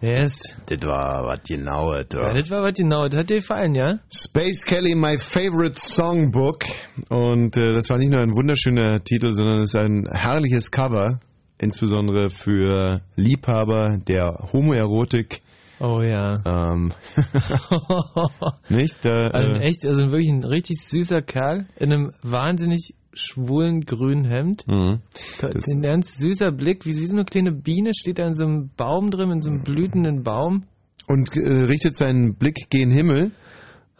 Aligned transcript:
Yes. 0.00 0.56
Das 0.66 0.80
war 0.86 1.24
was 1.28 1.40
genau. 1.46 1.94
Ja, 1.94 2.32
das 2.32 2.50
war 2.50 2.62
was 2.62 2.74
genau. 2.74 3.06
Das 3.08 3.20
hat 3.20 3.30
dir 3.30 3.36
gefallen, 3.36 3.74
ja? 3.74 3.98
Space 4.10 4.64
Kelly, 4.64 4.94
my 4.94 5.18
favorite 5.18 5.78
songbook. 5.78 6.64
Und 7.10 7.56
äh, 7.56 7.74
das 7.74 7.90
war 7.90 7.98
nicht 7.98 8.10
nur 8.10 8.20
ein 8.20 8.32
wunderschöner 8.32 9.02
Titel, 9.04 9.30
sondern 9.30 9.60
es 9.60 9.74
ist 9.74 9.80
ein 9.80 10.08
herrliches 10.10 10.70
Cover. 10.70 11.20
Insbesondere 11.58 12.30
für 12.30 13.02
Liebhaber 13.16 13.98
der 13.98 14.48
Homoerotik. 14.52 15.42
Oh 15.78 16.00
ja. 16.00 16.42
Ähm, 16.44 16.92
nicht? 18.70 19.04
Da, 19.04 19.28
Also 19.28 19.50
ein 19.50 19.56
äh, 19.56 19.68
echt, 19.68 19.86
also 19.86 20.10
wirklich 20.10 20.30
ein 20.30 20.44
richtig 20.44 20.78
süßer 20.82 21.22
Kerl 21.22 21.66
in 21.76 21.92
einem 21.92 22.12
wahnsinnig 22.22 22.94
schwulen 23.12 23.82
grünen 23.82 24.24
Hemd. 24.24 24.66
mhm. 24.66 25.00
Ein 25.42 25.82
ganz 25.82 26.18
süßer 26.18 26.52
Blick, 26.52 26.86
wie, 26.86 26.92
so 26.92 27.14
eine 27.14 27.24
kleine 27.24 27.52
Biene, 27.52 27.90
steht 27.94 28.18
da 28.18 28.26
in 28.26 28.34
so 28.34 28.44
einem 28.44 28.70
Baum 28.76 29.10
drin, 29.10 29.30
in 29.30 29.42
so 29.42 29.50
einem 29.50 29.62
blütenden 29.62 30.22
Baum. 30.22 30.64
Und 31.06 31.36
äh, 31.36 31.64
richtet 31.64 31.96
seinen 31.96 32.36
Blick 32.36 32.70
gen 32.70 32.90
Himmel. 32.90 33.32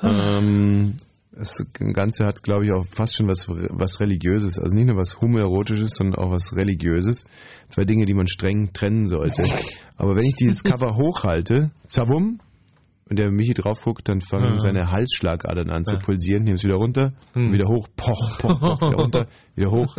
Ähm, 0.03 0.95
das 1.33 1.65
Ganze 1.73 2.27
hat, 2.27 2.43
glaube 2.43 2.67
ich, 2.67 2.73
auch 2.73 2.85
fast 2.93 3.17
schon 3.17 3.29
was, 3.29 3.49
was 3.49 4.01
Religiöses. 4.01 4.59
Also 4.59 4.77
nicht 4.77 4.87
nur 4.87 4.97
was 4.97 5.21
Homoerotisches, 5.21 5.93
sondern 5.93 6.23
auch 6.23 6.31
was 6.31 6.55
Religiöses. 6.55 7.25
Zwei 7.69 7.85
Dinge, 7.85 8.05
die 8.05 8.15
man 8.15 8.29
streng 8.29 8.73
trennen 8.73 9.09
sollte. 9.09 9.45
Aber 9.97 10.17
wenn 10.17 10.25
ich 10.25 10.37
dieses 10.37 10.63
Cover 10.63 10.97
hochhalte, 10.97 11.71
zavum, 11.87 12.41
und 13.11 13.19
der 13.19 13.31
Michi 13.31 13.53
drauf 13.55 13.83
guckt, 13.83 14.09
dann 14.09 14.21
fangen 14.21 14.53
Ja. 14.53 14.59
seine 14.59 14.91
Halsschlagadern 14.91 15.69
an 15.71 15.85
zu 15.85 15.97
Ja. 15.97 16.01
pulsieren. 16.01 16.45
Nehmen 16.45 16.57
es 16.57 16.65
wieder 16.65 16.77
runter, 16.77 17.13
Hm. 17.35 17.53
wieder 17.53 17.67
hoch, 17.67 17.89
poch, 17.97 18.39
poch, 18.39 18.59
poch, 18.61 18.81
wieder 18.81 18.97
runter, 18.97 19.27
wieder 19.57 19.71
hoch. 19.71 19.97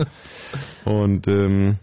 Und 0.85 1.27
ähm, 1.27 1.77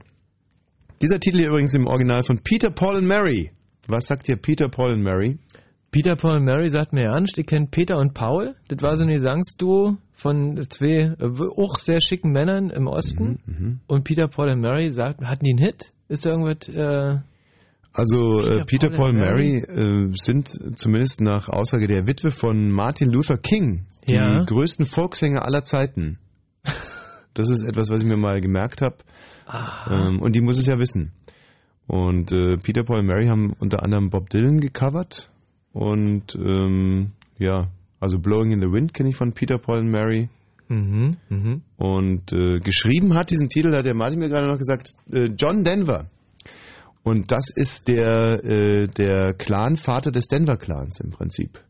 dieser 1.03 1.21
Titel 1.21 1.39
hier 1.39 1.49
übrigens 1.49 1.75
im 1.75 1.87
Original 1.87 2.23
von 2.25 2.41
Peter, 2.43 2.71
Paul 2.71 2.97
and 2.97 3.07
Mary. 3.07 3.51
Was 3.87 4.07
sagt 4.07 4.27
hier 4.27 4.37
Peter, 4.37 4.69
Paul 4.69 4.93
and 4.93 5.03
Mary? 5.03 5.39
Peter, 5.91 6.17
Paul 6.17 6.37
und 6.37 6.45
Mary 6.45 6.69
sagt 6.69 6.93
mir 6.93 7.19
nicht, 7.21 7.39
ihr 7.39 7.45
kennt 7.45 7.71
Peter 7.71 7.97
und 7.99 8.13
Paul. 8.13 8.55
Das 8.69 8.83
war 8.83 8.97
so 8.97 9.05
ein 9.05 9.09
Gesangsduo 9.09 9.97
von 10.13 10.61
zwei 10.69 11.15
äh, 11.19 11.31
auch 11.57 11.79
sehr 11.79 12.01
schicken 12.03 12.31
Männern 12.33 12.69
im 12.71 12.87
Osten. 12.87 13.39
Mhm, 13.47 13.81
Und 13.87 14.05
Peter, 14.05 14.29
Paul 14.29 14.51
und 14.51 14.61
Mary 14.61 14.91
sagt, 14.91 15.23
hatten 15.23 15.45
die 15.47 15.53
einen 15.53 15.65
Hit? 15.65 15.93
Ist 16.09 16.27
da 16.27 16.31
irgendwas, 16.31 16.69
äh, 16.69 17.21
Also 17.93 18.43
Peter, 18.43 18.61
äh, 18.61 18.65
Peter, 18.65 18.89
Paul 18.91 18.99
Paul, 18.99 19.13
Mary 19.15 19.59
äh, 19.59 20.11
sind 20.15 20.49
zumindest 20.79 21.21
nach 21.21 21.49
Aussage 21.49 21.87
der 21.87 22.07
Witwe 22.07 22.31
von 22.31 22.71
Martin 22.71 23.11
Luther 23.11 23.39
King 23.39 23.87
die 24.07 24.13
Ja. 24.15 24.45
größten 24.45 24.87
Volkssänger 24.87 25.45
aller 25.45 25.65
Zeiten. 25.65 26.19
Das 27.35 27.51
ist 27.51 27.63
etwas, 27.63 27.89
was 27.89 28.01
ich 28.01 28.07
mir 28.07 28.17
mal 28.17 28.41
gemerkt 28.41 28.83
habe. 28.83 28.97
Ähm, 29.89 30.21
und 30.21 30.35
die 30.35 30.41
muss 30.41 30.59
es 30.59 30.67
ja 30.67 30.77
wissen. 30.79 31.13
Und 31.87 32.33
äh, 32.33 32.57
Peter, 32.57 32.83
Paul 32.83 32.99
und 32.99 33.07
Mary 33.07 33.29
haben 33.29 33.53
unter 33.61 33.85
anderem 33.85 34.11
Bob 34.11 34.29
Dylan 34.29 34.59
gecovert. 34.61 35.31
Und 35.73 36.35
ähm, 36.35 37.13
ja, 37.39 37.69
also 38.01 38.19
Blowing 38.19 38.51
in 38.51 38.61
the 38.61 38.67
Wind 38.73 38.93
kenne 38.93 39.11
ich 39.11 39.17
von 39.17 39.35
Peter, 39.35 39.57
Paul 39.59 39.79
und 39.79 39.91
Mary. 39.91 40.29
mhm, 40.69 41.17
mhm. 41.29 41.63
Und 41.77 42.33
äh, 42.33 42.59
geschrieben 42.59 43.15
hat 43.15 43.31
diesen 43.31 43.49
Titel, 43.49 43.71
da 43.71 43.79
hat 43.79 43.85
der 43.87 43.95
Martin 43.95 44.19
mir 44.19 44.29
gerade 44.29 44.49
noch 44.49 44.59
gesagt, 44.59 44.95
äh, 45.13 45.27
John 45.39 45.63
Denver. 45.63 46.07
Und 47.09 47.33
das 47.33 47.51
ist 47.55 47.89
der, 47.89 48.45
äh, 48.45 48.87
der 48.87 49.33
Clan-Vater 49.33 50.13
des 50.13 50.27
Denver-Clans 50.27 51.01
im 51.01 51.11
Prinzip. 51.11 51.65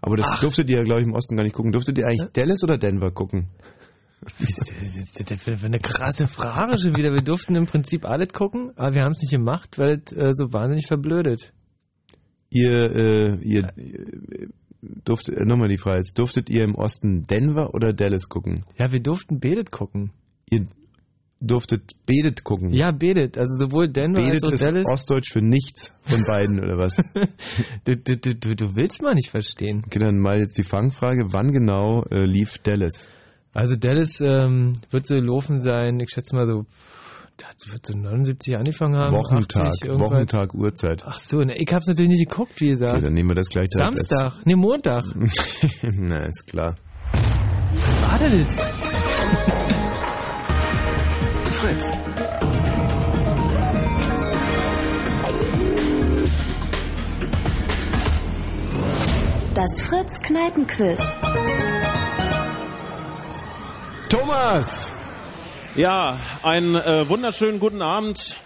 Aber 0.00 0.16
das 0.16 0.30
Ach. 0.32 0.40
durftet 0.40 0.70
ihr 0.70 0.78
ja, 0.78 0.82
glaube 0.82 1.00
ich, 1.02 1.06
im 1.06 1.12
Osten 1.12 1.36
gar 1.36 1.42
nicht 1.42 1.54
gucken. 1.54 1.72
Durftet 1.72 1.98
ihr 1.98 2.06
eigentlich 2.06 2.30
Dallas 2.32 2.62
oder 2.62 2.78
Denver 2.78 3.10
gucken? 3.10 3.48
Das 4.40 4.48
ist 4.48 5.64
eine 5.64 5.78
krasse 5.78 6.26
Frage 6.26 6.78
schon 6.78 6.96
wieder. 6.96 7.12
Wir 7.12 7.22
durften 7.22 7.54
im 7.54 7.66
Prinzip 7.66 8.04
alles 8.04 8.32
gucken, 8.32 8.72
aber 8.76 8.94
wir 8.94 9.02
haben 9.02 9.12
es 9.12 9.20
nicht 9.20 9.30
gemacht, 9.30 9.78
weil 9.78 10.02
es 10.04 10.12
äh, 10.12 10.30
so 10.32 10.52
wahnsinnig 10.52 10.86
verblödet. 10.86 11.52
Ihr, 12.50 12.96
äh, 12.96 13.38
ihr 13.42 13.64
äh, 13.76 14.48
durftet, 14.80 15.36
äh, 15.36 15.44
nochmal 15.44 15.68
die 15.68 15.76
Frage 15.76 15.98
jetzt, 15.98 16.18
durftet 16.18 16.50
ihr 16.50 16.64
im 16.64 16.74
Osten 16.74 17.26
Denver 17.26 17.74
oder 17.74 17.92
Dallas 17.92 18.28
gucken? 18.28 18.64
Ja, 18.78 18.90
wir 18.90 19.00
durften 19.00 19.38
Bedet 19.38 19.70
gucken. 19.70 20.12
Ihr 20.50 20.66
durftet 21.40 21.92
Bedet 22.06 22.44
gucken? 22.44 22.72
Ja, 22.72 22.90
Bedet. 22.90 23.38
Also 23.38 23.66
sowohl 23.66 23.88
Denver 23.88 24.20
Bedet 24.20 24.34
als 24.34 24.44
auch 24.44 24.52
ist 24.52 24.66
Dallas. 24.66 24.84
Ostdeutsch 24.86 25.32
für 25.32 25.40
nichts 25.42 25.94
von 26.02 26.24
beiden, 26.26 26.58
oder 26.58 26.76
was? 26.76 26.96
Du, 27.84 27.96
du, 27.96 28.16
du, 28.16 28.34
du, 28.34 28.54
du 28.54 28.76
willst 28.76 29.02
mal 29.02 29.14
nicht 29.14 29.30
verstehen. 29.30 29.82
Okay, 29.86 29.98
dann 29.98 30.18
mal 30.18 30.38
jetzt 30.38 30.58
die 30.58 30.64
Fangfrage, 30.64 31.32
wann 31.32 31.52
genau 31.52 32.02
äh, 32.10 32.24
lief 32.24 32.58
Dallas? 32.58 33.08
Also 33.54 33.76
Dallas 33.76 34.20
ähm, 34.20 34.74
wird 34.90 35.06
so 35.06 35.14
gelaufen 35.14 35.62
sein, 35.62 35.98
ich 36.00 36.10
schätze 36.10 36.36
mal 36.36 36.46
so, 36.46 36.64
das 37.36 37.72
wird 37.72 37.86
so 37.86 37.96
79 37.96 38.56
angefangen 38.56 38.96
haben. 38.96 39.14
Wochentag, 39.14 39.68
80, 39.68 39.84
irgendwas. 39.84 40.10
Wochentag, 40.10 40.54
Uhrzeit. 40.54 41.02
Ach 41.06 41.18
so, 41.18 41.38
ne, 41.38 41.56
ich 41.56 41.72
hab's 41.72 41.86
natürlich 41.86 42.10
nicht 42.10 42.28
geguckt, 42.28 42.60
wie 42.60 42.70
gesagt. 42.70 42.94
Okay, 42.94 43.04
dann 43.04 43.14
nehmen 43.14 43.30
wir 43.30 43.36
das 43.36 43.48
gleich 43.48 43.68
Samstag, 43.70 44.44
ne, 44.44 44.56
Montag. 44.56 45.04
Na, 45.82 46.24
ist 46.26 46.46
klar. 46.48 46.76
Warte 48.02 48.34
jetzt. 48.34 48.87
Das 59.58 59.76
Fritz 59.80 60.20
Kneipenquiz. 60.20 61.18
Thomas! 64.08 64.92
Ja, 65.74 66.16
einen 66.44 66.76
äh, 66.76 67.08
wunderschönen 67.08 67.58
guten 67.58 67.82
Abend. 67.82 68.36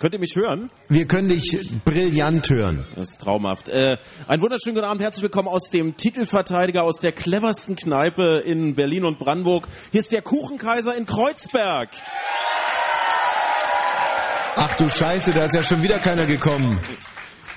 Könnt 0.00 0.14
ihr 0.14 0.18
mich 0.18 0.34
hören? 0.34 0.70
Wir 0.88 1.06
können 1.06 1.28
dich 1.28 1.60
brillant 1.84 2.48
hören. 2.48 2.86
Das 2.94 3.10
ist 3.10 3.20
traumhaft. 3.20 3.68
Äh, 3.68 3.98
einen 4.26 4.40
wunderschönen 4.40 4.76
guten 4.76 4.86
Abend, 4.86 5.02
herzlich 5.02 5.24
willkommen 5.24 5.48
aus 5.48 5.68
dem 5.68 5.98
Titelverteidiger 5.98 6.84
aus 6.84 7.00
der 7.00 7.12
cleversten 7.12 7.76
Kneipe 7.76 8.38
in 8.38 8.74
Berlin 8.74 9.04
und 9.04 9.18
Brandenburg. 9.18 9.68
Hier 9.92 10.00
ist 10.00 10.12
der 10.12 10.22
Kuchenkaiser 10.22 10.96
in 10.96 11.04
Kreuzberg. 11.04 11.90
Ach 14.54 14.74
du 14.78 14.88
Scheiße, 14.88 15.34
da 15.34 15.44
ist 15.44 15.54
ja 15.54 15.62
schon 15.62 15.82
wieder 15.82 15.98
keiner 15.98 16.24
gekommen. 16.24 16.80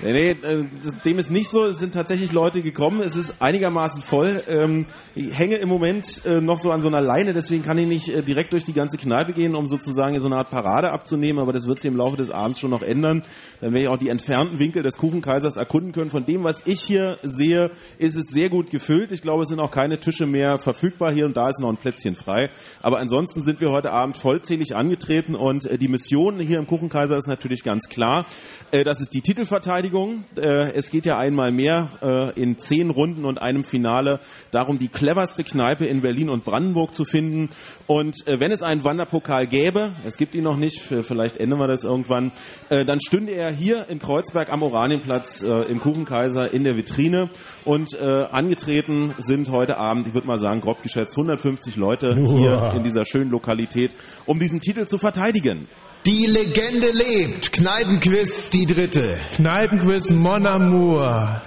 Nee, 0.02 0.12
nee, 0.12 0.30
äh, 0.30 0.64
dem 1.04 1.18
ist 1.18 1.30
nicht 1.30 1.50
so. 1.50 1.66
Es 1.66 1.78
sind 1.78 1.92
tatsächlich 1.92 2.32
Leute 2.32 2.62
gekommen. 2.62 3.02
Es 3.02 3.16
ist 3.16 3.42
einigermaßen 3.42 4.00
voll. 4.00 4.42
Ähm, 4.48 4.86
ich 5.14 5.38
hänge 5.38 5.56
im 5.56 5.68
Moment 5.68 6.24
äh, 6.24 6.40
noch 6.40 6.56
so 6.56 6.70
an 6.70 6.80
so 6.80 6.88
einer 6.88 7.02
Leine, 7.02 7.34
deswegen 7.34 7.62
kann 7.62 7.76
ich 7.76 7.86
nicht 7.86 8.08
äh, 8.08 8.22
direkt 8.22 8.54
durch 8.54 8.64
die 8.64 8.72
ganze 8.72 8.96
Kneipe 8.96 9.34
gehen, 9.34 9.54
um 9.54 9.66
sozusagen 9.66 10.18
so 10.18 10.26
eine 10.26 10.36
Art 10.36 10.50
Parade 10.50 10.90
abzunehmen. 10.90 11.38
Aber 11.38 11.52
das 11.52 11.68
wird 11.68 11.80
sich 11.80 11.90
im 11.90 11.98
Laufe 11.98 12.16
des 12.16 12.30
Abends 12.30 12.60
schon 12.60 12.70
noch 12.70 12.80
ändern. 12.80 13.22
Dann 13.60 13.74
werde 13.74 13.80
ich 13.84 13.88
auch 13.88 13.98
die 13.98 14.08
entfernten 14.08 14.58
Winkel 14.58 14.82
des 14.82 14.96
Kuchenkaisers 14.96 15.58
erkunden 15.58 15.92
können. 15.92 16.08
Von 16.08 16.24
dem, 16.24 16.44
was 16.44 16.66
ich 16.66 16.80
hier 16.80 17.16
sehe, 17.22 17.70
ist 17.98 18.16
es 18.16 18.28
sehr 18.28 18.48
gut 18.48 18.70
gefüllt. 18.70 19.12
Ich 19.12 19.20
glaube, 19.20 19.42
es 19.42 19.50
sind 19.50 19.60
auch 19.60 19.70
keine 19.70 20.00
Tische 20.00 20.24
mehr 20.24 20.56
verfügbar. 20.56 21.12
Hier 21.12 21.26
und 21.26 21.36
da 21.36 21.50
ist 21.50 21.60
noch 21.60 21.68
ein 21.68 21.76
Plätzchen 21.76 22.16
frei. 22.16 22.48
Aber 22.80 23.00
ansonsten 23.00 23.42
sind 23.42 23.60
wir 23.60 23.68
heute 23.70 23.92
Abend 23.92 24.16
vollzählig 24.16 24.74
angetreten 24.74 25.34
und 25.34 25.68
die 25.78 25.88
Mission 25.88 26.40
hier 26.40 26.58
im 26.58 26.66
Kuchenkaiser 26.66 27.16
ist 27.16 27.28
natürlich 27.28 27.62
ganz 27.64 27.90
klar. 27.90 28.24
Das 28.70 29.02
ist 29.02 29.12
die 29.12 29.20
Titelverteidigung. 29.20 29.89
Äh, 29.90 30.72
es 30.74 30.90
geht 30.90 31.04
ja 31.04 31.18
einmal 31.18 31.50
mehr 31.50 31.90
äh, 32.02 32.40
in 32.40 32.58
zehn 32.58 32.90
Runden 32.90 33.24
und 33.24 33.42
einem 33.42 33.64
Finale 33.64 34.20
darum, 34.50 34.78
die 34.78 34.88
cleverste 34.88 35.42
Kneipe 35.42 35.86
in 35.86 36.00
Berlin 36.00 36.30
und 36.30 36.44
Brandenburg 36.44 36.94
zu 36.94 37.04
finden. 37.04 37.50
Und 37.86 38.16
äh, 38.26 38.40
wenn 38.40 38.52
es 38.52 38.62
einen 38.62 38.84
Wanderpokal 38.84 39.46
gäbe, 39.46 39.96
es 40.04 40.16
gibt 40.16 40.34
ihn 40.34 40.44
noch 40.44 40.56
nicht, 40.56 40.80
vielleicht 40.80 41.38
ändern 41.38 41.58
wir 41.58 41.66
das 41.66 41.84
irgendwann, 41.84 42.32
dann 42.68 43.00
stünde 43.00 43.32
er 43.32 43.50
hier 43.50 43.88
in 43.88 43.98
Kreuzberg 43.98 44.52
am 44.52 44.62
Oranienplatz 44.62 45.42
im 45.42 45.80
Kuchenkaiser 45.80 46.52
in 46.52 46.64
der 46.64 46.76
Vitrine. 46.76 47.30
Und 47.64 47.98
angetreten 48.00 49.14
sind 49.18 49.50
heute 49.50 49.76
Abend, 49.76 50.08
ich 50.08 50.14
würde 50.14 50.26
mal 50.26 50.38
sagen, 50.38 50.60
grob 50.60 50.82
geschätzt 50.82 51.16
150 51.16 51.76
Leute 51.76 52.10
hier 52.14 52.72
in 52.74 52.82
dieser 52.82 53.04
schönen 53.04 53.30
Lokalität, 53.30 53.94
um 54.26 54.38
diesen 54.38 54.60
Titel 54.60 54.86
zu 54.86 54.98
verteidigen. 54.98 55.68
Die 56.06 56.24
Legende 56.24 56.92
lebt. 56.94 57.52
Kneipenquiz, 57.52 58.48
die 58.48 58.64
dritte. 58.64 59.18
Kneipenquiz 59.36 60.10
Mon 60.14 60.46
Amour. 60.46 61.42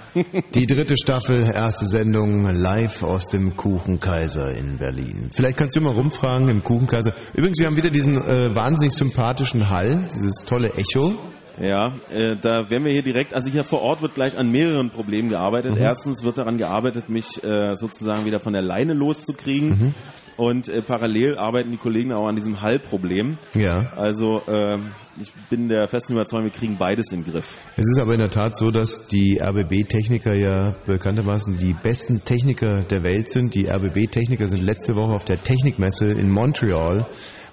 Die 0.54 0.66
dritte 0.66 0.96
Staffel, 0.96 1.50
erste 1.52 1.86
Sendung, 1.86 2.48
live 2.52 3.02
aus 3.02 3.26
dem 3.26 3.56
Kuchenkaiser 3.56 4.52
in 4.56 4.78
Berlin. 4.78 5.30
Vielleicht 5.34 5.56
kannst 5.56 5.74
du 5.74 5.80
mal 5.80 5.92
rumfragen 5.92 6.48
im 6.48 6.62
Kuchenkaiser. 6.62 7.14
Übrigens, 7.34 7.58
wir 7.58 7.66
haben 7.66 7.76
wieder 7.76 7.90
diesen 7.90 8.16
äh, 8.16 8.54
wahnsinnig 8.54 8.92
sympathischen 8.92 9.70
Hall, 9.70 10.06
dieses 10.14 10.44
tolle 10.46 10.72
Echo. 10.74 11.14
Ja, 11.60 11.96
äh, 12.10 12.36
da 12.40 12.70
werden 12.70 12.84
wir 12.84 12.92
hier 12.92 13.02
direkt, 13.02 13.34
also 13.34 13.50
hier 13.50 13.64
vor 13.64 13.82
Ort 13.82 14.02
wird 14.02 14.14
gleich 14.14 14.38
an 14.38 14.52
mehreren 14.52 14.90
Problemen 14.90 15.30
gearbeitet. 15.30 15.72
Mhm. 15.72 15.82
Erstens 15.82 16.22
wird 16.22 16.38
daran 16.38 16.58
gearbeitet, 16.58 17.08
mich 17.08 17.42
äh, 17.42 17.74
sozusagen 17.74 18.24
wieder 18.24 18.38
von 18.38 18.52
der 18.52 18.62
Leine 18.62 18.92
loszukriegen. 18.92 19.68
Mhm. 19.68 19.94
Und 20.36 20.68
äh, 20.68 20.82
parallel 20.82 21.38
arbeiten 21.38 21.70
die 21.70 21.76
Kollegen 21.76 22.12
auch 22.12 22.26
an 22.26 22.34
diesem 22.34 22.60
Hallproblem. 22.60 23.38
Ja. 23.54 23.92
Also 23.96 24.40
ähm, 24.48 24.92
ich 25.20 25.32
bin 25.48 25.68
der 25.68 25.86
festen 25.86 26.14
Überzeugung, 26.14 26.46
wir 26.46 26.52
kriegen 26.52 26.76
beides 26.76 27.12
in 27.12 27.22
den 27.22 27.32
Griff. 27.32 27.46
Es 27.76 27.86
ist 27.86 28.00
aber 28.00 28.12
in 28.12 28.18
der 28.18 28.30
Tat 28.30 28.56
so, 28.56 28.70
dass 28.70 29.06
die 29.06 29.40
RBB-Techniker 29.40 30.36
ja 30.36 30.74
bekanntermaßen 30.86 31.56
die 31.56 31.74
besten 31.74 32.24
Techniker 32.24 32.82
der 32.82 33.04
Welt 33.04 33.28
sind. 33.28 33.54
Die 33.54 33.68
RBB-Techniker 33.68 34.48
sind 34.48 34.62
letzte 34.62 34.94
Woche 34.96 35.14
auf 35.14 35.24
der 35.24 35.42
Technikmesse 35.42 36.06
in 36.06 36.30
Montreal 36.30 37.06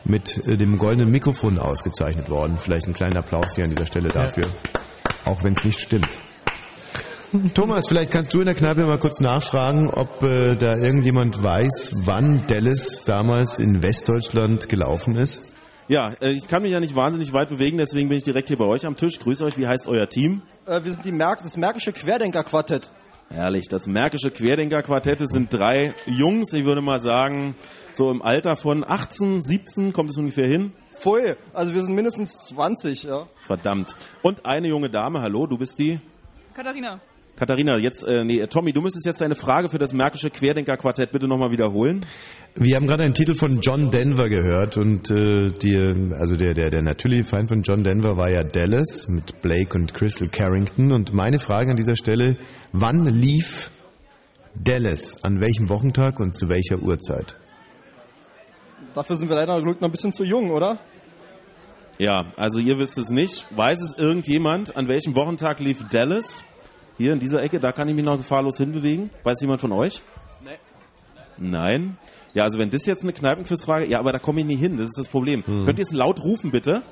mit 0.04 0.38
äh, 0.48 0.58
dem 0.58 0.78
goldenen 0.78 1.12
Mikrofon 1.12 1.60
ausgezeichnet 1.60 2.30
worden. 2.30 2.58
Vielleicht 2.58 2.88
ein 2.88 2.94
kleiner 2.94 3.20
Applaus 3.20 3.56
hier 3.56 3.66
an 3.66 3.70
dieser 3.70 3.86
Stelle 3.86 4.08
dafür. 4.08 4.46
Auch 5.26 5.44
wenn 5.44 5.54
es 5.54 5.64
nicht 5.64 5.80
stimmt. 5.80 6.20
Thomas, 7.54 7.88
vielleicht 7.88 8.12
kannst 8.12 8.34
du 8.34 8.40
in 8.40 8.46
der 8.46 8.56
Kneipe 8.56 8.86
mal 8.86 9.00
kurz 9.00 9.22
nachfragen, 9.22 9.90
ob 9.90 10.22
äh, 10.22 10.58
da 10.58 10.76
irgendjemand 10.76 11.42
weiß, 11.42 12.04
wann 12.06 12.46
Dallas 12.46 13.06
damals 13.06 13.58
in 13.58 13.82
Westdeutschland 13.82 14.68
gelaufen 14.68 15.16
ist. 15.16 15.42
Ja, 15.88 16.12
äh, 16.20 16.34
ich 16.34 16.50
kann 16.50 16.62
mich 16.62 16.74
ja 16.74 16.82
nicht 16.82 16.94
wahnsinnig 16.94 17.32
weit 17.32 17.48
bewegen, 17.48 17.78
deswegen 17.78 18.10
bin 18.10 18.18
ich 18.18 18.26
direkt 18.26 18.50
hier 18.50 18.58
bei 18.58 18.66
euch 18.66 18.86
am 18.86 18.98
Tisch. 18.98 19.18
Grüße 19.18 19.46
euch, 19.46 19.58
wie 19.58 19.66
heißt 19.66 19.88
euer 19.88 20.08
Team? 20.10 20.42
Äh, 20.66 20.84
wir 20.84 20.92
sind 20.92 21.06
die 21.06 21.14
Merk 21.14 21.42
das 21.42 21.56
Märkische 21.56 21.94
Querdenker-Quartett. 21.94 22.92
Herrlich, 23.30 23.70
das 23.70 23.88
Märkische 23.88 24.30
Querdenker-Quartett 24.30 25.22
sind 25.30 25.54
drei 25.54 25.96
Jungs, 26.08 26.52
ich 26.52 26.66
würde 26.66 26.82
mal 26.82 27.00
sagen, 27.00 27.56
so 27.94 28.12
im 28.12 28.22
Alter 28.22 28.58
von 28.58 28.84
18, 28.86 29.42
17 29.42 29.94
kommt 29.94 30.10
es 30.10 30.18
ungefähr 30.18 30.50
hin. 30.50 30.74
Pfui, 30.96 31.36
also 31.54 31.74
wir 31.74 31.82
sind 31.82 31.96
mindestens 31.96 32.48
20, 32.48 33.04
ja. 33.04 33.28
Verdammt. 33.48 33.96
Und 34.22 34.46
eine 34.46 34.68
junge 34.68 34.90
Dame, 34.90 35.22
hallo, 35.22 35.48
du 35.48 35.58
bist 35.58 35.80
die? 35.80 36.02
Katharina. 36.54 37.00
Katharina, 37.36 37.78
jetzt, 37.80 38.06
äh, 38.08 38.24
nee, 38.24 38.46
Tommy, 38.48 38.72
du 38.72 38.82
müsstest 38.82 39.06
jetzt 39.06 39.22
deine 39.22 39.36
Frage 39.36 39.70
für 39.70 39.80
das 39.80 39.94
Märkische 39.94 40.30
Querdenker-Quartett 40.30 41.12
bitte 41.12 41.28
nochmal 41.28 41.52
wiederholen. 41.52 42.06
Wir 42.56 42.76
haben 42.76 42.86
gerade 42.86 43.04
einen 43.04 43.14
Titel 43.14 43.34
von 43.34 43.60
John 43.62 43.90
Denver 43.90 44.30
gehört 44.30 44.78
und 44.78 45.10
äh, 45.10 45.48
die, 45.48 45.76
also 46.14 46.36
der, 46.36 46.54
der, 46.54 46.70
der 46.70 46.82
natürliche 46.82 47.24
Feind 47.24 47.50
von 47.50 47.62
John 47.62 47.84
Denver 47.84 48.18
war 48.18 48.30
ja 48.30 48.44
Dallas 48.44 49.08
mit 49.08 49.42
Blake 49.42 49.76
und 49.76 49.94
Crystal 49.94 50.28
Carrington. 50.28 50.92
Und 50.92 51.14
meine 51.14 51.40
Frage 51.40 51.72
an 51.72 51.78
dieser 51.78 51.96
Stelle, 51.96 52.38
wann 52.74 53.06
lief 53.08 53.72
Dallas? 54.54 55.24
An 55.24 55.40
welchem 55.40 55.70
Wochentag 55.70 56.20
und 56.20 56.36
zu 56.36 56.50
welcher 56.50 56.80
Uhrzeit? 56.80 57.38
Dafür 58.94 59.16
sind 59.16 59.30
wir 59.30 59.36
leider 59.36 59.60
noch 59.60 59.82
ein 59.82 59.92
bisschen 59.92 60.12
zu 60.12 60.26
jung, 60.26 60.52
oder? 60.52 60.80
Ja, 61.98 62.32
also 62.36 62.60
ihr 62.60 62.78
wisst 62.78 62.98
es 62.98 63.10
nicht. 63.10 63.46
Weiß 63.56 63.82
es 63.82 63.98
irgendjemand, 63.98 64.76
an 64.76 64.88
welchem 64.88 65.16
Wochentag 65.16 65.60
lief 65.60 65.84
Dallas? 65.90 66.44
Hier 67.02 67.14
in 67.14 67.20
dieser 67.20 67.42
Ecke, 67.42 67.60
da 67.60 67.72
kann 67.72 67.90
ich 67.90 67.96
mich 67.96 68.06
noch 68.06 68.18
gefahrlos 68.18 68.58
hinbewegen. 68.58 69.10
Weiß 69.24 69.42
jemand 69.42 69.60
von 69.60 69.72
euch? 69.72 70.04
Nee. 70.44 70.60
Nein. 71.40 71.98
Ja, 72.36 72.44
also 72.44 72.60
wenn 72.60 72.70
das 72.70 72.86
jetzt 72.86 73.02
eine 73.02 73.12
Kneipenquizfrage, 73.12 73.88
ja, 73.88 73.98
aber 73.98 74.12
da 74.14 74.20
komme 74.20 74.42
ich 74.42 74.46
nie 74.46 74.56
hin, 74.56 74.78
das 74.78 74.90
ist 74.90 75.00
das 75.00 75.08
Problem. 75.08 75.44
Hm. 75.44 75.66
Könnt 75.66 75.80
ihr 75.80 75.82
es 75.82 75.92
laut 75.92 76.24
rufen, 76.24 76.52
bitte? 76.52 76.84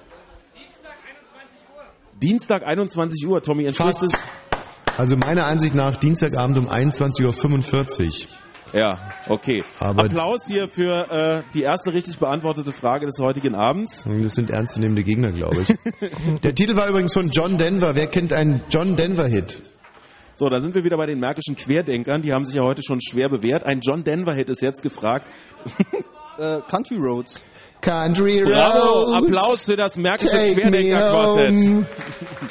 Dienstag 2.19 2.65
21 2.65 3.27
Uhr, 3.27 3.39
Tommy, 3.43 3.65
entspricht 3.65 4.01
es? 4.01 4.23
Also 4.97 5.15
meiner 5.15 5.45
Ansicht 5.45 5.75
nach 5.75 5.97
Dienstagabend 5.97 6.57
um 6.57 6.67
21.45 6.67 8.25
Uhr. 8.25 8.79
Ja, 8.79 9.13
okay. 9.27 9.63
Aber- 9.79 10.05
Applaus 10.05 10.47
hier 10.47 10.69
für 10.69 11.07
äh, 11.11 11.43
die 11.53 11.61
erste 11.61 11.93
richtig 11.93 12.17
beantwortete 12.17 12.73
Frage 12.73 13.05
des 13.05 13.19
heutigen 13.19 13.53
Abends. 13.53 14.05
Das 14.05 14.33
sind 14.33 14.49
ernstzunehmende 14.49 15.03
Gegner, 15.03 15.29
glaube 15.29 15.61
ich. 15.61 15.67
Der 16.41 16.55
Titel 16.55 16.75
war 16.75 16.89
übrigens 16.89 17.13
von 17.13 17.29
John 17.29 17.59
Denver. 17.59 17.95
Wer 17.95 18.07
kennt 18.07 18.33
einen 18.33 18.63
John 18.69 18.95
Denver-Hit? 18.95 19.61
So, 20.39 20.47
da 20.47 20.59
sind 20.59 20.73
wir 20.73 20.85
wieder 20.85 20.95
bei 20.95 21.05
den 21.05 21.19
märkischen 21.19 21.57
Querdenkern. 21.57 22.21
Die 22.21 22.31
haben 22.31 22.45
sich 22.45 22.55
ja 22.55 22.63
heute 22.63 22.81
schon 22.81 23.01
schwer 23.01 23.27
bewährt. 23.27 23.65
Ein 23.65 23.81
John 23.81 24.05
Denver-Hit 24.05 24.49
ist 24.49 24.61
jetzt 24.61 24.81
gefragt. 24.81 25.29
Äh, 26.37 26.61
Country 26.69 26.95
Roads. 26.95 27.41
Country 27.81 28.45
Bravo, 28.45 29.11
Applaus 29.11 29.65
für 29.65 29.75
das 29.75 29.97
märkische 29.97 30.37
Querdenker-Quartett. 30.37 31.49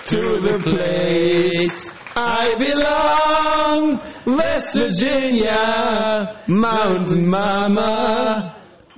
to 0.03 0.21
the 0.43 0.59
place 0.63 1.91
I 2.15 2.55
belong, 2.59 3.99
West 4.37 4.75
Virginia, 4.75 6.43
Mountain 6.47 7.31
Mama. 7.31 8.55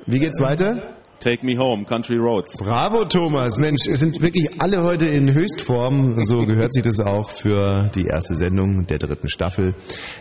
Wie 0.07 0.19
geht's 0.19 0.41
weiter? 0.41 1.00
Take 1.23 1.45
me 1.45 1.55
home, 1.55 1.85
Country 1.85 2.17
Roads. 2.17 2.55
Bravo, 2.63 3.05
Thomas. 3.05 3.59
Mensch, 3.59 3.87
es 3.87 4.01
sind 4.01 4.23
wirklich 4.23 4.49
alle 4.59 4.83
heute 4.83 5.05
in 5.05 5.31
Höchstform. 5.35 6.25
So 6.25 6.47
gehört 6.47 6.73
sich 6.73 6.83
das 6.83 6.99
auch 6.99 7.31
für 7.31 7.91
die 7.95 8.07
erste 8.07 8.35
Sendung 8.37 8.87
der 8.87 8.97
dritten 8.99 9.29
Staffel. 9.29 9.75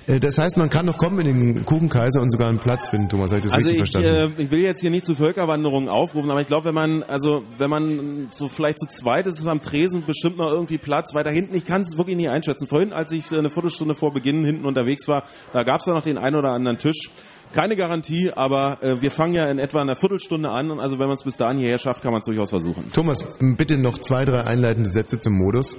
Äh, 0.07 0.19
Das 0.19 0.38
heißt, 0.38 0.57
man 0.57 0.69
kann 0.69 0.86
noch 0.86 0.98
kommen 0.98 1.19
in 1.22 1.54
den 1.56 1.63
Kuchenkaiser 1.66 2.19
und 2.22 2.31
sogar 2.31 2.50
einen 2.50 2.60
Platz 2.60 2.90
finden, 2.90 3.07
Thomas. 3.07 3.31
Habe 3.31 3.40
ich 3.40 3.46
das 3.46 3.54
Also 3.54 3.69
richtig 3.69 3.84
ich, 3.88 3.92
verstanden? 3.92 4.40
äh, 4.40 4.44
ich 4.44 4.51
will 4.51 4.62
jetzt 4.62 4.81
hier 4.81 4.90
nicht 4.92 5.06
zu 5.06 5.16
Völkerwanderungen 5.16 5.88
aufrufen, 5.88 6.30
aber 6.31 6.42
ich 6.42 6.48
glaube, 6.48 6.66
wenn 6.66 6.75
man, 6.75 7.04
also 7.04 7.44
wenn 7.57 7.69
man 7.69 8.28
so 8.31 8.50
vielleicht 8.50 8.80
zu 8.80 8.88
zweit 8.88 9.25
ist, 9.25 9.40
ist 9.40 9.48
am 9.48 9.62
Tresen 9.62 10.04
bestimmt 10.06 10.38
noch 10.38 10.52
irgendwie 10.52 10.78
Platz. 10.80 11.16
Weiter 11.16 11.31
hinten, 11.31 11.56
ich 11.56 11.63
kann 11.63 11.81
es 11.84 11.98
wirklich 11.98 12.18
nie 12.18 12.28
einschätzen. 12.28 12.68
Vorhin, 12.68 12.92
als 12.92 13.13
ich 13.13 13.31
äh, 13.31 13.38
eine 13.38 13.50
Viertelstunde 13.50 13.94
vor 13.94 14.12
Beginn 14.12 14.44
hinten 14.44 14.66
unterwegs 14.66 15.07
war, 15.07 15.24
da 15.54 15.63
gab 15.63 15.80
es 15.80 15.86
da 15.86 15.94
noch 15.94 16.04
den 16.04 16.18
einen 16.18 16.36
oder 16.36 16.50
anderen 16.50 16.78
Tisch. 16.78 17.10
Keine 17.54 17.75
Garantie, 17.75 18.31
aber 18.36 18.84
äh, 18.84 19.01
wir 19.01 19.10
fangen 19.10 19.34
ja 19.34 19.50
in 19.50 19.57
etwa 19.57 19.81
einer 19.81 19.96
Viertelstunde 19.96 20.50
an. 20.50 20.69
Und 20.69 20.80
also 20.80 21.00
wenn 21.00 21.07
man 21.07 21.16
es 21.16 21.24
bis 21.24 21.36
dahin 21.38 21.57
hierher 21.57 21.80
schafft, 21.80 22.01
kann 22.01 22.12
man 22.12 22.19
es 22.19 22.25
durchaus 22.25 22.51
versuchen. 22.51 22.92
Thomas, 22.94 23.25
bitte 23.57 23.78
noch 23.78 23.98
zwei, 23.98 24.24
drei 24.24 24.42
einleitende 24.42 24.90
Sätze 24.90 25.19
zum 25.19 25.34
Modus. 25.34 25.75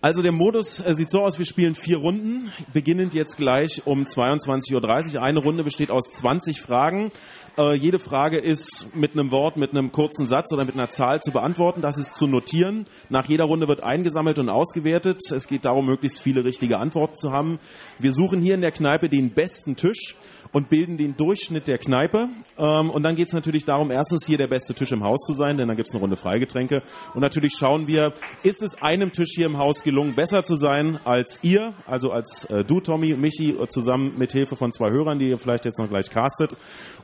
Also 0.00 0.22
der 0.22 0.30
Modus 0.30 0.80
äh, 0.80 0.94
sieht 0.94 1.10
so 1.10 1.22
aus, 1.22 1.38
wir 1.38 1.44
spielen 1.44 1.74
vier 1.74 1.98
Runden, 1.98 2.52
beginnend 2.72 3.14
jetzt 3.14 3.36
gleich 3.36 3.82
um 3.84 4.04
22.30 4.04 5.16
Uhr. 5.16 5.22
Eine 5.22 5.40
Runde 5.40 5.64
besteht 5.64 5.90
aus 5.90 6.12
20 6.12 6.60
Fragen. 6.60 7.10
Äh, 7.56 7.76
jede 7.76 7.98
Frage 7.98 8.38
ist 8.38 8.86
mit 8.94 9.14
einem 9.14 9.32
Wort, 9.32 9.56
mit 9.56 9.76
einem 9.76 9.90
kurzen 9.90 10.26
Satz 10.26 10.52
oder 10.52 10.64
mit 10.64 10.74
einer 10.74 10.88
Zahl 10.90 11.20
zu 11.20 11.32
beantworten. 11.32 11.82
Das 11.82 11.98
ist 11.98 12.14
zu 12.14 12.28
notieren. 12.28 12.86
Nach 13.08 13.26
jeder 13.26 13.46
Runde 13.46 13.66
wird 13.66 13.82
eingesammelt 13.82 14.38
und 14.38 14.48
ausgewertet. 14.48 15.18
Es 15.32 15.48
geht 15.48 15.64
darum, 15.64 15.86
möglichst 15.86 16.20
viele 16.20 16.44
richtige 16.44 16.78
Antworten 16.78 17.16
zu 17.16 17.32
haben. 17.32 17.58
Wir 17.98 18.12
suchen 18.12 18.40
hier 18.40 18.54
in 18.54 18.60
der 18.60 18.70
Kneipe 18.70 19.08
den 19.08 19.34
besten 19.34 19.74
Tisch 19.74 20.14
und 20.52 20.68
bilden 20.68 20.96
den 20.96 21.16
Durchschnitt 21.16 21.68
der 21.68 21.78
Kneipe. 21.78 22.28
Ähm, 22.58 22.90
und 22.90 23.02
dann 23.02 23.16
geht 23.16 23.28
es 23.28 23.32
natürlich 23.32 23.64
darum, 23.64 23.90
erstens 23.90 24.26
hier 24.26 24.38
der 24.38 24.48
beste 24.48 24.74
Tisch 24.74 24.92
im 24.92 25.04
Haus 25.04 25.20
zu 25.26 25.32
sein, 25.32 25.56
denn 25.56 25.68
dann 25.68 25.76
gibt 25.76 25.88
es 25.88 25.94
eine 25.94 26.00
Runde 26.00 26.16
Freigetränke. 26.16 26.82
Und 27.14 27.20
natürlich 27.20 27.52
schauen 27.58 27.86
wir, 27.86 28.12
ist 28.42 28.62
es 28.62 28.80
einem 28.80 29.12
Tisch 29.12 29.30
hier 29.34 29.46
im 29.46 29.58
Haus 29.58 29.82
gelungen, 29.82 30.14
besser 30.14 30.42
zu 30.42 30.54
sein 30.54 30.98
als 31.04 31.42
ihr, 31.42 31.74
also 31.86 32.10
als 32.10 32.44
äh, 32.46 32.64
du, 32.64 32.80
Tommy, 32.80 33.14
Michi, 33.14 33.50
äh, 33.50 33.66
zusammen 33.68 34.14
mit 34.18 34.32
Hilfe 34.32 34.56
von 34.56 34.72
zwei 34.72 34.90
Hörern, 34.90 35.18
die 35.18 35.28
ihr 35.28 35.38
vielleicht 35.38 35.64
jetzt 35.64 35.78
noch 35.78 35.88
gleich 35.88 36.10
castet. 36.10 36.56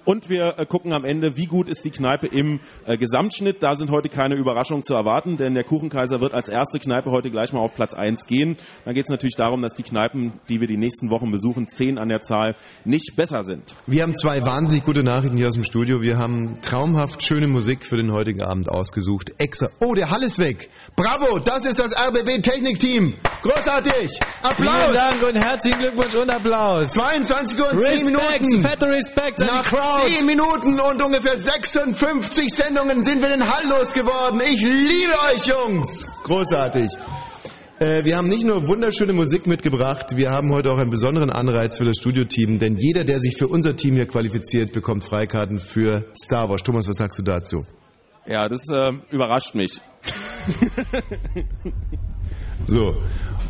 Und 0.04 0.28
wir 0.28 0.58
äh, 0.58 0.66
gucken 0.66 0.92
am 0.92 1.04
Ende, 1.04 1.36
wie 1.36 1.46
gut 1.46 1.68
ist 1.68 1.84
die 1.84 1.90
Kneipe 1.90 2.26
im 2.26 2.60
Gesamtschnitt. 2.86 3.62
Da 3.62 3.74
sind 3.74 3.90
heute 3.90 4.08
keine 4.08 4.36
Überraschungen 4.36 4.82
zu 4.82 4.94
erwarten, 4.94 5.36
denn 5.36 5.54
der 5.54 5.64
Kuchenkaiser 5.64 6.20
wird 6.20 6.34
als 6.34 6.48
erste 6.48 6.78
Kneipe 6.78 7.10
heute 7.10 7.30
gleich 7.30 7.52
mal 7.52 7.60
auf 7.60 7.74
Platz 7.74 7.94
1 7.94 8.26
gehen. 8.26 8.56
Dann 8.84 8.94
geht 8.94 9.04
es 9.04 9.10
natürlich 9.10 9.36
darum, 9.36 9.62
dass 9.62 9.74
die 9.74 9.82
Kneipen, 9.82 10.40
die 10.48 10.60
wir 10.60 10.68
die 10.68 10.76
nächsten 10.76 11.10
Wochen 11.10 11.30
besuchen, 11.30 11.68
zehn 11.68 11.98
an 11.98 12.08
der 12.08 12.20
Zahl, 12.20 12.56
nicht 12.84 13.14
besser 13.16 13.33
sind. 13.42 13.74
Wir 13.86 14.02
haben 14.02 14.14
zwei 14.16 14.40
wahnsinnig 14.44 14.84
gute 14.84 15.02
Nachrichten 15.02 15.36
hier 15.36 15.48
aus 15.48 15.54
dem 15.54 15.64
Studio. 15.64 16.00
Wir 16.00 16.16
haben 16.16 16.60
traumhaft 16.62 17.22
schöne 17.22 17.46
Musik 17.46 17.84
für 17.84 17.96
den 17.96 18.12
heutigen 18.12 18.42
Abend 18.42 18.68
ausgesucht. 18.68 19.32
Extra. 19.38 19.68
Oh, 19.80 19.94
der 19.94 20.10
Hall 20.10 20.22
ist 20.22 20.38
weg. 20.38 20.68
Bravo, 20.96 21.38
das 21.38 21.64
ist 21.66 21.80
das 21.80 21.92
RBB 21.92 22.42
Technikteam. 22.42 23.14
Großartig. 23.42 24.18
Vielen 24.56 24.68
Applaus. 24.68 24.94
Dank 24.94 25.22
und 25.22 25.44
herzlichen 25.44 25.78
Glückwunsch 25.78 26.14
und 26.14 26.34
Applaus. 26.34 26.92
22 26.92 27.58
Uhr 27.60 27.72
und 27.72 27.80
10 27.80 27.90
Respekt, 27.90 28.40
Minuten. 28.42 28.62
fette 28.68 28.86
Respekt 28.86 29.42
an 29.42 29.48
die 29.48 29.54
Nach 29.54 29.64
Crowd. 29.64 30.14
10 30.14 30.26
Minuten 30.26 30.80
und 30.80 31.02
ungefähr 31.02 31.36
56 31.38 32.54
Sendungen 32.54 33.04
sind 33.04 33.20
wir 33.20 33.28
den 33.30 33.46
Hall 33.46 33.66
losgeworden. 33.68 34.40
Ich 34.40 34.62
liebe 34.62 35.12
euch, 35.32 35.46
Jungs. 35.46 36.06
Großartig. 36.22 36.90
Äh, 37.80 38.04
wir 38.04 38.16
haben 38.16 38.28
nicht 38.28 38.44
nur 38.44 38.68
wunderschöne 38.68 39.12
Musik 39.12 39.46
mitgebracht, 39.46 40.16
wir 40.16 40.30
haben 40.30 40.52
heute 40.52 40.70
auch 40.70 40.78
einen 40.78 40.90
besonderen 40.90 41.30
Anreiz 41.30 41.78
für 41.78 41.84
das 41.84 41.96
Studioteam, 41.98 42.58
denn 42.58 42.76
jeder, 42.76 43.04
der 43.04 43.18
sich 43.18 43.36
für 43.36 43.48
unser 43.48 43.74
Team 43.74 43.94
hier 43.94 44.06
qualifiziert, 44.06 44.72
bekommt 44.72 45.04
Freikarten 45.04 45.58
für 45.58 46.06
Star 46.16 46.48
Wars. 46.48 46.62
Thomas, 46.62 46.86
was 46.86 46.96
sagst 46.96 47.18
du 47.18 47.22
dazu? 47.22 47.64
Ja, 48.26 48.48
das 48.48 48.68
äh, 48.70 48.92
überrascht 49.10 49.54
mich. 49.54 49.80
So, 52.66 52.94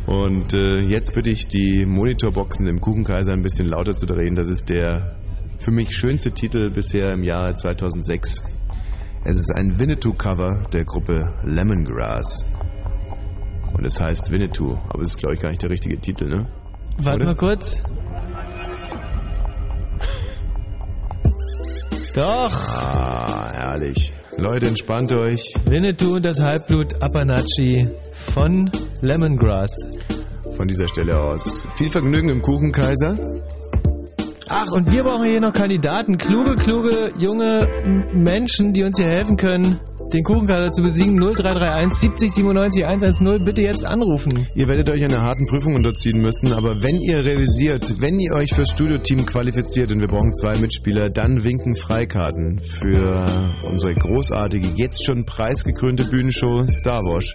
und 0.07 0.53
äh, 0.53 0.79
jetzt 0.89 1.13
bitte 1.13 1.29
ich 1.29 1.47
die 1.47 1.85
Monitorboxen 1.85 2.67
im 2.67 2.81
Kuchenkaiser 2.81 3.31
ein 3.31 3.43
bisschen 3.43 3.69
lauter 3.69 3.95
zu 3.95 4.05
drehen. 4.05 4.35
Das 4.35 4.49
ist 4.49 4.69
der 4.69 5.15
für 5.59 5.71
mich 5.71 5.95
schönste 5.95 6.31
Titel 6.31 6.69
bisher 6.69 7.11
im 7.11 7.23
Jahre 7.23 7.55
2006. 7.55 8.43
Es 9.23 9.37
ist 9.37 9.51
ein 9.55 9.79
Winnetou-Cover 9.79 10.67
der 10.73 10.83
Gruppe 10.83 11.33
Lemongrass. 11.43 12.45
Und 13.77 13.85
es 13.85 13.99
heißt 13.99 14.31
Winnetou, 14.31 14.77
aber 14.89 15.01
es 15.01 15.09
ist, 15.09 15.17
glaube 15.17 15.35
ich, 15.35 15.41
gar 15.41 15.49
nicht 15.49 15.61
der 15.61 15.69
richtige 15.69 15.99
Titel, 15.99 16.27
ne? 16.27 16.47
Warte 16.97 17.17
Oder? 17.17 17.25
mal 17.25 17.35
kurz. 17.35 17.83
Doch, 22.13 22.51
Ah, 22.79 23.51
herrlich. 23.53 24.13
Leute, 24.37 24.67
entspannt 24.67 25.13
euch. 25.13 25.53
Winnetou 25.65 26.15
und 26.15 26.25
das 26.25 26.39
Halbblut 26.41 26.93
Apanachi 27.01 27.89
von 28.33 28.69
Lemongrass. 29.01 29.71
Von 30.55 30.67
dieser 30.67 30.87
Stelle 30.87 31.19
aus. 31.19 31.67
Viel 31.75 31.89
Vergnügen 31.89 32.29
im 32.29 32.41
Kuchenkaiser. 32.41 33.15
Ach, 34.47 34.71
und 34.71 34.91
wir 34.91 35.03
brauchen 35.03 35.27
hier 35.27 35.41
noch 35.41 35.53
Kandidaten, 35.53 36.17
kluge, 36.17 36.53
kluge, 36.55 37.11
junge 37.17 37.67
Menschen, 38.13 38.73
die 38.73 38.83
uns 38.83 38.97
hier 38.97 39.09
helfen 39.09 39.37
können, 39.37 39.79
den 40.13 40.23
Kuchenkaiser 40.23 40.71
zu 40.71 40.83
besiegen. 40.83 41.15
0331 41.15 42.11
70 42.11 42.31
97 42.31 42.85
110. 42.85 43.45
Bitte 43.45 43.61
jetzt 43.63 43.83
anrufen. 43.83 44.47
Ihr 44.53 44.67
werdet 44.67 44.89
euch 44.89 45.03
einer 45.03 45.21
harten 45.21 45.47
Prüfung 45.47 45.75
unterziehen 45.75 46.21
müssen, 46.21 46.53
aber 46.53 46.81
wenn 46.81 46.97
ihr 47.01 47.25
revisiert, 47.25 47.95
wenn 47.99 48.19
ihr 48.19 48.33
euch 48.33 48.53
fürs 48.53 48.69
Studioteam 48.69 49.25
qualifiziert 49.25 49.91
und 49.91 50.01
wir 50.01 50.07
brauchen 50.07 50.33
zwei 50.35 50.57
Mitspieler, 50.57 51.09
dann 51.09 51.43
winken 51.43 51.75
Freikarten 51.75 52.59
für 52.59 53.25
unsere 53.67 53.93
großartige, 53.95 54.69
jetzt 54.75 55.03
schon 55.03 55.25
preisgekrönte 55.25 56.05
Bühnenshow 56.05 56.67
Star 56.67 57.01
Wars. 57.01 57.33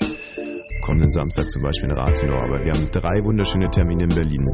Kommenden 0.81 1.13
Samstag 1.13 1.51
zum 1.51 1.63
Beispiel 1.63 1.91
in 1.91 1.97
Rathenow. 1.97 2.43
Aber 2.43 2.65
wir 2.65 2.73
haben 2.73 2.91
drei 2.91 3.25
wunderschöne 3.25 3.71
Termine 3.71 4.05
in 4.05 4.09
Berlin. 4.09 4.45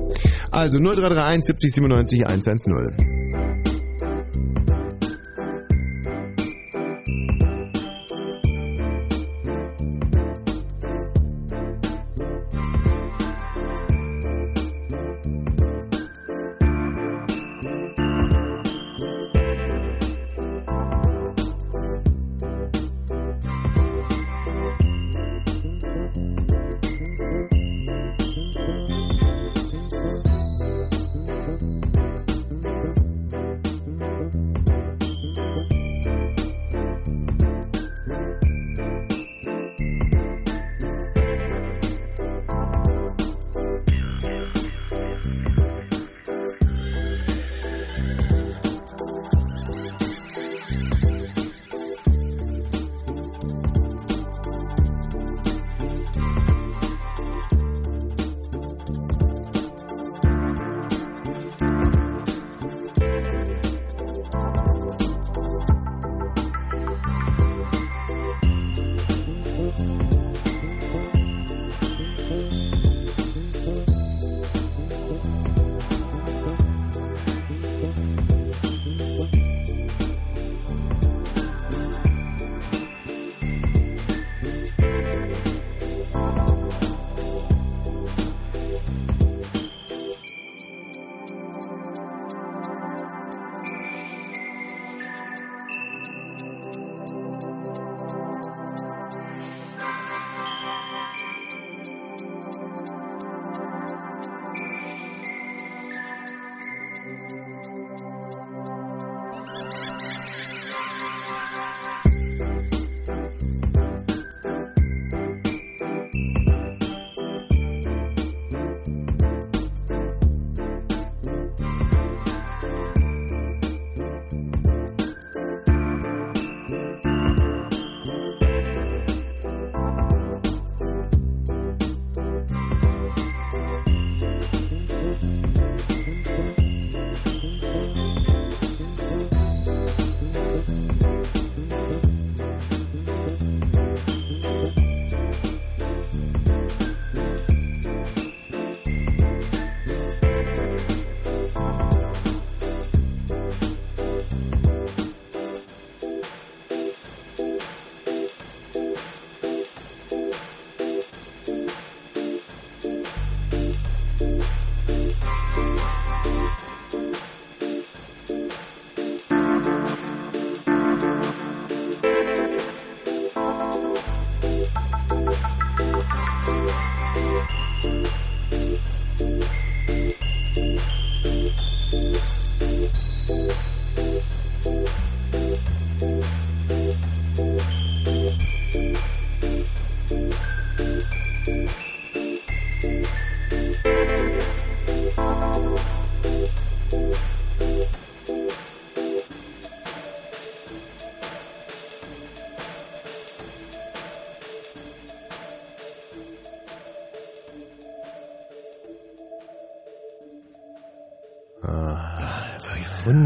Also 0.51 0.79
0331 0.79 1.45
70 1.45 1.75
97 1.75 2.27
110. 2.27 3.66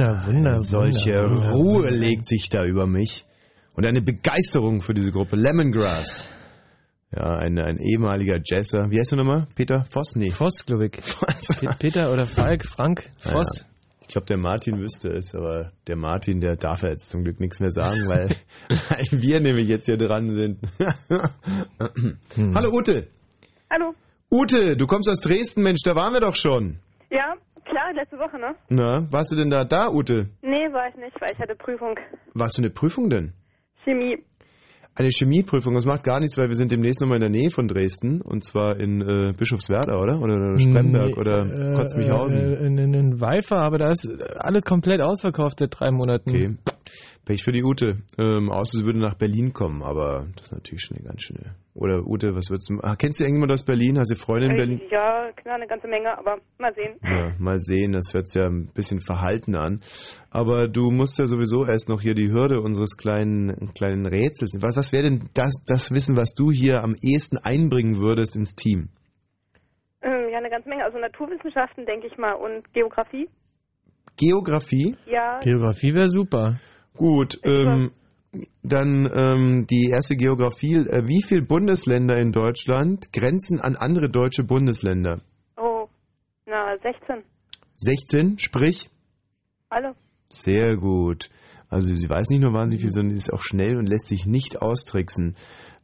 Wunder, 0.01 0.27
Wunder, 0.27 0.61
Solche 0.61 1.19
Wunder, 1.19 1.51
Ruhe 1.53 1.75
Wunder. 1.85 1.91
legt 1.91 2.27
sich 2.27 2.49
da 2.49 2.65
über 2.65 2.87
mich. 2.87 3.25
Und 3.75 3.87
eine 3.87 4.01
Begeisterung 4.01 4.81
für 4.83 4.95
diese 4.95 5.11
Gruppe. 5.11 5.37
Lemongrass. 5.37 6.27
Ja, 7.15 7.25
ein, 7.39 7.59
ein 7.59 7.79
ehemaliger 7.79 8.39
Jazzer. 8.45 8.87
Wie 8.91 8.99
heißt 8.99 9.13
du 9.13 9.17
nochmal? 9.17 9.47
Peter 9.55 9.85
Voss? 9.91 10.17
Nee. 10.17 10.31
Voss, 10.31 10.65
glaube 10.65 10.87
ich. 10.87 10.97
Voss. 11.03 11.49
Pe- 11.59 11.75
Peter 11.79 12.13
oder 12.13 12.25
Falk, 12.27 12.65
Frank, 12.65 13.11
Ja, 13.25 13.33
Voss. 13.33 13.65
Ich 14.03 14.09
glaube, 14.09 14.27
der 14.27 14.39
Martin 14.39 14.81
wüsste 14.81 15.09
es, 15.11 15.35
aber 15.37 15.71
der 15.87 15.97
Martin, 15.97 16.41
der 16.41 16.57
darf 16.57 16.83
ja 16.83 16.89
jetzt 16.89 17.11
zum 17.11 17.23
Glück 17.23 17.39
nichts 17.39 17.61
mehr 17.61 17.71
sagen, 17.71 18.09
weil, 18.09 18.29
weil 18.69 19.23
wir 19.23 19.41
nämlich 19.41 19.69
jetzt 19.69 19.87
hier 19.87 19.97
dran 19.99 20.31
sind. 20.35 20.59
Hm. 22.35 22.55
Hallo 22.57 22.71
Ute. 22.73 23.07
Hallo. 23.71 23.95
Ute, 24.31 24.77
du 24.77 24.87
kommst 24.87 25.09
aus 25.11 25.21
Dresden, 25.21 25.63
Mensch, 25.63 25.81
da 25.85 25.95
waren 25.95 26.13
wir 26.13 26.21
doch 26.21 26.37
schon. 26.37 26.79
Ja, 27.11 27.35
klar, 27.71 27.93
letzte 27.95 28.19
Woche, 28.19 28.39
ne? 28.39 28.55
Na, 28.69 29.07
warst 29.11 29.33
du 29.33 29.37
denn 29.37 29.51
da 29.51 29.65
da, 29.65 29.89
Ute? 29.91 30.29
Nee, 30.43 30.73
war 30.73 30.89
ich 30.89 30.97
nicht, 30.97 31.21
weil 31.21 31.31
ich 31.33 31.39
hatte 31.39 31.55
Prüfung. 31.55 31.95
Warst 32.35 32.59
du 32.59 32.63
eine 32.63 32.71
Prüfung 32.71 33.09
denn? 33.09 33.33
Chemie. 33.85 34.19
Eine 34.95 35.09
Chemieprüfung, 35.11 35.75
das 35.75 35.87
macht 35.87 36.03
gar 36.05 36.19
nichts, 36.21 36.37
weil 36.37 36.49
wir 36.49 36.57
sind 36.57 36.73
demnächst 36.73 37.01
nochmal 37.01 37.17
in 37.17 37.21
der 37.23 37.31
Nähe 37.31 37.51
von 37.51 37.69
Dresden 37.69 38.21
und 38.21 38.45
zwar 38.45 38.79
in 38.79 39.01
äh, 39.01 39.33
Bischofswerda, 39.33 39.99
oder? 40.01 40.21
Oder, 40.21 40.35
oder 40.35 40.59
Spremberg 40.59 41.07
Nee, 41.07 41.15
oder 41.15 41.47
äh, 41.47 41.75
Kotzmichhausen. 41.75 42.41
Äh, 42.41 42.67
in, 42.67 42.77
in, 42.77 42.95
in 42.95 43.21
Weifer, 43.21 43.59
aber 43.59 43.79
da 43.79 43.91
ist 43.91 44.07
alles 44.37 44.65
komplett 44.65 45.01
ausverkauft 45.01 45.61
seit 45.61 45.79
drei 45.79 45.91
Monaten. 45.93 46.31
Okay. 46.31 46.57
Pech 47.25 47.45
für 47.45 47.53
die 47.53 47.63
Ute. 47.63 47.99
Ähm, 48.19 48.51
außer 48.51 48.79
sie 48.79 48.85
würde 48.85 48.99
nach 48.99 49.15
Berlin 49.15 49.53
kommen, 49.53 49.83
aber 49.83 50.27
das 50.37 50.47
ist 50.47 50.53
natürlich 50.53 50.83
schon 50.83 50.97
eine 50.97 51.07
ganz 51.07 51.23
schöne. 51.23 51.55
Oder 51.75 52.07
Ute, 52.07 52.35
was 52.35 52.51
würdest 52.51 52.71
du. 52.71 52.81
Ah, 52.83 52.97
kennst 52.97 53.21
du 53.21 53.25
irgendjemand 53.25 53.53
aus 53.53 53.65
Berlin? 53.65 53.99
Hast 53.99 54.11
du 54.11 54.17
Freunde 54.17 54.47
in 54.47 54.57
Berlin? 54.57 54.81
Äh, 54.81 54.93
Ja, 54.93 55.31
klar, 55.37 55.55
eine 55.55 55.67
ganze 55.67 55.87
Menge, 55.87 56.17
aber 56.19 56.39
mal 56.59 56.75
sehen. 56.75 56.97
Ja, 57.03 57.33
mal 57.39 57.59
sehen, 57.59 57.93
das 57.93 58.13
hört 58.13 58.29
sich 58.29 58.41
ja 58.43 58.49
ein 58.49 58.71
bisschen 58.75 59.01
verhalten 59.01 59.55
an. 59.55 59.81
Aber 60.31 60.67
du 60.67 60.91
musst 60.91 61.19
ja 61.19 61.27
sowieso 61.27 61.65
erst 61.67 61.89
noch 61.89 62.01
hier 62.01 62.15
die 62.15 62.31
Hürde 62.33 62.61
unseres 62.61 62.97
kleinen, 62.97 63.73
kleinen 63.75 64.07
Rätsels. 64.07 64.57
Was, 64.61 64.77
was 64.77 64.93
wäre 64.93 65.05
denn 65.05 65.29
das, 65.35 65.53
das 65.67 65.93
Wissen, 65.93 66.17
was 66.17 66.35
du 66.35 66.51
hier 66.51 66.83
am 66.83 66.95
ehesten 67.01 67.39
einbringen 67.39 67.99
würdest 67.99 68.35
ins 68.35 68.57
Team? 68.57 68.89
Ähm, 70.03 70.29
ja, 70.33 70.39
eine 70.39 70.51
ganze 70.51 70.69
Menge. 70.69 70.85
Also 70.85 70.99
Naturwissenschaften, 70.99 71.87
denke 71.87 72.09
ich 72.09 72.17
mal, 72.19 72.33
und 72.33 72.73
Geografie. 72.73 73.29
Geografie? 74.17 74.97
Ja, 75.07 75.39
Geografie 75.41 75.95
wäre 75.95 76.09
super. 76.09 76.55
Gut, 76.97 77.41
ähm, 77.45 77.91
dann 78.63 79.11
ähm, 79.13 79.67
die 79.67 79.89
erste 79.91 80.17
Geografie. 80.17 80.77
Äh, 80.77 81.07
wie 81.07 81.23
viele 81.23 81.43
Bundesländer 81.43 82.17
in 82.19 82.33
Deutschland 82.33 83.13
grenzen 83.13 83.61
an 83.61 83.77
andere 83.77 84.09
deutsche 84.09 84.45
Bundesländer? 84.45 85.21
Oh, 85.57 85.89
na, 86.47 86.77
16. 86.83 87.25
16, 87.77 88.39
sprich? 88.39 88.91
Alle. 89.69 89.95
Sehr 90.29 90.77
gut. 90.77 91.31
Also 91.69 91.95
sie 91.95 92.09
weiß 92.09 92.29
nicht 92.31 92.41
nur 92.41 92.53
wahnsinnig 92.53 92.83
viel, 92.83 92.93
sondern 92.93 93.17
sie 93.17 93.23
ist 93.23 93.33
auch 93.33 93.43
schnell 93.43 93.77
und 93.77 93.89
lässt 93.89 94.09
sich 94.09 94.27
nicht 94.27 94.61
austricksen. 94.61 95.37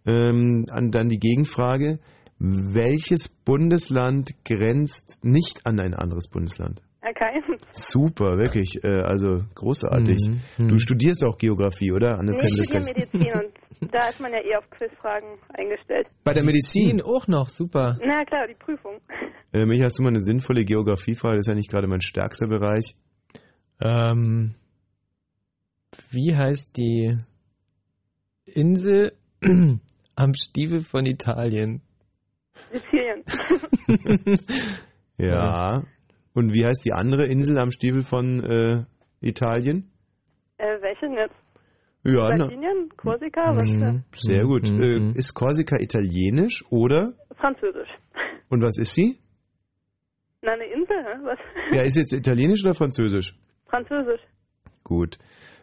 Ähm, 0.04 0.66
an, 0.70 0.90
dann 0.90 1.08
die 1.08 1.18
Gegenfrage. 1.18 1.98
Welches 2.38 3.28
Bundesland 3.28 4.44
grenzt 4.44 5.24
nicht 5.24 5.64
an 5.64 5.80
ein 5.80 5.94
anderes 5.94 6.28
Bundesland? 6.28 6.82
Kein. 7.14 7.42
Super, 7.72 8.38
wirklich. 8.38 8.82
Äh, 8.82 8.88
also 9.02 9.44
großartig. 9.54 10.28
Mhm, 10.28 10.68
Du 10.68 10.74
mhm. 10.74 10.78
studierst 10.78 11.24
auch 11.24 11.38
Geografie, 11.38 11.92
oder? 11.92 12.18
Anders 12.18 12.38
Nee, 12.38 12.48
ich 12.48 12.54
studiere 12.54 12.84
Medizin 12.84 13.32
und 13.80 13.92
da 13.92 14.08
ist 14.08 14.20
man 14.20 14.32
ja 14.32 14.40
eher 14.40 14.58
auf 14.58 14.70
Quizfragen 14.70 15.38
eingestellt. 15.54 16.06
Bei 16.24 16.32
der 16.32 16.42
Medizin. 16.44 17.02
auch 17.02 17.28
noch, 17.28 17.48
super. 17.48 17.98
Na 18.04 18.24
klar, 18.24 18.46
die 18.48 18.54
Prüfung. 18.54 19.00
Äh, 19.52 19.66
Micha, 19.66 19.84
hast 19.84 19.98
du 19.98 20.02
mal 20.02 20.08
eine 20.08 20.20
sinnvolle 20.20 20.64
Geografiefrage? 20.64 21.36
Das 21.36 21.46
ist 21.46 21.50
ja 21.50 21.54
nicht 21.54 21.70
gerade 21.70 21.86
mein 21.86 22.00
stärkster 22.00 22.46
Bereich. 22.46 22.96
Ähm, 23.80 24.54
wie 26.10 26.34
heißt 26.34 26.76
die 26.76 27.16
Insel 28.46 29.12
am 30.16 30.34
Stiefel 30.34 30.80
von 30.80 31.06
Italien? 31.06 31.82
Sizilien. 32.72 33.22
Ja. 35.18 35.82
Und 36.36 36.52
wie 36.52 36.66
heißt 36.66 36.84
die 36.84 36.92
andere 36.92 37.24
Insel 37.26 37.56
am 37.58 37.70
Stiefel 37.70 38.02
von 38.02 38.44
äh, 38.44 38.84
Italien? 39.22 39.90
äh, 40.58 40.80
welche 40.82 41.06
denn 41.06 41.14
jetzt? 41.14 41.34
Ja, 42.04 42.24
Sardinien? 42.24 42.90
Korsika? 42.96 43.56
Was? 43.56 43.68
Mhm. 43.68 44.04
sehr 44.12 44.44
gut. 44.44 44.70
Mhm, 44.70 44.82
Äh, 45.14 45.18
ist 45.18 45.32
Korsika 45.34 45.76
italienisch 45.80 46.62
oder? 46.70 47.14
Französisch. 47.40 47.88
Und 48.50 48.62
was 48.62 48.76
ist 48.78 48.92
sie? 48.92 49.18
Na, 50.42 50.52
eine 50.52 50.64
Insel, 50.66 50.96
hä? 51.04 51.18
Was? 51.24 51.38
Ja, 51.74 51.82
ist 51.82 51.96
jetzt 51.96 52.12
italienisch 52.12 52.62
oder 52.64 52.74
französisch? 52.74 53.34
Französisch. 53.70 54.20
Gut. 54.84 55.16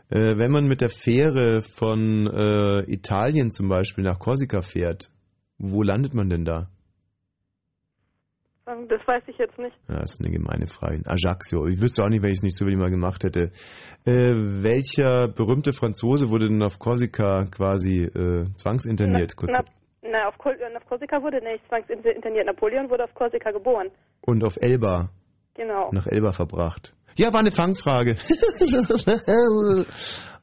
Äh, 0.09 0.37
wenn 0.37 0.51
man 0.51 0.67
mit 0.67 0.81
der 0.81 0.89
Fähre 0.89 1.61
von 1.61 2.27
äh, 2.27 2.91
Italien 2.91 3.51
zum 3.51 3.69
Beispiel 3.69 4.03
nach 4.03 4.17
Korsika 4.19 4.63
fährt, 4.63 5.11
wo 5.59 5.83
landet 5.83 6.13
man 6.15 6.29
denn 6.29 6.45
da? 6.45 6.69
Das 8.65 9.01
weiß 9.05 9.23
ich 9.27 9.37
jetzt 9.37 9.57
nicht. 9.59 9.75
Ja, 9.89 9.99
das 9.99 10.13
ist 10.13 10.21
eine 10.21 10.31
gemeine 10.31 10.67
Frage. 10.67 11.01
Ajaccio. 11.05 11.67
Ich 11.67 11.81
wüsste 11.81 12.01
auch 12.03 12.07
nicht, 12.09 12.23
wenn 12.23 12.31
ich 12.31 12.37
es 12.37 12.43
nicht 12.43 12.55
zufällig 12.55 12.79
mal 12.79 12.89
gemacht 12.89 13.23
hätte. 13.25 13.51
Äh, 14.05 14.33
welcher 14.63 15.27
berühmte 15.27 15.73
Franzose 15.73 16.29
wurde 16.29 16.47
denn 16.47 16.63
auf 16.63 16.79
Korsika 16.79 17.45
quasi 17.51 18.03
äh, 18.03 18.45
zwangsinterniert? 18.55 19.35
Kurz 19.35 19.51
Na, 19.53 19.63
na 20.09 20.29
auf, 20.29 20.37
Kol 20.37 20.53
auf 20.77 20.85
Korsika 20.87 21.21
wurde 21.21 21.41
nicht 21.43 21.67
zwangsinterniert. 21.67 22.45
Napoleon 22.45 22.89
wurde 22.89 23.03
auf 23.03 23.13
Korsika 23.13 23.51
geboren. 23.51 23.87
und 24.21 24.43
auf 24.45 24.55
Elba, 24.61 25.09
Genau. 25.55 25.89
nach 25.91 26.07
Elba 26.07 26.31
verbracht. 26.31 26.93
Ja, 27.17 27.33
war 27.33 27.41
eine 27.41 27.51
Fangfrage. 27.51 28.11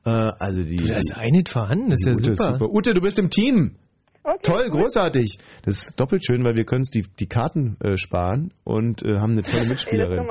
äh, 0.04 0.30
also 0.38 0.62
die. 0.62 0.76
Da 0.76 0.96
ist 0.96 1.16
eine 1.16 1.42
vorhanden, 1.48 1.90
das 1.90 2.00
ist 2.00 2.06
ja 2.06 2.32
Ute 2.32 2.36
super. 2.36 2.68
Ute, 2.70 2.92
du 2.92 3.00
bist 3.00 3.18
im 3.18 3.30
Team. 3.30 3.76
Okay, 4.22 4.38
Toll, 4.42 4.64
cool. 4.70 4.82
großartig. 4.82 5.38
Das 5.64 5.78
ist 5.78 5.98
doppelt 6.00 6.24
schön, 6.24 6.44
weil 6.44 6.54
wir 6.54 6.64
können 6.64 6.82
uns 6.82 6.90
die, 6.90 7.02
die 7.18 7.26
Karten 7.26 7.76
äh, 7.80 7.96
sparen 7.96 8.52
und 8.64 9.02
äh, 9.02 9.18
haben 9.18 9.32
eine 9.32 9.42
tolle 9.42 9.64
Mitspielerin. 9.68 10.26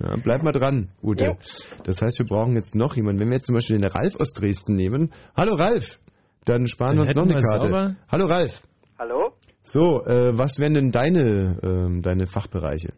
Ja, 0.00 0.14
bleib 0.22 0.42
mal 0.42 0.52
dran, 0.52 0.90
Ute. 1.02 1.24
Jo. 1.24 1.36
Das 1.84 2.00
heißt, 2.02 2.18
wir 2.20 2.26
brauchen 2.26 2.54
jetzt 2.54 2.74
noch 2.76 2.94
jemanden. 2.96 3.20
Wenn 3.20 3.28
wir 3.28 3.36
jetzt 3.36 3.46
zum 3.46 3.54
Beispiel 3.56 3.78
den 3.80 3.90
Ralf 3.90 4.14
aus 4.20 4.32
Dresden 4.32 4.74
nehmen. 4.76 5.12
Hallo 5.36 5.54
Ralf. 5.54 5.98
Dann 6.44 6.68
sparen 6.68 6.96
wir 6.96 7.02
uns 7.02 7.14
Dann 7.14 7.26
noch 7.26 7.34
eine 7.34 7.42
Karte. 7.42 7.68
sauber. 7.68 7.96
Hallo 8.12 8.26
Ralf. 8.26 8.62
Hallo? 8.98 9.32
So, 9.62 10.04
äh, 10.06 10.36
was 10.38 10.58
wären 10.60 10.74
denn 10.74 10.92
deine, 10.92 11.58
ähm, 11.62 12.02
deine 12.02 12.26
Fachbereiche? 12.26 12.92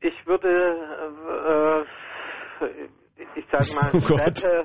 Ich 0.00 0.14
würde, 0.26 0.48
äh, 0.48 1.80
äh, 2.64 2.88
ich 3.36 3.44
sag 3.52 3.74
mal, 3.74 3.90
Oh 3.94 4.00
Gott. 4.00 4.38
Städte, 4.38 4.64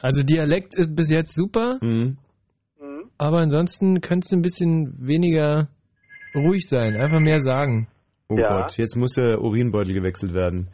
Also 0.00 0.22
Dialekt 0.22 0.76
ist 0.76 0.94
bis 0.96 1.10
jetzt 1.10 1.34
super, 1.34 1.78
Hm? 1.80 2.16
Aber 3.18 3.38
ansonsten 3.38 4.00
könntest 4.00 4.32
du 4.32 4.36
ein 4.36 4.42
bisschen 4.42 4.94
weniger 5.06 5.68
ruhig 6.34 6.68
sein, 6.68 6.96
einfach 6.96 7.20
mehr 7.20 7.40
sagen. 7.40 7.88
Oh 8.28 8.36
Ja. 8.38 8.60
Gott, 8.62 8.76
jetzt 8.78 8.96
muss 8.96 9.12
der 9.14 9.40
Urinbeutel 9.40 9.94
gewechselt 9.94 10.32
werden. 10.34 10.68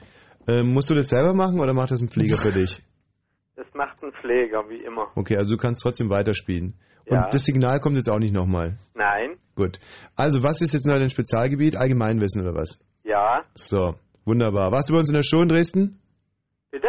Ähm, 0.46 0.72
musst 0.74 0.90
du 0.90 0.94
das 0.94 1.08
selber 1.08 1.32
machen 1.34 1.60
oder 1.60 1.72
macht 1.72 1.90
das 1.90 2.00
ein 2.02 2.08
Pfleger 2.08 2.36
für 2.36 2.52
dich? 2.52 2.82
das 3.56 3.66
macht 3.74 4.02
ein 4.02 4.12
Pfleger, 4.20 4.62
wie 4.68 4.82
immer. 4.84 5.08
Okay, 5.14 5.36
also 5.36 5.50
du 5.50 5.56
kannst 5.56 5.82
trotzdem 5.82 6.10
weiterspielen. 6.10 6.74
Und 7.06 7.16
Ja. 7.16 7.28
das 7.30 7.44
Signal 7.44 7.80
kommt 7.80 7.96
jetzt 7.96 8.08
auch 8.10 8.18
nicht 8.18 8.32
nochmal. 8.34 8.78
Nein, 8.94 9.36
Gut. 9.56 9.78
Also, 10.16 10.42
was 10.42 10.60
ist 10.62 10.74
jetzt 10.74 10.84
noch 10.84 10.94
dein 10.94 11.10
Spezialgebiet? 11.10 11.76
Allgemeinwissen 11.76 12.42
oder 12.42 12.54
was? 12.56 12.80
ja, 13.04 13.40
So, 13.54 13.94
wunderbar. 14.24 14.72
Warst 14.72 14.88
du 14.88 14.94
bei 14.94 14.98
uns 14.98 15.08
in 15.10 15.14
der 15.14 15.22
Show 15.22 15.42
in 15.42 15.48
Dresden? 15.48 16.00
bitte? 16.72 16.88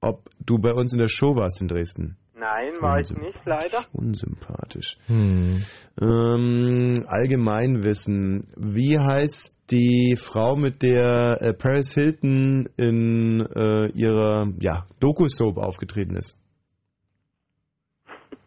Ob 0.00 0.28
du 0.38 0.58
bei 0.58 0.72
uns 0.72 0.92
in 0.92 1.00
der 1.00 1.08
Show 1.08 1.34
warst 1.34 1.60
in 1.60 1.66
Dresden? 1.66 2.16
Nein, 2.38 2.70
war 2.80 3.00
ich 3.00 3.10
nicht, 3.10 3.44
leider. 3.44 3.84
Unsympathisch. 3.92 4.96
Hm. 5.08 5.64
Ähm, 6.00 6.94
Allgemeinwissen. 7.08 8.46
Wie 8.56 8.96
heißt 8.96 9.58
die 9.72 10.16
Frau, 10.16 10.54
mit 10.54 10.82
der 10.82 11.42
äh, 11.42 11.52
Paris 11.52 11.94
Hilton 11.94 12.68
in 12.76 13.40
äh, 13.40 13.90
ihrer 13.90 14.52
ja, 14.60 14.86
Doku-Soap 15.00 15.58
aufgetreten 15.58 16.14
ist? 16.14 16.38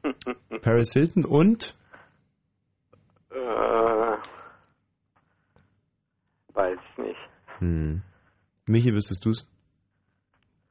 Paris 0.62 0.93
Hilton 0.93 1.25
und? 1.25 1.75
Äh, 3.30 3.36
weiß 6.54 6.80
ich 6.91 7.04
nicht. 7.04 7.19
Hm. 7.60 8.04
Michi, 8.67 8.93
wüsstest 8.93 9.25
du's? 9.25 9.50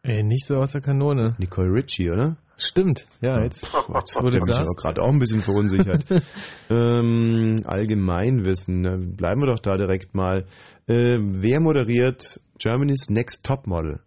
Ey, 0.03 0.23
nicht 0.23 0.47
so 0.47 0.57
aus 0.57 0.73
der 0.73 0.81
Kanone. 0.81 1.37
Nicole 1.39 1.73
Richie, 1.73 2.11
oder? 2.11 2.37
Stimmt, 2.57 3.07
ja, 3.21 3.43
jetzt. 3.43 3.73
Du 3.73 4.27
ihr 4.29 4.41
mich 4.47 4.57
aber 4.57 4.75
gerade 4.77 5.03
auch 5.03 5.11
ein 5.11 5.19
bisschen 5.19 5.41
verunsichert. 5.41 6.05
ähm, 6.71 7.57
Allgemeinwissen, 7.67 8.85
äh, 8.85 8.99
bleiben 8.99 9.41
wir 9.41 9.53
doch 9.53 9.61
da 9.61 9.77
direkt 9.77 10.15
mal. 10.15 10.45
Äh, 10.87 11.17
wer 11.19 11.61
moderiert 11.61 12.41
Germany's 12.59 13.09
Next 13.09 13.47
Top 13.47 13.67
Model? 13.67 14.01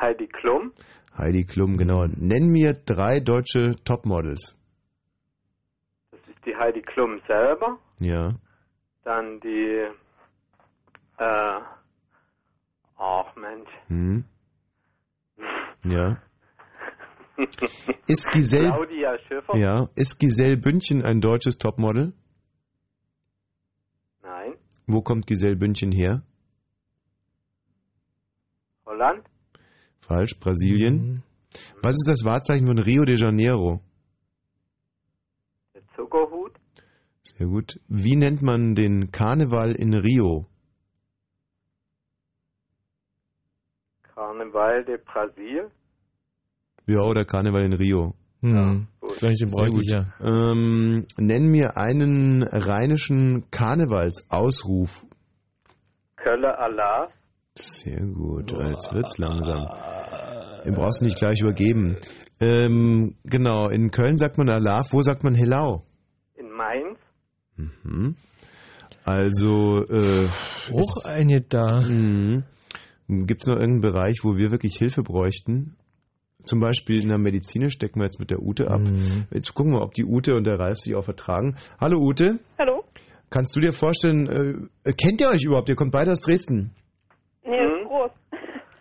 Heidi 0.00 0.28
Klum, 0.28 0.72
Heidi 1.16 1.44
Klum, 1.44 1.76
genau. 1.76 2.06
Nenn 2.06 2.50
mir 2.50 2.72
drei 2.72 3.20
deutsche 3.20 3.72
Topmodels. 3.84 4.56
das 6.10 6.20
ist 6.28 6.46
die 6.46 6.56
Heidi 6.56 6.82
Klum 6.82 7.20
selber. 7.26 7.78
Ja. 8.00 8.30
Dann 9.04 9.40
die, 9.40 9.86
äh, 11.18 11.60
ach 12.96 13.36
Mensch. 13.36 13.70
Hm. 13.88 14.24
Ja. 15.84 16.22
Ist 18.06 18.30
Giselle, 18.32 18.68
Claudia 18.68 19.18
Schiffer? 19.26 19.56
ja, 19.56 19.88
ist 19.94 20.18
Giselle 20.18 20.58
Bündchen 20.58 21.02
ein 21.02 21.20
deutsches 21.20 21.56
Topmodel? 21.56 22.12
Nein. 24.22 24.54
Wo 24.86 25.00
kommt 25.00 25.26
Giselle 25.26 25.56
Bündchen 25.56 25.90
her? 25.92 26.22
Holland? 28.84 29.24
Falsch, 30.00 30.38
Brasilien. 30.38 30.94
Mhm. 30.94 31.22
Was 31.82 31.94
ist 31.94 32.06
das 32.08 32.24
Wahrzeichen 32.24 32.66
von 32.66 32.78
Rio 32.78 33.04
de 33.04 33.16
Janeiro? 33.16 33.80
Der 35.74 35.82
Zuckerhut? 35.96 36.52
Sehr 37.22 37.46
gut. 37.46 37.80
Wie 37.88 38.16
nennt 38.16 38.42
man 38.42 38.74
den 38.74 39.10
Karneval 39.12 39.72
in 39.72 39.94
Rio? 39.94 40.46
Carnaval 44.40 44.84
de 44.84 44.96
Brasil? 45.04 45.70
Ja, 46.86 47.00
oder 47.02 47.24
Karneval 47.24 47.64
in 47.64 47.74
Rio. 47.74 48.14
Hm. 48.42 48.86
gut. 49.00 49.16
Solche 49.16 49.46
Sehr 49.46 49.48
bräuchte 49.54 49.74
gut. 49.76 49.84
ich 49.84 49.92
ja. 49.92 50.06
Ähm, 50.20 51.06
nenn 51.18 51.46
mir 51.46 51.76
einen 51.76 52.42
rheinischen 52.42 53.50
Karnevalsausruf. 53.50 55.04
Kölle 56.16 56.58
Allah? 56.58 57.08
Sehr 57.54 58.00
gut, 58.00 58.50
jetzt 58.52 58.92
wird's 58.94 59.18
langsam. 59.18 59.66
Den 60.64 60.74
brauchst 60.74 61.02
du 61.02 61.04
nicht 61.04 61.18
gleich 61.18 61.40
übergeben. 61.42 61.98
Ähm, 62.40 63.16
genau, 63.24 63.68
in 63.68 63.90
Köln 63.90 64.16
sagt 64.16 64.38
man 64.38 64.48
Alarv, 64.48 64.92
wo 64.92 65.02
sagt 65.02 65.22
man 65.22 65.34
Hellau? 65.34 65.84
In 66.34 66.50
Mainz? 66.50 66.98
Mhm. 67.56 68.14
Also, 69.04 69.84
äh, 69.88 70.26
Auch 70.72 71.04
eine 71.04 71.42
da. 71.42 71.82
mhm. 71.82 72.44
Gibt 73.26 73.42
es 73.42 73.46
noch 73.48 73.56
irgendeinen 73.56 73.92
Bereich, 73.92 74.20
wo 74.22 74.36
wir 74.36 74.50
wirklich 74.50 74.76
Hilfe 74.78 75.02
bräuchten? 75.02 75.76
Zum 76.44 76.58
Beispiel 76.60 77.02
in 77.02 77.08
der 77.10 77.18
Medizin 77.18 77.68
stecken 77.70 78.00
wir 78.00 78.04
jetzt 78.04 78.18
mit 78.20 78.30
der 78.30 78.40
Ute 78.40 78.68
ab. 78.70 78.80
Mhm. 78.80 79.26
Jetzt 79.30 79.52
gucken 79.54 79.72
wir, 79.72 79.82
ob 79.82 79.92
die 79.92 80.04
Ute 80.04 80.34
und 80.34 80.46
der 80.46 80.58
Ralf 80.58 80.78
sich 80.78 80.94
auch 80.94 81.04
vertragen. 81.04 81.56
Hallo 81.80 81.98
Ute, 81.98 82.38
Hallo? 82.58 82.82
kannst 83.28 83.54
du 83.56 83.60
dir 83.60 83.72
vorstellen, 83.72 84.68
äh, 84.84 84.92
kennt 84.92 85.20
ihr 85.20 85.28
euch 85.28 85.44
überhaupt? 85.44 85.68
Ihr 85.68 85.76
kommt 85.76 85.92
beide 85.92 86.12
aus 86.12 86.20
Dresden. 86.22 86.74
Nee, 87.44 87.50
Mhm. 87.60 87.82
ist 87.82 87.88
groß. 87.88 88.10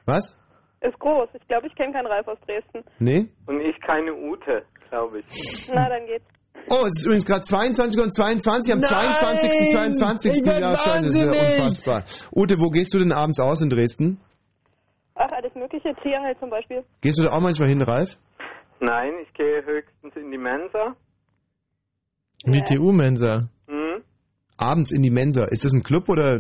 Was? 0.06 0.40
Ist 0.82 1.00
groß. 1.00 1.30
Ich 1.34 1.48
glaube, 1.50 1.68
ich 1.68 1.76
kenne 1.76 1.92
keinen 1.92 2.08
Ralf 2.08 2.28
aus 2.30 2.38
Dresden. 2.48 2.84
Nee? 3.00 3.28
Und 3.48 3.60
ich 3.60 3.78
keine 3.82 4.14
Ute, 4.14 4.64
glaube 4.90 5.20
ich. 5.20 5.70
Na, 5.74 5.90
dann 5.90 6.06
geht's. 6.06 6.26
Oh, 6.70 6.86
es 6.86 7.00
ist 7.00 7.06
übrigens 7.06 7.26
gerade 7.26 7.42
22 7.42 8.02
und 8.02 8.14
22 8.14 8.74
am 8.74 8.80
Nein! 8.80 9.14
22. 9.14 9.70
22. 9.72 10.32
Ich 10.32 10.46
werd 10.46 10.62
Jahr 10.62 10.78
Das 10.78 11.06
ist 11.06 11.22
ja 11.22 11.32
unfassbar. 11.32 12.04
Ute, 12.36 12.60
wo 12.60 12.70
gehst 12.70 12.94
du 12.94 13.00
denn 13.00 13.12
abends 13.12 13.40
aus 13.40 13.62
in 13.62 13.70
Dresden? 13.70 14.20
Ach, 15.16 15.32
alles 15.32 15.54
mögliche. 15.56 15.94
Triangel 16.02 16.36
zum 16.40 16.50
Beispiel. 16.50 16.84
Gehst 17.02 17.20
du 17.20 17.24
da 17.24 17.32
auch 17.32 17.42
manchmal 17.42 17.70
hin, 17.70 17.82
Ralf? 17.82 18.18
Nein, 18.80 19.12
ich 19.24 19.34
gehe 19.34 19.64
höchstens 19.66 20.16
in 20.16 20.32
die 20.32 20.38
Mensa. 20.38 20.96
In 22.46 22.54
die 22.54 22.64
TU-Mensa. 22.64 23.50
Hm? 23.68 24.04
Abends 24.58 24.92
in 24.92 25.02
die 25.02 25.10
Mensa. 25.10 25.46
Ist 25.46 25.66
das 25.66 25.74
ein 25.74 25.84
Club 25.84 26.08
oder? 26.08 26.40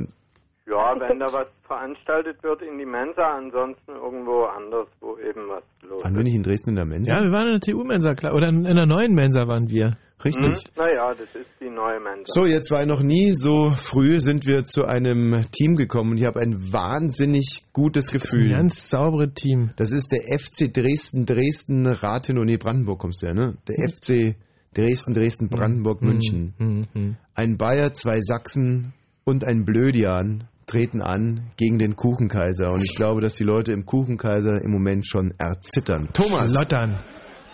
Ja, 0.70 0.94
wenn 1.00 1.20
da 1.20 1.26
was 1.34 1.48
veranstaltet 1.66 2.44
wird 2.44 2.62
in 2.62 2.78
die 2.78 2.86
Mensa, 2.86 3.24
ansonsten 3.38 3.92
irgendwo 3.92 4.44
anders, 4.46 4.88
wo 5.02 5.18
eben 5.18 5.48
was 5.50 5.64
los 5.82 6.04
Waren 6.04 6.14
wir 6.14 6.20
ist. 6.20 6.26
nicht 6.26 6.36
in 6.36 6.44
Dresden 6.44 6.70
in 6.72 6.76
der 6.76 6.86
Mensa? 6.86 7.16
Ja, 7.16 7.24
wir 7.24 7.32
waren 7.32 7.48
in 7.48 7.60
der 7.60 7.62
TU-Mensa, 7.62 8.14
klar. 8.14 8.36
Oder 8.36 8.50
in, 8.50 8.66
in 8.66 8.76
der 8.76 8.86
neuen 8.86 9.14
Mensa 9.14 9.48
waren 9.48 9.70
wir. 9.70 9.98
Richtig. 10.24 10.46
Hm? 10.46 10.54
Naja, 10.78 11.14
das 11.14 11.34
ist 11.34 11.50
die 11.62 11.70
neue 11.70 12.00
Mensa. 12.02 12.26
So, 12.26 12.46
ihr 12.46 12.62
zwei 12.62 12.86
noch 12.86 13.02
nie 13.02 13.32
so 13.34 13.72
früh 13.76 14.20
sind 14.20 14.46
wir 14.46 14.66
zu 14.66 14.84
einem 14.86 15.42
Team 15.52 15.76
gekommen 15.76 16.12
und 16.12 16.18
ich 16.20 16.26
habe 16.26 16.42
ein 16.42 16.74
wahnsinnig 16.74 17.64
gutes 17.74 18.08
Das 18.12 18.14
ist 18.16 18.34
ein 18.34 18.40
Gefühl. 18.40 18.52
ganz 18.52 18.90
saubere 18.90 19.32
Team. 19.34 19.72
Das 19.78 19.92
ist 19.94 20.12
der 20.12 20.22
FC 20.38 20.72
Dresden, 20.74 21.26
Dresden, 21.26 21.88
Rathenow, 21.88 22.44
nee, 22.44 22.58
Brandenburg 22.58 23.00
kommst 23.00 23.22
du 23.22 23.28
ja, 23.28 23.34
ne? 23.34 23.56
Der 23.68 23.90
FC 23.90 24.36
Dresden, 24.76 25.14
Dresden, 25.14 25.48
Brandenburg, 25.50 26.02
München. 26.02 26.54
Mhm, 26.60 26.86
mhm. 26.94 27.16
Ein 27.34 27.58
Bayer, 27.58 27.94
zwei 27.94 28.20
Sachsen 28.22 28.94
und 29.24 29.44
ein 29.46 29.64
Blödian 29.64 30.48
treten 30.70 31.02
an 31.02 31.50
gegen 31.58 31.80
den 31.80 31.96
Kuchenkaiser 31.96 32.72
und 32.72 32.84
ich 32.84 32.96
glaube, 32.96 33.22
dass 33.22 33.36
die 33.36 33.44
Leute 33.44 33.72
im 33.72 33.86
Kuchenkaiser 33.86 34.62
im 34.62 34.72
Moment 34.72 35.06
schon 35.06 35.34
erzittern. 35.38 36.10
Thomas! 36.14 36.54
Lottern. 36.54 37.00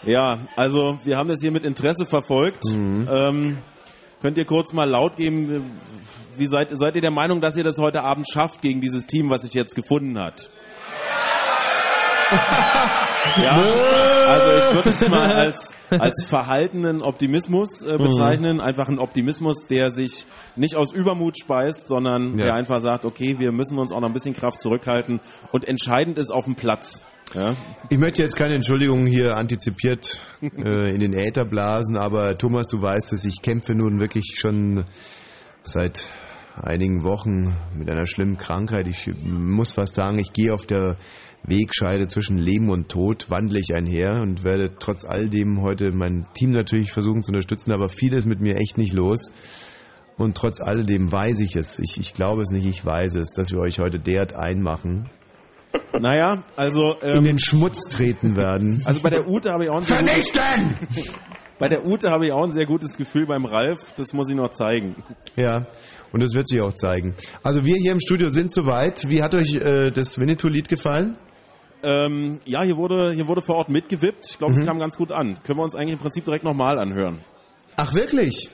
Ja, 0.06 0.44
also 0.56 1.00
wir 1.04 1.18
haben 1.18 1.30
das 1.30 1.42
hier 1.42 1.52
mit 1.52 1.66
Interesse 1.66 2.06
verfolgt. 2.06 2.64
Mhm. 2.76 3.10
Ähm, 3.10 3.58
könnt 4.22 4.38
ihr 4.38 4.46
kurz 4.46 4.74
mal 4.74 4.88
laut 4.88 5.16
geben, 5.16 5.80
wie 6.38 6.48
seid, 6.48 6.70
seid 6.78 6.96
ihr 6.96 7.02
der 7.02 7.12
Meinung, 7.12 7.42
dass 7.42 7.56
ihr 7.56 7.64
das 7.64 7.78
heute 7.80 8.04
Abend 8.04 8.28
schafft 8.30 8.62
gegen 8.62 8.82
dieses 8.82 9.06
Team, 9.06 9.30
was 9.30 9.44
sich 9.44 9.54
jetzt 9.54 9.76
gefunden 9.76 10.20
hat? 10.20 10.52
ja, 13.42 13.56
also 14.28 14.52
ich 14.58 14.76
würde 14.76 14.90
es 14.90 15.08
mal 15.10 15.32
als, 15.46 15.76
als 15.90 16.24
verhaltenen 16.28 17.02
Optimismus 17.02 17.84
äh, 17.84 17.98
bezeichnen. 17.98 18.62
Einfach 18.62 18.88
ein 18.88 19.00
Optimismus, 19.00 19.68
der 19.68 19.92
sich 19.92 20.26
nicht 20.56 20.76
aus 20.76 20.94
Übermut 20.94 21.38
speist, 21.40 21.88
sondern 21.88 22.38
Ja. 22.38 22.46
der 22.46 22.54
einfach 22.56 22.80
sagt, 22.80 23.06
okay, 23.06 23.36
wir 23.40 23.52
müssen 23.52 23.78
uns 23.80 23.92
auch 23.92 24.00
noch 24.02 24.08
ein 24.10 24.14
bisschen 24.14 24.34
Kraft 24.36 24.60
zurückhalten 24.60 25.20
und 25.52 25.68
entscheidend 25.68 26.18
ist 26.20 26.32
auf 26.32 26.46
dem 26.46 26.56
Platz. 26.56 27.04
Ja? 27.34 27.56
Ich 27.90 27.98
möchte 27.98 28.22
jetzt 28.22 28.36
keine 28.36 28.56
Entschuldigungen 28.56 29.08
hier 29.08 29.36
antizipiert 29.36 30.22
äh, 30.42 30.94
in 30.94 31.00
den 31.00 31.14
Äther 31.14 31.46
blasen, 31.46 31.98
aber 31.98 32.36
Thomas, 32.36 32.68
du 32.68 32.82
weißt 32.82 33.14
es, 33.14 33.26
ich 33.26 33.42
kämpfe 33.42 33.74
nun 33.74 34.00
wirklich 34.00 34.36
schon 34.38 34.86
seit 35.64 36.08
einigen 36.56 37.04
Wochen 37.04 37.56
mit 37.76 37.90
einer 37.90 38.08
schlimmen 38.08 38.38
Krankheit. 38.38 38.88
Ich 38.88 39.10
muss 39.24 39.74
fast 39.74 39.96
sagen, 39.96 40.20
ich 40.20 40.34
gehe 40.34 40.54
auf 40.54 40.66
der 40.66 40.98
Wegscheide 41.44 42.08
zwischen 42.08 42.38
Leben 42.38 42.70
und 42.70 42.90
Tod, 42.90 43.30
wandle 43.30 43.60
ich 43.60 43.76
einher 43.76 44.22
und 44.22 44.44
werde 44.44 44.76
trotz 44.80 45.06
all 45.06 45.30
dem 45.30 45.62
heute 45.62 45.92
mein 45.92 46.26
Team 46.34 46.52
natürlich 46.52 46.92
versuchen 46.92 47.24
zu 47.24 47.30
unterstützen, 47.30 47.72
aber 47.72 47.90
vieles 47.90 48.26
mit 48.26 48.40
mir 48.40 48.56
echt 48.56 48.78
nicht 48.78 48.94
los. 48.94 49.32
Und 50.18 50.38
trotz 50.38 50.62
alledem 50.62 51.12
weiß 51.12 51.42
ich 51.42 51.56
es, 51.58 51.78
ich, 51.80 52.00
ich 52.00 52.14
glaube 52.14 52.42
es 52.42 52.50
nicht, 52.50 52.66
ich 52.66 52.86
weiß 52.86 53.16
es, 53.16 53.34
dass 53.34 53.52
wir 53.52 53.60
euch 53.60 53.80
heute 53.80 54.00
derart 54.00 54.34
einmachen, 54.34 55.10
Naja, 56.00 56.44
also 56.56 56.96
in 57.02 57.18
ähm, 57.18 57.24
den 57.24 57.40
Schmutz 57.40 57.84
treten 57.90 58.36
werden. 58.36 58.82
Also 58.86 59.02
bei 59.02 59.10
der 59.10 59.28
Ute 59.28 59.52
habe 59.52 59.66
ich 59.66 59.70
auch 59.70 59.82
sehr 59.82 60.00
gutes, 60.00 60.32
bei 61.60 61.68
der 61.70 61.86
Ute 61.86 62.10
habe 62.12 62.26
ich 62.28 62.32
auch 62.32 62.44
ein 62.44 62.52
sehr 62.52 62.66
gutes 62.66 62.98
Gefühl 62.98 63.26
beim 63.26 63.46
Ralf. 63.46 63.80
Das 63.98 64.14
muss 64.14 64.30
ich 64.30 64.36
noch 64.36 64.50
zeigen. 64.52 64.96
Ja, 65.36 65.68
und 66.12 66.22
das 66.22 66.34
wird 66.34 66.48
sich 66.48 66.62
auch 66.62 66.74
zeigen. 66.74 67.14
Also 67.44 67.66
wir 67.66 67.76
hier 67.76 67.92
im 67.92 68.00
Studio 68.00 68.30
sind 68.30 68.54
soweit. 68.54 69.08
Wie 69.08 69.22
hat 69.24 69.34
euch 69.36 69.56
äh, 69.56 69.92
das 69.92 70.20
Winnetou-Lied 70.20 70.68
gefallen? 70.70 71.18
Ähm, 71.84 72.40
ja, 72.46 72.64
hier 72.64 72.78
wurde 72.78 73.14
hier 73.14 73.28
wurde 73.28 73.42
vor 73.42 73.56
Ort 73.56 73.70
mitgewippt. 73.70 74.26
Ich 74.32 74.38
glaube, 74.38 74.54
es 74.54 74.62
Mhm. 74.62 74.66
kam 74.66 74.80
ganz 74.80 74.98
gut 74.98 75.12
an. 75.12 75.38
Können 75.44 75.60
wir 75.60 75.64
uns 75.64 75.76
eigentlich 75.76 75.94
im 75.94 76.00
Prinzip 76.00 76.26
direkt 76.26 76.44
nochmal 76.44 76.80
anhören. 76.80 77.20
Ach 77.78 77.94
wirklich? 77.94 78.50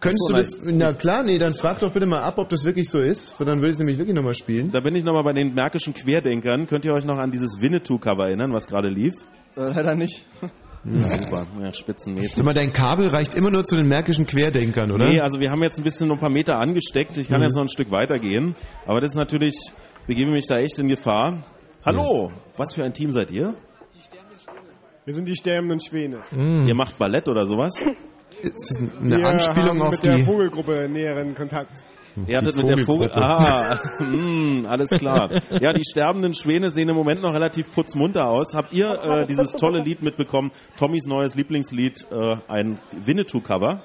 Könntest 0.00 0.26
so, 0.26 0.32
du 0.34 0.38
das? 0.38 0.58
Na 0.64 0.92
klar, 0.94 1.22
nee, 1.22 1.38
dann 1.38 1.54
frag 1.54 1.78
doch 1.78 1.92
bitte 1.92 2.06
mal 2.06 2.22
ab, 2.22 2.34
ob 2.38 2.48
das 2.48 2.64
wirklich 2.64 2.88
so 2.90 2.98
ist. 2.98 3.36
Dann 3.38 3.58
würde 3.58 3.68
ich 3.68 3.74
es 3.74 3.78
nämlich 3.78 3.98
wirklich 3.98 4.16
nochmal 4.16 4.34
spielen. 4.34 4.72
Da 4.72 4.80
bin 4.80 4.96
ich 4.96 5.04
nochmal 5.04 5.22
bei 5.22 5.32
den 5.32 5.54
märkischen 5.54 5.94
Querdenkern. 5.94 6.66
Könnt 6.66 6.84
ihr 6.84 6.92
euch 6.92 7.04
noch 7.04 7.18
an 7.18 7.30
dieses 7.30 7.60
Winnetou-Cover 7.60 8.24
erinnern, 8.26 8.52
was 8.52 8.66
gerade 8.66 8.88
lief? 8.88 9.14
Äh, 9.56 9.60
leider 9.74 9.94
nicht. 9.94 10.26
Ja, 10.84 11.16
super. 11.18 11.46
Ja, 11.60 11.72
Spitzenmädchen. 11.72 12.30
Sag 12.30 12.44
mal, 12.44 12.54
dein 12.54 12.72
Kabel 12.72 13.08
reicht 13.08 13.34
immer 13.34 13.50
nur 13.50 13.62
zu 13.64 13.76
den 13.76 13.88
märkischen 13.88 14.26
Querdenkern, 14.26 14.90
oder? 14.90 15.06
Nee, 15.08 15.20
also 15.20 15.38
wir 15.38 15.50
haben 15.50 15.62
jetzt 15.62 15.78
ein 15.78 15.84
bisschen 15.84 16.08
noch 16.08 16.16
ein 16.16 16.20
paar 16.20 16.30
Meter 16.30 16.58
angesteckt. 16.58 17.16
Ich 17.18 17.28
kann 17.28 17.38
Mhm. 17.38 17.44
jetzt 17.44 17.54
noch 17.56 17.62
ein 17.64 17.68
Stück 17.68 17.90
weitergehen. 17.90 18.56
Aber 18.86 19.00
das 19.00 19.10
ist 19.10 19.16
natürlich, 19.16 19.54
begebe 20.06 20.30
mich 20.32 20.46
da 20.48 20.58
echt 20.58 20.78
in 20.78 20.88
Gefahr. 20.88 21.44
Hallo, 21.84 22.32
was 22.56 22.74
für 22.74 22.84
ein 22.84 22.92
Team 22.92 23.10
seid 23.12 23.30
ihr? 23.30 23.54
Wir 25.04 25.14
sind 25.14 25.26
die 25.28 25.34
sterbenden 25.36 25.80
Schwäne. 25.80 26.22
Mhm. 26.30 26.66
Ihr 26.68 26.74
macht 26.74 26.98
Ballett 26.98 27.28
oder 27.28 27.44
sowas? 27.44 27.80
ist 28.40 28.70
das 28.70 28.80
eine 29.00 29.16
wir 29.16 29.26
Anspielung 29.28 29.68
haben 29.78 29.82
auf 29.82 29.90
mit 29.92 30.04
der 30.06 30.16
die... 30.16 30.24
Vogelgruppe 30.24 30.88
näheren 30.88 31.34
Kontakt. 31.34 31.84
Ihr 32.26 32.38
hattet 32.38 32.56
mit 32.56 32.68
der 32.68 32.84
Vogel. 32.84 33.10
Ah, 33.12 33.80
mm, 34.00 34.66
alles 34.68 34.90
klar. 34.90 35.30
Ja, 35.60 35.72
die 35.72 35.84
sterbenden 35.84 36.34
Schwäne 36.34 36.70
sehen 36.70 36.88
im 36.88 36.96
Moment 36.96 37.22
noch 37.22 37.32
relativ 37.32 37.70
putzmunter 37.72 38.28
aus. 38.28 38.54
Habt 38.54 38.72
ihr 38.72 38.90
äh, 38.90 39.26
dieses 39.26 39.52
tolle 39.52 39.82
Lied 39.82 40.02
mitbekommen? 40.02 40.50
Tommys 40.76 41.06
neues 41.06 41.34
Lieblingslied, 41.34 42.06
äh, 42.10 42.36
ein 42.48 42.78
Winnetou-Cover? 43.04 43.82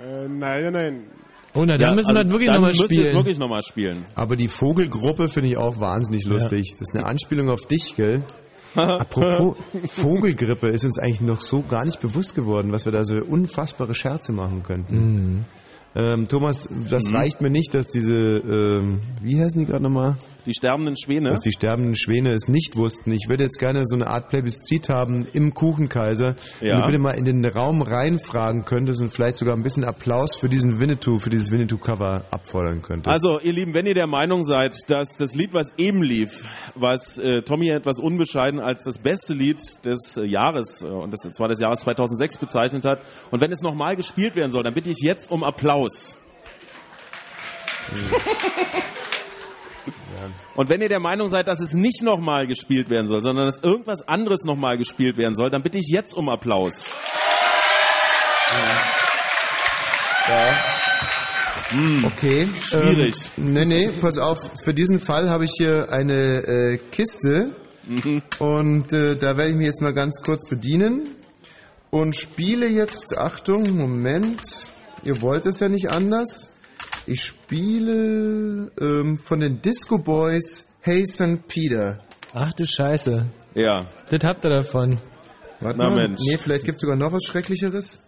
Äh, 0.00 0.28
nein, 0.28 0.72
nein. 0.72 1.06
Oh, 1.54 1.64
na, 1.64 1.76
dann 1.76 1.94
müssen 1.94 2.14
wir 2.14 2.22
das 2.22 2.32
wirklich 2.32 2.50
nochmal 2.50 2.72
spielen. 2.74 3.14
wirklich 3.16 3.38
nochmal 3.38 3.62
spielen. 3.62 4.04
Aber 4.14 4.36
die 4.36 4.48
Vogelgruppe 4.48 5.28
finde 5.28 5.50
ich 5.50 5.56
auch 5.56 5.80
wahnsinnig 5.80 6.24
lustig. 6.26 6.74
Das 6.78 6.90
ist 6.92 6.96
eine 6.96 7.06
Anspielung 7.06 7.48
auf 7.48 7.66
dich, 7.66 7.96
gell? 7.96 8.22
Apropos 8.74 9.56
Vogelgrippe 9.86 10.68
ist 10.68 10.84
uns 10.84 10.98
eigentlich 10.98 11.22
noch 11.22 11.40
so 11.40 11.62
gar 11.62 11.84
nicht 11.84 12.00
bewusst 12.00 12.34
geworden, 12.34 12.70
was 12.70 12.84
wir 12.84 12.92
da 12.92 13.04
so 13.04 13.16
unfassbare 13.16 13.94
Scherze 13.94 14.32
machen 14.32 14.62
könnten. 14.62 14.96
Mhm. 14.96 15.44
Ähm, 15.96 16.28
Thomas, 16.28 16.68
das 16.90 17.04
Mhm. 17.08 17.16
reicht 17.16 17.40
mir 17.40 17.50
nicht, 17.50 17.74
dass 17.74 17.88
diese, 17.88 18.16
ähm, 18.18 19.00
wie 19.22 19.40
heißen 19.40 19.60
die 19.60 19.66
gerade 19.66 19.82
nochmal? 19.82 20.16
Die 20.46 20.54
sterbenden 20.54 20.96
Schwäne. 20.96 21.30
Dass 21.30 21.40
die 21.40 21.52
sterbenden 21.52 21.94
Schwäne 21.94 22.30
es 22.30 22.48
nicht 22.48 22.76
wussten. 22.76 23.12
Ich 23.12 23.28
würde 23.28 23.42
jetzt 23.44 23.58
gerne 23.58 23.82
so 23.84 23.96
eine 23.96 24.06
Art 24.06 24.28
Plebiszit 24.28 24.88
haben 24.88 25.26
im 25.32 25.52
Kuchenkaiser. 25.52 26.36
Wenn 26.60 26.68
Ja. 26.68 26.80
du 26.80 26.86
bitte 26.86 27.02
mal 27.02 27.10
in 27.18 27.24
den 27.24 27.44
Raum 27.44 27.82
reinfragen 27.82 28.64
könntest 28.64 29.00
und 29.02 29.10
vielleicht 29.10 29.36
sogar 29.36 29.54
ein 29.56 29.62
bisschen 29.62 29.84
Applaus 29.84 30.36
für 30.38 30.48
diesen 30.48 30.80
Winnetou, 30.80 31.18
für 31.18 31.28
dieses 31.28 31.50
Winnetou-Cover 31.50 32.24
abfordern 32.30 32.80
könntest. 32.80 33.08
Also, 33.12 33.40
ihr 33.40 33.52
Lieben, 33.52 33.74
wenn 33.74 33.84
ihr 33.86 33.94
der 33.94 34.06
Meinung 34.06 34.44
seid, 34.44 34.74
dass 34.88 35.16
das 35.18 35.34
Lied, 35.34 35.52
was 35.52 35.66
eben 35.76 36.02
lief, 36.02 36.30
was 36.74 37.18
äh, 37.18 37.42
Tommy 37.42 37.68
etwas 37.68 37.98
unbescheiden 38.00 38.60
als 38.60 38.84
das 38.84 38.98
beste 38.98 39.34
Lied 39.34 39.60
des 39.84 40.16
äh, 40.16 40.24
Jahres, 40.24 40.82
äh, 40.82 40.86
und 40.86 41.12
das 41.12 41.20
zwar 41.32 41.48
des 41.48 41.60
Jahres 41.60 41.80
2006 41.80 42.38
bezeichnet 42.38 42.86
hat, 42.86 43.00
und 43.30 43.42
wenn 43.42 43.50
es 43.52 43.60
nochmal 43.60 43.96
gespielt 43.96 44.34
werden 44.36 44.50
soll, 44.50 44.62
dann 44.62 44.74
bitte 44.74 44.88
ich 44.90 44.98
jetzt 45.02 45.30
um 45.30 45.42
Applaus. 45.44 45.77
Und 50.56 50.68
wenn 50.68 50.80
ihr 50.82 50.88
der 50.88 51.00
Meinung 51.00 51.28
seid, 51.28 51.46
dass 51.46 51.60
es 51.60 51.72
nicht 51.74 52.02
nochmal 52.02 52.46
gespielt 52.46 52.90
werden 52.90 53.06
soll, 53.06 53.22
sondern 53.22 53.46
dass 53.46 53.60
irgendwas 53.62 54.06
anderes 54.06 54.42
nochmal 54.44 54.76
gespielt 54.76 55.16
werden 55.16 55.34
soll, 55.34 55.50
dann 55.50 55.62
bitte 55.62 55.78
ich 55.78 55.88
jetzt 55.88 56.14
um 56.14 56.28
Applaus. 56.28 56.88
Hm, 61.70 62.04
Okay. 62.04 62.46
Schwierig. 62.62 63.14
Ähm, 63.36 63.44
nee, 63.52 63.64
nee, 63.66 63.90
pass 64.00 64.18
auf. 64.18 64.38
Für 64.64 64.72
diesen 64.72 64.98
Fall 64.98 65.28
habe 65.30 65.44
ich 65.44 65.52
hier 65.56 65.90
eine 65.90 66.38
äh, 66.38 66.78
Kiste 66.90 67.54
Mhm. 67.86 68.22
und 68.38 68.92
äh, 68.92 69.16
da 69.16 69.38
werde 69.38 69.48
ich 69.48 69.56
mich 69.56 69.66
jetzt 69.68 69.80
mal 69.80 69.94
ganz 69.94 70.22
kurz 70.22 70.46
bedienen 70.50 71.04
und 71.88 72.14
spiele 72.14 72.66
jetzt, 72.66 73.16
Achtung, 73.16 73.62
Moment, 73.78 74.42
ihr 75.02 75.20
wollt 75.22 75.46
es 75.46 75.60
ja 75.60 75.68
nicht 75.68 75.92
anders. 75.92 76.50
Ich 77.06 77.22
spiele 77.22 78.70
ähm, 78.80 79.18
von 79.18 79.40
den 79.40 79.62
Disco 79.62 79.98
Boys 79.98 80.66
Hey 80.80 81.06
St. 81.06 81.46
Peter. 81.48 82.00
Ach 82.34 82.52
du 82.52 82.66
Scheiße. 82.66 83.26
Ja. 83.54 83.80
Das 84.10 84.24
habt 84.24 84.44
ihr 84.44 84.50
davon. 84.50 85.00
Warte 85.60 85.78
Na 85.78 85.90
mal. 85.90 85.96
Mensch. 85.96 86.20
Nee, 86.26 86.38
vielleicht 86.38 86.64
gibt 86.64 86.76
es 86.76 86.82
sogar 86.82 86.96
noch 86.96 87.12
was 87.12 87.24
Schrecklicheres. 87.24 88.02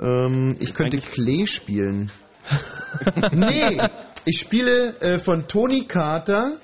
Ähm, 0.00 0.56
ich 0.58 0.74
könnte 0.74 0.98
Klee 0.98 1.46
spielen. 1.46 2.10
nee, 3.32 3.78
ich 4.24 4.38
spiele 4.38 4.98
äh, 5.00 5.18
von 5.18 5.46
Tony 5.46 5.84
Carter 5.84 6.58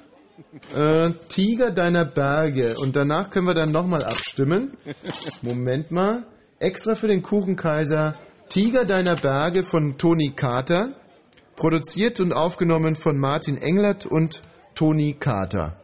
äh, 0.75 1.11
Tiger 1.29 1.71
deiner 1.71 2.05
Berge. 2.05 2.75
Und 2.79 2.97
danach 2.97 3.31
können 3.31 3.47
wir 3.47 3.55
dann 3.55 3.71
nochmal 3.71 4.03
abstimmen. 4.03 4.77
Moment 5.43 5.91
mal. 5.91 6.25
Extra 6.59 6.95
für 6.95 7.09
den 7.09 7.23
Kuchenkaiser 7.23 8.15
Tiger 8.49 8.85
deiner 8.85 9.17
Berge 9.17 9.65
von 9.65 9.99
Tony 9.99 10.33
Carter. 10.35 10.95
Produziert 11.57 12.21
und 12.21 12.33
aufgenommen 12.33 12.95
von 12.95 13.19
Martin 13.19 13.57
Englert 13.57 14.07
und 14.07 14.41
Tony 14.75 15.15
Carter. 15.19 15.77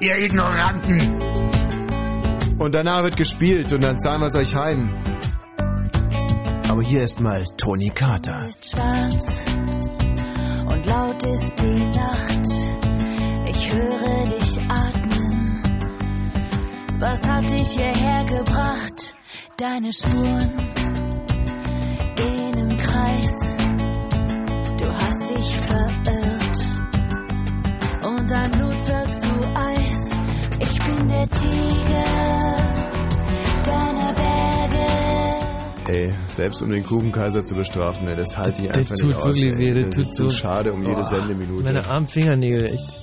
Ihr 0.00 0.18
Ignoranten! 0.18 1.22
Und 2.58 2.74
danach 2.74 3.02
wird 3.04 3.16
gespielt 3.16 3.72
und 3.72 3.82
dann 3.82 3.98
zahlen 4.00 4.20
wir 4.20 4.26
es 4.28 4.34
euch 4.34 4.54
heim. 4.54 4.92
Aber 6.68 6.82
hier 6.82 7.02
ist 7.02 7.20
mal 7.20 7.44
Tony 7.56 7.90
Carter. 7.90 8.48
ist 8.48 8.70
schwarz 8.70 9.26
und 10.66 10.86
laut 10.86 11.22
ist 11.22 11.60
die 11.60 11.84
Nacht. 11.86 12.46
Ich 13.46 13.74
höre 13.74 14.26
dich 14.26 14.58
atmen. 14.68 15.62
Was 16.98 17.22
hat 17.28 17.50
dich 17.50 17.68
hierher 17.70 18.24
gebracht? 18.24 19.11
Deine 19.62 19.92
Spuren 19.92 20.50
gehen 22.16 22.58
im 22.58 22.76
Kreis. 22.76 23.30
Du 24.76 24.86
hast 24.92 25.30
dich 25.30 25.56
verirrt 25.56 26.58
und 28.02 28.28
dein 28.28 28.50
Blut 28.50 28.88
wird 28.88 29.22
zu 29.22 29.38
Eis. 29.54 30.00
Ich 30.58 30.78
bin 30.84 31.08
der 31.08 31.28
Tiger 31.28 32.56
deiner 33.64 34.12
Berge. 34.14 34.86
Ey, 35.92 36.12
selbst 36.26 36.60
um 36.62 36.70
den 36.70 36.82
Kuchenkaiser 36.82 37.44
zu 37.44 37.54
bestrafen, 37.54 38.08
ey, 38.08 38.16
das 38.16 38.36
halte 38.36 38.62
ich 38.62 38.68
Das 38.68 38.78
einfach 38.78 38.96
tut 38.96 39.06
nicht 39.10 39.16
aus. 39.18 39.26
wirklich 39.26 39.46
ey. 39.54 39.58
weh, 39.60 39.74
das 39.74 39.84
das 39.84 39.94
tut 39.94 40.06
ist 40.06 40.16
so 40.16 40.28
schade 40.28 40.72
um 40.72 40.84
jede 40.84 41.04
Sendeminute. 41.04 41.62
Meine 41.62 41.86
armen 41.88 42.08
Fingernägel, 42.08 42.64
echt. 42.64 42.98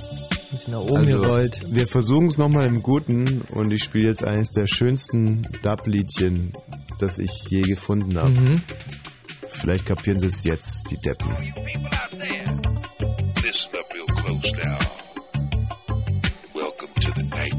Ist 0.59 0.67
nach 0.67 0.79
oben 0.79 0.97
Also, 0.97 1.21
gerollt. 1.21 1.61
wir 1.71 1.87
versuchen 1.87 2.27
es 2.27 2.37
nochmal 2.37 2.65
im 2.67 2.81
Guten 2.83 3.41
und 3.53 3.71
ich 3.71 3.81
spiele 3.83 4.09
jetzt 4.09 4.25
eines 4.25 4.51
der 4.51 4.67
schönsten 4.67 5.41
Dub-Liedchen, 5.63 6.51
das 6.99 7.17
ich 7.17 7.31
je 7.47 7.61
gefunden 7.61 8.17
habe. 8.19 8.31
Mhm. 8.31 8.61
Vielleicht 9.51 9.85
kapieren 9.85 10.19
sie 10.19 10.27
es 10.27 10.43
jetzt, 10.43 10.91
die 10.91 10.97
Deppen. 10.97 11.29
Listen 13.41 13.71
up 13.73 13.85
real 13.93 14.05
close 14.21 14.53
now. 14.57 14.79
Welcome 16.53 16.93
to 17.03 17.11
the 17.15 17.23
night 17.29 17.53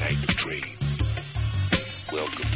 night 0.00 0.18
train. 0.36 0.62
Welcome. 2.12 2.48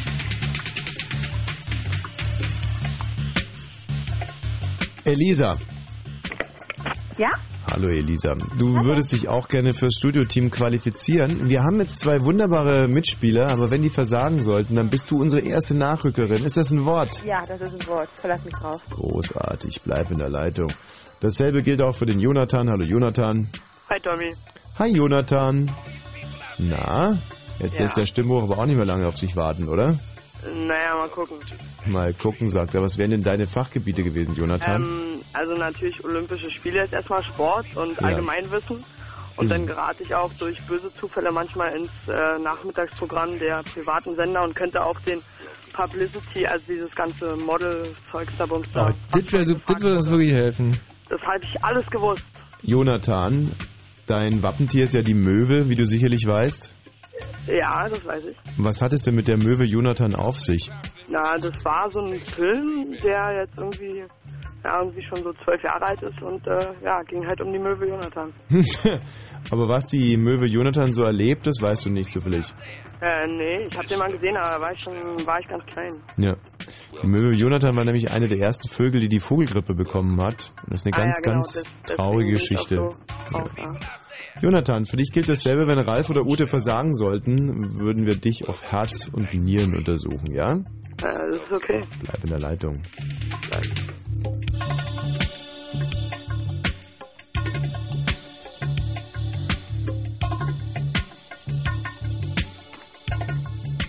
Elisa. 5.04 5.58
Ja? 7.18 7.30
Hallo 7.70 7.88
Elisa. 7.88 8.34
Du 8.58 8.84
würdest 8.84 9.12
dich 9.12 9.28
auch 9.28 9.48
gerne 9.48 9.74
fürs 9.74 9.94
Studioteam 9.94 10.50
qualifizieren. 10.50 11.48
Wir 11.48 11.62
haben 11.62 11.80
jetzt 11.80 11.98
zwei 11.98 12.20
wunderbare 12.20 12.86
Mitspieler, 12.86 13.48
aber 13.48 13.70
wenn 13.70 13.82
die 13.82 13.90
versagen 13.90 14.42
sollten, 14.42 14.76
dann 14.76 14.90
bist 14.90 15.10
du 15.10 15.20
unsere 15.20 15.42
erste 15.42 15.74
Nachrückerin. 15.76 16.44
Ist 16.44 16.56
das 16.56 16.70
ein 16.70 16.84
Wort? 16.84 17.22
Ja, 17.24 17.40
das 17.48 17.60
ist 17.60 17.80
ein 17.80 17.86
Wort. 17.88 18.10
Verlass 18.14 18.44
mich 18.44 18.54
drauf. 18.54 18.80
Großartig, 18.90 19.80
bleib 19.84 20.10
in 20.10 20.18
der 20.18 20.28
Leitung. 20.28 20.72
Dasselbe 21.20 21.62
gilt 21.62 21.82
auch 21.82 21.94
für 21.94 22.06
den 22.06 22.20
Jonathan. 22.20 22.68
Hallo 22.70 22.84
Jonathan. 22.84 23.48
Hi 23.90 23.98
Tommy. 24.00 24.34
Hi 24.78 24.88
Jonathan. 24.88 25.70
Na, 26.58 27.16
jetzt 27.58 27.74
Ja. 27.74 27.82
lässt 27.82 27.96
der 27.96 28.06
Stimmbruch 28.06 28.42
aber 28.44 28.58
auch 28.58 28.66
nicht 28.66 28.76
mehr 28.76 28.86
lange 28.86 29.06
auf 29.06 29.16
sich 29.16 29.36
warten, 29.36 29.68
oder? 29.68 29.98
Naja, 30.44 30.96
mal 30.96 31.08
gucken. 31.08 31.38
Mal 31.86 32.12
gucken, 32.14 32.50
sagt 32.50 32.74
er. 32.74 32.82
Was 32.82 32.98
wären 32.98 33.12
denn 33.12 33.22
deine 33.22 33.46
Fachgebiete 33.46 34.02
gewesen, 34.02 34.34
Jonathan? 34.34 34.82
Ähm, 34.82 35.20
also 35.32 35.54
natürlich 35.56 36.02
Olympische 36.04 36.50
Spiele 36.50 36.84
ist 36.84 36.92
erstmal 36.92 37.22
Sport 37.22 37.66
und 37.76 38.00
Ja. 38.00 38.08
Allgemeinwissen. 38.08 38.84
Und 39.36 39.46
Mhm. 39.46 39.50
dann 39.50 39.66
gerate 39.66 40.02
ich 40.02 40.14
auch 40.14 40.30
durch 40.38 40.60
böse 40.66 40.92
Zufälle 41.00 41.32
manchmal 41.32 41.74
ins 41.76 41.90
äh, 42.08 42.38
Nachmittagsprogramm 42.42 43.38
der 43.38 43.62
privaten 43.62 44.14
Sender 44.14 44.42
und 44.44 44.54
könnte 44.54 44.84
auch 44.84 44.98
den 45.00 45.20
Publicity, 45.72 46.46
also 46.46 46.64
dieses 46.68 46.94
ganze 46.94 47.34
Model-Zeugs 47.36 48.32
da 48.36 48.44
bums 48.44 48.68
da. 48.74 48.90
Das 49.12 49.32
wäre 49.32 49.44
das 49.44 49.82
würde 49.82 49.96
uns 49.96 50.10
wirklich 50.10 50.32
helfen. 50.32 50.78
Das 51.08 51.20
habe 51.22 51.38
ich 51.42 51.64
alles 51.64 51.86
gewusst. 51.86 52.22
Jonathan, 52.62 53.52
dein 54.12 54.42
Wappentier 54.42 54.84
ist 54.84 54.94
ja 54.94 55.02
die 55.02 55.14
Möwe, 55.14 55.68
wie 55.68 55.74
du 55.74 55.86
sicherlich 55.86 56.26
weißt. 56.26 56.70
Ja, 57.46 57.88
das 57.88 58.04
weiß 58.04 58.24
ich. 58.28 58.36
Was 58.58 58.80
hat 58.82 58.92
es 58.92 59.02
denn 59.02 59.14
mit 59.14 59.26
der 59.28 59.38
Möwe 59.38 59.64
Jonathan 59.64 60.14
auf 60.14 60.38
sich? 60.40 60.70
Na, 61.08 61.34
das 61.36 61.64
war 61.64 61.88
so 61.92 62.00
ein 62.00 62.18
Film, 62.20 62.82
der 63.02 63.40
jetzt 63.40 63.58
irgendwie, 63.58 64.04
ja, 64.64 64.78
irgendwie 64.80 65.02
schon 65.02 65.18
so 65.22 65.32
zwölf 65.32 65.62
Jahre 65.62 65.82
alt 65.86 66.02
ist 66.02 66.20
und 66.22 66.46
äh, 66.46 66.72
ja, 66.84 67.02
ging 67.08 67.26
halt 67.26 67.40
um 67.40 67.50
die 67.50 67.58
Möwe 67.58 67.86
Jonathan. 67.88 68.32
aber 69.50 69.68
was 69.68 69.86
die 69.86 70.16
Möwe 70.16 70.46
Jonathan 70.46 70.92
so 70.92 71.02
erlebt, 71.04 71.46
das 71.46 71.60
weißt 71.60 71.86
du 71.86 71.90
nicht 71.90 72.10
zufällig. 72.12 72.52
Äh, 73.00 73.26
nee, 73.26 73.66
ich 73.68 73.76
hab 73.76 73.86
den 73.88 73.98
mal 73.98 74.08
gesehen, 74.12 74.36
aber 74.36 74.50
da 74.50 74.60
war 74.60 74.72
ich 74.72 74.80
schon, 74.80 74.94
war 75.26 75.40
ich 75.40 75.48
ganz 75.48 75.64
klein. 75.66 75.90
Ja. 76.18 76.36
Die 77.02 77.06
Möwe 77.08 77.34
Jonathan 77.34 77.76
war 77.76 77.84
nämlich 77.84 78.08
eine 78.12 78.28
der 78.28 78.38
ersten 78.38 78.68
Vögel, 78.68 79.00
die 79.00 79.08
die 79.08 79.18
Vogelgrippe 79.18 79.74
bekommen 79.74 80.22
hat. 80.22 80.52
Das 80.68 80.82
ist 80.82 80.86
eine 80.86 80.96
Ah, 80.96 81.00
ganz, 81.04 81.18
ja, 81.18 81.22
genau, 81.24 81.34
ganz 81.34 81.52
das- 81.86 81.96
traurige 81.96 82.30
ich 82.34 82.36
auch 82.36 82.48
Geschichte. 82.48 82.74
so 82.76 82.90
drauf, 83.32 83.50
ja. 83.58 83.74
Jonathan, 84.40 84.86
für 84.86 84.96
dich 84.96 85.12
gilt 85.12 85.28
dasselbe, 85.28 85.66
wenn 85.66 85.78
Ralf 85.78 86.08
oder 86.10 86.22
Ute 86.22 86.46
versagen 86.46 86.94
sollten, 86.94 87.78
würden 87.78 88.06
wir 88.06 88.16
dich 88.16 88.48
auf 88.48 88.62
Herz 88.62 89.08
und 89.12 89.32
Nieren 89.34 89.76
untersuchen, 89.76 90.32
ja? 90.34 90.54
Äh, 90.54 90.60
das 91.00 91.42
ist 91.42 91.52
okay. 91.52 91.80
Bleib 92.02 92.24
in 92.24 92.30
der 92.30 92.40
Leitung. 92.40 92.82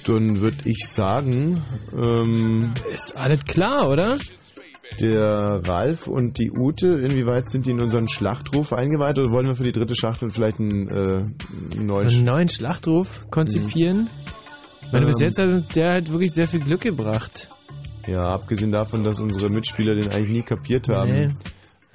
Dann 0.05 0.41
würde 0.41 0.57
ich 0.65 0.85
sagen, 0.85 1.63
ähm, 1.97 2.73
ist 2.91 3.15
alles 3.15 3.39
klar, 3.45 3.87
oder? 3.89 4.17
Der 4.99 5.61
Ralf 5.63 6.07
und 6.07 6.37
die 6.37 6.51
Ute, 6.51 6.87
inwieweit 6.87 7.49
sind 7.49 7.65
die 7.65 7.71
in 7.71 7.81
unseren 7.81 8.07
Schlachtruf 8.09 8.73
eingeweiht 8.73 9.17
oder 9.17 9.31
wollen 9.31 9.47
wir 9.47 9.55
für 9.55 9.63
die 9.63 9.71
dritte 9.71 9.95
Schachtel 9.95 10.29
vielleicht 10.29 10.59
einen, 10.59 10.87
äh, 10.89 11.23
einen 11.75 11.85
neuen 11.85 12.07
Einen 12.09 12.23
neuen 12.25 12.49
Schlachtruf 12.49 13.25
konzipieren? 13.31 14.09
Ich 14.85 14.91
meine, 14.91 15.05
bis 15.07 15.21
Ähm. 15.21 15.27
jetzt 15.27 15.39
hat 15.39 15.47
uns 15.47 15.67
der 15.69 15.91
halt 15.91 16.11
wirklich 16.11 16.31
sehr 16.33 16.47
viel 16.47 16.59
Glück 16.59 16.81
gebracht. 16.81 17.47
Ja, 18.07 18.33
abgesehen 18.33 18.71
davon, 18.71 19.03
dass 19.03 19.19
unsere 19.21 19.49
Mitspieler 19.49 19.95
den 19.95 20.09
eigentlich 20.11 20.29
nie 20.31 20.41
kapiert 20.43 20.89
haben. 20.89 21.11
Nee. 21.13 21.29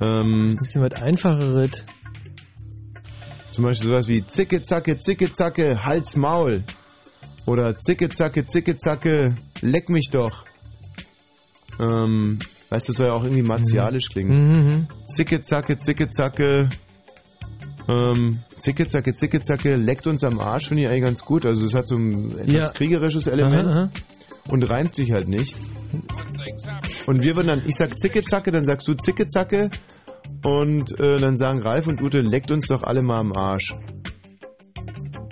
Ähm, 0.01 0.57
Bisschen 0.59 0.83
was 0.83 1.01
einfacheres. 1.03 1.85
zum 3.51 3.64
Beispiel 3.64 3.88
sowas 3.90 4.09
wie 4.09 4.27
Zicke, 4.27 4.62
Zacke, 4.62 4.98
Zicke, 4.98 5.31
Zacke, 5.33 5.85
Hals, 5.85 6.16
Maul. 6.16 6.64
Oder 7.46 7.74
Zicke, 7.74 8.09
Zacke, 8.09 8.46
Zicke, 8.46 8.79
Zacke, 8.79 9.37
leck 9.61 9.88
mich 9.90 10.09
doch. 10.11 10.44
Ähm, 11.81 12.38
weißt 12.71 12.89
du, 12.89 12.93
das 12.93 12.97
soll 12.99 13.07
ja 13.09 13.13
auch 13.15 13.25
irgendwie 13.25 13.43
martialisch 13.43 14.11
klingen. 14.11 14.33
Mhm. 14.77 14.89
Zicke, 15.07 15.43
Zacke, 15.43 15.79
Zicke, 15.79 16.11
Zacke. 16.11 16.71
Ähm, 17.89 18.41
Zicke, 18.59 18.87
Zacke, 18.87 19.15
Zicke, 19.15 19.41
Zacke, 19.41 19.75
leckt 19.77 20.07
uns 20.07 20.23
am 20.25 20.39
Arsch, 20.41 20.69
finde 20.69 20.83
ich 20.83 20.89
eigentlich 20.89 21.03
ganz 21.05 21.25
gut. 21.25 21.47
Also 21.47 21.65
es 21.67 21.75
hat 21.75 21.89
so 21.89 21.97
ein 21.97 22.39
etwas 22.39 22.53
Ja. 22.55 22.69
kriegerisches 22.71 23.27
Element 23.27 23.69
Aha, 23.69 23.81
aha. 23.85 23.91
und 24.49 24.63
reimt 24.69 24.95
sich 24.95 25.13
halt 25.13 25.29
nicht. 25.29 25.57
Und 27.07 27.23
wir 27.23 27.35
würden 27.37 27.47
dann, 27.49 27.63
ich 27.67 27.77
sag 27.77 27.99
Zicke, 27.99 28.23
Zacke, 28.23 28.51
dann 28.51 28.67
sagst 28.67 28.87
du 28.89 28.95
Zicke, 28.95 29.27
Zacke. 29.27 29.71
Und 30.45 30.99
äh, 31.01 31.19
dann 31.19 31.39
sagen 31.39 31.61
Ralf 31.63 31.87
und 31.87 32.03
Ute, 32.03 32.21
leckt 32.21 32.51
uns 32.51 32.67
doch 32.67 32.83
alle 32.83 33.01
mal 33.03 33.19
am 33.21 33.33
Arsch. 33.33 33.75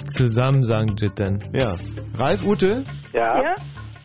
Zusammen 0.07 0.63
sagen 0.65 0.97
die 0.97 1.07
das 1.07 1.15
dann. 1.17 1.43
Ja. 1.53 1.77
Ralf, 2.15 2.43
Ute, 2.45 2.85
Ja? 3.13 3.43
Ja? 3.43 3.55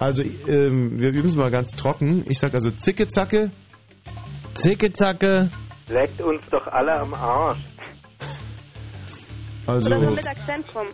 Also 0.01 0.23
ähm, 0.23 0.99
wir 0.99 1.09
üben 1.09 1.27
es 1.29 1.35
mal 1.35 1.49
ganz 1.51 1.71
trocken. 1.75 2.25
Ich 2.27 2.39
sag 2.39 2.53
also 2.53 2.71
Zicke, 2.71 3.07
Zacke. 3.07 3.51
Zicke, 4.53 4.91
zacke. 4.91 5.49
Leckt 5.87 6.21
uns 6.21 6.41
doch 6.51 6.67
alle 6.67 6.91
am 6.93 7.13
Arsch. 7.13 7.59
Also 9.65 9.87
Oder 9.87 9.99
so 9.99 10.05
mit 10.11 10.27
Akzent 10.27 10.65
drum. 10.73 10.87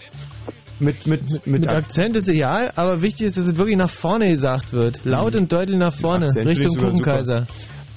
mit, 0.79 1.07
mit, 1.07 1.21
mit, 1.31 1.47
Mit 1.47 1.67
Akzent 1.67 2.15
ist 2.17 2.27
egal, 2.29 2.71
aber 2.75 3.01
wichtig 3.01 3.27
ist, 3.27 3.37
dass 3.37 3.47
es 3.47 3.57
wirklich 3.57 3.77
nach 3.77 3.89
vorne 3.89 4.29
gesagt 4.29 4.73
wird. 4.73 5.03
Laut 5.05 5.35
und 5.35 5.51
deutlich 5.51 5.77
nach 5.79 5.93
vorne, 5.93 6.25
Mhm. 6.25 6.25
Akzent 6.25 6.47
Richtung 6.47 6.75
Kuchenkaiser. 6.77 7.47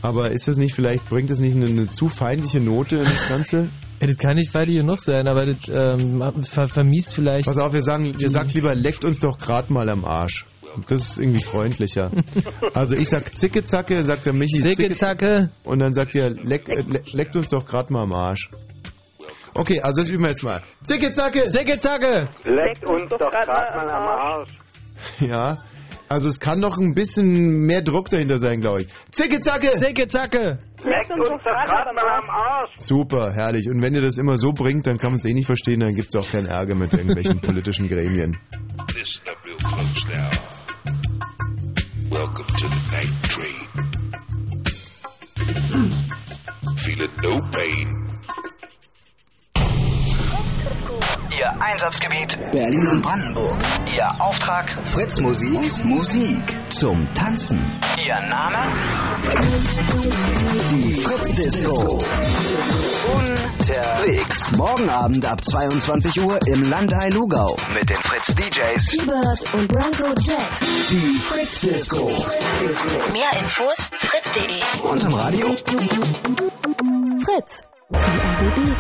Aber 0.03 0.31
ist 0.31 0.49
das 0.49 0.57
nicht, 0.57 0.75
vielleicht 0.75 1.07
bringt 1.11 1.29
das 1.29 1.41
nicht 1.41 1.55
eine, 1.55 1.67
eine 1.67 1.91
zu 1.91 2.09
feindliche 2.09 2.61
Note 2.61 2.97
in 2.97 3.05
das 3.05 3.29
Ganze? 3.29 3.69
Ja, 4.01 4.07
das 4.07 4.17
kann 4.17 4.37
nicht 4.37 4.51
feindlich 4.51 4.79
genug 4.79 4.99
sein, 5.01 5.29
aber 5.29 5.47
das 5.47 5.59
ähm, 5.69 6.23
ver 6.43 6.69
vermiest 6.69 7.15
vielleicht. 7.15 7.47
Pass 7.47 7.59
auf, 7.59 7.73
wir 7.73 7.83
sagen, 7.83 8.15
ihr 8.19 8.31
sagt 8.31 8.55
lieber, 8.55 8.75
leckt 8.75 9.05
uns 9.05 9.21
doch 9.21 9.39
grad 9.39 9.69
mal 9.71 9.89
am 9.91 10.05
Arsch. 10.05 10.47
Das 10.89 11.03
ist 11.03 11.19
irgendwie 11.19 11.43
freundlicher. 11.43 12.11
Also 12.75 12.97
ich 12.97 13.09
sag 13.09 13.35
Zicke 13.37 13.65
Zacke, 13.65 14.05
sagt 14.05 14.25
der 14.27 14.33
Michi 14.33 14.61
Zicke, 14.61 14.93
Zacke. 14.93 15.51
und 15.65 15.81
dann 15.81 15.93
sagt 15.93 16.15
ihr, 16.15 16.31
leck, 16.31 16.69
äh, 16.69 16.83
le- 16.83 17.03
leckt 17.13 17.35
uns 17.37 17.49
doch 17.49 17.67
grad 17.67 17.91
mal 17.91 18.03
am 18.03 18.13
Arsch. 18.15 18.49
Okay, 19.55 19.81
also 19.83 20.03
das 20.03 20.11
üben 20.11 20.23
wir 20.23 20.31
jetzt 20.31 20.45
mal. 20.45 20.63
Zicke 20.85 21.11
Zacke! 21.11 21.43
Zicke, 21.49 21.77
Zacke! 21.79 22.29
Leckt 22.45 22.89
uns 22.89 23.09
doch 23.11 23.19
grad 23.19 23.47
gerade 23.47 23.77
mal 23.77 23.91
am 23.91 24.09
Arsch. 24.09 24.51
Ja. 25.21 25.59
Also 26.13 26.29
es 26.29 26.41
kann 26.41 26.59
noch 26.59 26.77
ein 26.77 26.93
bisschen 26.93 27.67
mehr 27.67 27.83
Druck 27.83 28.11
dahinter 28.11 28.39
sein, 28.39 28.61
glaube 28.61 28.83
ich. 28.83 28.89
Zicke 29.13 29.39
Zacke! 29.39 29.77
Zicke, 29.77 30.09
Zacke! 30.09 30.59
Leckt 30.83 31.11
uns 31.13 31.41
doch 31.45 31.65
gerade 31.65 31.95
mal 31.95 32.05
am 32.05 32.29
Arsch. 32.29 32.73
Super, 32.79 33.33
herrlich. 33.33 33.69
Und 33.69 33.81
wenn 33.81 33.95
ihr 33.95 34.03
das 34.03 34.19
immer 34.19 34.37
so 34.37 34.51
bringt, 34.51 34.89
dann 34.89 34.99
kann 34.99 35.13
man 35.13 35.21
es 35.21 35.25
eh 35.25 35.33
nicht 35.33 35.47
verstehen, 35.47 35.79
dann 35.79 35.95
gibt 35.95 36.13
es 36.13 36.21
auch 36.21 36.29
keinen 36.29 36.47
Ärger 36.47 36.75
mit 36.75 36.93
irgendwelchen 36.93 37.41
politischen 37.47 37.87
Gremien. 37.87 38.37
Listen 38.93 39.23
up 39.29 39.37
real 39.47 39.57
close 39.57 40.09
now. 40.09 40.29
Welcome 42.11 42.47
to 42.59 42.67
the 42.67 42.81
night 42.91 43.23
train. 43.31 43.55
Feeling 46.79 47.11
no 47.23 47.39
pain. 47.53 47.89
Ihr 51.41 51.57
Einsatzgebiet 51.59 52.37
Berlin 52.53 52.87
und 52.89 53.01
Brandenburg. 53.01 53.65
Ihr 53.97 54.21
Auftrag 54.21 54.77
Fritz 54.89 55.19
Musik, 55.21 55.85
Musik 55.87 56.43
zum 56.69 57.09
Tanzen. 57.15 57.81
Ihr 57.97 58.21
Name? 58.29 58.71
Die 60.71 61.01
Fritz 61.01 61.35
Disco. 61.37 61.99
Unterwegs. 63.17 64.55
Morgen 64.55 64.91
Abend 64.91 65.25
ab 65.25 65.43
22 65.43 66.21
Uhr 66.21 66.39
im 66.47 66.69
Landei 66.69 67.09
Lugau 67.09 67.57
mit 67.73 67.89
den 67.89 67.97
Fritz 67.97 68.35
DJs. 68.35 68.87
T-Bird 68.87 69.55
und 69.55 69.69
Bronco 69.69 70.13
Jet. 70.21 70.61
Die 70.91 71.19
Fritz 71.21 71.61
Disco. 71.63 72.05
Mehr 73.15 73.41
Infos 73.41 73.91
fritz.de. 73.99 74.83
Und 74.83 75.05
im 75.05 75.15
Radio? 75.15 75.57
Fritz. 77.25 77.65
RBB. 77.95 78.77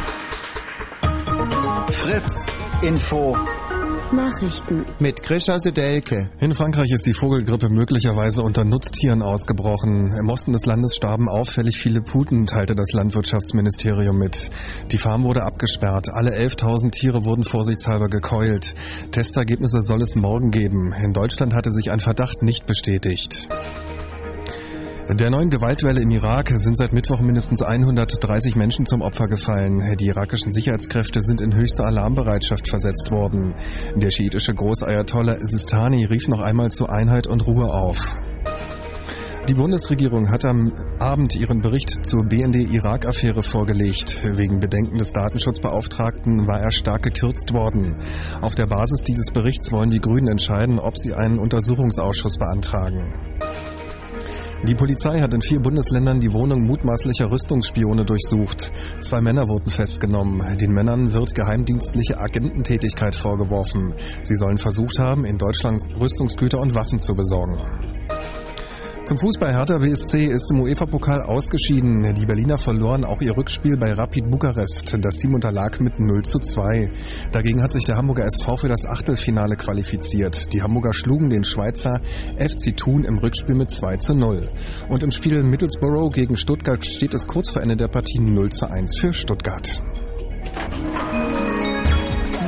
Fritz 1.92 2.46
Info. 2.82 3.36
Nachrichten. 4.12 4.86
Mit 4.98 5.22
Grisha 5.22 5.58
Sedelke. 5.60 6.30
In 6.40 6.52
Frankreich 6.52 6.90
ist 6.90 7.06
die 7.06 7.12
Vogelgrippe 7.12 7.68
möglicherweise 7.68 8.42
unter 8.42 8.64
Nutztieren 8.64 9.22
ausgebrochen. 9.22 10.12
Im 10.18 10.28
Osten 10.28 10.52
des 10.52 10.66
Landes 10.66 10.96
starben 10.96 11.28
auffällig 11.28 11.78
viele 11.78 12.02
Puten, 12.02 12.46
teilte 12.46 12.74
das 12.74 12.92
Landwirtschaftsministerium 12.92 14.18
mit. 14.18 14.50
Die 14.90 14.98
Farm 14.98 15.22
wurde 15.22 15.44
abgesperrt. 15.44 16.08
Alle 16.12 16.32
11.000 16.32 16.90
Tiere 16.90 17.24
wurden 17.24 17.44
vorsichtshalber 17.44 18.08
gekeult. 18.08 18.74
Testergebnisse 19.12 19.82
soll 19.82 20.02
es 20.02 20.16
morgen 20.16 20.50
geben. 20.50 20.92
In 20.92 21.12
Deutschland 21.12 21.54
hatte 21.54 21.70
sich 21.70 21.92
ein 21.92 22.00
Verdacht 22.00 22.42
nicht 22.42 22.66
bestätigt. 22.66 23.48
Der 25.12 25.28
neuen 25.28 25.50
Gewaltwelle 25.50 26.00
im 26.02 26.10
Irak 26.12 26.52
sind 26.54 26.78
seit 26.78 26.92
Mittwoch 26.92 27.18
mindestens 27.18 27.62
130 27.62 28.54
Menschen 28.54 28.86
zum 28.86 29.02
Opfer 29.02 29.26
gefallen. 29.26 29.96
Die 29.96 30.06
irakischen 30.06 30.52
Sicherheitskräfte 30.52 31.20
sind 31.20 31.40
in 31.40 31.52
höchste 31.52 31.82
Alarmbereitschaft 31.82 32.68
versetzt 32.68 33.10
worden. 33.10 33.56
Der 33.96 34.12
schiitische 34.12 34.54
Großayatollah 34.54 35.38
Sistani 35.40 36.04
rief 36.04 36.28
noch 36.28 36.40
einmal 36.40 36.70
zu 36.70 36.86
Einheit 36.86 37.26
und 37.26 37.44
Ruhe 37.44 37.72
auf. 37.72 38.14
Die 39.48 39.54
Bundesregierung 39.54 40.30
hat 40.30 40.44
am 40.44 40.72
Abend 41.00 41.34
ihren 41.34 41.60
Bericht 41.60 42.06
zur 42.06 42.24
BND-Irak-Affäre 42.26 43.42
vorgelegt. 43.42 44.22
Wegen 44.22 44.60
Bedenken 44.60 44.98
des 44.98 45.12
Datenschutzbeauftragten 45.12 46.46
war 46.46 46.60
er 46.60 46.70
stark 46.70 47.02
gekürzt 47.02 47.52
worden. 47.52 47.96
Auf 48.42 48.54
der 48.54 48.66
Basis 48.66 49.00
dieses 49.00 49.32
Berichts 49.32 49.72
wollen 49.72 49.90
die 49.90 50.00
Grünen 50.00 50.28
entscheiden, 50.28 50.78
ob 50.78 50.96
sie 50.96 51.14
einen 51.14 51.40
Untersuchungsausschuss 51.40 52.38
beantragen. 52.38 53.12
Die 54.68 54.74
Polizei 54.74 55.20
hat 55.20 55.32
in 55.32 55.40
vier 55.40 55.58
Bundesländern 55.58 56.20
die 56.20 56.32
Wohnung 56.34 56.66
mutmaßlicher 56.66 57.30
Rüstungsspione 57.30 58.04
durchsucht. 58.04 58.70
Zwei 59.00 59.22
Männer 59.22 59.48
wurden 59.48 59.70
festgenommen. 59.70 60.58
Den 60.58 60.72
Männern 60.72 61.14
wird 61.14 61.34
geheimdienstliche 61.34 62.18
Agententätigkeit 62.18 63.16
vorgeworfen. 63.16 63.94
Sie 64.22 64.36
sollen 64.36 64.58
versucht 64.58 64.98
haben, 64.98 65.24
in 65.24 65.38
Deutschland 65.38 65.80
Rüstungsgüter 65.98 66.60
und 66.60 66.74
Waffen 66.74 67.00
zu 67.00 67.14
besorgen. 67.14 67.89
Zum 69.10 69.18
Fußball 69.18 69.52
Hertha 69.52 69.76
BSC 69.78 70.26
ist 70.26 70.52
im 70.52 70.60
UEFA-Pokal 70.60 71.22
ausgeschieden. 71.22 72.14
Die 72.14 72.26
Berliner 72.26 72.56
verloren 72.58 73.04
auch 73.04 73.20
ihr 73.20 73.36
Rückspiel 73.36 73.76
bei 73.76 73.92
Rapid 73.92 74.30
Bukarest. 74.30 74.96
Das 75.00 75.16
Team 75.16 75.34
unterlag 75.34 75.80
mit 75.80 75.98
0 75.98 76.22
zu 76.22 76.38
2. 76.38 76.88
Dagegen 77.32 77.60
hat 77.60 77.72
sich 77.72 77.82
der 77.82 77.96
Hamburger 77.96 78.24
SV 78.26 78.56
für 78.56 78.68
das 78.68 78.86
Achtelfinale 78.86 79.56
qualifiziert. 79.56 80.52
Die 80.52 80.62
Hamburger 80.62 80.94
schlugen 80.94 81.28
den 81.28 81.42
Schweizer 81.42 82.00
FC 82.36 82.76
Thun 82.76 83.02
im 83.02 83.18
Rückspiel 83.18 83.56
mit 83.56 83.72
2 83.72 83.96
zu 83.96 84.14
0. 84.14 84.48
Und 84.88 85.02
im 85.02 85.10
Spiel 85.10 85.42
Middlesbrough 85.42 86.12
gegen 86.12 86.36
Stuttgart 86.36 86.86
steht 86.86 87.12
es 87.12 87.26
kurz 87.26 87.50
vor 87.50 87.62
Ende 87.62 87.76
der 87.76 87.88
Partie 87.88 88.20
0 88.20 88.50
zu 88.50 88.70
1 88.70 88.96
für 88.96 89.12
Stuttgart. 89.12 89.82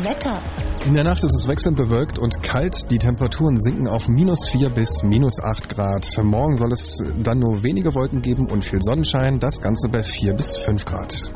Wetter. 0.05 0.40
In 0.84 0.94
der 0.94 1.04
Nacht 1.04 1.22
ist 1.22 1.32
es 1.32 1.46
wechselnd 1.46 1.76
bewölkt 1.76 2.18
und 2.18 2.42
kalt. 2.42 2.90
Die 2.90 2.98
Temperaturen 2.98 3.56
sinken 3.60 3.86
auf 3.86 4.08
minus 4.08 4.48
4 4.50 4.68
bis 4.70 5.04
minus 5.04 5.40
8 5.40 5.68
Grad. 5.68 6.04
Morgen 6.24 6.56
soll 6.56 6.72
es 6.72 6.98
dann 7.22 7.38
nur 7.38 7.62
wenige 7.62 7.94
Wolken 7.94 8.20
geben 8.20 8.50
und 8.50 8.64
viel 8.64 8.80
Sonnenschein. 8.82 9.38
Das 9.38 9.60
Ganze 9.60 9.88
bei 9.88 10.02
4 10.02 10.34
bis 10.34 10.56
5 10.56 10.84
Grad. 10.84 11.32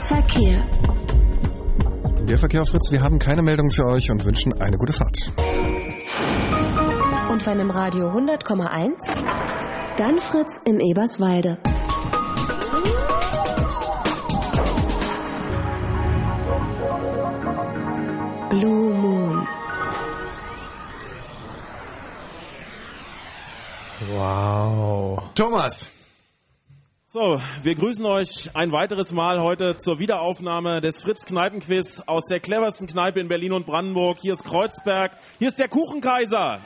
Verkehr. 0.00 0.64
Der 2.28 2.38
Verkehr 2.38 2.62
auf 2.62 2.68
Fritz, 2.68 2.92
wir 2.92 3.02
haben 3.02 3.18
keine 3.18 3.42
Meldung 3.42 3.72
für 3.72 3.86
euch 3.86 4.12
und 4.12 4.24
wünschen 4.24 4.52
eine 4.60 4.76
gute 4.76 4.92
Fahrt. 4.92 5.32
Und 7.32 7.46
wenn 7.46 7.58
im 7.58 7.70
Radio 7.70 8.10
100,1, 8.10 8.92
dann 9.96 10.20
Fritz 10.20 10.60
in 10.64 10.78
Eberswalde. 10.78 11.58
Blue 18.50 18.92
Moon. 18.92 19.46
Wow. 24.08 25.22
Thomas. 25.36 25.92
So, 27.06 27.40
wir 27.62 27.76
grüßen 27.76 28.04
euch 28.06 28.50
ein 28.54 28.72
weiteres 28.72 29.12
Mal 29.12 29.40
heute 29.40 29.76
zur 29.76 30.00
Wiederaufnahme 30.00 30.80
des 30.80 31.00
Fritz 31.00 31.26
Kneipenquiz 31.26 32.02
aus 32.06 32.26
der 32.26 32.40
cleversten 32.40 32.88
Kneipe 32.88 33.20
in 33.20 33.28
Berlin 33.28 33.52
und 33.52 33.66
Brandenburg. 33.66 34.18
Hier 34.20 34.32
ist 34.32 34.44
Kreuzberg, 34.44 35.12
hier 35.38 35.48
ist 35.48 35.60
der 35.60 35.68
Kuchenkaiser. 35.68 36.60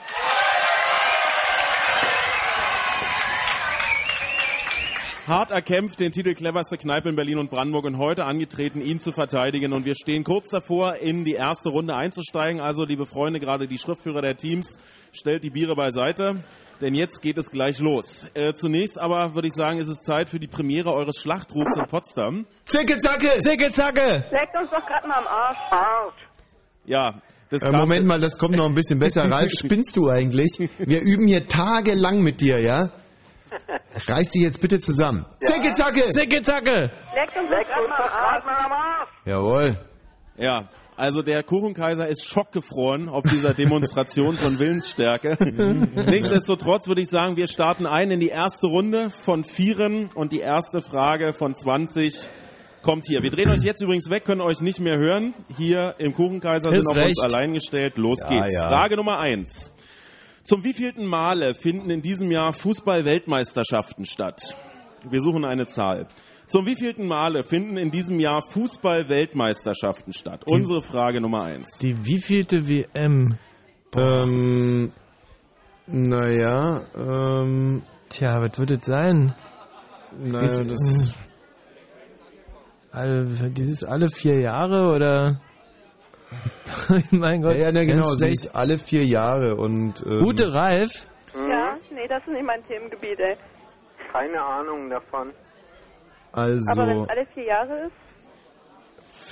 Hart 5.26 5.52
erkämpft 5.52 6.00
den 6.00 6.12
Titel 6.12 6.34
cleverste 6.34 6.76
Kneipe 6.76 7.08
in 7.08 7.16
Berlin 7.16 7.38
und 7.38 7.50
Brandenburg 7.50 7.86
und 7.86 7.96
heute 7.96 8.24
angetreten, 8.26 8.82
ihn 8.82 8.98
zu 8.98 9.12
verteidigen. 9.12 9.72
Und 9.72 9.86
wir 9.86 9.94
stehen 9.94 10.22
kurz 10.22 10.50
davor, 10.50 10.96
in 10.96 11.24
die 11.24 11.32
erste 11.32 11.70
Runde 11.70 11.94
einzusteigen. 11.94 12.60
Also, 12.60 12.84
liebe 12.84 13.06
Freunde, 13.06 13.40
gerade 13.40 13.66
die 13.66 13.78
Schriftführer 13.78 14.20
der 14.20 14.36
Teams, 14.36 14.76
stellt 15.12 15.42
die 15.42 15.48
Biere 15.50 15.74
beiseite, 15.76 16.44
denn 16.82 16.94
jetzt 16.94 17.22
geht 17.22 17.38
es 17.38 17.50
gleich 17.50 17.78
los. 17.78 18.28
Äh, 18.34 18.52
zunächst 18.52 19.00
aber 19.00 19.34
würde 19.34 19.48
ich 19.48 19.54
sagen, 19.54 19.78
ist 19.78 19.88
es 19.88 19.98
Zeit 20.00 20.28
für 20.28 20.38
die 20.38 20.48
Premiere 20.48 20.92
eures 20.92 21.16
Schlachtrufs 21.16 21.74
in 21.78 21.86
Potsdam. 21.86 22.46
Zicke, 22.66 22.98
zacke! 22.98 23.40
Zicke, 23.40 23.70
zacke! 23.70 24.24
Leckt 24.30 24.54
uns 24.60 24.70
doch 24.70 24.86
gerade 24.86 25.08
mal 25.08 25.18
am 25.20 25.26
Arsch. 25.26 25.58
Arsch. 25.70 26.14
Ja. 26.84 27.22
Das 27.48 27.62
Äh, 27.62 27.70
Moment 27.70 28.04
mal, 28.04 28.20
das 28.20 28.38
kommt 28.38 28.56
noch 28.56 28.66
ein 28.66 28.74
bisschen 28.74 28.98
besser. 28.98 29.30
Ralf, 29.30 29.52
spinnst 29.52 29.96
du 29.96 30.08
eigentlich? 30.10 30.58
Wir 30.78 31.00
üben 31.00 31.26
hier 31.26 31.46
tagelang 31.46 32.22
mit 32.22 32.40
dir, 32.40 32.60
ja? 32.60 32.90
Reiß 34.06 34.30
dich 34.30 34.42
jetzt 34.42 34.60
bitte 34.60 34.78
zusammen. 34.78 35.24
Zicke, 35.40 35.72
zacke! 35.72 36.08
Zicke, 36.08 36.42
zacke! 36.42 36.90
Leckt 37.14 37.36
uns 37.38 37.50
am 37.50 38.72
Arsch. 38.72 39.08
Jawohl. 39.24 39.78
Ja, 40.36 40.68
also 40.96 41.22
der 41.22 41.42
Kuchenkaiser 41.42 42.06
ist 42.08 42.24
schockgefroren 42.26 43.08
ob 43.08 43.24
dieser 43.24 43.54
Demonstration 43.54 44.36
von 44.36 44.58
Willensstärke. 44.58 45.36
Nichtsdestotrotz 46.10 46.88
würde 46.88 47.02
ich 47.02 47.08
sagen, 47.08 47.36
wir 47.36 47.46
starten 47.48 47.86
ein 47.86 48.10
in 48.10 48.20
die 48.20 48.28
erste 48.28 48.66
Runde 48.66 49.10
von 49.24 49.44
Vieren 49.44 50.10
und 50.14 50.32
die 50.32 50.40
erste 50.40 50.82
Frage 50.82 51.32
von 51.32 51.54
20 51.54 52.28
kommt 52.82 53.06
hier. 53.06 53.22
Wir 53.22 53.30
drehen 53.30 53.50
euch 53.50 53.62
jetzt 53.62 53.82
übrigens 53.82 54.10
weg, 54.10 54.24
können 54.24 54.40
euch 54.42 54.60
nicht 54.60 54.78
mehr 54.80 54.98
hören. 54.98 55.34
Hier 55.56 55.94
im 55.98 56.12
Kuchenkaiser 56.14 56.72
Ist 56.72 56.82
sind 56.86 56.90
auf 56.90 56.96
uns 57.02 57.24
recht. 57.24 57.34
allein 57.34 57.54
gestellt. 57.54 57.96
Los 57.96 58.18
Ja, 58.22 58.28
geht's. 58.28 58.56
ja. 58.56 58.68
Frage 58.68 58.96
Nummer 58.96 59.18
eins. 59.18 59.72
Zum 60.44 60.62
wievielten 60.62 61.06
Male 61.06 61.54
finden 61.54 61.90
in 61.90 62.02
diesem 62.02 62.30
Jahr 62.30 62.52
Fußball-Weltmeisterschaften 62.52 64.04
statt? 64.04 64.54
Wir 65.08 65.22
suchen 65.22 65.44
eine 65.44 65.66
Zahl. 65.66 66.06
Zum 66.48 66.66
wievielten 66.66 67.06
Male 67.06 67.42
finden 67.44 67.78
in 67.78 67.90
diesem 67.90 68.20
Jahr 68.20 68.42
Fußball-Weltmeisterschaften 68.50 70.12
statt? 70.12 70.44
Unsere 70.46 70.82
Frage 70.82 71.20
Nummer 71.22 71.44
eins. 71.44 71.78
Die 71.78 71.96
wievielte 72.04 72.68
WM? 72.68 73.36
Ähm, 73.96 74.92
naja, 75.86 76.82
ähm, 76.96 77.82
Tja, 78.10 78.40
was 78.42 78.58
wird 78.58 78.70
es 78.72 78.84
sein? 78.86 79.34
naja, 80.18 80.44
Ist- 80.44 80.70
das, 80.70 81.14
Alle, 82.92 83.50
dieses 83.50 83.82
alle 83.82 84.08
vier 84.08 84.40
Jahre 84.40 84.94
oder? 84.94 85.40
mein 87.10 87.42
Gott. 87.42 87.56
ja, 87.56 87.66
ja, 87.66 87.70
na, 87.72 87.84
genau, 87.84 88.04
sie 88.04 88.30
ist 88.30 88.54
alle 88.54 88.78
vier 88.78 89.04
Jahre 89.04 89.56
und, 89.56 90.04
ähm, 90.06 90.22
Gute 90.22 90.52
Ralf. 90.52 91.06
Ja, 91.34 91.76
nee, 91.90 92.06
das 92.08 92.22
ist 92.22 92.32
nicht 92.32 92.44
mein 92.44 92.64
Themengebiet, 92.66 93.18
ey. 93.18 93.36
Keine 94.12 94.40
Ahnung 94.40 94.90
davon. 94.90 95.32
Aber 96.32 96.48
wenn 96.48 96.68
also 96.68 97.02
es 97.02 97.08
alle 97.08 97.26
vier 97.34 97.44
Jahre 97.44 97.86
ist, 97.86 97.92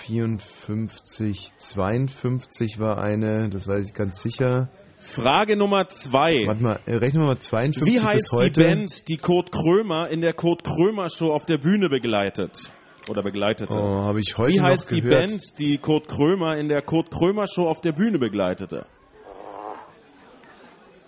54, 0.07 1.53
52 1.59 2.78
war 2.78 2.98
eine, 2.98 3.50
das 3.50 3.68
weiß 3.68 3.88
ich 3.88 3.94
ganz 3.94 4.22
sicher. 4.22 4.68
Frage 4.98 5.57
Nummer 5.57 5.88
zwei. 5.88 6.34
Warte 6.46 6.62
mal, 6.62 6.80
äh, 6.86 6.94
rechnen 6.94 7.22
wir 7.22 7.28
mal 7.28 7.38
52 7.38 7.86
Wie 7.86 7.94
bis 7.94 8.05
heißt 8.05 8.32
die 8.32 8.36
heute. 8.36 8.62
Band, 8.62 9.09
die 9.09 9.16
Kurt 9.16 9.50
Krömer 9.50 10.09
in 10.11 10.20
der 10.20 10.32
Kurt 10.32 10.64
Krömer 10.64 11.09
Show 11.09 11.32
auf 11.32 11.44
der 11.44 11.59
Bühne 11.59 11.88
begleitet? 11.88 12.72
Oder 13.09 13.22
begleitete? 13.22 13.72
Oh, 13.72 14.03
habe 14.05 14.20
ich 14.20 14.36
heute 14.38 14.55
Wie 14.55 14.59
noch 14.59 14.68
heißt 14.68 14.90
die 14.90 15.00
gehört. 15.00 15.28
Band, 15.28 15.59
die 15.59 15.78
Kurt 15.78 16.09
Krömer 16.09 16.57
in 16.57 16.68
der 16.68 16.82
Kurt 16.82 17.11
Krömer 17.11 17.46
Show 17.46 17.66
auf 17.66 17.80
der 17.80 17.92
Bühne 17.92 18.18
begleitete? 18.18 18.86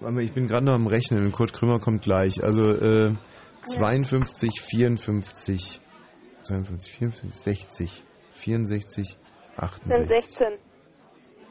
Warte 0.01 0.15
mal, 0.15 0.25
ich 0.25 0.33
bin 0.33 0.47
gerade 0.47 0.67
noch 0.67 0.75
am 0.75 0.87
Rechnen 0.87 1.25
und 1.25 1.33
Kurt 1.33 1.53
Krümmer 1.53 1.79
kommt 1.79 2.03
gleich. 2.03 2.43
Also 2.43 2.63
äh, 2.63 3.15
52, 3.65 4.61
54, 4.61 5.81
52, 6.43 6.93
54, 6.93 7.33
60, 7.33 8.05
64, 8.33 9.07
sind 9.07 9.19
68. 9.57 10.11
16. 10.11 10.47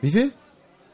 Wie 0.02 0.12
viel? 0.12 0.34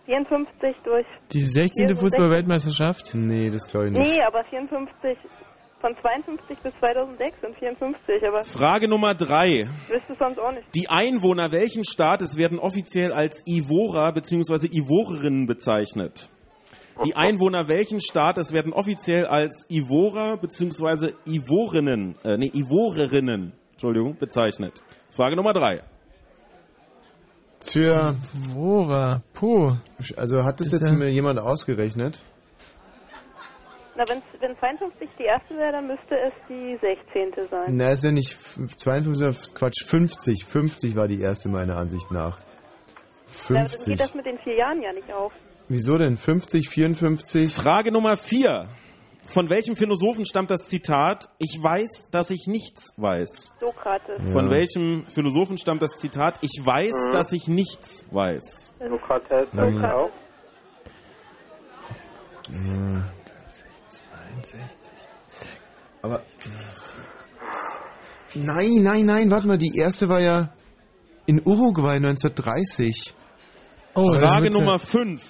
54 0.05 0.75
durch. 0.83 1.05
Die 1.33 1.41
16. 1.41 1.87
Hier 1.87 1.87
sind 1.87 1.99
Fußball-Weltmeisterschaft? 1.99 3.15
Nee, 3.15 3.49
das 3.49 3.67
glaube 3.69 3.87
ich 3.87 3.93
nicht. 3.93 4.15
Nee, 4.15 4.21
aber 4.23 4.43
54. 4.45 5.17
Von 5.81 5.95
52 6.01 6.57
bis 6.61 6.73
2006 6.79 7.39
sind 7.41 7.55
54, 7.57 8.15
aber 8.27 8.41
Frage 8.43 8.89
Nummer 8.89 9.15
drei. 9.15 9.61
ich 9.61 9.89
wüsste 9.89 10.11
es 10.13 10.19
sonst 10.19 10.37
auch 10.37 10.51
nicht. 10.51 10.67
Die 10.75 10.89
Einwohner 10.89 11.53
welchen 11.53 11.85
Staates 11.85 12.35
werden 12.35 12.59
offiziell 12.59 13.13
als 13.13 13.41
Ivorer 13.47 14.11
bzw. 14.11 14.67
Ivorerinnen 14.67 15.47
bezeichnet? 15.47 16.29
Die 17.05 17.15
Einwohner 17.15 17.69
welchen 17.69 18.01
Staates 18.01 18.51
werden 18.51 18.73
offiziell 18.73 19.25
als 19.25 19.65
Ivorer 19.69 20.35
bzw. 20.37 21.13
Ivorinnen, 21.25 22.15
äh, 22.25 22.35
nee, 22.35 22.51
Ivorerinnen, 22.53 23.53
Entschuldigung, 23.71 24.17
bezeichnet? 24.19 24.81
Frage 25.09 25.37
Nummer 25.37 25.53
drei. 25.53 25.81
Tja, 27.61 28.15
Wora, 28.53 29.21
puh. 29.33 29.73
also 30.17 30.43
hat 30.43 30.59
das 30.59 30.67
Ist 30.67 30.73
jetzt 30.81 30.89
ja- 30.89 30.95
mir 30.95 31.09
jemand 31.09 31.39
ausgerechnet? 31.39 32.23
Na, 33.99 34.05
wenn 34.07 34.55
52 34.57 35.09
die 35.19 35.23
erste 35.25 35.55
wäre, 35.57 35.73
dann 35.73 35.87
müsste 35.87 36.15
es 36.25 36.31
die 36.47 36.77
16. 36.79 37.49
sein. 37.51 37.75
Na, 37.75 37.91
ist 37.91 38.01
ja 38.05 38.11
nicht 38.11 38.31
f- 38.31 38.57
52, 38.77 39.53
Quatsch, 39.53 39.83
50. 39.85 40.45
50 40.45 40.95
war 40.95 41.09
die 41.09 41.19
erste 41.19 41.49
meiner 41.49 41.75
Ansicht 41.75 42.09
nach. 42.09 42.39
Na, 43.49 43.59
dann 43.59 43.67
50. 43.67 43.85
geht 43.87 43.99
das 43.99 44.15
mit 44.15 44.25
den 44.25 44.37
vier 44.39 44.55
Jahren 44.55 44.81
ja 44.81 44.93
nicht 44.93 45.11
auf. 45.11 45.33
Wieso 45.67 45.97
denn? 45.97 46.15
50, 46.15 46.69
54? 46.69 47.53
Frage 47.53 47.91
Nummer 47.91 48.15
vier. 48.15 48.69
Von 49.33 49.49
welchem 49.49 49.75
Philosophen 49.75 50.25
stammt 50.25 50.49
das 50.49 50.61
Zitat, 50.61 51.27
ich 51.37 51.59
weiß, 51.61 52.07
dass 52.09 52.29
ich 52.31 52.47
nichts 52.47 52.93
weiß? 52.95 53.51
Sokrates. 53.59 54.15
Von 54.31 54.45
Ja. 54.45 54.51
welchem 54.51 55.05
Philosophen 55.13 55.57
stammt 55.57 55.81
das 55.81 55.91
Zitat, 55.97 56.39
ich 56.41 56.57
weiß, 56.63 56.93
Mhm. 57.09 57.11
dass 57.11 57.33
ich 57.33 57.47
nichts 57.49 58.05
weiß? 58.11 58.73
Sokrates 58.79 59.49
auch. 59.83 60.09
Ja. 62.49 63.03
Aber. 66.01 66.23
Nein, 68.35 68.83
nein, 68.83 69.05
nein, 69.05 69.31
warte 69.31 69.47
mal, 69.47 69.57
die 69.57 69.75
erste 69.75 70.07
war 70.07 70.21
ja 70.21 70.53
in 71.25 71.41
Uruguay 71.45 71.95
1930. 71.95 73.13
Oh, 73.95 74.13
Frage 74.13 74.51
Nummer 74.51 74.79
5. 74.79 75.21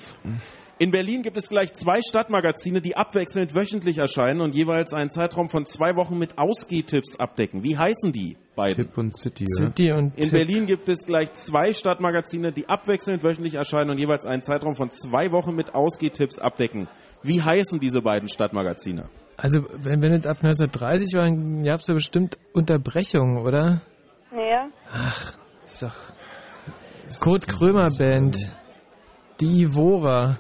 In 0.82 0.92
Berlin 0.92 1.24
gibt 1.24 1.36
es 1.36 1.50
gleich 1.50 1.74
zwei 1.74 2.02
Stadtmagazine, 2.02 2.80
die 2.80 2.96
abwechselnd 2.96 3.54
wöchentlich 3.54 3.98
erscheinen 3.98 4.40
und 4.40 4.56
jeweils 4.56 4.94
einen 4.94 5.10
Zeitraum 5.10 5.50
von 5.50 5.66
zwei 5.66 5.98
Wochen 5.98 6.18
mit 6.18 6.38
Ausgehtipps 6.38 7.20
abdecken. 7.20 7.64
Wie 7.64 7.78
heißen 7.78 8.14
die 8.14 8.38
beiden? 8.56 8.86
Tipp 8.86 8.98
und 8.98 9.18
City, 9.18 9.44
oder? 9.58 9.68
City 9.68 9.92
und 9.92 10.16
In 10.16 10.22
Tipp. 10.22 10.32
Berlin 10.32 10.66
gibt 10.68 10.88
es 10.88 11.06
gleich 11.06 11.34
zwei 11.34 11.74
Stadtmagazine, 11.74 12.54
die 12.54 12.70
abwechselnd 12.70 13.26
wöchentlich 13.26 13.56
erscheinen 13.56 13.90
und 13.90 14.00
jeweils 14.00 14.26
einen 14.26 14.42
Zeitraum 14.42 14.76
von 14.76 14.90
zwei 14.90 15.34
Wochen 15.34 15.54
mit 15.54 15.76
Ausgehtipps 15.76 16.40
abdecken. 16.40 16.88
Wie 17.24 17.42
heißen 17.42 17.80
diese 17.80 18.02
beiden 18.02 18.28
Stadtmagazine? 18.28 19.10
Also, 19.38 19.62
wenn, 19.78 20.02
wenn 20.02 20.14
es 20.14 20.26
ab 20.26 20.38
1930 20.44 21.14
war, 21.14 21.24
dann 21.24 21.64
gab 21.64 21.76
es 21.76 21.86
da 21.86 21.94
bestimmt 21.94 22.38
Unterbrechungen, 22.54 23.46
oder? 23.46 23.82
Ja. 24.32 24.68
Ach, 24.92 25.34
ist 25.64 25.84
doch. 25.84 25.96
Kurt 27.22 27.48
Krömer 27.48 27.88
Band. 27.98 28.38
Die 29.40 29.64
Ivora. 29.64 30.40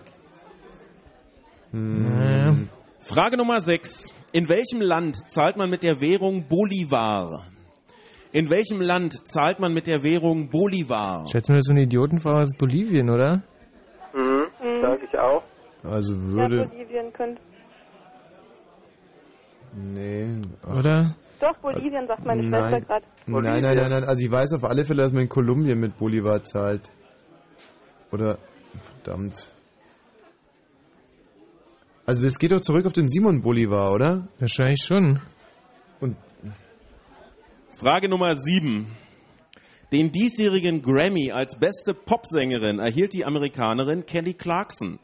Naja. 1.72 2.56
Frage 3.00 3.38
Nummer 3.38 3.60
6. 3.60 4.14
In 4.32 4.48
welchem 4.50 4.82
Land 4.82 5.18
zahlt 5.32 5.58
man 5.58 5.70
mit 5.70 5.84
der 5.84 6.00
Währung 6.02 6.48
Bolivar? 6.48 7.46
In 8.32 8.52
welchem 8.52 8.80
Land 8.82 9.14
zahlt 9.28 9.60
man 9.60 9.74
mit 9.74 9.88
der 9.88 10.04
Währung 10.04 10.50
Bolivar? 10.50 11.26
Schätze 11.32 11.52
mir, 11.52 11.58
das 11.58 11.66
ist 11.66 11.70
so 11.70 11.74
ein 11.74 11.80
Idiotenfrau 11.80 12.36
aus 12.36 12.52
Bolivien, 12.56 13.10
oder? 13.10 13.42
Mhm, 14.14 14.46
sag 14.82 15.00
ich 15.02 15.18
auch. 15.18 15.44
Also 16.00 16.14
Ja, 16.14 16.22
würde. 16.22 16.66
Bolivien 16.68 17.12
könnte. 17.12 17.42
Nee. 19.76 20.42
ach, 20.64 20.78
Oder? 20.80 21.16
Doch, 21.42 21.58
Bolivien 21.58 22.08
sagt 22.08 22.26
meine 22.26 22.42
Schwester 22.44 22.70
Nein. 22.72 22.86
gerade. 22.86 23.06
Nein, 23.28 23.62
nein, 23.62 23.76
nein, 23.76 23.92
nein. 23.92 24.04
Also 24.06 24.24
ich 24.26 24.32
weiß 24.32 24.54
auf 24.54 24.64
alle 24.64 24.86
Fälle, 24.86 25.04
dass 25.04 25.12
man 25.12 25.24
in 25.24 25.30
Kolumbien 25.30 25.78
mit 25.78 25.98
Bolivar 25.98 26.42
zahlt. 26.46 26.90
Oder. 28.14 28.38
Verdammt. 29.04 29.52
Also 32.06 32.24
das 32.24 32.40
geht 32.40 32.54
doch 32.54 32.62
zurück 32.62 32.86
auf 32.86 32.94
den 32.94 33.10
Simon 33.10 33.42
Bolivar, 33.42 33.92
oder? 33.94 34.28
Wahrscheinlich 34.40 34.82
schon. 34.86 35.20
Und 36.00 36.16
Frage 37.78 38.08
Nummer 38.08 38.32
7. 38.38 38.88
Den 39.92 40.12
diesjährigen 40.12 40.82
Grammy 40.82 41.32
als 41.32 41.58
beste 41.60 41.94
Popsängerin 41.94 42.80
erhielt 42.80 43.14
die 43.14 43.26
Amerikanerin 43.26 44.06
Kelly 44.06 44.34
Clarkson. 44.34 45.00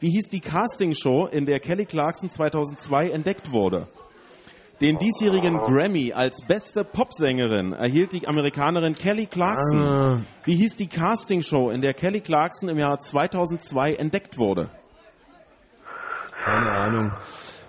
Wie 0.00 0.10
hieß 0.10 0.28
die 0.28 0.40
Castingshow, 0.40 1.26
in 1.26 1.44
der 1.46 1.60
Kelly 1.60 1.84
Clarkson 1.84 2.30
2002 2.30 3.10
entdeckt 3.10 3.52
wurde? 3.52 3.86
Den 4.80 4.96
diesjährigen 4.96 5.58
Grammy 5.58 6.14
als 6.14 6.40
beste 6.46 6.84
Popsängerin 6.84 7.74
erhielt 7.74 8.14
die 8.14 8.26
Amerikanerin 8.26 8.94
Kelly 8.94 9.26
Clarkson. 9.26 9.82
Ah. 9.82 10.20
Wie 10.44 10.56
hieß 10.56 10.76
die 10.76 10.88
Castingshow, 10.88 11.70
in 11.70 11.82
der 11.82 11.92
Kelly 11.92 12.20
Clarkson 12.22 12.70
im 12.70 12.78
Jahr 12.78 12.98
2002 12.98 13.92
entdeckt 13.96 14.38
wurde? 14.38 14.70
Keine 16.42 16.70
Ahnung. 16.72 17.12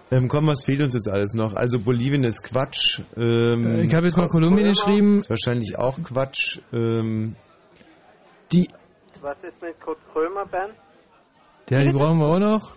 Ähm, 0.09 0.29
komm, 0.29 0.47
was 0.47 0.63
fehlt 0.65 0.81
uns 0.81 0.93
jetzt 0.93 1.09
alles 1.09 1.33
noch? 1.33 1.53
Also 1.53 1.79
Bolivien 1.79 2.23
ist 2.23 2.43
Quatsch. 2.43 3.01
Ähm, 3.17 3.81
Ich 3.83 3.93
habe 3.93 4.05
jetzt 4.05 4.17
mal 4.17 4.29
Kolumbien 4.29 4.67
geschrieben. 4.69 5.17
Ist 5.17 5.29
wahrscheinlich 5.29 5.77
auch 5.77 6.01
Quatsch. 6.01 6.59
Ähm, 6.71 7.35
Die. 8.53 8.69
Was 9.21 9.37
ist 9.43 9.61
mit 9.61 9.79
Kurt 9.81 9.99
Krömer, 10.13 10.45
Ben? 10.45 10.71
Ja, 11.71 11.79
die 11.79 11.91
brauchen 11.91 12.19
wir 12.19 12.27
auch 12.27 12.39
noch. 12.39 12.75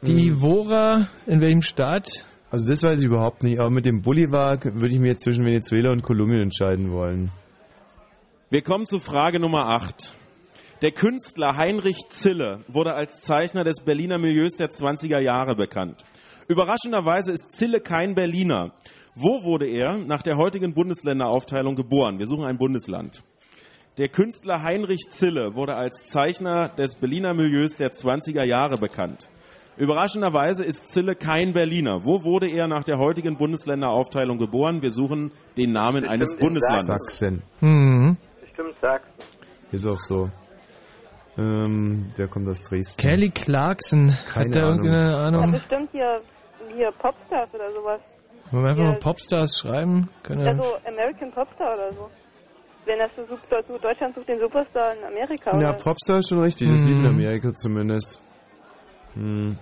Die. 0.00 0.28
Ivora, 0.28 1.06
in 1.26 1.42
welchem 1.42 1.60
Staat? 1.60 2.24
also 2.50 2.66
das 2.66 2.82
weiß 2.82 2.98
ich 2.98 3.06
überhaupt 3.06 3.42
nicht. 3.42 3.60
Aber 3.60 3.68
mit 3.68 3.84
dem 3.84 4.00
Bolivar 4.00 4.56
würde 4.64 4.94
ich 4.94 4.98
mir 4.98 5.08
jetzt 5.08 5.24
zwischen 5.24 5.44
Venezuela 5.44 5.92
und 5.92 6.00
Kolumbien 6.00 6.40
entscheiden 6.40 6.90
wollen. 6.90 7.30
Wir 8.48 8.62
kommen 8.62 8.86
zu 8.86 9.00
Frage 9.00 9.38
Nummer 9.38 9.68
8. 9.68 10.14
Der 10.80 10.92
Künstler 10.92 11.58
Heinrich 11.58 11.98
Zille 12.08 12.60
wurde 12.68 12.94
als 12.94 13.20
Zeichner 13.20 13.64
des 13.64 13.82
Berliner 13.84 14.16
Milieus 14.16 14.56
der 14.56 14.70
20er 14.70 15.20
Jahre 15.20 15.54
bekannt. 15.54 16.02
Überraschenderweise 16.48 17.32
ist 17.32 17.52
Zille 17.52 17.80
kein 17.80 18.14
Berliner. 18.14 18.72
Wo 19.14 19.44
wurde 19.44 19.66
er 19.66 19.98
nach 19.98 20.22
der 20.22 20.38
heutigen 20.38 20.72
Bundesländeraufteilung 20.72 21.74
geboren? 21.76 22.18
Wir 22.18 22.24
suchen 22.24 22.46
ein 22.46 22.56
Bundesland. 22.56 23.22
Der 23.98 24.08
Künstler 24.08 24.62
Heinrich 24.62 25.10
Zille 25.10 25.54
wurde 25.54 25.74
als 25.76 26.04
Zeichner 26.04 26.68
des 26.70 26.96
Berliner 26.96 27.34
Milieus 27.34 27.76
der 27.76 27.90
20er 27.90 28.44
Jahre 28.44 28.76
bekannt. 28.76 29.28
Überraschenderweise 29.76 30.64
ist 30.64 30.88
Zille 30.88 31.14
kein 31.14 31.52
Berliner. 31.52 32.04
Wo 32.04 32.22
wurde 32.24 32.48
er 32.50 32.66
nach 32.66 32.84
der 32.84 32.98
heutigen 32.98 33.36
Bundesländeraufteilung 33.36 34.38
geboren? 34.38 34.82
Wir 34.82 34.90
suchen 34.90 35.32
den 35.56 35.72
Namen 35.72 36.04
eines 36.06 36.34
Bestimmt 36.34 36.42
in 36.42 36.48
Bundeslandes. 36.48 36.86
Sachsen. 36.86 37.42
Mhm. 37.60 38.16
Bestimmt 38.40 38.74
Sachsen. 38.80 39.12
Ist 39.72 39.86
auch 39.86 40.00
so. 40.00 40.30
Ähm, 41.38 42.12
der 42.18 42.28
kommt 42.28 42.48
aus 42.48 42.62
Dresden. 42.62 43.00
Kelly 43.00 43.30
Clarkson. 43.30 44.16
Keine 44.26 44.46
Hat 44.48 44.54
der 44.54 44.62
irgendeine 44.64 45.10
Ja, 45.12 45.16
Ahnung? 45.18 45.52
bestimmt 45.52 45.88
hier, 45.92 46.20
hier 46.74 46.90
Popstars 46.92 47.48
oder 47.54 47.72
sowas. 47.72 48.00
Wollen 48.50 48.64
wir 48.64 48.70
einfach 48.70 48.82
Ja. 48.84 48.90
mal 48.90 48.98
Popstars 48.98 49.58
schreiben? 49.60 50.08
Können 50.22 50.46
Also 50.46 50.64
American 50.86 51.30
Popstar 51.32 51.74
oder 51.74 51.92
so. 51.92 52.10
Wenn 52.86 52.98
das 52.98 53.10
so 53.14 53.22
super, 53.26 53.62
so 53.68 53.78
Deutschland 53.78 54.14
sucht 54.14 54.28
den 54.28 54.40
Superstar 54.40 54.94
in 54.96 55.04
Amerika 55.04 55.60
Ja, 55.60 55.72
Popstar 55.72 56.18
ist 56.18 56.28
schon 56.28 56.40
richtig. 56.40 56.68
Das 56.70 56.80
lief 56.82 56.96
in 56.96 57.02
Mhm. 57.02 57.08
Amerika 57.08 57.54
zumindest. 57.54 58.22
Hm. 59.14 59.58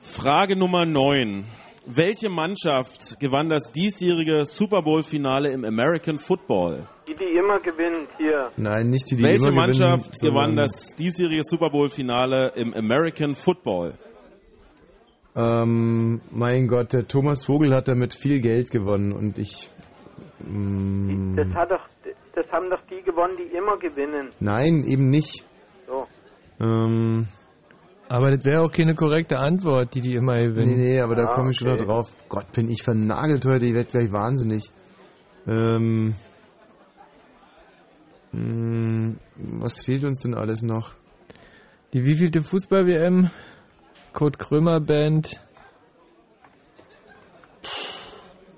Frage 0.00 0.56
Nummer 0.58 0.84
9. 0.84 1.44
Welche 1.86 2.30
Mannschaft 2.30 3.18
gewann 3.20 3.50
das 3.50 3.70
diesjährige 3.72 4.44
Super 4.46 4.82
Bowl-Finale 4.82 5.50
im 5.52 5.64
American 5.64 6.18
Football? 6.18 6.86
Die, 7.08 7.14
die 7.14 7.24
immer 7.38 7.60
gewinnt, 7.60 8.08
hier. 8.16 8.50
Nein, 8.56 8.88
nicht 8.88 9.10
die, 9.10 9.16
die 9.16 9.22
Welche 9.22 9.48
immer 9.48 9.66
gewinnen, 9.66 9.78
Mannschaft 9.90 10.20
gewann 10.20 10.56
das 10.56 10.94
diesjährige 10.98 11.42
Super 11.44 11.68
Bowl-Finale 11.70 12.52
im 12.56 12.72
American 12.74 13.34
Football? 13.34 13.98
Ähm, 15.36 16.20
mein 16.30 16.68
Gott, 16.68 16.92
der 16.92 17.06
Thomas 17.06 17.44
Vogel 17.44 17.74
hat 17.74 17.88
damit 17.88 18.14
viel 18.14 18.40
Geld 18.40 18.70
gewonnen 18.70 19.12
und 19.12 19.36
ich. 19.38 19.68
Mm, 20.46 21.36
Das 21.36 21.48
hat 21.54 21.70
doch, 21.70 21.86
das 22.34 22.46
haben 22.52 22.70
doch 22.70 22.80
die 22.90 23.02
gewonnen, 23.02 23.36
die 23.36 23.56
immer 23.56 23.76
gewinnen. 23.78 24.28
nein, 24.40 24.84
eben 24.84 25.08
nicht. 25.08 25.44
So. 25.86 26.06
Ähm, 26.60 27.26
Aber 28.08 28.30
das 28.30 28.44
wäre 28.44 28.62
auch 28.62 28.70
keine 28.70 28.94
korrekte 28.94 29.38
Antwort, 29.38 29.94
die 29.94 30.00
die 30.00 30.14
immer 30.14 30.34
nee, 30.36 30.46
gewinnen. 30.46 30.76
nee, 30.76 31.00
aber 31.00 31.16
da 31.16 31.24
Ah, 31.28 31.34
komme 31.34 31.50
ich 31.50 31.56
schon 31.58 31.68
okay. 31.70 31.80
noch 31.80 31.86
drauf. 31.86 32.10
Gott, 32.28 32.52
bin 32.52 32.70
ich 32.70 32.82
vernagelt 32.82 33.44
heute, 33.46 33.64
ich 33.66 33.74
werde 33.74 33.90
gleich 33.90 34.12
wahnsinnig. 34.12 34.70
Ähm, 35.46 36.14
mm, 38.32 39.12
was 39.60 39.84
fehlt 39.84 40.04
uns 40.04 40.20
denn 40.22 40.34
alles 40.34 40.62
noch? 40.62 40.92
Die 41.92 42.04
wievielte 42.04 42.42
Fußball-WM? 42.42 43.30
Kurt 44.12 44.38
Krömer 44.38 44.80
Band. 44.80 45.40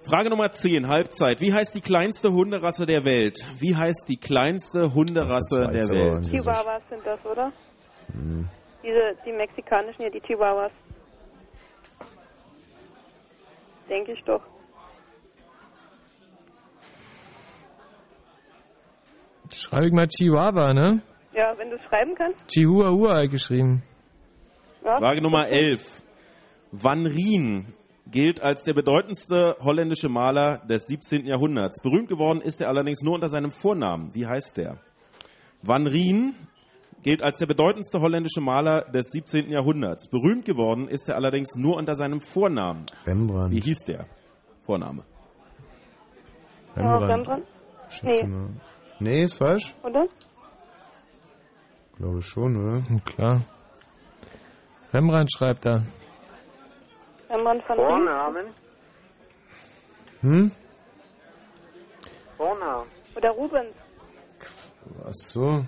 Frage 0.09 0.31
Nummer 0.31 0.53
10, 0.53 0.87
Halbzeit. 0.87 1.41
Wie 1.41 1.53
heißt 1.53 1.75
die 1.75 1.81
kleinste 1.81 2.31
Hunderasse 2.31 2.87
der 2.87 3.05
Welt? 3.05 3.39
Wie 3.59 3.75
heißt 3.75 4.09
die 4.09 4.17
kleinste 4.17 4.95
Hunderasse 4.95 5.67
der 5.67 5.89
Welt? 5.89 6.31
Chihuahuas 6.31 6.83
sind 6.89 7.05
das, 7.05 7.27
oder? 7.27 7.53
Hm. 8.13 8.49
Diese, 8.85 9.17
die 9.27 9.33
mexikanischen 9.33 10.03
hier, 10.03 10.11
die 10.13 10.21
Chihuahuas. 10.21 10.71
Denke 13.89 14.13
ich 14.13 14.23
doch. 14.25 14.43
Schreibe 19.53 19.87
ich 19.87 19.93
mal 19.93 20.07
Chihuahua, 20.07 20.73
ne? 20.73 21.03
Ja, 21.35 21.53
wenn 21.59 21.71
du 21.71 21.77
es 21.77 21.83
schreiben 21.83 22.15
kannst. 22.15 22.47
Chihuahua 22.47 23.27
geschrieben. 23.27 23.83
Ja. 24.85 24.99
Frage 24.99 25.21
Nummer 25.21 25.49
11. 25.49 25.85
Van 26.71 27.07
Rijn 27.07 27.75
gilt 28.11 28.43
als 28.43 28.63
der 28.63 28.75
bedeutendste 28.75 29.57
holländische 29.61 30.09
Maler 30.09 30.59
des 30.69 30.87
17. 30.87 31.27
Jahrhunderts. 31.27 31.81
Berühmt 31.83 32.09
geworden 32.09 32.41
ist 32.41 32.61
er 32.61 32.69
allerdings 32.69 33.03
nur 33.03 33.15
unter 33.15 33.29
seinem 33.29 33.51
Vornamen. 33.51 34.15
Wie 34.15 34.27
heißt 34.27 34.57
der? 34.57 34.79
Van 35.63 35.87
Rijn 35.87 36.35
gilt 37.03 37.23
als 37.23 37.39
der 37.39 37.47
bedeutendste 37.47 38.01
holländische 38.01 38.41
Maler 38.41 38.83
des 38.93 39.07
17. 39.11 39.51
Jahrhunderts. 39.51 40.09
Berühmt 40.09 40.45
geworden 40.45 40.89
ist 40.89 41.09
er 41.09 41.17
allerdings 41.17 41.55
nur 41.57 41.77
unter 41.77 41.95
seinem 41.95 42.21
Vornamen. 42.21 42.87
Rembrandt. 43.05 43.53
Wie 43.53 43.61
hieß 43.61 43.79
der 43.87 44.07
Vorname? 44.63 45.05
Rembrandt. 46.77 47.09
Rembrandt? 47.11 47.47
Schätze 47.89 48.25
Nee. 48.27 48.33
mal. 48.33 48.49
Nee, 48.99 49.23
ist 49.25 49.37
falsch? 49.39 49.75
Oder? 49.83 50.07
Glaube 51.97 52.23
schon, 52.23 52.57
oder? 52.57 52.83
Klar. 53.05 53.43
Rembrandt 54.93 55.31
schreibt 55.33 55.65
da. 55.67 55.83
Van 57.29 57.47
Rijn? 57.47 57.63
Vornamen? 57.63 58.47
Hm? 60.21 60.51
Vornamen. 62.37 62.89
Oder 63.17 63.31
Rubens. 63.31 63.75
Ach 65.05 65.13
so. 65.13 65.65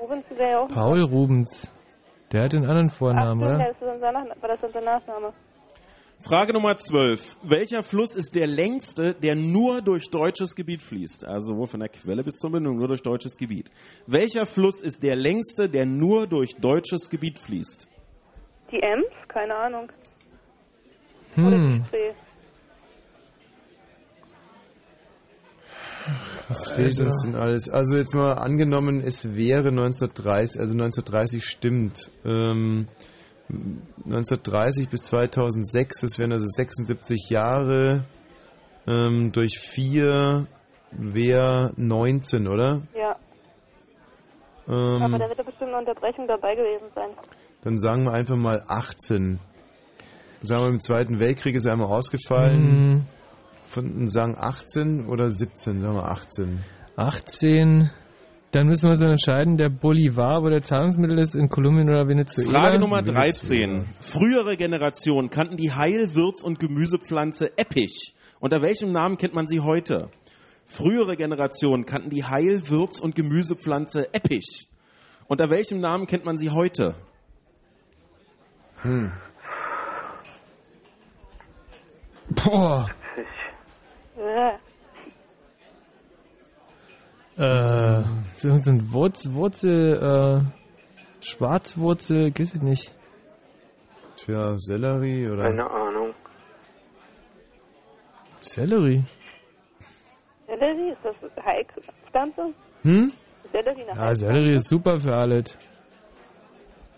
Rubens 0.00 0.24
wäre 0.30 0.50
ja 0.50 0.58
auch 0.60 0.68
ein 0.68 0.74
Paul 0.74 1.02
Rubens. 1.04 1.70
Der 2.32 2.44
hat 2.44 2.52
den 2.52 2.64
anderen 2.64 2.88
Ach, 2.90 2.96
Vornamen, 2.96 3.40
stimmt, 3.40 3.54
oder? 3.54 3.68
das 3.68 3.76
ist 3.76 3.94
unser 3.94 4.12
Nach 4.12 4.42
war 4.42 4.48
das 4.48 4.62
unser 4.62 4.80
Nachname? 4.80 5.32
Frage 6.20 6.52
Nummer 6.52 6.76
12. 6.76 7.36
Welcher 7.42 7.82
Fluss 7.82 8.14
ist 8.14 8.34
der 8.36 8.46
längste, 8.46 9.12
der 9.14 9.34
nur 9.34 9.82
durch 9.82 10.08
deutsches 10.08 10.54
Gebiet 10.54 10.80
fließt? 10.80 11.26
Also 11.26 11.52
sowohl 11.54 11.66
von 11.66 11.80
der 11.80 11.88
Quelle 11.88 12.22
bis 12.22 12.36
zur 12.36 12.50
Mündung, 12.50 12.76
nur 12.76 12.86
durch 12.86 13.02
deutsches 13.02 13.36
Gebiet. 13.36 13.70
Welcher 14.06 14.46
Fluss 14.46 14.82
ist 14.82 15.02
der 15.02 15.16
längste, 15.16 15.68
der 15.68 15.84
nur 15.84 16.28
durch 16.28 16.54
deutsches 16.54 17.10
Gebiet 17.10 17.40
fließt? 17.40 17.88
Die 18.70 18.80
Ems? 18.80 19.06
Keine 19.28 19.54
Ahnung. 19.54 19.90
Oder 21.36 21.56
Hm. 21.56 21.84
Was 26.48 26.72
fehlt 26.72 27.00
uns 27.00 27.22
denn 27.22 27.36
alles? 27.36 27.70
Also 27.70 27.96
jetzt 27.96 28.14
mal 28.14 28.32
angenommen, 28.34 29.00
es 29.04 29.34
wäre 29.36 29.68
1930, 29.68 30.60
also 30.60 30.72
1930 30.74 31.44
stimmt. 31.44 32.10
Ähm, 32.24 32.88
1930 33.48 34.88
bis 34.88 35.02
2006, 35.02 36.00
das 36.00 36.18
wären 36.18 36.32
also 36.32 36.46
76 36.46 37.30
Jahre. 37.30 38.04
Ähm, 38.86 39.30
durch 39.32 39.60
4 39.60 40.46
wäre 40.90 41.72
19, 41.76 42.48
oder? 42.48 42.82
Ja. 42.94 43.16
Aber 44.66 45.04
Ähm, 45.04 45.12
da 45.18 45.28
wird 45.28 45.38
ja 45.38 45.44
bestimmt 45.44 45.70
eine 45.70 45.78
Unterbrechung 45.78 46.26
dabei 46.26 46.54
gewesen 46.54 46.86
sein. 46.94 47.10
dann 47.62 47.78
sagen 47.78 48.04
wir 48.04 48.12
einfach 48.12 48.36
mal 48.36 48.62
18. 48.66 49.38
Sagen 50.42 50.64
wir, 50.64 50.70
im 50.70 50.80
Zweiten 50.80 51.20
Weltkrieg 51.20 51.54
ist 51.54 51.66
er 51.66 51.74
einmal 51.74 51.88
ausgefallen. 51.88 52.60
Hm, 52.60 53.06
Von, 53.66 54.10
sagen 54.10 54.36
18 54.38 55.06
oder 55.06 55.30
17, 55.30 55.80
sagen 55.80 55.94
wir 55.94 56.08
18. 56.08 56.64
18. 56.96 57.90
Dann 58.50 58.66
müssen 58.66 58.88
wir 58.88 58.96
so 58.96 59.06
entscheiden, 59.06 59.56
der 59.56 59.70
Bolivar, 59.70 60.42
wo 60.42 60.50
der 60.50 60.62
Zahlungsmittel 60.62 61.18
ist, 61.20 61.36
in 61.36 61.48
Kolumbien 61.48 61.88
oder 61.88 62.06
Venezuela. 62.06 62.50
Frage 62.50 62.78
Nummer 62.80 62.96
Venezuela. 62.98 63.22
13. 63.22 63.86
Frühere 64.00 64.56
Generationen 64.58 65.30
kannten 65.30 65.56
die 65.56 65.72
Heil-, 65.72 66.14
Würz- 66.14 66.42
und 66.42 66.58
Gemüsepflanze 66.58 67.56
Eppich. 67.56 68.14
Unter 68.40 68.60
welchem 68.60 68.92
Namen 68.92 69.16
kennt 69.16 69.32
man 69.32 69.46
sie 69.46 69.60
heute? 69.60 70.10
Frühere 70.66 71.16
Generationen 71.16 71.86
kannten 71.86 72.10
die 72.10 72.24
Heil-, 72.24 72.62
Würz- 72.68 73.00
und 73.00 73.14
Gemüsepflanze 73.14 74.12
Eppich. 74.12 74.68
Unter 75.28 75.48
welchem 75.48 75.80
Namen 75.80 76.06
kennt 76.06 76.26
man 76.26 76.36
sie 76.36 76.50
heute? 76.50 76.96
Hm. 78.82 79.12
Boah. 82.34 82.88
Äh, 87.36 88.02
so 88.36 88.58
so 88.58 88.70
ein 88.70 88.92
Wurz, 88.92 89.28
Wurzel, 89.32 89.96
äh, 90.50 91.24
Schwarzwurzel, 91.24 92.30
geht 92.30 92.62
nicht. 92.62 92.92
Tja, 94.16 94.56
Sellerie 94.58 95.28
oder? 95.28 95.44
Keine 95.44 95.68
Ahnung. 95.70 96.14
Sellerie. 98.40 99.04
Sellerie, 100.46 100.90
ist 100.90 101.04
das 101.04 101.16
Heilpflanze? 101.44 102.54
Hm? 102.82 103.12
Sellerie 103.50 103.84
nach 103.86 103.96
Ja, 103.96 104.14
Sellerie 104.14 104.54
ist 104.54 104.68
super 104.68 104.98
für 105.00 105.14
alles. 105.14 105.58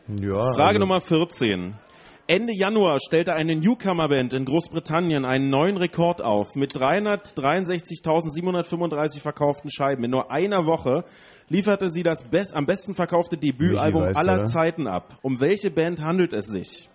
Ja. 0.09 0.53
Frage 0.55 0.69
also- 0.69 0.79
Nummer 0.81 1.01
14. 1.01 1.75
Ende 2.27 2.55
Januar 2.55 3.01
stellte 3.01 3.35
eine 3.35 3.55
Newcomer-Band 3.55 4.33
in 4.33 4.47
Großbritannien 4.47 5.27
einen 5.27 5.51
neuen 5.51 5.77
Rekord 5.77 6.23
auf. 6.23 6.55
Mit 6.55 6.73
363.735 6.73 9.21
verkauften 9.21 9.71
Scheiben 9.71 10.05
in 10.05 10.13
nur 10.13 10.31
einer 10.31 10.65
Woche 10.65 11.05
lieferte 11.51 11.91
sie 11.91 12.03
das 12.03 12.25
best, 12.25 12.57
am 12.57 12.65
besten 12.65 12.95
verkaufte 12.95 13.37
Debütalbum 13.37 14.05
weiß, 14.05 14.17
aller 14.17 14.37
oder? 14.37 14.47
Zeiten 14.47 14.87
ab. 14.87 15.19
Um 15.21 15.39
welche 15.41 15.71
Band 15.71 16.03
handelt 16.03 16.33
es 16.33 16.47
sich? 16.47 16.89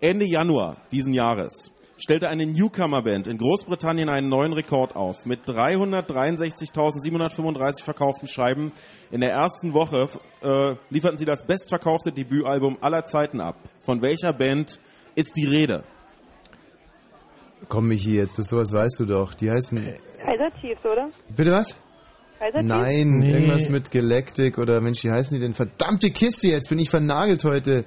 Ende 0.00 0.24
Januar 0.24 0.76
diesen 0.92 1.14
Jahres 1.14 1.72
stellte 2.00 2.28
eine 2.28 2.46
Newcomer-Band 2.46 3.26
in 3.28 3.36
Großbritannien 3.38 4.08
einen 4.08 4.28
neuen 4.28 4.52
Rekord 4.52 4.94
auf. 4.96 5.24
Mit 5.26 5.44
363.735 5.46 7.82
verkauften 7.84 8.26
Scheiben 8.28 8.72
in 9.10 9.20
der 9.20 9.30
ersten 9.32 9.74
Woche 9.74 10.08
äh, 10.42 10.74
lieferten 10.90 11.18
sie 11.18 11.24
das 11.26 11.44
bestverkaufte 11.46 12.10
Debütalbum 12.12 12.78
aller 12.80 13.04
Zeiten 13.04 13.40
ab. 13.40 13.56
Von 13.84 14.00
welcher 14.02 14.32
Band 14.32 14.80
ist 15.14 15.36
die 15.36 15.46
Rede? 15.46 15.84
Komm, 17.68 17.88
Michi, 17.88 18.14
jetzt, 18.16 18.38
das 18.38 18.48
sowas 18.48 18.72
weißt 18.72 19.00
du 19.00 19.04
doch. 19.06 19.34
Die 19.34 19.50
heißen. 19.50 19.76
Kaiser 20.24 20.50
Chiefs, 20.60 20.82
oder? 20.84 21.10
Bitte 21.36 21.50
was? 21.52 21.78
Kaiser 22.38 22.60
Chiefs? 22.60 22.66
Nein, 22.66 23.18
Nee. 23.20 23.32
irgendwas 23.32 23.68
mit 23.68 23.90
Galactic 23.90 24.56
oder 24.58 24.80
Mensch, 24.80 25.04
wie 25.04 25.10
heißen 25.10 25.34
die 25.36 25.42
denn? 25.42 25.52
Verdammte 25.54 26.10
Kiste, 26.10 26.48
jetzt 26.48 26.70
bin 26.70 26.78
ich 26.78 26.88
vernagelt 26.88 27.44
heute. 27.44 27.84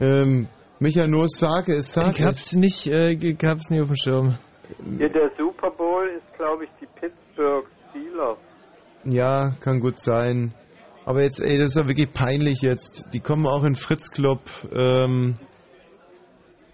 Ähm, 0.00 0.48
Michael 0.80 1.26
Sake 1.26 1.74
ist 1.74 1.92
Sake. 1.92 2.10
Ich 2.10 2.22
hab's 2.22 2.52
nicht, 2.52 2.86
äh, 2.86 3.12
ich 3.12 3.38
hab's 3.44 3.70
nie 3.70 3.80
auf 3.80 3.88
dem 3.88 3.96
Schirm. 3.96 4.38
Hier 4.96 5.08
der 5.08 5.30
Super 5.36 5.70
Bowl 5.70 6.06
ist, 6.08 6.36
glaube 6.36 6.64
ich, 6.64 6.70
die 6.80 6.86
Pittsburgh 7.00 7.66
Steelers. 7.90 8.38
Ja, 9.04 9.56
kann 9.60 9.80
gut 9.80 9.98
sein. 10.00 10.54
Aber 11.04 11.22
jetzt, 11.22 11.40
ey, 11.40 11.58
das 11.58 11.70
ist 11.70 11.80
ja 11.80 11.88
wirklich 11.88 12.12
peinlich 12.12 12.60
jetzt. 12.60 13.08
Die 13.12 13.20
kommen 13.20 13.46
auch 13.46 13.64
in 13.64 13.74
Fritz 13.74 14.10
Club. 14.10 14.40
Ähm, 14.72 15.34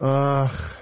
ach, 0.01 0.77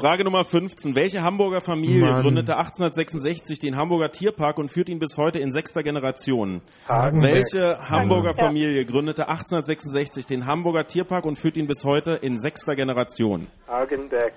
Frage 0.00 0.24
Nummer 0.24 0.44
15. 0.44 0.94
Welche 0.94 1.20
Hamburger 1.20 1.60
Familie 1.60 2.00
Mann. 2.00 2.22
gründete 2.22 2.56
1866 2.56 3.58
den 3.58 3.76
Hamburger 3.76 4.10
Tierpark 4.10 4.56
und 4.56 4.70
führt 4.72 4.88
ihn 4.88 4.98
bis 4.98 5.18
heute 5.18 5.40
in 5.40 5.52
sechster 5.52 5.82
Generation? 5.82 6.62
Hagenbeck. 6.88 7.34
Welche 7.34 7.78
Hamburger 7.78 8.30
Ja. 8.30 8.46
Familie 8.46 8.86
gründete 8.86 9.28
1866 9.28 10.24
den 10.24 10.46
Hamburger 10.46 10.86
Tierpark 10.86 11.26
und 11.26 11.38
führt 11.38 11.58
ihn 11.58 11.66
bis 11.66 11.84
heute 11.84 12.12
in 12.12 12.38
sechster 12.38 12.74
Generation? 12.76 13.48
Hagenbeck. 13.68 14.32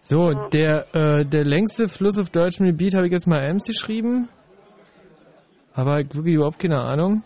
So, 0.00 0.32
der, 0.52 0.86
äh, 0.92 1.24
der 1.24 1.44
längste 1.44 1.86
Fluss 1.86 2.18
auf 2.18 2.30
deutschem 2.30 2.66
Gebiet 2.66 2.94
habe 2.94 3.06
ich 3.06 3.12
jetzt 3.12 3.28
mal 3.28 3.38
Ems 3.44 3.64
geschrieben. 3.64 4.28
Aber 5.72 6.00
ich 6.00 6.12
wirklich 6.16 6.34
überhaupt 6.34 6.58
keine 6.58 6.80
Ahnung. 6.80 7.22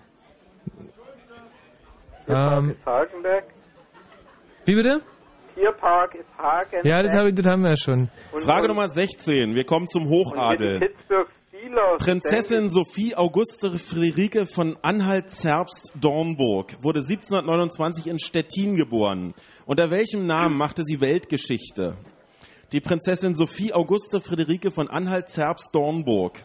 Ähm, 2.28 2.76
Hagenbeck. 2.84 3.44
wie 4.66 4.74
bitte? 4.74 5.00
Tierpark 5.60 6.14
ist 6.14 6.28
Hagenbeck. 6.38 6.84
Ja, 6.90 7.02
das, 7.02 7.14
hab 7.14 7.26
ich, 7.26 7.34
das 7.34 7.46
haben 7.46 7.62
wir 7.62 7.70
ja 7.70 7.76
schon. 7.76 8.08
Und- 8.32 8.42
Frage 8.42 8.62
und- 8.62 8.68
Nummer 8.68 8.88
16. 8.88 9.54
Wir 9.54 9.64
kommen 9.64 9.86
zum 9.86 10.08
Hochadel. 10.08 10.90
Prinzessin 11.98 12.68
Sophie 12.68 13.14
Auguste 13.14 13.78
Friederike 13.78 14.46
von 14.46 14.78
Anhalt-Zerbst-Dornburg 14.80 16.82
wurde 16.82 17.00
1729 17.00 18.06
in 18.06 18.18
Stettin 18.18 18.76
geboren. 18.76 19.34
Unter 19.66 19.90
welchem 19.90 20.24
Namen 20.26 20.56
machte 20.56 20.84
sie 20.84 21.02
Weltgeschichte? 21.02 21.98
Die 22.72 22.80
Prinzessin 22.80 23.34
Sophie 23.34 23.74
Auguste 23.74 24.20
Friederike 24.20 24.70
von 24.70 24.88
Anhalt-Zerbst-Dornburg 24.88 26.38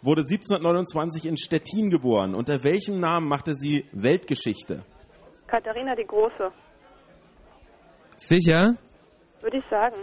wurde 0.00 0.22
1729 0.22 1.26
in 1.26 1.36
Stettin 1.36 1.90
geboren. 1.90 2.34
Unter 2.34 2.64
welchem 2.64 2.98
Namen 2.98 3.28
machte 3.28 3.52
sie 3.54 3.84
Weltgeschichte? 3.92 4.84
Katharina 5.48 5.94
die 5.94 6.06
Große, 6.06 6.50
Sicher? 8.16 8.76
würde 9.40 9.56
ich 9.58 9.64
sagen. 9.68 9.96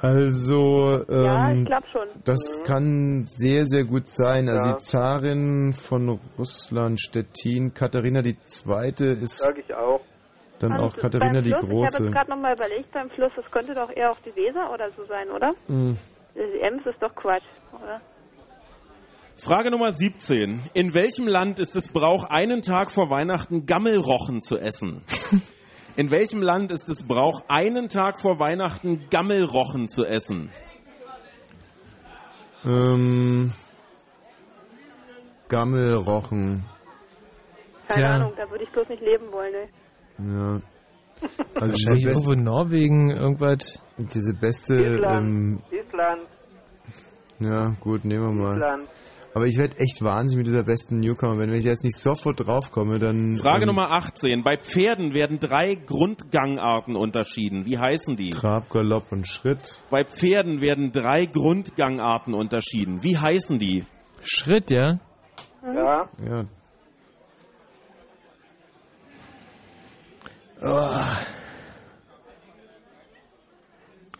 also, 0.00 1.04
ähm, 1.08 1.24
ja, 1.24 1.52
ich 1.52 1.64
glaube 1.66 1.86
schon. 1.92 2.08
das 2.24 2.62
kann 2.64 3.24
sehr, 3.26 3.66
sehr 3.66 3.84
gut 3.84 4.06
sein. 4.06 4.48
Also 4.48 4.68
Ja. 4.70 4.76
die 4.76 4.84
Zarin 4.84 5.72
von 5.72 6.20
Russland, 6.38 7.00
Stettin, 7.00 7.74
Katharina 7.74 8.22
die 8.22 8.38
Zweite 8.44 9.06
ist 9.06 9.38
Sag 9.38 9.58
ich 9.58 9.74
auch. 9.74 10.00
dann 10.60 10.72
Und 10.74 10.80
auch 10.80 10.96
Katharina 10.96 11.40
die 11.40 11.50
Fluss, 11.50 11.58
Ich 11.60 11.66
habe 11.66 11.74
Große. 11.74 12.02
jetzt 12.04 12.12
gerade 12.12 12.30
nochmal 12.30 12.54
überlegt, 12.54 12.92
beim 12.92 13.10
Fluss, 13.10 13.32
das 13.34 13.50
könnte 13.50 13.74
doch 13.74 13.90
eher 13.90 14.12
auch 14.12 14.20
die 14.20 14.34
Weser 14.36 14.72
oder 14.72 14.90
so 14.92 15.04
sein, 15.06 15.28
oder? 15.30 15.52
Hm. 15.66 15.96
Die 16.36 16.60
Ems 16.60 16.86
ist 16.86 17.02
doch 17.02 17.14
Quatsch, 17.16 17.42
oder? 17.72 18.00
Frage 19.36 19.70
Nummer 19.72 19.90
17. 19.92 20.62
In 20.74 20.94
welchem 20.94 21.26
Land 21.26 21.58
ist 21.58 21.74
es 21.76 21.88
Brauch, 21.88 22.24
einen 22.24 22.62
Tag 22.62 22.90
vor 22.92 23.10
Weihnachten 23.10 23.66
Gammelrochen 23.66 24.42
zu 24.42 24.56
essen? 24.58 25.02
In 25.98 26.12
welchem 26.12 26.42
Land 26.42 26.70
ist 26.70 26.88
es 26.88 27.02
Brauch, 27.02 27.42
einen 27.48 27.88
Tag 27.88 28.20
vor 28.20 28.38
Weihnachten 28.38 29.08
Gammelrochen 29.10 29.88
zu 29.88 30.04
essen? 30.04 30.48
Ähm, 32.64 33.52
Gammelrochen. 35.48 36.64
Keine 37.88 38.06
Tja. 38.06 38.14
Ahnung, 38.14 38.32
da 38.36 38.48
würde 38.48 38.62
ich 38.62 38.70
bloß 38.70 38.88
nicht 38.90 39.02
leben 39.02 39.32
wollen, 39.32 39.52
ey. 39.54 39.68
Ja. 40.18 40.60
Also 41.60 41.72
Wahrscheinlich 41.72 42.04
best, 42.04 42.14
irgendwo 42.14 42.32
in 42.32 42.44
Norwegen, 42.44 43.10
irgendwas. 43.10 43.82
diese 43.96 44.34
beste, 44.34 44.74
Island. 44.76 45.20
ähm, 45.20 45.62
Island. 45.72 46.28
ja 47.40 47.74
gut, 47.80 48.04
nehmen 48.04 48.22
wir 48.24 48.44
mal. 48.44 48.54
Island. 48.54 48.88
Aber 49.34 49.46
ich 49.46 49.58
werde 49.58 49.76
echt 49.78 50.02
wahnsinnig 50.02 50.46
mit 50.46 50.46
dieser 50.48 50.64
besten 50.64 51.00
Newcomer. 51.00 51.38
Wenn 51.38 51.52
ich 51.52 51.64
jetzt 51.64 51.84
nicht 51.84 51.96
sofort 51.96 52.46
draufkomme, 52.46 52.98
dann... 52.98 53.36
Frage 53.36 53.62
ähm, 53.62 53.68
Nummer 53.68 53.92
18. 53.92 54.42
Bei 54.42 54.56
Pferden 54.56 55.14
werden 55.14 55.38
drei 55.38 55.74
Grundgangarten 55.74 56.96
unterschieden. 56.96 57.64
Wie 57.66 57.78
heißen 57.78 58.16
die? 58.16 58.30
Trab, 58.30 58.70
Galopp 58.70 59.12
und 59.12 59.28
Schritt. 59.28 59.84
Bei 59.90 60.04
Pferden 60.04 60.60
werden 60.60 60.92
drei 60.92 61.26
Grundgangarten 61.26 62.34
unterschieden. 62.34 63.02
Wie 63.02 63.16
heißen 63.16 63.58
die? 63.58 63.84
Schritt, 64.22 64.70
ja? 64.70 64.98
Ja. 65.62 66.08
Ja, 66.24 66.44
Oh. 70.60 71.16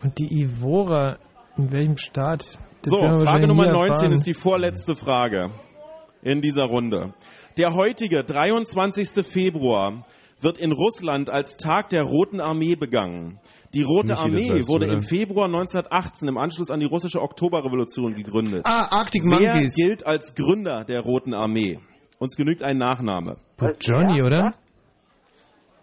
Und 0.01 0.17
die 0.17 0.43
Ivora, 0.43 1.17
in 1.57 1.71
welchem 1.71 1.97
Staat? 1.97 2.57
Das 2.81 2.91
So, 2.91 2.97
Frage 2.97 3.47
Nummer 3.47 3.65
nie 3.67 3.71
19 3.73 3.91
erfahren. 3.91 4.11
ist 4.13 4.27
die 4.27 4.33
vorletzte 4.33 4.95
Frage 4.95 5.51
in 6.21 6.41
dieser 6.41 6.63
Runde. 6.65 7.13
Der 7.57 7.73
heutige 7.73 8.23
23. 8.23 9.25
Februar 9.25 10.05
wird 10.41 10.57
in 10.57 10.71
Russland 10.71 11.29
als 11.29 11.57
Tag 11.57 11.89
der 11.89 12.03
Roten 12.03 12.39
Armee 12.39 12.75
begangen. 12.75 13.39
Die 13.73 13.83
Rote 13.83 14.13
Michi, 14.13 14.15
das 14.15 14.19
Armee 14.19 14.53
weißt 14.55 14.67
du, 14.69 14.71
wurde 14.71 14.85
oder? 14.85 14.93
im 14.95 15.01
Februar 15.01 15.45
1918 15.45 16.27
im 16.27 16.37
Anschluss 16.37 16.71
an 16.71 16.79
die 16.79 16.85
russische 16.85 17.21
Oktoberrevolution 17.21 18.15
gegründet. 18.15 18.61
Ah, 18.65 18.87
Arctic 18.99 19.23
Wer 19.25 19.53
Monkeys. 19.53 19.75
gilt 19.75 20.05
als 20.07 20.33
Gründer 20.33 20.85
der 20.85 21.01
Roten 21.01 21.33
Armee? 21.33 21.79
Uns 22.17 22.35
genügt 22.35 22.63
ein 22.63 22.77
Nachname. 22.77 23.37
Johnny, 23.81 24.21
oder? 24.23 24.53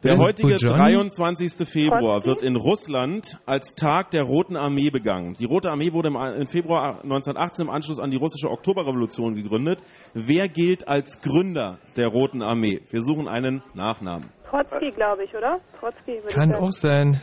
Der 0.03 0.19
heutige 0.19 0.49
Bujani? 0.49 0.95
23. 0.95 1.69
Februar 1.69 2.21
Trotzki? 2.21 2.29
wird 2.29 2.43
in 2.43 2.57
Russland 2.57 3.39
als 3.47 3.75
Tag 3.75 4.11
der 4.11 4.23
Roten 4.25 4.57
Armee 4.57 4.91
begangen. 4.91 5.35
Die 5.39 5.47
Rote 5.47 5.71
Armee 5.71 5.93
wurde 5.93 6.09
im, 6.09 6.47
Februar 6.49 7.03
1918 7.03 7.67
im 7.67 7.71
Anschluss 7.71 7.99
an 7.99 8.11
die 8.11 8.19
russische 8.19 8.51
Oktoberrevolution 8.51 9.35
gegründet. 9.35 9.83
Wer 10.13 10.49
gilt 10.49 10.87
als 10.87 11.21
Gründer 11.21 11.79
der 11.97 12.09
Roten 12.09 12.43
Armee? 12.43 12.83
Wir 12.91 13.01
suchen 13.01 13.27
einen 13.27 13.63
Nachnamen. 13.75 14.31
Trotzki, 14.51 14.91
glaube 14.93 15.25
ich, 15.25 15.35
oder? 15.35 15.61
Trotzki 15.81 16.21
Kann 16.33 16.55
auch 16.55 16.73
sein. 16.73 17.23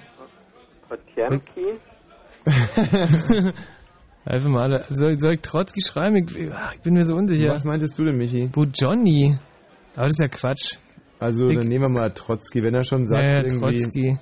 Potjemkin. 0.89 1.79
Einfach 4.25 4.49
mal 4.49 4.63
alle. 4.63 4.83
Soll, 4.89 5.19
soll 5.19 5.33
ich 5.33 5.41
Trotzki 5.41 5.81
schreiben? 5.81 6.15
Ich, 6.15 6.35
ich 6.35 6.81
bin 6.81 6.93
mir 6.93 7.03
so 7.03 7.15
unsicher. 7.15 7.49
Was 7.49 7.65
meintest 7.65 7.97
du 7.99 8.05
denn, 8.05 8.17
Michi? 8.17 8.47
Bujoni. 8.47 9.35
Aber 9.95 10.05
das 10.05 10.13
ist 10.13 10.21
ja 10.21 10.27
Quatsch. 10.27 10.77
Also, 11.23 11.47
dann 11.47 11.67
nehmen 11.67 11.83
wir 11.85 11.89
mal 11.89 12.13
Trotzki, 12.13 12.61
wenn 12.63 12.75
er 12.75 12.83
schon 12.83 13.05
sagt, 13.05 13.23
Ja, 13.23 13.29
ja, 13.29 13.43
irgendwie... 13.43 13.59
Trotzki. 13.79 14.17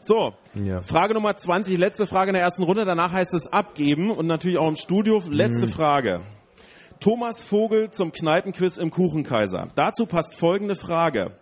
So, 0.00 0.32
Ja. 0.54 0.82
Frage 0.82 1.14
Nummer 1.14 1.34
20, 1.36 1.78
letzte 1.78 2.06
Frage 2.06 2.30
in 2.30 2.34
der 2.34 2.42
ersten 2.42 2.62
Runde. 2.62 2.84
Danach 2.84 3.12
heißt 3.12 3.32
es 3.34 3.46
abgeben 3.52 4.10
und 4.10 4.26
natürlich 4.26 4.58
auch 4.58 4.68
im 4.68 4.76
Studio. 4.76 5.22
Letzte 5.28 5.66
Mhm. 5.66 5.70
Frage. 5.70 6.20
Thomas 7.00 7.42
Vogel 7.42 7.90
zum 7.90 8.12
Kneipenquiz 8.12 8.78
im 8.78 8.90
Kuchenkaiser. 8.90 9.68
Dazu 9.74 10.06
passt 10.06 10.34
folgende 10.36 10.74
Frage. 10.74 11.36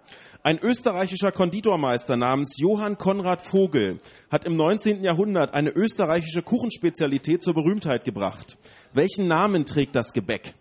Ein 0.45 0.59
österreichischer 0.59 1.31
Konditormeister 1.31 2.17
namens 2.17 2.57
Johann 2.59 2.99
Konrad 2.99 3.43
Vogel 3.43 4.01
hat 4.31 4.45
im 4.45 4.57
19. 4.57 5.05
Jahrhundert 5.05 5.55
eine 5.55 5.71
österreichische 5.71 6.43
Kuchenspezialität 6.43 7.45
zur 7.45 7.55
Berühmtheit 7.55 8.05
gebracht. 8.05 8.57
Welchen 8.93 9.29
Namen 9.29 9.65
trägt 9.65 9.95
das 9.95 10.13
Gebäck? 10.13 10.55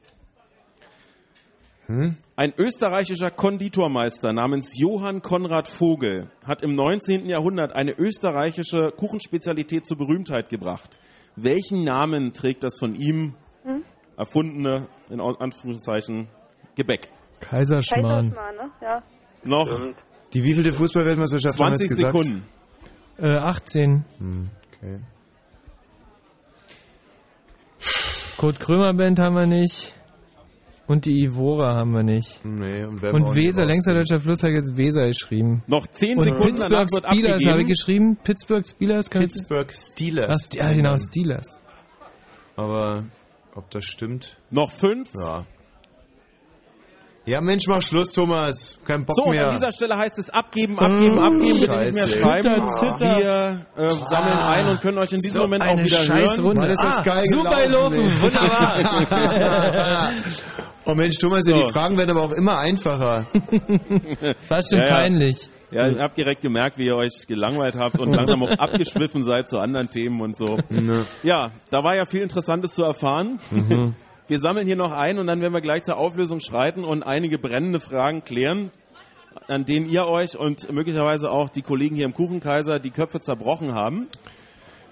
Hm? 1.92 2.16
Ein 2.38 2.54
österreichischer 2.58 3.32
Konditormeister 3.32 4.32
namens 4.34 4.78
Johann 4.80 5.22
Konrad 5.22 5.68
Vogel 5.68 6.30
hat 6.46 6.64
im 6.64 6.74
19. 6.76 7.26
Jahrhundert 7.26 7.74
eine 7.74 7.92
österreichische 7.98 8.92
Kuchenspezialität 8.96 9.86
zur 9.86 9.98
Berühmtheit 9.98 10.50
gebracht. 10.50 11.00
Welchen 11.36 11.84
Namen 11.84 12.34
trägt 12.34 12.64
das 12.64 12.80
von 12.80 12.96
ihm 12.96 13.36
Hm? 13.64 13.84
erfundene, 14.18 14.88
in 15.10 15.20
Anführungszeichen, 15.20 16.28
Gebäck? 16.76 17.10
Kaiserschmarrn. 17.42 18.34
Kaiserschmarrn, 18.34 18.56
ne? 18.56 18.72
Ja. 18.82 19.04
Noch 19.44 19.94
Die 20.34 20.44
wievielte 20.44 20.72
Fußballweltmeisterschaft 20.74 21.60
haben 21.60 21.72
wir 21.74 21.78
20 21.78 21.90
jetzt 21.90 21.98
gesagt? 21.98 22.26
Sekunden. 22.26 22.48
Äh, 23.18 23.36
18. 23.38 24.06
Hm, 24.18 24.50
okay. 24.78 25.00
Kurt 28.38 28.60
Krömer 28.60 28.94
Band 28.94 29.20
haben 29.20 29.36
wir 29.36 29.46
nicht. 29.46 29.94
Und 30.92 31.06
die 31.06 31.24
Ivora 31.24 31.76
haben 31.76 31.94
wir 31.94 32.04
nicht. 32.04 32.44
Nee, 32.44 32.84
und, 32.84 33.02
Und 33.02 33.34
Weser, 33.36 33.66
längster 33.66 33.94
deutscher 33.94 34.20
Fluss, 34.20 34.44
habe 34.44 34.52
ich 34.52 34.58
jetzt 34.58 34.76
Weser 34.76 35.08
geschrieben. 35.08 35.64
Noch 35.68 35.88
10 35.88 36.18
Und 36.18 36.26
Sekunden, 36.26 36.48
Pittsburgh 36.50 36.72
danach 36.72 36.88
wird 36.92 37.06
Steelers 37.14 37.46
habe 37.48 37.62
ich 37.62 37.68
geschrieben. 37.68 38.18
Pittsburgh 38.24 38.66
Steelers. 38.68 39.10
Kann 39.10 39.22
Pittsburgh 39.22 39.72
Steelers. 39.74 40.50
Ach, 40.52 40.56
ja, 40.56 40.74
genau, 40.74 40.98
Steelers. 40.98 41.60
Aber 42.58 43.06
ob 43.56 43.70
das 43.70 43.86
stimmt? 43.86 44.38
Noch 44.50 44.72
fünf? 44.72 45.10
Ja. 45.18 45.46
Ja, 47.24 47.40
Mensch, 47.40 47.66
mach 47.68 47.84
Schluss, 47.84 48.12
Thomas. 48.12 48.80
Kein 48.84 49.06
Bock 49.06 49.16
So, 49.16 49.26
und 49.26 49.30
mehr. 49.36 49.48
an 49.50 49.56
dieser 49.58 49.72
Stelle 49.72 49.96
heißt 49.96 50.18
es 50.18 50.30
abgeben, 50.32 50.78
abgeben, 50.80 51.20
abgeben, 51.20 51.40
bitte 51.40 51.54
nicht 51.54 51.68
mehr 51.70 52.08
Scheiße. 52.08 52.20
schreiben. 52.20 52.68
Zitter, 52.68 52.96
zitter. 52.98 53.18
Wir 53.20 53.66
äh, 53.78 53.90
sammeln 53.90 54.38
Ah. 54.38 54.50
ein 54.54 54.68
und 54.70 54.82
können 54.82 54.98
euch 54.98 55.12
in 55.14 55.20
diesem 55.20 55.36
So 55.38 55.42
Moment 55.44 55.64
auch 55.64 55.68
eine 55.68 55.84
wieder 55.86 55.98
Scheißrunde. 55.98 56.62
hören. 56.62 56.72
Ist 56.72 56.84
das 56.84 57.00
Ah, 57.00 57.04
geil 57.04 57.24
super 57.30 57.62
gelaufen, 57.62 57.98
wunderbar. 58.22 60.10
oh 60.86 60.94
Mensch, 60.96 61.18
Thomas, 61.18 61.48
ja, 61.48 61.56
So. 61.56 61.64
die 61.64 61.72
Fragen 61.72 61.98
werden 61.98 62.12
aber 62.12 62.24
auch 62.24 62.32
immer 62.32 62.60
einfacher. 62.60 63.26
Fast 64.42 64.72
schon 64.72 64.84
Ja, 64.86 65.02
peinlich. 65.02 65.50
Ja, 65.72 65.88
ihr 65.88 66.00
habt 66.02 66.18
direkt 66.18 66.42
gemerkt, 66.42 66.78
wie 66.78 66.88
ihr 66.88 66.96
euch 66.96 67.26
gelangweilt 67.28 67.76
habt 67.76 67.98
und 68.00 68.14
langsam 68.14 68.44
auch 68.44 68.52
abgeschwiffen 68.52 69.24
seid 69.24 69.48
zu 69.48 69.58
anderen 69.58 69.90
Themen 69.90 70.20
und 70.22 70.36
so. 70.36 70.58
Ne. 70.70 71.06
Ja, 71.24 71.52
da 71.70 71.84
war 71.84 71.96
ja 71.96 72.06
viel 72.06 72.22
Interessantes 72.22 72.74
zu 72.74 72.84
erfahren. 72.84 73.40
Mhm. 73.52 73.96
Wir 74.28 74.40
sammeln 74.40 74.66
hier 74.66 74.78
noch 74.78 74.94
ein 74.94 75.18
und 75.20 75.28
dann 75.28 75.42
werden 75.42 75.54
wir 75.54 75.60
gleich 75.60 75.84
zur 75.84 75.98
Auflösung 75.98 76.40
schreiten 76.40 76.86
und 76.86 77.04
einige 77.04 77.38
brennende 77.38 77.82
Fragen 77.82 78.24
klären, 78.24 78.72
an 79.50 79.66
denen 79.66 79.90
ihr 79.90 80.06
euch 80.06 80.38
und 80.38 80.72
möglicherweise 80.72 81.30
auch 81.30 81.50
die 81.50 81.62
Kollegen 81.64 81.98
hier 81.98 82.06
im 82.06 82.14
Kuchenkaiser 82.14 82.80
die 82.80 82.92
Köpfe 82.92 83.20
zerbrochen 83.20 83.74
haben. 83.74 84.08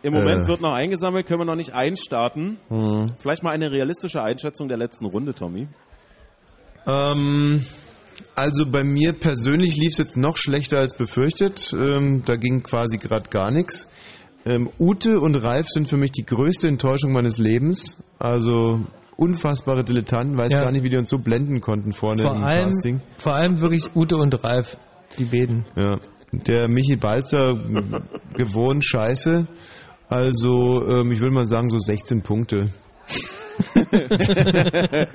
Im 0.02 0.14
Moment 0.14 0.44
Äh. 0.44 0.48
wird 0.48 0.62
noch 0.62 0.74
eingesammelt, 0.74 1.26
können 1.28 1.42
wir 1.42 1.46
noch 1.46 1.56
nicht 1.56 1.74
einstarten. 1.74 2.58
Mhm. 2.70 3.14
Vielleicht 3.20 3.44
mal 3.44 3.52
eine 3.52 3.72
realistische 3.72 4.22
Einschätzung 4.24 4.68
der 4.68 4.78
letzten 4.78 5.06
Runde, 5.06 5.34
Tommy. 5.34 5.68
Ähm, 6.88 7.64
also 8.36 8.66
bei 8.70 8.84
mir 8.84 9.14
persönlich 9.14 9.76
lief 9.78 9.92
es 9.92 9.98
jetzt 9.98 10.18
noch 10.18 10.38
schlechter 10.38 10.80
als 10.80 10.98
befürchtet. 10.98 11.74
Ähm, 11.74 12.24
da 12.26 12.36
ging 12.36 12.64
quasi 12.64 12.98
gerade 12.98 13.30
gar 13.30 13.52
nichts. 13.52 13.90
Ähm, 14.46 14.70
Ute 14.80 15.20
und 15.20 15.36
Ralf 15.36 15.68
sind 15.68 15.88
für 15.88 15.98
mich 15.98 16.12
die 16.12 16.26
größte 16.26 16.68
Enttäuschung 16.68 17.12
meines 17.12 17.38
Lebens. 17.38 17.98
Also 18.18 18.80
unfassbare 19.18 19.84
Dilettanten, 19.84 20.38
weiß 20.38 20.54
Ja. 20.54 20.62
gar 20.62 20.72
nicht, 20.72 20.84
wie 20.84 20.90
die 20.90 20.98
uns 20.98 21.10
so 21.10 21.18
blenden 21.18 21.60
konnten 21.60 21.92
vorne 21.92 22.24
Vor 22.24 22.36
im 22.36 22.44
allem, 22.44 22.70
Casting. 22.70 23.02
vor 23.18 23.36
allem 23.36 23.60
wirklich 23.62 23.94
Ute 23.96 24.16
und 24.16 24.42
Ralf, 24.44 24.78
die 25.18 25.26
beiden. 25.26 25.66
Ja. 25.76 25.98
Der 26.32 26.68
Michi 26.70 26.96
Balzer 26.96 27.54
gewohnt 28.36 28.84
scheiße. 28.86 29.48
Also 30.10 30.88
ähm, 30.88 31.12
ich 31.12 31.22
will 31.22 31.30
mal 31.30 31.46
sagen 31.46 31.70
so 31.70 31.78
16 31.78 32.24
Punkte. 32.24 32.70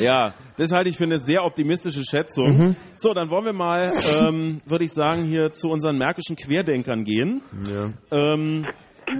ja, 0.00 0.34
das 0.56 0.72
halte 0.72 0.88
ich 0.88 0.96
für 0.96 1.04
eine 1.04 1.18
sehr 1.18 1.44
optimistische 1.44 2.04
Schätzung. 2.04 2.56
Mhm. 2.56 2.76
So, 2.96 3.12
dann 3.12 3.28
wollen 3.30 3.44
wir 3.44 3.52
mal, 3.52 3.92
ähm, 4.20 4.60
würde 4.64 4.84
ich 4.84 4.92
sagen, 4.92 5.24
hier 5.24 5.52
zu 5.52 5.68
unseren 5.68 5.98
märkischen 5.98 6.36
Querdenkern 6.36 7.04
gehen. 7.04 7.42
Ja. 7.68 7.92
Ähm, 8.10 8.66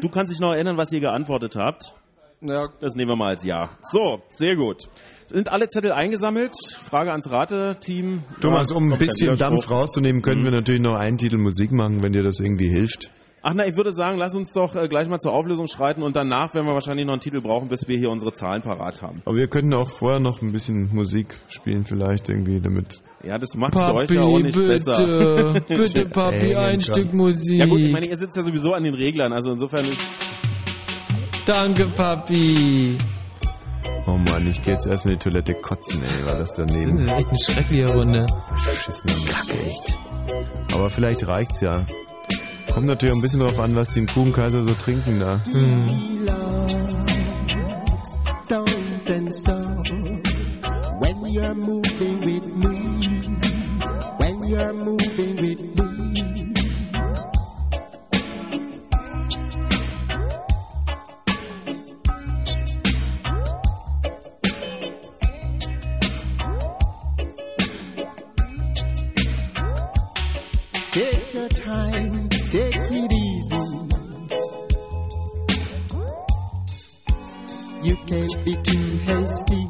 du 0.00 0.08
kannst 0.08 0.32
dich 0.32 0.40
noch 0.40 0.52
erinnern, 0.52 0.76
was 0.76 0.92
ihr 0.92 1.00
geantwortet 1.00 1.56
habt. 1.56 1.94
Ja. 2.40 2.68
Das 2.80 2.94
nehmen 2.94 3.10
wir 3.10 3.16
mal 3.16 3.30
als 3.30 3.44
Ja. 3.44 3.70
So, 3.82 4.22
sehr 4.30 4.54
gut. 4.54 4.88
Sind 5.26 5.50
alle 5.50 5.68
Zettel 5.68 5.92
eingesammelt? 5.92 6.54
Frage 6.88 7.10
ans 7.10 7.30
Rateteam. 7.30 8.22
Thomas, 8.40 8.70
um 8.70 8.92
ein 8.92 8.98
bisschen. 8.98 9.36
Dampf 9.36 9.70
rauszunehmen, 9.70 10.22
können 10.22 10.44
wir 10.44 10.52
natürlich 10.52 10.80
noch 10.80 10.94
einen 10.94 11.18
Titel 11.18 11.36
Musik 11.36 11.70
machen, 11.72 12.02
wenn 12.02 12.12
dir 12.12 12.22
das 12.22 12.40
irgendwie 12.40 12.68
hilft. 12.68 13.10
Ach 13.40 13.52
na, 13.54 13.66
ich 13.66 13.76
würde 13.76 13.92
sagen, 13.92 14.18
lass 14.18 14.34
uns 14.34 14.52
doch 14.52 14.74
äh, 14.74 14.88
gleich 14.88 15.08
mal 15.08 15.20
zur 15.20 15.32
Auflösung 15.32 15.68
schreiten 15.68 16.02
und 16.02 16.16
danach 16.16 16.54
werden 16.54 16.66
wir 16.66 16.74
wahrscheinlich 16.74 17.06
noch 17.06 17.12
einen 17.12 17.20
Titel 17.20 17.40
brauchen, 17.40 17.68
bis 17.68 17.86
wir 17.86 17.96
hier 17.96 18.10
unsere 18.10 18.32
Zahlen 18.32 18.62
parat 18.62 19.00
haben. 19.00 19.22
Aber 19.24 19.36
wir 19.36 19.46
könnten 19.46 19.72
auch 19.74 19.90
vorher 19.90 20.18
noch 20.18 20.42
ein 20.42 20.50
bisschen 20.52 20.92
Musik 20.94 21.36
spielen, 21.48 21.84
vielleicht 21.84 22.28
irgendwie, 22.28 22.60
damit. 22.60 23.00
Ja, 23.22 23.38
das 23.38 23.54
macht 23.56 23.74
für 23.74 23.84
euch 23.94 24.08
Papi, 24.08 24.14
ja 24.16 24.22
auch 24.22 24.38
nicht 24.38 24.54
bitte, 24.56 24.68
besser. 24.68 25.62
bitte, 25.68 26.04
Papi, 26.12 26.46
Ey, 26.46 26.54
ein 26.56 26.80
Stück 26.80 27.14
Musik. 27.14 27.60
Ja 27.60 27.66
gut, 27.66 27.80
ich 27.80 27.92
meine, 27.92 28.06
ihr 28.06 28.18
sitzt 28.18 28.36
ja 28.36 28.42
sowieso 28.42 28.72
an 28.72 28.82
den 28.82 28.94
Reglern, 28.94 29.32
also 29.32 29.52
insofern 29.52 29.84
ist... 29.86 30.20
Danke, 31.46 31.86
Papi. 31.86 32.96
Oh 34.06 34.12
Mann, 34.16 34.48
ich 34.50 34.62
geh 34.64 34.72
jetzt 34.72 34.86
erst 34.86 35.04
in 35.06 35.12
die 35.12 35.18
Toilette 35.18 35.54
kotzen, 35.54 36.02
ey, 36.02 36.26
war 36.26 36.38
das 36.38 36.54
Das 36.54 36.66
daneben. 36.66 36.98
ist 36.98 37.08
echt 37.12 37.28
eine 37.28 37.38
schreckliche 37.38 37.88
Runde. 37.94 38.26
Beschissene 38.50 39.12
Kacke, 39.30 39.58
echt. 39.66 39.96
Aber 40.74 40.90
vielleicht 40.90 41.26
reicht's 41.26 41.60
ja. 41.60 41.86
Kommt 42.78 42.86
natürlich 42.86 43.12
auch 43.12 43.18
ein 43.18 43.22
bisschen 43.22 43.40
drauf 43.40 43.58
an, 43.58 43.74
was 43.74 43.90
die 43.90 43.98
im 43.98 44.06
Kuchenkaiser 44.06 44.62
so 44.62 44.72
trinken 44.72 45.18
da. 45.18 45.42
Don't 48.48 49.10
and 49.10 49.34
so 49.34 49.52
when 51.00 51.18
You 77.88 77.96
can't 78.06 78.44
be 78.44 78.54
too 78.54 78.98
hasty 79.06 79.64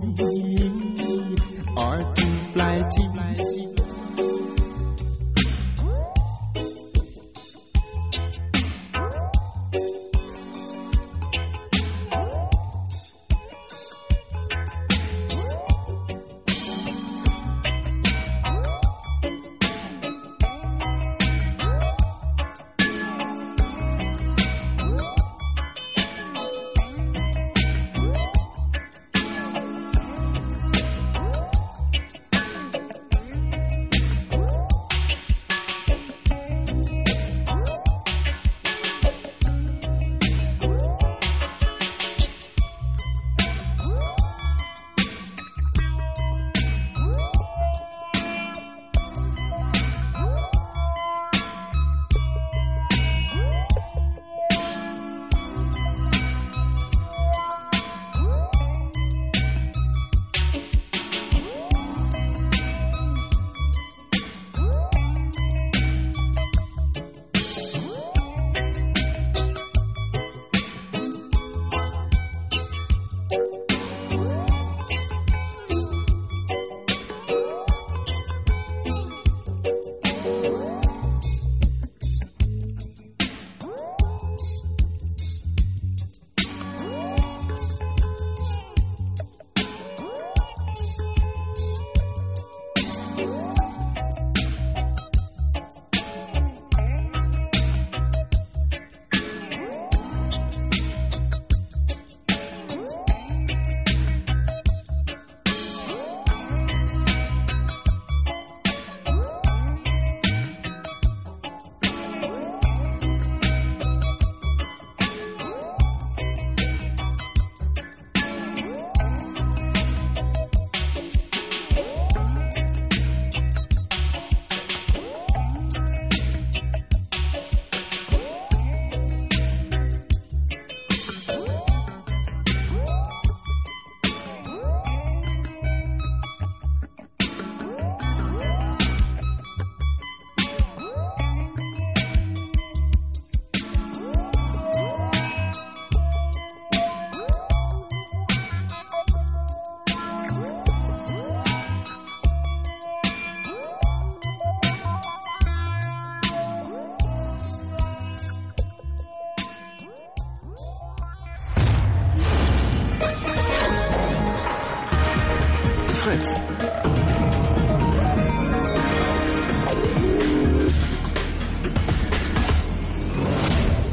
Fritz. 166.08 166.32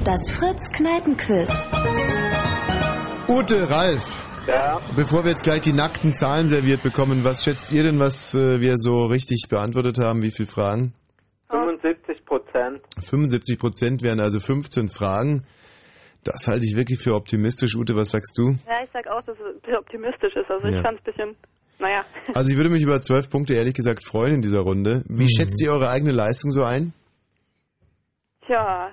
Das 0.05 0.29
Fritz-Kneipen-Quiz. 0.29 1.69
Ute, 3.27 3.69
Ralf. 3.69 4.47
Ja. 4.47 4.79
Bevor 4.95 5.25
wir 5.25 5.31
jetzt 5.31 5.43
gleich 5.43 5.59
die 5.59 5.73
nackten 5.73 6.13
Zahlen 6.13 6.47
serviert 6.47 6.83
bekommen, 6.83 7.25
was 7.25 7.43
schätzt 7.43 7.73
ihr 7.73 7.83
denn, 7.83 7.99
was 7.99 8.33
äh, 8.33 8.61
wir 8.61 8.77
so 8.77 9.07
richtig 9.07 9.47
beantwortet 9.49 9.97
haben? 9.99 10.23
Wie 10.23 10.31
viele 10.31 10.47
Fragen? 10.47 10.93
75 11.49 12.23
Prozent. 12.25 12.81
75 13.01 13.59
Prozent 13.59 14.03
wären 14.03 14.21
also 14.21 14.39
15 14.39 14.87
Fragen. 14.87 15.45
Das 16.23 16.47
halte 16.47 16.65
ich 16.65 16.77
wirklich 16.77 16.99
für 16.99 17.13
optimistisch. 17.13 17.75
Ute, 17.75 17.93
was 17.95 18.11
sagst 18.11 18.37
du? 18.37 18.55
Ja, 18.67 18.83
ich 18.85 18.89
sag 18.93 19.05
auch, 19.07 19.21
dass 19.23 19.35
es 19.37 19.77
optimistisch 19.77 20.33
ist. 20.33 20.49
Also 20.49 20.67
ja. 20.67 20.77
ich 20.77 20.81
fand 20.81 20.97
es 20.99 21.05
ein 21.05 21.11
bisschen 21.11 21.35
naja. 21.79 22.05
Also 22.33 22.49
ich 22.51 22.57
würde 22.57 22.69
mich 22.69 22.83
über 22.83 22.99
12 23.01 23.29
Punkte 23.29 23.53
ehrlich 23.53 23.73
gesagt 23.73 24.03
freuen 24.05 24.35
in 24.35 24.41
dieser 24.41 24.59
Runde. 24.59 25.03
Wie 25.07 25.27
schätzt 25.29 25.61
ihr 25.61 25.71
eure 25.71 25.89
eigene 25.89 26.11
Leistung 26.11 26.51
so 26.51 26.61
ein? 26.63 26.93
Tja. 28.45 28.91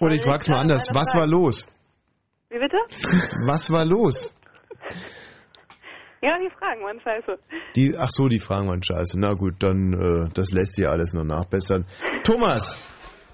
Oder 0.00 0.14
ich 0.14 0.22
frage 0.22 0.38
es 0.40 0.48
mal 0.48 0.60
anders. 0.60 0.88
Was 0.92 1.14
war 1.14 1.26
los? 1.26 1.68
Wie 2.50 2.58
bitte? 2.58 2.76
Was 3.46 3.70
war 3.70 3.84
los? 3.84 4.34
Ja, 6.22 6.38
die 6.38 6.50
Fragen 6.56 6.82
waren 6.82 7.00
scheiße. 7.00 7.38
Die, 7.74 7.96
ach 7.96 8.10
so, 8.10 8.28
die 8.28 8.38
Fragen 8.38 8.68
waren 8.68 8.82
scheiße. 8.82 9.18
Na 9.18 9.34
gut, 9.34 9.54
dann 9.58 9.92
äh, 9.92 10.28
das 10.34 10.52
lässt 10.52 10.76
sich 10.76 10.86
alles 10.86 11.14
noch 11.14 11.24
nachbessern. 11.24 11.84
Thomas, 12.22 12.76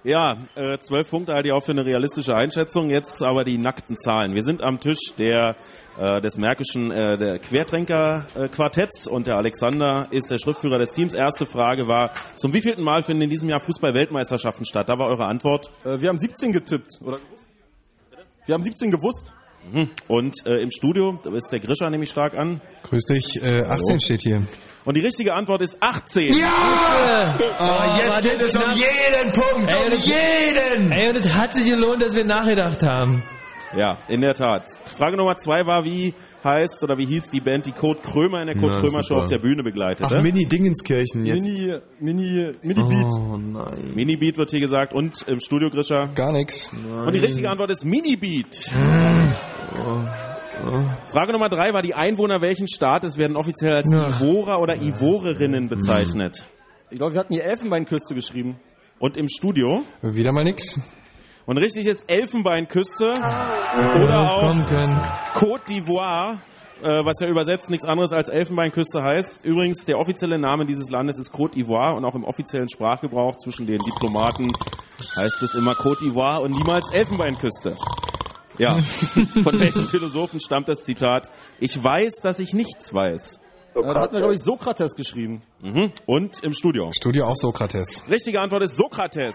Ja, 0.04 0.36
äh, 0.54 0.78
zwölf 0.78 1.10
Punkte 1.10 1.32
halte 1.32 1.48
ich 1.48 1.54
auch 1.54 1.62
für 1.62 1.72
eine 1.72 1.84
realistische 1.84 2.34
Einschätzung. 2.34 2.88
Jetzt 2.88 3.20
aber 3.22 3.42
die 3.44 3.58
nackten 3.58 3.96
Zahlen. 3.98 4.32
Wir 4.32 4.42
sind 4.42 4.62
am 4.62 4.78
Tisch 4.78 5.12
der 5.18 5.56
äh, 5.98 6.20
des 6.20 6.38
Märkischen 6.38 6.92
äh, 6.92 7.18
der 7.18 7.38
Quertränker-Quartetts 7.40 9.08
und 9.08 9.26
der 9.26 9.36
Alexander 9.36 10.06
ist 10.12 10.30
der 10.30 10.38
Schriftführer 10.38 10.78
des 10.78 10.92
Teams. 10.92 11.14
Erste 11.14 11.46
Frage 11.46 11.88
war, 11.88 12.12
zum 12.36 12.52
wievielten 12.52 12.84
Mal 12.84 13.02
finden 13.02 13.22
in 13.22 13.30
diesem 13.30 13.48
Jahr 13.48 13.60
Fußball-Weltmeisterschaften 13.60 14.64
statt? 14.64 14.88
Da 14.88 14.96
war 14.98 15.08
eure 15.08 15.26
Antwort. 15.26 15.68
Äh, 15.84 16.00
wir 16.00 16.08
haben 16.08 16.18
17 16.18 16.52
getippt, 16.52 17.00
oder? 17.02 17.18
Wir 18.46 18.54
haben 18.54 18.62
17 18.62 18.92
gewusst. 18.92 19.32
Mhm. 19.72 19.90
Und 20.08 20.34
äh, 20.46 20.62
im 20.62 20.70
Studio, 20.70 21.18
da 21.22 21.34
ist 21.34 21.50
der 21.52 21.60
Grischer 21.60 21.90
nämlich 21.90 22.10
stark 22.10 22.34
an. 22.34 22.60
Grüß 22.84 23.04
dich, 23.04 23.42
äh, 23.42 23.62
18 23.62 24.00
steht 24.00 24.22
hier. 24.22 24.46
Und 24.84 24.96
die 24.96 25.00
richtige 25.00 25.34
Antwort 25.34 25.60
ist 25.62 25.76
18. 25.80 26.32
Ja! 26.32 27.38
Oh, 27.38 28.02
jetzt 28.02 28.22
geht 28.22 28.40
es 28.40 28.56
um 28.56 28.72
jeden 28.72 29.32
Punkt, 29.32 29.70
Ey, 29.70 29.86
um 29.86 30.00
jeden! 30.00 30.92
Ey, 30.92 31.10
und 31.10 31.16
es 31.16 31.28
hat 31.34 31.52
sich 31.52 31.66
gelohnt, 31.68 32.00
dass 32.00 32.14
wir 32.14 32.24
nachgedacht 32.24 32.82
haben. 32.82 33.22
Ja, 33.76 33.98
in 34.08 34.20
der 34.22 34.34
Tat. 34.34 34.64
Frage 34.96 35.16
Nummer 35.16 35.36
zwei 35.36 35.66
war, 35.66 35.84
wie 35.84 36.14
heißt 36.42 36.82
oder 36.84 36.96
wie 36.96 37.04
hieß 37.06 37.30
die 37.30 37.40
Band, 37.40 37.66
die 37.66 37.72
Kurt 37.72 38.02
Krömer 38.02 38.40
in 38.40 38.46
der 38.46 38.56
Kurt 38.56 38.72
Na, 38.72 38.80
Krömer 38.80 39.02
Show 39.02 39.16
auf 39.16 39.26
der 39.30 39.38
Bühne 39.40 39.62
begleitete? 39.62 40.08
Ach, 40.10 40.22
Mini 40.22 40.46
Dingenskirchen 40.46 41.26
jetzt. 41.26 41.44
Mini, 41.44 41.78
Mini, 42.00 42.52
Mini 42.62 42.82
Beat. 42.82 43.04
Oh 43.12 43.36
nein. 43.36 43.92
Mini-Beat 43.94 44.38
wird 44.38 44.50
hier 44.50 44.60
gesagt 44.60 44.94
und 44.94 45.22
im 45.28 45.40
Studio 45.40 45.68
Grischer. 45.68 46.08
Gar 46.14 46.32
nichts. 46.32 46.72
Und 46.72 47.12
die 47.12 47.18
richtige 47.18 47.50
Antwort 47.50 47.70
ist 47.70 47.84
Mini-Beat. 47.84 48.70
Oh. 49.76 50.04
Frage 51.12 51.32
Nummer 51.32 51.48
drei 51.48 51.72
war 51.72 51.82
die 51.82 51.94
Einwohner 51.94 52.40
welchen 52.40 52.68
Staates 52.68 53.18
werden 53.18 53.36
offiziell 53.36 53.74
als 53.74 53.92
Ja. 53.92 54.08
Ivorer 54.08 54.60
oder 54.60 54.76
Ivorerinnen 54.76 55.68
bezeichnet? 55.68 56.44
Ich 56.90 56.98
glaube, 56.98 57.12
wir 57.14 57.20
hatten 57.20 57.34
hier 57.34 57.44
Elfenbeinküste 57.44 58.14
geschrieben. 58.14 58.56
Und 58.98 59.16
im 59.16 59.28
Studio? 59.28 59.82
Wieder 60.02 60.32
mal 60.32 60.42
nix. 60.44 60.80
Und 61.48 61.56
richtig 61.56 61.86
ist 61.86 62.04
Elfenbeinküste 62.08 63.14
Oder 63.14 64.04
oder 64.04 64.30
auch. 64.30 64.52
Côte 65.32 65.64
d'Ivoire, 65.66 66.42
äh, 66.82 67.02
was 67.06 67.20
ja 67.20 67.26
übersetzt 67.26 67.70
nichts 67.70 67.86
anderes 67.86 68.12
als 68.12 68.28
Elfenbeinküste 68.28 69.02
heißt. 69.02 69.46
Übrigens, 69.46 69.86
der 69.86 69.98
offizielle 69.98 70.38
Name 70.38 70.66
dieses 70.66 70.90
Landes 70.90 71.18
ist 71.18 71.32
Côte 71.32 71.54
d'Ivoire 71.54 71.96
und 71.96 72.04
auch 72.04 72.14
im 72.14 72.24
offiziellen 72.24 72.68
Sprachgebrauch 72.68 73.36
zwischen 73.36 73.66
den 73.66 73.78
Diplomaten 73.78 74.52
heißt 75.16 75.40
es 75.40 75.54
immer 75.54 75.72
Côte 75.72 76.02
d'Ivoire 76.02 76.42
und 76.42 76.50
niemals 76.50 76.92
Elfenbeinküste. 76.92 77.76
Ja, 78.58 78.72
von 79.42 79.58
welchem 79.58 79.86
Philosophen 79.86 80.40
stammt 80.40 80.68
das 80.68 80.82
Zitat? 80.84 81.30
Ich 81.60 81.82
weiß, 81.82 82.16
dass 82.22 82.40
ich 82.40 82.52
nichts 82.52 82.92
weiß. 82.92 83.40
Äh, 83.74 83.80
da 83.80 84.02
hatten 84.02 84.12
wir, 84.12 84.20
glaube 84.20 84.34
ich, 84.34 84.42
Sokrates 84.42 84.94
geschrieben. 84.94 85.40
Mhm. 85.62 85.94
Und 86.04 86.44
im 86.44 86.52
Studio. 86.52 86.90
Studio 86.92 87.24
auch 87.24 87.36
Sokrates. 87.36 88.04
Richtige 88.10 88.38
Antwort 88.38 88.64
ist 88.64 88.76
Sokrates. 88.76 89.34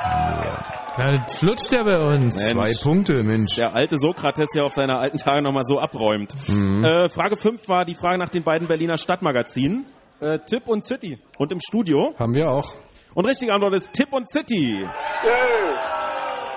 Ja, 0.00 0.83
das 0.96 1.38
flutscht 1.38 1.72
ja 1.72 1.82
bei 1.82 2.00
uns. 2.14 2.36
Mensch. 2.36 2.50
Zwei 2.52 2.74
Punkte, 2.82 3.22
Mensch. 3.24 3.56
Der 3.56 3.74
alte 3.74 3.96
Sokrates 3.98 4.48
ja 4.54 4.62
auf 4.64 4.72
seine 4.72 4.98
alten 4.98 5.18
Tage 5.18 5.42
nochmal 5.42 5.64
so 5.64 5.78
abräumt. 5.78 6.34
Mhm. 6.48 6.84
Äh, 6.84 7.08
Frage 7.08 7.36
5 7.36 7.68
war 7.68 7.84
die 7.84 7.94
Frage 7.94 8.18
nach 8.18 8.28
den 8.30 8.44
beiden 8.44 8.68
Berliner 8.68 8.96
Stadtmagazinen. 8.96 9.86
Äh, 10.20 10.38
Tipp 10.46 10.62
und 10.66 10.84
City. 10.84 11.18
Und 11.38 11.52
im 11.52 11.58
Studio. 11.60 12.14
Haben 12.18 12.34
wir 12.34 12.50
auch. 12.50 12.74
Und 13.14 13.26
richtige 13.26 13.52
Antwort 13.52 13.74
ist 13.74 13.92
Tipp 13.92 14.12
und 14.12 14.28
City. 14.30 14.84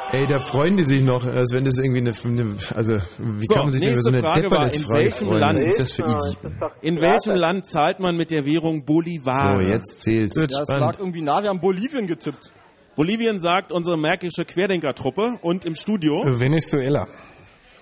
Ey, 0.09 0.25
da 0.25 0.39
freuen 0.39 0.77
die 0.77 0.83
sich 0.85 1.03
noch, 1.03 1.25
als 1.25 1.51
wenn 1.53 1.65
das 1.65 1.77
irgendwie 1.77 1.99
eine, 1.99 2.11
eine 2.23 2.55
also 2.73 2.93
wie 3.19 3.45
So, 3.45 3.53
kann 3.55 3.63
man 3.63 3.71
sich 3.71 3.81
denn 3.81 3.91
über 3.91 4.01
so 4.01 4.09
eine 4.09 4.21
Frage 4.21 4.43
war, 4.43 4.49
depperles 4.49 4.77
in 4.79 4.83
Frage 4.85 5.03
welchem 5.03 5.27
freuen? 5.27 5.39
Land- 5.41 5.53
Was 5.57 5.65
ist 5.65 5.79
das 5.81 5.91
für 5.91 6.01
Ja, 6.03 6.07
Idioten? 6.15 6.57
das 6.61 6.71
In 6.81 7.01
welchem 7.01 7.35
Land 7.35 7.65
zahlt 7.67 7.99
man 7.99 8.15
mit 8.15 8.31
der 8.31 8.45
Währung 8.45 8.85
Bolivar? 8.85 9.55
So, 9.57 9.61
jetzt 9.61 10.01
zählt's. 10.01 10.37
Ja, 10.39 10.43
es 10.45 10.51
spannend. 10.67 10.85
lag 10.93 10.99
irgendwie 10.99 11.21
nah. 11.21 11.41
Wir 11.43 11.49
haben 11.49 11.59
Bolivien 11.59 12.07
getippt. 12.07 12.51
Bolivien 12.97 13.39
sagt 13.39 13.71
unsere 13.71 13.95
märkische 13.95 14.43
Querdenkertruppe 14.43 15.37
und 15.43 15.65
im 15.65 15.75
Studio. 15.75 16.23
Venezuela. 16.25 17.05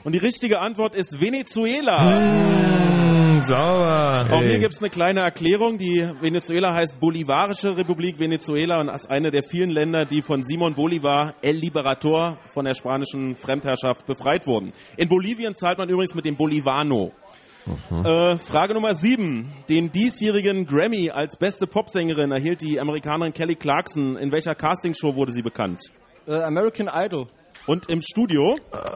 Und 0.04 0.12
die 0.12 0.20
richtige 0.20 0.60
Antwort 0.60 0.94
ist 0.94 1.22
Venezuela. 1.22 2.02
Mmh, 2.04 3.42
sauber. 3.44 4.28
Auch 4.34 4.42
hier 4.42 4.56
Ey. 4.56 4.60
gibt's 4.60 4.82
eine 4.82 4.90
kleine 4.90 5.22
Erklärung. 5.22 5.78
Die 5.78 6.06
Venezuela 6.20 6.74
heißt 6.74 7.00
Bolivarische 7.00 7.78
Republik 7.78 8.20
Venezuela 8.20 8.82
und 8.82 8.90
ist 8.90 9.10
eine 9.10 9.32
der 9.32 9.44
vielen 9.44 9.70
Länder, 9.70 10.04
die 10.04 10.22
von 10.22 10.44
Simon 10.44 10.76
Bolivar, 10.76 11.36
El 11.42 11.56
Liberator, 11.56 12.38
von 12.54 12.66
der 12.66 12.74
spanischen 12.74 13.38
Fremdherrschaft 13.38 14.06
befreit 14.06 14.46
wurden. 14.46 14.74
In 14.98 15.08
Bolivien 15.08 15.56
zahlt 15.56 15.78
man 15.78 15.88
übrigens 15.88 16.14
mit 16.14 16.26
dem 16.26 16.36
Bolivano. 16.36 17.14
Äh, 17.68 18.38
Frage 18.38 18.74
Nummer 18.74 18.94
sieben. 18.94 19.54
Den 19.70 19.92
diesjährigen 19.92 20.66
Grammy 20.66 21.10
als 21.10 21.38
beste 21.38 21.66
Popsängerin 21.66 22.32
erhielt 22.32 22.62
die 22.62 22.80
Amerikanerin 22.80 23.34
Kelly 23.34 23.56
Clarkson. 23.56 24.18
In 24.18 24.32
welcher 24.32 24.56
Castingshow 24.56 25.16
wurde 25.16 25.32
sie 25.32 25.42
bekannt? 25.42 25.82
Äh, 26.28 26.42
American 26.42 26.90
Idol. 26.94 27.28
Und 27.68 27.90
im 27.90 28.02
Studio? 28.02 28.54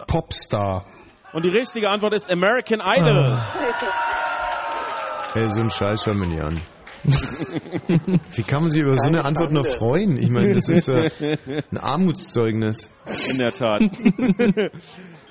Popstar. 0.08 0.86
Und 1.34 1.46
die 1.46 1.50
richtige 1.50 1.90
Antwort 1.90 2.14
ist 2.14 2.32
American 2.32 2.80
Idol. 2.82 3.24
Ah. 3.24 3.56
Ey, 5.36 5.50
so 5.50 5.62
ein 5.62 5.70
Scheiß 5.70 6.04
schauen 6.04 6.20
wir 6.20 6.28
nicht 6.28 6.42
an. 6.42 6.62
Wie 8.36 8.44
kann 8.44 8.62
man 8.62 8.70
sich 8.70 8.82
über 8.82 8.96
so 8.98 9.08
eine 9.08 9.24
Antwort 9.24 9.52
noch 9.52 9.66
freuen? 9.78 10.18
Ich 10.18 10.30
meine, 10.30 10.54
das 10.56 10.68
ist 10.68 10.90
äh, 10.90 11.38
ein 11.72 11.78
Armutszeugnis. 11.78 12.92
In 13.32 13.38
der 13.38 13.52
Tat. 13.52 13.82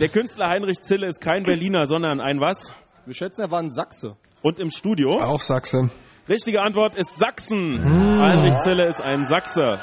Der 0.00 0.08
Künstler 0.08 0.48
Heinrich 0.48 0.80
Zille 0.80 1.08
ist 1.08 1.20
kein 1.20 1.42
Berliner, 1.42 1.84
sondern 1.84 2.20
ein 2.20 2.40
was? 2.40 2.72
Wir 3.08 3.14
schätzen, 3.14 3.40
er 3.40 3.50
war 3.50 3.60
ein 3.60 3.70
Sachse. 3.70 4.18
Und 4.42 4.60
im 4.60 4.68
Studio? 4.68 5.18
Auch 5.18 5.40
Sachse. 5.40 5.88
Richtige 6.28 6.60
Antwort 6.60 6.94
ist 6.94 7.16
Sachsen. 7.16 7.82
Heinrich 7.82 8.58
Zille 8.60 8.86
ist 8.86 9.00
ein 9.00 9.24
Sachse. 9.24 9.80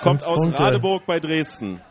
Kommt 0.00 0.22
Fünf 0.22 0.24
aus 0.24 0.38
Punkte. 0.38 0.62
Radeburg 0.62 1.02
bei 1.06 1.20
Dresden. 1.20 1.82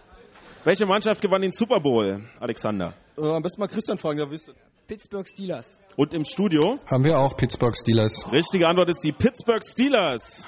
Welche 0.63 0.87
Mannschaft 0.87 1.21
gewann 1.21 1.43
den 1.43 1.51
Super 1.51 1.79
Bowl, 1.81 2.23
Alexander? 2.39 2.95
Äh, 3.15 3.27
am 3.27 3.43
besten 3.43 3.61
mal 3.61 3.67
Christian 3.67 3.99
fragen, 3.99 4.17
der 4.17 4.31
wisst. 4.31 4.51
Pittsburgh 4.87 5.27
Steelers. 5.27 5.79
Und 5.97 6.15
im 6.15 6.23
Studio? 6.23 6.79
Haben 6.89 7.05
wir 7.05 7.19
auch 7.19 7.37
Pittsburgh 7.37 7.75
Steelers. 7.77 8.25
Richtige 8.31 8.67
Antwort 8.67 8.89
ist 8.89 9.03
die 9.03 9.11
Pittsburgh 9.11 9.63
Steelers. 9.63 10.47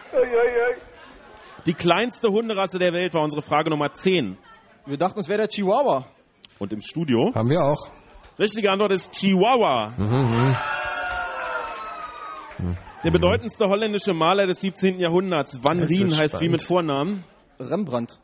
Die 1.68 1.76
kleinste 1.76 2.30
Hunderasse 2.30 2.80
der 2.80 2.92
Welt 2.92 3.14
war 3.14 3.22
unsere 3.22 3.44
Frage 3.44 3.70
Nummer 3.70 3.94
10. 3.94 4.36
Wir 4.88 4.98
dachten, 4.98 5.20
es 5.20 5.28
wäre 5.28 5.42
der 5.42 5.48
Chihuahua. 5.50 6.08
Und 6.58 6.74
im 6.74 6.82
Studio? 6.82 7.32
Haben 7.36 7.52
wir 7.52 7.62
auch. 7.62 8.03
Richtige 8.40 8.70
Antwort 8.72 8.92
ist 8.94 9.12
Chihuahua. 9.14 9.94
Mhm. 9.98 10.56
Der 13.04 13.12
bedeutendste 13.12 13.66
holländische 13.68 14.14
Maler 14.14 14.48
des 14.48 14.62
17. 14.62 15.00
Jahrhunderts, 15.00 15.60
Van 15.64 15.84
Rien, 15.84 16.16
heißt 16.16 16.40
wie 16.40 16.50
mit 16.50 16.62
Vornamen. 16.62 17.26
Rembrandt. 17.60 18.18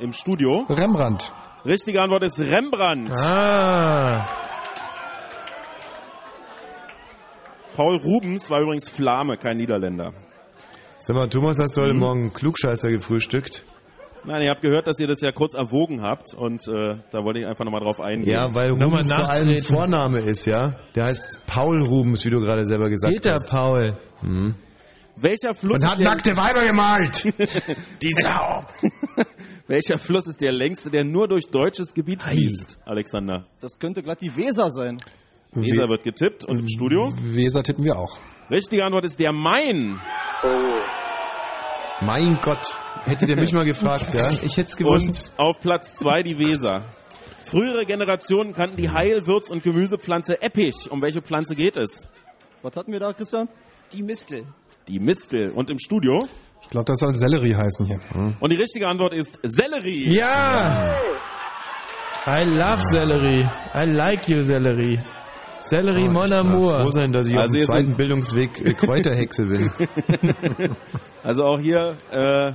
Im 0.00 0.12
Studio. 0.12 0.66
Rembrandt. 0.68 1.32
Richtige 1.64 2.00
Antwort 2.02 2.22
ist 2.24 2.38
Rembrandt. 2.38 3.10
Ah. 3.16 4.26
Paul 7.74 7.96
Rubens 7.98 8.48
war 8.50 8.60
übrigens 8.60 8.88
Flame, 8.88 9.36
kein 9.36 9.56
Niederländer. 9.58 10.12
Sag 10.98 11.16
mal, 11.16 11.28
Thomas, 11.28 11.58
hast 11.58 11.76
du 11.76 11.82
heute 11.82 11.94
Mhm. 11.94 12.00
Morgen 12.00 12.32
Klugscheißer 12.32 12.90
gefrühstückt? 12.90 13.64
Nein, 14.26 14.42
ihr 14.42 14.50
habt 14.50 14.60
gehört, 14.60 14.86
dass 14.86 14.98
ihr 14.98 15.06
das 15.06 15.20
ja 15.20 15.30
kurz 15.30 15.54
erwogen 15.54 16.02
habt 16.02 16.34
und 16.34 16.66
äh, 16.68 16.98
da 17.10 17.22
wollte 17.22 17.40
ich 17.40 17.46
einfach 17.46 17.64
nochmal 17.64 17.80
drauf 17.80 18.00
eingehen. 18.00 18.28
Ja, 18.28 18.52
weil 18.52 18.70
Rubens 18.70 19.12
vor 19.12 19.30
allem. 19.30 19.60
Vorname 19.62 20.20
ist, 20.24 20.46
ja? 20.46 20.74
Der 20.94 21.04
heißt 21.04 21.44
Paul 21.46 21.82
Rubens, 21.86 22.24
wie 22.24 22.30
du 22.30 22.40
gerade 22.40 22.66
selber 22.66 22.88
gesagt 22.88 23.14
Peter 23.14 23.32
hast. 23.32 23.48
Paul. 23.48 23.96
Mhm. 24.22 24.56
Welcher 25.18 25.54
Fluss 25.54 25.82
Und 25.82 25.84
hat 25.86 25.98
ist 25.98 26.04
der, 26.04 26.10
nackte 26.10 26.36
Weiber 26.36 26.66
gemalt! 26.66 27.24
Die 28.02 28.12
Sau! 28.20 28.64
welcher 29.66 29.98
Fluss 29.98 30.26
ist 30.26 30.42
der 30.42 30.52
längste, 30.52 30.90
der 30.90 31.04
nur 31.04 31.26
durch 31.26 31.46
deutsches 31.46 31.94
Gebiet 31.94 32.22
fließt, 32.22 32.80
Alexander? 32.84 33.46
Das 33.60 33.78
könnte 33.78 34.02
glatt 34.02 34.20
die 34.20 34.36
Weser 34.36 34.68
sein. 34.70 34.98
Weser 35.52 35.88
wird 35.88 36.02
getippt 36.02 36.44
und 36.44 36.58
im 36.58 36.68
Studio? 36.68 37.12
Weser 37.22 37.62
tippen 37.62 37.84
wir 37.84 37.96
auch. 37.96 38.18
Richtige 38.50 38.84
Antwort 38.84 39.06
ist 39.06 39.18
der 39.18 39.32
Main. 39.32 39.98
Mein 42.02 42.36
Gott. 42.42 42.76
Hättet 43.06 43.28
ihr 43.28 43.36
mich 43.36 43.52
mal 43.52 43.64
gefragt, 43.64 44.12
ja? 44.14 44.28
Ich 44.30 44.56
hätte 44.56 44.68
es 44.68 44.76
gewusst. 44.76 45.32
Und 45.36 45.40
auf 45.40 45.60
Platz 45.60 45.86
2 45.94 46.22
die 46.22 46.38
Weser. 46.38 46.84
Frühere 47.44 47.86
Generationen 47.86 48.52
kannten 48.52 48.76
die 48.76 48.90
Heil-, 48.90 49.26
Würz- 49.26 49.50
und 49.50 49.62
Gemüsepflanze 49.62 50.42
Eppich. 50.42 50.90
Um 50.90 51.00
welche 51.00 51.22
Pflanze 51.22 51.54
geht 51.54 51.76
es? 51.76 52.06
Was 52.62 52.74
hatten 52.74 52.90
wir 52.90 52.98
da, 52.98 53.12
Christian? 53.12 53.48
Die 53.92 54.02
Mistel. 54.02 54.44
Die 54.88 54.98
Mistel. 54.98 55.50
Und 55.52 55.70
im 55.70 55.78
Studio? 55.78 56.18
Ich 56.62 56.68
glaube, 56.68 56.86
das 56.86 56.98
soll 56.98 57.14
Sellerie 57.14 57.54
heißen 57.54 57.86
hier. 57.86 58.00
Und 58.40 58.50
die 58.50 58.56
richtige 58.56 58.88
Antwort 58.88 59.14
ist 59.14 59.38
Sellerie. 59.44 60.16
Ja! 60.18 60.96
I 62.28 62.42
love 62.44 62.80
Sellerie. 62.80 63.48
I 63.72 63.84
like 63.84 64.28
you, 64.28 64.42
Sellerie. 64.42 64.98
Sellerie 65.60 66.08
mon 66.08 66.32
amour. 66.32 66.82
Froh 66.82 66.90
sein, 66.90 67.12
dass 67.12 67.28
ich 67.28 67.34
auf 67.34 67.42
Also 67.42 67.52
dem 67.52 67.58
jetzt 67.60 67.66
zweiten 67.66 67.96
Bildungsweg 67.96 68.60
äh, 68.60 68.74
Kräuterhexe 68.74 69.46
bin. 69.46 69.70
Also 71.22 71.42
auch 71.42 71.58
hier, 71.58 71.96
äh, 72.12 72.52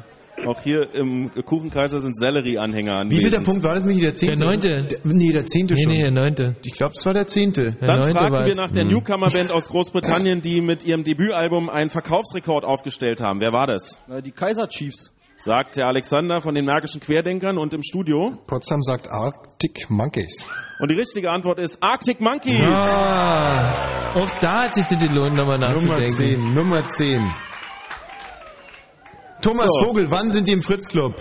auch 0.48 0.62
hier 0.62 0.94
im 0.94 1.30
Kuchenkaiser 1.46 2.00
sind 2.00 2.18
Sellerie-Anhänger 2.18 3.06
Wie 3.10 3.18
viel 3.18 3.30
der 3.30 3.40
anwesend. 3.40 3.46
Punkt 3.46 3.64
war 3.64 3.76
das, 3.76 3.86
Michi? 3.86 4.02
Der 4.02 4.14
zehnte? 4.14 4.38
Der 4.38 4.48
neunte. 4.48 4.70
Der, 4.88 5.00
nee, 5.04 5.32
der 5.32 5.46
zehnte 5.46 5.74
Nee, 5.76 5.82
schon. 5.84 5.92
nee, 5.94 6.02
der 6.02 6.12
neunte. 6.12 6.56
Ich 6.64 6.74
glaube, 6.74 6.94
es 6.98 7.06
war 7.06 7.14
der 7.14 7.28
zehnte. 7.28 7.72
Der 7.74 7.88
Dann 7.88 8.00
neunte 8.00 8.20
fragen 8.20 8.46
wir 8.46 8.56
nach 8.56 8.72
der 8.72 8.86
Newcomer-Band 8.86 9.52
aus 9.52 9.68
Großbritannien, 9.70 10.42
die 10.42 10.62
mit 10.62 10.84
ihrem 10.86 11.04
Debütalbum 11.04 11.70
einen 11.70 11.90
Verkaufsrekord 11.90 12.64
aufgestellt 12.66 13.22
haben. 13.22 13.40
Wer 13.42 13.52
war 13.54 13.68
das? 13.68 14.00
Die 14.24 14.32
Kaiser 14.32 14.68
Chiefs. 14.68 15.12
Sagt 15.38 15.78
der 15.78 15.88
Alexander 15.88 16.40
von 16.40 16.54
den 16.54 16.66
Märkischen 16.66 17.02
Querdenkern 17.02 17.58
und 17.58 17.74
im 17.74 17.82
Studio. 17.82 18.38
Potsdam 18.46 18.84
sagt 18.84 19.08
Arctic 19.12 19.90
Monkeys. 19.90 20.46
Und 20.80 20.92
die 20.92 20.96
richtige 20.96 21.32
Antwort 21.32 21.58
ist 21.60 21.82
Arctic 21.82 22.22
Monkeys. 22.22 22.62
Ah, 22.64 24.14
auch 24.14 24.30
da 24.40 24.66
hat 24.66 24.76
sich 24.76 24.86
das 24.86 25.00
gelohnt, 25.04 25.36
nochmal 25.36 25.58
Nummer 25.58 25.74
nachzudenken. 25.74 26.12
10, 26.12 26.54
Nummer 26.54 26.88
10. 26.88 27.28
Thomas 29.42 29.68
So. 29.80 29.88
Vogel, 29.88 30.10
wann 30.10 30.32
sind 30.32 30.48
die 30.48 30.54
im 30.54 30.62
Fritz-Club? 30.62 31.16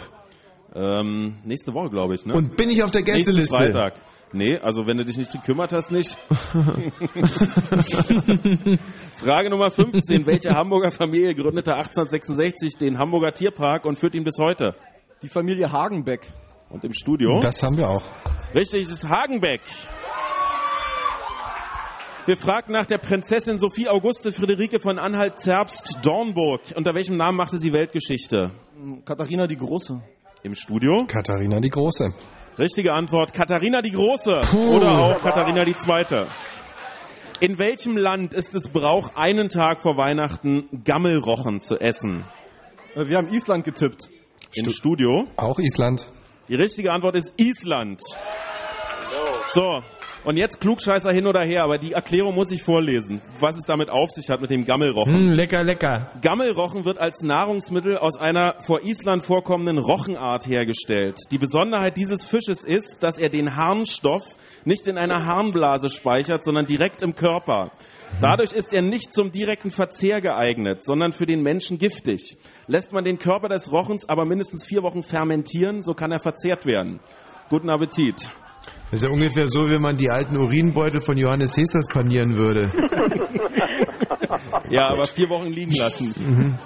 Ähm, 0.75 1.39
nächste 1.45 1.75
Woche, 1.75 1.91
glaube 1.91 2.15
ich, 2.15 2.25
ne? 2.25 2.35
Und 2.35 2.57
bin 2.57 2.71
ich 2.71 2.83
auf 2.83 2.91
der 2.91 3.03
Nächsten 3.03 3.35
Gästeliste? 3.35 3.57
Freitag. 3.57 3.95
Nee, 4.33 4.59
also 4.59 4.87
wenn 4.87 4.97
du 4.97 5.05
dich 5.05 5.17
nicht 5.17 5.33
gekümmert 5.33 5.73
hast, 5.73 5.91
nicht. 5.91 6.17
Frage 9.17 9.51
Nummer 9.51 9.71
15. 9.71 10.25
Welche 10.25 10.51
Hamburger 10.51 10.93
Familie 10.93 11.35
gründete 11.35 11.75
1866 11.75 12.77
den 12.79 12.99
Hamburger 12.99 13.33
Tierpark 13.33 13.85
und 13.87 13.99
führt 13.99 14.15
ihn 14.15 14.23
bis 14.23 14.39
heute? 14.39 14.77
Die 15.23 15.29
Familie 15.29 15.73
Hagenbeck. 15.73 16.33
Und 16.69 16.85
im 16.85 16.93
Studio? 16.95 17.41
Das 17.41 17.61
haben 17.65 17.77
wir 17.77 17.89
auch. 17.89 18.03
Richtig, 18.55 18.83
es 18.83 18.91
ist 18.91 19.09
Hagenbeck. 19.09 19.63
Wir 22.27 22.37
fragen 22.37 22.73
nach 22.73 22.87
der 22.87 22.99
Prinzessin 22.99 23.59
Sophie 23.59 23.89
Auguste 23.89 24.33
Friederike 24.33 24.79
von 24.79 24.99
Anhalt-Zerbst-Dornburg. 24.99 26.61
Unter 26.77 26.95
welchem 26.95 27.17
Namen 27.17 27.37
machte 27.37 27.59
sie 27.59 27.73
Weltgeschichte? 27.73 28.51
Katharina 29.05 29.47
die 29.47 29.57
Große. 29.57 30.01
Im 30.43 30.55
Studio? 30.55 31.05
Katharina 31.07 31.61
die 31.61 31.71
Große. 31.71 32.15
Richtige 32.59 32.93
Antwort, 32.93 33.33
Katharina 33.33 33.81
die 33.81 33.93
Große 33.93 34.41
Puh. 34.51 34.77
oder 34.77 34.91
auch 34.91 35.17
Katharina 35.17 35.65
die 35.65 35.77
Zweite. 35.77 36.29
In 37.41 37.59
welchem 37.59 37.97
Land 37.97 38.35
ist 38.35 38.55
es 38.55 38.69
Brauch, 38.69 39.15
einen 39.17 39.49
Tag 39.49 39.81
vor 39.83 39.97
Weihnachten 39.97 40.83
Gammelrochen 40.85 41.61
zu 41.61 41.77
essen? 41.81 42.27
Äh, 42.95 43.07
Wir 43.09 43.17
haben 43.17 43.29
Island 43.29 43.65
getippt. 43.65 44.11
Im 44.55 44.69
Studio? 44.71 45.25
Auch 45.37 45.59
Island. 45.59 46.11
Die 46.49 46.55
richtige 46.57 46.93
Antwort 46.93 47.17
ist 47.17 47.33
Island. 47.41 48.03
So, 49.53 49.81
und 50.25 50.37
jetzt 50.37 50.61
Klugscheißer 50.61 51.13
hin 51.13 51.27
oder 51.27 51.45
her, 51.45 51.65
aber 51.65 51.79
die 51.79 51.93
Erklärung 51.93 52.35
muss 52.35 52.51
ich 52.51 52.63
vorlesen, 52.63 53.23
was 53.41 53.57
es 53.57 53.65
damit 53.65 53.91
auf 53.91 54.11
sich 54.11 54.29
hat 54.31 54.41
mit 54.41 54.51
dem 54.51 54.65
Gammelrochen. 54.65 55.15
Hm, 55.15 55.29
lecker, 55.31 55.65
lecker. 55.65 56.11
Gammelrochen 56.23 56.85
wird 56.85 56.99
als 56.99 57.23
Nahrungsmittel 57.23 57.99
aus 57.99 58.19
einer 58.19 58.57
vor 58.61 58.83
Island 58.83 59.23
vorkommenden 59.23 59.79
Rochenart 59.79 60.47
hergestellt. 60.47 61.19
Die 61.31 61.39
Besonderheit 61.39 61.97
dieses 61.97 62.25
Fisches 62.25 62.65
ist, 62.65 62.99
dass 63.03 63.19
er 63.19 63.29
den 63.29 63.57
Harnstoff 63.57 64.25
nicht 64.65 64.87
in 64.87 64.99
einer 64.99 65.25
Harnblase 65.25 65.89
speichert, 65.89 66.45
sondern 66.45 66.67
direkt 66.67 67.03
im 67.03 67.15
Körper. 67.15 67.73
Dadurch 68.21 68.53
ist 68.53 68.73
er 68.75 68.83
nicht 68.83 69.13
zum 69.13 69.31
direkten 69.31 69.71
Verzehr 69.71 70.21
geeignet, 70.21 70.85
sondern 70.85 71.13
für 71.13 71.27
den 71.27 71.43
Menschen 71.43 71.79
giftig. 71.79 72.37
Lässt 72.67 72.93
man 72.93 73.05
den 73.05 73.19
Körper 73.19 73.49
des 73.49 73.73
Rochens 73.73 74.09
aber 74.09 74.25
mindestens 74.25 74.67
vier 74.67 74.83
Wochen 74.83 75.03
fermentieren, 75.03 75.83
so 75.83 75.95
kann 75.95 76.13
er 76.13 76.19
verzehrt 76.19 76.67
werden. 76.67 77.01
Guten 77.49 77.71
Appetit. 77.71 78.31
Das 78.91 79.01
ist 79.01 79.07
ja 79.07 79.13
ungefähr 79.13 79.47
so, 79.47 79.71
wie 79.71 79.79
man 79.79 79.97
die 79.97 80.11
alten 80.11 80.37
Urinbeutel 80.37 81.01
von 81.01 81.17
Johannes 81.17 81.53
Cäsars 81.53 81.87
panieren 81.93 82.37
würde. 82.37 82.73
Ja, 84.71 84.89
aber 84.91 85.07
vier 85.07 85.29
Wochen 85.29 85.49
liegen 85.49 85.75
lassen. 85.77 86.59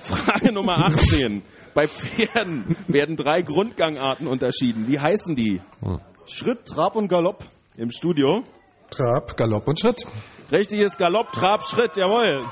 Frage 0.00 0.52
Nummer 0.52 0.78
18. 0.86 1.42
Bei 1.74 1.84
Pferden 1.84 2.76
werden 2.88 3.16
drei 3.16 3.42
Grundgangarten 3.42 4.26
unterschieden. 4.26 4.86
Wie 4.86 4.98
heißen 4.98 5.34
die? 5.34 5.60
Schritt, 6.26 6.66
Trab 6.66 6.96
und 6.96 7.08
Galopp. 7.08 7.44
Im 7.76 7.90
Studio? 7.90 8.44
Trab, 8.90 9.36
Galopp 9.36 9.66
und 9.66 9.80
Schritt. 9.80 10.06
Richtig 10.52 10.80
ist 10.80 10.98
Galopp, 10.98 11.32
Trab, 11.32 11.64
Schritt, 11.64 11.96
jawohl. 11.96 12.44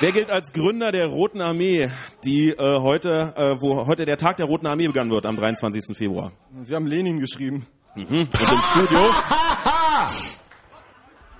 Wer 0.00 0.10
gilt 0.10 0.28
als 0.28 0.52
Gründer 0.52 0.90
der 0.90 1.06
Roten 1.06 1.40
Armee, 1.40 1.88
die 2.24 2.50
äh, 2.50 2.80
heute, 2.80 3.32
äh, 3.36 3.60
wo 3.60 3.86
heute 3.86 4.04
der 4.04 4.16
Tag 4.16 4.36
der 4.36 4.46
Roten 4.46 4.66
Armee 4.66 4.88
begangen 4.88 5.10
wird, 5.10 5.24
am 5.24 5.36
23. 5.36 5.96
Februar? 5.96 6.32
Wir 6.50 6.74
haben 6.76 6.86
Lenin 6.86 7.20
geschrieben. 7.20 7.66
Mhm. 7.94 8.04
Und 8.04 8.18
im 8.18 8.86
Studio? 8.86 9.04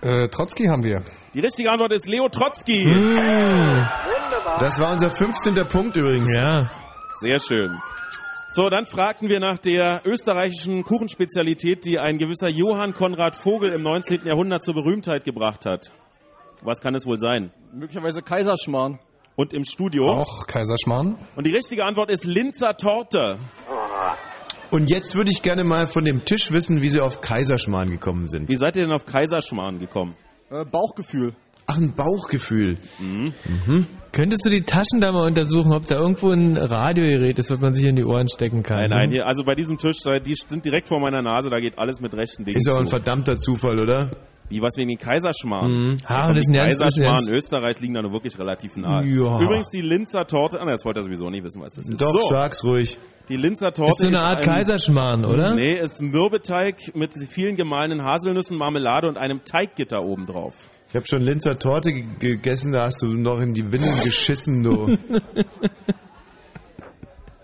Äh, 0.04 0.28
Trotzki 0.28 0.66
haben 0.66 0.84
wir. 0.84 1.02
Die 1.32 1.40
richtige 1.40 1.70
Antwort 1.70 1.90
ist 1.92 2.06
Leo 2.06 2.28
Trotzki. 2.28 2.82
Hm. 2.82 3.16
Das 4.60 4.78
war 4.78 4.92
unser 4.92 5.10
15. 5.10 5.54
Punkt 5.66 5.96
übrigens. 5.96 6.30
Ja. 6.36 6.70
Sehr 7.14 7.38
schön. 7.38 7.80
So, 8.50 8.68
dann 8.68 8.84
fragten 8.84 9.30
wir 9.30 9.40
nach 9.40 9.58
der 9.58 10.02
österreichischen 10.04 10.84
Kuchenspezialität, 10.84 11.86
die 11.86 11.98
ein 11.98 12.18
gewisser 12.18 12.50
Johann 12.50 12.92
Konrad 12.92 13.34
Vogel 13.34 13.72
im 13.72 13.80
19. 13.80 14.26
Jahrhundert 14.26 14.62
zur 14.62 14.74
Berühmtheit 14.74 15.24
gebracht 15.24 15.64
hat. 15.64 15.90
Was 16.64 16.80
kann 16.80 16.94
es 16.94 17.06
wohl 17.06 17.18
sein? 17.18 17.50
Möglicherweise 17.72 18.22
Kaiserschmarrn. 18.22 18.98
Und 19.36 19.52
im 19.52 19.64
Studio? 19.64 20.04
Auch 20.08 20.46
Kaiserschmarrn. 20.46 21.16
Und 21.36 21.46
die 21.46 21.50
richtige 21.52 21.84
Antwort 21.84 22.10
ist 22.10 22.24
Linzer 22.24 22.76
Torte. 22.76 23.36
Und 24.70 24.88
jetzt 24.88 25.14
würde 25.14 25.30
ich 25.30 25.42
gerne 25.42 25.62
mal 25.64 25.86
von 25.86 26.04
dem 26.04 26.24
Tisch 26.24 26.50
wissen, 26.52 26.80
wie 26.82 26.88
Sie 26.88 27.00
auf 27.00 27.20
Kaiserschmarrn 27.20 27.90
gekommen 27.90 28.26
sind. 28.28 28.48
Wie 28.48 28.56
seid 28.56 28.76
ihr 28.76 28.82
denn 28.82 28.92
auf 28.92 29.04
Kaiserschmarrn 29.04 29.78
gekommen? 29.78 30.16
Äh, 30.50 30.64
Bauchgefühl. 30.64 31.34
Ach, 31.66 31.78
ein 31.78 31.94
Bauchgefühl. 31.94 32.78
Mhm. 32.98 33.32
Könntest 34.12 34.44
du 34.46 34.50
die 34.50 34.62
Taschen 34.62 35.00
da 35.00 35.12
mal 35.12 35.26
untersuchen, 35.26 35.72
ob 35.74 35.86
da 35.86 35.96
irgendwo 35.96 36.30
ein 36.30 36.56
Radiogerät 36.56 37.38
ist, 37.38 37.50
was 37.50 37.60
man 37.60 37.72
sich 37.72 37.86
in 37.86 37.96
die 37.96 38.04
Ohren 38.04 38.28
stecken 38.28 38.62
kann? 38.62 38.80
Nein, 38.80 38.90
nein, 38.90 39.08
ne? 39.08 39.14
hier, 39.16 39.26
also 39.26 39.44
bei 39.44 39.54
diesem 39.54 39.78
Tisch, 39.78 39.96
da- 40.04 40.18
die 40.18 40.34
sind 40.34 40.64
direkt 40.64 40.88
vor 40.88 41.00
meiner 41.00 41.22
Nase, 41.22 41.48
da 41.50 41.58
geht 41.60 41.78
alles 41.78 42.00
mit 42.00 42.14
rechten 42.14 42.44
Dingen 42.44 42.58
Ist 42.58 42.68
auch 42.68 42.78
ein 42.78 42.84
zu. 42.84 42.90
verdammter 42.96 43.38
Zufall, 43.38 43.78
oder? 43.80 44.10
Wie 44.50 44.60
was 44.60 44.76
wegen 44.76 44.88
den 44.90 44.98
Kaiserschmarrn? 44.98 45.72
Mhm. 45.72 45.96
Ah, 46.06 46.32
das 46.32 46.44
die 46.46 46.52
Kaiserschmarrn 46.58 47.26
in 47.28 47.34
Österreich 47.34 47.80
liegen 47.80 47.94
da 47.94 48.02
nur 48.02 48.12
wirklich 48.12 48.38
relativ 48.38 48.76
nahe. 48.76 49.04
Ja. 49.06 49.40
Übrigens 49.40 49.70
die 49.70 49.80
Linzer 49.80 50.26
Torte, 50.26 50.60
ah, 50.60 50.66
das 50.66 50.84
wollte 50.84 51.00
er 51.00 51.02
sowieso 51.04 51.30
nicht 51.30 51.44
wissen, 51.44 51.62
was 51.62 51.74
das 51.74 51.88
ist. 51.88 52.00
Doch, 52.00 52.12
so, 52.12 52.28
sag's 52.28 52.62
ruhig. 52.64 52.98
die 53.28 53.36
Linzer 53.36 53.72
Torte 53.72 53.92
Ist 53.92 53.98
so 54.02 54.08
eine 54.08 54.20
Art 54.22 54.42
ein, 54.46 54.48
Kaiserschmarrn, 54.54 55.24
oder? 55.24 55.54
Nee, 55.54 55.78
ist 55.80 56.02
Mürbeteig 56.02 56.94
mit 56.94 57.12
vielen 57.30 57.56
gemahlenen 57.56 58.04
Haselnüssen, 58.04 58.58
Marmelade 58.58 59.08
und 59.08 59.16
einem 59.16 59.44
Teiggitter 59.44 60.02
oben 60.02 60.26
drauf. 60.26 60.54
Ich 60.88 60.94
habe 60.94 61.06
schon 61.08 61.22
Linzer 61.22 61.58
Torte 61.58 61.92
ge- 61.92 62.04
gegessen, 62.20 62.72
da 62.72 62.82
hast 62.84 63.02
du 63.02 63.08
noch 63.08 63.40
in 63.40 63.54
die 63.54 63.64
Windeln 63.64 63.98
geschissen, 64.04 64.62
du. 64.62 64.96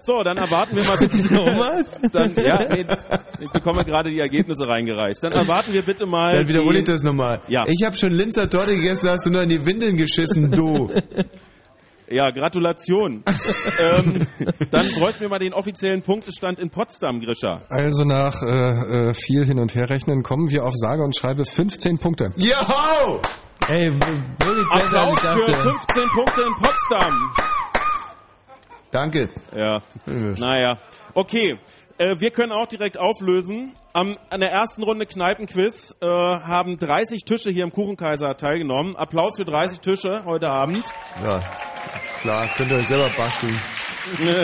So, 0.01 0.23
dann 0.23 0.37
erwarten 0.39 0.77
wir 0.77 0.85
mal 0.85 0.97
bitte. 0.99 1.23
Thomas? 1.29 1.99
Dann, 2.13 2.35
ja, 2.37 2.67
nee, 2.75 2.87
ich 3.41 3.51
bekomme 3.51 3.85
gerade 3.85 4.11
die 4.11 4.19
Ergebnisse 4.19 4.67
reingereicht. 4.67 5.23
Dann 5.23 5.33
erwarten 5.33 5.73
wir 5.73 5.83
bitte 5.83 6.07
mal. 6.07 6.37
Dann 6.37 6.49
wiederhole 6.49 6.79
ich 6.79 6.85
das 6.85 7.03
nochmal. 7.03 7.43
Ja. 7.49 7.65
Ich 7.67 7.85
habe 7.85 7.95
schon 7.97 8.13
Linzer 8.13 8.49
Torte 8.49 8.75
gegessen, 8.75 9.07
da 9.07 9.13
hast 9.13 9.27
du 9.27 9.31
noch 9.31 9.43
in 9.43 9.51
die 9.51 9.65
Windeln 9.67 9.97
geschissen, 9.97 10.51
du. 10.51 10.91
Ja, 12.13 12.29
Gratulation. 12.31 13.23
ähm, 13.79 14.27
dann 14.73 14.89
bräuchten 14.99 15.21
wir 15.21 15.29
mal 15.29 15.39
den 15.39 15.55
offiziellen 15.55 16.03
Punktestand 16.03 16.59
in 16.59 16.69
Potsdam, 16.69 17.21
Grisha. 17.21 17.61
Also 17.69 18.03
nach 18.03 18.43
äh, 18.43 19.11
äh, 19.11 19.15
viel 19.15 19.45
hin 19.45 19.61
und 19.61 19.77
her 19.77 19.89
rechnen 19.89 20.25
kommen 20.25 20.51
wir 20.51 20.65
auf 20.65 20.75
sage 20.75 21.05
und 21.05 21.15
schreibe 21.17 21.45
15 21.45 21.99
Punkte. 21.99 22.33
Joho! 22.39 23.21
Ey, 23.69 23.93
wirklich 23.93 24.67
besser 24.75 24.99
als 24.99 25.13
Applaus 25.13 25.15
ich 25.15 25.21
für 25.21 25.53
dachte. 25.53 25.71
15 25.71 26.09
Punkte 26.13 26.41
in 26.43 26.55
Potsdam. 26.55 27.60
Danke. 28.91 29.31
Ja, 29.55 29.83
naja. 30.07 30.79
Okay, 31.15 31.59
äh, 31.99 32.19
wir 32.19 32.31
können 32.31 32.53
auch 32.53 32.67
direkt 32.67 32.99
auflösen. 32.99 33.75
Am, 33.93 34.17
an 34.31 34.41
der 34.41 34.51
ersten 34.51 34.83
Runde 34.83 35.07
Kneipenquiz 35.07 35.95
äh, 36.01 36.07
haben 36.07 36.79
30 36.79 37.25
Tische 37.25 37.51
hier 37.51 37.65
im 37.65 37.73
Kuchenkaiser 37.73 38.37
teilgenommen. 38.37 38.97
Applaus 38.97 39.37
für 39.37 39.45
30 39.45 39.81
Tische 39.81 40.25
heute 40.25 40.49
Abend. 40.49 40.83
Ja, 41.23 41.41
klar, 42.21 42.49
könnt 42.57 42.71
ihr 42.71 42.79
euch 42.79 42.89
selber 42.89 43.11
basteln. 43.17 43.59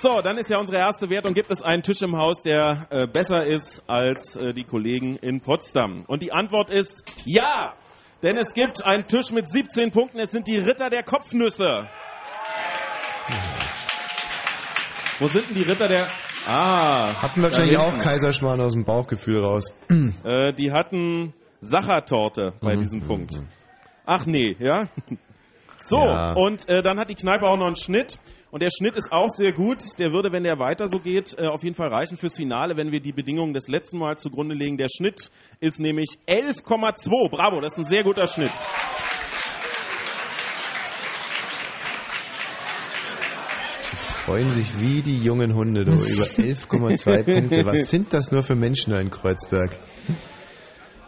So, 0.00 0.20
dann 0.20 0.38
ist 0.38 0.48
ja 0.48 0.58
unsere 0.58 0.78
erste 0.78 1.10
Wertung. 1.10 1.34
Gibt 1.34 1.50
es 1.50 1.60
einen 1.60 1.82
Tisch 1.82 2.02
im 2.02 2.16
Haus, 2.16 2.44
der 2.44 2.86
äh, 2.90 3.08
besser 3.08 3.44
ist 3.44 3.82
als 3.88 4.36
äh, 4.36 4.54
die 4.54 4.62
Kollegen 4.62 5.16
in 5.16 5.40
Potsdam? 5.40 6.04
Und 6.06 6.22
die 6.22 6.30
Antwort 6.30 6.70
ist 6.70 7.02
ja! 7.24 7.74
Denn 8.22 8.36
es 8.36 8.52
gibt 8.52 8.86
einen 8.86 9.08
Tisch 9.08 9.32
mit 9.32 9.50
17 9.50 9.90
Punkten. 9.90 10.20
Es 10.20 10.30
sind 10.30 10.46
die 10.46 10.56
Ritter 10.56 10.88
der 10.88 11.02
Kopfnüsse. 11.02 11.88
Wo 15.20 15.26
sind 15.26 15.48
denn 15.48 15.56
die 15.56 15.62
Ritter 15.62 15.88
der... 15.88 16.08
Ah. 16.46 17.14
Hatten 17.22 17.42
wahrscheinlich 17.42 17.76
auch. 17.76 17.98
Kaiserschmarrn 17.98 18.60
aus 18.60 18.72
dem 18.72 18.84
Bauchgefühl 18.84 19.42
raus. 19.44 19.74
Äh, 20.24 20.52
die 20.54 20.72
hatten 20.72 21.34
Sachertorte 21.60 22.52
bei 22.60 22.76
Mhm. 22.76 22.80
diesem 22.80 23.00
Punkt. 23.02 23.40
Ach 24.06 24.24
nee, 24.26 24.56
ja? 24.58 24.88
So, 25.84 25.96
Ja. 25.98 26.32
und 26.34 26.68
äh, 26.68 26.82
dann 26.82 26.98
hat 26.98 27.08
die 27.08 27.14
Kneipe 27.14 27.46
auch 27.48 27.56
noch 27.56 27.66
einen 27.66 27.76
Schnitt. 27.76 28.18
Und 28.50 28.62
der 28.62 28.68
Schnitt 28.70 28.94
ist 28.96 29.10
auch 29.10 29.28
sehr 29.30 29.52
gut. 29.52 29.78
Der 29.98 30.12
würde, 30.12 30.32
wenn 30.32 30.42
der 30.44 30.58
weiter 30.58 30.86
so 30.88 30.98
geht, 31.00 31.34
äh, 31.38 31.46
auf 31.46 31.62
jeden 31.62 31.74
Fall 31.74 31.88
reichen 31.88 32.16
fürs 32.18 32.36
Finale, 32.36 32.76
wenn 32.76 32.92
wir 32.92 33.00
die 33.00 33.12
Bedingungen 33.12 33.54
des 33.54 33.68
letzten 33.68 33.98
Mal 33.98 34.16
zugrunde 34.18 34.54
legen. 34.54 34.76
Der 34.76 34.88
Schnitt 34.94 35.30
ist 35.60 35.80
nämlich 35.80 36.18
11,2. 36.26 37.30
Bravo, 37.30 37.60
das 37.60 37.72
ist 37.72 37.78
ein 37.78 37.86
sehr 37.86 38.04
guter 38.04 38.26
Schnitt. 38.26 38.50
Freuen 44.28 44.50
sich 44.50 44.78
wie 44.78 45.00
die 45.00 45.18
jungen 45.18 45.54
Hunde 45.54 45.86
du, 45.86 45.92
über 45.92 46.02
11,2 46.02 47.22
Punkte. 47.24 47.64
Was 47.64 47.88
sind 47.88 48.12
das 48.12 48.30
nur 48.30 48.42
für 48.42 48.54
Menschen 48.54 48.92
da 48.92 48.98
in 48.98 49.10
Kreuzberg? 49.10 49.78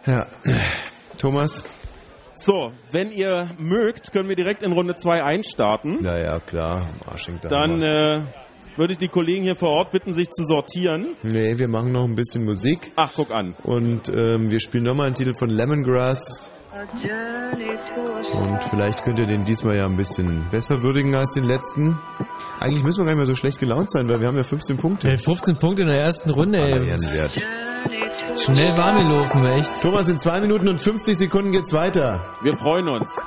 Ja, 0.06 0.26
Thomas? 1.18 1.62
So, 2.34 2.72
wenn 2.92 3.12
ihr 3.12 3.50
mögt, 3.58 4.10
können 4.12 4.30
wir 4.30 4.36
direkt 4.36 4.62
in 4.62 4.72
Runde 4.72 4.94
2 4.96 5.22
einstarten. 5.22 5.98
Naja, 6.00 6.40
klar, 6.40 6.94
Arsching 7.04 7.38
da. 7.42 7.50
Dann 7.50 7.82
äh, 7.82 8.24
würde 8.78 8.94
ich 8.94 8.98
die 8.98 9.08
Kollegen 9.08 9.42
hier 9.42 9.56
vor 9.56 9.68
Ort 9.68 9.90
bitten, 9.90 10.14
sich 10.14 10.30
zu 10.30 10.46
sortieren. 10.46 11.08
Nee, 11.22 11.58
wir 11.58 11.68
machen 11.68 11.92
noch 11.92 12.04
ein 12.04 12.14
bisschen 12.14 12.46
Musik. 12.46 12.90
Ach, 12.96 13.12
guck 13.14 13.30
an. 13.32 13.54
Und 13.64 14.08
ähm, 14.08 14.50
wir 14.50 14.60
spielen 14.60 14.84
nochmal 14.84 15.08
einen 15.08 15.14
Titel 15.14 15.34
von 15.34 15.50
Lemongrass. 15.50 16.42
Und 16.72 18.62
vielleicht 18.70 19.02
könnt 19.02 19.18
ihr 19.18 19.26
den 19.26 19.44
diesmal 19.44 19.76
ja 19.76 19.86
ein 19.86 19.96
bisschen 19.96 20.48
besser 20.50 20.80
würdigen 20.82 21.16
als 21.16 21.34
den 21.34 21.44
letzten. 21.44 21.98
Eigentlich 22.60 22.84
müssen 22.84 23.00
wir 23.00 23.06
gar 23.06 23.12
nicht 23.12 23.16
mehr 23.16 23.26
so 23.26 23.34
schlecht 23.34 23.58
gelaunt 23.58 23.90
sein, 23.90 24.08
weil 24.08 24.20
wir 24.20 24.28
haben 24.28 24.36
ja 24.36 24.44
15 24.44 24.76
Punkte. 24.76 25.08
Ey, 25.08 25.16
15 25.16 25.56
Punkte 25.56 25.82
in 25.82 25.88
der 25.88 25.98
ersten 25.98 26.30
Runde, 26.30 26.60
ey. 26.60 26.86
Ehrenwert. 26.88 27.44
Schnell 28.38 28.76
warm 28.76 28.98
gelaufen, 28.98 29.44
echt. 29.46 29.82
Thomas, 29.82 30.08
in 30.08 30.18
2 30.18 30.42
Minuten 30.42 30.68
und 30.68 30.78
50 30.78 31.18
Sekunden 31.18 31.50
geht's 31.50 31.72
weiter. 31.72 32.36
Wir 32.42 32.56
freuen 32.56 32.88
uns. 32.88 33.18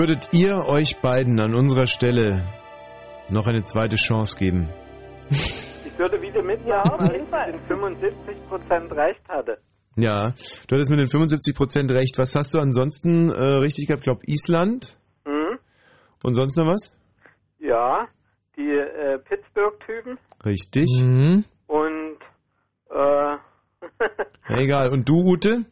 Würdet 0.00 0.30
ihr 0.32 0.64
euch 0.66 1.02
beiden 1.02 1.38
an 1.40 1.54
unserer 1.54 1.84
Stelle 1.84 2.48
noch 3.28 3.46
eine 3.46 3.60
zweite 3.60 3.96
Chance 3.96 4.38
geben? 4.38 4.70
ich 5.28 5.98
würde 5.98 6.22
wieder 6.22 6.42
mitmachen, 6.42 7.06
weil 7.30 7.54
ich 7.54 7.60
mit 7.60 7.60
den 7.60 7.68
75 7.68 8.48
Prozent 8.48 8.92
recht 8.92 9.28
hatte. 9.28 9.58
Ja, 9.96 10.32
du 10.66 10.74
hattest 10.74 10.90
mit 10.90 11.00
den 11.00 11.06
75% 11.06 11.94
recht. 11.94 12.16
Was 12.16 12.34
hast 12.34 12.54
du 12.54 12.58
ansonsten 12.58 13.28
äh, 13.28 13.58
richtig 13.58 13.88
gehabt? 13.88 14.00
Ich 14.00 14.04
glaube 14.06 14.22
Island. 14.24 14.96
Mhm. 15.26 15.58
Und 16.24 16.34
sonst 16.34 16.56
noch 16.56 16.66
was? 16.66 16.96
Ja, 17.58 18.08
die 18.56 18.70
äh, 18.70 19.18
Pittsburgh-Typen 19.18 20.18
Richtig. 20.46 20.88
Mhm. 21.04 21.44
und 21.66 22.16
äh, 22.88 23.36
Ja, 24.48 24.56
egal. 24.56 24.88
Und 24.92 25.06
du, 25.06 25.16
Ute? 25.16 25.66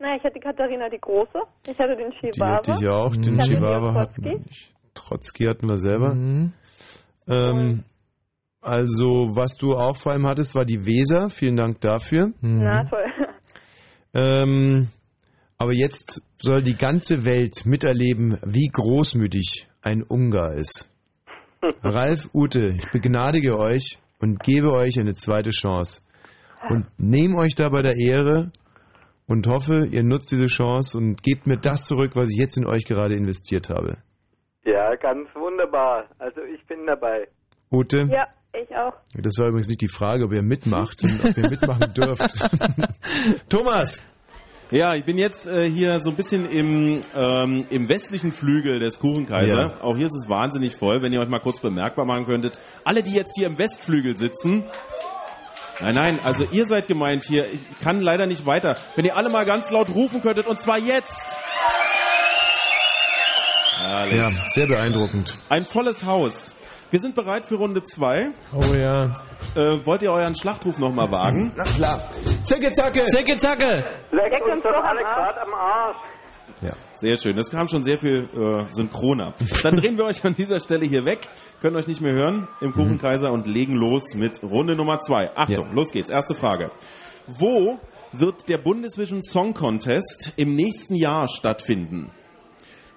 Na, 0.00 0.14
ich 0.16 0.22
hatte 0.22 0.34
die 0.34 0.40
Katharina 0.40 0.88
die 0.88 0.98
Große. 1.00 1.38
Ich 1.68 1.78
hatte 1.78 1.96
den 1.96 2.10
Die 2.10 2.30
Chihuahua. 2.30 2.56
hatte 2.58 2.72
ich 2.72 2.88
auch. 2.88 3.16
Den 3.16 3.34
Ich 3.34 3.40
hatte 3.42 3.52
Chihuahua 3.54 3.92
Trotzki. 4.06 4.22
hatten 4.30 4.44
Trotzki 4.94 5.44
hatten 5.44 5.68
wir 5.68 5.78
selber. 5.78 6.14
Mhm. 6.14 6.52
Ähm, 7.26 7.84
also, 8.60 9.34
was 9.34 9.56
du 9.56 9.74
auch 9.74 9.96
vor 9.96 10.12
allem 10.12 10.26
hattest, 10.26 10.54
war 10.54 10.64
die 10.64 10.86
Weser. 10.86 11.30
Vielen 11.30 11.56
Dank 11.56 11.80
dafür. 11.80 12.32
Na, 12.40 12.84
toll. 12.84 13.04
Ähm, 14.14 14.88
aber 15.58 15.72
jetzt 15.74 16.22
soll 16.38 16.62
die 16.62 16.76
ganze 16.76 17.24
Welt 17.24 17.66
miterleben, 17.66 18.38
wie 18.44 18.68
großmütig 18.72 19.68
ein 19.82 20.02
Ungar 20.02 20.54
ist. 20.54 20.88
Ralf, 21.82 22.28
Ute, 22.32 22.76
ich 22.78 22.90
begnadige 22.92 23.58
euch 23.58 23.98
und 24.20 24.40
gebe 24.42 24.72
euch 24.72 24.98
eine 24.98 25.14
zweite 25.14 25.50
Chance. 25.50 26.02
Und 26.70 26.86
nehme 26.98 27.36
euch 27.38 27.54
da 27.54 27.68
bei 27.68 27.82
der 27.82 27.96
Ehre 27.96 28.50
und 29.28 29.46
hoffe, 29.46 29.86
ihr 29.90 30.02
nutzt 30.02 30.32
diese 30.32 30.46
Chance 30.46 30.98
und 30.98 31.22
gebt 31.22 31.46
mir 31.46 31.58
das 31.58 31.82
zurück, 31.82 32.12
was 32.16 32.30
ich 32.30 32.38
jetzt 32.38 32.56
in 32.56 32.66
euch 32.66 32.84
gerade 32.86 33.14
investiert 33.14 33.68
habe. 33.70 33.98
ja, 34.64 34.94
ganz 34.96 35.28
wunderbar. 35.34 36.06
Also 36.18 36.40
ich 36.42 36.66
bin 36.66 36.86
dabei. 36.86 37.28
Ute? 37.70 38.08
Ja, 38.10 38.26
Ich 38.54 38.74
auch. 38.74 38.94
Das 39.14 39.38
war 39.38 39.48
übrigens 39.48 39.68
nicht 39.68 39.82
die 39.82 39.88
Frage, 39.88 40.24
ob 40.24 40.32
ihr 40.32 40.42
mitmacht, 40.42 40.98
sondern 40.98 41.30
ob 41.30 41.36
ihr 41.36 41.50
mitmachen 41.50 41.92
dürft. 41.94 42.34
Thomas! 43.48 44.02
Ja, 44.70 44.94
ich 44.94 45.04
bin 45.04 45.16
jetzt 45.16 45.46
äh, 45.46 45.70
hier 45.70 45.98
so 46.00 46.10
ein 46.10 46.16
bisschen 46.16 46.44
im, 46.46 47.00
ähm, 47.14 47.66
im 47.70 47.88
westlichen 47.88 48.32
Flügel 48.32 48.80
des 48.80 48.98
Kuchenkaiser. 49.00 49.60
Ja. 49.60 49.80
Auch 49.80 49.96
hier 49.96 50.06
ist 50.06 50.14
es 50.14 50.28
wahnsinnig 50.28 50.76
voll, 50.76 51.00
wenn 51.00 51.12
ihr 51.12 51.20
euch 51.20 51.28
mal 51.28 51.40
kurz 51.40 51.60
bemerkbar 51.60 52.04
machen 52.04 52.26
könntet. 52.26 52.60
Alle, 52.84 53.02
die 53.02 53.14
jetzt 53.14 53.34
hier 53.34 53.46
im 53.46 53.58
Westflügel 53.58 54.16
sitzen. 54.16 54.64
Nein, 55.80 55.94
nein, 55.94 56.20
also 56.24 56.44
ihr 56.44 56.66
seid 56.66 56.88
gemeint 56.88 57.24
hier. 57.24 57.52
Ich 57.52 57.60
kann 57.80 58.00
leider 58.00 58.26
nicht 58.26 58.44
weiter. 58.46 58.74
Wenn 58.96 59.04
ihr 59.04 59.16
alle 59.16 59.30
mal 59.30 59.44
ganz 59.44 59.70
laut 59.70 59.88
rufen 59.94 60.20
könntet, 60.22 60.46
und 60.46 60.60
zwar 60.60 60.78
jetzt. 60.78 61.38
Herrlich. 63.78 64.18
Ja, 64.18 64.30
sehr 64.46 64.66
beeindruckend. 64.66 65.36
Ein 65.48 65.64
volles 65.64 66.04
Haus. 66.04 66.56
Wir 66.90 67.00
sind 67.00 67.14
bereit 67.14 67.46
für 67.46 67.56
Runde 67.56 67.82
zwei. 67.82 68.30
Oh 68.52 68.74
ja. 68.74 69.04
Äh, 69.54 69.84
wollt 69.86 70.02
ihr 70.02 70.10
euren 70.10 70.34
Schlachtruf 70.34 70.78
nochmal 70.78 71.12
wagen? 71.12 71.52
Na 71.54 71.64
klar. 71.64 72.08
Zicke, 72.44 72.72
zacke! 72.72 73.04
Zicke, 73.04 73.36
zacke! 73.36 73.84
Leck 74.10 74.32
uns 74.52 74.62
doch 74.62 74.82
alle 74.82 75.00
gerade 75.02 75.40
am 75.42 75.54
Arsch. 75.54 75.96
Ja. 76.60 76.74
Sehr 76.94 77.16
schön. 77.16 77.36
Das 77.36 77.50
kam 77.50 77.68
schon 77.68 77.82
sehr 77.82 77.98
viel 77.98 78.24
äh, 78.34 78.72
synchroner. 78.72 79.34
Dann 79.62 79.76
drehen 79.76 79.96
wir 79.96 80.04
euch 80.04 80.24
an 80.24 80.34
dieser 80.34 80.58
Stelle 80.60 80.86
hier 80.86 81.04
weg, 81.04 81.28
können 81.60 81.76
euch 81.76 81.86
nicht 81.86 82.00
mehr 82.00 82.12
hören 82.14 82.48
im 82.60 82.72
Kuchenkaiser 82.72 83.30
und 83.30 83.46
legen 83.46 83.76
los 83.76 84.14
mit 84.16 84.42
Runde 84.42 84.74
Nummer 84.74 84.98
zwei. 84.98 85.30
Achtung, 85.36 85.66
Ja. 85.68 85.72
los 85.72 85.90
geht's. 85.92 86.10
Erste 86.10 86.34
Frage. 86.34 86.70
Wo 87.26 87.78
wird 88.12 88.48
der 88.48 88.58
Bundesvision 88.58 89.22
Song 89.22 89.54
Contest 89.54 90.32
im 90.36 90.54
nächsten 90.56 90.94
Jahr 90.94 91.28
stattfinden? 91.28 92.10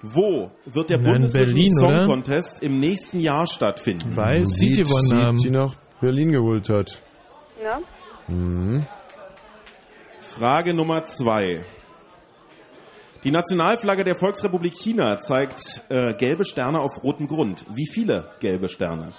Wo 0.02 0.50
wird 0.66 0.90
der 0.90 0.98
Na, 1.00 1.12
Bundesvision 1.12 1.54
Berlin, 1.56 1.74
Song 1.74 1.90
oder? 1.90 2.06
Contest 2.08 2.64
im 2.64 2.80
nächsten 2.80 3.20
Jahr 3.20 3.46
stattfinden? 3.46 4.16
Weil 4.16 4.48
sie 4.48 4.72
gewonnen 4.72 5.24
haben. 5.24 5.38
die 5.38 5.52
nach 5.52 5.76
Berlin 6.00 6.32
geholt 6.32 6.68
hat. 6.70 7.00
Ja. 7.64 7.80
Mhm. 8.28 8.84
Frage 10.20 10.74
Nummer 10.74 11.04
zwei. 11.06 11.64
Die 13.24 13.32
Nationalflagge 13.32 14.04
der 14.04 14.16
Volksrepublik 14.18 14.74
China 14.74 15.20
zeigt 15.20 15.82
äh, 15.90 16.16
gelbe 16.16 16.44
Sterne 16.44 16.80
auf 16.80 17.04
rotem 17.04 17.28
Grund. 17.28 17.66
Wie 17.72 17.88
viele 17.88 18.32
gelbe 18.40 18.68
Sterne? 18.68 19.14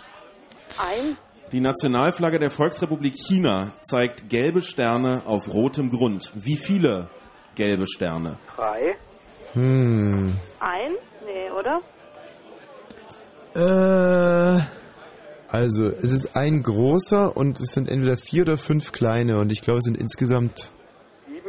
Ein. 0.76 1.16
Die 1.52 1.60
Nationalflagge 1.60 2.40
der 2.40 2.50
Volksrepublik 2.50 3.14
China 3.14 3.72
zeigt 3.82 4.28
gelbe 4.28 4.60
Sterne 4.60 5.24
auf 5.26 5.46
rotem 5.46 5.90
Grund. 5.90 6.32
Wie 6.34 6.56
viele 6.56 7.10
gelbe 7.54 7.86
Sterne? 7.86 8.38
Drei. 8.56 8.96
Hm. 9.52 10.36
Ein? 10.58 10.92
Nee, 11.24 11.50
oder? 11.52 11.80
Äh, 13.54 14.62
Also, 15.48 15.90
es 15.90 16.12
ist 16.12 16.34
ein 16.34 16.62
großer 16.62 17.36
und 17.36 17.60
es 17.60 17.74
sind 17.74 17.88
entweder 17.88 18.16
vier 18.16 18.42
oder 18.42 18.56
fünf 18.56 18.90
kleine 18.90 19.38
und 19.38 19.52
ich 19.52 19.60
glaube, 19.60 19.78
es 19.78 19.84
sind 19.84 19.98
insgesamt. 19.98 20.72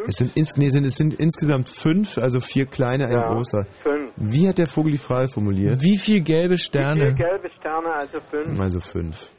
Es 0.07 0.15
sind, 0.17 0.35
ins, 0.37 0.57
nee, 0.57 0.69
sind, 0.69 0.85
es 0.85 0.95
sind 0.95 1.13
insgesamt 1.15 1.69
fünf, 1.69 2.17
also 2.17 2.39
vier 2.39 2.65
kleine, 2.65 3.05
ein 3.05 3.11
Ja, 3.13 3.33
großer. 3.33 3.65
fünf. 3.81 4.11
Wie 4.17 4.47
hat 4.47 4.57
der 4.57 4.67
Vogel 4.67 4.91
die 4.91 4.97
Frage 4.97 5.27
formuliert? 5.29 5.81
wie 5.83 5.97
viel 5.97 6.21
gelbe 6.21 6.55
Vier 6.55 6.63
Sterne? 6.63 7.13
gelbe 7.15 7.49
Sterne, 7.59 7.93
also 7.93 8.19
fünf. 8.29 8.59
Also 8.59 8.79
fünf. 8.79 9.31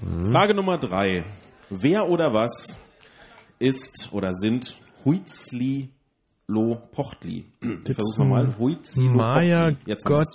Mhm. 0.00 0.26
Frage 0.32 0.54
Nummer 0.54 0.78
drei. 0.78 1.24
Wer 1.70 2.08
oder 2.08 2.32
was 2.32 2.78
ist 3.58 4.08
oder 4.12 4.32
sind 4.32 4.78
Huizli 5.04 5.90
Lo 6.46 6.76
Pochtli? 6.92 7.46
Ich 7.62 7.94
versuch's 7.94 8.18
nochmal. 8.18 8.54
Huizli 8.58 9.06
Lo 9.06 9.14
Maya 9.14 9.70
Pochtli. 9.70 9.90
Jetzt. 9.90 10.04
Gott. 10.04 10.26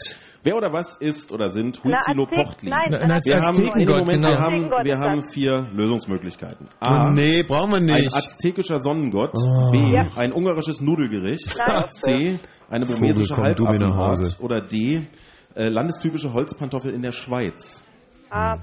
Wer 0.42 0.56
oder 0.56 0.72
was 0.74 0.96
ist 0.98 1.32
oder 1.32 1.50
sind 1.50 1.80
Na, 1.84 1.98
Huizli 1.98 2.14
Lo 2.16 2.24
Aztek- 2.24 2.36
Pochtli? 2.44 2.70
nein, 2.70 2.88
Na, 3.08 3.14
als 3.16 3.26
Wir 3.28 3.36
haben, 3.42 3.58
Moment, 3.58 4.08
genau. 4.10 4.28
wir 4.30 4.40
haben, 4.40 4.86
wir 4.86 4.98
haben 4.98 5.24
vier 5.24 5.70
Lösungsmöglichkeiten. 5.74 6.68
Oh, 6.88 7.08
nee, 7.12 7.44
brauchen 7.44 7.72
wir 7.72 7.78
Ein 7.78 7.86
nicht. 7.86 8.16
aztekischer 8.16 8.80
Sonnengott. 8.80 9.32
Oh. 9.36 9.72
B. 9.72 9.94
Ja. 9.94 10.08
Ein 10.16 10.32
ungarisches 10.34 10.82
Nudelgericht. 10.82 11.56
Nein. 11.58 11.84
C. 11.92 12.40
Eine 12.70 12.86
burmesische. 12.86 13.36
Hause. 13.36 14.36
Oder 14.42 14.62
D. 14.62 15.08
Äh, 15.56 15.68
landestypische 15.70 16.32
Holzpantoffel 16.34 16.94
in 16.94 17.02
der 17.02 17.12
Schweiz. 17.12 17.84
Ah, 18.32 18.58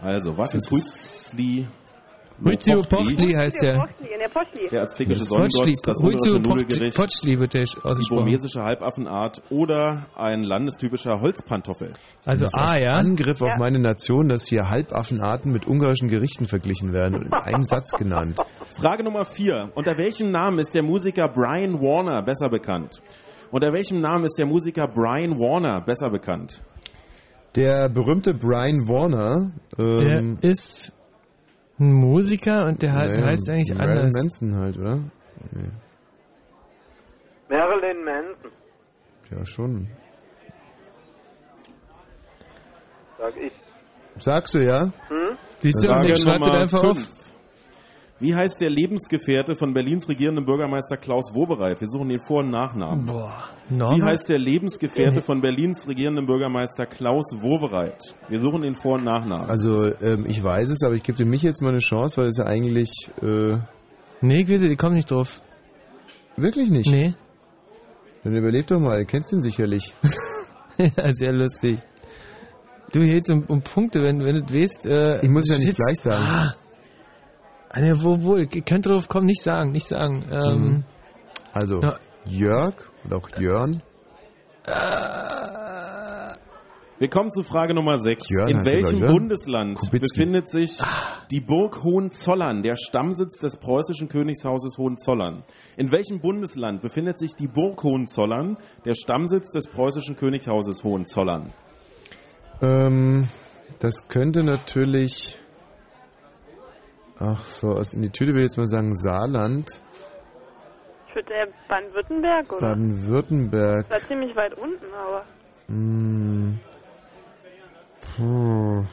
Also, 0.00 0.36
was 0.36 0.54
ist 0.54 0.70
Huizli 0.70 1.66
Huizio 2.42 2.82
Pochtli 2.82 3.32
heißt 3.32 3.62
der 3.62 3.74
der. 3.74 3.80
Pochtli, 3.80 4.08
in 4.12 4.18
der. 4.18 4.70
Der 4.70 4.82
aztekische 4.82 5.24
Pochtli, 5.24 5.74
Sonnengott, 5.74 5.88
das 5.88 6.00
ungarische 6.00 6.36
Nudelgericht, 6.36 6.96
Pochtli 6.96 7.38
wird 7.38 7.54
der 7.54 7.62
die 7.64 8.08
burmesische 8.08 8.62
Halbaffenart 8.62 9.42
oder 9.50 10.06
ein 10.16 10.42
landestypischer 10.42 11.20
Holzpantoffel. 11.20 11.92
Also 12.24 12.44
Das 12.46 12.54
A, 12.54 12.80
ja? 12.80 12.92
Angriff 12.92 13.40
auf 13.40 13.48
Ja. 13.48 13.56
meine 13.58 13.78
Nation, 13.78 14.28
dass 14.28 14.46
hier 14.48 14.68
Halbaffenarten 14.68 15.52
mit 15.52 15.66
ungarischen 15.66 16.08
Gerichten 16.08 16.46
verglichen 16.46 16.92
werden 16.92 17.18
und 17.18 17.26
in 17.26 17.32
einem 17.34 17.62
Satz 17.62 17.92
genannt. 17.96 18.40
Frage 18.76 19.04
Nummer 19.04 19.24
vier. 19.24 19.70
Unter 19.74 19.96
welchem 19.98 20.30
Namen 20.30 20.58
ist 20.58 20.74
der 20.74 20.82
Musiker 20.82 21.28
Brian 21.28 21.80
Warner 21.80 22.22
besser 22.22 22.48
bekannt? 22.48 23.00
Unter 23.52 23.72
welchem 23.72 24.00
Namen 24.00 24.24
ist 24.24 24.36
der 24.38 24.46
Musiker 24.46 24.88
Brian 24.88 25.38
Warner 25.38 25.80
besser 25.82 26.10
bekannt? 26.10 26.60
Der 27.54 27.88
berühmte 27.88 28.34
Brian 28.34 28.88
Warner, 28.88 29.52
Der 29.78 30.18
ähm, 30.18 30.38
ist 30.40 30.92
ein 31.78 31.92
Musiker 31.92 32.66
und 32.66 32.82
der 32.82 32.92
hat, 32.92 33.08
naja, 33.08 33.26
heißt 33.26 33.50
eigentlich 33.50 33.76
Marilyn 33.76 33.98
anders. 33.98 34.14
Manson 34.22 34.54
halt, 34.56 34.78
oder? 34.78 34.96
Nee. 35.52 35.70
Marilyn 37.48 38.04
Manson, 38.04 38.50
Ja, 39.30 39.44
schon. 39.44 39.88
sag 43.18 43.36
ich. 43.36 43.52
Sagst 44.18 44.54
du 44.54 44.58
ja? 44.64 44.82
Hm? 45.08 45.36
Siehst 45.60 45.82
du, 45.82 45.88
Frage 45.88 46.10
ich 46.10 46.22
schreibe 46.22 46.50
einfach 46.52 46.80
fünf. 46.80 47.08
auf. 47.08 47.23
Wie 48.20 48.34
heißt 48.34 48.60
der 48.60 48.70
Lebensgefährte 48.70 49.56
von 49.56 49.74
Berlins 49.74 50.08
regierendem 50.08 50.44
Bürgermeister 50.46 50.96
Klaus 50.96 51.34
Wowereit? 51.34 51.80
Wir 51.80 51.88
suchen 51.88 52.08
den 52.08 52.20
Vor- 52.26 52.44
und 52.44 52.50
Nachnamen. 52.50 53.06
Boah, 53.06 53.50
Wie 53.68 54.02
heißt 54.02 54.30
der 54.30 54.38
Lebensgefährte 54.38 55.20
von 55.20 55.40
Berlins 55.40 55.86
regierendem 55.88 56.24
Bürgermeister 56.26 56.86
Klaus 56.86 57.26
Wowereit? 57.40 58.14
Wir 58.28 58.38
suchen 58.38 58.62
den 58.62 58.76
Vor- 58.76 58.94
und 58.98 59.04
Nachnamen. 59.04 59.50
Also, 59.50 59.92
ähm, 60.00 60.26
ich 60.28 60.42
weiß 60.42 60.70
es, 60.70 60.82
aber 60.84 60.94
ich 60.94 61.02
gebe 61.02 61.18
dem 61.18 61.28
mich 61.28 61.42
jetzt 61.42 61.60
mal 61.60 61.70
eine 61.70 61.78
Chance, 61.80 62.20
weil 62.20 62.28
es 62.28 62.38
ja 62.38 62.44
eigentlich, 62.46 62.90
äh, 63.20 63.58
Nee, 64.20 64.42
ich 64.42 64.48
weiß 64.48 64.60
nicht, 64.60 64.70
die 64.72 64.76
kommen 64.76 64.94
nicht 64.94 65.10
drauf. 65.10 65.40
wirklich 66.36 66.70
nicht. 66.70 66.90
Nee. 66.90 67.14
Dann 68.22 68.34
überleg 68.36 68.66
doch 68.68 68.78
mal, 68.80 69.00
du 69.00 69.06
kennst 69.06 69.32
ihn 69.32 69.42
sicherlich. 69.42 69.92
ja, 70.78 71.12
sehr 71.12 71.32
lustig. 71.32 71.80
Du 72.92 73.02
hier 73.02 73.16
jetzt 73.16 73.30
um, 73.30 73.44
um 73.48 73.60
Punkte, 73.60 74.00
wenn, 74.00 74.20
wenn 74.20 74.36
du 74.36 74.54
weißt. 74.54 74.86
Äh, 74.86 75.20
Ich 75.22 75.28
muss 75.30 75.48
ja 75.50 75.56
nicht 75.58 75.66
shit. 75.66 75.76
gleich 75.76 76.00
sagen. 76.00 76.24
Ah. 76.24 76.52
Ah, 77.76 77.80
ne, 77.80 77.92
wo, 78.04 78.22
wo, 78.22 78.36
ich 78.36 78.50
könnte 78.64 78.90
drauf 78.90 79.08
kommen, 79.08 79.26
nicht 79.26 79.42
sagen, 79.42 79.72
nicht 79.72 79.88
sagen. 79.88 80.24
Ähm, 80.30 80.62
Mhm. 80.62 80.84
Also, 81.52 81.80
Ja. 81.82 81.98
Jörg 82.24 82.74
oder 83.04 83.16
auch 83.16 83.28
Jörn. 83.38 83.82
Wir 86.98 87.08
kommen 87.08 87.30
zu 87.30 87.42
Frage 87.42 87.74
Nummer 87.74 87.98
6. 87.98 88.30
Jörn 88.30 88.48
In 88.48 88.64
welchem? 88.64 89.00
Bundesland 89.00 89.78
Kubicki. 89.78 90.06
befindet 90.14 90.48
sich 90.48 90.78
die 91.32 91.40
Burg 91.40 91.82
Hohenzollern, 91.82 92.62
der 92.62 92.76
Stammsitz 92.76 93.38
des 93.40 93.56
preußischen 93.56 94.08
Königshauses 94.08 94.78
Hohenzollern? 94.78 95.42
In 95.76 95.90
welchem 95.90 96.20
Bundesland 96.20 96.80
befindet 96.80 97.18
sich 97.18 97.34
die 97.34 97.48
Burg 97.48 97.82
Hohenzollern, 97.82 98.56
der 98.84 98.94
Stammsitz 98.94 99.50
des 99.50 99.66
preußischen 99.66 100.14
Königshauses 100.16 100.84
Hohenzollern? 100.84 101.52
Ähm, 102.62 103.28
das 103.80 104.06
könnte 104.08 104.42
natürlich. 104.44 105.38
Ach 107.18 107.44
so, 107.46 107.68
aus 107.70 107.94
in 107.94 108.02
die 108.02 108.10
Tüte 108.10 108.32
will 108.32 108.40
ich 108.40 108.44
jetzt 108.50 108.56
mal 108.58 108.66
sagen 108.66 108.94
Saarland, 108.96 109.80
Ich 111.08 111.14
würde 111.14 111.28
der 111.28 111.48
Baden-Württemberg, 111.68 112.52
oder? 112.52 112.68
Baden-Württemberg. 112.68 113.88
War 113.88 113.98
ziemlich 113.98 114.34
weit 114.34 114.54
unten, 114.54 114.92
aber. 114.92 115.24
Hm. 115.68 116.58
Puh. 118.16 118.84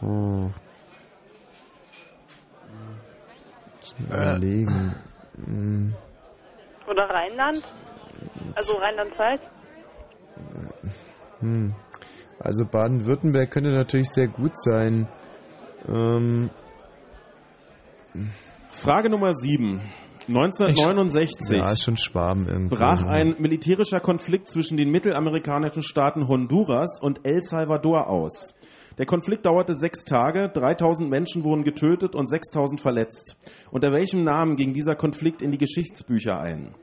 Puh. 0.00 0.50
Äh. 4.10 4.12
Überlegen. 4.12 4.94
Hm. 5.44 5.94
Oder 6.86 7.04
Rheinland? 7.08 7.64
Also 8.54 8.74
Rheinland-Pfalz? 8.74 9.40
Hm. 11.40 11.74
Also 12.38 12.66
Baden-Württemberg 12.66 13.50
könnte 13.50 13.70
natürlich 13.70 14.10
sehr 14.10 14.28
gut 14.28 14.52
sein. 14.60 15.08
Ähm, 15.88 16.50
Frage 18.70 19.10
Nummer 19.10 19.34
7. 19.34 19.80
1969 20.26 21.58
ja, 21.58 21.70
ist 21.70 21.82
schon 21.82 21.98
Schwaben 21.98 22.68
brach 22.70 23.02
ein 23.04 23.36
militärischer 23.38 24.00
Konflikt 24.00 24.48
zwischen 24.48 24.78
den 24.78 24.90
mittelamerikanischen 24.90 25.82
Staaten 25.82 26.28
Honduras 26.28 26.98
und 27.00 27.26
El 27.26 27.42
Salvador 27.42 28.08
aus. 28.08 28.54
Der 28.96 29.04
Konflikt 29.04 29.44
dauerte 29.44 29.74
sechs 29.74 30.04
Tage, 30.04 30.48
3000 30.48 31.10
Menschen 31.10 31.44
wurden 31.44 31.62
getötet 31.62 32.14
und 32.14 32.26
6000 32.28 32.80
verletzt. 32.80 33.36
Unter 33.70 33.92
welchem 33.92 34.22
Namen 34.22 34.56
ging 34.56 34.72
dieser 34.72 34.94
Konflikt 34.94 35.42
in 35.42 35.50
die 35.50 35.58
Geschichtsbücher 35.58 36.40
ein? 36.40 36.74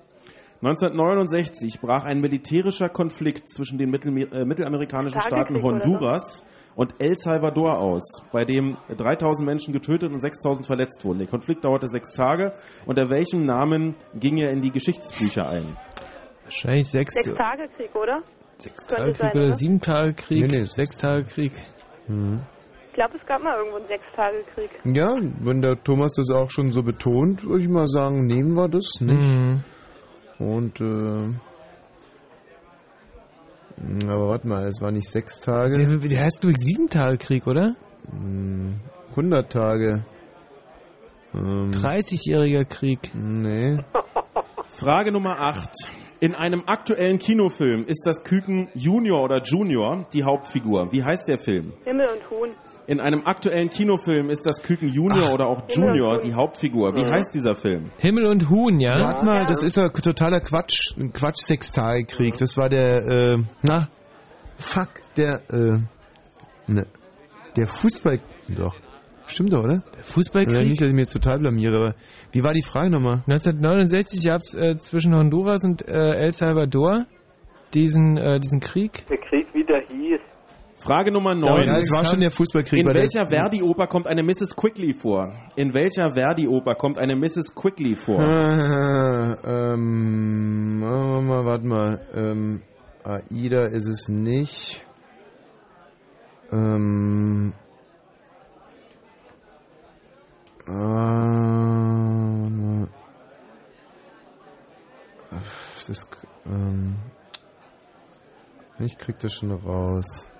1969 0.61 1.79
brach 1.79 2.03
ein 2.05 2.19
militärischer 2.19 2.89
Konflikt 2.89 3.49
zwischen 3.49 3.79
den 3.79 3.89
Mittel, 3.89 4.15
äh, 4.31 4.45
mittelamerikanischen 4.45 5.21
Staaten? 5.21 5.63
Honduras 5.63 6.45
und 6.81 6.95
El 6.97 7.15
Salvador 7.15 7.77
aus, 7.77 8.23
bei 8.31 8.43
dem 8.43 8.75
3000 8.97 9.45
Menschen 9.45 9.71
getötet 9.71 10.11
und 10.11 10.17
6000 10.17 10.65
verletzt 10.65 11.05
wurden. 11.05 11.19
Der 11.19 11.27
Konflikt 11.27 11.63
dauerte 11.63 11.85
sechs 11.87 12.11
Tage. 12.13 12.53
Unter 12.87 13.07
welchem 13.11 13.45
Namen 13.45 13.95
ging 14.15 14.37
er 14.37 14.49
in 14.49 14.61
die 14.61 14.71
Geschichtsbücher 14.71 15.47
ein? 15.47 15.77
Wahrscheinlich 16.43 16.87
sechs, 16.87 17.13
Sechs 17.13 17.37
Tage 17.37 17.69
Krieg, 17.77 17.95
oder? 17.95 18.23
sechs 18.57 18.87
Tage 18.87 19.11
Krieg 19.11 19.31
oder 19.35 19.43
oder? 19.43 19.53
sieben 19.53 19.79
Tage 19.79 20.15
Krieg. 20.15 20.49
Nee, 20.49 20.57
nee. 20.61 20.65
Sechs 20.65 20.97
Tage 20.97 21.25
Krieg. 21.25 21.51
Mhm. 22.07 22.41
Ich 22.87 22.93
glaube, 22.93 23.15
es 23.15 23.25
gab 23.27 23.43
mal 23.43 23.55
irgendwo 23.57 23.77
einen 23.77 23.87
Sechs 23.87 24.05
Tage 24.15 24.43
Krieg. 24.55 24.71
Ja, 24.83 25.15
wenn 25.41 25.61
der 25.61 25.81
Thomas 25.83 26.13
das 26.15 26.31
auch 26.31 26.49
schon 26.49 26.71
so 26.71 26.81
betont, 26.81 27.43
würde 27.45 27.61
ich 27.61 27.69
mal 27.69 27.87
sagen, 27.87 28.25
nehmen 28.25 28.55
wir 28.55 28.67
das, 28.67 28.99
nicht? 29.01 29.39
Mhm. 29.39 29.63
Und, 30.39 30.81
äh, 30.81 31.50
aber 34.03 34.27
warte 34.29 34.47
mal, 34.47 34.67
es 34.67 34.81
war 34.81 34.91
nicht 34.91 35.09
sechs 35.09 35.39
Tage. 35.39 35.77
Der, 35.77 35.97
der 35.97 36.23
heißt 36.23 36.43
durch 36.43 36.55
sieben 36.57 36.89
Tage 36.89 37.17
Krieg, 37.17 37.47
oder? 37.47 37.75
Hm, 38.09 38.79
100 39.11 39.51
Tage. 39.51 40.05
Ähm, 41.33 41.71
30-jähriger 41.71 42.65
Krieg. 42.65 43.11
Nee. 43.13 43.79
Frage 44.69 45.11
Nummer 45.11 45.39
8. 45.39 45.69
In 46.23 46.35
einem 46.35 46.61
aktuellen 46.67 47.17
Kinofilm 47.17 47.85
ist 47.85 48.03
das 48.05 48.23
Küken 48.23 48.69
Junior 48.75 49.23
oder 49.23 49.41
Junior 49.43 50.05
die 50.13 50.23
Hauptfigur. 50.23 50.91
Wie 50.91 51.03
heißt 51.03 51.27
der 51.27 51.39
Film? 51.39 51.73
Himmel 51.83 52.09
und 52.09 52.29
Huhn. 52.29 52.49
In 52.85 52.99
einem 52.99 53.25
aktuellen 53.25 53.71
Kinofilm 53.71 54.29
ist 54.29 54.47
das 54.47 54.61
Küken 54.61 54.89
Junior 54.89 55.33
oder 55.33 55.47
auch 55.47 55.63
Junior 55.67 56.19
die 56.19 56.35
Hauptfigur. 56.35 56.93
Wie 56.93 57.01
Mhm. 57.01 57.11
heißt 57.11 57.33
dieser 57.33 57.55
Film? 57.55 57.89
Himmel 57.97 58.27
und 58.27 58.51
Huhn, 58.51 58.79
ja? 58.79 58.93
Warte 58.99 59.25
mal, 59.25 59.45
das 59.47 59.63
ist 59.63 59.77
ja 59.77 59.89
totaler 59.89 60.41
Quatsch. 60.41 60.95
Ein 60.95 61.11
Quatsch-Sechstagekrieg. 61.11 62.37
Das 62.37 62.55
war 62.55 62.69
der, 62.69 62.97
äh, 63.07 63.37
na, 63.63 63.87
fuck, 64.57 64.89
der, 65.17 65.41
äh, 65.51 65.79
ne, 66.67 66.85
der 67.57 67.65
Fußball, 67.65 68.19
doch. 68.49 68.75
Stimmt 69.25 69.53
doch, 69.53 69.63
oder? 69.63 69.81
Der 69.95 70.03
Fußballkrieg? 70.03 70.55
Ja, 70.55 70.61
nicht, 70.63 70.81
dass 70.81 70.89
ich 70.89 70.93
mir 70.93 71.01
jetzt 71.03 71.13
total 71.13 71.39
blamiere, 71.39 71.77
aber 71.77 71.95
wie 72.31 72.43
war 72.43 72.53
die 72.53 72.63
Frage 72.63 72.89
nochmal? 72.89 73.23
1969 73.27 74.25
gab 74.25 74.41
es 74.41 74.55
äh, 74.55 74.77
zwischen 74.77 75.15
Honduras 75.15 75.63
und 75.63 75.87
äh, 75.87 76.15
El 76.15 76.31
Salvador 76.31 77.05
diesen, 77.73 78.17
äh, 78.17 78.39
diesen 78.39 78.59
Krieg. 78.59 79.05
Der 79.09 79.17
Krieg 79.17 79.53
wieder 79.53 79.79
hieß. 79.87 80.19
Frage 80.81 81.11
Nummer 81.11 81.35
9. 81.35 81.67
Ja, 81.67 81.77
es 81.77 81.91
war 81.91 82.05
schon 82.05 82.21
der 82.21 82.31
Fußballkrieg. 82.31 82.79
In 82.79 82.95
welcher 82.95 83.27
Verdi-Oper 83.27 83.85
kommt 83.85 84.07
eine 84.07 84.23
Mrs. 84.23 84.55
Quickly 84.55 84.95
vor? 84.95 85.31
In 85.55 85.73
welcher 85.75 86.13
Verdi-Oper 86.13 86.73
kommt 86.73 86.97
eine 86.97 87.15
Mrs. 87.15 87.53
Quickly 87.53 87.95
vor? 88.03 88.19
Ah, 88.19 89.37
ähm, 89.73 90.81
warte 90.81 91.23
mal, 91.23 91.45
warte 91.45 91.67
mal. 91.67 92.01
Ähm, 92.15 92.61
Aida 93.03 93.65
ist 93.65 93.87
es 93.87 94.09
nicht. 94.09 94.83
Ähm, 96.51 97.53
ah, 100.71 101.11
das 105.87 106.07
ähm, 106.45 106.95
ich 108.79 108.97
krieg 108.97 109.19
das 109.19 109.33
schon 109.33 109.51
raus. 109.51 110.30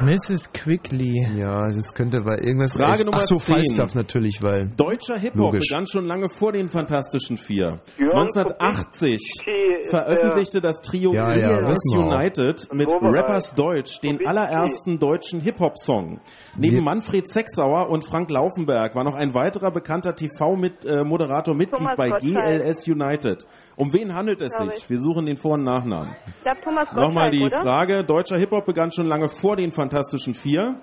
Mrs. 0.00 0.52
Quickly. 0.52 1.26
Ja, 1.36 1.66
das 1.68 1.92
könnte, 1.92 2.24
weil 2.24 2.38
irgendwas... 2.38 2.74
Frage 2.74 3.04
Nummer 3.04 3.18
Ach 3.18 3.26
so, 3.26 3.36
10. 3.36 3.54
Falstaff 3.56 3.94
natürlich, 3.96 4.40
weil... 4.42 4.68
Deutscher 4.76 5.18
Hip-Hop 5.18 5.50
begann 5.50 5.88
schon 5.88 6.04
lange 6.04 6.28
vor 6.28 6.52
den 6.52 6.68
Fantastischen 6.68 7.36
Vier. 7.36 7.80
Jörn 7.98 8.28
1980 8.28 9.14
ist 9.14 9.90
veröffentlichte 9.90 10.60
das 10.60 10.80
Trio 10.82 11.12
Ja, 11.12 11.34
ja. 11.36 11.74
United 11.94 12.68
mit 12.72 12.92
Rappers 12.92 13.54
Deutsch 13.54 14.00
den 14.00 14.24
allerersten 14.24 14.96
deutschen 14.96 15.40
Hip-Hop-Song. 15.40 16.20
Neben 16.56 16.84
Manfred 16.84 17.28
Sechsauer 17.28 17.90
und 17.90 18.06
Frank 18.06 18.30
Laufenberg 18.30 18.94
war 18.94 19.02
noch 19.02 19.14
ein 19.14 19.34
weiterer 19.34 19.72
bekannter 19.72 20.14
TV-Moderator 20.14 21.54
Mitglied 21.54 21.78
Thomas 21.78 21.96
bei. 21.96 22.10
GLS 22.20 22.86
United. 22.86 23.44
Um 23.76 23.92
wen 23.92 24.14
handelt 24.14 24.40
es 24.42 24.52
sich? 24.56 24.68
ich. 24.76 24.90
Wir 24.90 24.98
suchen 24.98 25.26
den 25.26 25.36
Vor- 25.36 25.54
und 25.54 25.64
Nachnamen. 25.64 26.14
Ich 26.26 26.42
glaube, 26.42 26.60
Thomas 26.62 26.92
Nochmal 26.92 27.30
die 27.30 27.44
oder? 27.44 27.62
Frage. 27.62 28.04
Deutscher 28.04 28.36
Hip-Hop 28.38 28.64
begann 28.64 28.90
schon 28.90 29.06
lange 29.06 29.28
vor 29.28 29.56
den 29.56 29.70
Fantastischen 29.70 29.87
Vier. 30.34 30.80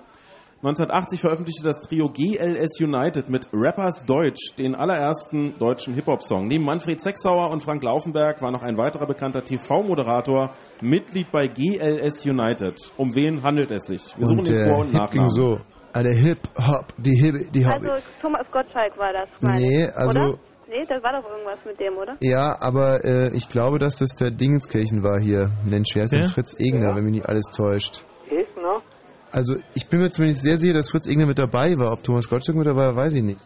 1980 0.62 1.20
veröffentlichte 1.20 1.62
das 1.64 1.80
Trio 1.82 2.08
GLS 2.08 2.80
United 2.80 3.28
mit 3.28 3.46
Rappers 3.52 4.04
Deutsch 4.06 4.54
den 4.58 4.74
allerersten 4.74 5.54
deutschen 5.58 5.94
Hip-Hop-Song. 5.94 6.46
Neben 6.48 6.64
Manfred 6.64 7.00
Sechsauer 7.02 7.50
und 7.50 7.62
Frank 7.62 7.82
Laufenberg 7.82 8.40
war 8.40 8.50
noch 8.50 8.62
ein 8.62 8.78
weiterer 8.78 9.06
bekannter 9.06 9.44
TV-Moderator 9.44 10.52
Mitglied 10.80 11.30
bei 11.30 11.46
GLS 11.46 12.24
United. 12.24 12.90
Um 12.96 13.14
wen 13.14 13.42
handelt 13.42 13.70
es 13.70 13.86
sich? 13.86 14.16
Wir 14.16 14.24
suchen 14.26 14.38
Und 14.40 14.48
den 14.48 14.56
der 14.56 14.68
Vor- 14.68 14.78
und 14.80 14.90
ging 14.92 14.98
Nachnamen. 14.98 15.28
so. 15.28 15.58
Ah, 15.92 16.02
der 16.02 16.14
Hip-Hop, 16.14 16.86
die 16.98 17.16
Hip, 17.16 17.52
die 17.52 17.64
Hop. 17.66 17.74
Also 17.74 17.92
Thomas 18.20 18.46
Gottschalk 18.50 18.96
war 18.98 19.12
das, 19.12 19.28
meine 19.42 19.60
Nee, 19.60 19.86
also- 19.94 20.18
Oder? 20.20 20.38
Nee, 20.68 20.84
das 20.88 21.00
war 21.02 21.12
doch 21.20 21.30
irgendwas 21.30 21.58
mit 21.64 21.78
dem, 21.78 21.96
oder? 21.96 22.16
Ja, 22.20 22.56
aber 22.60 23.04
äh, 23.04 23.30
ich 23.36 23.48
glaube, 23.48 23.78
dass 23.78 23.98
das 23.98 24.16
der 24.16 24.30
Dingenskirchen 24.32 25.02
war 25.04 25.20
hier. 25.20 25.50
Nennt 25.70 25.88
schwer 25.88 26.04
ist 26.04 26.14
Wer? 26.18 26.26
Fritz 26.26 26.58
Egner, 26.58 26.96
wenn 26.96 27.04
mich 27.04 27.12
nicht 27.14 27.28
alles 27.28 27.44
täuscht. 27.54 28.04
Also 29.30 29.56
ich 29.74 29.88
bin 29.88 30.00
mir 30.00 30.10
zumindest 30.10 30.42
sehr 30.42 30.56
sicher, 30.56 30.74
dass 30.74 30.90
Fritz 30.90 31.06
Egner 31.06 31.26
mit 31.26 31.38
dabei 31.38 31.74
war. 31.76 31.92
Ob 31.92 32.02
Thomas 32.02 32.28
Gottschalk 32.28 32.56
mit 32.56 32.66
dabei 32.66 32.86
war, 32.86 32.96
weiß 32.96 33.14
ich 33.14 33.22
nicht. 33.22 33.40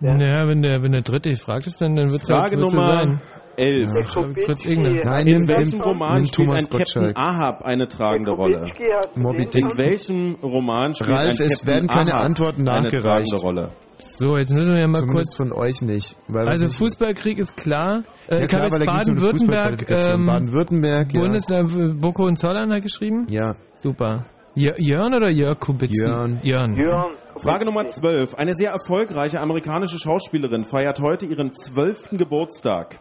Naja, 0.00 0.46
wenn 0.46 0.62
der, 0.62 0.80
wenn 0.82 0.92
der 0.92 1.02
Dritte 1.02 1.30
gefragt 1.30 1.66
ist, 1.66 1.80
dann, 1.80 1.96
dann 1.96 2.10
wird 2.12 2.22
es 2.22 2.30
halt, 2.30 2.52
wird's 2.52 2.72
Nummer 2.72 2.88
ja 2.94 3.08
sein. 3.08 3.20
11. 3.56 3.90
Ja, 3.92 4.44
Fritz 4.46 4.64
Egner. 4.64 5.00
Nein, 5.02 5.26
In 5.26 5.48
welchem 5.48 5.80
Roman 5.80 6.24
spielt 6.24 6.48
ein 6.50 6.70
Captain. 6.70 7.12
Ahab 7.16 7.62
eine 7.62 7.88
tragende 7.88 8.30
Rolle? 8.30 8.70
Moby 9.16 9.46
Dick. 9.46 9.62
In 9.62 9.76
welchem 9.78 10.36
Roman 10.40 10.94
spielt 10.94 11.10
Ralf, 11.18 11.40
ein 11.40 11.46
es 11.46 11.58
Captain 11.58 11.66
werden 11.74 11.88
keine 11.88 12.14
Ahab 12.14 12.26
Antworten 12.26 12.62
nachgereicht. 12.62 13.02
tragende 13.02 13.36
Rolle? 13.42 13.72
So, 13.98 14.36
jetzt 14.36 14.52
müssen 14.52 14.74
wir 14.74 14.80
ja 14.82 14.86
mal 14.86 15.00
Zumindest 15.00 15.36
kurz... 15.36 15.50
von 15.50 15.60
euch 15.60 15.82
nicht. 15.82 16.16
Also 16.32 16.66
nicht- 16.66 16.78
Fußballkrieg 16.78 17.38
ist 17.38 17.56
klar. 17.56 18.04
Äh, 18.28 18.38
ja, 18.38 18.44
ich 18.46 18.54
habe 18.54 18.66
jetzt 18.68 18.86
Baden-Württemberg, 18.86 19.90
ähm, 19.90 20.26
Baden-Württemberg, 20.26 21.12
ja. 21.12 21.20
Bundesland, 21.20 22.00
Boko 22.00 22.26
und 22.26 22.36
Zollern 22.38 22.72
hat 22.72 22.82
geschrieben? 22.82 23.26
Ja, 23.28 23.56
Super. 23.78 24.22
Jör- 24.58 24.74
Jörn 24.80 25.14
oder 25.14 25.28
Jörg 25.30 25.60
Kubitzki? 25.60 26.04
Jörn. 26.04 26.40
Jörn. 26.42 26.76
Jörn. 26.76 27.14
Frage 27.36 27.64
Nummer 27.64 27.86
12. 27.86 28.34
Eine 28.34 28.54
sehr 28.54 28.72
erfolgreiche 28.72 29.38
amerikanische 29.40 29.98
Schauspielerin 30.00 30.64
feiert 30.64 30.98
heute 31.00 31.26
ihren 31.26 31.52
zwölften 31.52 32.18
Geburtstag. 32.18 32.98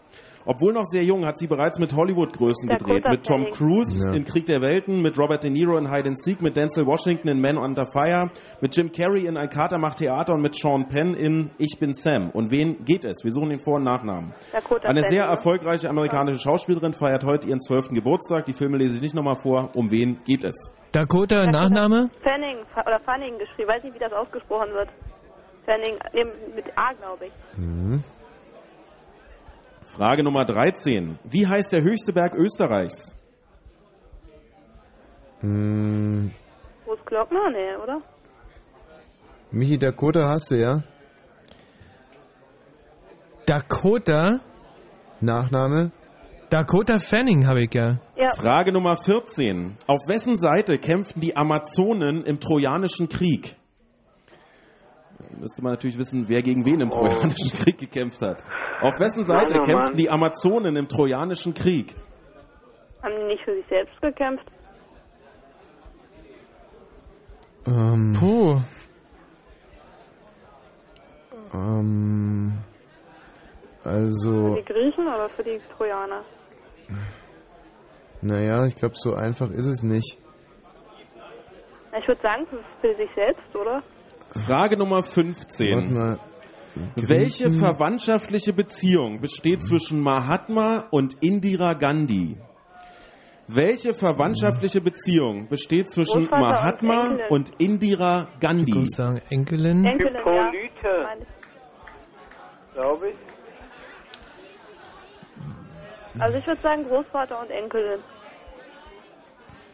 Obwohl 0.47 0.73
noch 0.73 0.85
sehr 0.85 1.03
jung, 1.03 1.25
hat 1.25 1.37
sie 1.37 1.45
bereits 1.47 1.77
mit 1.77 1.93
Hollywood-Größen 1.93 2.69
Dakota 2.69 2.93
gedreht. 2.95 3.11
Mit 3.11 3.25
Tom. 3.25 3.45
Cruise 3.51 4.07
Ja. 4.09 4.15
in 4.15 4.23
Krieg 4.23 4.45
der 4.45 4.61
Welten, 4.61 5.01
mit 5.01 5.19
Robert 5.19 5.43
De 5.43 5.51
Niro 5.51 5.77
in 5.77 5.91
Hide 5.93 6.07
and 6.09 6.21
Seek, 6.21 6.41
mit 6.41 6.55
Denzel 6.55 6.85
Washington 6.85 7.27
in 7.27 7.41
Man 7.41 7.57
Under 7.57 7.85
Fire, 7.91 8.31
mit 8.61 8.75
Jim 8.75 8.91
Carrey 8.91 9.27
in 9.27 9.35
Ein 9.37 9.49
Kater 9.49 9.77
macht 9.77 9.97
Theater 9.97 10.33
und 10.33 10.41
mit 10.41 10.55
Sean 10.55 10.87
Penn 10.87 11.13
in 11.15 11.51
Ich 11.57 11.77
bin 11.79 11.93
Sam. 11.93 12.29
Und 12.31 12.49
wen 12.51 12.83
geht 12.85 13.03
es? 13.05 13.23
Wir 13.23 13.31
suchen 13.31 13.49
den 13.49 13.59
Vor- 13.59 13.75
und 13.75 13.83
Nachnamen. 13.83 14.33
Dakota 14.51 14.87
Eine 14.87 15.01
sehr 15.09 15.25
erfolgreiche 15.25 15.89
amerikanische 15.89 16.39
Schauspielerin 16.39 16.93
feiert 16.93 17.23
heute 17.25 17.47
ihren 17.47 17.59
zwölften 17.61 17.93
Geburtstag. 17.95 18.45
Die 18.45 18.53
Filme 18.53 18.77
lese 18.77 18.95
ich 18.95 19.01
nicht 19.01 19.15
nochmal 19.15 19.35
vor. 19.35 19.69
Um 19.75 19.91
wen 19.91 20.19
geht 20.25 20.43
es? 20.45 20.71
Dakota, 20.93 21.45
Nachname? 21.51 22.09
Fanning 22.23 22.57
Fa- 22.73 22.81
oder 22.87 22.99
Fanning 23.01 23.37
geschrieben. 23.37 23.67
Weiß 23.69 23.83
nicht, 23.83 23.93
wie 23.95 23.99
das 23.99 24.13
ausgesprochen 24.13 24.69
wird. 24.73 24.89
Fanning, 25.65 25.95
mit 26.55 26.65
A, 26.77 26.93
glaube 26.93 27.25
ich. 27.25 27.57
Mhm. 27.57 28.01
Frage 29.87 30.23
Nummer 30.23 30.45
13. 30.45 31.17
Wie 31.23 31.47
heißt 31.47 31.71
der 31.73 31.81
höchste 31.81 32.13
Berg 32.13 32.35
Österreichs? 32.35 33.15
Hm, 35.39 36.31
Großglockner? 36.85 37.51
Nee, 37.51 37.75
oder? 37.81 38.01
Michi 39.51 39.77
Dakota 39.77 40.27
hast 40.27 40.51
du, 40.51 40.55
ja? 40.59 40.83
Dakota? 43.45 44.39
Nachname? 45.21 45.91
Dakota 46.49 46.99
Fanning 46.99 47.47
habe 47.47 47.63
ich 47.63 47.73
ja. 47.73 47.97
Ja. 48.15 48.31
Frage 48.35 48.71
Nummer 48.71 48.97
14. 48.97 49.77
Auf 49.87 50.01
wessen 50.07 50.37
Seite 50.37 50.77
kämpften 50.77 51.21
die 51.21 51.35
Amazonen 51.35 52.23
im 52.23 52.39
Trojanischen 52.39 53.09
Krieg? 53.09 53.55
Müsste 55.39 55.63
man 55.63 55.73
natürlich 55.73 55.97
wissen, 55.97 56.27
wer 56.29 56.41
gegen 56.41 56.63
wen 56.65 56.79
im 56.81 56.89
Trojanischen 56.89 57.51
Krieg 57.51 57.77
gekämpft 57.79 58.21
hat. 58.21 58.43
Auf 58.81 58.99
wessen 58.99 59.25
Seite 59.25 59.53
Mann, 59.55 59.61
oh 59.61 59.65
kämpften 59.65 59.89
Mann. 59.89 59.95
die 59.95 60.09
Amazonen 60.09 60.75
im 60.75 60.87
Trojanischen 60.87 61.53
Krieg? 61.53 61.95
Haben 63.03 63.15
die 63.21 63.23
nicht 63.25 63.43
für 63.43 63.55
sich 63.55 63.65
selbst 63.67 63.99
gekämpft? 64.01 64.45
Ähm, 67.65 68.13
Puh. 68.19 68.55
ähm, 71.53 72.53
also, 73.83 74.51
Für 74.51 74.61
die 74.61 74.65
Griechen 74.65 75.07
oder 75.07 75.29
für 75.29 75.43
die 75.43 75.59
Trojaner? 75.75 76.23
naja, 78.21 78.65
ich 78.65 78.75
glaube, 78.75 78.95
so 78.95 79.13
einfach 79.13 79.49
ist 79.51 79.65
es 79.65 79.83
nicht. 79.83 80.17
Ich 81.99 82.07
würde 82.07 82.21
sagen, 82.21 82.45
für 82.81 82.95
sich 82.95 83.09
selbst, 83.15 83.55
oder? 83.55 83.81
Frage 84.31 84.77
Nummer 84.77 84.97
Warte 84.97 85.11
15. 85.11 85.93
mal. 85.93 86.19
Welche 86.95 87.49
verwandtschaftliche 87.51 88.53
Beziehung 88.53 89.19
besteht 89.19 89.63
zwischen 89.63 89.99
Mahatma 89.99 90.87
und 90.91 91.15
Indira 91.21 91.73
Gandhi? 91.73 92.37
Welche 93.47 93.93
verwandtschaftliche 93.93 94.81
Beziehung 94.81 95.47
besteht 95.47 95.89
zwischen 95.89 96.27
Großvater 96.27 96.35
und 96.35 96.51
Mahatma 96.53 97.03
Enkelin. 97.11 97.29
und 97.29 97.51
Indira 97.59 98.27
Ich 98.33 98.39
Gandhi? 98.41 98.77
muss 98.79 98.89
sagen, 98.91 99.21
Enkelin. 99.29 99.85
Enkelin, 99.85 100.15
ja. 100.25 100.51
Ich. 100.51 101.25
glaube 102.73 103.09
ich. 103.09 103.15
Also 106.19 106.37
ich 106.37 106.47
würde 106.47 106.59
sagen 106.61 106.83
Großvater 106.83 107.39
und 107.41 107.49
Enkelin. 107.49 107.99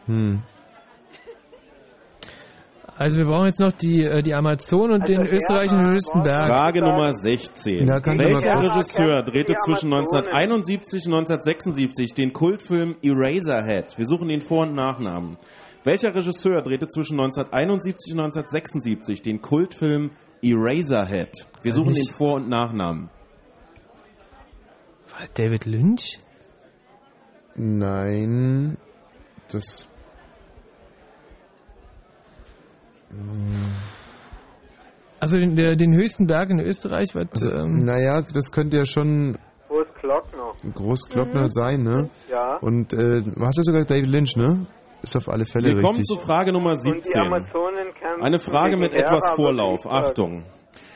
Hm. 0.06 0.42
Also 2.96 3.18
wir 3.18 3.24
brauchen 3.24 3.46
jetzt 3.46 3.58
noch 3.60 3.72
die, 3.72 4.04
äh, 4.04 4.22
die 4.22 4.34
Amazon 4.34 4.92
und 4.92 5.08
den 5.08 5.26
österreichischen 5.26 5.84
höchsten 5.84 6.22
Berg. 6.22 6.46
Frage 6.46 6.80
Nummer 6.80 7.12
16. 7.12 7.88
Ja, 7.88 8.00
kannst 8.00 8.24
du 8.24 8.30
mal 8.30 8.42
Welcher 8.42 8.72
Regisseur 8.72 9.22
drehte 9.22 9.54
zwischen 9.64 9.92
Amazonen. 9.92 10.26
1971 10.28 11.06
und 11.06 11.14
1976 11.14 12.14
den 12.14 12.32
Kultfilm 12.32 12.96
Eraserhead? 13.02 13.98
Wir 13.98 14.06
suchen 14.06 14.28
den 14.28 14.40
Vor- 14.40 14.66
und 14.66 14.74
Nachnamen. 14.74 15.38
Welcher 15.82 16.14
Regisseur 16.14 16.62
drehte 16.62 16.86
zwischen 16.86 17.18
1971 17.18 18.14
und 18.14 18.20
1976 18.20 19.22
den 19.22 19.42
Kultfilm 19.42 20.12
Eraserhead? 20.40 21.48
Wir 21.62 21.72
suchen 21.72 21.94
den 21.94 22.06
Vor- 22.16 22.36
und 22.36 22.48
Nachnamen. 22.48 23.10
War 25.10 25.26
David 25.34 25.66
Lynch? 25.66 26.18
Nein, 27.56 28.78
das. 29.50 29.88
Also 35.20 35.38
den, 35.38 35.56
der, 35.56 35.76
den 35.76 35.94
höchsten 35.94 36.26
Berg 36.26 36.50
in 36.50 36.60
Österreich, 36.60 37.14
was, 37.14 37.26
Also, 37.32 37.50
ähm, 37.52 37.84
naja, 37.84 38.22
das 38.34 38.52
könnte 38.52 38.76
ja 38.76 38.84
schon 38.84 39.36
Großglockner. 39.68 40.52
Großglockner 40.74 41.42
Mhm. 41.42 41.48
sein, 41.48 41.82
ne? 41.82 42.10
Ja. 42.30 42.56
Und 42.58 42.92
äh, 42.92 43.22
hast 43.40 43.58
du 43.58 43.62
sogar 43.62 43.84
David 43.84 44.06
Lynch, 44.06 44.36
ne? 44.36 44.66
Ist 45.02 45.16
auf 45.16 45.28
alle 45.28 45.44
Fälle 45.46 45.68
Wir 45.68 45.74
kommen 45.82 45.96
richtig. 45.98 46.04
zu 46.06 46.18
Frage 46.18 46.52
Nummer 46.52 46.70
Und 46.70 46.84
die 46.84 46.90
17. 47.02 47.22
Amazonen 47.22 47.92
kämpfen 47.94 48.22
Eine 48.22 48.38
Frage 48.38 48.76
mit 48.76 48.92
etwas 48.94 49.30
Vorlauf. 49.36 49.86
Achtung. 49.86 50.44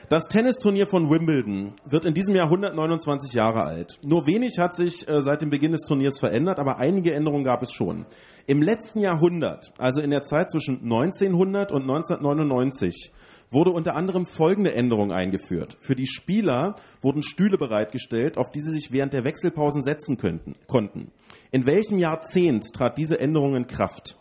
Das 0.08 0.24
Tennisturnier 0.24 0.86
von 0.86 1.10
Wimbledon 1.10 1.74
wird 1.84 2.06
in 2.06 2.14
diesem 2.14 2.34
Jahr 2.34 2.46
129 2.46 3.34
Jahre 3.34 3.64
alt. 3.64 3.98
Nur 4.02 4.26
wenig 4.26 4.58
hat 4.58 4.74
sich 4.74 5.06
äh, 5.06 5.20
seit 5.20 5.42
dem 5.42 5.50
Beginn 5.50 5.72
des 5.72 5.82
Turniers 5.82 6.18
verändert, 6.18 6.58
aber 6.58 6.78
einige 6.78 7.12
Änderungen 7.12 7.44
gab 7.44 7.60
es 7.60 7.74
schon. 7.74 8.06
Im 8.46 8.62
letzten 8.62 9.00
Jahrhundert, 9.00 9.74
also 9.76 10.00
in 10.00 10.08
der 10.08 10.22
Zeit 10.22 10.50
zwischen 10.50 10.80
1900 10.82 11.72
und 11.72 11.82
1999, 11.82 13.12
wurde 13.50 13.70
unter 13.70 13.96
anderem 13.96 14.24
folgende 14.24 14.72
Änderung 14.72 15.12
eingeführt. 15.12 15.76
Für 15.80 15.94
die 15.94 16.06
Spieler 16.06 16.76
wurden 17.02 17.22
Stühle 17.22 17.58
bereitgestellt, 17.58 18.38
auf 18.38 18.48
die 18.50 18.60
sie 18.60 18.72
sich 18.72 18.90
während 18.90 19.12
der 19.12 19.24
Wechselpausen 19.24 19.82
setzen 19.82 20.16
könnten, 20.16 20.54
konnten. 20.68 21.12
In 21.50 21.66
welchem 21.66 21.98
Jahrzehnt 21.98 22.72
trat 22.72 22.96
diese 22.96 23.20
Änderung 23.20 23.56
in 23.56 23.66
Kraft? 23.66 24.16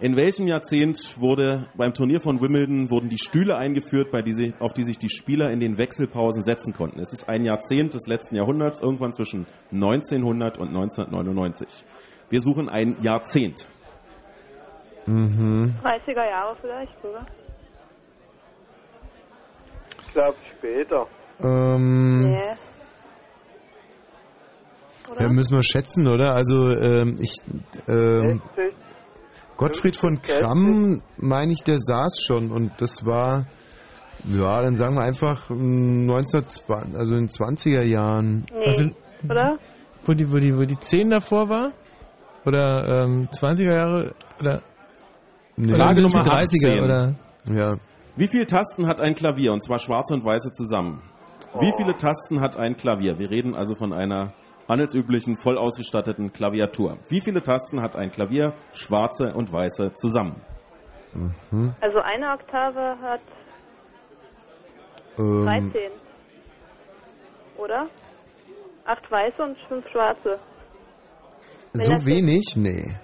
In 0.00 0.16
welchem 0.16 0.46
Jahrzehnt 0.46 1.16
wurde 1.18 1.66
beim 1.76 1.92
Turnier 1.92 2.20
von 2.20 2.40
Wimbledon 2.40 2.88
wurden 2.88 3.08
die 3.08 3.18
Stühle 3.18 3.56
eingeführt, 3.56 4.12
bei 4.12 4.22
die 4.22 4.32
sie, 4.32 4.54
auf 4.60 4.72
die 4.72 4.84
sich 4.84 4.96
die 4.96 5.08
Spieler 5.08 5.50
in 5.50 5.58
den 5.58 5.76
Wechselpausen 5.76 6.44
setzen 6.44 6.72
konnten? 6.72 7.00
Es 7.00 7.12
ist 7.12 7.28
ein 7.28 7.44
Jahrzehnt 7.44 7.94
des 7.94 8.06
letzten 8.06 8.36
Jahrhunderts, 8.36 8.80
irgendwann 8.80 9.12
zwischen 9.12 9.46
1900 9.72 10.58
und 10.58 10.68
1999. 10.68 11.84
Wir 12.30 12.40
suchen 12.40 12.68
ein 12.68 12.96
Jahrzehnt. 13.00 13.68
Mhm. 15.06 15.74
30er 15.82 16.30
Jahre 16.30 16.56
vielleicht 16.60 17.02
sogar. 17.02 17.26
Ich 20.06 20.12
glaube 20.12 20.36
später. 20.56 21.06
Ähm, 21.42 22.30
Nee. 22.30 22.54
Oder? 25.10 25.22
ja, 25.22 25.28
müssen 25.28 25.56
wir 25.56 25.64
schätzen, 25.64 26.06
oder? 26.06 26.34
Also 26.34 26.68
ähm, 26.70 27.16
ich 27.18 27.32
ähm, 27.88 28.42
60, 28.54 28.74
Gottfried 29.58 29.96
von 29.96 30.22
Kramm, 30.22 31.02
meine 31.18 31.52
ich, 31.52 31.62
der 31.64 31.78
saß 31.78 32.22
schon 32.22 32.50
und 32.50 32.72
das 32.78 33.04
war 33.04 33.46
ja, 34.26 34.62
dann 34.62 34.76
sagen 34.76 34.96
wir 34.96 35.02
einfach 35.02 35.50
ähm, 35.50 36.08
1920, 36.10 36.96
also 36.96 37.14
in 37.14 37.26
den 37.26 37.28
20er 37.28 37.82
Jahren. 37.84 38.46
nee. 38.52 38.64
Also- 38.66 38.84
oder? 39.28 39.58
wo 40.04 40.14
die, 40.14 40.30
wo 40.32 40.36
die, 40.38 40.54
wo 40.56 40.64
die 40.64 40.78
10 40.78 41.10
davor 41.10 41.48
war? 41.48 41.72
Oder 42.46 43.04
ähm, 43.04 43.28
20er 43.30 43.74
Jahre? 43.74 44.14
Oder, 44.40 44.62
Nee. 45.56 45.74
oder 45.74 45.86
Frage 45.86 46.02
Nummer 46.02 46.20
30er? 46.20 46.70
18. 46.70 46.84
Oder? 46.84 47.14
Ja, 47.52 47.76
Wie 48.16 48.28
viele 48.28 48.46
Tasten 48.46 48.86
hat 48.86 49.00
ein 49.00 49.14
Klavier? 49.14 49.52
Und 49.52 49.62
zwar 49.62 49.78
schwarze 49.80 50.14
und 50.14 50.24
weiße 50.24 50.52
zusammen. 50.52 51.02
Wie 51.60 51.72
viele 51.76 51.96
Tasten 51.96 52.40
hat 52.40 52.56
ein 52.56 52.76
Klavier? 52.76 53.18
Wir 53.18 53.28
reden 53.30 53.54
also 53.54 53.74
von 53.74 53.92
einer 53.92 54.32
handelsüblichen, 54.68 55.36
voll 55.38 55.58
ausgestatteten 55.58 56.32
Klaviatur. 56.32 56.98
Wie 57.08 57.20
viele 57.20 57.42
Tasten 57.42 57.80
hat 57.82 57.96
ein 57.96 58.10
Klavier, 58.10 58.54
schwarze 58.72 59.32
und 59.34 59.52
weiße 59.52 59.92
zusammen? 59.94 60.42
mhm. 61.14 61.74
Also 61.80 61.98
eine 62.00 62.32
Oktave 62.32 62.98
hat 63.00 63.20
ähm, 65.18 65.44
13. 65.44 65.90
Oder? 67.56 67.88
Acht 68.84 69.10
weiße 69.10 69.42
und 69.42 69.58
fünf 69.68 69.88
schwarze. 69.90 70.38
so 71.72 71.92
das- 71.92 72.06
wenig? 72.06 72.54
Nee. 72.56 72.94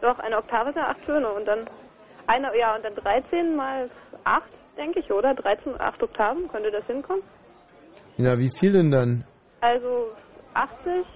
Doch, 0.00 0.18
eine 0.18 0.36
Oktave 0.38 0.70
ist 0.70 0.76
ja 0.76 0.88
acht 0.88 1.04
Töne 1.04 1.28
und 1.32 1.46
dann 1.46 1.68
eine, 2.26 2.56
ja, 2.58 2.74
und 2.74 2.84
dann 2.84 2.94
13 2.94 3.54
mal 3.54 3.88
8, 4.24 4.42
denke 4.76 5.00
ich, 5.00 5.10
oder? 5.12 5.34
13 5.34 5.72
und 5.74 5.80
8 5.80 6.02
Oktaven, 6.02 6.48
könnte 6.48 6.70
das 6.70 6.84
hinkommen? 6.86 7.22
Ja, 8.16 8.36
wie 8.38 8.50
viel 8.50 8.72
denn 8.72 8.90
dann? 8.90 9.24
Also 9.60 10.10
80, 10.54 11.06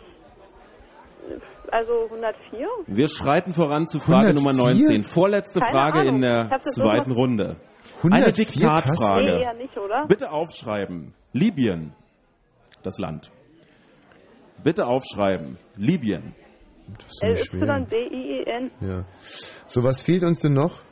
also 1.70 1.92
104? 2.04 2.66
Wir 2.86 3.08
schreiten 3.08 3.52
voran 3.52 3.86
zu 3.86 3.98
Frage 3.98 4.28
104? 4.28 4.34
Nummer 4.34 4.52
19. 4.72 5.04
Vorletzte 5.04 5.60
Keine 5.60 5.72
Frage 5.72 5.98
Ahnung. 6.00 6.14
in 6.16 6.20
der 6.22 6.60
zweiten 6.70 7.12
Runde. 7.12 7.56
Eine 8.02 8.26
104 8.26 8.44
Diktatfrage. 8.44 9.54
Nee, 9.56 9.62
nicht? 9.64 9.78
Bitte 10.08 10.30
aufschreiben. 10.30 11.14
Libyen. 11.32 11.94
Das 12.82 12.98
Land. 12.98 13.30
Bitte 14.62 14.86
aufschreiben. 14.86 15.58
Libyen. 15.76 16.34
Das 16.98 17.06
ist 17.06 17.22
nicht 17.22 17.46
schwer. 17.46 17.62
L-Y-B-I-E-N. 17.68 18.70
Ja. 18.80 19.04
So, 19.66 19.82
was 19.82 20.02
fehlt 20.02 20.22
uns 20.22 20.40
denn 20.40 20.54
noch? 20.54 20.82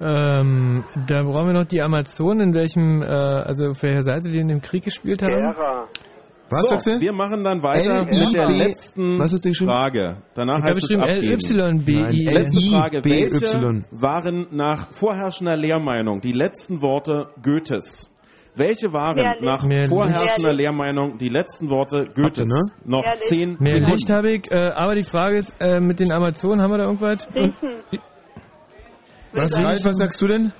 Ähm, 0.00 0.84
da 1.08 1.22
brauchen 1.22 1.48
wir 1.48 1.52
noch 1.52 1.66
die 1.66 1.82
Amazonen, 1.82 2.48
in 2.48 2.54
welchem, 2.54 3.02
äh, 3.02 3.06
also 3.06 3.68
auf 3.68 3.82
welcher 3.82 4.02
Seite 4.02 4.30
die 4.30 4.38
in 4.38 4.48
dem 4.48 4.62
Krieg 4.62 4.84
gespielt 4.84 5.22
haben. 5.22 5.52
Hera. 5.52 5.88
Was 6.50 6.66
so, 6.68 6.74
sagst 6.74 6.86
du? 6.88 7.00
Wir 7.00 7.12
machen 7.12 7.44
dann 7.44 7.62
weiter 7.62 8.00
L- 8.08 8.26
mit 8.26 8.34
der 8.34 8.48
letzten 8.48 9.18
Was 9.18 9.32
geschrieben? 9.40 9.70
Frage. 9.70 10.16
Danach 10.34 10.58
Ich 10.58 10.62
habe 10.64 10.74
heißt 10.74 10.90
es 10.90 10.96
abgeben. 10.96 11.82
L-Y-B-I. 11.82 12.24
Letzte 12.26 12.60
Frage. 12.70 13.04
Welche 13.04 13.84
waren 13.92 14.46
nach 14.50 14.92
vorherrschender 14.92 15.56
Lehrmeinung 15.56 16.20
die 16.20 16.32
letzten 16.32 16.82
Worte 16.82 17.28
Goethes? 17.42 18.08
Welche 18.56 18.92
waren 18.92 19.14
Mehr 19.14 19.36
nach 19.42 19.64
Licht. 19.64 19.88
vorherrschender 19.88 20.48
Mehr 20.48 20.50
Licht. 20.50 20.60
Lehrmeinung 20.60 21.18
die 21.18 21.28
letzten 21.28 21.70
Worte 21.70 22.04
Goethes? 22.14 22.48
ne? 22.48 22.60
Noch 22.84 23.04
zehn 23.26 23.56
Mehr 23.60 23.70
Sekunden. 23.78 23.90
Licht 23.92 24.10
habe 24.10 24.30
ich, 24.32 24.50
äh, 24.50 24.70
aber 24.70 24.96
die 24.96 25.04
Frage 25.04 25.36
ist, 25.36 25.54
äh, 25.60 25.78
mit 25.78 26.00
den 26.00 26.10
Amazonen 26.12 26.60
haben 26.60 26.72
wir 26.72 26.78
da 26.78 26.84
irgendwas? 26.84 27.28
Riechen. 27.34 27.54
Was, 29.32 29.56
Ralf, 29.56 29.84
was 29.84 29.98
sagst 29.98 30.20
du 30.20 30.26
denn? 30.26 30.52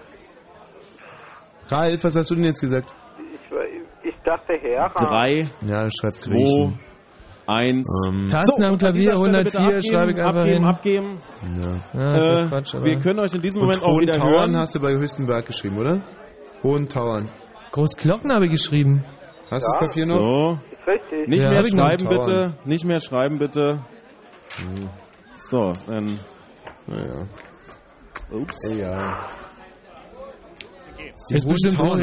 Ralf, 1.68 2.04
was 2.04 2.14
hast 2.16 2.30
du 2.30 2.36
denn 2.36 2.44
jetzt 2.44 2.60
gesagt? 2.60 2.94
Ich, 4.56 4.62
war- 4.62 4.70
ich 4.70 4.76
dachte 4.76 5.06
Hera. 5.06 5.20
Drei, 5.20 5.50
Ja, 5.66 5.80
dann 5.82 5.90
schreibst 5.90 6.26
du 6.26 6.30
zwei, 6.32 6.72
eins. 7.46 8.08
Ähm, 8.08 8.28
Tasten 8.28 8.64
am 8.64 8.78
Klavier 8.78 9.10
dieser 9.12 9.16
Stelle 9.16 9.42
bitte 9.44 9.58
104, 9.58 9.60
abgeben, 9.60 9.82
schreibe 9.82 10.10
ich 10.12 10.18
einfach 10.18 10.40
abgeben, 10.40 10.54
hin. 10.54 10.64
Abgeben, 10.64 11.18
ja. 11.94 12.00
Ja, 12.00 12.44
Äh, 12.44 12.48
Quatsch, 12.48 12.74
aber 12.74 12.84
wir 12.84 12.98
können 13.00 13.18
euch 13.20 13.34
in 13.34 13.42
diesem 13.42 13.60
Moment 13.62 13.82
auch 13.82 13.88
Hohen 13.88 14.00
wieder 14.02 14.12
Tauern 14.12 14.32
hören. 14.50 14.56
hast 14.56 14.74
du 14.74 14.80
bei 14.80 14.92
Höchstenberg 14.92 15.46
geschrieben, 15.46 15.78
oder? 15.78 16.02
Hohen 16.62 16.88
Tauern. 16.88 17.30
Großglocken 17.72 18.32
habe 18.32 18.46
ich 18.46 18.52
geschrieben. 18.52 19.04
Hast 19.50 19.66
du 19.66 19.72
Ja. 19.72 19.80
das 19.80 19.88
Papier 19.88 20.06
noch? 20.06 20.22
So, 20.22 20.58
richtig. 20.90 21.28
nicht 21.28 21.42
Ja, 21.42 21.50
mehr 21.50 21.64
schreiben 21.64 22.08
bitte, 22.08 22.54
nicht 22.64 22.84
mehr 22.84 23.00
schreiben 23.00 23.38
bitte. 23.38 23.80
So, 25.34 25.72
dann, 25.86 26.14
Naja. 26.86 27.26
ups. 28.32 28.70
Egal. 28.70 29.14
Ist 31.28 31.48
bestimmt 31.48 31.78
hoch. 31.78 31.98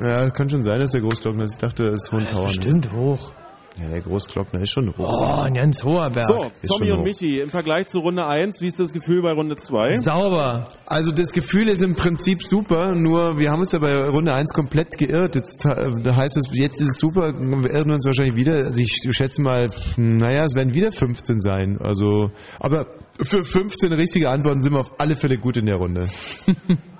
Ja, 0.00 0.30
kann 0.30 0.48
schon 0.48 0.62
sein, 0.62 0.80
dass 0.80 0.92
der 0.92 1.02
Großglockner 1.02 1.44
ist. 1.44 1.52
Ich 1.52 1.58
dachte, 1.58 1.84
das 1.84 2.04
ist 2.04 2.12
Hohen 2.12 2.26
Tauern. 2.26 2.46
Bestimmt 2.46 2.92
hoch. 2.92 3.30
Ist. 3.30 3.48
Ja, 3.80 3.88
der 3.88 4.00
Großglockner 4.00 4.60
ist 4.62 4.72
schon 4.72 4.88
hoch. 4.96 5.08
Oh, 5.08 5.40
ein 5.42 5.54
ganz 5.54 5.84
hoher 5.84 6.10
Berg. 6.10 6.26
So, 6.26 6.50
Ist 6.62 6.68
Tommy 6.68 6.90
und. 6.90 7.04
Michi, 7.04 7.38
im 7.38 7.48
Vergleich 7.48 7.86
zu 7.86 8.00
Runde 8.00 8.26
1, 8.26 8.60
wie 8.60 8.66
ist 8.66 8.80
das 8.80 8.92
Gefühl 8.92 9.22
bei 9.22 9.30
Runde 9.32 9.54
2? 9.54 9.98
Sauber. 9.98 10.64
Also 10.86 11.12
das 11.12 11.30
Gefühl 11.30 11.68
ist 11.68 11.82
im 11.82 11.94
Prinzip 11.94 12.42
super, 12.42 12.92
nur 12.96 13.38
wir 13.38 13.50
haben 13.50 13.60
uns 13.60 13.70
ja 13.70 13.78
bei 13.78 14.08
Runde 14.08 14.34
1 14.34 14.52
komplett 14.52 14.98
geirrt. 14.98 15.36
Jetzt 15.36 15.64
da 15.64 16.16
heißt 16.16 16.36
es, 16.38 16.50
jetzt 16.52 16.80
ist 16.80 16.88
es 16.88 16.98
super, 16.98 17.32
wir 17.32 17.70
irren 17.70 17.92
uns 17.92 18.04
wahrscheinlich 18.04 18.34
wieder. 18.34 18.64
Also 18.64 18.80
ich 18.80 18.98
schätze 19.10 19.40
mal, 19.42 19.68
naja, 19.96 20.44
es 20.44 20.56
werden 20.56 20.74
wieder 20.74 20.90
15 20.90 21.40
sein. 21.40 21.78
Also, 21.80 22.32
aber 22.58 22.86
für 23.22 23.44
15 23.44 23.92
richtige 23.92 24.28
Antworten 24.28 24.60
sind 24.60 24.72
wir 24.72 24.80
auf 24.80 24.92
alle 24.98 25.14
Fälle 25.14 25.38
gut 25.38 25.56
in 25.56 25.66
der 25.66 25.76
Runde. 25.76 26.08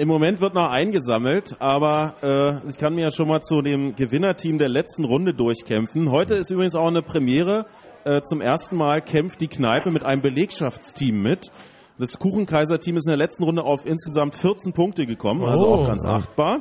Im 0.00 0.08
Moment 0.08 0.40
wird 0.40 0.54
noch 0.54 0.70
eingesammelt, 0.70 1.56
aber 1.60 2.14
äh, 2.22 2.70
ich 2.70 2.78
kann 2.78 2.94
mir 2.94 3.02
ja 3.02 3.10
schon 3.10 3.28
mal 3.28 3.42
zu 3.42 3.60
dem 3.60 3.94
Gewinnerteam 3.96 4.56
der 4.56 4.70
letzten 4.70 5.04
Runde 5.04 5.34
durchkämpfen. 5.34 6.10
Heute 6.10 6.36
ist 6.36 6.50
übrigens 6.50 6.74
auch 6.74 6.88
eine 6.88 7.02
Premiere. 7.02 7.66
Äh, 8.04 8.22
zum 8.22 8.40
ersten 8.40 8.76
Mal 8.78 9.02
kämpft 9.02 9.42
die 9.42 9.48
Kneipe 9.48 9.90
mit 9.90 10.02
einem 10.02 10.22
Belegschaftsteam 10.22 11.20
mit. 11.20 11.50
Das 11.98 12.18
Kuchenkaiser-Team 12.18 12.96
ist 12.96 13.08
in 13.08 13.10
der 13.10 13.18
letzten 13.18 13.44
Runde 13.44 13.62
auf 13.62 13.84
insgesamt 13.84 14.34
14 14.36 14.72
Punkte 14.72 15.04
gekommen, 15.04 15.44
also 15.44 15.66
Oh. 15.66 15.74
auch 15.74 15.86
ganz 15.86 16.06
achtbar. 16.06 16.60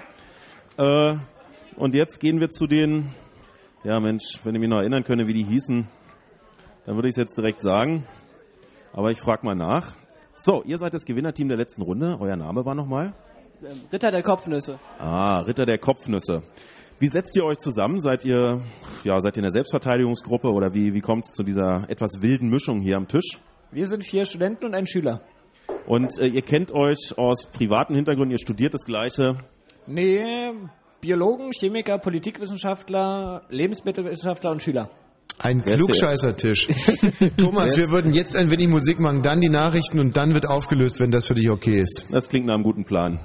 Äh, 0.76 1.16
und 1.78 1.96
jetzt 1.96 2.20
gehen 2.20 2.42
wir 2.42 2.50
zu 2.50 2.68
den, 2.68 3.08
ja 3.86 4.02
Mensch, 4.02 4.38
wenn 4.44 4.54
ihr 4.54 4.60
mich 4.60 4.70
noch 4.70 4.80
erinnern 4.80 5.06
könnt, 5.06 5.26
wie 5.28 5.34
die 5.34 5.46
hießen, 5.46 5.88
dann 6.86 6.96
würde 6.96 7.08
ich 7.08 7.14
es 7.14 7.18
jetzt 7.18 7.38
direkt 7.38 7.62
sagen. 7.62 8.06
Aber 8.92 9.12
ich 9.12 9.20
frage 9.22 9.46
mal 9.46 9.56
nach. 9.56 9.94
So, 10.36 10.62
ihr 10.64 10.78
seid 10.78 10.94
das 10.94 11.06
Gewinnerteam 11.06 11.48
der 11.48 11.58
letzten 11.58 11.84
Runde. 11.84 12.18
Euer 12.20 12.36
Name 12.36 12.66
war 12.66 12.76
nochmal? 12.76 13.14
Ähm, 13.62 13.82
Ritter 13.92 14.12
der 14.12 14.24
Kopfnüsse. 14.24 14.80
Ah, 14.98 15.40
Ritter 15.42 15.66
der 15.66 15.78
Kopfnüsse. 15.78 16.44
Wie 17.00 17.08
setzt 17.08 17.36
ihr 17.38 17.46
euch 17.46 17.58
zusammen? 17.58 18.00
Seid 18.00 18.26
ihr, 18.26 18.62
ja, 19.04 19.20
seid 19.20 19.36
ihr 19.36 19.40
in 19.40 19.44
der 19.44 19.52
Selbstverteidigungsgruppe 19.52 20.50
oder 20.50 20.74
wie, 20.74 20.94
wie 20.94 21.02
kommt 21.02 21.26
es 21.26 21.34
zu 21.34 21.44
dieser 21.44 21.90
etwas 21.90 22.22
wilden 22.22 22.50
Mischung 22.50 22.80
hier 22.82 22.98
am 22.98 23.08
Tisch? 23.08 23.40
Wir 23.72 23.86
sind 23.86 24.04
vier 24.04 24.26
Studenten 24.26 24.66
und 24.66 24.76
ein 24.76 24.86
Schüler. 24.86 25.22
Und 25.88 26.20
äh, 26.20 26.28
ihr 26.28 26.42
kennt 26.42 26.74
euch 26.74 27.18
aus 27.18 27.48
privaten 27.48 27.96
Hintergründen, 27.96 28.32
ihr 28.32 28.40
studiert 28.40 28.74
das 28.74 28.86
Gleiche. 28.86 29.38
Nee, 29.88 30.52
Biologen, 31.02 31.52
Chemiker, 31.52 31.98
Politikwissenschaftler, 32.00 33.44
Lebensmittelwissenschaftler 33.50 34.52
und 34.52 34.62
Schüler. 34.62 34.90
Ein? 35.38 35.64
Klugscheißertisch. 35.64 36.68
Thomas, 37.38 37.78
wir 37.78 37.90
würden 37.92 38.12
jetzt 38.12 38.36
ein 38.36 38.52
wenig 38.52 38.68
Musik 38.68 39.00
machen, 39.00 39.22
dann 39.22 39.40
die 39.40 39.50
Nachrichten 39.50 40.00
und 40.00 40.18
dann 40.18 40.34
wird 40.34 40.50
aufgelöst, 40.50 41.00
wenn 41.00 41.12
das 41.12 41.28
für 41.28 41.36
dich 41.36 41.50
okay 41.50 41.80
ist. 41.80 42.08
Das 42.12 42.28
klingt 42.28 42.48
nach 42.48 42.56
einem 42.56 42.64
guten 42.64 42.84
Plan. 42.84 43.20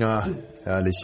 Ja, 0.00 0.26
herrlich. 0.64 0.96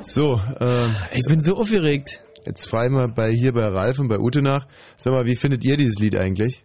So, 0.00 0.40
ähm, 0.60 0.94
ich 1.12 1.26
bin 1.28 1.40
so 1.40 1.54
aufgeregt. 1.56 2.22
Jetzt 2.46 2.70
frage 2.70 2.86
ich 2.86 2.92
mal 2.92 3.12
bei, 3.14 3.30
hier 3.30 3.52
bei 3.52 3.66
Ralf 3.66 3.98
und 3.98 4.08
bei 4.08 4.18
Ute 4.18 4.40
nach. 4.40 4.66
Sag 4.96 5.12
mal, 5.12 5.26
wie 5.26 5.36
findet 5.36 5.62
ihr 5.64 5.76
dieses 5.76 5.98
Lied 6.00 6.16
eigentlich? 6.18 6.64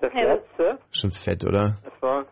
Das 0.00 0.12
letzte, 0.14 0.78
Schon 0.92 1.10
fett, 1.10 1.44
oder? 1.44 1.76
das 1.84 1.92
war, 2.00 2.24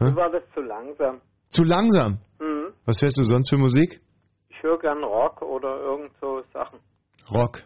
mir 0.00 0.16
war 0.16 0.30
das 0.30 0.42
zu 0.52 0.60
langsam. 0.62 1.20
Zu 1.50 1.62
langsam. 1.62 2.18
Mhm. 2.40 2.72
Was 2.86 3.02
hörst 3.02 3.18
du 3.18 3.22
sonst 3.22 3.50
für 3.50 3.56
Musik? 3.56 4.00
Ich 4.48 4.60
höre 4.62 4.78
gern 4.80 5.04
Rock 5.04 5.40
oder 5.42 5.78
irgend 5.80 6.10
so 6.20 6.42
Sachen. 6.52 6.80
Rock. 7.32 7.62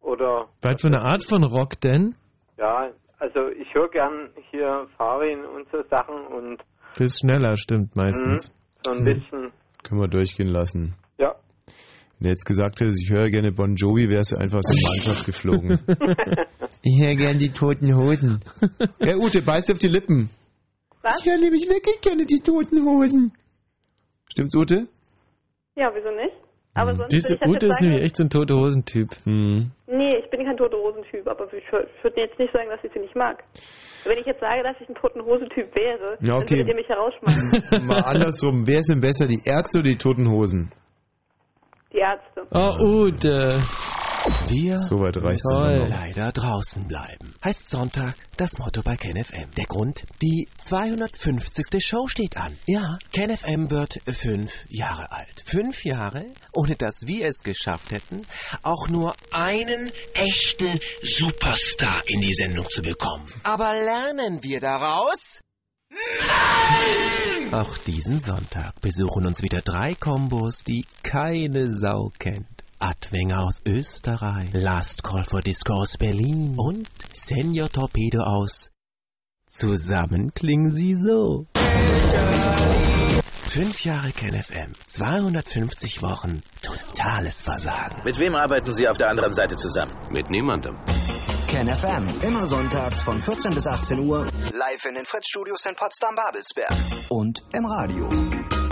Oder, 0.00 0.48
Was 0.62 0.80
für 0.80 0.88
eine 0.88 1.02
Art 1.02 1.22
von 1.22 1.44
Rock 1.44 1.80
denn? 1.80 2.14
ja, 2.58 2.90
also 3.20 3.48
ich 3.48 3.72
höre 3.74 3.88
gern 3.90 4.30
hier 4.50 4.86
Farin 4.98 5.44
und 5.44 5.68
so 5.70 5.82
Sachen 5.88 6.26
und 6.26 6.62
Bis 6.98 7.18
schneller, 7.20 7.56
stimmt 7.56 7.94
meistens. 7.96 8.52
So 8.84 8.90
ein 8.90 8.98
Hm. 8.98 9.04
bisschen, 9.04 9.52
Können 9.82 10.00
wir 10.00 10.08
durchgehen 10.08 10.48
lassen. 10.48 10.94
ja. 11.18 11.34
Wenn 12.20 12.28
er 12.28 12.30
jetzt 12.30 12.44
gesagt 12.46 12.80
hätte, 12.80 12.92
ich 12.92 13.10
höre 13.10 13.28
gerne 13.28 13.50
Bon 13.52 13.74
Jovi, 13.74 14.08
wärst 14.08 14.32
du 14.32 14.36
einfach 14.36 14.58
aus 14.58 14.66
der 14.66 14.88
Mannschaft 14.88 15.26
geflogen. 15.26 15.78
ich 16.82 17.02
höre 17.02 17.16
gerne 17.16 17.38
die 17.38 17.50
toten 17.50 17.94
Hosen. 17.96 18.38
Ja, 19.00 19.16
Ute, 19.16 19.42
beiß 19.42 19.70
auf 19.70 19.78
die 19.78 19.88
Lippen. 19.88 20.30
Was? 21.02 21.18
Ich 21.20 21.26
höre 21.30 21.38
nämlich 21.38 21.68
wirklich 21.68 22.00
gerne 22.00 22.24
die 22.24 22.38
toten 22.40 22.84
Hosen. 22.86 23.32
Stimmt's, 24.30 24.54
Ute? 24.56 24.86
Ja, 25.76 25.90
wieso 25.92 26.10
nicht? 26.12 26.32
Aber 26.74 26.94
sonst 26.96 27.12
Diese 27.12 27.30
würde 27.30 27.44
ich 27.44 27.50
Ute 27.50 27.66
ist 27.66 27.80
nämlich 27.80 28.02
echt 28.02 28.16
so 28.16 28.24
ein 28.24 28.30
tote 28.30 28.54
Hosentyp. 28.54 29.08
Hm. 29.24 29.70
nee, 29.88 30.16
ich 30.18 30.30
bin 30.30 30.44
kein 30.44 30.56
tote 30.56 30.76
Hosentyp, 30.76 31.26
aber 31.28 31.52
ich 31.52 31.64
würde 31.72 32.20
jetzt 32.20 32.38
nicht 32.38 32.52
sagen, 32.52 32.68
dass 32.70 32.82
ich 32.84 32.92
sie 32.92 33.00
nicht 33.00 33.16
mag. 33.16 33.42
Wenn 34.04 34.18
ich 34.18 34.26
jetzt 34.26 34.40
sage, 34.40 34.62
dass 34.62 34.76
ich 34.80 34.88
ein 34.88 34.94
toten 34.94 35.22
Hosentyp 35.24 35.74
wäre, 35.76 36.18
Ja, 36.20 36.36
okay. 36.36 36.44
dann 36.44 36.58
würdet 36.58 36.68
ihr 36.68 36.74
mich 36.74 36.88
herausschmeißen. 36.88 37.86
Mal 37.86 38.00
andersrum. 38.00 38.66
Wer 38.66 38.80
ist 38.80 38.90
denn 38.90 39.00
besser, 39.00 39.26
die 39.26 39.40
Ärzte 39.44 39.78
oder 39.78 39.88
die 39.88 39.96
toten 39.98 40.30
Hosen? 40.30 40.70
Die 41.92 41.98
Ärzte. 41.98 42.46
Oh, 42.50 42.82
Ute. 42.82 43.56
Wir 44.48 44.78
So 44.78 45.00
weit 45.00 45.16
reicht's 45.18 45.42
Toll. 45.42 45.80
dann 45.80 45.80
noch. 45.82 45.88
leider 46.00 46.32
draußen 46.32 46.88
bleiben. 46.88 47.34
Heißt 47.44 47.68
Sonntag 47.68 48.14
das 48.38 48.56
Motto 48.58 48.80
bei 48.82 48.96
KenFM. 48.96 49.50
Der 49.56 49.66
Grund? 49.66 50.02
Die 50.22 50.48
250. 50.64 51.84
Show 51.84 52.08
steht 52.08 52.36
an. 52.38 52.56
Ja, 52.66 52.96
KenFM 53.12 53.70
wird 53.70 53.98
fünf 54.10 54.52
Jahre 54.68 55.12
alt. 55.12 55.42
Fünf 55.44 55.84
Jahre, 55.84 56.24
ohne 56.54 56.74
dass 56.74 57.00
wir 57.06 57.26
es 57.26 57.40
geschafft 57.42 57.92
hätten, 57.92 58.22
auch 58.62 58.88
nur 58.88 59.14
einen 59.30 59.90
echten 60.14 60.78
Superstar 61.02 62.02
in 62.06 62.20
die 62.20 62.34
Sendung 62.34 62.66
zu 62.70 62.80
bekommen. 62.82 63.26
Aber 63.42 63.74
lernen 63.74 64.42
wir 64.42 64.60
daraus? 64.60 65.40
Nein! 65.90 67.52
Auch 67.54 67.76
diesen 67.78 68.18
Sonntag 68.18 68.80
besuchen 68.80 69.26
uns 69.26 69.42
wieder 69.42 69.60
drei 69.60 69.94
Kombos, 69.94 70.64
die 70.64 70.84
keine 71.02 71.70
Sau 71.72 72.10
kennt. 72.18 72.46
Adwenger 72.78 73.44
aus 73.44 73.60
Österreich, 73.66 74.50
Last 74.52 75.02
Call 75.02 75.24
for 75.24 75.40
Disco 75.40 75.74
aus 75.74 75.96
Berlin 75.98 76.54
und 76.56 76.88
Senior 77.12 77.68
Torpedo 77.68 78.22
aus. 78.22 78.70
Zusammen 79.46 80.32
klingen 80.34 80.70
sie 80.70 80.94
so. 80.94 81.46
Fünf 83.54 83.84
Jahre 83.84 84.10
KenFM, 84.10 84.72
250 84.88 86.02
Wochen, 86.02 86.42
totales 86.60 87.42
Versagen. 87.42 88.02
Mit 88.04 88.18
wem 88.18 88.34
arbeiten 88.34 88.72
Sie 88.72 88.88
auf 88.88 88.96
der 88.96 89.10
anderen 89.10 89.32
Seite 89.32 89.54
zusammen? 89.54 89.92
Mit 90.10 90.28
niemandem. 90.28 90.76
KenFM, 91.46 92.18
immer 92.22 92.46
sonntags 92.46 93.00
von 93.02 93.22
14 93.22 93.54
bis 93.54 93.66
18 93.66 94.00
Uhr, 94.00 94.24
live 94.24 94.84
in 94.88 94.96
den 94.96 95.04
Fritz-Studios 95.04 95.64
in 95.66 95.76
Potsdam-Babelsberg 95.76 96.74
und 97.10 97.42
im 97.52 97.64
Radio. 97.64 98.63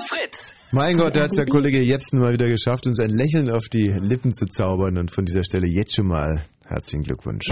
Fritz! 0.00 0.72
Mein 0.72 0.96
Gott, 0.96 1.16
da 1.16 1.22
hat's 1.22 1.36
der 1.36 1.46
Kollege 1.46 1.80
Jepsen 1.80 2.20
mal 2.20 2.32
wieder 2.32 2.48
geschafft, 2.48 2.86
uns 2.86 3.00
ein 3.00 3.10
Lächeln 3.10 3.50
auf 3.50 3.68
die 3.68 3.88
Lippen 3.88 4.32
zu 4.32 4.46
zaubern. 4.46 4.98
Und 4.98 5.10
von 5.10 5.24
dieser 5.24 5.42
Stelle 5.42 5.66
jetzt 5.66 5.94
schon 5.94 6.06
mal 6.06 6.44
herzlichen 6.66 7.04
Glückwunsch. 7.04 7.46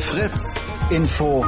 Fritz, 0.00 0.54
Info. 0.90 1.44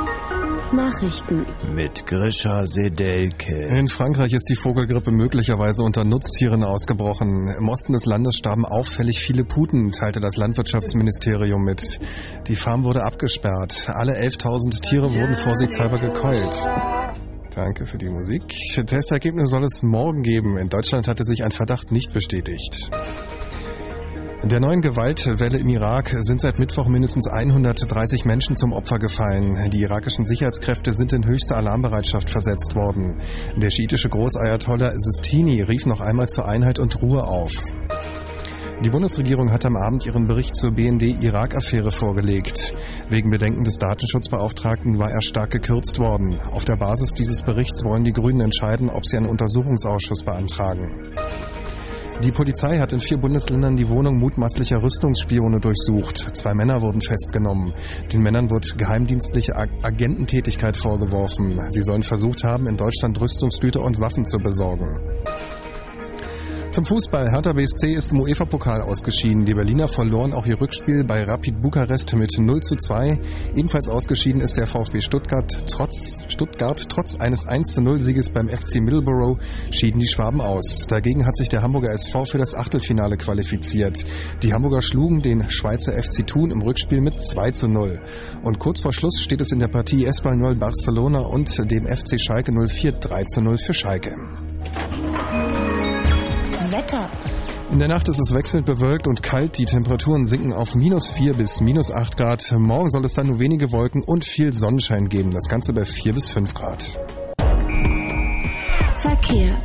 Nachrichten. 0.72 1.46
Mit 1.72 2.06
Grisha 2.06 2.66
Sedelke. 2.66 3.55
In 3.55 3.86
Frankreich 3.86 4.32
ist 4.32 4.48
die 4.48 4.56
Vogelgrippe 4.56 5.12
möglicherweise 5.12 5.84
unter 5.84 6.05
Nutztieren 6.05 6.64
ausgebrochen. 6.64 7.48
Im 7.59 7.68
Osten 7.68 7.92
des 7.92 8.06
Landes 8.06 8.36
starben 8.36 8.64
auffällig 8.64 9.20
viele 9.20 9.44
Puten, 9.44 9.92
teilte 9.92 10.20
das 10.20 10.36
Landwirtschaftsministerium 10.36 11.62
mit. 11.62 12.01
Die 12.48 12.56
Farm 12.56 12.84
wurde 12.84 13.05
abgesperrt. 13.05 13.88
Alle 13.88 14.14
11.000 14.14 14.80
Tiere 14.80 15.06
wurden 15.06 15.36
vorsichtshalber 15.36 15.98
gekeult. 15.98 16.55
Danke 17.55 17.86
für 17.86 17.98
die 17.98 18.09
Musik. 18.09 18.43
Testergebnis 18.86 19.51
soll 19.51 19.62
es 19.62 19.82
morgen 19.82 20.22
geben. 20.22 20.56
In 20.59 20.68
Deutschland 20.68 21.06
hatte 21.06 21.24
sich 21.24 21.44
ein 21.44 21.52
Verdacht 21.52 21.93
nicht 21.93 22.12
bestätigt. 22.12 22.90
Der 24.43 24.60
neuen 24.60 24.82
Gewaltwelle 24.82 25.59
im 25.59 25.68
Irak 25.68 26.14
sind 26.20 26.40
seit 26.40 26.59
Mittwoch 26.59 26.89
mindestens 26.89 27.28
130 27.28 28.24
Menschen 28.24 28.56
zum 28.56 28.72
Opfer 28.72 28.98
gefallen. 28.98 29.70
Die 29.70 29.81
irakischen 29.82 30.26
Sicherheitskräfte 30.26 30.93
sind 30.93 31.12
in 31.12 31.24
höchste 31.24 31.56
Alarmbereitschaft 31.56 32.28
versetzt 32.28 32.74
worden. 32.74 33.20
Der 33.56 33.70
schiitische 33.70 34.09
Großayatollah 34.09 34.90
Sistini 34.93 35.62
rief 35.62 35.86
noch 35.86 36.01
einmal 36.01 36.28
zur 36.28 36.47
Einheit 36.48 36.78
und 36.78 37.01
Ruhe 37.01 37.24
auf. 37.24 37.52
Die 38.85 38.90
Bundesregierung 38.90 39.51
hat 39.51 39.65
am 39.65 39.77
Abend 39.77 40.05
ihren 40.05 40.27
Bericht 40.27 40.55
zur 40.55 40.70
BND-Irak-Affäre 40.73 41.90
vorgelegt. 41.90 42.74
Wegen 43.09 43.31
Bedenken 43.31 43.65
des 43.65 43.78
Datenschutzbeauftragten 43.78 44.98
war 44.98 45.11
er 45.11 45.23
stark 45.23 45.52
gekürzt 45.52 45.98
worden. 45.98 46.39
Auf 46.52 46.66
der 46.66 46.77
Basis 46.77 47.12
dieses 47.12 47.40
Berichts 47.40 47.82
wollen 47.82 48.05
die 48.05 48.12
Grünen 48.12 48.43
entscheiden, 48.43 48.90
ob 48.90 49.06
sie 49.06 49.16
einen 49.16 49.31
Untersuchungsausschuss 49.31 50.23
beantragen. 50.23 51.15
Die 52.23 52.31
Polizei 52.31 52.78
hat 52.78 52.93
in 52.93 53.01
vier 53.01 53.16
Bundesländern 53.16 53.77
die 53.77 53.89
Wohnung 53.89 54.19
mutmaßlicher 54.19 54.82
Rüstungsspione 54.82 55.61
durchsucht. 55.61 56.36
Zwei 56.36 56.52
Männer 56.52 56.82
wurden 56.82 57.01
festgenommen. 57.01 57.73
Den 58.12 58.20
Männern 58.20 58.51
wird 58.51 58.77
geheimdienstliche 58.77 59.56
Ag 59.56 59.70
Agententätigkeit 59.82 60.77
vorgeworfen. 60.77 61.59
Sie 61.70 61.82
sollen 61.82 62.02
versucht 62.02 62.44
haben, 62.44 62.66
in 62.66 62.77
Deutschland 62.77 63.19
Rüstungsgüter 63.19 63.81
und 63.81 63.98
Waffen 63.98 64.27
zu 64.27 64.36
besorgen. 64.36 65.01
Zum 66.74 66.86
Fußball. 66.86 67.30
Hertha 67.30 67.52
BSC 67.52 67.94
ist 67.94 68.10
im 68.10 68.20
UEFA-Pokal 68.22 68.82
ausgeschieden. 68.82 69.44
Die 69.44 69.55
Berliner 69.55 69.86
verloren 69.86 70.32
auch 70.32 70.44
ihr 70.44 70.60
Rückspiel 70.60 71.05
bei 71.05 71.22
Rapid 71.22 71.62
Bukarest 71.62 72.12
mit 72.16 72.32
0 72.36 72.60
zu 72.62 72.74
2. 72.74 73.16
Ebenfalls 73.55 73.88
ausgeschieden 73.88 74.40
ist 74.40 74.56
der 74.56 74.66
VfB 74.66 75.01
Stuttgart. 75.01 75.56
Trotz, 75.70 76.24
Stuttgart, 76.26 76.84
trotz 76.88 77.14
eines 77.14 77.46
1 77.46 77.74
zu 77.74 77.80
0 77.80 78.01
Sieges 78.01 78.28
beim 78.30 78.48
FC 78.48 78.80
Middleborough 78.80 79.38
schieden 79.70 80.01
die 80.01 80.09
Schwaben 80.09 80.40
aus. 80.40 80.88
Dagegen 80.88 81.24
hat 81.24 81.36
sich 81.36 81.48
der 81.48 81.62
Hamburger 81.62 81.92
SV 81.92 82.24
für 82.24 82.38
das 82.38 82.56
Achtelfinale 82.56 83.18
qualifiziert. 83.18 84.05
Die 84.42 84.52
Hamburger 84.52 84.82
schlugen 84.82 85.22
den 85.22 85.48
Schweizer 85.51 85.92
FC 85.92 86.26
Thun 86.26 86.51
im 86.51 86.60
Rückspiel 86.60 87.01
mit 87.01 87.22
2 87.22 87.52
zu 87.52 87.68
0. 87.68 88.01
Und 88.42 88.59
kurz 88.59 88.80
vor 88.80 88.92
Schluss 88.92 89.20
steht 89.20 89.40
es 89.40 89.52
in 89.52 89.60
der 89.60 89.68
Partie 89.68 90.06
Espanyol 90.06 90.56
Barcelona 90.56 91.20
und 91.20 91.56
dem 91.70 91.86
FC 91.86 92.20
Schalke 92.20 92.51
04 92.51 92.90
3 92.90 93.24
zu 93.26 93.42
0 93.42 93.59
für 93.59 93.74
Schalke. 93.74 94.16
Wetter. 96.85 97.11
In 97.70 97.78
der 97.78 97.89
Nacht 97.89 98.09
ist 98.09 98.20
es 98.20 98.35
wechselnd 98.35 98.66
bewölkt 98.66 99.09
und 99.09 99.23
kalt. 99.23 99.59
Die 99.59 99.65
Temperaturen 99.65 100.27
sinken 100.27 100.52
auf 100.52 100.74
minus 100.74 101.11
4 101.11 101.35
bis 101.35 101.61
minus 101.61 101.90
8 101.90 102.16
Grad. 102.16 102.52
Morgen 102.56 102.90
soll 102.90 103.05
es 103.05 103.15
dann 103.15 103.27
nur 103.27 103.39
wenige 103.39 103.73
Wolken 103.73 104.05
und 104.05 104.24
viel 104.24 104.52
Sonnenschein 104.52 105.09
geben. 105.09 105.31
Das 105.31 105.48
Ganze 105.48 105.73
bei 105.73 105.85
4 105.85 106.12
bis 106.12 106.31
5 106.31 106.55
Grad. 106.55 107.01
Verkehr. 108.94 109.62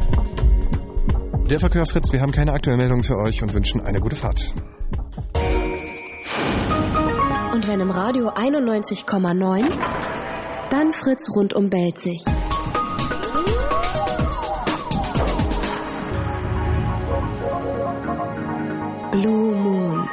Der 1.49 1.59
Verkehr 1.59 1.85
Fritz, 1.85 2.11
wir 2.13 2.21
haben 2.21 2.31
keine 2.31 2.53
aktuelle 2.53 2.77
Meldung 2.77 3.03
für 3.03 3.17
euch 3.17 3.41
und 3.43 3.53
wünschen 3.53 3.81
eine 3.81 3.99
gute 3.99 4.15
Fahrt. 4.15 4.53
Und 7.53 7.67
wenn 7.67 7.81
im 7.81 7.91
Radio 7.91 8.29
91,9, 8.29 10.69
dann 10.69 10.93
Fritz 10.93 11.29
rundum 11.35 11.69
Belzig. 11.69 12.23
Blue 19.21 19.55
Moon. 19.55 20.09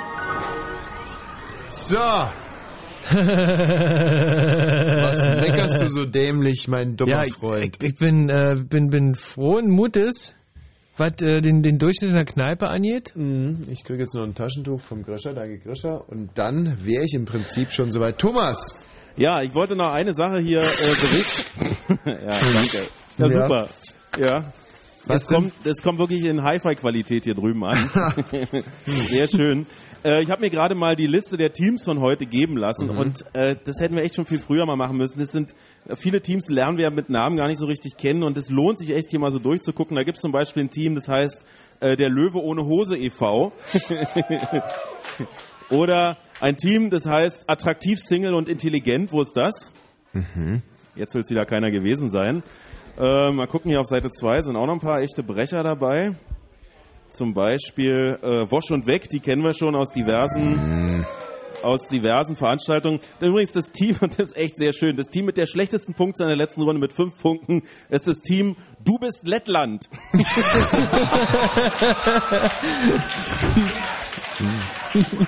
So. 1.70 1.98
Was 3.08 3.18
meckerst 5.40 5.80
du 5.80 5.88
so 5.88 6.04
dämlich, 6.06 6.66
mein 6.68 6.96
dummer 6.96 7.18
Ja, 7.18 7.22
ich, 7.24 7.34
Freund? 7.34 7.76
ich, 7.80 7.92
ich 7.92 7.98
bin, 7.98 8.28
äh, 8.28 8.56
bin, 8.68 8.90
bin 8.90 9.14
frohen 9.14 9.70
Mutes, 9.70 10.34
was 10.96 11.22
äh, 11.22 11.40
den, 11.40 11.62
den 11.62 11.78
Durchschnitt 11.78 12.10
in 12.10 12.16
der 12.16 12.24
Kneipe 12.24 12.66
angeht. 12.68 13.12
Mhm, 13.14 13.62
Ich 13.70 13.84
kriege 13.84 14.00
jetzt 14.02 14.14
noch 14.16 14.24
ein 14.24 14.34
Taschentuch 14.34 14.80
vom 14.80 15.04
Grischer, 15.04 15.34
danke 15.34 15.58
Grischer. 15.58 16.02
Und 16.08 16.30
dann 16.34 16.78
wäre 16.84 17.04
ich 17.04 17.14
im 17.14 17.26
Prinzip 17.26 17.70
schon 17.70 17.92
soweit. 17.92 18.18
Thomas! 18.18 18.56
Ja, 19.16 19.40
ich 19.40 19.54
wollte 19.54 19.76
noch 19.76 19.92
eine 19.92 20.12
Sache 20.14 20.40
hier 20.40 20.58
äh, 20.58 20.62
berichten. 20.62 21.76
ja, 22.06 22.26
danke. 22.26 22.88
Ja, 23.18 23.26
Ja. 23.28 23.42
super. 23.42 23.68
Ja. 24.18 24.52
Was 25.06 25.22
es 25.22 25.28
kommt, 25.28 25.52
es 25.64 25.82
kommt 25.82 25.98
wirklich 25.98 26.24
in 26.24 26.42
Hi-Fi-Qualität 26.42 27.24
hier 27.24 27.34
drüben 27.34 27.64
an. 27.64 27.90
Sehr 28.84 29.28
schön. 29.28 29.66
Äh, 30.04 30.22
ich 30.22 30.30
habe 30.30 30.40
mir 30.40 30.50
gerade 30.50 30.74
mal 30.74 30.96
die 30.96 31.06
Liste 31.06 31.36
der 31.36 31.52
Teams 31.52 31.84
von 31.84 32.00
heute 32.00 32.26
geben 32.26 32.56
lassen 32.56 32.88
Mhm. 32.92 32.98
und 32.98 33.24
äh, 33.34 33.54
das 33.64 33.80
hätten 33.80 33.94
wir 33.96 34.02
echt 34.02 34.16
schon 34.16 34.24
viel 34.26 34.38
früher 34.38 34.66
mal 34.66 34.76
machen 34.76 34.96
müssen. 34.96 35.18
Das 35.18 35.30
sind 35.30 35.52
äh, 35.88 35.96
viele 35.96 36.20
Teams, 36.20 36.48
lernen 36.48 36.76
wir 36.78 36.90
mit 36.90 37.08
Namen 37.08 37.36
gar 37.36 37.48
nicht 37.48 37.58
so 37.58 37.66
richtig 37.66 37.96
kennen 37.96 38.22
und 38.24 38.36
es 38.36 38.50
lohnt 38.50 38.78
sich 38.78 38.90
echt 38.90 39.10
hier 39.10 39.20
mal 39.20 39.30
so 39.30 39.38
durchzugucken. 39.38 39.96
Da 39.96 40.02
gibt 40.02 40.18
es 40.18 40.22
zum 40.22 40.32
Beispiel 40.32 40.64
ein 40.64 40.70
Team, 40.70 40.94
das 40.94 41.08
heißt 41.08 41.44
äh, 41.80 41.96
der 41.96 42.08
Löwe 42.10 42.42
ohne 42.42 42.64
Hose 42.64 42.96
e.V. 42.96 43.52
Oder 45.70 46.18
ein 46.40 46.56
Team, 46.56 46.90
das 46.90 47.06
heißt 47.06 47.48
attraktiv, 47.48 47.98
Single 48.00 48.34
und 48.34 48.48
intelligent. 48.48 49.12
Wo 49.12 49.20
ist 49.20 49.36
das? 49.36 49.72
Mhm. 50.12 50.62
Jetzt 50.94 51.14
will 51.14 51.22
es 51.22 51.30
wieder 51.30 51.44
keiner 51.44 51.70
gewesen 51.70 52.08
sein. 52.08 52.42
Äh, 52.98 53.30
mal 53.30 53.46
gucken, 53.46 53.70
hier 53.70 53.80
auf 53.80 53.86
Seite 53.86 54.08
2 54.08 54.40
sind 54.40 54.56
auch 54.56 54.64
noch 54.64 54.72
ein 54.72 54.80
paar 54.80 55.02
echte 55.02 55.22
Brecher 55.22 55.62
dabei. 55.62 56.16
Zum 57.10 57.34
Beispiel 57.34 58.16
äh, 58.22 58.50
Wosch 58.50 58.70
und 58.70 58.86
Weg, 58.86 59.10
die 59.10 59.20
kennen 59.20 59.42
wir 59.42 59.52
schon 59.52 59.76
aus 59.76 59.90
diversen, 59.90 61.04
aus 61.62 61.88
diversen 61.88 62.36
Veranstaltungen. 62.36 63.00
Übrigens 63.20 63.52
das 63.52 63.70
Team, 63.70 63.98
und 64.00 64.12
das 64.18 64.28
ist 64.28 64.36
echt 64.36 64.56
sehr 64.56 64.72
schön, 64.72 64.96
das 64.96 65.08
Team 65.08 65.26
mit 65.26 65.36
der 65.36 65.46
schlechtesten 65.46 65.92
Punktzahl 65.92 66.30
in 66.30 66.38
der 66.38 66.44
letzten 66.44 66.62
Runde 66.62 66.80
mit 66.80 66.94
fünf 66.94 67.20
Punkten 67.20 67.64
ist 67.90 68.08
das 68.08 68.20
Team 68.20 68.56
Du 68.82 68.98
bist 68.98 69.26
Lettland. 69.26 69.90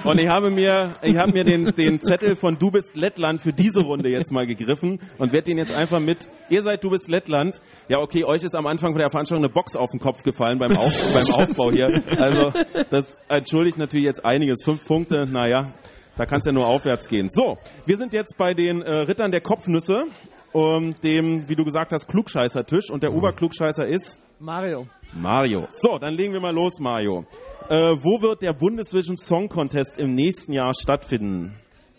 Und 0.05 0.19
ich 0.19 0.29
habe 0.29 0.51
mir, 0.51 0.95
ich 1.03 1.17
habe 1.17 1.33
mir 1.33 1.45
den, 1.45 1.75
den 1.75 2.01
Zettel 2.01 2.37
von 2.37 2.59
Du 2.59 2.71
bist 2.71 2.95
Lettland 2.95 3.41
für 3.41 3.53
diese 3.53 3.81
Runde 3.81 4.11
jetzt 4.11 4.31
mal 4.33 4.47
gegriffen 4.47 5.01
und 5.19 5.33
werde 5.33 5.45
den 5.45 5.59
jetzt 5.59 5.75
einfach 5.77 6.01
mit, 6.01 6.29
ihr 6.51 6.63
seid 6.63 6.85
Du 6.85 6.91
bist 6.91 7.09
Lettland. 7.09 7.61
Ja, 7.89 7.99
okay, 7.99 8.25
euch 8.25 8.43
ist 8.43 8.55
am 8.55 8.67
Anfang 8.67 8.95
der 8.95 9.11
Veranstaltung 9.11 9.45
eine 9.45 9.53
Box 9.53 9.77
auf 9.77 9.91
den 9.91 10.01
Kopf 10.01 10.23
gefallen 10.23 10.59
beim, 10.59 10.77
auf, 10.77 10.95
beim 11.15 11.35
Aufbau 11.35 11.71
hier. 11.71 12.03
Also, 12.19 12.53
das 12.91 13.19
entschuldigt 13.29 13.79
natürlich 13.79 14.07
jetzt 14.07 14.25
einiges. 14.25 14.63
Fünf 14.65 14.85
Punkte, 14.85 15.25
naja, 15.31 15.73
da 16.17 16.27
kann 16.27 16.41
es 16.41 16.47
ja 16.47 16.53
nur 16.53 16.67
aufwärts 16.67 17.09
gehen. 17.09 17.29
So, 17.31 17.59
wir 17.87 17.97
sind 17.97 18.13
jetzt 18.13 18.37
bei 18.37 18.53
den 18.53 18.83
äh, 18.83 19.03
Rittern 19.03 19.31
der 19.31 19.41
Kopfnüsse, 19.41 20.05
um, 20.53 20.95
dem, 21.03 21.49
wie 21.49 21.55
du 21.55 21.65
gesagt 21.65 21.93
hast, 21.93 22.09
Klugscheißer-Tisch 22.09 22.91
und 22.91 23.03
der 23.03 23.13
Oberklugscheißer 23.15 23.87
ist 23.87 24.21
Mario. 24.41 24.87
Mario. 25.13 25.67
So, 25.71 25.99
dann 25.99 26.15
legen 26.15 26.33
wir 26.33 26.41
mal 26.41 26.55
los, 26.55 26.79
Mario. 26.81 27.25
Äh, 27.69 27.75
wo 28.03 28.21
wird 28.23 28.43
der 28.43 28.53
Bundesvision 28.53 29.17
Song 29.17 29.49
Contest 29.49 29.99
im 29.99 30.15
nächsten 30.15 30.53
Jahr 30.53 30.73
stattfinden? 30.75 31.55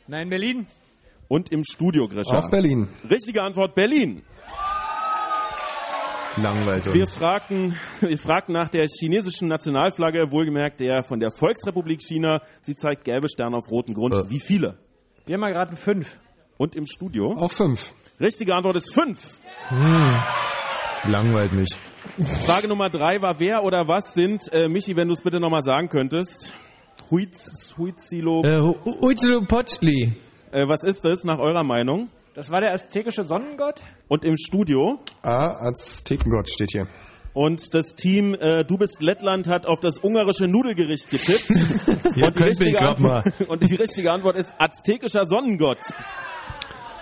Nein, 0.08 0.30
Berlin. 0.30 0.68
Und 1.28 1.52
im 1.52 1.64
Studio, 1.64 2.08
Grisha? 2.08 2.36
Auch 2.38 2.50
Berlin. 2.50 2.90
Richtige 3.10 3.44
Antwort, 3.44 3.76
Berlin. 3.76 4.24
Langweilt 6.38 6.86
Wir 6.86 7.02
uns. 7.02 7.18
fragten, 7.18 7.76
wir 8.02 8.18
fragten 8.18 8.54
nach 8.54 8.70
der 8.70 8.86
chinesischen 8.88 9.48
Nationalflagge, 9.48 10.32
wohlgemerkt 10.32 10.80
der 10.80 11.04
von 11.04 11.20
der 11.20 11.32
Volksrepublik 11.32 12.02
China. 12.02 12.42
Sie 12.62 12.76
zeigt 12.76 13.04
gelbe 13.04 13.28
Sterne 13.30 13.58
auf 13.58 13.70
rotem 13.70 13.94
Grund. 13.94 14.14
Äh. 14.14 14.30
Wie 14.30 14.40
viele? 14.40 14.78
Wir 15.26 15.34
haben 15.36 15.42
mal 15.42 15.52
gerade 15.52 15.76
fünf. 15.76 16.18
Und 16.58 16.76
im 16.76 16.86
Studio? 16.86 17.34
Auch 17.38 17.52
fünf. 17.52 17.94
Richtige 18.20 18.54
Antwort 18.54 18.76
ist 18.76 18.94
fünf. 18.94 19.20
Hm. 19.70 20.16
Langweilt 21.06 21.54
mich. 21.54 21.70
Frage 22.46 22.68
Nummer 22.68 22.90
drei 22.90 23.22
war, 23.22 23.40
wer 23.40 23.64
oder 23.64 23.88
was 23.88 24.14
sind, 24.14 24.42
äh, 24.52 24.68
Michi, 24.68 24.96
wenn 24.96 25.08
du 25.08 25.14
es 25.14 25.22
bitte 25.22 25.40
nochmal 25.40 25.64
sagen 25.64 25.88
könntest. 25.90 26.54
Huiz, 27.10 27.74
Huizilo, 27.78 28.44
Äh, 28.44 28.60
Hu- 28.62 29.02
Huitzilopochtli. 29.02 30.18
äh, 30.52 30.68
was 30.68 30.84
ist 30.84 31.06
das 31.06 31.24
nach 31.24 31.40
eurer 31.40 31.64
Meinung? 31.64 32.10
Das 32.36 32.52
war 32.52 32.62
der 32.62 32.74
aztekische 32.74 33.26
Sonnengott? 33.26 33.82
Und 34.08 34.26
im 34.26 34.36
Studio? 34.38 35.00
A, 35.24 35.68
Aztekengott 35.68 36.50
steht 36.50 36.70
hier. 36.72 36.88
Und 37.34 37.74
das 37.74 37.96
Team 37.96 38.34
äh, 38.34 38.64
Du 38.66 38.78
bist 38.78 39.02
Lettland 39.02 39.48
hat 39.48 39.66
auf 39.68 39.80
das 39.80 39.98
ungarische 40.04 40.48
Nudelgericht 40.48 41.10
getippt. 41.10 41.48
Hier 42.16 42.26
und, 42.26 42.38
die 42.40 42.44
richtige 42.44 42.80
Antwort, 42.82 43.26
und 43.48 43.70
die 43.70 43.76
richtige 43.76 44.12
Antwort 44.12 44.36
ist 44.36 44.54
aztekischer 44.58 45.26
Sonnengott. 45.28 45.80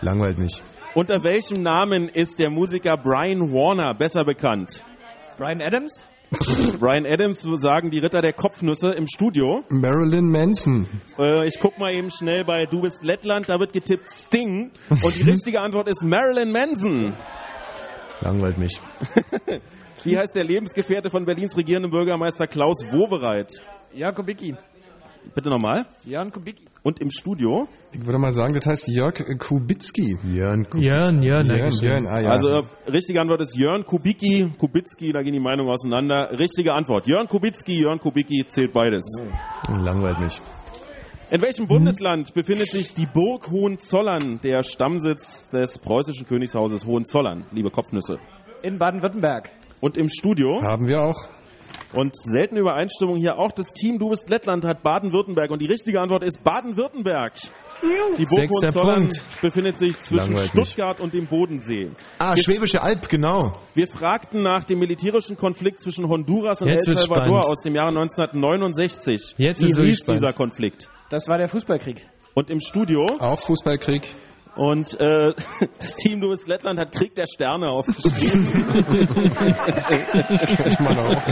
Langweilt 0.02 0.38
mich. 0.38 0.61
Unter 0.98 1.24
welchem 1.24 1.61
Namen 1.61 2.10
ist 2.10 2.40
der 2.40 2.49
Musiker 2.49 2.98
Brian 2.98 3.53
Warner 3.53 3.94
besser 3.94 4.26
bekannt? 4.26 4.84
Brian 5.38 5.61
Adams? 5.61 6.07
Brian 6.80 7.06
Adams 7.06 7.45
sagen 7.61 7.91
die 7.91 7.99
Ritter 7.99 8.19
der 8.19 8.34
Kopfnüsse 8.34 8.94
im 8.94 9.06
Studio. 9.06 9.64
Marilyn 9.69 10.32
Manson. 10.32 10.88
Äh, 11.19 11.48
ich 11.48 11.60
guck 11.60 11.78
mal 11.78 11.94
eben 11.94 12.10
schnell 12.10 12.45
bei 12.45 12.65
Du 12.65 12.82
bist 12.82 13.03
Lettland, 13.03 13.48
da 13.48 13.60
wird 13.60 13.74
getippt 13.74 14.10
Sting. 14.10 14.72
Und 14.90 15.15
die 15.15 15.22
richtige 15.30 15.61
Antwort 15.61 15.88
ist 15.88 16.03
Marilyn 16.03 16.52
Manson. 16.52 17.14
Langweilt 18.22 18.57
mich. 18.57 18.82
Wie 20.03 20.18
heißt 20.18 20.36
der 20.36 20.45
Lebensgefährte 20.45 21.11
von 21.11 21.26
Berlins 21.26 21.56
regierendem 21.56 21.91
Bürgermeister 21.91 22.48
Klaus 22.48 22.82
Wowereit? 22.90 23.52
Jan 23.94 24.15
Kubicki. 24.15 24.56
Bitte 25.34 25.49
nochmal. 25.49 25.86
Jan 26.06 26.32
Kubicki. 26.32 26.66
Und 26.84 26.99
im 27.02 27.10
Studio? 27.10 27.68
Ich 27.91 28.06
würde 28.06 28.18
mal 28.18 28.32
sagen, 28.32 28.54
das 28.54 28.66
heißt 28.66 28.88
Jörg 28.88 29.16
Kubicki. 29.40 30.18
Jörn 30.24 30.68
Jörn, 30.76 31.22
Jörn, 31.22 31.24
Jörn, 31.24 31.48
Dankeschön. 31.48 31.90
Jörn, 31.90 32.08
ah 32.08 32.22
ja. 32.22 32.32
Also 32.32 32.49
äh, 32.49 32.91
richtige 32.91 33.20
Antwort 33.20 33.41
ist 33.41 33.58
Jörn 33.58 33.84
Kubicki, 33.84 34.52
Kubicki, 34.58 35.12
da 35.12 35.22
gehen 35.22 35.34
die 35.34 35.40
Meinungen 35.40 35.70
auseinander. 35.70 36.32
Richtige 36.38 36.74
Antwort. 36.74 37.08
Jörn 37.08 37.28
Kubicki, 37.28 37.82
Jörn 37.82 37.99
Kubicki 37.99 38.45
zählt 38.49 38.74
beides. 38.74 39.06
Langweilt 39.70 40.20
mich. 40.20 40.41
In 41.30 41.41
welchem 41.41 41.68
Bundesland 41.68 42.34
befindet 42.34 42.68
sich 42.70 42.94
die 42.94 43.06
Burg 43.06 43.52
Hohenzollern, 43.52 44.40
der 44.44 44.64
Stammsitz 44.64 45.49
des 45.49 45.78
preußischen 45.78 46.26
Königshauses 46.26 46.86
Hohenzollern, 46.86 47.45
liebe 47.52 47.70
Kopfnüsse? 47.70 48.18
In 48.64 48.80
Baden-Württemberg. 48.80 49.49
Und 49.82 49.98
im 49.98 50.08
Studio? 50.08 50.62
Haben 50.62 50.88
wir 50.88 51.02
auch. 51.02 51.28
Und 51.93 52.15
seltene 52.15 52.59
Übereinstimmung 52.61 53.15
hier 53.15 53.38
auch 53.38 53.51
das 53.51 53.68
Team 53.73 53.97
Du 53.97 54.09
bist 54.09 54.30
Lettland 54.30 54.65
hat 54.65 54.84
Baden-Württemberg 54.84 55.51
und 55.51 55.61
die 55.61 55.68
richtige 55.68 56.01
Antwort 56.01 56.23
ist 56.23 56.43
Baden-Württemberg. 56.43 57.34
Die 58.18 58.26
Burg 58.26 58.49
Punkt. 58.73 59.26
befindet 59.41 59.80
sich 59.80 59.97
zwischen 59.99 60.34
Langweilt 60.34 60.53
mich. 60.55 60.65
Stuttgart 60.68 60.99
und 60.99 61.14
dem 61.14 61.27
Bodensee. 61.27 61.91
Ah, 62.19 62.35
Schwäbische 62.35 62.81
Alb, 62.81 63.07
genau. 63.07 63.53
Wir 63.73 63.88
fragten 63.88 64.41
nach 64.41 64.64
dem 64.64 64.80
militärischen 64.80 65.38
Konflikt 65.38 65.81
zwischen 65.81 66.07
Honduras 66.09 66.61
und 66.61 66.69
Jetzt 66.69 66.88
El 66.88 66.97
Salvador 66.97 67.41
spannend. 67.43 67.45
aus 67.45 67.61
dem 67.64 67.76
Jahre 67.76 67.89
1969. 67.89 69.35
Jetzt 69.38 69.61
Wie 69.64 69.88
hieß 69.88 70.03
dieser. 70.05 70.34
Konflikt? 70.34 70.89
Das 71.09 71.27
war 71.30 71.38
der 71.38 71.47
Fußballkrieg. 71.47 72.05
Und 72.34 72.49
im 72.49 72.59
Studio 72.59 73.05
Auch 73.19 73.39
Fußballkrieg. 73.39 74.07
Und 74.57 74.99
äh, 74.99 75.34
das 75.79 75.93
Team 75.93 76.19
bist 76.19 76.47
Lettland 76.47 76.79
hat 76.79 76.91
Krieg 76.91 77.13
der 77.15 77.25
Sterne 77.25 77.69
aufgeschrieben. 77.69 78.47
Könnte 80.57 80.84
man 80.84 80.97
auch. 80.97 81.23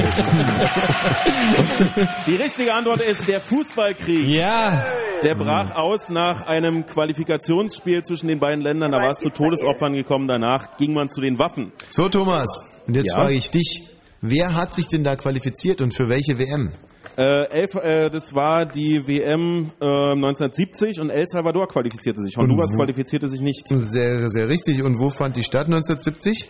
Die 2.27 2.35
richtige 2.35 2.73
Antwort 2.73 3.01
ist 3.01 3.27
der 3.27 3.41
Fußballkrieg. 3.41 4.27
Ja. 4.29 4.85
Der 5.23 5.35
brach 5.35 5.75
aus 5.75 6.09
nach 6.09 6.41
einem 6.41 6.85
Qualifikationsspiel 6.85 8.03
zwischen 8.03 8.27
den 8.27 8.39
beiden 8.39 8.61
Ländern. 8.61 8.91
Da 8.91 8.97
war 8.99 9.09
es 9.11 9.19
zu 9.19 9.29
Todesopfern 9.29 9.93
gekommen. 9.93 10.27
Danach 10.27 10.77
ging 10.77 10.93
man 10.93 11.09
zu 11.09 11.21
den 11.21 11.39
Waffen. 11.39 11.71
So, 11.89 12.07
Thomas. 12.09 12.47
Und 12.87 12.95
jetzt 12.95 13.11
Ja? 13.11 13.21
frage 13.21 13.33
ich 13.35 13.49
dich. 13.49 13.89
Wer 14.21 14.53
hat 14.53 14.73
sich 14.73 14.87
denn 14.87 15.03
da 15.03 15.15
qualifiziert 15.15 15.81
und 15.81 15.93
für 15.95 16.09
welche 16.09 16.37
WM? 16.39 16.71
Äh, 17.17 17.47
elf, 17.49 17.75
äh, 17.75 18.09
das 18.09 18.33
war 18.35 18.65
die 18.65 19.07
WM 19.07 19.71
äh, 19.79 19.85
1970 19.85 20.99
und 20.99 21.09
El 21.09 21.25
Salvador 21.27 21.67
qualifizierte 21.67 22.21
sich. 22.21 22.35
Honduras 22.35 22.71
qualifizierte 22.75 23.29
sich 23.29 23.39
nicht. 23.39 23.67
Sehr, 23.67 24.29
sehr 24.29 24.49
richtig. 24.49 24.83
Und 24.83 24.99
wo 24.99 25.09
fand 25.09 25.37
die 25.37 25.43
statt 25.43 25.67
1970? 25.67 26.49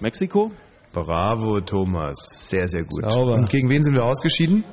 Mexiko? 0.00 0.50
Bravo, 0.92 1.60
Thomas. 1.60 2.16
Sehr, 2.48 2.66
sehr 2.66 2.82
gut. 2.82 3.08
Sauber. 3.10 3.34
Und 3.34 3.48
gegen 3.48 3.70
wen 3.70 3.84
sind 3.84 3.94
wir 3.94 4.04
ausgeschieden? 4.04 4.64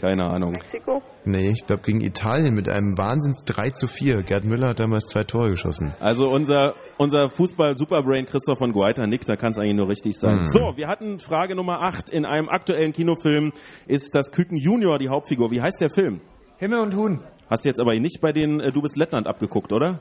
Keine 0.00 0.24
Ahnung. 0.24 0.52
Mexiko? 0.52 1.02
Nee, 1.24 1.50
ich 1.50 1.66
glaube 1.66 1.82
gegen 1.82 2.00
Italien 2.00 2.54
mit 2.54 2.68
einem 2.68 2.98
Wahnsinns 2.98 3.44
3 3.46 3.70
zu 3.70 3.86
4. 3.86 4.22
Gerd 4.22 4.44
Müller 4.44 4.70
hat 4.70 4.80
damals 4.80 5.06
zwei 5.06 5.24
Tore 5.24 5.50
geschossen. 5.50 5.94
Also 6.00 6.26
unser, 6.28 6.74
unser 6.98 7.28
Fußball-Superbrain 7.30 8.26
Christoph 8.26 8.58
von 8.58 8.72
Guaita 8.72 9.06
nickt, 9.06 9.28
da 9.28 9.36
kann 9.36 9.52
es 9.52 9.58
eigentlich 9.58 9.76
nur 9.76 9.88
richtig 9.88 10.18
sein. 10.18 10.42
Mhm. 10.42 10.46
So, 10.48 10.76
wir 10.76 10.88
hatten 10.88 11.18
Frage 11.18 11.54
Nummer 11.54 11.82
8. 11.82 12.10
In 12.10 12.26
einem 12.26 12.48
aktuellen 12.48 12.92
Kinofilm 12.92 13.52
ist 13.86 14.14
das 14.14 14.30
Küken 14.32 14.58
Junior 14.58 14.98
die 14.98 15.08
Hauptfigur. 15.08 15.50
Wie 15.50 15.62
heißt 15.62 15.80
der 15.80 15.90
Film? 15.90 16.20
Himmel 16.58 16.80
und 16.80 16.96
Huhn. 16.96 17.20
Hast 17.48 17.64
du 17.64 17.68
jetzt 17.68 17.80
aber 17.80 17.94
nicht 17.98 18.20
bei 18.20 18.32
den 18.32 18.60
äh, 18.60 18.72
Du 18.72 18.82
bist 18.82 18.96
Lettland 18.96 19.26
abgeguckt, 19.26 19.72
oder? 19.72 20.00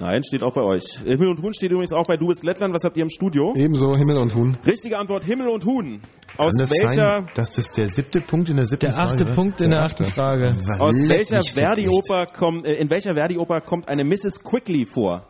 Nein, 0.00 0.22
steht 0.24 0.42
auch 0.42 0.52
bei 0.52 0.62
euch. 0.62 0.98
Himmel 1.04 1.28
und 1.28 1.42
Huhn 1.42 1.54
steht 1.54 1.70
übrigens 1.70 1.92
auch 1.92 2.06
bei 2.06 2.16
Du 2.16 2.26
bist 2.26 2.42
Lettland. 2.42 2.74
Was 2.74 2.82
habt 2.84 2.96
ihr 2.96 3.04
im 3.04 3.10
Studio? 3.10 3.52
Ebenso 3.56 3.96
Himmel 3.96 4.16
und 4.18 4.34
Huhn. 4.34 4.56
Richtige 4.66 4.98
Antwort, 4.98 5.24
Himmel 5.24 5.48
und 5.48 5.64
Huhn. 5.64 6.00
Aus 6.36 6.50
Kann 6.50 6.58
das 6.58 6.70
welcher, 6.70 7.20
sein, 7.20 7.28
das 7.34 7.72
der 7.72 7.88
siebte 7.88 8.20
Punkt 8.20 8.48
in 8.48 8.56
der 8.56 8.66
siebten 8.66 8.86
Der 8.86 8.94
Frage 8.94 9.12
achte 9.12 9.24
war? 9.26 9.30
Punkt 9.32 9.60
in 9.60 9.70
der 9.70 9.82
achten 9.82 10.04
Frage. 10.04 10.48
aus 10.80 11.08
welcher. 11.08 11.42
Verdi-Oper 11.42 12.26
kommt, 12.26 12.66
äh, 12.66 12.72
in 12.72 12.90
welcher 12.90 13.14
Verdi-Oper 13.14 13.60
kommt 13.60 13.88
eine 13.88 14.04
Mrs. 14.04 14.42
Quickly 14.42 14.84
vor? 14.84 15.26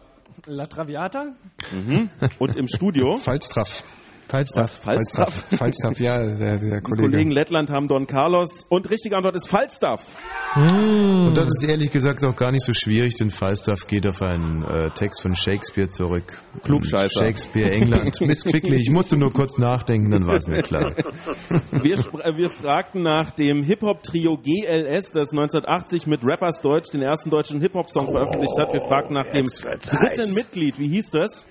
La 0.47 0.67
Traviata? 0.67 1.35
Mhm. 1.73 2.09
Und 2.39 2.57
im 2.57 2.67
Studio? 2.67 3.15
Falstaff. 3.21 3.85
Falstaff. 4.29 4.81
Falstaff. 4.83 5.45
Falstaff, 5.57 6.01
ja, 6.01 6.17
der, 6.19 6.37
der 6.37 6.59
Die 6.59 6.81
Kollege. 6.83 7.11
Kollegen 7.11 7.31
Lettland 7.31 7.71
haben 7.71 7.87
Don 7.89 8.07
Carlos 8.07 8.67
und 8.69 8.91
richtige 8.91 9.17
Antwort 9.17 9.37
ist 9.37 9.49
Falstaff. 9.49 10.03
Hm. 10.55 11.29
Und 11.29 11.37
das 11.37 11.49
ist 11.49 11.65
ehrlich 11.65 11.91
gesagt 11.91 12.25
auch 12.25 12.35
gar 12.35 12.51
nicht 12.51 12.65
so 12.65 12.73
schwierig, 12.73 13.17
denn 13.17 13.31
Falstaff 13.31 13.87
geht 13.87 14.07
auf 14.07 14.23
einen 14.23 14.65
äh, 14.65 14.91
Text 14.91 15.23
von 15.23 15.35
Shakespeare 15.35 15.89
zurück. 15.89 16.41
Klugscheißer. 16.63 17.25
Shakespeare, 17.25 17.71
England. 17.71 18.21
Missquicklich. 18.21 18.81
Ich 18.81 18.91
musste 18.91 19.17
nur 19.17 19.33
kurz 19.33 19.59
nachdenken, 19.59 20.11
dann 20.11 20.27
war 20.27 20.37
es 20.37 20.49
mir 20.49 20.63
klar. 20.63 20.93
Wir, 21.83 21.95
äh, 21.95 22.37
wir 22.37 22.51
fragten 22.51 23.03
nach 23.03 23.31
dem 23.33 23.63
Hip-Hop-Trio 23.63 24.39
GLS, 24.39 25.13
das 25.13 25.33
1980 25.33 26.07
mit 26.07 26.25
Rappers 26.25 26.61
Deutsch 26.61 26.91
den 26.91 27.03
ersten 27.03 27.31
deutschen 27.31 27.61
Hip-Hop-Song 27.61 28.11
veröffentlicht 28.11 28.59
hat. 28.59 28.73
Wir 28.73 28.81
fragten 28.81 29.15
nach 29.15 29.27
dem 29.27 29.45
dritten 29.45 30.21
heiß. 30.21 30.37
Mitglied. 30.37 30.79
Wie 30.79 30.89
hieß 30.89 31.11
das? 31.11 31.47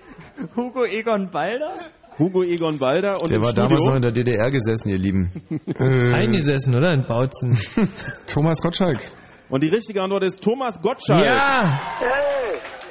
Hugo 0.55 0.85
Egon 0.85 1.29
Balder? 1.29 1.71
Hugo 2.19 2.43
Egon 2.43 2.77
Balder. 2.79 3.21
Und 3.21 3.31
Der 3.31 3.39
war 3.39 3.47
Studio, 3.47 3.63
damals 3.63 3.83
noch 3.83 3.95
in 3.95 4.01
der 4.01 4.11
DDR 4.11 4.51
gesessen, 4.51 4.89
ihr 4.89 4.97
Lieben. 4.97 5.31
Äh, 5.67 6.13
Eingesessen, 6.13 6.75
oder? 6.75 6.91
In 6.91 7.05
Bautzen. 7.05 7.57
Thomas 8.27 8.59
Gottschalk. 8.61 8.99
Und 9.49 9.63
die 9.63 9.69
richtige 9.69 10.01
Antwort 10.01 10.23
ist 10.23 10.41
Thomas 10.43 10.81
Gottschalk. 10.81 11.25
Ja! 11.25 11.95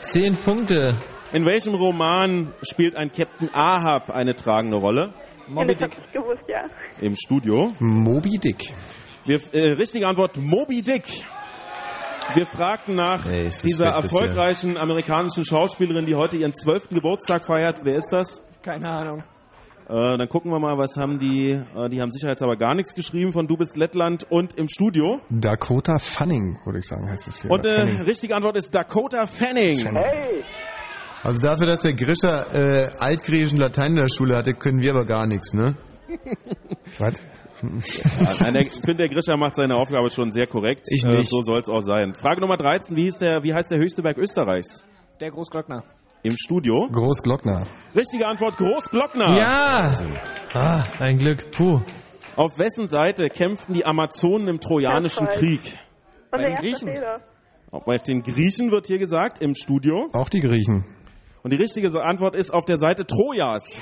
Zehn 0.00 0.36
Punkte. 0.36 0.96
In 1.32 1.46
welchem 1.46 1.74
Roman 1.74 2.52
spielt 2.62 2.94
ein 2.96 3.10
Captain 3.10 3.48
Ahab 3.54 4.10
eine 4.10 4.34
tragende 4.34 4.76
Rolle? 4.76 5.14
Das 5.48 5.56
hab 5.56 5.90
ich 5.90 6.12
gewusst, 6.12 6.42
ja. 6.48 6.64
Im 7.00 7.14
Studio. 7.16 7.72
Moby 7.80 8.38
Dick. 8.38 8.72
Wir, 9.24 9.40
äh, 9.52 9.72
richtige 9.72 10.06
Antwort, 10.06 10.36
Moby 10.36 10.82
Dick. 10.82 11.04
Wir 12.34 12.46
fragten 12.46 12.94
nach 12.94 13.24
das 13.24 13.62
dieser 13.62 13.88
erfolgreichen 13.88 14.78
amerikanischen 14.78 15.44
Schauspielerin, 15.44 16.06
die 16.06 16.14
heute 16.14 16.36
ihren 16.36 16.54
zwölften 16.54 16.94
Geburtstag 16.94 17.46
feiert. 17.46 17.80
Wer 17.84 17.96
ist 17.96 18.10
das? 18.12 18.42
Keine 18.62 18.88
Ahnung. 18.88 19.24
Äh, 19.88 20.16
dann 20.16 20.28
gucken 20.28 20.50
wir 20.50 20.58
mal, 20.60 20.78
was 20.78 20.96
haben 20.96 21.18
die, 21.18 21.48
äh, 21.48 21.88
die 21.90 22.00
haben 22.00 22.10
sicher 22.10 22.28
jetzt 22.28 22.42
aber 22.42 22.56
gar 22.56 22.74
nichts 22.74 22.94
geschrieben 22.94 23.32
von 23.32 23.46
Du 23.46 23.56
bist 23.56 23.76
Lettland 23.76 24.24
und 24.30 24.54
im 24.54 24.68
Studio. 24.68 25.20
Dakota 25.28 25.98
Fanning, 25.98 26.58
würde 26.64 26.78
ich 26.78 26.86
sagen, 26.86 27.10
heißt 27.10 27.28
es 27.28 27.42
hier. 27.42 27.50
Und 27.50 27.66
äh, 27.66 27.72
Fanning. 27.72 28.00
richtige 28.02 28.34
Antwort 28.34 28.56
ist 28.56 28.74
Dakota 28.74 29.26
Fanning. 29.26 29.76
Hey! 29.94 30.44
Also 31.24 31.40
dafür, 31.40 31.66
dass 31.66 31.82
der 31.82 31.94
Grischer 31.94 32.46
äh, 32.54 32.90
altgriechischen 32.98 33.58
Latein 33.58 33.90
in 33.92 33.96
der 33.96 34.08
Schule 34.08 34.36
hatte, 34.36 34.54
können 34.54 34.82
wir 34.82 34.92
aber 34.94 35.04
gar 35.04 35.26
nichts, 35.26 35.52
ne? 35.52 35.74
Was? 36.98 37.22
Ja, 37.62 37.68
nein, 38.40 38.52
der, 38.54 38.62
ich 38.62 38.70
finde, 38.72 38.96
der 38.96 39.08
Grischer 39.08 39.36
macht 39.36 39.54
seine 39.56 39.76
Aufgabe 39.76 40.10
schon 40.10 40.30
sehr 40.32 40.46
korrekt. 40.46 40.86
Ich 40.90 41.04
Äh, 41.04 41.10
nicht. 41.12 41.30
so 41.30 41.40
soll 41.42 41.60
es 41.60 41.68
auch 41.68 41.80
sein. 41.80 42.14
Frage 42.14 42.40
Nummer 42.40 42.56
13. 42.56 42.96
Wie, 42.96 43.04
hieß 43.04 43.18
der, 43.18 43.42
wie 43.42 43.54
heißt 43.54 43.70
der 43.70 43.78
höchste 43.78 44.02
Berg 44.02 44.18
Österreichs? 44.18 44.82
Der 45.20 45.30
Großglockner. 45.30 45.84
Im 46.24 46.36
Studio. 46.36 46.88
Großglockner. 46.92 47.66
Richtige 47.96 48.26
Antwort, 48.26 48.56
Großglockner. 48.56 49.36
Ja! 49.38 49.94
Ah, 50.52 50.84
ein 51.00 51.18
Glück. 51.18 51.50
Puh. 51.56 51.80
Auf 52.36 52.58
wessen 52.58 52.88
Seite 52.88 53.28
kämpften 53.28 53.74
die 53.74 53.84
Amazonen 53.84 54.48
im 54.48 54.60
Trojanischen 54.60 55.26
weiß. 55.26 55.38
Krieg? 55.38 55.78
Und 56.32 56.40
den 56.40 56.54
Griechen. 56.56 56.88
Fehler. 56.94 57.20
Auf 57.70 57.84
den 58.06 58.22
Griechen 58.22 58.70
wird 58.70 58.86
hier 58.86 58.98
gesagt, 58.98 59.40
im 59.40 59.54
Studio. 59.54 60.08
Auch 60.12 60.28
die 60.28 60.40
Griechen. 60.40 60.84
Und 61.42 61.52
die 61.52 61.56
richtige 61.56 61.88
Antwort 62.02 62.36
ist 62.36 62.52
auf 62.54 62.64
der 62.66 62.76
Seite 62.76 63.04
Trojas. 63.04 63.80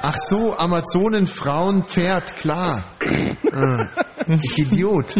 Ach 0.00 0.14
so, 0.28 0.54
Amazonen, 0.56 1.26
Frauen, 1.26 1.84
Pferd, 1.86 2.36
klar. 2.36 2.84
äh, 3.02 4.34
ich 4.34 4.58
Idiot. 4.58 5.16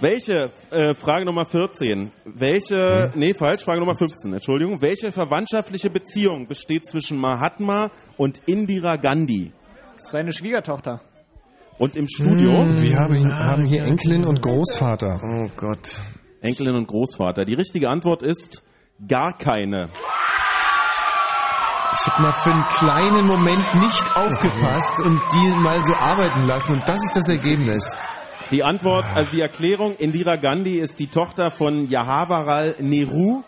Welche, 0.00 0.52
äh, 0.70 0.94
Frage 0.94 1.24
Nummer 1.24 1.44
14. 1.44 2.10
Welche, 2.24 3.10
nee, 3.16 3.34
falsch, 3.34 3.64
Frage 3.64 3.80
Nummer 3.80 3.96
15, 3.96 4.32
Entschuldigung. 4.32 4.80
Welche 4.80 5.10
verwandtschaftliche 5.10 5.90
Beziehung 5.90 6.46
besteht 6.46 6.84
zwischen 6.86 7.18
Mahatma 7.18 7.90
und 8.16 8.38
Indira 8.46 8.96
Gandhi? 8.96 9.52
Seine 9.96 10.32
Schwiegertochter. 10.32 11.00
Und 11.78 11.96
im 11.96 12.06
Studio? 12.08 12.52
Wir 12.80 12.96
haben, 12.98 13.14
hier- 13.14 13.34
haben 13.38 13.64
hier 13.64 13.84
Enkelin 13.84 14.24
und 14.24 14.42
Großvater. 14.42 15.20
Oh 15.24 15.48
Gott. 15.56 16.00
Enkelin 16.42 16.76
und 16.76 16.86
Großvater. 16.86 17.44
Die 17.44 17.54
richtige 17.54 17.88
Antwort 17.88 18.22
ist 18.22 18.62
gar 19.08 19.36
keine. 19.36 19.88
Ich 21.90 22.06
habe 22.06 22.22
mal 22.22 22.32
für 22.32 22.52
einen 22.52 22.64
kleinen 22.66 23.26
Moment 23.26 23.74
nicht 23.74 24.16
aufgepasst 24.16 25.00
und 25.00 25.20
die 25.32 25.56
mal 25.62 25.82
so 25.82 25.94
arbeiten 25.94 26.42
lassen 26.42 26.72
und 26.74 26.88
das 26.88 26.96
ist 26.96 27.16
das 27.16 27.28
Ergebnis. 27.28 27.96
Die 28.50 28.62
Antwort, 28.62 29.04
also 29.14 29.36
die 29.36 29.40
Erklärung, 29.42 29.94
Indira 29.96 30.36
Gandhi 30.36 30.78
ist 30.78 30.98
die 30.98 31.08
Tochter 31.08 31.50
von 31.50 31.86
Jawaharlal 31.86 32.76
Nehru 32.80 33.42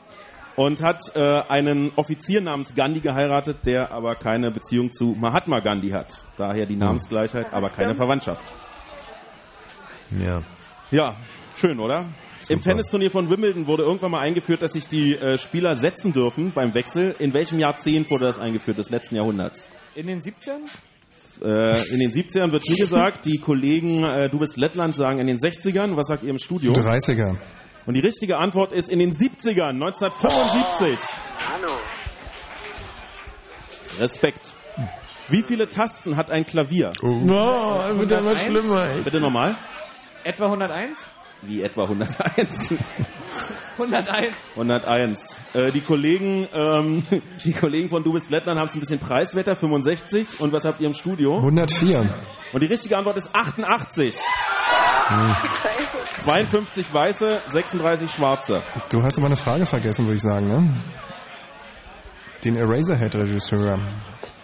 und 0.56 0.82
hat 0.82 1.00
äh, 1.14 1.42
einen 1.48 1.92
Offizier 1.96 2.40
namens 2.40 2.74
Gandhi 2.74 3.00
geheiratet, 3.00 3.66
der 3.66 3.92
aber 3.92 4.14
keine 4.14 4.50
Beziehung 4.50 4.90
zu 4.90 5.14
Mahatma 5.18 5.60
Gandhi 5.60 5.90
hat. 5.90 6.12
Daher 6.36 6.66
die 6.66 6.76
Namensgleichheit, 6.76 7.52
aber 7.52 7.70
keine 7.70 7.94
Verwandtschaft. 7.94 8.42
Ja. 10.18 10.42
Ja, 10.90 11.16
schön, 11.56 11.78
oder? 11.78 12.06
Im 12.48 12.60
Tennisturnier 12.60 13.10
von 13.10 13.28
Wimbledon 13.28 13.66
wurde 13.66 13.82
irgendwann 13.84 14.12
mal 14.12 14.20
eingeführt, 14.20 14.62
dass 14.62 14.72
sich 14.72 14.88
die 14.88 15.14
äh, 15.14 15.36
Spieler 15.36 15.74
setzen 15.74 16.12
dürfen 16.12 16.52
beim 16.52 16.74
Wechsel. 16.74 17.14
In 17.18 17.34
welchem 17.34 17.58
Jahrzehnt 17.58 18.10
wurde 18.10 18.24
das 18.26 18.38
eingeführt, 18.38 18.78
des 18.78 18.90
letzten 18.90 19.16
Jahrhunderts? 19.16 19.68
In 19.94 20.06
den 20.06 20.20
17? 20.20 20.64
Äh, 21.42 21.92
in 21.92 21.98
den 22.00 22.10
70ern 22.10 22.52
wird 22.52 22.64
nie 22.68 22.76
gesagt. 22.76 23.26
Die 23.26 23.38
Kollegen, 23.38 24.04
äh, 24.04 24.28
du 24.28 24.38
bist 24.38 24.56
Lettland, 24.56 24.94
sagen 24.94 25.18
in 25.20 25.26
den 25.26 25.38
60ern. 25.38 25.96
Was 25.96 26.08
sagt 26.08 26.22
ihr 26.22 26.30
im 26.30 26.38
Studio? 26.38 26.72
30er. 26.72 27.36
Und 27.86 27.94
die 27.94 28.00
richtige 28.00 28.36
Antwort 28.36 28.72
ist 28.72 28.90
in 28.90 28.98
den 28.98 29.10
70ern, 29.12 29.72
1975. 29.72 30.98
Hanno. 31.38 31.78
Respekt. 33.98 34.54
Wie 35.28 35.42
viele 35.42 35.68
Tasten 35.68 36.16
hat 36.16 36.30
ein 36.30 36.44
Klavier? 36.44 36.90
Oh, 37.02 37.08
wird 37.08 38.10
ja 38.10 38.18
immer 38.18 38.36
101? 38.36 38.42
schlimmer. 38.42 38.90
ey. 38.90 39.02
Bitte 39.02 39.20
nochmal. 39.20 39.56
Etwa 40.24 40.46
101? 40.46 40.98
Wie 41.42 41.62
etwa 41.62 41.84
101. 41.84 42.74
101. 43.78 44.34
101. 44.56 45.40
Äh, 45.54 45.70
die 45.72 45.80
Kollegen, 45.80 46.46
ähm, 46.52 47.02
die 47.44 47.52
Kollegen 47.52 47.88
von 47.88 48.02
Du 48.02 48.10
bist 48.10 48.30
Lettland 48.30 48.58
haben 48.58 48.66
es 48.66 48.74
ein 48.74 48.80
bisschen 48.80 49.00
preiswerter, 49.00 49.56
65. 49.56 50.40
Und 50.40 50.52
was 50.52 50.64
habt 50.64 50.80
ihr 50.80 50.86
im 50.86 50.94
Studio? 50.94 51.36
104. 51.38 52.00
Und 52.52 52.62
die 52.62 52.66
richtige 52.66 52.96
Antwort 52.96 53.16
ist 53.16 53.34
88. 53.34 54.18
52 56.20 56.92
weiße, 56.92 57.40
36 57.50 58.10
schwarze. 58.10 58.62
Du 58.90 59.02
hast 59.02 59.18
aber 59.18 59.26
eine 59.26 59.36
Frage 59.36 59.66
vergessen, 59.66 60.06
würde 60.06 60.16
ich 60.16 60.22
sagen, 60.22 60.46
ne? 60.46 60.76
Den 62.44 62.56
Eraserhead-Regisseur. 62.56 63.78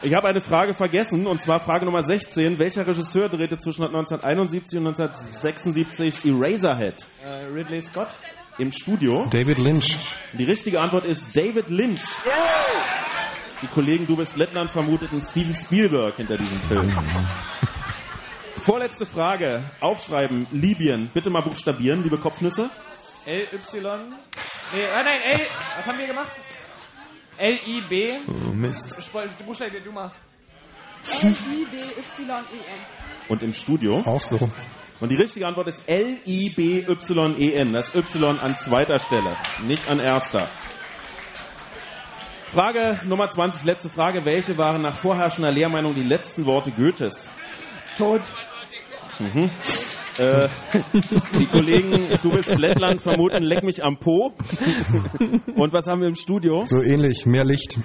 Ich 0.02 0.14
habe 0.14 0.28
eine 0.28 0.40
Frage 0.40 0.74
vergessen, 0.74 1.26
und 1.26 1.40
zwar 1.40 1.60
Frage 1.60 1.86
Nummer 1.86 2.02
16. 2.02 2.58
Welcher 2.58 2.86
Regisseur 2.86 3.28
drehte 3.28 3.56
zwischen 3.56 3.82
1971 3.84 4.78
und 4.78 4.86
1976 4.88 6.30
Eraserhead? 6.30 7.06
Äh, 7.24 7.46
Ridley 7.46 7.80
Scott. 7.80 8.08
Im 8.58 8.70
Studio. 8.70 9.26
David 9.30 9.58
Lynch. 9.58 9.98
Die 10.34 10.44
richtige 10.44 10.80
Antwort 10.80 11.04
ist 11.04 11.34
David 11.34 11.68
Lynch. 11.68 12.02
Die 13.62 13.66
Kollegen 13.68 14.06
Du 14.06 14.16
bist 14.16 14.36
Lettland 14.36 14.70
vermuteten 14.70 15.20
Steven 15.20 15.54
Spielberg 15.54 16.16
hinter 16.16 16.36
diesem 16.36 16.58
Film. 16.60 16.94
Vorletzte 18.64 19.06
Frage. 19.06 19.62
Aufschreiben. 19.80 20.46
Libyen. 20.52 21.10
Bitte 21.14 21.30
mal 21.30 21.42
buchstabieren, 21.42 22.02
liebe 22.02 22.18
Kopfnüsse. 22.18 22.70
L-Y. 23.26 24.14
Nee, 24.72 24.82
äh, 24.82 25.02
nein, 25.02 25.20
L. 25.22 25.46
Was 25.76 25.86
haben 25.86 25.98
wir 25.98 26.06
gemacht? 26.06 26.30
L-I-B. 27.38 28.06
Oh, 28.28 28.52
Mist. 28.52 28.96
Buchstabier 29.44 29.80
du 29.82 29.92
mal. 29.92 30.10
L-I-B-Y-E-N. 31.22 32.78
Und 33.28 33.42
im 33.42 33.52
Studio. 33.52 34.02
Auch 34.04 34.20
so. 34.20 34.38
Und 35.00 35.10
die 35.10 35.16
richtige 35.16 35.46
Antwort 35.46 35.68
ist 35.68 35.86
L-I-B-Y-E-N. 35.88 37.72
Das 37.72 37.94
Y 37.94 38.38
an 38.38 38.56
zweiter 38.56 38.98
Stelle, 38.98 39.36
nicht 39.66 39.90
an 39.90 40.00
erster. 40.00 40.48
Frage 42.52 43.00
Nummer 43.06 43.28
20, 43.28 43.64
letzte 43.64 43.90
Frage. 43.90 44.24
Welche 44.24 44.56
waren 44.56 44.80
nach 44.82 44.98
vorherrschender 44.98 45.52
Lehrmeinung 45.52 45.94
die 45.94 46.02
letzten 46.02 46.46
Worte 46.46 46.70
Goethes? 46.72 47.30
Tot. 47.96 48.22
Mhm. 49.18 49.50
Äh, 50.18 50.48
die 51.38 51.46
Kollegen, 51.46 52.18
du 52.22 52.30
bist 52.30 52.48
Lettland, 52.48 53.02
vermuten, 53.02 53.42
leck 53.42 53.62
mich 53.62 53.82
am 53.84 53.98
Po. 53.98 54.32
Und 55.54 55.72
was 55.72 55.86
haben 55.86 56.00
wir 56.00 56.08
im 56.08 56.14
Studio? 56.14 56.64
So 56.64 56.80
ähnlich, 56.82 57.26
mehr 57.26 57.44
Licht. 57.44 57.78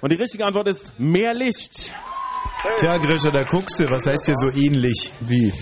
Und 0.00 0.12
die 0.12 0.16
richtige 0.16 0.44
Antwort 0.44 0.68
ist 0.68 0.92
mehr 0.98 1.34
Licht. 1.34 1.92
Tja, 2.78 2.98
Grisha, 2.98 3.30
da 3.30 3.42
guckst 3.44 3.80
du, 3.80 3.84
was 3.90 4.06
heißt 4.06 4.26
hier 4.26 4.34
so 4.36 4.48
ähnlich? 4.50 5.12
Wie? 5.20 5.52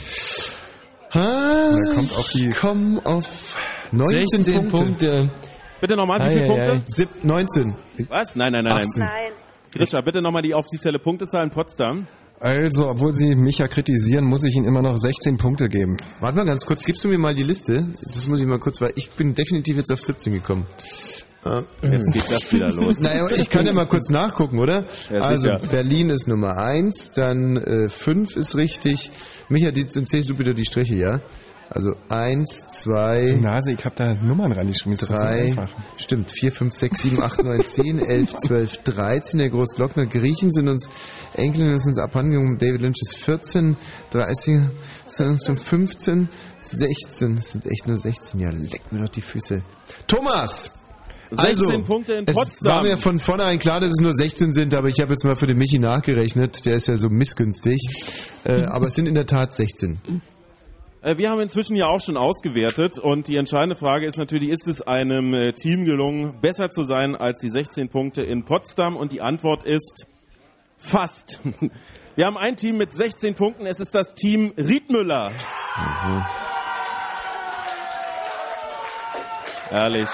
Ah, 1.12 1.74
Da 1.74 1.94
kommt 1.94 2.12
auf 2.16 2.28
die- 2.30 2.48
ich 2.48 2.56
komm 2.56 2.98
auf 3.04 3.56
19 3.92 4.26
16 4.26 4.54
Punkte. 4.68 4.76
Punkte. 4.84 5.30
Bitte 5.80 5.96
nochmal, 5.96 6.18
wie 6.20 6.34
viele 6.34 6.46
Punkte? 6.46 6.82
Sieb, 6.86 7.08
19. 7.22 7.76
Was? 8.08 8.34
Nein, 8.36 8.52
nein, 8.52 8.64
nein, 8.64 8.74
nein. 8.74 8.86
18. 8.86 9.04
Nein. 9.04 9.32
Grisha, 9.74 10.00
bitte 10.00 10.20
nochmal 10.22 10.42
die 10.42 10.54
offizielle 10.54 10.98
Punktezahl 10.98 11.44
in 11.44 11.50
Potsdam. 11.50 12.06
Also, 12.38 12.88
obwohl 12.88 13.12
Sie 13.12 13.34
mich 13.34 13.58
ja 13.58 13.68
kritisieren, 13.68 14.24
muss 14.24 14.44
ich 14.44 14.54
Ihnen 14.54 14.66
immer 14.66 14.82
noch 14.82 14.96
16 14.96 15.38
Punkte 15.38 15.68
geben. 15.68 15.96
Warte 16.20 16.36
mal 16.36 16.44
ganz 16.44 16.66
kurz, 16.66 16.84
gibst 16.84 17.02
du 17.02 17.08
mir 17.08 17.18
mal 17.18 17.34
die 17.34 17.42
Liste? 17.42 17.88
Das 18.02 18.26
muss 18.28 18.40
ich 18.40 18.46
mal 18.46 18.58
kurz, 18.58 18.80
weil 18.80 18.92
ich 18.94 19.10
bin 19.10 19.34
definitiv 19.34 19.76
jetzt 19.78 19.90
auf 19.90 20.02
17 20.02 20.32
gekommen. 20.32 20.66
Jetzt 21.80 22.12
geht 22.12 22.30
das 22.30 22.52
wieder 22.52 22.72
los. 22.72 23.00
Naja, 23.00 23.28
ich 23.30 23.48
kann 23.48 23.64
ja 23.64 23.72
mal 23.72 23.86
kurz 23.86 24.10
nachgucken, 24.10 24.58
oder? 24.58 24.86
Ja, 25.10 25.20
also. 25.20 25.48
Berlin 25.70 26.10
ist 26.10 26.26
Nummer 26.26 26.56
1, 26.58 27.12
dann 27.12 27.88
5 27.88 28.36
ist 28.36 28.56
richtig. 28.56 29.12
Micha, 29.48 29.70
die, 29.70 29.86
dann 29.86 30.06
zählst 30.06 30.28
du 30.28 30.34
bitte 30.34 30.54
die 30.54 30.64
Striche, 30.64 30.96
ja? 30.96 31.20
Also 31.68 31.94
1, 32.08 32.64
2, 32.84 33.38
Nase, 33.40 33.72
ich 33.72 33.84
habe 33.84 33.94
da 33.96 34.14
Nummern 34.14 34.52
reingeschrieben. 34.52 34.96
Das 34.96 35.08
so 35.08 35.14
3, 35.14 35.46
einfach? 35.46 35.74
stimmt, 35.96 36.30
4, 36.30 36.52
5, 36.52 36.72
6, 36.74 37.02
7, 37.02 37.22
8, 37.22 37.44
9, 37.44 37.66
10, 37.66 37.98
11, 37.98 38.36
12, 38.36 38.76
13. 38.84 39.38
Der 39.38 39.50
Großglockner 39.50 40.06
Griechen 40.06 40.52
sind 40.52 40.68
uns, 40.68 40.88
Enkelin 41.34 41.74
ist 41.74 41.86
uns 41.86 41.98
abhandengekommen. 41.98 42.58
David 42.58 42.82
Lynch 42.82 42.98
ist 43.02 43.16
14, 43.18 43.76
30, 44.10 44.60
sind 45.06 45.28
uns 45.28 45.44
schon 45.46 45.58
15, 45.58 46.28
16. 46.62 47.36
Das 47.36 47.50
sind 47.50 47.66
echt 47.66 47.86
nur 47.86 47.96
16. 47.96 48.40
Ja, 48.40 48.50
leck 48.50 48.92
mir 48.92 49.00
doch 49.02 49.08
die 49.08 49.20
Füße. 49.20 49.62
Thomas! 50.06 50.72
16 51.32 51.84
Punkte 51.84 52.12
in 52.14 52.28
Also, 52.28 52.42
es 52.42 52.48
Potsdam. 52.48 52.72
war 52.72 52.82
mir 52.84 52.98
von 52.98 53.18
vornherein 53.18 53.58
klar, 53.58 53.80
dass 53.80 53.90
es 53.90 54.00
nur 54.00 54.14
16 54.14 54.54
sind, 54.54 54.76
aber 54.76 54.86
ich 54.86 55.00
habe 55.00 55.10
jetzt 55.10 55.24
mal 55.24 55.34
für 55.34 55.46
den 55.48 55.58
Michi 55.58 55.80
nachgerechnet. 55.80 56.64
Der 56.64 56.76
ist 56.76 56.86
ja 56.86 56.96
so 56.96 57.08
missgünstig. 57.08 57.80
Äh, 58.44 58.62
aber 58.66 58.86
es 58.86 58.94
sind 58.94 59.06
in 59.08 59.16
der 59.16 59.26
Tat 59.26 59.52
16. 59.52 60.22
Äh, 61.06 61.18
Wir 61.18 61.30
haben 61.30 61.40
inzwischen 61.40 61.76
ja 61.76 61.86
auch 61.86 62.00
schon 62.00 62.16
ausgewertet 62.16 62.98
und 62.98 63.28
die 63.28 63.36
entscheidende 63.36 63.76
Frage 63.76 64.06
ist 64.06 64.18
natürlich, 64.18 64.50
ist 64.50 64.66
es 64.66 64.82
einem 64.82 65.34
äh, 65.34 65.52
Team 65.52 65.84
gelungen, 65.84 66.40
besser 66.40 66.68
zu 66.68 66.82
sein 66.82 67.14
als 67.14 67.38
die 67.38 67.48
16 67.48 67.88
Punkte 67.90 68.24
in 68.24 68.44
Potsdam? 68.44 68.96
Und 68.96 69.12
die 69.12 69.20
Antwort 69.20 69.62
ist 69.62 70.08
fast. 70.78 71.40
Wir 72.16 72.26
haben 72.26 72.36
ein 72.36 72.56
Team 72.56 72.76
mit 72.78 72.92
16 72.92 73.36
Punkten, 73.36 73.66
es 73.66 73.78
ist 73.78 73.94
das 73.94 74.14
Team 74.14 74.52
Riedmüller. 74.56 75.32
Ehrlich. 79.70 80.08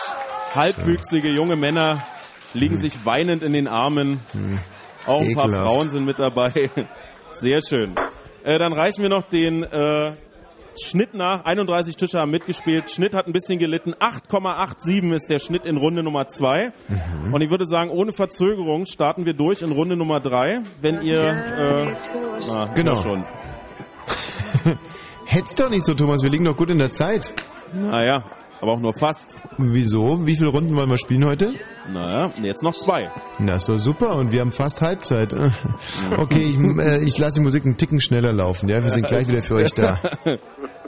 Halbwüchsige 0.52 1.32
junge 1.32 1.56
Männer 1.56 2.04
liegen 2.52 2.78
sich 2.82 3.06
weinend 3.06 3.42
in 3.42 3.54
den 3.54 3.66
Armen. 3.66 4.20
Auch 5.06 5.22
ein 5.22 5.34
paar 5.34 5.46
Ekelhaft. 5.46 5.72
Frauen 5.72 5.88
sind 5.88 6.04
mit 6.04 6.18
dabei. 6.18 6.70
Sehr 7.38 7.60
schön. 7.66 7.94
Äh, 8.44 8.58
dann 8.58 8.74
reichen 8.74 9.02
wir 9.02 9.08
noch 9.08 9.22
den 9.28 9.62
äh, 9.62 10.16
Schnitt 10.80 11.14
nach. 11.14 11.44
31 11.44 11.96
Tische 11.96 12.18
haben 12.18 12.30
mitgespielt. 12.30 12.90
Schnitt 12.90 13.14
hat 13.14 13.26
ein 13.26 13.32
bisschen 13.32 13.58
gelitten. 13.58 13.94
8,87 13.94 15.14
ist 15.14 15.28
der 15.30 15.38
Schnitt 15.38 15.66
in 15.66 15.76
Runde 15.76 16.02
Nummer 16.02 16.26
2. 16.26 16.72
Mhm. 16.88 17.34
Und 17.34 17.42
ich 17.42 17.50
würde 17.50 17.66
sagen, 17.66 17.90
ohne 17.90 18.12
Verzögerung 18.12 18.86
starten 18.86 19.26
wir 19.26 19.34
durch 19.34 19.62
in 19.62 19.72
Runde 19.72 19.96
Nummer 19.96 20.20
3. 20.20 20.62
Wenn 20.80 21.02
ihr... 21.02 21.20
Äh, 21.20 21.96
na, 22.48 22.72
Genau. 22.74 22.96
schon. 22.96 23.24
Hätt's 25.26 25.54
doch 25.54 25.70
nicht 25.70 25.84
so, 25.84 25.94
Thomas. 25.94 26.22
Wir 26.22 26.30
liegen 26.30 26.44
doch 26.44 26.56
gut 26.56 26.70
in 26.70 26.78
der 26.78 26.90
Zeit. 26.90 27.32
Naja, 27.72 28.24
aber 28.62 28.72
auch 28.72 28.80
nur 28.80 28.94
fast. 28.94 29.36
Wieso? 29.58 30.24
Wie 30.24 30.36
viele 30.36 30.50
Runden 30.50 30.76
wollen 30.76 30.88
wir 30.88 30.96
spielen 30.96 31.26
heute? 31.28 31.52
Naja, 31.92 32.32
jetzt 32.42 32.62
noch 32.62 32.74
zwei. 32.76 33.10
Na, 33.40 33.58
doch 33.58 33.76
super. 33.76 34.14
Und 34.14 34.30
wir 34.30 34.40
haben 34.40 34.52
fast 34.52 34.80
Halbzeit. 34.80 35.34
Okay, 36.16 36.40
ich, 36.40 36.78
äh, 36.78 37.00
ich 37.04 37.18
lasse 37.18 37.40
die 37.40 37.44
Musik 37.44 37.64
einen 37.64 37.76
Ticken 37.76 38.00
schneller 38.00 38.32
laufen. 38.32 38.68
Ja, 38.68 38.82
wir 38.82 38.90
sind 38.90 39.06
gleich 39.06 39.26
wieder 39.28 39.42
für 39.42 39.54
euch 39.54 39.72
da. 39.72 40.00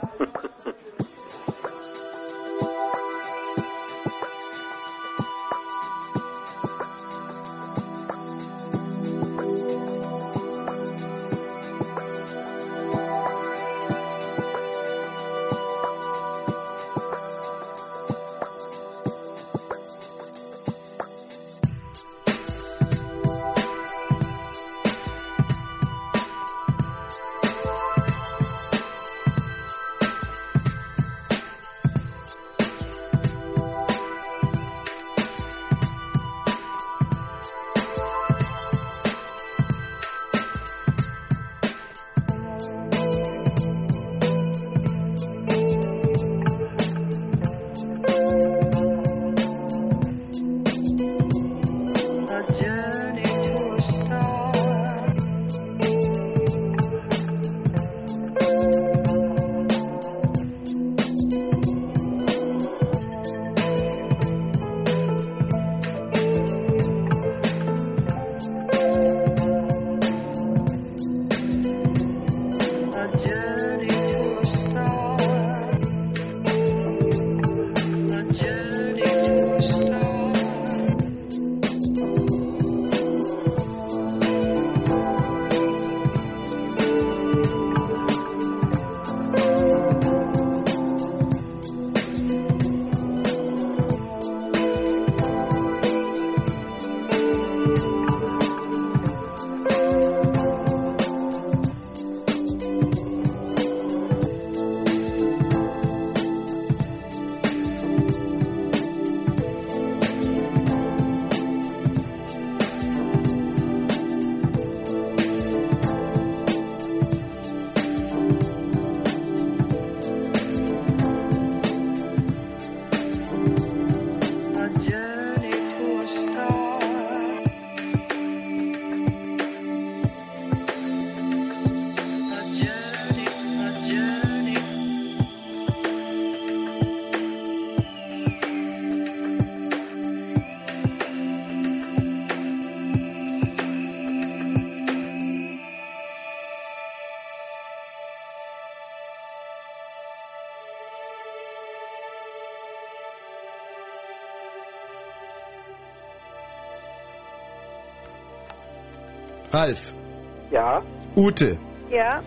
Ute, 161.25 161.57
Ja, 161.89 162.21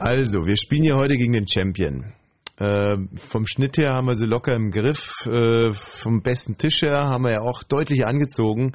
also, 0.00 0.44
wir 0.44 0.56
spielen 0.56 0.82
ja 0.82 0.96
heute 0.96 1.14
gegen 1.16 1.34
den 1.34 1.46
Champion. 1.46 2.12
Äh, 2.58 2.96
vom 3.14 3.46
Schnitt 3.46 3.78
her 3.78 3.94
haben 3.94 4.08
wir 4.08 4.16
sie 4.16 4.26
locker 4.26 4.52
im 4.56 4.72
Griff. 4.72 5.24
Äh, 5.26 5.70
vom 5.72 6.22
besten 6.22 6.58
Tisch 6.58 6.82
her 6.82 7.04
haben 7.08 7.22
wir 7.22 7.30
ja 7.30 7.40
auch 7.42 7.62
deutlich 7.62 8.04
angezogen. 8.04 8.72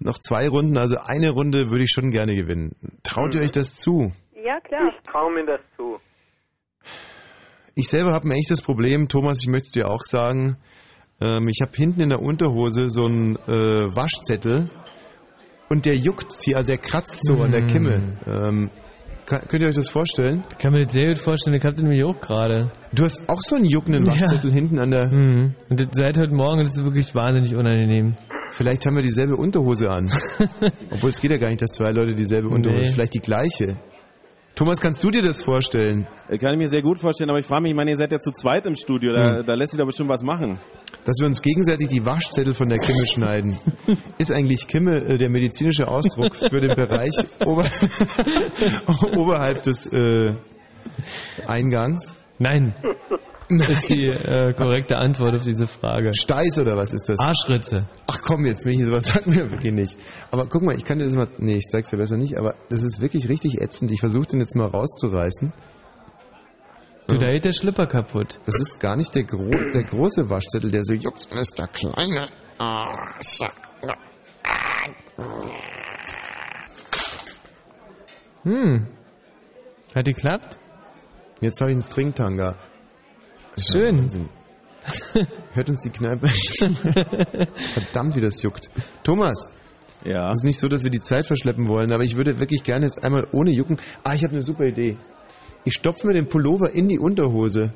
Noch 0.00 0.18
zwei 0.18 0.48
Runden, 0.48 0.76
also 0.76 0.96
eine 0.96 1.30
Runde 1.30 1.70
würde 1.70 1.84
ich 1.84 1.92
schon 1.92 2.10
gerne 2.10 2.34
gewinnen. 2.34 2.74
Traut 3.04 3.36
ihr 3.36 3.42
euch 3.42 3.52
das 3.52 3.76
zu? 3.76 4.10
ja 4.44 4.58
klar. 4.58 4.90
ich 4.92 5.00
traue 5.08 5.32
mir 5.32 5.46
das 5.46 5.60
zu. 5.76 6.00
Ich 7.76 7.88
selber 7.88 8.12
habe 8.12 8.26
ein 8.26 8.32
echtes 8.32 8.60
Problem, 8.60 9.06
Thomas, 9.06 9.38
ich 9.40 9.48
möchte 9.48 9.66
es 9.66 9.70
dir 9.70 9.88
auch 9.88 10.02
sagen. 10.02 10.56
Ähm, 11.20 11.46
ich 11.46 11.60
habe 11.62 11.70
hinten 11.76 12.02
in 12.02 12.08
der 12.08 12.20
Unterhose 12.20 12.88
so 12.88 13.04
einen 13.04 13.36
äh, 13.36 13.94
Waschzettel 13.94 14.68
und 15.68 15.86
der 15.86 15.96
juckt 15.96 16.42
hier, 16.42 16.56
also 16.56 16.68
der 16.68 16.78
kratzt 16.78 17.18
so 17.22 17.34
an 17.34 17.50
der 17.50 17.66
Kimme. 17.66 18.18
Ähm, 18.26 18.70
Kann, 19.26 19.40
könnt 19.48 19.62
ihr 19.62 19.68
euch 19.68 19.74
das 19.74 19.88
vorstellen? 19.88 20.44
Ich 20.50 20.58
kann 20.58 20.72
mir 20.72 20.84
das 20.84 20.92
sehr 20.92 21.08
gut 21.08 21.18
vorstellen, 21.18 21.56
ich 21.56 21.64
hab 21.64 21.74
den 21.74 21.86
nämlich 21.86 22.04
auch 22.04 22.20
gerade. 22.20 22.70
Du 22.92 23.04
hast 23.04 23.28
auch 23.28 23.40
so 23.40 23.56
einen 23.56 23.64
juckenden 23.64 24.06
Waschzettel 24.06 24.52
hinten 24.52 24.78
an 24.78 24.90
der... 24.90 25.06
Mhm. 25.06 25.54
Und 25.70 25.88
seit 25.92 26.18
heute 26.18 26.34
Morgen, 26.34 26.60
das 26.60 26.76
ist 26.76 26.84
wirklich 26.84 27.14
wahnsinnig 27.14 27.54
unangenehm. 27.54 28.16
Vielleicht 28.50 28.84
haben 28.86 28.96
wir 28.96 29.02
dieselbe 29.02 29.36
Unterhose 29.36 29.88
an. 29.88 30.10
Obwohl 30.90 31.10
es 31.10 31.20
geht 31.20 31.30
ja 31.30 31.38
gar 31.38 31.48
nicht, 31.48 31.62
dass 31.62 31.70
zwei 31.70 31.90
Leute 31.90 32.14
dieselbe 32.14 32.48
Unterhose... 32.48 32.88
Nee. 32.88 32.92
Vielleicht 32.92 33.14
die 33.14 33.20
gleiche. 33.20 33.78
Thomas, 34.54 34.80
kannst 34.80 35.02
du 35.02 35.10
dir 35.10 35.22
das 35.22 35.42
vorstellen? 35.42 36.06
Äh, 36.28 36.38
Kann 36.38 36.52
ich 36.52 36.58
mir 36.58 36.68
sehr 36.68 36.82
gut 36.82 37.00
vorstellen, 37.00 37.28
aber 37.30 37.40
ich 37.40 37.46
frage 37.46 37.62
mich, 37.62 37.70
ich 37.72 37.76
meine, 37.76 37.90
ihr 37.90 37.96
seid 37.96 38.12
ja 38.12 38.20
zu 38.20 38.30
zweit 38.30 38.64
im 38.66 38.76
Studio, 38.76 39.12
da, 39.12 39.38
Hm. 39.38 39.46
da 39.46 39.54
lässt 39.54 39.72
sich 39.72 39.78
doch 39.80 39.86
bestimmt 39.86 40.10
was 40.10 40.22
machen. 40.22 40.60
Dass 41.04 41.16
wir 41.18 41.26
uns 41.26 41.42
gegenseitig 41.42 41.88
die 41.88 42.06
Waschzettel 42.06 42.54
von 42.54 42.68
der 42.68 42.78
Kimme 42.78 43.04
schneiden. 43.06 43.58
Ist 44.18 44.30
eigentlich 44.30 44.68
Kimme 44.68 44.96
äh, 44.96 45.18
der 45.18 45.28
medizinische 45.28 45.88
Ausdruck 45.88 46.36
für 46.36 46.60
den 46.60 46.74
Bereich 46.76 47.14
ober 47.44 47.64
oberhalb 49.16 49.62
des 49.62 49.86
äh, 49.92 50.34
Eingangs? 51.46 52.14
Nein. 52.38 52.74
Das 53.48 53.68
ist 53.68 53.90
die 53.90 54.06
äh, 54.06 54.54
korrekte 54.54 54.96
Antwort 54.96 55.34
auf 55.34 55.42
diese 55.42 55.66
Frage. 55.66 56.14
Steiß 56.14 56.58
oder 56.60 56.76
was 56.76 56.92
ist 56.92 57.08
das? 57.08 57.18
Arschritze. 57.18 57.88
Ach 58.06 58.20
komm, 58.22 58.46
jetzt 58.46 58.64
Michi, 58.64 58.86
sowas 58.86 59.04
sagt 59.04 59.26
mir 59.26 59.50
wirklich 59.50 59.72
nicht. 59.72 59.98
Aber 60.30 60.46
guck 60.46 60.62
mal, 60.62 60.74
ich 60.76 60.84
kann 60.84 60.98
dir 60.98 61.04
das 61.04 61.14
mal... 61.14 61.28
Nee, 61.38 61.56
ich 61.56 61.68
zeig's 61.68 61.90
dir 61.90 61.98
besser 61.98 62.16
nicht, 62.16 62.38
aber 62.38 62.54
das 62.70 62.82
ist 62.82 63.00
wirklich 63.00 63.28
richtig 63.28 63.60
ätzend. 63.60 63.90
Ich 63.90 64.00
versuche 64.00 64.26
den 64.26 64.40
jetzt 64.40 64.56
mal 64.56 64.66
rauszureißen. 64.66 65.52
Du, 67.06 67.18
da 67.18 67.30
geht 67.30 67.44
der 67.44 67.52
Schlipper 67.52 67.86
kaputt. 67.86 68.38
Das 68.46 68.58
ist 68.58 68.80
gar 68.80 68.96
nicht 68.96 69.14
der, 69.14 69.24
gro 69.24 69.50
der 69.50 69.84
große 69.84 70.30
Waschzettel, 70.30 70.70
der 70.70 70.84
so 70.84 70.94
juckt, 70.94 71.26
ist 71.34 71.58
der 71.58 71.68
kleine. 71.68 72.28
Ah. 72.58 73.18
Hm. 78.44 78.86
Hat 79.94 80.04
geklappt? 80.06 80.58
Jetzt 81.40 81.60
habe 81.60 81.72
ich 81.72 81.74
einen 81.74 81.82
Stringtanga. 81.82 82.56
Schön. 83.58 84.08
Ja. 84.08 85.22
Hört 85.54 85.70
uns 85.70 85.80
die 85.80 85.90
Kneipe 85.90 86.28
Verdammt, 87.54 88.16
wie 88.16 88.20
das 88.20 88.42
juckt. 88.42 88.68
Thomas. 89.02 89.34
Ja. 90.04 90.30
Es 90.30 90.38
ist 90.40 90.44
nicht 90.44 90.60
so, 90.60 90.68
dass 90.68 90.82
wir 90.84 90.90
die 90.90 91.00
Zeit 91.00 91.26
verschleppen 91.26 91.68
wollen, 91.68 91.92
aber 91.92 92.02
ich 92.04 92.16
würde 92.16 92.38
wirklich 92.38 92.62
gerne 92.62 92.84
jetzt 92.86 93.02
einmal 93.02 93.26
ohne 93.32 93.50
Jucken. 93.52 93.78
Ah, 94.02 94.14
ich 94.14 94.22
habe 94.22 94.32
eine 94.34 94.42
super 94.42 94.64
Idee. 94.64 94.98
Ich 95.64 95.72
stopfe 95.74 96.06
mir 96.06 96.12
den 96.14 96.28
Pullover 96.28 96.70
in 96.74 96.88
die 96.88 96.98
Unterhose. 96.98 97.72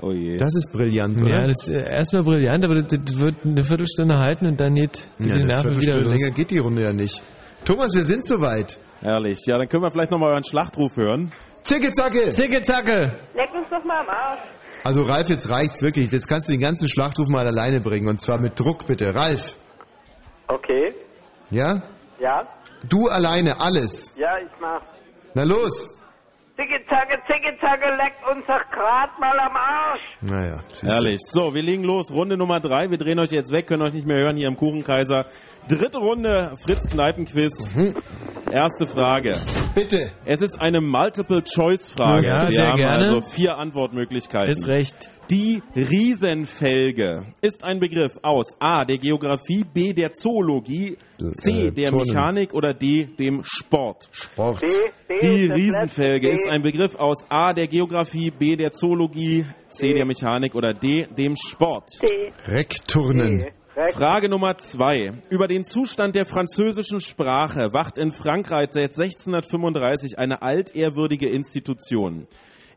Oh 0.00 0.10
je. 0.10 0.36
Das 0.36 0.56
ist 0.56 0.72
brillant, 0.72 1.20
oder? 1.22 1.30
Ja, 1.30 1.46
das 1.46 1.68
ist 1.68 1.74
äh, 1.76 1.88
erstmal 1.88 2.24
brillant, 2.24 2.64
aber 2.64 2.74
das, 2.82 3.20
wird 3.20 3.36
eine 3.44 3.62
Viertelstunde 3.62 4.18
halten 4.18 4.46
und 4.46 4.60
dann 4.60 4.74
geht 4.74 5.06
Ja, 5.20 5.36
die 5.36 5.44
Nerven 5.44 5.80
wieder 5.80 6.00
los. 6.00 6.16
länger 6.16 6.30
geht 6.32 6.50
die 6.50 6.58
Runde 6.58 6.82
ja 6.82 6.92
nicht. 6.92 7.22
Thomas, 7.64 7.94
wir 7.94 8.04
sind 8.04 8.26
soweit. 8.26 8.80
Herrlich. 9.00 9.38
Ja, 9.46 9.58
dann 9.58 9.68
können 9.68 9.84
wir 9.84 9.92
vielleicht 9.92 10.10
nochmal 10.10 10.30
euren 10.30 10.42
Schlachtruf 10.42 10.96
hören. 10.96 11.30
Zicke, 11.62 11.92
zacke! 11.92 12.30
Zicke, 12.32 12.60
zacke! 12.62 13.20
Leck 13.36 13.50
uns 13.54 13.68
doch 13.70 13.84
mal 13.84 14.00
am 14.00 14.08
Arsch. 14.08 14.40
Also 14.84 15.02
Ralf, 15.02 15.28
jetzt 15.28 15.48
reicht's 15.48 15.82
wirklich. 15.82 16.10
Jetzt 16.10 16.26
kannst 16.28 16.48
du 16.48 16.52
den 16.52 16.60
ganzen 16.60 16.88
Schlachtruf 16.88 17.28
mal 17.28 17.46
alleine 17.46 17.80
bringen 17.80 18.08
und 18.08 18.20
zwar 18.20 18.38
mit 18.40 18.58
Druck 18.58 18.86
bitte. 18.86 19.14
Ralf, 19.14 19.56
Okay. 20.48 20.94
ja? 21.50 21.80
Ja? 22.18 22.46
Du 22.88 23.08
alleine, 23.08 23.60
alles. 23.60 24.12
Ja, 24.16 24.38
ich 24.38 24.50
mach. 24.60 24.82
Na 25.34 25.44
los. 25.44 25.94
Zicke-Zacke, 26.62 27.18
Zicke-Zacke, 27.26 27.88
leckt 27.96 28.22
uns 28.30 28.46
doch 28.46 28.70
grad 28.70 29.18
mal 29.18 29.36
am 29.40 29.56
Arsch. 29.56 30.00
Naja. 30.20 30.60
Herrlich. 30.82 31.18
So, 31.20 31.54
wir 31.54 31.62
legen 31.62 31.82
los. 31.82 32.12
Runde 32.12 32.36
Nummer 32.36 32.60
drei. 32.60 32.88
Wir 32.88 32.98
drehen 32.98 33.18
euch 33.18 33.32
jetzt 33.32 33.52
weg, 33.52 33.66
können 33.66 33.82
euch 33.82 33.92
nicht 33.92 34.06
mehr 34.06 34.18
hören 34.18 34.36
hier 34.36 34.46
im 34.46 34.56
Kuchenkaiser. 34.56 35.26
Dritte 35.68 35.98
Runde, 35.98 36.52
Fritz 36.64 36.88
Kneipenquiz. 36.92 37.74
Erste 38.52 38.86
Frage. 38.86 39.32
Bitte. 39.74 40.12
Es 40.24 40.40
ist 40.42 40.60
eine 40.60 40.80
Multiple-Choice-Frage. 40.80 42.26
Ja, 42.26 42.48
wir 42.48 42.54
sehr 42.56 42.68
haben 42.68 42.76
gerne. 42.76 43.06
also 43.14 43.20
vier 43.30 43.56
Antwortmöglichkeiten. 43.58 44.50
Ist 44.50 44.68
recht. 44.68 45.10
Die 45.30 45.62
Riesenfelge 45.74 47.24
ist 47.40 47.64
ein 47.64 47.80
Begriff 47.80 48.12
aus 48.22 48.46
A. 48.60 48.84
der 48.84 48.98
Geografie, 48.98 49.64
B. 49.72 49.92
der 49.92 50.12
Zoologie, 50.12 50.96
C. 51.38 51.68
Äh, 51.68 51.70
der 51.70 51.90
Turnen. 51.90 52.06
Mechanik 52.08 52.52
oder 52.52 52.74
D. 52.74 53.06
dem 53.18 53.40
Sport. 53.42 54.08
Sport. 54.12 54.60
D, 54.62 54.66
D 54.66 55.18
Die 55.20 55.44
ist 55.46 55.54
Riesenfelge 55.56 56.30
ist 56.32 56.48
ein 56.48 56.62
Begriff 56.62 56.94
aus 56.96 57.24
A. 57.30 57.54
der 57.54 57.66
Geografie, 57.68 58.30
B. 58.30 58.56
der 58.56 58.72
Zoologie, 58.72 59.46
C. 59.70 59.94
der 59.94 60.04
Mechanik 60.04 60.54
oder 60.54 60.74
D. 60.74 61.06
dem 61.16 61.34
Sport. 61.36 61.88
D. 62.02 62.30
Rekturnen. 62.46 63.46
Frage 63.92 64.28
Nummer 64.28 64.58
zwei. 64.58 65.12
Über 65.30 65.46
den 65.48 65.64
Zustand 65.64 66.14
der 66.14 66.26
französischen 66.26 67.00
Sprache 67.00 67.72
wacht 67.72 67.96
in 67.96 68.12
Frankreich 68.12 68.68
seit 68.72 68.90
1635 68.98 70.18
eine 70.18 70.42
altehrwürdige 70.42 71.30
Institution. 71.30 72.26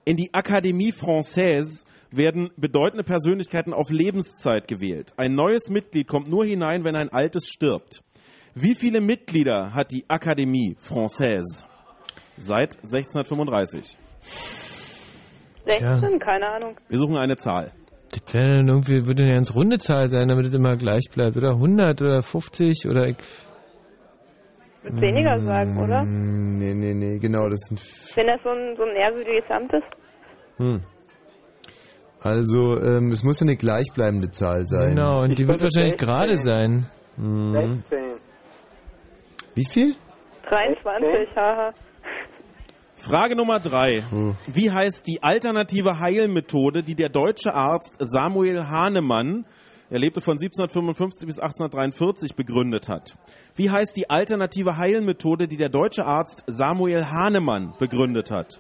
In 0.05 0.15
die 0.15 0.31
Académie 0.31 0.93
Française 0.93 1.84
werden 2.11 2.49
bedeutende 2.57 3.03
Persönlichkeiten 3.03 3.73
auf 3.73 3.90
Lebenszeit 3.90 4.68
gewählt. 4.68 5.14
Ein 5.18 5.36
neues 5.36 5.69
Mitglied 5.69 6.07
kommt 6.07 6.27
nur 6.30 6.45
hinein, 6.45 6.84
wenn 6.84 6.95
ein 6.95 7.10
altes 7.10 7.48
stirbt. 7.48 8.02
Wie 8.53 8.76
viele 8.76 9.02
Mitglieder 9.02 9.73
hat 9.73 9.91
die 9.91 10.06
Académie 10.06 10.77
Française? 10.80 11.65
Seit 12.38 12.76
1635. 12.84 13.98
16? 15.68 16.19
Keine 16.19 16.48
Ahnung. 16.48 16.76
Wir 16.90 16.98
suchen 16.99 17.18
eine 17.18 17.36
Zahl. 17.38 17.72
Das 18.11 18.34
wäre 18.34 18.57
dann 18.57 18.68
irgendwie, 18.68 19.07
würde 19.07 19.23
eine 19.23 19.34
ganz 19.34 19.53
runde 19.56 19.77
Zahl 19.80 20.07
sein, 20.10 20.27
damit 20.30 20.45
es 20.45 20.53
immer 20.53 20.77
gleich 20.77 21.06
bleibt. 21.14 21.36
Oder 21.38 21.52
100 21.52 22.02
oder 22.02 22.22
50 22.22 22.88
oder 22.88 23.07
ich, 23.10 23.18
Wird 24.84 25.02
weniger 25.02 25.40
sagen, 25.40 25.77
oder? 25.84 26.03
Mm, 26.03 26.60
Nee, 26.60 26.73
nee, 26.73 26.94
nee, 26.94 27.19
genau, 27.19 27.49
das 27.49 27.60
sind... 27.68 27.80
f- 27.80 28.15
Wenn 28.15 28.27
das 28.27 28.40
so 28.44 28.49
ein, 28.52 28.76
so 28.77 28.84
ein 28.84 28.95
ehrwürdiges 28.95 29.49
Amt 29.49 29.73
ist. 29.73 30.57
Hm. 30.57 30.82
Also, 32.26 32.81
ähm, 32.81 33.11
es 33.11 33.23
muss 33.23 33.39
ja 33.39 33.45
eine 33.45 33.56
gleichbleibende 33.56 34.31
Zahl 34.31 34.65
sein. 34.65 34.95
Genau, 34.95 35.22
und 35.22 35.38
die 35.38 35.43
Ich 35.43 35.47
wird 35.47 35.61
würde 35.61 35.65
wahrscheinlich 35.65 35.91
16. 35.91 36.07
gerade 36.07 36.38
sein. 36.39 36.89
Hm. 37.18 37.84
16. 37.88 38.15
Wie 39.53 39.65
viel? 39.65 39.95
23, 40.49 41.35
haha. 41.35 41.72
Frage 42.95 43.35
Nummer 43.35 43.60
drei. 43.60 44.03
Wie 44.52 44.72
heißt 44.72 45.06
die 45.06 45.22
alternative 45.22 45.99
Heilmethode, 45.99 46.81
die 46.81 46.95
der 46.95 47.10
deutsche 47.10 47.53
Arzt 47.53 47.93
Samuel 47.99 48.69
Hahnemann, 48.69 49.45
er 49.91 49.99
lebte 49.99 50.22
von 50.22 50.39
1755 50.39 51.27
bis 51.27 51.38
1843, 51.38 52.35
begründet 52.35 52.89
hat? 52.89 53.15
Wie 53.56 53.69
heißt 53.69 53.95
die 53.95 54.10
alternative 54.10 54.77
Heilmethode, 54.77 55.47
die 55.47 55.57
der 55.57 55.69
deutsche 55.69 56.06
Arzt 56.06 56.43
Samuel 56.47 57.06
Hahnemann 57.06 57.73
begründet 57.77 58.31
hat? 58.31 58.60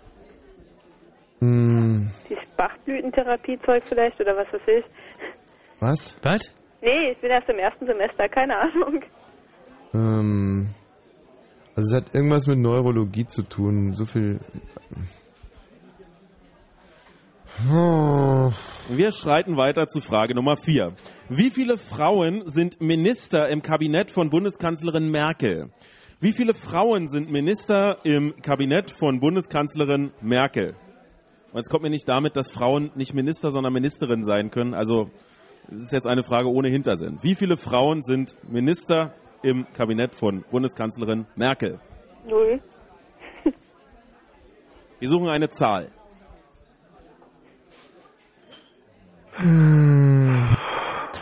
Hm, 1.39 2.09
Dieses 2.29 2.45
Bachblütentherapiezeug 2.57 3.83
vielleicht 3.87 4.19
oder 4.21 4.35
was 4.37 4.47
weiß 4.53 4.61
ich. 4.67 4.85
was? 5.79 6.17
Was? 6.23 6.53
Nee, 6.81 7.11
ich 7.11 7.17
bin 7.19 7.31
erst 7.31 7.49
im 7.49 7.57
ersten 7.59 7.85
Semester, 7.85 8.27
keine 8.29 8.55
Ahnung. 8.57 9.01
Ähm, 9.93 10.69
also 11.75 11.95
es 11.95 12.01
hat 12.03 12.13
irgendwas 12.15 12.47
mit 12.47 12.59
Neurologie 12.59 13.25
zu 13.25 13.43
tun. 13.43 13.93
So 13.93 14.05
viel... 14.05 14.39
Oh. 17.71 18.51
Wir 18.89 19.11
schreiten 19.13 19.55
weiter 19.55 19.87
zu 19.87 20.01
Frage 20.01 20.35
Nummer 20.35 20.57
vier. 20.57 20.93
Wie 21.29 21.49
viele 21.49 21.77
Frauen 21.77 22.43
sind 22.49 22.81
Minister 22.81 23.49
im 23.49 23.61
Kabinett 23.61 24.11
von 24.11 24.29
Bundeskanzlerin 24.29 25.09
Merkel? 25.09 25.69
Wie 26.19 26.33
viele 26.33 26.53
Frauen 26.53 27.07
sind 27.07 27.31
Minister 27.31 27.99
im 28.03 28.35
Kabinett 28.41 28.91
von 28.91 29.19
Bundeskanzlerin 29.21 30.11
Merkel? 30.21 30.75
Und 31.55 31.61
es 31.61 31.69
kommt 31.69 31.83
mir 31.83 31.89
nicht 31.89 32.09
damit, 32.09 32.35
dass 32.35 32.51
Frauen 32.51 32.91
nicht 32.95 33.13
Minister, 33.13 33.49
sondern 33.49 33.71
Ministerin 33.71 34.25
sein 34.25 34.51
können. 34.51 34.73
Also 34.73 35.09
es 35.71 35.83
ist 35.83 35.93
jetzt 35.93 36.05
eine 36.05 36.21
Frage 36.21 36.49
ohne 36.49 36.67
Hintersinn. 36.67 37.19
Wie 37.21 37.33
viele 37.33 37.55
Frauen 37.55 38.03
sind 38.03 38.35
Minister 38.43 39.13
im 39.41 39.65
Kabinett 39.71 40.15
von 40.15 40.43
Bundeskanzlerin 40.51 41.27
Merkel? 41.37 41.79
Null. 42.27 42.59
Wir 44.99 45.07
suchen 45.07 45.29
eine 45.29 45.47
Zahl. 45.47 45.93
Hm. 49.37 50.57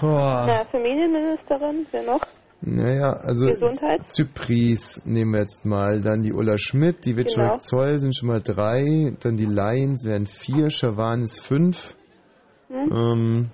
Boah. 0.01 0.45
Na, 0.47 0.65
Familienministerin, 0.65 1.85
wer 1.91 2.03
noch? 2.05 2.21
Naja, 2.65 3.11
also 3.11 3.47
Gesundheit? 3.47 4.07
Zypris 4.07 5.01
nehmen 5.05 5.33
wir 5.33 5.41
jetzt 5.41 5.65
mal, 5.65 6.01
dann 6.01 6.23
die 6.23 6.31
Ulla 6.31 6.57
Schmidt, 6.57 7.05
die 7.05 7.17
Witschek 7.17 7.43
Genau. 7.43 7.57
Zoll 7.57 7.97
sind 7.99 8.15
schon 8.15 8.29
mal 8.29 8.41
drei, 8.41 9.13
dann 9.19 9.35
die 9.35 9.45
Lions 9.45 10.05
wären 10.05 10.27
vier, 10.27 10.69
Schawan 10.69 11.23
ist 11.23 11.41
fünf. 11.41 11.95
Hm? 12.69 12.91
Ähm, 12.91 13.51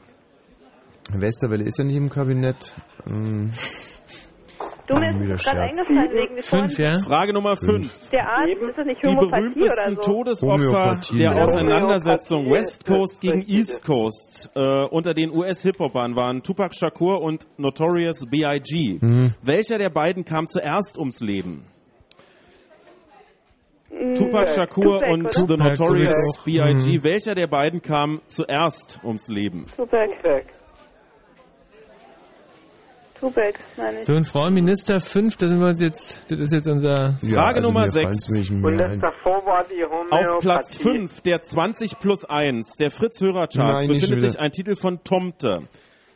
Westerwelle 1.12 1.64
ist 1.64 1.80
ja 1.80 1.86
nicht 1.86 1.96
im 1.96 2.10
Kabinett. 2.12 2.76
Ähm, 3.08 3.50
Du, 4.90 4.96
ist 5.34 5.46
gerade 5.46 5.62
eingefallen 5.62 6.12
wegen 6.12 6.38
wie 6.38 6.42
vorhin 6.42 6.70
Frage 7.04 7.34
Nummer 7.34 7.56
Fünf. 7.56 7.92
fünf. 7.92 8.10
Der 8.10 8.28
Arzt, 8.28 8.62
ist 8.62 8.78
das 8.78 8.86
nicht 8.86 9.06
Die 9.06 9.10
Homöopathie 9.10 9.62
oder 9.62 9.76
berühmtesten 9.76 9.96
so? 9.96 10.02
Todesopfer 10.02 11.00
der 11.18 11.20
Ja, 11.36 11.42
Auseinandersetzung 11.44 12.46
Homöopathie 12.46 12.62
West 12.62 12.86
Coast 12.86 13.22
gegen. 13.22 13.42
East 13.48 13.86
Coast 13.86 14.50
äh, 14.56 14.86
unter 14.90 15.14
den 15.14 15.32
US-Hip-Hopern 15.32 16.16
waren 16.16 16.42
Tupac 16.42 16.74
Shakur 16.76 17.22
und 17.22 17.46
Notorious 17.58 18.26
B.I.G. 18.30 18.98
Mhm. 19.02 19.36
Welcher 19.44 19.78
der 19.78 19.90
beiden 19.90 20.26
kam 20.26 20.48
zuerst 20.48 20.98
ums 20.98 21.22
Leben? 21.22 21.66
Tupac 24.16 24.48
Shakur 24.50 25.00
Tupac, 25.02 25.12
und 25.12 25.22
oder? 25.26 25.30
The 25.30 25.46
Tupac, 25.48 25.70
Notorious. 25.70 26.44
B.I.G. 26.46 26.98
Mhm. 27.00 27.04
Welcher 27.04 27.36
der 27.36 27.48
beiden 27.48 27.82
kam 27.82 28.22
zuerst 28.28 29.00
ums 29.04 29.28
Leben? 29.28 29.66
Tupac. 29.76 30.08
Tupac, 30.22 30.46
meine 33.78 34.00
ich. 34.00 34.06
So, 34.06 34.14
ein 34.14 34.24
Frauenminister 34.24 35.00
5, 35.00 35.38
da 35.38 35.48
sind 35.48 35.60
wir 35.60 35.68
uns 35.68 35.82
jetzt, 35.82 36.32
das 36.32 36.40
ist 36.40 36.54
jetzt 36.54 36.70
unser... 36.70 37.18
Frage 37.22 37.62
Nummer 37.62 37.92
fallt's 37.92 38.30
nicht 38.30 38.52
mehr 38.52 38.72
Und 38.72 38.80
das 38.80 39.00
davor 39.00 39.46
war 39.46 39.64
die 39.64 39.84
Homöopathie. 39.84 40.28
Auf 40.30 40.40
Platz 40.42 40.76
5 40.76 41.22
der 41.22 41.42
20 41.42 42.00
plus 42.00 42.26
1 42.26 42.76
der 42.78 42.92
Fritz 42.92 43.22
Hörer 43.22 43.48
Charts 43.48 43.56
Nein, 43.56 43.88
nicht 43.88 44.02
befindet 44.02 44.32
sich 44.32 44.40
ein 44.40 44.52
Titel 44.52 44.76
von 44.76 45.04
Tomte. 45.04 45.60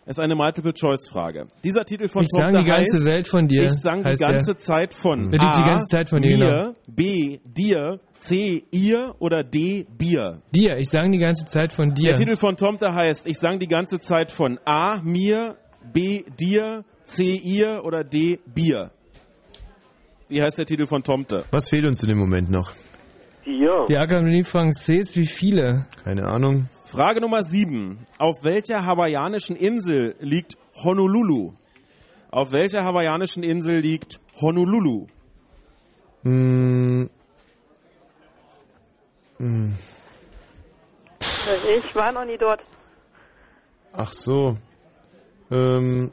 Es 0.05 0.17
ist 0.17 0.19
eine 0.19 0.35
Multiple-Choice-Frage. 0.35 1.47
Dieser 1.63 1.85
Titel 1.85 2.09
von 2.09 2.23
Ich 2.23 2.29
sang 2.29 2.51
Tomte 2.51 2.63
die 2.63 2.69
ganze 2.69 2.97
heißt, 2.97 3.05
Welt 3.05 3.27
von 3.27 3.47
dir, 3.47 3.63
Ich 3.63 3.71
sang 3.71 4.03
die 4.03 4.13
der. 4.13 4.29
ganze 4.33 4.57
Zeit 4.57 4.93
von 4.93 5.29
Der 5.29 5.39
liegt 5.39 5.53
die 5.57 5.63
A, 5.63 5.67
ganze 5.67 5.85
Zeit 5.87 6.09
von 6.09 6.21
dir, 6.21 6.37
mir, 6.37 6.45
genau. 6.45 6.73
B, 6.87 7.39
dir, 7.45 7.99
C, 8.17 8.63
ihr 8.71 9.15
oder 9.19 9.43
D, 9.43 9.85
Bier. 9.97 10.41
Dir, 10.53 10.75
ich 10.77 10.89
sang 10.89 11.11
die 11.13 11.19
ganze 11.19 11.45
Zeit 11.45 11.71
von 11.71 11.93
dir. 11.93 12.07
Der 12.07 12.15
Titel 12.15 12.35
von 12.35 12.57
Tomte 12.57 12.93
heißt, 12.93 13.27
ich 13.27 13.37
sang 13.39 13.59
die 13.59 13.67
ganze 13.67 14.01
Zeit 14.01 14.31
von 14.31 14.59
A, 14.65 14.99
mir, 15.01 15.55
B, 15.93 16.23
dir, 16.37 16.83
C, 17.05 17.35
ihr 17.35 17.83
oder 17.83 18.03
D, 18.03 18.39
Bier. 18.45 18.91
Wie 20.29 20.41
heißt 20.41 20.57
der 20.57 20.65
Titel 20.65 20.87
von 20.87 21.03
Tomte? 21.03 21.45
Was 21.51 21.69
fehlt 21.69 21.85
uns 21.85 22.01
in 22.03 22.09
dem 22.09 22.17
Moment 22.17 22.49
noch? 22.49 22.71
Dir. 23.45 23.85
Die 23.89 23.97
Akademie 23.97 24.43
Française, 24.43 25.15
wie 25.17 25.25
viele? 25.25 25.85
Keine 26.03 26.25
Ahnung. 26.27 26.69
Frage 26.85 27.21
Nummer 27.21 27.43
7. 27.43 28.07
Auf 28.17 28.43
welcher 28.43 28.85
hawaiianischen 28.85 29.55
Insel 29.55 30.15
liegt 30.19 30.57
Honolulu? 30.83 31.53
Auf 32.31 32.51
welcher 32.51 32.83
hawaiianischen 32.83 33.43
Insel 33.43 33.79
liegt 33.79 34.19
Honolulu? 34.39 35.07
Hm. 36.23 37.09
Hm. 39.37 39.73
Ich 41.75 41.95
war 41.95 42.11
noch 42.11 42.25
nie 42.25 42.37
dort. 42.37 42.63
Ach 43.91 44.11
so. 44.13 44.57
Ähm. 45.51 46.11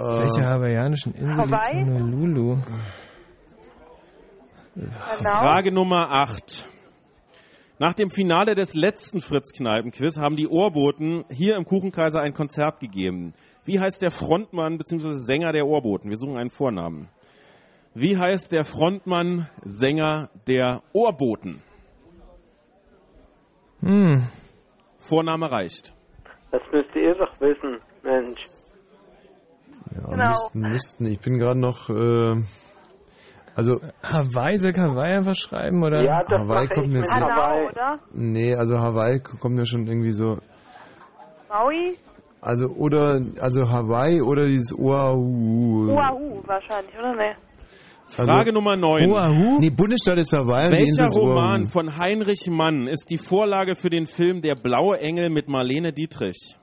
Welche 0.00 0.46
hawaiianischen 0.46 1.14
Insel 1.14 1.44
liegt 1.44 1.52
Hawaii? 1.52 1.84
Honolulu? 1.84 2.58
Genau. 4.74 4.90
Frage 5.18 5.72
Nummer 5.72 6.10
8. 6.10 6.66
Nach 7.78 7.92
dem 7.94 8.10
Finale 8.10 8.54
des 8.54 8.74
letzten 8.74 9.20
Fritz-Kneipen-Quiz 9.20 10.18
haben 10.18 10.36
die 10.36 10.48
Ohrboten 10.48 11.24
hier 11.30 11.56
im 11.56 11.64
Kuchenkaiser 11.64 12.20
ein 12.20 12.32
Konzert 12.32 12.80
gegeben. 12.80 13.34
Wie 13.64 13.78
heißt 13.78 14.00
der 14.00 14.10
Frontmann 14.10 14.78
bzw. 14.78 15.14
Sänger 15.14 15.52
der 15.52 15.66
Ohrboten? 15.66 16.08
Wir 16.08 16.16
suchen 16.16 16.38
einen 16.38 16.50
Vornamen. 16.50 17.08
Wie 17.94 18.16
heißt 18.16 18.52
der 18.52 18.64
Frontmann, 18.64 19.48
Sänger 19.64 20.30
der 20.46 20.82
Ohrboten? 20.92 21.62
Hm. 23.80 24.26
Vorname 24.98 25.50
reicht. 25.50 25.94
Das 26.52 26.62
müsst 26.72 26.94
ihr 26.94 27.14
doch 27.14 27.40
wissen, 27.40 27.80
Mensch. 28.02 28.59
Ja, 29.94 30.08
Genau. 30.10 30.28
müssten, 30.28 30.60
müssten. 30.60 31.06
Ich 31.06 31.20
bin 31.20 31.38
gerade 31.38 31.58
noch. 31.58 31.88
Äh, 31.90 32.42
also 33.56 33.80
Hawaii, 34.02 34.58
soll 34.58 34.70
ich 34.70 34.78
Hawaii 34.78 35.16
einfach 35.16 35.34
schreiben, 35.34 35.82
oder? 35.82 36.02
Ja, 36.04 36.20
das 36.22 36.40
Hawaii 36.40 36.68
kommt 36.68 36.88
mir 36.88 37.02
sehr- 37.02 37.20
Hawaii. 37.20 37.66
oder? 37.68 37.98
nee, 38.12 38.54
also 38.54 38.78
Hawaii 38.78 39.20
kommt 39.20 39.54
mir 39.56 39.66
schon 39.66 39.86
irgendwie 39.86 40.12
so. 40.12 40.38
Maui? 41.48 41.96
Also 42.40 42.68
oder 42.68 43.20
also 43.40 43.68
Hawaii 43.68 44.22
oder 44.22 44.46
dieses 44.46 44.72
Oahu. 44.78 45.90
Oahu 45.90 46.42
wahrscheinlich, 46.46 46.94
oder? 46.98 47.14
Nee. 47.16 47.34
Also, 48.16 48.32
Frage 48.32 48.52
Nummer 48.52 48.76
9. 48.76 49.12
Oahu? 49.12 49.60
Nee, 49.60 49.70
Bundesstaat 49.70 50.18
ist 50.18 50.32
Hawaii 50.32 50.72
Welcher 50.72 51.06
ist 51.06 51.16
Roman 51.16 51.62
Oahu. 51.62 51.68
von 51.70 51.96
Heinrich 51.98 52.48
Mann 52.50 52.86
ist 52.88 53.08
die 53.10 53.18
Vorlage 53.18 53.74
für 53.76 53.90
den 53.90 54.06
Film 54.06 54.40
Der 54.42 54.54
blaue 54.56 54.98
Engel 55.00 55.28
mit 55.30 55.48
Marlene 55.48 55.92
Dietrich? 55.92 56.56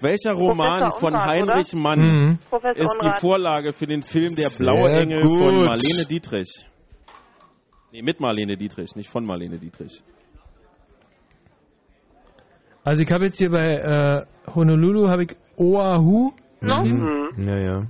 Welcher 0.00 0.32
Roman 0.32 0.80
Professor 0.90 1.00
von 1.00 1.14
Unrat, 1.14 1.30
Heinrich 1.30 1.72
oder? 1.74 1.82
Mann 1.82 2.00
Mhm. 2.00 2.38
Ist 2.74 2.76
die 2.76 3.06
Unrat. 3.06 3.20
Vorlage 3.20 3.72
für 3.72 3.86
den 3.86 4.02
Film 4.02 4.28
Der 4.36 4.50
Sehr 4.50 4.64
blaue 4.64 4.90
Engel 4.90 5.20
von 5.20 5.28
gut. 5.54 5.64
Marlene 5.66 6.04
Dietrich? 6.08 6.50
Nee, 7.92 8.02
mit 8.02 8.20
Marlene 8.20 8.56
Dietrich, 8.56 8.94
nicht 8.96 9.08
von 9.10 9.24
Marlene 9.24 9.58
Dietrich. 9.58 10.02
Also 12.84 13.02
ich 13.02 13.10
habe 13.10 13.24
jetzt 13.24 13.38
hier 13.38 13.50
bei 13.50 13.66
äh, 14.46 14.52
Honolulu 14.54 15.08
habe 15.08 15.24
ich 15.24 15.36
Oahu. 15.56 16.30
Mhm. 16.60 17.28
Ja, 17.38 17.56
ja. 17.58 17.86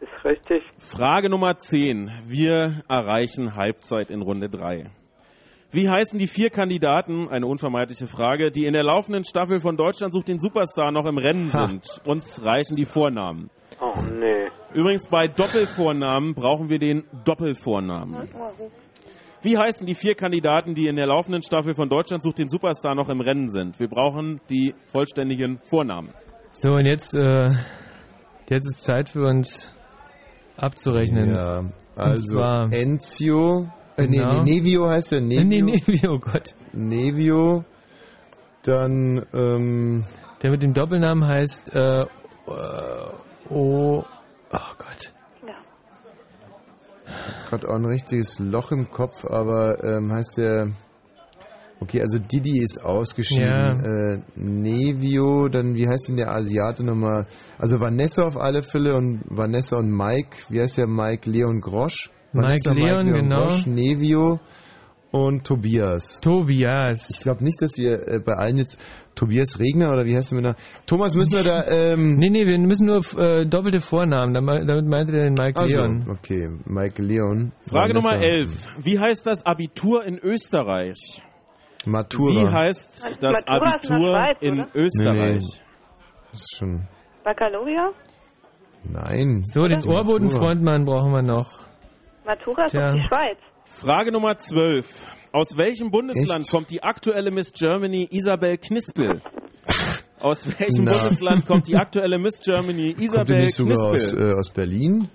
Ist 0.00 0.24
richtig. 0.24 0.62
Frage 0.78 1.28
Nummer 1.30 1.58
10. 1.58 2.10
Wir 2.26 2.82
erreichen 2.88 3.56
Halbzeit 3.56 4.10
in 4.10 4.22
Runde 4.22 4.48
3. 4.48 4.90
Wie 5.70 5.88
heißen 5.88 6.18
die 6.18 6.26
vier 6.28 6.48
Kandidaten, 6.50 7.28
eine 7.28 7.46
unvermeidliche 7.46 8.06
Frage, 8.06 8.50
die 8.50 8.64
in 8.64 8.72
der 8.72 8.84
laufenden 8.84 9.24
Staffel 9.24 9.60
von 9.60 9.76
Deutschland 9.76 10.14
sucht 10.14 10.28
den 10.28 10.38
Superstar 10.38 10.92
noch 10.92 11.06
im 11.06 11.18
Rennen 11.18 11.52
Ha. 11.52 11.66
sind? 11.66 11.86
Uns 12.06 12.42
reichen 12.42 12.76
die 12.76 12.86
Vornamen. 12.86 13.50
Oh 13.80 14.00
nee. 14.00 14.48
Übrigens 14.72 15.06
bei 15.08 15.26
Doppelvornamen 15.28 16.34
brauchen 16.34 16.70
wir 16.70 16.78
den 16.78 17.04
Doppelvornamen. 17.24 18.28
Wie 19.42 19.56
heißen 19.58 19.86
die 19.86 19.94
vier 19.94 20.14
Kandidaten, 20.14 20.74
die 20.74 20.86
in 20.88 20.96
der 20.96 21.06
laufenden 21.06 21.42
Staffel 21.42 21.74
von 21.74 21.88
Deutschland 21.88 22.22
sucht 22.22 22.38
den 22.38 22.48
Superstar 22.48 22.94
noch 22.94 23.08
im 23.10 23.20
Rennen 23.20 23.48
sind? 23.48 23.78
Wir 23.78 23.88
brauchen 23.88 24.40
die 24.50 24.74
vollständigen 24.90 25.60
Vornamen. 25.68 26.12
So, 26.50 26.72
und 26.72 26.86
jetzt, 26.86 27.14
äh, 27.14 27.50
jetzt 28.50 28.66
ist 28.66 28.82
Zeit 28.84 29.10
für 29.10 29.22
uns 29.26 29.70
abzurechnen. 30.56 31.30
Ja, 31.30 31.62
also 31.94 32.36
zwar- 32.38 32.72
Enzio, 32.72 33.68
äh, 33.98 34.06
nee, 34.06 34.16
Genau. 34.18 34.42
nee, 34.42 34.54
Nevio 34.54 34.88
heißt 34.88 35.12
der, 35.12 35.20
Nevio. 35.20 35.44
Nee, 35.44 35.82
nee, 35.86 36.08
oh 36.08 36.18
Gott. 36.18 36.54
Nevio, 36.72 37.64
dann, 38.62 39.26
ähm, 39.34 40.04
Der 40.42 40.50
mit 40.50 40.62
dem 40.62 40.72
Doppelnamen 40.72 41.26
heißt, 41.28 41.74
äh, 41.74 42.06
oh, 42.46 43.12
oh 43.50 44.02
Gott. 44.50 45.12
hat 47.50 47.64
auch 47.64 47.76
ein 47.76 47.86
richtiges 47.86 48.38
Loch 48.38 48.70
im 48.72 48.90
Kopf, 48.90 49.24
aber 49.24 49.82
ähm, 49.82 50.12
heißt 50.12 50.36
der, 50.36 50.72
okay, 51.80 52.02
also 52.02 52.18
Didi 52.18 52.60
ist 52.62 52.84
ausgeschieden, 52.84 53.46
Ja. 53.82 54.12
äh, 54.14 54.22
Nevio, 54.34 55.48
dann 55.48 55.74
wie 55.74 55.88
heißt 55.88 56.08
denn 56.10 56.16
der 56.16 56.30
Asiate 56.30 56.84
nochmal, 56.84 57.26
also 57.58 57.80
Vanessa 57.80 58.26
auf 58.26 58.36
alle 58.36 58.62
Fälle 58.62 58.94
und 58.96 59.22
Vanessa 59.30 59.78
und 59.78 59.90
Mike, 59.90 60.36
wie 60.50 60.60
heißt 60.60 60.76
der 60.76 60.86
Mike, 60.86 61.30
Leon 61.30 61.60
Grosch? 61.62 62.10
Mike 62.42 62.72
Leon, 62.74 63.12
genau. 63.12 63.46
Grosch, 63.46 63.66
Nevio 63.66 64.40
und 65.10 65.44
Tobias. 65.46 66.20
Tobias. 66.20 67.10
Ich 67.16 67.22
glaube 67.22 67.42
nicht, 67.44 67.60
dass 67.62 67.76
wir 67.78 68.06
äh, 68.06 68.20
bei 68.24 68.34
allen 68.34 68.58
jetzt 68.58 68.80
Tobias 69.14 69.58
Regner 69.58 69.90
oder 69.92 70.04
wie 70.04 70.14
heißt 70.14 70.30
der 70.32 70.36
mit 70.36 70.44
der 70.44 70.56
Thomas 70.86 71.16
müssen 71.16 71.38
wir 71.38 71.44
da 71.44 71.66
ähm 71.66 72.16
Nee, 72.16 72.30
nee, 72.30 72.46
wir 72.46 72.58
müssen 72.58 72.86
nur 72.86 73.00
äh, 73.18 73.46
doppelte 73.46 73.80
Vornamen, 73.80 74.32
damit 74.34 74.66
meinte 74.86 75.16
er 75.16 75.24
den 75.24 75.34
Mike 75.34 75.58
also, 75.58 75.76
Leon. 75.76 76.06
okay, 76.10 76.48
Mike 76.66 77.02
Leon. 77.02 77.52
Frage 77.68 77.94
Vanessa. 77.94 78.10
Nummer 78.14 78.24
11. 78.24 78.68
Wie 78.82 78.98
heißt 79.00 79.26
das 79.26 79.44
Abitur 79.44 80.04
in 80.04 80.18
Österreich? 80.18 81.22
Matura. 81.86 82.42
Wie 82.42 82.48
heißt 82.48 83.16
das 83.20 83.44
Matura 83.46 83.74
Abitur 83.74 84.12
Schweiz, 84.12 84.36
in 84.40 84.60
oder? 84.60 84.68
Österreich? 84.74 85.44
Nee, 85.44 85.60
Das 86.32 86.40
ist 86.42 86.56
schon. 86.56 86.86
Baccalaureat? 87.24 87.94
Nein. 88.84 89.42
So, 89.44 89.62
den 89.66 89.78
Matura. 89.78 89.98
Ohrbodenfrontmann 90.00 90.84
brauchen 90.84 91.12
wir 91.12 91.22
noch. 91.22 91.60
Matura 92.28 92.64
ist 92.66 92.72
Tja. 92.72 92.88
doch 92.92 92.94
die 93.00 93.08
Schweiz. 93.08 93.38
Frage 93.68 94.12
Nummer 94.12 94.36
12. 94.36 94.86
Aus 95.32 95.56
welchem 95.56 95.90
Bundesland 95.90 96.40
Echt? 96.42 96.50
kommt 96.50 96.70
die 96.70 96.82
aktuelle 96.82 97.30
Miss 97.30 97.52
Germany 97.54 98.06
Isabel 98.10 98.58
Knispel? 98.58 99.22
Aus 100.20 100.46
welchem 100.46 100.84
Na. 100.84 100.92
Bundesland 100.92 101.46
kommt 101.46 101.66
die 101.68 101.76
aktuelle 101.76 102.18
Miss 102.18 102.40
Germany 102.40 102.92
Kommt 102.92 103.04
Isabel 103.04 103.38
nicht 103.40 103.54
sogar 103.54 103.78
aus, 103.78 103.92
Knispel? 104.10 104.30
äh, 104.30 104.34
aus 104.34 104.50
Berlin? 104.50 105.08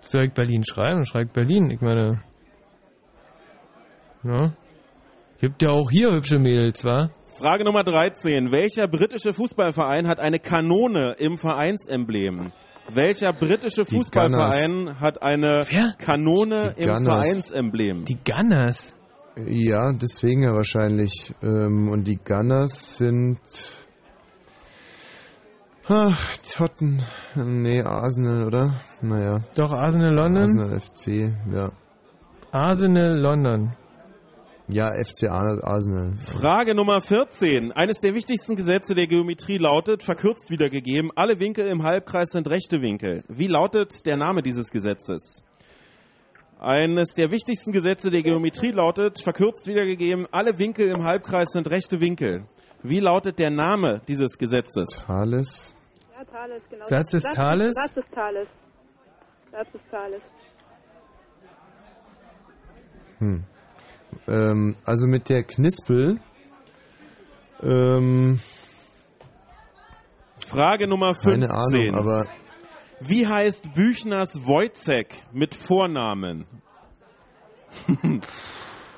Soll 0.00 0.24
ich 0.24 0.32
Berlin 0.32 0.62
schreiben? 0.64 1.04
Schreib 1.04 1.32
Berlin. 1.32 1.70
Ich 1.70 1.80
meine. 1.80 2.22
Ja. 4.24 4.54
Gibt 5.40 5.62
ja 5.62 5.70
auch 5.70 5.90
hier 5.90 6.08
hübsche 6.12 6.38
Mädels, 6.38 6.84
wa? 6.84 7.10
Frage 7.38 7.62
Nummer 7.64 7.84
13. 7.84 8.50
Welcher 8.50 8.88
britische 8.88 9.32
Fußballverein 9.32 10.08
hat 10.08 10.18
eine 10.18 10.40
Kanone 10.40 11.14
im 11.18 11.36
Vereinsemblem? 11.36 12.50
Welcher 12.92 13.32
britische 13.32 13.84
Die 13.84 13.94
Fußballverein 13.94 14.98
hat 14.98 15.22
eine 15.22 15.60
Wer? 15.68 15.94
Kanone 15.98 16.74
Die 16.76 16.82
im 16.82 16.88
Gunners. 16.88 17.14
Vereinsemblem? 17.14 18.04
Die 18.06 18.18
Gunners. 18.24 18.96
Ja, 19.46 19.92
deswegen 19.92 20.42
ja 20.42 20.52
wahrscheinlich. 20.52 21.32
Ähm, 21.40 21.88
und 21.88 22.08
die 22.08 22.16
Gunners 22.16 22.96
sind. 22.98 23.38
Ach, 25.86 26.36
Totten. 26.38 27.04
Nee, 27.36 27.82
Arsenal, 27.82 28.46
oder? 28.46 28.80
Naja. 29.00 29.42
Doch, 29.56 29.70
Arsenal 29.70 30.12
London. 30.12 30.42
Arsenal 30.42 30.80
FC, 30.80 31.32
ja. 31.54 31.70
Arsenal 32.50 33.16
London. 33.16 33.76
Ja, 34.70 34.92
FC 34.92 35.28
Ar- 35.30 35.64
Arsenal. 35.64 36.12
Frage 36.16 36.74
Nummer 36.74 37.00
14. 37.00 37.72
Eines 37.72 38.00
der 38.00 38.14
wichtigsten 38.14 38.54
Gesetze 38.54 38.94
der 38.94 39.06
Geometrie 39.06 39.56
lautet, 39.56 40.02
verkürzt 40.02 40.50
wiedergegeben, 40.50 41.10
alle 41.16 41.40
Winkel 41.40 41.66
im 41.68 41.82
Halbkreis 41.84 42.30
sind 42.32 42.48
rechte 42.50 42.82
Winkel. 42.82 43.24
Wie 43.28 43.46
lautet 43.46 44.04
der 44.06 44.16
Name 44.18 44.42
dieses 44.42 44.70
Gesetzes? 44.70 45.42
Eines 46.60 47.14
der 47.14 47.30
wichtigsten 47.30 47.72
Gesetze 47.72 48.10
der 48.10 48.22
Geometrie 48.22 48.72
lautet, 48.72 49.22
verkürzt 49.22 49.66
wiedergegeben, 49.66 50.26
alle 50.32 50.58
Winkel 50.58 50.88
im 50.90 51.04
Halbkreis 51.04 51.48
sind 51.52 51.70
rechte 51.70 52.00
Winkel. 52.00 52.44
Wie 52.82 53.00
lautet 53.00 53.38
der 53.38 53.50
Name 53.50 54.02
dieses 54.06 54.36
Gesetzes? 54.36 55.04
Thales. 55.06 55.74
Ja, 56.14 56.24
Thales, 56.24 56.62
genau. 56.68 56.84
Satz 56.84 57.10
des 57.12 57.22
Thales? 57.22 57.74
Satz 57.74 57.94
des 57.94 58.04
Thales. 58.10 58.48
Satz 59.50 59.72
des 59.72 59.80
Thales. 59.90 60.20
Hm. 63.18 63.44
Ähm, 64.26 64.76
also 64.84 65.06
mit 65.06 65.28
der 65.28 65.44
Knispel. 65.44 66.20
Ähm, 67.62 68.38
Frage 70.46 70.88
Nummer 70.88 71.14
15. 71.14 71.40
keine 71.48 71.50
Ahnung, 71.50 71.94
aber 71.94 72.26
Wie 73.00 73.26
heißt 73.26 73.74
Büchners 73.74 74.34
Wojcek 74.46 75.14
mit 75.32 75.54
Vornamen? 75.54 76.46
Wie 77.88 78.20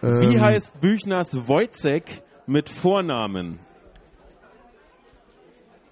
Ähm. 0.02 0.40
heißt 0.40 0.80
Büchners 0.80 1.34
Wojcek 1.34 2.22
mit 2.46 2.68
Vornamen? 2.68 3.60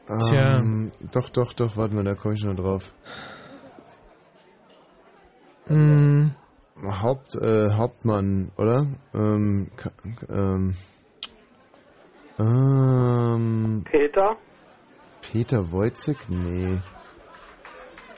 Tja. 0.06 0.58
Ähm, 0.60 0.90
doch, 1.12 1.28
doch, 1.30 1.52
doch, 1.52 1.76
warte 1.76 1.94
mal, 1.94 2.04
da 2.04 2.14
komme 2.14 2.34
ich 2.34 2.40
schon 2.40 2.56
drauf. 2.56 2.94
Hm, 5.66 6.34
Haupt, 6.82 7.34
äh, 7.34 7.70
Hauptmann, 7.74 8.50
oder? 8.56 8.86
Ähm, 9.14 9.68
ähm, 10.30 10.74
ähm, 12.38 13.84
Peter? 13.90 14.36
Peter 15.32 15.72
Wojcik? 15.72 16.18
Nee. 16.28 16.78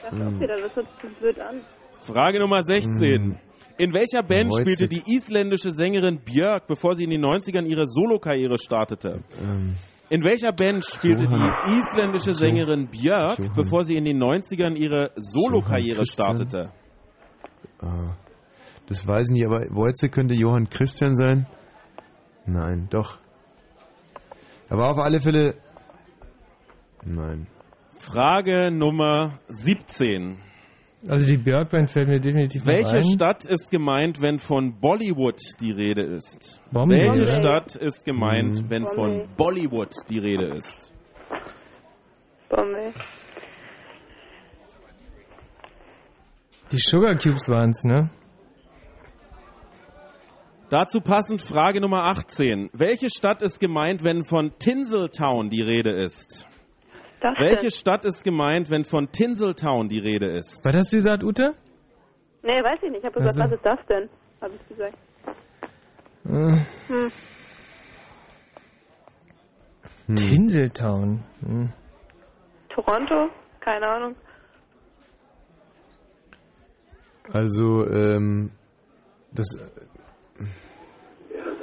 Das 0.03 0.11
Hm. 0.19 0.27
auch 0.37 0.39
wieder, 0.39 0.57
das 0.61 0.75
hört 0.75 0.87
sich 1.01 1.17
blöd 1.19 1.39
an. 1.39 1.61
Frage 2.05 2.39
Nummer 2.39 2.61
16. 2.63 3.37
In 3.77 3.93
welcher 3.93 4.21
Band 4.21 4.51
Wojcik. 4.51 4.61
spielte 4.75 4.87
die 4.87 5.03
isländische 5.15 5.71
Sängerin 5.71 6.19
Björk, 6.23 6.67
bevor 6.67 6.93
sie 6.93 7.03
in 7.05 7.09
den 7.09 7.21
90ern 7.21 7.65
ihre 7.65 7.87
Solokarriere 7.87 8.57
startete? 8.59 9.23
Ähm, 9.41 9.75
In 10.09 10.23
welcher 10.23 10.51
Band 10.51 10.85
spielte 10.85 11.23
Johann- 11.23 11.53
die 11.65 11.79
isländische 11.79 12.35
Sängerin 12.35 12.89
Björk, 12.89 13.39
Johann- 13.39 13.55
bevor 13.55 13.83
sie 13.85 13.95
in 13.95 14.03
den 14.05 14.17
90ern 14.19 14.75
ihre 14.75 15.11
Solokarriere 15.15 16.05
startete? 16.05 16.69
ah, 17.81 18.13
das 18.91 19.07
weiß 19.07 19.27
ich 19.29 19.33
nicht, 19.33 19.45
aber 19.45 19.61
Wojcik 19.71 20.11
könnte 20.11 20.35
Johann 20.35 20.69
Christian 20.69 21.15
sein? 21.15 21.47
Nein, 22.45 22.87
doch. 22.89 23.17
Aber 24.69 24.89
auf 24.89 24.97
alle 24.97 25.19
Fälle. 25.21 25.55
Nein. 27.05 27.47
Frage 27.97 28.69
Nummer 28.71 29.39
17. 29.47 30.37
also 31.07 31.25
die 31.27 31.37
Björk-Band 31.37 31.89
fällt 31.89 32.07
mir 32.09 32.19
definitiv 32.19 32.65
Welche 32.65 32.97
ein. 32.97 33.03
Stadt 33.03 33.45
ist 33.45 33.69
gemeint, 33.71 34.21
wenn 34.21 34.39
von 34.39 34.79
Bollywood 34.79 35.39
die 35.61 35.71
Rede 35.71 36.03
ist? 36.03 36.59
Bombay, 36.71 36.95
Welche? 37.11 37.27
Stadt 37.33 37.75
ist 37.75 38.03
gemeint, 38.05 38.61
Mhm. 38.63 38.69
wenn 38.69 38.83
Bombay. 38.83 38.95
von 39.25 39.35
Bollywood 39.37 39.93
die 40.09 40.19
Rede 40.19 40.55
ist? 40.57 40.91
Bombay. 42.49 42.91
Die 46.71 46.77
Sugar 46.77 47.15
Cubes 47.17 47.47
waren's, 47.49 47.83
ne? 47.83 48.09
Dazu 50.71 51.01
passend 51.01 51.41
Frage 51.41 51.81
Nummer 51.81 52.05
18. 52.05 52.69
Welche 52.71 53.09
Stadt 53.09 53.41
ist 53.41 53.59
gemeint, 53.59 54.05
wenn 54.05 54.23
von 54.23 54.57
Tinseltown 54.57 55.49
die 55.49 55.61
Rede 55.61 55.99
ist? 55.99 56.47
Das 57.19 57.33
Welche 57.37 57.63
denn? 57.63 57.71
Stadt 57.71 58.05
ist 58.05 58.23
gemeint, 58.23 58.69
wenn 58.69 58.85
von 58.85 59.11
Tinseltown 59.11 59.89
die 59.89 59.99
Rede 59.99 60.31
ist? 60.37 60.61
Was 60.63 60.73
hast 60.73 60.93
du 60.93 60.97
gesagt, 60.97 61.25
Ute? 61.25 61.55
Nee, 62.41 62.63
weiß 62.63 62.79
ich 62.83 62.89
nicht. 62.89 62.99
Ich 62.99 63.03
habe 63.05 63.19
gesagt, 63.19 63.37
Also. 63.37 63.43
was 63.43 63.51
ist 63.51 63.65
das 63.65 63.79
denn? 63.89 64.09
Habe 64.41 64.53
ich 64.55 64.67
gesagt. 64.69 64.97
Äh, 66.23 66.29
Hm. 66.87 67.11
Hm. 70.07 70.15
Tinseltown. 70.15 71.23
Hm. 71.45 71.73
Toronto? 72.69 73.29
Keine 73.59 73.87
Ahnung. 73.87 74.15
Also, 77.33 77.85
ähm, 77.89 78.51
das. 79.33 79.47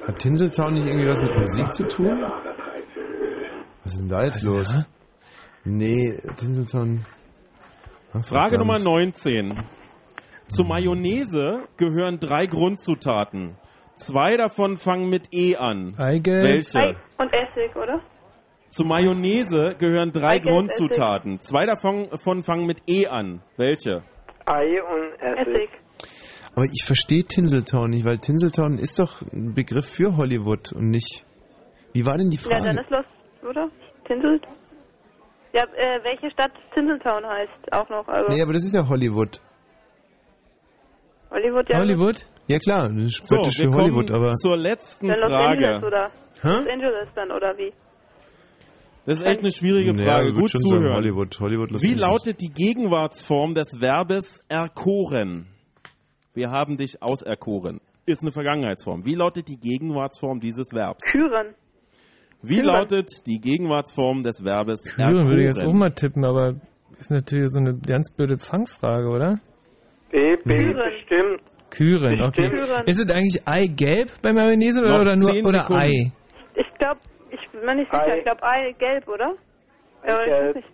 Hat 0.06 0.18
Tinseltown 0.18 0.74
nicht 0.74 0.86
irgendwie 0.86 1.08
was 1.08 1.20
mit 1.20 1.38
Musik 1.38 1.72
zu 1.72 1.86
tun? 1.86 2.22
Was 3.84 3.94
ist 3.94 4.02
denn 4.02 4.08
da 4.08 4.24
jetzt 4.24 4.42
los? 4.44 4.76
Nee, 5.64 6.18
Tinseltown. 6.36 7.04
Frage 8.12 8.58
verdammt. 8.58 8.58
Nummer 8.58 8.78
19. 8.78 9.64
Zur 10.48 10.66
Mayonnaise 10.66 11.64
gehören 11.76 12.18
drei 12.18 12.46
Grundzutaten. 12.46 13.56
Zwei 13.96 14.36
davon 14.36 14.78
fangen 14.78 15.10
mit 15.10 15.28
E 15.34 15.56
an. 15.56 15.94
Eigelb. 15.98 16.44
Welche? 16.44 16.78
Ei 16.78 16.96
und 17.18 17.34
Essig, 17.36 17.76
oder? 17.76 18.00
Zur 18.68 18.86
Mayonnaise 18.86 19.74
gehören 19.78 20.12
drei 20.12 20.36
Eigelb, 20.36 20.54
Grundzutaten. 20.54 21.40
Zwei 21.40 21.66
davon 21.66 22.08
davon 22.10 22.42
fangen 22.42 22.66
mit 22.66 22.80
E 22.88 23.06
an. 23.06 23.42
Welche? 23.56 24.02
Ei 24.46 24.82
und 24.82 25.12
Essig. 25.20 25.48
Essig. 25.48 25.70
Aber 26.58 26.66
ich 26.72 26.82
verstehe 26.84 27.22
Tinseltown 27.22 27.90
nicht, 27.90 28.04
weil 28.04 28.18
Tinseltown 28.18 28.78
ist 28.78 28.98
doch 28.98 29.22
ein 29.32 29.54
Begriff 29.54 29.86
für 29.86 30.16
Hollywood 30.16 30.72
und 30.72 30.90
nicht. 30.90 31.24
Wie 31.92 32.04
war 32.04 32.18
denn 32.18 32.30
die 32.30 32.36
Ja, 32.36 32.48
dann 32.58 32.74
Frage? 32.74 32.80
ist 32.80 32.90
los, 32.90 33.04
oder? 33.48 33.68
Tinsel? 34.08 34.40
Ja, 35.52 35.62
äh, 35.76 36.02
welche 36.02 36.28
Stadt 36.32 36.50
Tinseltown 36.74 37.24
heißt 37.24 37.72
auch 37.76 37.88
noch. 37.88 38.08
Also 38.08 38.34
nee, 38.34 38.42
aber 38.42 38.54
das 38.54 38.64
ist 38.64 38.74
ja 38.74 38.88
Hollywood. 38.88 39.40
Hollywood, 41.30 41.68
ja. 41.68 41.78
Hollywood? 41.78 42.26
Ja 42.48 42.58
klar, 42.58 42.88
das 42.88 43.06
ist 43.06 43.28
So, 43.28 43.36
für 43.44 43.70
Hollywood, 43.72 44.10
aber. 44.10 44.34
zur 44.34 44.56
letzten 44.56 45.06
Dann 45.06 45.20
Los 45.20 45.32
Angeles, 45.32 45.78
Frage. 45.80 45.86
oder? 45.86 46.10
Hä? 46.42 46.48
Los 46.48 46.68
Angeles 46.72 47.08
dann, 47.14 47.30
oder 47.30 47.56
wie? 47.56 47.72
Das 49.06 49.20
ist 49.20 49.24
echt 49.26 49.40
eine 49.42 49.52
schwierige 49.52 49.92
Ja, 49.96 50.04
Frage. 50.04 50.28
ich 50.30 50.34
würd 50.34 50.40
Gut 50.42 50.50
schon 50.50 50.60
sagen 50.62 50.82
zuhören. 50.82 50.96
Hollywood, 50.96 51.38
Hollywood, 51.38 51.70
Los 51.70 51.82
Wie 51.84 51.92
Angeles. 51.92 52.10
lautet 52.10 52.40
die 52.40 52.50
Gegenwartsform 52.50 53.54
des 53.54 53.76
Verbes 53.78 54.42
erkoren? 54.48 55.46
Wir 56.38 56.52
haben 56.52 56.76
dich 56.76 57.02
auserkoren. 57.02 57.80
Ist 58.06 58.22
eine 58.22 58.30
Vergangenheitsform. 58.30 59.04
Wie 59.04 59.16
lautet 59.16 59.48
die 59.48 59.58
Gegenwartsform 59.58 60.38
dieses 60.38 60.70
Verbs? 60.72 61.04
Küren. 61.10 61.56
Wie 62.42 62.60
Küren. 62.60 62.66
lautet 62.66 63.10
die 63.26 63.40
Gegenwartsform 63.40 64.22
des 64.22 64.44
Verbes 64.44 64.84
Küren 64.94 65.26
würde 65.26 65.40
ich 65.40 65.46
jetzt 65.46 65.58
auch 65.58 65.62
erkoren? 65.62 65.78
mal 65.80 65.90
tippen, 65.90 66.24
aber 66.24 66.54
ist 67.00 67.10
natürlich 67.10 67.48
so 67.48 67.58
eine 67.58 67.76
ganz 67.84 68.14
blöde 68.14 68.38
Fangfrage, 68.38 69.08
oder? 69.08 69.40
B, 70.12 70.36
B, 70.36 70.42
Küren. 70.44 70.76
bestimmt. 70.76 71.40
Küren, 71.70 72.22
okay. 72.22 72.50
Küren. 72.50 72.86
Ist 72.86 73.00
es 73.04 73.10
eigentlich 73.10 73.42
Eigelb 73.44 74.12
bei 74.22 74.32
Mayonnaise 74.32 74.80
oder, 74.80 75.00
oder 75.00 75.16
nur 75.16 75.30
oder 75.30 75.62
Sekunden. 75.62 75.82
Ei? 75.82 76.12
Ich 76.54 76.78
glaube, 76.78 77.00
ich 77.32 77.50
bin 77.50 77.64
mir 77.64 77.74
nicht 77.74 77.90
sicher. 77.90 78.12
Ei. 78.12 78.18
Ich 78.18 78.24
glaube, 78.24 78.42
Ei 78.44 78.72
gelb, 78.78 79.08
oder? 79.08 79.34
Gelb. 80.04 80.54
nicht. 80.54 80.68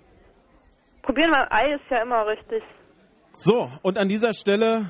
Probieren 1.01 1.31
wir, 1.31 1.51
Ei 1.51 1.73
ist 1.77 1.91
ja 1.91 2.03
immer 2.03 2.27
richtig. 2.27 2.63
So, 3.33 3.71
und 3.83 3.97
an 3.99 4.09
dieser 4.09 4.35
Stelle 4.35 4.85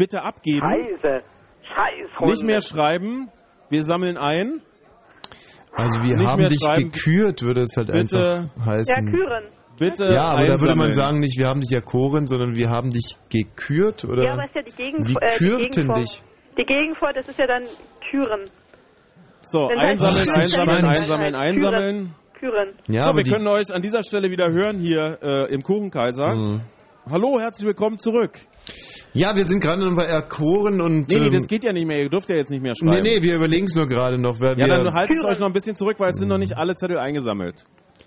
bitte 0.00 0.22
abgeben. 0.22 0.60
Scheiße. 0.60 1.22
Scheiße. 1.62 2.24
Nicht 2.30 2.42
mehr 2.44 2.62
schreiben. 2.62 3.28
Wir 3.68 3.82
sammeln 3.84 4.16
ein. 4.16 4.62
Also 5.72 6.00
wir 6.02 6.16
Nicht 6.16 6.26
haben 6.26 6.46
dich 6.46 6.58
schreiben. 6.64 6.90
gekürt, 6.90 7.42
würde 7.42 7.60
es 7.60 7.76
halt 7.76 7.92
Bitte. 7.92 8.50
einfach 8.50 8.66
heißen. 8.66 9.06
Ja, 9.06 9.10
Küren. 9.12 9.44
Bitte 9.78 10.04
Ja, 10.12 10.28
aber 10.28 10.48
da 10.48 10.60
würde 10.60 10.74
man 10.74 10.88
einsammeln. 10.88 10.92
sagen 10.94 11.20
nicht, 11.20 11.38
wir 11.38 11.46
haben 11.46 11.60
dich 11.60 11.72
erkoren, 11.72 12.26
sondern 12.26 12.56
wir 12.56 12.68
haben 12.70 12.90
dich 12.90 13.16
gekürt, 13.30 14.04
oder? 14.04 14.24
Ja, 14.24 14.32
aber 14.32 14.44
ist 14.46 14.54
ja 14.54 14.62
die 14.62 14.76
Gegend, 14.76 15.06
Wie 15.08 15.14
äh, 15.20 15.38
die 15.38 15.44
kürten 15.70 15.94
dich? 15.94 16.22
Die 16.58 16.64
Gegenform, 16.64 17.12
das 17.14 17.28
ist 17.28 17.38
ja 17.38 17.46
dann 17.46 17.62
Küren. 18.10 18.44
So, 19.42 19.68
einsammeln, 19.68 20.28
einsammeln, 20.36 20.78
Küren. 20.80 20.84
einsammeln, 20.88 21.34
einsammeln. 21.34 22.14
Küren. 22.38 22.68
Ja, 22.88 23.04
so, 23.04 23.10
aber 23.10 23.18
wir 23.18 23.32
können 23.32 23.46
euch 23.46 23.72
an 23.72 23.80
dieser 23.82 24.02
Stelle 24.02 24.30
wieder 24.30 24.50
hören 24.50 24.78
hier 24.78 25.18
äh, 25.22 25.54
im 25.54 25.62
Kuchenkaiser. 25.62 26.34
Mhm. 26.36 26.60
Hallo, 27.10 27.38
herzlich 27.38 27.66
willkommen 27.66 27.98
zurück. 27.98 28.38
Ja, 29.12 29.34
wir 29.34 29.44
sind 29.44 29.60
gerade 29.60 29.84
noch 29.84 29.96
bei 29.96 30.04
erkoren 30.04 30.80
und... 30.80 31.08
Nee, 31.08 31.18
nee, 31.18 31.26
ähm, 31.26 31.32
das 31.32 31.46
geht 31.48 31.64
ja 31.64 31.72
nicht 31.72 31.86
mehr. 31.86 31.98
Ihr 32.02 32.08
dürft 32.08 32.30
ja 32.30 32.36
jetzt 32.36 32.50
nicht 32.50 32.62
mehr 32.62 32.74
schreiben. 32.74 33.02
nee, 33.02 33.16
nee, 33.18 33.22
wir 33.22 33.36
überlegen 33.36 33.66
es 33.66 33.74
nur 33.74 33.86
gerade 33.86 34.20
noch. 34.20 34.38
Ja, 34.40 34.56
wir, 34.56 34.66
dann 34.66 34.94
haltet 34.94 35.24
euch 35.24 35.38
noch 35.38 35.46
ein 35.48 35.52
bisschen 35.52 35.74
zurück, 35.76 35.96
weil 35.98 36.12
es 36.12 36.18
sind 36.18 36.28
noch 36.28 36.38
nicht 36.38 36.56
alle 36.56 36.74
Zettel 36.76 36.98
eingesammelt. 36.98 37.64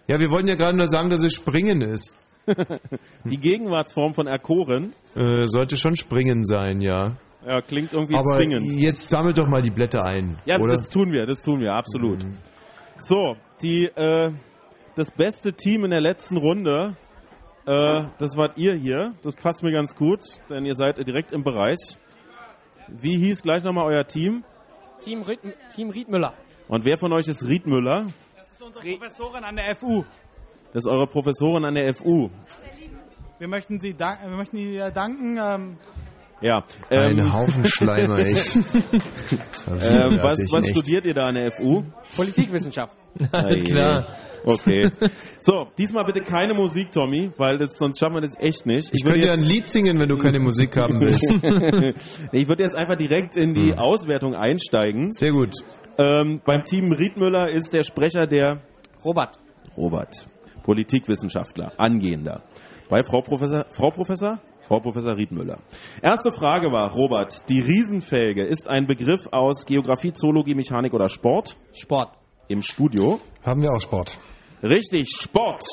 ja, 0.07 0.19
wir 0.19 0.29
wollten 0.31 0.47
ja 0.47 0.55
gerade 0.55 0.77
nur 0.77 0.87
sagen, 0.87 1.09
dass 1.09 1.23
es 1.23 1.33
springen 1.33 1.81
ist. 1.81 2.15
Die 3.25 3.37
Gegenwartsform 3.37 4.13
von 4.13 4.27
erkoren 4.27 4.93
Äh, 5.15 5.45
sollte 5.45 5.77
schon 5.77 5.95
springen 5.95 6.45
sein, 6.45 6.81
ja. 6.81 7.15
ja, 7.47 7.61
klingt 7.61 7.93
irgendwie 7.93 8.15
Aber 8.15 8.37
zwingend. 8.37 8.73
jetzt 8.81 9.09
sammelt 9.09 9.37
doch 9.37 9.47
mal 9.47 9.61
die 9.61 9.71
Blätter 9.71 10.03
ein, 10.03 10.37
Ja, 10.45 10.57
oder? 10.59 10.73
das 10.73 10.89
tun 10.89 11.11
wir, 11.13 11.25
das 11.25 11.41
tun 11.41 11.59
wir, 11.61 11.73
absolut. 11.73 12.23
Mhm. 12.23 12.33
So, 12.99 13.35
die, 13.61 13.85
äh, 13.85 14.31
das 14.95 15.09
beste 15.11 15.53
Team 15.53 15.85
in 15.85 15.91
der 15.91 16.01
letzten 16.01 16.35
Runde, 16.37 16.95
äh, 17.65 18.03
das 18.19 18.35
wart 18.37 18.57
ihr 18.57 18.75
hier. 18.75 19.13
Das 19.23 19.35
passt 19.35 19.63
mir 19.63 19.71
ganz 19.71 19.95
gut, 19.95 20.19
denn 20.49 20.65
ihr 20.65 20.75
seid 20.75 20.97
direkt 21.05 21.31
im 21.33 21.43
Bereich. 21.43 21.77
Wie 22.87 23.17
hieß 23.17 23.41
gleich 23.43 23.63
nochmal 23.63 23.85
euer 23.85 24.05
Team? 24.05 24.43
Team, 25.01 25.21
Ried, 25.23 25.39
Team 25.75 25.89
Riedmüller. 25.89 26.33
Und 26.67 26.85
wer 26.85 26.97
von 26.97 27.11
euch 27.13 27.27
ist 27.27 27.45
Riedmüller? 27.47 28.07
Das 28.35 28.51
ist 28.51 28.61
unsere 28.63 28.85
Professorin 28.97 29.43
an 29.43 29.55
der 29.55 29.75
FU. 29.77 30.03
Das 30.73 30.85
ist 30.85 30.87
eure 30.87 31.07
Professorin 31.07 31.65
an 31.65 31.75
der 31.75 31.93
FU. 31.93 32.29
Wir 33.39 33.47
möchten, 33.47 33.79
Sie 33.79 33.93
dank, 33.93 34.21
wir 34.21 34.35
möchten 34.35 34.57
Ihnen 34.57 34.93
danken. 34.93 35.37
Ähm, 35.37 35.77
Ja. 36.41 36.63
Ein 36.89 37.31
Haufen 37.33 37.65
Schleimer, 37.65 38.17
echt. 38.19 38.55
Ähm, 38.57 40.19
was 40.21 40.37
was 40.51 40.69
studiert 40.69 41.05
ihr 41.05 41.13
da 41.13 41.27
an 41.27 41.35
der 41.35 41.51
FU? 41.51 41.83
Politikwissenschaft. 42.15 42.95
Ei, 43.31 43.61
klar. 43.65 44.15
Okay. 44.45 44.89
So, 45.39 45.67
diesmal 45.77 46.03
bitte 46.05 46.21
keine 46.21 46.53
Musik, 46.53 46.91
Tommy, 46.91 47.31
weil 47.37 47.57
das, 47.57 47.77
sonst 47.77 47.99
schaffen 47.99 48.15
wir 48.15 48.21
das 48.21 48.37
echt 48.39 48.65
nicht. 48.65 48.89
Ich 48.93 49.05
würde 49.05 49.19
könnte 49.19 49.27
ja 49.27 49.33
ein 49.33 49.43
Lied 49.43 49.67
singen, 49.67 49.99
wenn 49.99 50.09
du 50.09 50.17
keine 50.17 50.39
Musik 50.39 50.75
haben 50.75 50.99
willst. 50.99 51.31
ich 52.31 52.47
würde 52.47 52.63
jetzt 52.63 52.75
einfach 52.75 52.97
direkt 52.97 53.37
in 53.37 53.53
die 53.53 53.75
Auswertung 53.75 54.35
einsteigen. 54.35 55.11
Sehr 55.11 55.31
gut. 55.31 55.53
Ähm, 55.97 56.41
beim 56.43 56.63
Team 56.63 56.91
Riedmüller 56.91 57.49
ist 57.51 57.73
der 57.73 57.83
Sprecher 57.83 58.27
der 58.27 58.61
Robert. 59.05 59.37
Robert, 59.77 60.27
Politikwissenschaftler, 60.63 61.73
angehender. 61.77 62.43
Bei 62.89 63.01
Frau 63.03 63.21
Professor, 63.21 63.65
Frau 63.71 63.91
Professor? 63.91 64.39
Frau 64.67 64.79
Professor 64.79 65.17
Riedmüller. 65.17 65.59
Erste 66.01 66.31
Frage 66.31 66.71
war, 66.71 66.91
Robert, 66.93 67.49
die 67.49 67.59
Riesenfelge 67.59 68.45
ist 68.45 68.69
ein 68.69 68.87
Begriff 68.87 69.27
aus 69.31 69.65
Geografie, 69.65 70.13
Zoologie, 70.13 70.55
Mechanik 70.55 70.93
oder 70.93 71.09
Sport? 71.09 71.57
Sport. 71.73 72.11
Im 72.47 72.61
Studio? 72.61 73.19
Haben 73.45 73.61
wir 73.61 73.71
auch 73.71 73.81
Sport. 73.81 74.17
Richtig, 74.61 75.09
Sport. 75.09 75.63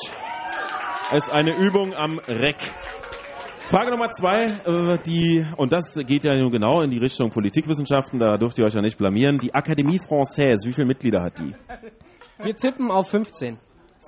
Ist 1.13 1.29
eine 1.29 1.55
Übung 1.57 1.93
am 1.93 2.19
Reck. 2.19 2.71
Frage 3.69 3.91
Nummer 3.91 4.09
zwei, 4.11 4.45
äh, 4.45 4.97
die, 5.05 5.45
und 5.57 5.71
das 5.71 5.95
geht 5.95 6.23
ja 6.23 6.35
nun 6.35 6.51
genau 6.51 6.81
in 6.81 6.91
die 6.91 6.97
Richtung 6.97 7.29
Politikwissenschaften, 7.29 8.19
da 8.19 8.35
dürft 8.35 8.59
ihr 8.59 8.65
euch 8.65 8.73
ja 8.73 8.81
nicht 8.81 8.97
blamieren. 8.97 9.37
Die 9.37 9.53
Académie 9.53 9.99
Française, 10.01 10.67
wie 10.67 10.73
viele 10.73 10.87
Mitglieder 10.87 11.21
hat 11.21 11.39
die? 11.39 11.55
Wir 12.43 12.55
tippen 12.55 12.91
auf 12.91 13.09
15. 13.09 13.57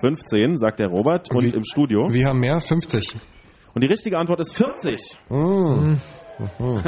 15, 0.00 0.56
sagt 0.58 0.80
der 0.80 0.88
Robert, 0.88 1.30
und, 1.34 1.54
im 1.54 1.64
Studio. 1.64 2.12
Wir 2.12 2.26
haben 2.26 2.40
mehr, 2.40 2.60
50. 2.60 3.16
Und 3.74 3.82
die 3.82 3.88
richtige 3.88 4.18
Antwort 4.18 4.40
ist 4.40 4.56
40. 4.56 5.18
Mm. 5.28 5.94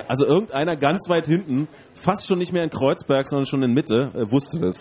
Also 0.09 0.27
irgendeiner 0.27 0.77
ganz 0.77 1.09
weit 1.09 1.27
hinten, 1.27 1.68
fast 1.94 2.27
schon 2.27 2.39
nicht 2.39 2.52
mehr 2.52 2.62
in 2.64 2.70
Kreuzberg, 2.70 3.27
sondern 3.27 3.47
schon 3.47 3.62
in 3.62 3.73
Mitte, 3.73 4.10
äh, 4.14 4.31
wusste 4.31 4.60
das. 4.60 4.81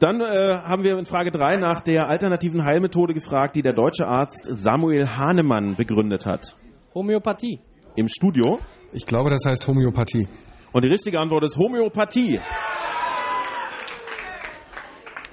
Dann 0.00 0.20
äh, 0.20 0.58
haben 0.62 0.82
wir 0.82 0.98
in 0.98 1.06
Frage 1.06 1.30
3 1.30 1.56
nach 1.56 1.80
der 1.80 2.08
alternativen 2.08 2.64
Heilmethode 2.64 3.14
gefragt, 3.14 3.56
die 3.56 3.62
der 3.62 3.72
deutsche 3.72 4.06
Arzt 4.06 4.44
Samuel 4.44 5.08
Hahnemann 5.08 5.76
begründet 5.76 6.26
hat. 6.26 6.56
Homöopathie. 6.94 7.60
Im 7.94 8.08
Studio. 8.08 8.58
Ich 8.92 9.04
glaube, 9.04 9.30
das 9.30 9.44
heißt 9.46 9.66
Homöopathie. 9.66 10.28
Und 10.72 10.84
die 10.84 10.88
richtige 10.88 11.18
Antwort 11.18 11.44
ist 11.44 11.56
Homöopathie. 11.56 12.40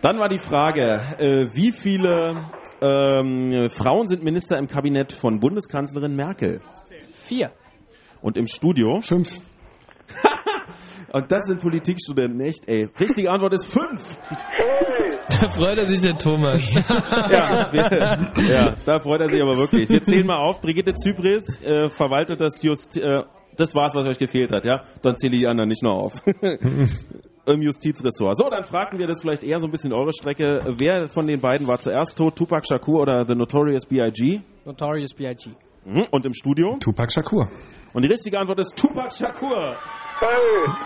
Dann 0.02 0.20
war 0.20 0.28
die 0.28 0.40
Frage, 0.40 0.82
äh, 1.18 1.56
wie 1.56 1.72
viele 1.72 2.52
ähm, 2.82 3.70
Frauen 3.70 4.08
sind 4.08 4.24
Minister 4.24 4.58
im 4.58 4.68
Kabinett 4.68 5.14
von 5.14 5.40
Bundeskanzlerin 5.40 6.16
Merkel? 6.16 6.62
Vier. 7.14 7.52
Und 8.24 8.38
im 8.38 8.48
Studio? 8.48 9.02
Fünf. 9.02 9.40
Und 11.14 11.32
das 11.32 11.44
sind 11.46 11.62
Politikstudenten, 11.62 12.40
echt, 12.42 12.68
ey. 12.68 12.88
Richtige 13.00 13.30
Antwort 13.30 13.54
ist 13.54 13.68
fünf. 13.68 14.02
Da 15.30 15.50
freut 15.52 15.78
er 15.78 15.86
sich 15.86 16.02
der 16.02 16.16
Thomas. 16.16 16.74
ja, 16.74 17.70
wir, 17.72 18.50
ja, 18.50 18.74
da 18.86 19.00
freut 19.00 19.22
er 19.22 19.30
sich 19.30 19.42
aber 19.42 19.58
wirklich. 19.58 19.90
Wir 19.90 20.04
zählen 20.04 20.26
mal 20.26 20.40
auf. 20.40 20.62
Brigitte 20.62 20.96
Zypris 20.96 21.62
äh, 21.62 21.90
verwaltet 21.90 22.42
das 22.42 22.64
Just... 22.64 22.98
Äh, 22.98 23.24
das 23.56 23.76
war's, 23.76 23.94
was 23.94 24.08
euch 24.08 24.18
gefehlt 24.18 24.52
hat, 24.52 24.66
ja? 24.66 24.82
Dann 25.04 25.16
zähle 25.16 25.36
ich 25.36 25.42
die 25.42 25.48
anderen 25.48 25.70
nicht 25.70 25.84
noch 25.84 26.06
auf. 26.06 26.14
Im 27.46 27.62
Justizressort. 27.62 28.36
So, 28.36 28.50
dann 28.50 28.64
fragten 28.64 28.98
wir 28.98 29.06
das 29.06 29.22
vielleicht 29.22 29.44
eher 29.44 29.60
so 29.60 29.68
ein 29.68 29.72
bisschen 29.72 29.94
eure 29.94 30.12
Strecke. 30.12 30.62
Wer 30.80 31.10
von 31.10 31.28
den 31.28 31.40
beiden 31.40 31.68
war 31.68 31.78
zuerst 31.78 32.18
tot? 32.18 32.36
Tupac 32.36 32.66
Shakur 32.66 33.02
oder 33.02 33.26
The 33.28 33.36
Notorious 33.36 33.86
B.I.G.? 33.86 34.42
Notorious 34.66 35.14
B.I.G. 35.14 35.52
Mhm. 35.86 36.04
Und 36.10 36.26
im 36.26 36.34
Studio? 36.34 36.78
Tupac 36.80 37.12
Shakur. 37.12 37.48
Und 37.94 38.04
die 38.04 38.10
richtige 38.10 38.40
Antwort 38.40 38.60
ist 38.60 38.76
Tupac 38.76 39.12
Shakur. 39.12 39.76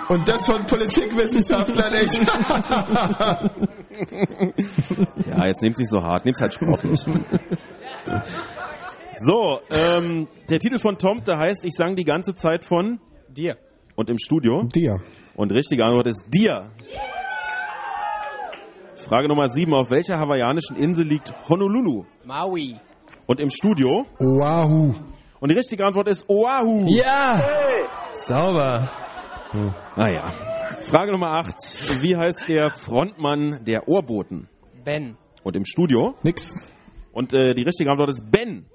Und 0.10 0.28
das 0.28 0.46
von 0.46 0.66
Politikwissenschaftlern, 0.66 1.94
echt. 1.94 2.20
Ja, 5.28 5.48
jetzt 5.48 5.62
nehmt's 5.62 5.80
nicht 5.80 5.90
so 5.90 6.02
hart, 6.02 6.26
nehmt's 6.26 6.42
halt 6.42 6.54
sportlich. 6.54 7.00
So, 9.20 9.60
ähm, 9.72 10.28
der 10.50 10.60
Titel 10.60 10.80
von 10.80 10.98
Tomte 10.98 11.34
heißt 11.38 11.66
Ich 11.66 11.74
sang 11.74 11.96
die 11.96 12.04
ganze 12.04 12.36
Zeit 12.36 12.64
von 12.64 13.00
Dir. 13.30 13.58
und 13.96 14.10
im 14.10 14.18
Studio. 14.20 14.64
Dir. 14.74 14.98
Und 15.36 15.52
richtige 15.52 15.84
Antwort 15.84 16.08
ist 16.08 16.24
dir. 16.28 16.72
Frage 18.96 19.28
Nummer 19.28 19.48
7. 19.48 19.74
Auf 19.74 19.90
welcher 19.90 20.20
hawaiianischen 20.20 20.76
Insel 20.76 21.06
liegt 21.06 21.34
Honolulu? 21.50 22.06
Maui. 22.26 22.76
Und 23.26 23.40
im 23.40 23.50
Studio? 23.50 24.06
Oahu. 24.20 24.94
Und 25.40 25.50
die 25.52 25.56
richtige 25.56 25.86
Antwort 25.86 26.08
ist 26.08 26.28
Oahu. 26.30 26.86
Ja! 26.88 27.42
Sauber. 28.12 28.90
Naja. 29.96 30.32
Frage 30.82 31.12
Nummer 31.12 31.32
8. 31.40 32.02
Wie 32.02 32.16
heißt 32.16 32.48
der 32.48 32.72
Frontmann 32.72 33.64
der 33.66 33.88
Ohrboten? 33.88 34.50
Ben. 34.84 35.18
Und 35.44 35.56
im 35.56 35.66
Studio? 35.66 36.16
Nix. 36.24 36.54
Und 37.14 37.34
äh, 37.34 37.54
die 37.54 37.64
richtige 37.64 37.90
Antwort 37.92 38.10
ist 38.10 38.24
Ben. 38.32 38.66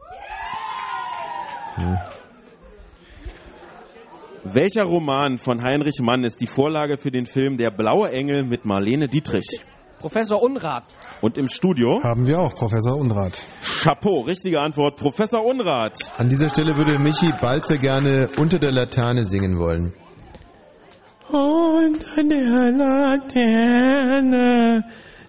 Welcher 4.45 4.85
Roman 4.85 5.39
von 5.39 5.63
Heinrich 5.63 6.01
Mann 6.01 6.25
ist 6.25 6.41
die 6.41 6.47
Vorlage 6.47 6.97
für 6.97 7.11
den 7.11 7.27
Film 7.27 7.57
Der 7.57 7.71
blaue 7.71 8.11
Engel 8.11 8.45
mit 8.45 8.65
Marlene 8.65 9.09
Dietrich? 9.09 9.63
Professor 10.03 10.43
Unrat. 10.43 10.83
Und 11.21 11.39
im 11.39 11.47
Studio? 11.47 12.03
Haben 12.03 12.27
wir 12.27 12.41
auch, 12.41 12.53
Professor 12.55 12.97
Unrat. 12.97 13.35
Chapeau, 13.63 14.23
richtige 14.23 14.59
Antwort, 14.59 14.97
Professor 14.97 15.45
Unrat. 15.45 15.97
An 16.17 16.29
dieser 16.29 16.49
Stelle 16.49 16.77
würde 16.77 16.99
Michi 16.99 17.31
Balzer 17.41 17.79
gerne 17.79 18.29
unter 18.37 18.59
der 18.59 18.73
Laterne 18.73 19.25
singen 19.25 19.61
wollen. 19.61 19.95
Unter 21.31 22.17
der 22.17 22.73
Laterne, 22.73 24.83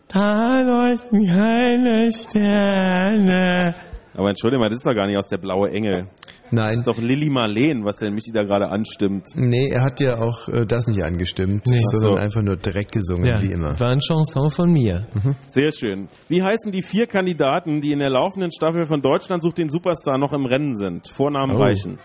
da 0.07 0.61
leuchten 0.61 1.27
keine 1.27 2.11
Sterne. 2.11 3.75
Aber 4.15 4.29
entschuldige 4.29 4.59
mal, 4.59 4.69
das 4.69 4.79
ist 4.79 4.87
doch 4.87 4.95
gar 4.95 5.05
nicht 5.05 5.17
aus 5.17 5.27
Der 5.27 5.37
blaue 5.37 5.69
Engel. 5.69 6.07
Nein. 6.53 6.83
Das 6.83 6.87
ist 6.87 6.97
doch 6.97 7.03
Lilly 7.03 7.29
Marleen, 7.29 7.83
was 7.83 7.97
der 7.97 8.11
Michi 8.11 8.31
da 8.31 8.43
gerade 8.43 8.69
anstimmt. 8.69 9.27
Nee, 9.35 9.69
er 9.69 9.83
hat 9.83 9.99
ja 9.99 10.19
auch 10.19 10.47
äh, 10.49 10.65
das 10.65 10.87
nicht 10.87 11.03
angestimmt, 11.03 11.63
Nee. 11.67 11.79
sondern 11.91 12.17
so. 12.17 12.21
einfach 12.21 12.41
nur 12.41 12.57
Dreck 12.57 12.91
gesungen, 12.91 13.25
Ja, 13.25 13.41
wie 13.41 13.51
immer. 13.51 13.79
war 13.79 13.89
ein 13.89 13.99
Chanson 13.99 14.49
von 14.49 14.71
mir. 14.71 15.07
Sehr 15.47 15.71
schön. 15.71 16.07
Wie 16.29 16.41
heißen 16.43 16.71
die 16.71 16.81
vier 16.81 17.07
Kandidaten, 17.07 17.81
die 17.81 17.91
in 17.91 17.99
der 17.99 18.09
laufenden 18.09 18.51
Staffel 18.51 18.85
von 18.85 19.01
Deutschland 19.01 19.41
sucht 19.43 19.57
den 19.57 19.69
Superstar 19.69 20.17
noch 20.17 20.33
im 20.33 20.45
Rennen 20.45 20.75
sind? 20.75 21.07
Vornamen 21.09 21.55
Oh. 21.55 21.59
reichen. 21.61 21.99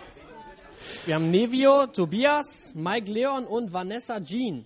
Wir 1.06 1.16
haben 1.16 1.30
Nevio, 1.30 1.86
Tobias, 1.92 2.72
Mike 2.74 3.10
Leon 3.10 3.44
und 3.44 3.72
Vanessa 3.72 4.20
Jean. 4.20 4.64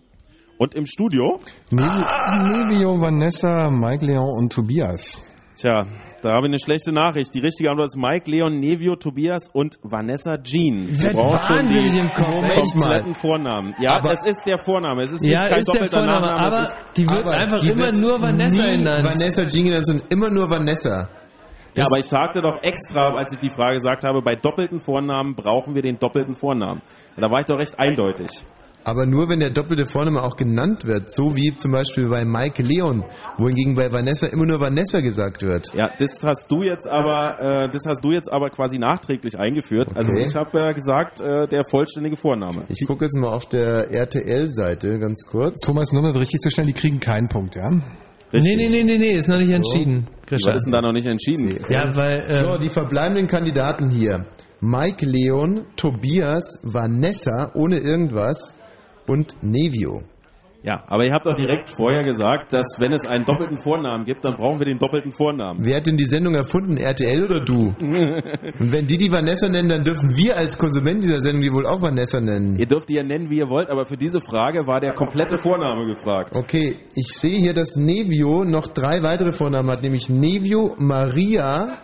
Und 0.59 0.74
im 0.74 0.86
Studio? 0.86 1.40
Nevi 1.70 2.70
Nevio, 2.70 3.00
Vanessa, 3.00 3.70
Mike 3.70 4.04
Leon 4.04 4.28
und 4.38 4.52
Tobias. 4.52 5.20
Tja, 5.56 5.86
da 6.23 6.31
habe 6.31 6.47
ich 6.47 6.51
eine 6.51 6.59
schlechte 6.59 6.93
Nachricht. 6.93 7.35
Die 7.35 7.40
richtige 7.40 7.70
Antwort 7.70 7.89
ist 7.89 7.97
Mike, 7.97 8.31
Leon, 8.31 8.55
Nevio, 8.59 8.97
Tobias 8.97 9.49
und 9.53 9.78
Vanessa 9.82 10.36
Jean. 10.43 10.89
Im 10.89 10.97
Kopf. 11.15 11.49
Moment 11.51 12.15
kompletten. 12.15 13.15
Vornamen. 13.15 13.74
Ja, 13.81 13.97
Aber- 13.97 14.15
das 14.15 14.27
ist 14.27 14.47
der 14.47 14.59
Vorname. 14.65 15.03
Es 15.03 15.12
ist 15.12 15.24
Ja, 15.27 15.40
nicht 15.43 15.43
kein 15.51 15.59
ist 15.61 15.69
der 15.69 15.74
doppelter 15.82 15.99
Vorname, 15.99 16.27
Nachname. 16.27 16.47
aber 16.47 16.62
es 16.62 16.69
ist, 16.69 16.99
die 16.99 17.07
wird 17.11 17.19
Aber 17.27 17.32
einfach 17.32 17.57
die 17.59 17.69
immer 17.70 17.85
wird 17.86 17.99
nur 17.99 18.20
Vanessa 18.23 18.66
genannt. 18.70 19.05
Vanessa 19.05 19.44
Jean 19.47 19.65
genannt, 19.65 19.86
sondern 19.86 20.07
immer 20.11 20.31
nur 20.31 20.51
Vanessa. 20.51 21.09
ja, 21.77 21.85
aber 21.86 21.99
ich 21.99 22.07
sagte 22.07 22.40
doch 22.43 22.62
extra, 22.62 23.15
als 23.16 23.32
ich 23.32 23.39
die 23.39 23.51
Frage 23.51 23.74
gesagt 23.77 24.05
habe, 24.05 24.23
bei 24.23 24.35
doppelten 24.36 24.81
Vornamen 24.81 25.35
brauchen 25.35 25.74
wir 25.74 25.82
den 25.82 25.99
doppelten 25.99 26.35
Vornamen. 26.36 26.82
Da 27.16 27.31
war 27.31 27.40
ich 27.40 27.47
doch 27.47 27.59
recht 27.59 27.78
eindeutig. 27.78 28.31
Aber 28.84 29.06
nur 29.06 29.28
wenn 29.28 29.40
der 29.40 29.50
doppelte 29.50 29.86
Vorname 29.86 30.22
auch 30.22 30.36
genannt 30.36 30.84
wird, 30.84 31.12
so 31.14 31.36
wie 31.36 31.54
zum 31.56 31.72
Beispiel 31.72 32.09
bei 32.09 32.24
Mike 32.24 32.62
Leon, 32.62 33.04
wohingegen 33.38 33.74
bei 33.74 33.92
Vanessa 33.92 34.26
immer 34.26 34.46
nur 34.46 34.60
Vanessa 34.60 35.00
gesagt 35.00 35.42
wird. 35.42 35.68
Ja, 35.74 35.90
das 35.98 36.22
hast 36.24 36.50
du 36.50 36.62
jetzt 36.62 36.88
aber, 36.88 37.38
äh, 37.40 37.66
das 37.70 37.82
hast 37.86 38.04
du 38.04 38.10
jetzt 38.10 38.32
aber 38.32 38.50
quasi 38.50 38.78
nachträglich 38.78 39.38
eingeführt. 39.38 39.88
Also 39.94 40.10
Okay. 40.12 40.24
ich 40.26 40.34
habe 40.34 40.59
ja 40.59 40.72
gesagt, 40.72 41.20
äh, 41.20 41.46
der 41.48 41.62
vollständige 41.70 42.16
Vorname. 42.16 42.64
Ich 42.68 42.84
gucke 42.86 43.04
jetzt 43.04 43.16
mal 43.16 43.28
auf 43.32 43.46
der 43.48 43.90
RTL-Seite 43.90 44.98
ganz 44.98 45.26
kurz. 45.26 45.60
Thomas, 45.64 45.92
nur 45.92 46.02
das 46.02 46.18
richtig 46.20 46.40
zu 46.40 46.50
stellen, 46.50 46.66
die 46.68 46.72
kriegen 46.74 47.00
keinen 47.00 47.28
Punkt, 47.28 47.54
ja? 47.56 47.68
Nee, 48.34 48.56
nee, 48.56 48.68
nee, 48.68 48.82
nee, 48.82 48.98
nee, 48.98 49.12
ist 49.12 49.28
noch 49.28 49.38
nicht 49.38 49.52
entschieden. 49.52 50.09
Was 50.30 50.40
ist 50.56 50.64
denn 50.64 50.72
da 50.72 50.80
noch 50.80 50.92
nicht 50.92 51.06
entschieden? 51.06 51.50
Ja, 51.68 51.82
weil, 51.94 52.24
äh, 52.28 52.32
So, 52.32 52.56
die 52.56 52.70
verbleibenden 52.70 53.26
Kandidaten 53.26 53.90
hier. 53.90 54.24
Mike 54.60 55.04
Leon, 55.04 55.66
Tobias, 55.76 56.59
Vanessa 56.62 57.50
ohne 57.54 57.78
irgendwas 57.78 58.54
und 59.07 59.37
Nevio. 59.43 60.03
Ja, 60.65 60.85
aber 60.87 61.05
ihr 61.05 61.12
habt 61.12 61.27
doch 61.27 61.35
direkt 61.35 61.70
vorher 61.77 62.03
gesagt, 62.03 62.53
dass 62.53 62.77
wenn 62.79 62.93
es 62.93 63.05
einen 63.05 63.24
doppelten 63.24 63.59
Vornamen 63.59 64.05
gibt, 64.05 64.24
dann 64.24 64.37
brauchen 64.37 64.61
wir 64.61 64.66
den 64.66 64.79
doppelten 64.79 65.11
Vornamen. 65.11 65.65
Wer 65.65 65.79
hat 65.79 65.89
denn 65.89 65.97
die 65.97 66.05
Sendung 66.05 66.37
erfunden? 66.37 66.77
RTL 66.77 67.24
oder 67.24 67.41
du? 67.41 67.74
Und 67.81 68.73
wenn 68.73 68.87
die 68.87 68.97
die 68.97 69.11
Vanessa 69.11 69.49
nennen, 69.49 69.69
dann 69.69 69.83
dürfen 69.83 70.16
wir 70.16 70.39
als 70.39 70.57
Konsument 70.57 71.03
dieser 71.03 71.20
Sendung 71.20 71.43
die 71.43 71.53
wohl 71.53 71.66
auch 71.66 71.83
Vanessa 71.83 72.20
nennen. 72.20 72.57
Ihr 72.59 72.66
dürft 72.66 72.89
die 72.89 72.95
ja 72.95 73.03
nennen, 73.03 73.29
wie 73.29 73.39
ihr 73.39 73.51
wollt, 73.51 73.70
aber 73.70 73.87
für 73.87 73.97
diese 73.97 74.20
Frage 74.20 74.65
war 74.69 74.79
der 74.79 74.93
komplette 74.95 75.39
Vorname 75.39 75.85
gefragt. 75.95 76.37
Okay, 76.37 76.77
ich 76.95 77.09
sehe 77.09 77.39
hier, 77.39 77.55
dass 77.55 77.74
Nevio 77.74 78.45
noch 78.45 78.69
drei 78.69 79.03
weitere 79.03 79.33
Vornamen 79.33 79.69
hat, 79.69 79.83
nämlich 79.83 80.09
Nevio 80.09 80.77
Maria, 80.79 81.81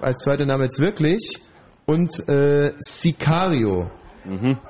als 0.00 0.18
zweiter 0.18 0.46
Name 0.46 0.64
jetzt 0.64 0.80
wirklich, 0.80 1.40
und 1.84 2.28
äh, 2.28 2.74
Sicario. 2.78 3.90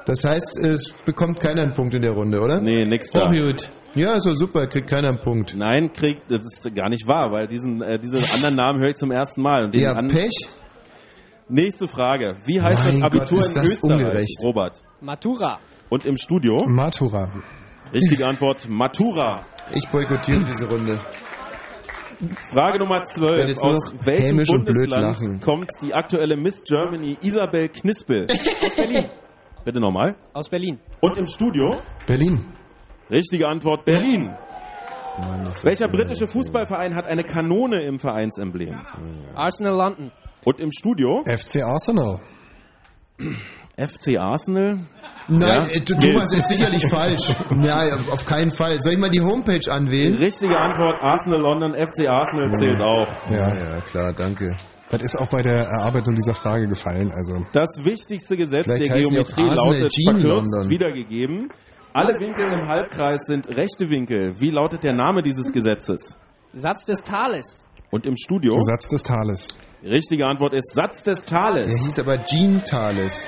Das 0.07 0.25
heißt, 0.25 0.59
es 0.65 0.93
bekommt 1.05 1.41
keiner 1.41 1.63
einen 1.63 1.75
Punkt 1.75 1.95
in 1.95 2.03
der 2.03 2.13
Runde, 2.13 2.41
oder? 2.41 2.61
Nee, 2.61 2.85
nix 2.85 3.11
da. 3.11 3.27
Oh, 3.29 3.33
gut. 3.33 3.71
Ja, 3.97 4.15
ist 4.15 4.27
doch 4.27 4.37
super, 4.37 4.67
kriegt 4.69 4.89
keiner 4.89 5.09
einen 5.09 5.19
Punkt. 5.21 5.55
Nein, 5.57 5.93
kriegt, 5.93 6.31
das 6.31 6.43
ist 6.43 6.75
gar 6.75 6.89
nicht 6.89 7.07
wahr, 7.09 7.33
weil 7.33 7.49
diesen, 7.49 7.83
äh, 7.83 7.99
diese 7.99 8.19
anderen 8.37 8.55
Namen 8.55 8.81
höre 8.81 8.91
ich 8.91 8.97
zum 8.97 9.11
ersten 9.11 9.43
Mal. 9.43 9.65
Und 9.65 9.75
Ja, 9.75 10.01
Pech. 10.03 10.31
Nächste 11.49 11.89
Frage. 11.89 12.37
Wie 12.47 12.61
heißt 12.61 12.85
Mein 12.85 13.01
das 13.01 13.03
Abitur 13.03 13.39
Gott, 13.39 13.41
ist 13.41 13.57
in 13.57 13.63
das 13.63 13.69
Österreich, 13.71 13.93
ungerecht. 14.01 14.39
Robert? 14.45 14.83
Matura. 15.01 15.59
Und 15.89 16.05
im 16.07 16.17
Studio? 16.17 16.65
Matura. 16.69 17.33
Richtige 17.93 18.25
Antwort, 18.27 18.69
Matura. 18.69 19.45
Ich 19.75 19.89
boykottiere 19.91 20.45
diese 20.45 20.69
Runde. 20.69 21.01
Frage 22.53 22.79
Nummer 22.79 23.03
Ich 23.03 23.21
werde 23.21 23.47
12. 23.47 23.49
jetzt 23.49 23.65
nur 23.65 23.75
Aus 23.75 23.95
welchem 24.05 24.37
Bundesland 24.37 25.43
kommt 25.43 25.71
die 25.83 25.93
aktuelle 25.95 26.37
Miss 26.37 26.63
Germany 26.63 27.17
Isabel 27.23 27.69
Knispel? 27.71 28.27
Aus 28.63 28.77
Berlin. 28.77 29.07
Bitte 29.65 29.81
nochmal. 29.81 30.17
Aus 30.33 30.49
Berlin. 30.49 30.79
Und 31.01 31.17
im 31.19 31.27
Studio? 31.27 31.67
Berlin. 32.07 32.45
Richtige 33.11 33.47
Antwort, 33.49 33.85
Berlin. 33.85 34.35
Mann, 35.19 35.47
Welcher 35.65 35.89
britische 35.89 36.27
Fußballverein 36.27 36.95
hat 36.95 37.07
eine 37.07 37.25
Kanone 37.25 37.83
im 37.85 37.99
Vereinsemblem? 37.99 38.81
Arsenal 39.35 39.75
London. 39.77 40.13
Und 40.45 40.61
im 40.61 40.71
Studio? 40.71 41.23
FC 41.25 41.63
Arsenal. 41.63 42.21
FC 43.77 44.17
Arsenal? 44.19 44.87
Nein, 45.29 45.67
Ja. 45.73 45.81
Thomas 45.85 46.33
ist 46.33 46.49
sicherlich 46.49 46.87
falsch. 46.89 47.35
Ja, 47.63 47.97
auf 48.11 48.25
keinen 48.25 48.53
Fall. 48.53 48.81
Soll 48.81 48.95
ich 48.95 48.99
mal 48.99 49.11
die 49.11 49.21
Homepage 49.21 49.61
anwählen? 49.71 50.15
Richtige 50.17 50.57
Antwort, 50.57 50.95
Arsenal 51.03 51.41
London, 51.41 51.75
FC 51.75 52.09
Arsenal 52.09 52.53
zählt 52.55 52.81
auch. 52.81 53.31
Ja. 53.31 53.55
Ja, 53.55 53.81
klar, 53.83 54.13
danke. 54.15 54.57
Das 54.91 55.03
ist 55.03 55.17
auch 55.17 55.29
bei 55.29 55.43
der 55.43 55.67
Erarbeitung 55.67 56.15
dieser 56.17 56.35
Frage 56.35 56.67
gefallen. 56.67 57.13
Also 57.13 57.45
Das 57.53 57.69
wichtigste 57.85 58.37
Gesetz 58.37 58.65
Vielleicht 58.65 58.87
der 58.91 59.01
Geometrie 59.01 59.49
lautet 59.49 59.93
Gene 59.93 60.21
verkürzt 60.21 60.69
wiedergegeben. 60.69 61.49
Alle 61.93 62.19
Winkel 62.21 62.45
im 62.53 62.69
Halbkreis 62.69 63.23
sind 63.27 63.49
rechte 63.49 63.89
Winkel. 63.89 64.39
Wie 64.41 64.51
lautet 64.51 64.85
der 64.85 64.95
Name 64.95 65.23
dieses 65.23 65.53
Gesetzes? 65.53 66.17
Satz 66.53 66.85
des 66.85 67.03
Tales. 67.03 67.67
Und 67.91 68.07
im 68.07 68.17
Studio? 68.17 68.53
Satz 68.57 68.89
des 68.89 69.03
Tales. 69.03 69.57
Die 69.83 69.89
richtige 69.89 70.27
Antwort 70.27 70.55
ist 70.55 70.73
Satz 70.75 71.03
des 71.03 71.21
Er 71.21 71.27
Tales. 71.27 71.67
hieß 71.85 71.99
aber 72.01 72.23
Jean 72.25 72.59
Thales. 72.65 73.27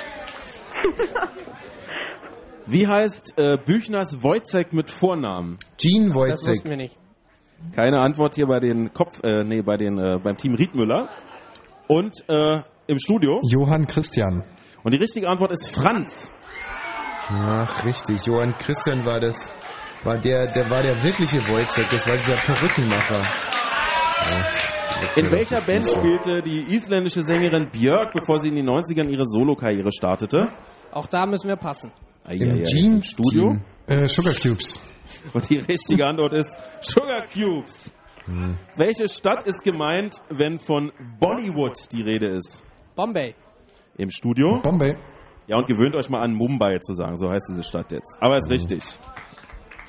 Wie 2.66 2.86
heißt 2.86 3.34
äh, 3.38 3.56
Büchners 3.64 4.22
Wojcek 4.22 4.72
mit 4.72 4.90
Vornamen? 4.90 5.56
Jean 5.78 6.08
Das 6.08 6.14
Wojcik. 6.16 6.48
wussten 6.54 6.68
wir 6.70 6.76
nicht. 6.76 6.96
Keine 7.74 8.00
Antwort 8.00 8.34
hier 8.34 8.46
bei 8.46 8.60
den 8.60 8.92
Kopf, 8.92 9.20
äh, 9.24 9.44
nee, 9.44 9.62
bei 9.62 9.76
den, 9.76 9.98
äh, 9.98 10.18
beim 10.22 10.36
Team 10.36 10.54
Riedmüller. 10.54 11.08
Und 11.92 12.24
äh, 12.26 12.62
im 12.86 12.98
Studio? 12.98 13.38
Johann 13.46 13.86
Christian. 13.86 14.42
Und 14.82 14.94
die 14.94 14.98
richtige 14.98 15.28
Antwort 15.28 15.52
ist 15.52 15.70
Franz. 15.74 16.30
Ach, 17.28 17.84
richtig. 17.84 18.24
Johann 18.24 18.54
Christian 18.56 19.04
war 19.04 19.20
das. 19.20 19.36
War 20.02 20.18
der, 20.18 20.50
der 20.52 20.70
war 20.70 20.82
der 20.82 21.02
wirkliche 21.02 21.36
Wojcik. 21.36 21.90
Das 21.90 22.06
war 22.06 22.14
dieser 22.16 22.36
Perückenmacher. 22.36 23.22
Ja, 25.02 25.12
In 25.16 25.30
welcher 25.30 25.60
Band 25.60 25.86
spielte 25.86 26.40
die 26.42 26.74
isländische 26.74 27.22
Sängerin 27.22 27.68
Björk, 27.70 28.14
bevor 28.14 28.40
sie 28.40 28.48
in 28.48 28.56
den 28.56 28.68
90ern 28.68 29.08
ihre 29.10 29.26
Solokarriere 29.26 29.92
startete? 29.92 30.48
Auch 30.92 31.06
da 31.06 31.26
müssen 31.26 31.48
wir 31.48 31.56
passen. 31.56 31.92
Ei, 32.24 32.36
Im 32.36 32.52
ei, 32.52 32.62
Jeans 32.62 33.06
Studio? 33.08 33.56
Äh, 33.86 34.08
Sugar 34.08 34.32
Cubes. 34.32 34.80
Und 35.34 35.50
die 35.50 35.58
richtige 35.58 36.06
Antwort 36.06 36.32
ist 36.32 36.56
Sugar 36.80 37.20
Cubes. 37.32 37.92
Hm. 38.26 38.56
Welche 38.76 39.08
Stadt 39.08 39.46
ist 39.46 39.62
gemeint, 39.64 40.16
wenn 40.28 40.58
von 40.58 40.92
Bollywood 41.18 41.92
die 41.92 42.02
Rede 42.02 42.28
ist? 42.36 42.62
Bombay. 42.94 43.34
Im 43.96 44.10
Studio? 44.10 44.60
Bombay. 44.62 44.96
Ja, 45.46 45.56
und 45.56 45.66
gewöhnt 45.66 45.96
euch 45.96 46.08
mal 46.08 46.22
an 46.22 46.34
Mumbai 46.34 46.78
zu 46.78 46.94
sagen, 46.94 47.16
so 47.16 47.28
heißt 47.28 47.48
diese 47.50 47.62
Stadt 47.62 47.90
jetzt. 47.92 48.16
Aber 48.20 48.36
ist 48.36 48.48
richtig. 48.48 48.82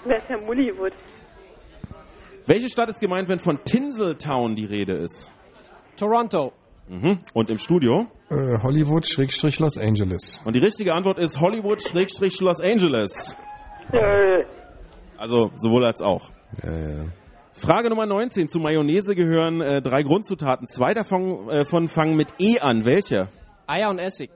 Wer 0.06 0.18
ist 0.18 0.28
Herr 0.28 0.42
Mullywood? 0.42 0.94
Welche 2.46 2.70
Stadt 2.70 2.90
ist 2.90 3.00
gemeint, 3.00 3.30
wenn 3.30 3.40
von 3.40 3.64
Tinseltown 3.64 4.56
die 4.56 4.66
Rede 4.66 4.98
ist? 4.98 5.32
Toronto. 5.96 6.52
Mhm. 6.90 7.20
Und 7.34 7.52
im 7.52 7.58
Studio? 7.58 8.08
Äh, 8.30 8.62
Hollywood, 8.62 9.08
Schrägstrich 9.08 9.60
Los 9.60 9.78
Angeles. 9.78 10.42
Und 10.46 10.56
die 10.56 10.60
richtige 10.60 10.94
Antwort 10.94 11.20
ist 11.20 11.40
Hollywood-Los 11.40 12.60
Angeles. 12.62 13.38
Also 15.18 15.52
sowohl 15.56 15.86
als 15.86 16.02
auch. 16.02 16.30
Ja, 16.62 16.72
ja. 16.72 17.06
Frage 17.54 17.90
Nummer 17.90 18.06
19. 18.06 18.48
Zu 18.48 18.60
Mayonnaise 18.60 19.16
gehören 19.16 19.62
äh, 19.62 19.82
drei 19.82 20.02
Grundzutaten. 20.04 20.68
Zwei 20.68 20.94
davon 20.94 21.50
äh, 21.50 21.66
von 21.66 21.88
fangen 21.88 22.18
mit 22.18 22.34
E 22.40 22.60
an. 22.60 22.84
Welche? 22.84 23.30
Eier 23.68 23.90
und 23.90 24.00
Essig. 24.00 24.32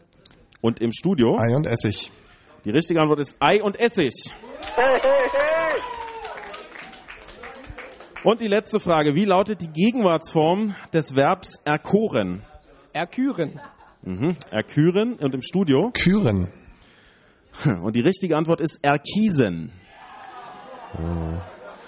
Und 0.62 0.80
im 0.82 0.92
Studio? 0.92 1.36
Ei 1.38 1.56
und 1.56 1.66
Essig. 1.66 2.12
Die 2.64 2.70
richtige 2.70 3.02
Antwort 3.02 3.20
ist 3.20 3.36
Ei 3.40 3.62
und 3.62 3.80
Essig. 3.80 4.14
Und 8.24 8.42
die 8.42 8.48
letzte 8.48 8.80
Frage. 8.80 9.16
Wie 9.16 9.26
lautet 9.26 9.62
die 9.62 9.72
Gegenwartsform 9.72 10.76
des 10.94 11.16
Verbs 11.16 11.60
erkoren? 11.66 12.44
Erküren. 12.94 13.60
Mhm. 14.04 14.30
Erküren. 14.52 15.16
Und 15.16 15.34
im 15.34 15.42
Studio? 15.42 15.92
Küren. 15.92 16.52
Und 17.82 17.96
die 17.96 18.02
richtige 18.02 18.38
Antwort 18.38 18.62
ist 18.62 18.80
erkiesen. 18.84 19.72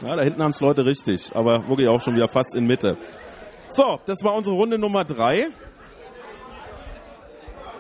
Ja, 0.02 0.16
da 0.16 0.24
hinten 0.24 0.42
haben 0.42 0.52
es 0.52 0.62
Leute 0.62 0.86
richtig, 0.86 1.36
aber 1.36 1.68
wirklich 1.68 1.88
auch 1.90 2.02
schon 2.02 2.16
wieder 2.16 2.28
fast 2.28 2.56
in 2.56 2.66
Mitte. 2.66 2.98
So, 3.70 4.00
das 4.06 4.24
war 4.24 4.34
unsere 4.36 4.56
Runde 4.56 4.80
Nummer 4.80 5.04
drei. 5.04 5.48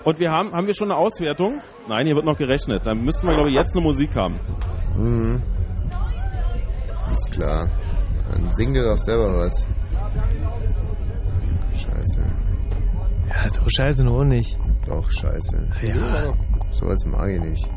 Und 0.03 0.19
wir 0.19 0.31
haben, 0.31 0.51
haben 0.51 0.67
wir 0.67 0.73
schon 0.73 0.91
eine 0.91 0.99
Auswertung? 0.99 1.61
Nein, 1.87 2.05
hier 2.05 2.15
wird 2.15 2.25
noch 2.25 2.37
gerechnet. 2.37 2.85
Dann 2.85 3.03
müssten 3.03 3.27
wir, 3.27 3.35
glaube 3.35 3.49
ich, 3.49 3.55
jetzt 3.55 3.75
eine 3.75 3.83
Musik 3.83 4.15
haben. 4.15 4.39
Mhm. 4.97 5.41
Ist 7.09 7.31
klar. 7.31 7.69
Dann 8.29 8.53
sing 8.53 8.73
dir 8.73 8.83
doch 8.83 8.97
selber 8.97 9.29
was. 9.33 9.67
Scheiße. 11.73 12.23
Ja, 13.29 13.49
so 13.49 13.61
scheiße 13.67 14.05
nur 14.05 14.25
nicht. 14.25 14.57
Doch, 14.87 15.09
scheiße. 15.09 15.67
Ja. 15.87 16.33
Sowas 16.71 17.05
mag 17.05 17.29
ich 17.29 17.41
nicht. 17.41 17.69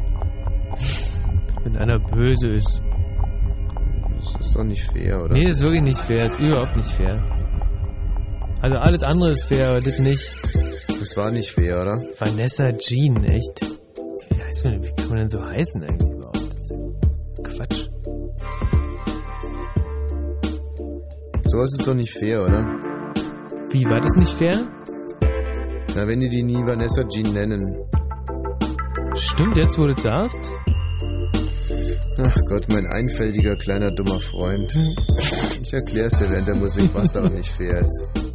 Wenn 1.64 1.76
einer 1.76 1.98
böse 1.98 2.48
ist. 2.48 2.82
Das 4.22 4.46
ist 4.46 4.56
doch 4.56 4.64
nicht 4.64 4.84
fair, 4.84 5.24
oder? 5.24 5.34
Nee, 5.34 5.46
das 5.46 5.56
ist 5.56 5.62
wirklich 5.62 5.82
nicht 5.82 5.98
fair. 5.98 6.22
Das 6.24 6.32
ist 6.32 6.40
überhaupt 6.40 6.76
nicht 6.76 6.90
fair. 6.90 7.22
Also 8.60 8.76
alles 8.76 9.02
andere 9.02 9.32
ist 9.32 9.44
fair, 9.46 9.70
aber 9.70 9.80
das 9.80 9.98
nicht. 9.98 10.36
Das 11.00 11.16
war 11.16 11.30
nicht 11.32 11.50
fair, 11.50 11.80
oder? 11.82 12.00
Vanessa 12.18 12.70
Jean, 12.72 13.24
echt? 13.24 13.60
Wie, 14.30 14.40
heißt 14.40 14.64
man, 14.64 14.82
wie 14.84 14.92
kann 14.92 15.08
man 15.08 15.18
denn 15.18 15.28
so 15.28 15.44
heißen 15.44 15.82
eigentlich 15.82 16.12
überhaupt? 16.12 16.50
Quatsch. 17.42 17.88
Sowas 21.44 21.70
ist 21.76 21.88
doch 21.88 21.94
nicht 21.94 22.12
fair, 22.12 22.44
oder? 22.44 22.62
Wie, 23.72 23.84
war 23.86 24.00
das 24.00 24.12
nicht 24.14 24.32
fair? 24.32 24.56
Na, 25.96 26.06
wenn 26.06 26.20
die 26.20 26.28
die 26.28 26.42
nie 26.44 26.64
Vanessa 26.64 27.02
Jean 27.08 27.32
nennen. 27.32 27.84
Stimmt 29.16 29.56
jetzt, 29.56 29.76
wo 29.76 29.86
du 29.86 29.94
das 29.94 30.02
sagst? 30.04 30.52
Ach 32.18 32.36
Gott, 32.46 32.68
mein 32.68 32.86
einfältiger 32.86 33.56
kleiner 33.56 33.90
dummer 33.90 34.20
Freund. 34.20 34.74
Ich 35.62 35.72
erklär's 35.72 36.18
dir 36.18 36.28
während 36.28 36.46
der 36.46 36.56
Musik, 36.56 36.90
was 36.92 37.12
da 37.12 37.24
auch 37.24 37.30
nicht 37.30 37.48
fair 37.48 37.78
ist. 37.78 38.31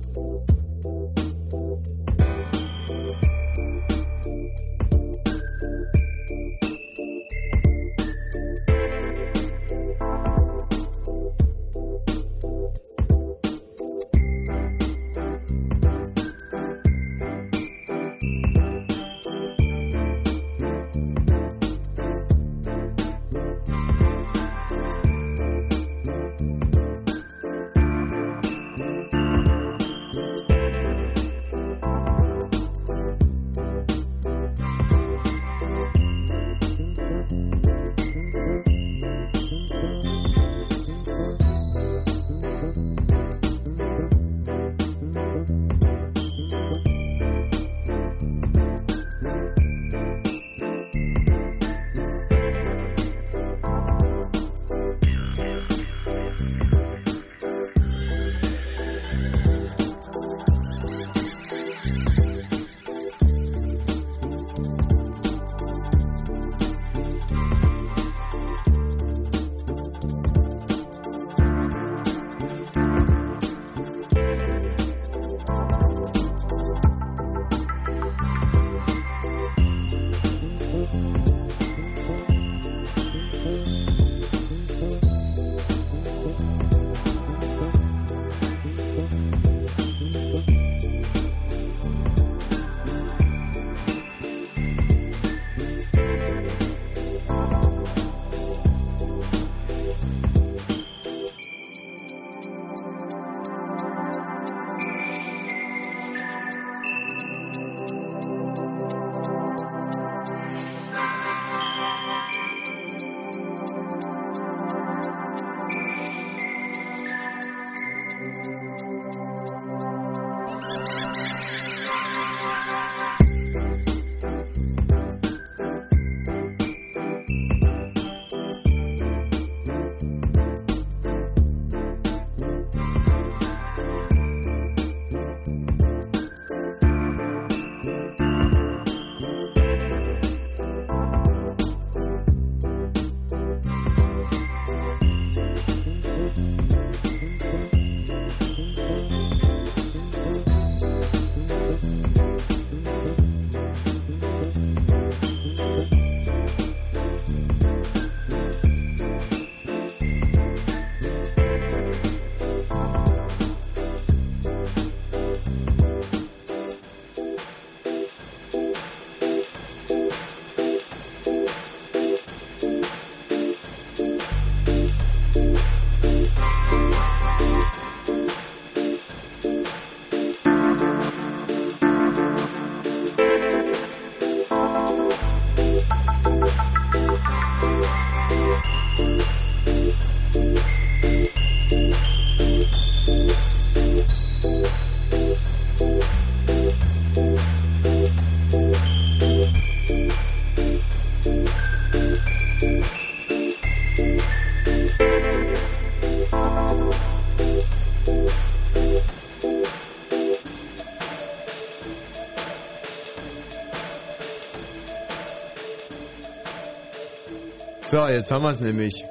So, 217.88 218.06
jetzt 218.08 218.32
haben 218.32 218.44
wir 218.44 218.50
es 218.50 218.60
nämlich. 218.62 219.04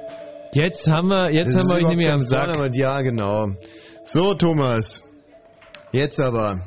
Jetzt 0.53 0.87
haben 0.89 1.07
wir, 1.09 1.31
jetzt 1.31 1.53
Das 1.53 1.61
haben 1.61 1.67
wir 1.69 1.75
euch 1.83 1.89
nämlich 1.89 2.11
am 2.11 2.19
Sack. 2.19 2.43
Vorname, 2.45 2.69
Ja, 2.75 3.01
genau. 3.01 3.47
So, 4.03 4.33
Thomas. 4.35 5.03
Jetzt 5.91 6.19
aber. 6.19 6.61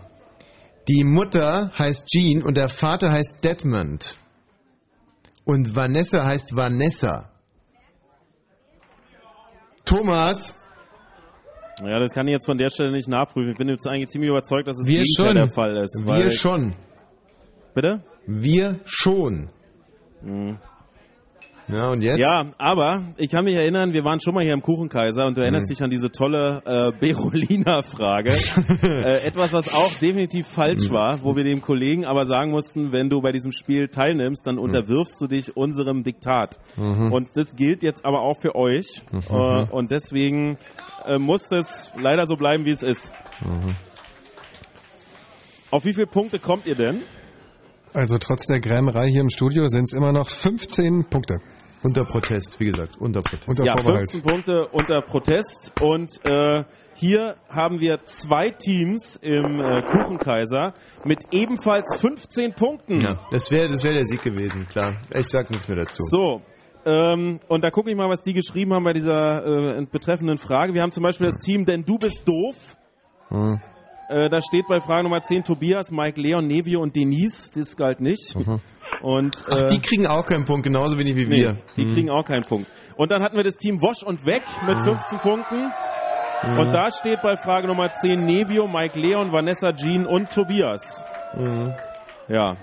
Die 0.88 1.04
Mutter 1.04 1.70
heißt 1.78 2.08
Jean 2.08 2.42
und 2.42 2.56
der 2.56 2.68
Vater 2.68 3.12
heißt 3.12 3.44
Detmond. 3.44 4.16
Und 5.44 5.74
Vanessa 5.76 6.24
heißt 6.24 6.56
Vanessa. 6.56 7.30
Thomas. 9.84 10.56
Ja, 11.82 11.98
das 11.98 12.12
kann 12.12 12.26
ich 12.28 12.32
jetzt 12.32 12.46
von 12.46 12.58
der 12.58 12.70
Stelle 12.70 12.92
nicht 12.92 13.08
nachprüfen. 13.08 13.52
Ich 13.52 13.58
bin 13.58 13.68
jetzt 13.68 13.86
eigentlich 13.86 14.08
ziemlich 14.08 14.30
überzeugt, 14.30 14.68
dass 14.68 14.78
es 14.78 14.86
Wir 14.86 15.02
schon. 15.06 15.34
der 15.34 15.48
Fall 15.48 15.76
ist. 15.82 16.02
weil- 16.04 16.24
Wir 16.24 16.30
schon. 16.30 16.74
Bitte? 17.74 18.02
Wir 18.26 18.80
schon. 18.84 19.48
Ja, 21.72 21.88
und 21.90 22.02
jetzt? 22.02 22.18
Ja, 22.18 22.52
aber 22.58 23.12
ich 23.16 23.30
kann 23.30 23.44
mich 23.44 23.54
erinnern, 23.54 23.92
wir 23.92 24.04
waren 24.04 24.20
schon 24.20 24.34
mal 24.34 24.42
hier 24.44 24.54
im 24.54 24.62
Kuchenkaiser 24.62 25.26
und 25.26 25.36
du 25.36 25.42
erinnerst 25.42 25.66
Mhm. 25.68 25.74
dich 25.74 25.82
an 25.82 25.90
diese 25.90 26.10
tolle 26.10 26.62
äh, 26.64 26.92
Berolina-Frage. 26.98 28.30
äh, 28.82 29.26
etwas, 29.26 29.52
was 29.52 29.74
auch 29.74 29.92
definitiv 30.00 30.46
falsch 30.46 30.88
Mhm. 30.88 30.94
war, 30.94 31.22
wo 31.22 31.36
wir 31.36 31.44
dem 31.44 31.60
Kollegen 31.60 32.04
aber 32.04 32.24
sagen 32.26 32.50
mussten, 32.50 32.92
wenn 32.92 33.08
du 33.08 33.20
bei 33.20 33.32
diesem 33.32 33.52
Spiel 33.52 33.88
teilnimmst, 33.88 34.46
dann 34.46 34.58
unterwirfst 34.58 35.20
du 35.20 35.26
dich 35.26 35.56
unserem 35.56 36.02
Diktat. 36.02 36.58
Mhm. 36.76 37.12
Und 37.12 37.28
das 37.36 37.54
gilt 37.54 37.82
jetzt 37.82 38.04
aber 38.04 38.20
auch 38.22 38.40
für 38.40 38.54
euch. 38.54 39.02
Mhm. 39.12 39.20
Äh, 39.30 39.66
und 39.70 39.90
deswegen 39.90 40.58
äh, 41.06 41.18
muss 41.18 41.50
es 41.52 41.92
leider 41.96 42.26
so 42.26 42.34
bleiben, 42.36 42.64
wie 42.64 42.70
es 42.70 42.82
ist. 42.82 43.12
Mhm. 43.44 43.74
Auf 45.70 45.84
wie 45.84 45.94
viele 45.94 46.06
Punkte 46.06 46.38
kommt 46.38 46.66
ihr 46.66 46.74
denn? 46.74 47.02
Also 47.92 48.18
trotz 48.18 48.46
der 48.46 48.60
Grämerei 48.60 49.08
hier 49.08 49.20
im 49.20 49.30
Studio 49.30 49.66
sind 49.66 49.84
es 49.84 49.92
immer 49.92 50.12
noch 50.12 50.28
15 50.28 51.06
Punkte. 51.10 51.38
Unter 51.82 52.04
Protest, 52.04 52.60
wie 52.60 52.66
gesagt, 52.66 52.98
unter 52.98 53.22
Protest. 53.22 53.48
Unter 53.48 53.64
ja, 53.64 53.74
Vorbehalt. 53.76 54.10
15 54.10 54.22
Punkte 54.22 54.68
unter 54.68 55.00
Protest. 55.00 55.72
Und 55.80 56.12
äh, 56.28 56.64
hier 56.94 57.36
haben 57.48 57.80
wir 57.80 58.04
zwei 58.04 58.50
Teams 58.50 59.16
im 59.22 59.60
äh, 59.60 59.82
Kuchenkaiser 59.82 60.74
mit 61.04 61.24
ebenfalls 61.32 61.86
15 61.96 62.52
Punkten. 62.52 63.00
Ja, 63.00 63.26
das 63.30 63.50
wäre 63.50 63.68
das 63.68 63.82
wär 63.82 63.94
der 63.94 64.04
Sieg 64.04 64.20
gewesen, 64.20 64.66
klar. 64.68 65.00
Ich 65.14 65.28
sag 65.28 65.50
nichts 65.50 65.68
mehr 65.68 65.78
dazu. 65.78 66.02
So. 66.04 66.42
Ähm, 66.84 67.40
und 67.48 67.64
da 67.64 67.70
gucke 67.70 67.90
ich 67.90 67.96
mal, 67.96 68.08
was 68.08 68.22
die 68.22 68.34
geschrieben 68.34 68.74
haben 68.74 68.84
bei 68.84 68.92
dieser 68.92 69.78
äh, 69.78 69.86
betreffenden 69.90 70.38
Frage. 70.38 70.74
Wir 70.74 70.82
haben 70.82 70.92
zum 70.92 71.02
Beispiel 71.02 71.26
das 71.26 71.38
Team 71.38 71.64
Denn 71.64 71.84
du 71.84 71.98
bist 71.98 72.26
doof. 72.26 72.56
Hm. 73.28 73.60
Äh, 74.10 74.28
da 74.28 74.40
steht 74.40 74.66
bei 74.68 74.80
Frage 74.80 75.04
Nummer 75.04 75.22
10 75.22 75.44
Tobias, 75.44 75.90
Mike, 75.92 76.20
Leon, 76.20 76.46
Nevio 76.46 76.80
und 76.80 76.96
Denise. 76.96 77.50
Das 77.54 77.76
galt 77.76 78.00
nicht. 78.00 78.34
Und, 78.34 78.46
Mhm. 78.46 78.60
Ach, 79.48 79.62
äh, 79.62 79.66
die 79.68 79.80
kriegen 79.80 80.06
auch 80.06 80.26
keinen 80.26 80.44
Punkt, 80.44 80.64
genauso 80.64 80.98
wenig 80.98 81.14
wie 81.16 81.26
Nee, 81.26 81.36
wir. 81.36 81.58
die 81.76 81.84
Hm. 81.84 81.94
kriegen 81.94 82.10
auch 82.10 82.24
keinen 82.24 82.42
Punkt. 82.42 82.66
Und 82.96 83.10
dann 83.10 83.22
hatten 83.22 83.36
wir 83.36 83.44
das 83.44 83.54
Team 83.56 83.76
Wosch 83.80 84.02
und 84.04 84.26
Weg 84.26 84.42
mit 84.66 84.76
Mhm. 84.78 84.84
15 84.84 85.18
Punkten. 85.20 85.70
Mhm. 86.42 86.58
Und 86.58 86.72
da 86.72 86.90
steht 86.90 87.22
bei 87.22 87.36
Frage 87.36 87.66
Nummer 87.68 87.88
10 88.02 88.24
Nevio, 88.26 88.66
Mike 88.66 88.98
Leon, 88.98 89.30
Vanessa 89.32 89.72
Jean 89.72 90.06
und 90.06 90.30
Tobias. 90.32 91.04
Mhm. 91.36 91.72
Ja. 92.28 92.56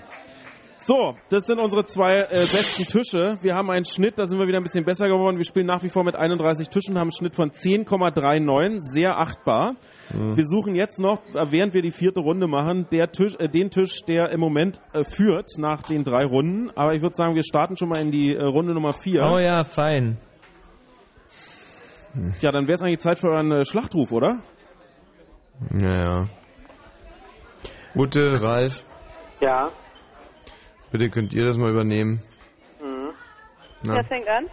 So, 0.80 1.16
das 1.28 1.44
sind 1.44 1.58
unsere 1.58 1.84
zwei 1.86 2.20
äh, 2.20 2.28
besten 2.30 2.84
Tische. 2.84 3.36
Wir 3.42 3.54
haben 3.54 3.70
einen 3.70 3.84
Schnitt, 3.84 4.18
da 4.18 4.26
sind 4.26 4.38
wir 4.38 4.46
wieder 4.46 4.58
ein 4.58 4.62
bisschen 4.62 4.84
besser 4.84 5.08
geworden. 5.08 5.36
Wir 5.36 5.44
spielen 5.44 5.66
nach 5.66 5.82
wie 5.82 5.88
vor 5.88 6.04
mit 6.04 6.14
31 6.14 6.68
Tischen, 6.68 6.94
haben 6.94 7.08
einen 7.08 7.12
Schnitt 7.12 7.34
von 7.34 7.50
10,39, 7.50 8.78
sehr 8.80 9.18
achtbar. 9.18 9.74
Mhm. 10.14 10.36
Wir 10.36 10.44
suchen 10.44 10.76
jetzt 10.76 11.00
noch, 11.00 11.18
äh, 11.34 11.50
während 11.50 11.74
wir 11.74 11.82
die 11.82 11.90
vierte 11.90 12.20
Runde 12.20 12.46
machen, 12.46 12.86
der 12.92 13.10
Tisch, 13.10 13.34
äh, 13.38 13.48
den 13.48 13.70
Tisch, 13.70 14.02
der 14.02 14.30
im 14.30 14.40
Moment 14.40 14.80
äh, 14.92 15.02
führt 15.04 15.50
nach 15.58 15.82
den 15.82 16.04
drei 16.04 16.24
Runden. 16.24 16.70
Aber 16.76 16.94
ich 16.94 17.02
würde 17.02 17.16
sagen, 17.16 17.34
wir 17.34 17.42
starten 17.42 17.76
schon 17.76 17.88
mal 17.88 17.98
in 17.98 18.12
die 18.12 18.34
äh, 18.34 18.42
Runde 18.42 18.72
Nummer 18.72 18.92
vier. 18.92 19.22
Oh 19.30 19.38
ja, 19.38 19.64
fein. 19.64 20.18
Ja, 22.40 22.50
dann 22.50 22.66
wäre 22.66 22.76
es 22.76 22.82
eigentlich 22.82 23.00
Zeit 23.00 23.18
für 23.18 23.28
euren 23.28 23.50
äh, 23.52 23.64
Schlachtruf, 23.64 24.12
oder? 24.12 24.38
Naja. 25.70 26.28
Ute, 27.94 28.40
Ralf, 28.40 28.86
Ja. 29.40 29.70
Bitte 30.90 31.10
könnt 31.10 31.32
ihr 31.34 31.44
das 31.44 31.58
mal 31.58 31.70
übernehmen. 31.70 32.22
Mhm. 32.80 33.10
Na. 33.84 33.94
Wer 33.94 34.04
fängt 34.04 34.28
an? 34.28 34.46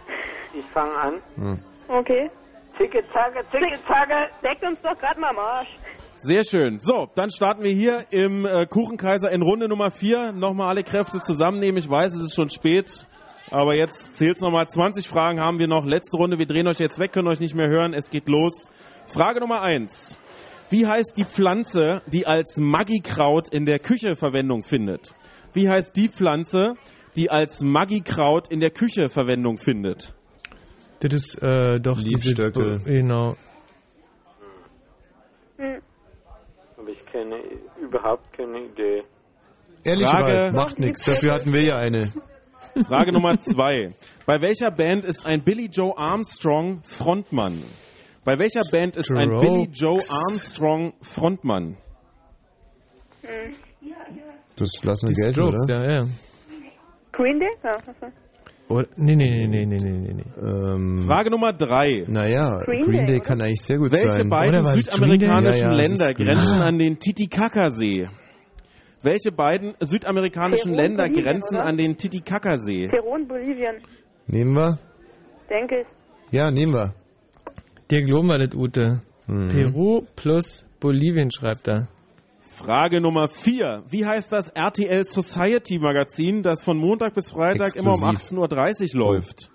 Ich 0.54 0.64
fange 0.66 0.94
an. 0.94 1.22
Hm. 1.36 1.58
Okay. 1.88 2.30
Zicke, 2.76 3.02
zacke, 3.12 3.42
zicke, 3.50 3.78
zacke. 3.86 4.28
Deckt 4.42 4.62
uns 4.62 4.80
doch 4.82 4.98
gerade 4.98 5.18
mal 5.18 5.30
am 5.30 5.38
Arsch. 5.38 5.68
Sehr 6.16 6.44
schön. 6.44 6.78
So, 6.78 7.08
dann 7.14 7.30
starten 7.30 7.62
wir 7.62 7.72
hier 7.72 8.04
im 8.10 8.44
äh, 8.44 8.66
Kuchenkaiser 8.66 9.30
in 9.30 9.42
Runde 9.42 9.68
Nummer 9.68 9.90
4. 9.90 10.32
Nochmal 10.32 10.68
alle 10.68 10.82
Kräfte 10.82 11.20
zusammennehmen. 11.20 11.78
Ich 11.78 11.88
weiß, 11.88 12.14
es 12.14 12.22
ist 12.22 12.34
schon 12.34 12.50
spät. 12.50 13.06
Aber 13.50 13.74
jetzt 13.74 14.16
zählt's 14.16 14.40
nochmal. 14.40 14.66
20 14.66 15.08
Fragen 15.08 15.40
haben 15.40 15.58
wir 15.58 15.68
noch. 15.68 15.84
Letzte 15.84 16.16
Runde. 16.16 16.38
Wir 16.38 16.46
drehen 16.46 16.66
euch 16.66 16.78
jetzt 16.78 16.98
weg, 16.98 17.12
können 17.12 17.28
euch 17.28 17.40
nicht 17.40 17.54
mehr 17.54 17.68
hören. 17.68 17.94
Es 17.94 18.10
geht 18.10 18.28
los. 18.28 18.68
Frage 19.06 19.40
Nummer 19.40 19.62
1. 19.62 20.18
Wie 20.68 20.86
heißt 20.86 21.16
die 21.16 21.24
Pflanze, 21.24 22.02
die 22.06 22.26
als 22.26 22.58
Maggikraut 22.58 23.48
in 23.54 23.66
der 23.66 23.78
Küche 23.78 24.16
Verwendung 24.16 24.62
findet? 24.62 25.14
Wie 25.56 25.70
heißt 25.70 25.96
die 25.96 26.10
Pflanze, 26.10 26.74
die 27.16 27.30
als 27.30 27.62
Maggikraut 27.64 28.48
in 28.48 28.60
der 28.60 28.70
Küche 28.70 29.08
Verwendung 29.08 29.56
findet? 29.56 30.12
Das 31.00 31.14
ist 31.14 31.42
äh, 31.42 31.80
doch 31.80 31.98
Liebstöcke. 31.98 32.80
diese... 32.84 32.90
Genau. 32.98 33.36
Hm. 35.56 35.80
Habe 36.76 36.90
ich 36.90 37.02
keine, 37.06 37.36
überhaupt 37.80 38.30
keine 38.36 38.66
Idee. 38.66 39.04
Ehrlich, 39.82 40.08
Frage- 40.08 40.34
Ralf, 40.34 40.52
macht 40.52 40.78
nichts. 40.78 41.04
Dafür 41.06 41.32
hatten 41.32 41.54
wir 41.54 41.62
ja 41.62 41.78
eine. 41.78 42.12
Frage 42.86 43.12
Nummer 43.12 43.38
zwei. 43.40 43.94
Bei 44.26 44.42
welcher 44.42 44.70
Band 44.70 45.06
ist 45.06 45.24
ein 45.24 45.42
Billy 45.42 45.70
Joe 45.72 45.96
Armstrong 45.96 46.82
Frontmann? 46.82 47.62
Bei 48.26 48.38
welcher 48.38 48.60
Band 48.70 48.98
ist 48.98 49.10
ein 49.10 49.22
Strokes. 49.30 49.40
Billy 49.40 49.68
Joe 49.72 50.00
Armstrong 50.10 50.92
Frontmann? 51.00 51.78
Das 54.58 54.70
lassen 54.82 55.08
wir 55.10 55.14
gelten, 55.16 55.34
Strokes, 55.34 55.64
oder? 55.68 55.84
ja, 55.84 55.94
ja. 56.00 56.06
Green 57.12 57.38
Day? 57.40 57.48
Ja. 57.62 57.72
Oder, 58.68 58.88
nee, 58.96 59.14
nee, 59.14 59.46
nee, 59.46 59.64
nee, 59.64 59.78
nee, 59.78 59.78
nee, 59.78 60.14
nee. 60.14 60.24
Ähm, 60.42 61.04
Frage 61.06 61.30
Nummer 61.30 61.52
drei. 61.52 62.02
naja, 62.08 62.58
Green 62.64 62.82
Green, 62.84 63.06
Day, 63.06 63.18
Day 63.18 63.20
kann 63.20 63.40
eigentlich 63.40 63.62
sehr 63.62 63.78
gut 63.78 63.92
Welche 63.92 64.08
sein. 64.10 64.28
beiden 64.28 64.54
Oder 64.56 64.64
war 64.64 64.74
es 64.76 64.86
südamerikanischen? 64.86 65.60
Ja, 65.62 65.72
Länder 65.74 66.14
grenzen 66.14 66.62
an 66.62 66.78
den 66.78 66.98
Titicacasee? 66.98 68.08
Welche 69.02 69.30
beiden 69.30 69.74
südamerikanischen 69.80 70.72
Peru 70.72 70.82
und 70.82 70.82
Länder 70.88 71.04
Bolivien, 71.04 71.24
grenzen 71.24 71.56
oder? 71.56 71.64
an 71.66 71.76
den 71.76 71.96
Titicacasee? 71.96 72.88
Peru 72.88 73.14
und 73.14 73.28
Bolivien, 73.28 73.76
Nehmen 74.26 74.54
wir? 74.56 74.78
denke 75.48 75.82
ich. 75.82 75.86
Ja, 76.32 76.50
nehmen 76.50 76.72
wir. 76.74 76.92
Dir 77.88 78.02
glauben 78.04 78.26
wir 78.26 78.38
das, 78.44 78.56
Ute. 78.56 79.00
Mhm. 79.28 79.48
Peru 79.48 80.02
plus 80.16 80.66
Bolivien 80.80 81.30
schreibt 81.30 81.68
er. 81.68 81.86
Frage 82.56 83.02
Nummer 83.02 83.28
vier. 83.28 83.82
Wie 83.90 84.06
heißt 84.06 84.32
das 84.32 84.48
RTL 84.48 85.04
Society 85.04 85.78
Magazin, 85.78 86.42
das 86.42 86.62
von 86.62 86.78
Montag 86.78 87.14
bis 87.14 87.30
Freitag 87.30 87.76
immer 87.76 87.92
um 87.92 88.10
Exklusiv. 88.10 88.38
18.30 88.38 88.94
Uhr 88.94 89.00
läuft? 89.00 89.50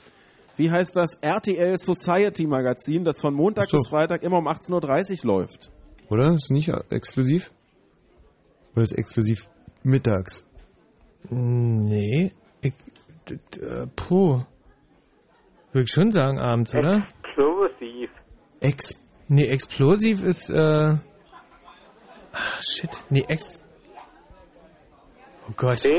Wie 0.56 0.70
heißt 0.70 0.96
das 0.96 1.16
RTL 1.20 1.80
Society 1.80 2.46
Magazin, 2.46 3.04
das 3.04 3.20
von 3.20 3.34
Montag 3.34 3.70
so. 3.70 3.78
bis 3.78 3.88
Freitag 3.88 4.22
immer 4.22 4.38
um 4.38 4.48
18.30 4.48 5.26
Uhr 5.26 5.34
läuft? 5.34 5.72
Oder? 6.10 6.36
Ist 6.36 6.52
nicht 6.52 6.72
exklusiv? 6.92 7.52
Oder 8.74 8.84
ist 8.84 8.94
exklusiv 8.94 9.50
mittags? 9.82 10.46
Nee. 11.30 12.34
Ich, 12.62 12.74
d, 13.28 13.40
d, 13.56 13.62
äh, 13.62 13.88
puh. 13.96 14.44
Würde 15.72 15.84
ich 15.86 15.92
schon 15.92 16.12
sagen 16.12 16.38
abends, 16.38 16.76
oder? 16.76 17.08
Explosiv. 17.24 18.10
Ex. 18.60 19.02
Nee, 19.28 19.48
explosiv 19.48 20.22
ist, 20.22 20.52
äh. 20.52 20.98
Ach, 22.34 22.62
shit. 22.62 23.04
Nee, 23.10 23.26
ex. 23.28 23.62
Oh 25.48 25.54
Gott. 25.56 25.80
C. 25.80 25.90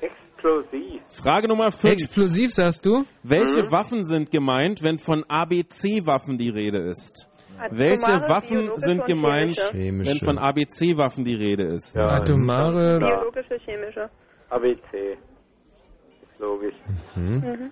Explosiv. 0.00 1.02
Frage 1.08 1.48
Nummer 1.48 1.70
5. 1.70 1.92
Explosiv, 1.92 2.50
sagst 2.52 2.84
du? 2.86 3.04
Welche 3.22 3.64
Mhm. 3.64 3.70
Waffen 3.72 4.04
sind 4.04 4.30
gemeint, 4.30 4.82
wenn 4.82 4.98
von 4.98 5.24
ABC-Waffen 5.28 6.38
die 6.38 6.48
Rede 6.48 6.78
ist? 6.88 7.28
Atomare, 7.58 7.78
Welche 7.78 8.06
Waffen 8.28 8.56
biologische 8.58 8.86
sind 8.86 9.04
gemeint, 9.04 9.60
chemische. 9.70 10.10
wenn 10.12 10.26
von 10.26 10.38
ABC-Waffen 10.38 11.24
die 11.24 11.34
Rede 11.34 11.64
ist? 11.64 11.94
Ja, 11.94 12.08
Atomare. 12.08 12.98
Biologische, 12.98 13.58
chemische. 13.66 14.08
ABC. 14.48 15.12
Ist 15.12 16.38
logisch. 16.40 16.74
Mhm. 17.14 17.22
Mhm. 17.34 17.70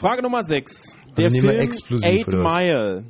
Frage 0.00 0.22
Nummer 0.22 0.42
6. 0.44 0.94
Der 1.16 1.24
Also 1.24 1.30
nehmen 1.32 1.42
wir 1.48 1.50
Film 1.54 1.62
explosiv, 1.64 2.08
Eight? 2.08 2.28
Mile 2.28 3.04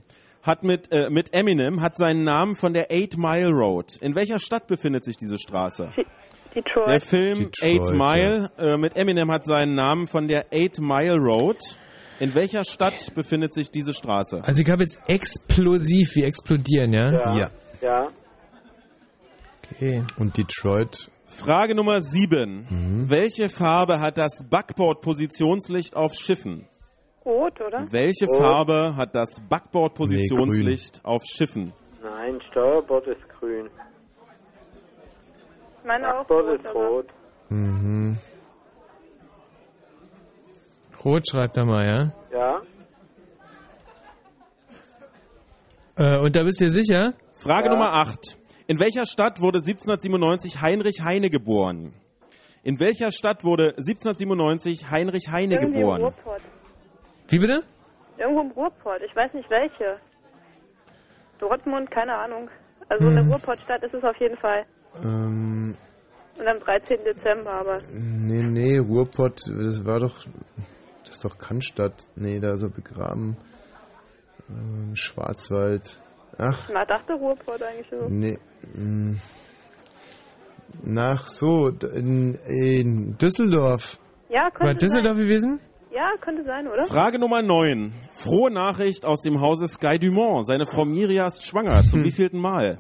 hat 0.48 0.64
mit, 0.64 0.90
äh, 0.90 1.10
mit 1.10 1.32
Eminem 1.32 1.80
hat 1.80 1.96
seinen 1.96 2.24
Namen 2.24 2.56
von 2.56 2.72
der 2.72 2.90
Eight 2.90 3.16
Mile 3.16 3.50
Road. 3.50 3.96
In 4.00 4.16
welcher 4.16 4.40
Stadt 4.40 4.66
befindet 4.66 5.04
sich 5.04 5.16
diese 5.16 5.38
Straße? 5.38 5.90
Detroit. 6.54 6.88
Der 6.88 7.00
Film 7.00 7.50
Detroit, 7.52 7.62
Eight 7.62 7.94
Mile 7.94 8.50
äh, 8.58 8.76
mit 8.76 8.96
Eminem 8.96 9.30
hat 9.30 9.44
seinen 9.44 9.74
Namen 9.74 10.06
von 10.06 10.26
der 10.26 10.46
Eight 10.52 10.80
Mile 10.80 11.16
Road. 11.16 11.58
In 12.20 12.34
welcher 12.34 12.64
Stadt 12.64 13.14
befindet 13.14 13.54
sich 13.54 13.70
diese 13.70 13.92
Straße? 13.92 14.40
Also 14.42 14.62
ich 14.62 14.70
habe 14.70 14.82
jetzt 14.82 14.98
explosiv, 15.06 16.16
wie 16.16 16.24
explodieren, 16.24 16.92
ja? 16.92 17.36
Ja. 17.36 17.50
Ja. 17.80 18.08
Okay. 19.72 20.02
Und 20.18 20.36
Detroit. 20.36 21.10
Frage 21.26 21.76
Nummer 21.76 22.00
7. 22.00 22.66
Mhm. 22.68 23.10
Welche 23.10 23.48
Farbe 23.48 24.00
hat 24.00 24.18
das 24.18 24.40
Backbord-Positionslicht 24.50 25.94
auf 25.94 26.14
Schiffen? 26.14 26.66
Rot, 27.24 27.60
oder? 27.60 27.86
Welche 27.90 28.26
Rot. 28.26 28.38
Farbe 28.38 28.96
hat 28.96 29.14
das 29.14 29.40
Backbord-Positionslicht 29.48 31.04
auf 31.04 31.22
Schiffen? 31.24 31.72
Nein, 32.02 32.40
Steuerbord 32.50 33.06
ist 33.06 33.28
grün. 33.38 33.68
Meine 35.84 36.08
auch 36.08 36.26
Backbord 36.26 36.48
rot, 36.50 36.60
ist 36.60 36.74
rot. 36.74 37.06
Mhm. 37.50 38.18
Rot 41.04 41.28
schreibt 41.28 41.56
er 41.56 41.64
mal, 41.64 41.86
ja? 41.86 42.12
Ja. 42.32 42.62
Äh, 45.96 46.18
und 46.20 46.36
da 46.36 46.44
bist 46.44 46.60
du 46.60 46.66
dir 46.66 46.70
sicher? 46.70 47.14
Frage 47.34 47.66
Ja. 47.66 47.72
Nummer 47.72 47.92
8. 47.94 48.38
In 48.66 48.78
welcher 48.78 49.06
Stadt 49.06 49.40
wurde 49.40 49.58
1797 49.58 50.60
Heinrich 50.60 51.02
Heine 51.02 51.30
geboren? 51.30 51.94
In 52.62 52.78
welcher 52.80 53.10
Stadt 53.12 53.44
wurde 53.44 53.70
1797 53.78 54.90
Heinrich 54.90 55.30
Heine 55.30 55.54
irgendwie 55.54 55.80
geboren? 55.80 56.02
Ruhrpott. 56.02 56.42
Wie 57.28 57.38
bitte? 57.38 57.62
Irgendwo 58.16 58.40
im 58.40 58.50
Ruhrpott, 58.50 59.00
ich 59.06 59.14
weiß 59.14 59.32
nicht 59.34 59.48
welche. 59.50 59.98
Dortmund, 61.38 61.90
keine 61.90 62.14
Ahnung. 62.14 62.50
Also 62.88 63.06
eine 63.06 63.20
Hm. 63.20 63.30
Ruhrpottstadt 63.30 63.82
ist 63.84 63.94
es 63.94 64.02
auf 64.02 64.16
jeden 64.18 64.36
Fall. 64.38 64.64
Ähm, 65.04 65.76
Und 66.38 66.46
am 66.48 66.58
13. 66.60 66.98
Dezember, 67.04 67.52
aber 67.52 67.78
nee, 67.92 68.42
nee, 68.42 68.78
Ruhrpott, 68.78 69.40
das 69.48 69.84
war 69.84 70.00
doch. 70.00 70.24
Das 71.04 71.16
ist 71.16 71.24
doch 71.24 71.38
Cannstatt. 71.38 72.06
Nee, 72.16 72.40
da 72.40 72.54
ist 72.54 72.62
er 72.62 72.70
begraben. 72.70 73.36
Ähm, 74.48 74.94
Schwarzwald. 74.94 75.98
Ach, 76.38 76.68
man 76.72 76.86
dachte 76.86 77.12
Ruhrpott 77.14 77.62
eigentlich 77.62 77.86
so. 77.90 78.06
nee. 78.08 78.38
mm. 78.74 79.16
Nach 80.84 81.28
so, 81.28 81.68
in, 81.68 82.34
in 82.46 83.16
Düsseldorf. 83.18 83.98
Ja, 84.28 84.50
könnte 84.50 84.72
War 84.72 84.74
Düsseldorf 84.74 85.16
gewesen? 85.16 85.60
Ja, 85.90 86.12
könnte 86.20 86.44
sein, 86.44 86.68
oder? 86.68 86.86
Frage 86.86 87.18
Nummer 87.18 87.42
9. 87.42 87.92
Frohe 88.12 88.50
Nachricht 88.50 89.06
aus 89.06 89.22
dem 89.22 89.40
Hause 89.40 89.68
Sky 89.68 89.98
Dumont. 89.98 90.46
Seine 90.46 90.66
Frau 90.66 90.84
Miria 90.84 91.26
ist 91.26 91.46
schwanger. 91.46 91.82
Zum 91.82 92.04
wievielten 92.04 92.40
Mal? 92.40 92.78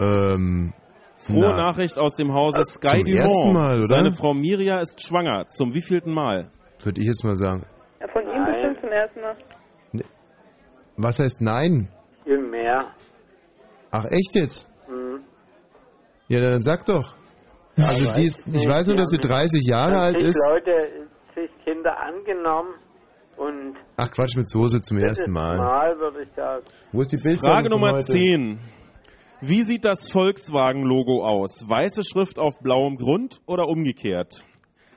Ähm, 0.00 0.72
Frohe 1.16 1.40
na, 1.40 1.56
Nachricht 1.56 1.98
aus 1.98 2.14
dem 2.16 2.32
Hause 2.32 2.62
Sky 2.64 2.88
Zum 2.88 3.04
Dumont. 3.04 3.16
ersten 3.18 3.52
Mal, 3.52 3.78
oder? 3.78 3.88
Seine 3.88 4.10
Frau 4.12 4.34
Miria 4.34 4.78
ist 4.80 5.02
schwanger. 5.02 5.48
Zum 5.48 5.74
wievielten 5.74 6.12
Mal? 6.12 6.50
Würde 6.82 7.00
ich 7.00 7.06
jetzt 7.08 7.24
mal 7.24 7.36
sagen. 7.36 7.66
Ja, 8.00 8.06
von 8.08 8.22
ihm 8.22 8.44
bestimmt 8.44 8.80
zum 8.80 8.90
ersten 8.90 9.20
Mal. 9.20 9.36
Was 10.96 11.18
heißt 11.18 11.40
nein? 11.42 11.88
Viel 12.24 12.38
mehr. 12.38 12.92
Ach, 13.90 14.04
echt 14.06 14.34
jetzt? 14.34 14.70
Hm. 14.86 15.20
Ja, 16.28 16.40
dann 16.40 16.62
sag 16.62 16.86
doch. 16.86 17.14
Also 17.76 18.14
die 18.14 18.24
ist, 18.24 18.42
ich 18.46 18.66
weiß 18.66 18.88
nur, 18.88 18.96
dass 18.96 19.10
sie 19.10 19.18
30 19.18 19.66
Jahre 19.66 19.98
alt 19.98 20.18
ist. 20.20 20.38
Leute, 20.48 21.05
sich 21.36 21.50
Kinder 21.64 22.00
angenommen 22.00 22.74
und 23.36 23.76
Ach 23.96 24.10
Quatsch, 24.10 24.36
mit 24.36 24.48
Soße 24.48 24.80
zum 24.80 24.98
ersten 24.98 25.30
Mal. 25.30 25.58
Mal 25.58 25.98
würde 25.98 26.22
ich 26.22 26.34
sagen. 26.34 26.64
Wo 26.92 27.02
ist 27.02 27.12
die 27.12 27.18
Bildzeitung 27.18 27.54
Frage 27.54 27.70
Nummer 27.70 27.92
heute? 27.92 28.04
10. 28.04 28.58
Wie 29.42 29.62
sieht 29.62 29.84
das 29.84 30.10
Volkswagen-Logo 30.10 31.22
aus? 31.22 31.62
Weiße 31.68 32.02
Schrift 32.04 32.38
auf 32.38 32.58
blauem 32.60 32.96
Grund 32.96 33.40
oder 33.46 33.68
umgekehrt? 33.68 34.44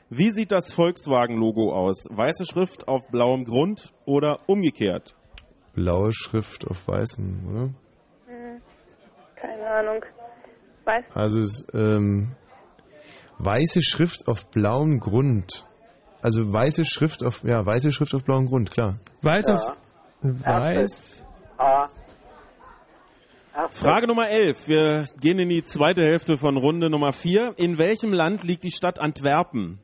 Wie 0.09 0.31
sieht 0.31 0.51
das 0.51 0.73
Volkswagen-Logo 0.73 1.73
aus? 1.73 2.05
Weiße 2.09 2.45
Schrift 2.45 2.87
auf 2.87 3.07
blauem 3.11 3.43
Grund 3.43 3.93
oder 4.05 4.37
umgekehrt? 4.47 5.13
Blaue 5.73 6.13
Schrift 6.13 6.65
auf 6.67 6.87
weißem, 6.87 7.47
oder? 7.47 7.61
Hm. 8.27 8.61
Keine 9.35 9.67
Ahnung. 9.67 10.05
Weiß. 10.85 11.05
Also 11.13 11.39
es, 11.41 11.67
ähm, 11.73 12.31
weiße 13.39 13.83
Schrift 13.83 14.27
auf 14.27 14.49
blauem 14.49 14.99
Grund. 14.99 15.68
Also 16.21 16.51
weiße 16.51 16.83
Schrift 16.83 17.23
auf, 17.23 17.43
ja, 17.43 17.65
weiße 17.65 17.91
Schrift 17.91 18.13
auf 18.13 18.23
blauem 18.23 18.45
Grund, 18.45 18.71
klar. 18.71 18.99
Weiß 19.21 19.47
Ja. 19.47 19.55
auf 19.55 19.71
weiß. 20.21 21.25
A. 21.57 21.87
Frage 23.71 24.07
Nummer 24.07 24.29
11. 24.29 24.67
Wir 24.67 25.03
gehen 25.21 25.39
in 25.39 25.49
die 25.49 25.63
zweite 25.65 26.01
Hälfte 26.03 26.37
von 26.37 26.55
Runde 26.57 26.89
Nummer 26.89 27.11
4. 27.11 27.53
In 27.57 27.77
welchem 27.77 28.13
Land 28.13 28.43
liegt 28.43 28.63
die 28.63 28.71
Stadt 28.71 28.99
Antwerpen? 28.99 29.79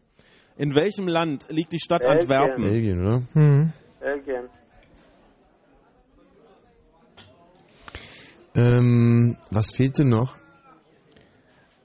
In 0.57 0.75
welchem 0.75 1.07
Land 1.07 1.47
liegt 1.49 1.73
die 1.73 1.79
Stadt 1.79 2.03
Belgien. 2.03 2.21
Antwerpen? 2.21 2.63
Belgien, 2.63 2.99
oder? 3.01 3.21
Hm. 3.33 3.73
Belgien. 3.99 4.49
Ähm, 8.55 9.37
was 9.51 9.71
fehlt 9.75 9.97
denn 9.99 10.09
noch? 10.09 10.37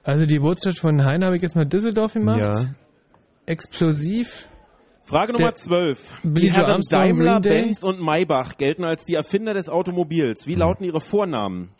Also 0.04 0.24
die 0.24 0.36
Geburtsstadt 0.36 0.78
von 0.78 1.04
Heine 1.04 1.26
habe 1.26 1.36
ich 1.36 1.42
jetzt 1.42 1.56
mal 1.56 1.66
Düsseldorf 1.66 2.14
gemacht. 2.14 2.38
Ja. 2.38 2.74
Explosiv. 3.50 4.48
Frage 5.02 5.32
Nummer 5.32 5.50
Der 5.50 5.56
12. 5.56 6.20
Billy 6.22 6.50
Die 6.50 6.52
Herren 6.52 6.70
Armstrong, 6.70 7.02
Daimler. 7.02 7.40
Benz 7.40 7.82
und 7.82 8.00
Maybach 8.00 8.56
gelten 8.58 8.84
als 8.84 9.04
die 9.04 9.14
Erfinder 9.14 9.54
des 9.54 9.68
Automobils. 9.68 10.46
Wie 10.46 10.54
lauten 10.54 10.84
ihre 10.84 11.00
Vornamen? 11.00 11.72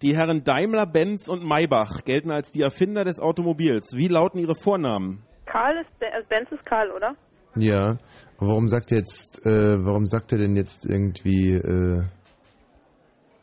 Die 0.00 0.16
Herren 0.16 0.44
Daimler, 0.44 0.86
Benz 0.86 1.28
und 1.28 1.42
Maybach 1.42 2.04
gelten 2.04 2.30
als 2.30 2.52
die 2.52 2.62
Erfinder 2.62 3.02
des 3.02 3.18
Automobils. 3.18 3.96
Wie 3.96 4.06
lauten 4.06 4.38
ihre 4.38 4.54
Vornamen? 4.54 5.24
Karl 5.46 5.78
ist, 5.78 5.90
also 6.00 6.28
Benz 6.28 6.52
ist 6.52 6.64
Karl, 6.64 6.92
oder? 6.92 7.16
Ja. 7.56 7.98
Aber 8.36 8.50
warum 8.50 8.68
sagt 8.68 8.92
er 8.92 8.98
jetzt, 8.98 9.44
äh, 9.44 9.84
warum 9.84 10.06
sagt 10.06 10.30
er 10.30 10.38
denn 10.38 10.54
jetzt 10.54 10.86
irgendwie, 10.86 11.54
äh, 11.54 12.04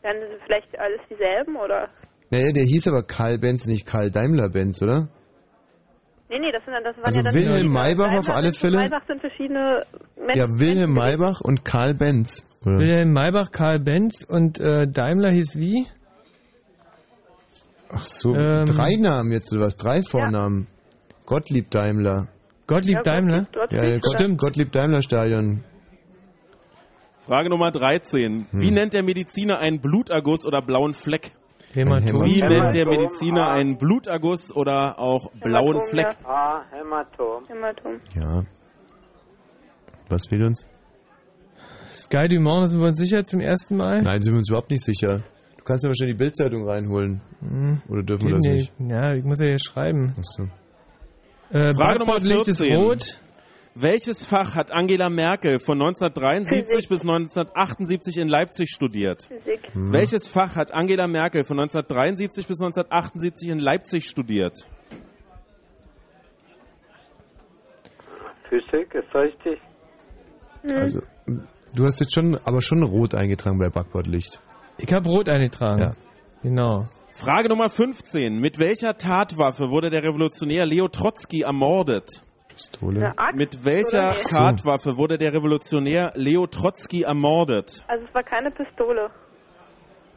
Dann 0.02 0.16
sind 0.18 0.40
vielleicht 0.46 0.78
alles 0.78 1.00
dieselben, 1.10 1.56
oder? 1.56 1.90
naja, 2.30 2.52
der 2.52 2.64
hieß 2.64 2.88
aber 2.88 3.02
Karl 3.02 3.38
Benz, 3.38 3.66
nicht 3.66 3.86
Karl 3.86 4.10
Daimler 4.10 4.48
Benz, 4.48 4.80
oder? 4.82 5.10
Nee, 6.28 6.38
nee, 6.40 6.50
das 6.50 6.64
sind 6.64 6.74
dann, 6.74 6.82
das 6.84 6.96
waren 6.96 7.04
Also 7.04 7.18
ja 7.20 7.22
dann 7.24 7.34
Wilhelm 7.34 7.72
Maybach 7.72 8.12
auf 8.18 8.28
alle 8.30 8.48
und 8.48 8.56
Fälle? 8.56 8.78
Maybach 8.78 9.06
sind 9.06 9.20
verschiedene 9.20 9.82
Menschen. 10.16 10.36
Ja, 10.38 10.48
Wilhelm 10.60 10.92
Maybach 10.92 11.40
und 11.40 11.64
Karl 11.64 11.94
Benz. 11.94 12.44
Oder? 12.64 12.78
Wilhelm 12.78 13.12
Maybach, 13.12 13.52
Karl 13.52 13.78
Benz 13.78 14.24
und 14.28 14.58
äh, 14.58 14.88
Daimler 14.88 15.30
hieß 15.30 15.56
wie? 15.56 15.86
Ach 17.88 18.02
so, 18.02 18.34
Ähm, 18.34 18.66
drei 18.66 18.96
Namen 18.96 19.30
jetzt 19.30 19.52
oder 19.54 19.66
was? 19.66 19.76
Drei 19.76 20.02
Vornamen. 20.02 20.66
Gottlieb 21.26 21.70
Daimler. 21.70 22.26
Gottlieb 22.66 22.96
Ja, 22.96 23.02
Daimler? 23.02 23.46
Gottlieb, 23.52 23.80
Ja, 23.82 23.98
Gott, 23.98 24.38
Gottlieb 24.38 24.72
Daimler 24.72 25.02
Stadion. 25.02 25.62
Frage 27.20 27.48
Nummer 27.50 27.70
13. 27.70 28.46
Wie 28.52 28.68
Hm. 28.68 28.74
nennt 28.74 28.94
der 28.94 29.02
Mediziner 29.04 29.58
einen 29.58 29.80
Bluterguss 29.80 30.44
oder 30.44 30.60
blauen 30.60 30.94
Fleck? 30.94 31.32
Hämatom. 31.74 32.24
Wie 32.24 32.40
nennt 32.40 32.74
der 32.74 32.86
Mediziner 32.86 33.48
einen 33.50 33.76
Bluterguss 33.76 34.54
oder 34.54 34.98
auch 34.98 35.30
blauen 35.32 35.74
Hämatom, 35.76 35.90
Fleck? 35.90 36.16
ja. 36.22 36.28
A. 36.28 36.64
Hämatom. 36.70 37.44
Hämatom. 37.48 38.00
Ja. 38.14 38.42
Was 40.08 40.26
fehlt 40.28 40.44
uns? 40.44 40.66
Sky 41.92 42.28
Dumont 42.28 42.68
sind 42.70 42.80
wir 42.80 42.88
uns 42.88 42.98
sicher 42.98 43.24
zum 43.24 43.40
ersten 43.40 43.76
Mal? 43.76 44.02
Nein, 44.02 44.22
sind 44.22 44.34
wir 44.34 44.38
uns 44.38 44.48
überhaupt 44.48 44.70
nicht 44.70 44.84
sicher. 44.84 45.22
Du 45.56 45.64
kannst 45.64 45.84
aber 45.84 45.94
schon 45.98 46.08
die 46.08 46.14
Bildzeitung 46.14 46.68
reinholen. 46.68 47.20
Hm. 47.40 47.82
Oder 47.88 48.02
dürfen 48.02 48.28
wir 48.28 48.34
das 48.36 48.44
nicht. 48.44 48.78
nicht? 48.78 48.90
Ja, 48.92 49.14
ich 49.14 49.24
muss 49.24 49.40
ja 49.40 49.46
hier 49.46 49.58
schreiben. 49.58 50.12
Achso. 50.16 50.44
Äh, 51.50 51.72
Frage 51.74 51.98
Nummer 51.98 52.12
Backbordlicht 52.14 52.48
ist 52.48 52.60
14. 52.60 52.76
rot. 52.76 53.18
Welches 53.78 54.24
Fach 54.24 54.54
hat 54.54 54.72
Angela 54.72 55.10
Merkel 55.10 55.58
von 55.58 55.82
1973 55.82 56.88
bis 56.88 57.02
1978 57.02 58.16
in 58.16 58.26
Leipzig 58.26 58.70
studiert? 58.70 59.24
Physik. 59.24 59.74
Hm. 59.74 59.92
Welches 59.92 60.26
Fach 60.26 60.56
hat 60.56 60.72
Angela 60.72 61.06
Merkel 61.06 61.44
von 61.44 61.60
1973 61.60 62.46
bis 62.46 62.58
1978 62.58 63.50
in 63.50 63.58
Leipzig 63.58 64.06
studiert? 64.08 64.66
Physik 68.48 68.94
ist 68.94 69.14
richtig. 69.14 69.60
Hm. 70.62 70.70
Also, 70.70 71.00
du 71.74 71.84
hast 71.84 72.00
jetzt 72.00 72.14
schon, 72.14 72.38
aber 72.46 72.62
schon 72.62 72.82
rot 72.82 73.14
eingetragen 73.14 73.58
bei 73.58 73.68
Backbordlicht. 73.68 74.40
Ich 74.78 74.90
habe 74.90 75.06
rot 75.06 75.28
eingetragen. 75.28 75.82
Ja. 75.82 75.96
Genau. 76.42 76.86
Frage 77.12 77.50
Nummer 77.50 77.68
15. 77.68 78.40
Mit 78.40 78.58
welcher 78.58 78.96
Tatwaffe 78.96 79.68
wurde 79.68 79.90
der 79.90 80.02
Revolutionär 80.02 80.64
Leo 80.64 80.88
Trotzki 80.88 81.42
ermordet? 81.42 82.22
Pistole. 82.56 83.12
Mit 83.34 83.64
welcher. 83.64 84.12
Tatwaffe 84.12 84.96
wurde 84.96 85.18
der 85.18 85.32
Revolutionär 85.34 86.12
Leo 86.14 86.46
Trotzki 86.46 87.02
ermordet? 87.02 87.84
Also 87.86 88.06
es 88.06 88.14
war 88.14 88.22
keine 88.22 88.50
Pistole. 88.50 89.10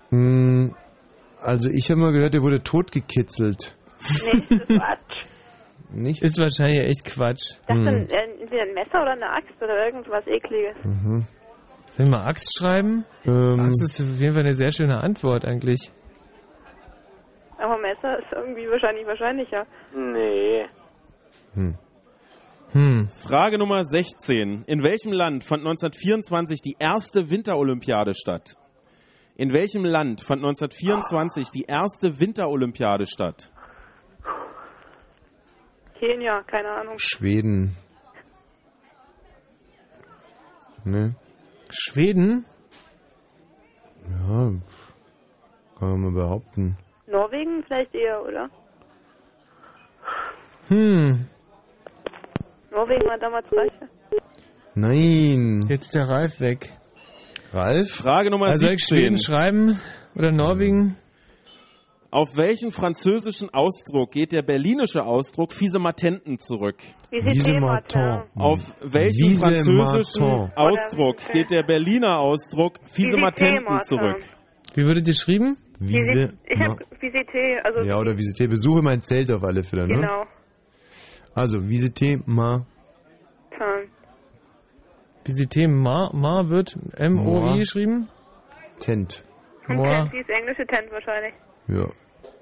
Hm, 0.09 0.73
also 1.41 1.69
ich 1.69 1.89
habe 1.91 1.99
mal 1.99 2.11
gehört, 2.13 2.33
der 2.33 2.41
wurde 2.41 2.63
totgekitzelt. 2.63 3.75
Nee, 4.23 4.31
das 4.39 4.51
ist 4.51 4.67
Quatsch. 4.67 5.25
Nicht? 5.91 6.23
Ist 6.23 6.39
wahrscheinlich 6.39 6.79
echt 6.79 7.03
Quatsch. 7.05 7.57
Das 7.67 7.75
Hm. 7.77 7.81
ist 7.81 7.87
ein, 7.87 8.09
entweder 8.39 8.61
ein 8.63 8.73
Messer 8.73 9.01
oder 9.01 9.11
eine 9.11 9.29
Axt 9.29 9.55
oder 9.61 9.85
irgendwas 9.85 10.25
ekliges. 10.27 10.75
Mhm. 10.83 11.25
Soll 11.91 12.05
ich 12.05 12.11
mal 12.11 12.25
Axt 12.25 12.57
schreiben? 12.57 13.05
Ähm, 13.25 13.59
Axt 13.59 13.83
ist 13.83 13.99
auf 14.01 14.19
jeden 14.19 14.33
Fall 14.33 14.43
eine 14.43 14.53
sehr 14.53 14.71
schöne 14.71 15.01
Antwort 15.03 15.43
eigentlich. 15.45 15.91
Aber 17.57 17.77
Messer 17.79 18.19
ist 18.19 18.31
irgendwie 18.31 18.69
wahrscheinlich 18.69 19.05
wahrscheinlicher. 19.05 19.65
Nee. 19.93 20.65
Hm. 21.55 21.75
Frage 22.71 23.57
Nummer 23.57 23.83
16. 23.83 24.65
In 24.67 24.83
welchem 24.83 25.11
Land 25.11 25.43
fand 25.43 25.65
1924 25.65 26.61
die 26.61 26.75
erste 26.77 27.31
Winterolympiade 27.31 28.13
statt? 28.13 28.55
In 29.35 29.53
welchem 29.53 29.85
Land 29.85 30.21
fand 30.21 30.43
1924 30.43 31.49
die 31.49 31.63
erste 31.63 32.19
Winterolympiade 32.19 33.07
statt? 33.07 33.51
Kenia, 35.99 36.43
keine 36.43 36.69
Ahnung. 36.69 36.93
Schweden. 36.97 37.75
Ne? 40.85 41.15
Schweden? 41.71 42.45
Ja, 44.03 44.51
kann 45.79 45.89
man 45.89 46.01
mal 46.01 46.11
behaupten. 46.11 46.77
Norwegen 47.07 47.63
vielleicht 47.63 47.95
eher, 47.95 48.21
oder? 48.21 48.49
Hm. 50.67 51.27
Norwegen 52.71 53.05
war 53.07 53.17
damals 53.17 53.45
reicher. 53.51 53.89
Nein. 54.75 55.65
Jetzt 55.69 55.95
der 55.95 56.07
Ralf 56.07 56.39
weg. 56.39 56.69
Ralf? 57.51 57.89
Frage 57.91 58.29
Nummer 58.29 58.47
Also 58.47 58.65
soll 58.65 58.73
ich 58.73 58.85
17. 58.85 58.97
Schweden 58.99 59.17
schreiben 59.17 59.77
oder 60.15 60.31
Norwegen? 60.31 60.95
Auf 62.11 62.29
welchen 62.35 62.71
französischen 62.71 63.49
Ausdruck 63.53 64.11
geht 64.11 64.31
der 64.31 64.41
berlinische 64.41 65.03
Ausdruck 65.03 65.53
Fiesematenten 65.53 66.39
zurück? 66.39 66.77
Visematin. 67.11 68.23
Auf 68.35 68.59
welchen 68.81 69.29
Visematin. 69.31 69.75
französischen 69.75 70.51
Ausdruck 70.55 71.17
geht 71.33 71.51
der 71.51 71.63
Berliner 71.63 72.19
Ausdruck 72.19 72.79
Fiesematenten 72.93 73.65
Visite, 73.65 73.85
zurück? 73.85 74.23
Wie 74.75 74.83
würdet 74.83 75.05
ihr 75.07 75.13
geschrieben? 75.13 75.57
Wiese. 75.79 76.33
Ich 76.47 76.59
hab 76.59 76.79
Visite, 76.99 77.63
also 77.63 77.79
Ja, 77.81 77.99
oder 77.99 78.17
Visite. 78.17 78.47
Besuche 78.47 78.81
mein 78.81 79.01
Zelt 79.01 79.31
auf 79.31 79.43
alle 79.43 79.63
Fälle, 79.63 79.87
ne? 79.87 79.95
genau. 79.95 80.23
Also, 81.39 81.69
Visite 81.69 82.21
ma. 82.25 82.65
Tan. 83.57 83.87
Visite 85.23 85.69
Ma, 85.69 86.11
Ma 86.11 86.49
wird 86.49 86.77
M-O-I 86.97 87.59
geschrieben? 87.59 88.09
Tent. 88.79 89.23
Kennt 89.65 90.11
dieses 90.11 90.27
englische 90.27 90.65
Tent 90.67 90.91
wahrscheinlich. 90.91 91.33
Ja. 91.69 91.85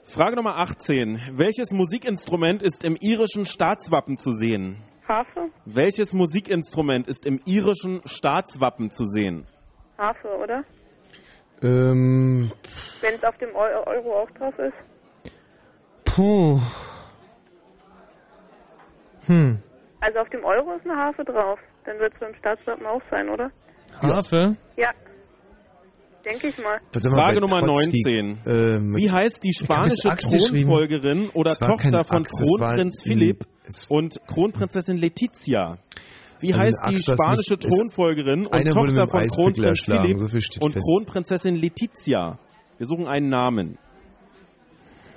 Frage 0.05 0.35
Nummer 0.35 0.57
18. 0.57 1.33
Welches 1.33 1.71
Musikinstrument 1.73 2.63
ist 2.63 2.83
im 2.83 2.97
irischen 2.99 3.45
Staatswappen 3.45 4.17
zu 4.17 4.31
sehen? 4.31 4.81
Harfe? 5.07 5.51
Welches 5.65 6.15
Musikinstrument 6.15 7.07
ist 7.07 7.27
im 7.27 7.39
irischen 7.45 8.01
Staatswappen 8.05 8.89
zu 8.89 9.05
sehen? 9.05 9.45
Harfe, 9.99 10.27
oder? 10.41 10.63
Ähm, 11.61 12.51
Wenn 13.01 13.13
es 13.13 13.23
auf 13.23 13.37
dem 13.37 13.49
Eu 13.49 13.83
Euro 13.85 14.23
auch 14.23 14.31
drauf 14.31 14.57
ist. 14.57 15.31
Puh. 16.03 16.59
Hm. 19.27 19.59
Also 19.99 20.19
auf 20.19 20.29
dem 20.29 20.43
Euro 20.43 20.75
ist 20.75 20.85
eine 20.85 20.95
Harfe 20.97 21.23
drauf. 21.23 21.59
Dann 21.85 21.99
wird 21.99 22.13
es 22.13 22.19
beim 22.19 22.35
Staatswappen 22.35 22.85
auch 22.85 23.01
sein, 23.09 23.29
oder? 23.29 23.49
Harfe? 24.01 24.57
Ja. 24.77 24.91
Denke 26.25 26.47
ich 26.47 26.57
mal. 26.57 26.79
Frage 26.91 27.39
Nummer 27.39 27.61
Trotzki? 27.61 28.03
19. 28.05 28.39
Ähm, 28.45 28.95
Wie 28.95 29.09
heißt 29.09 29.43
die 29.43 29.53
spanische. 29.53 30.09
Thronfolgerin 30.09 31.29
oder 31.33 31.53
Tochter 31.53 32.03
von 32.03 32.17
Axt, 32.23 32.41
Kronprinz 32.41 33.01
Philipp 33.01 33.45
und 33.89 34.19
Kronprinzessin 34.27 34.97
Letizia? 34.97 35.77
Wie 36.39 36.53
Also 36.53 36.65
heißt 36.65 36.77
die 36.89 36.95
Axt, 36.95 37.07
das 37.07 37.15
spanische 37.15 37.57
Thronfolgerin 37.57 38.45
und 38.45 38.67
Tochter 38.67 39.07
von 39.07 39.27
Kronprinz 39.27 39.85
Philipp 39.85 40.17
so 40.17 40.59
und 40.65 40.73
fest. 40.73 40.85
Kronprinzessin 40.85 41.55
Letizia? 41.55 42.39
Wir 42.77 42.87
suchen 42.87 43.07
einen 43.07 43.29
Namen. 43.29 43.77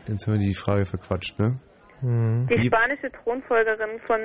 Jetzt 0.06 0.26
haben 0.26 0.38
wir 0.38 0.46
die 0.46 0.54
Frage 0.54 0.86
verquatscht, 0.86 1.38
ne? 1.38 1.60
Die 2.02 2.58
Wie- 2.58 2.66
spanische 2.66 3.10
Thronfolgerin 3.12 3.98
von, 4.06 4.20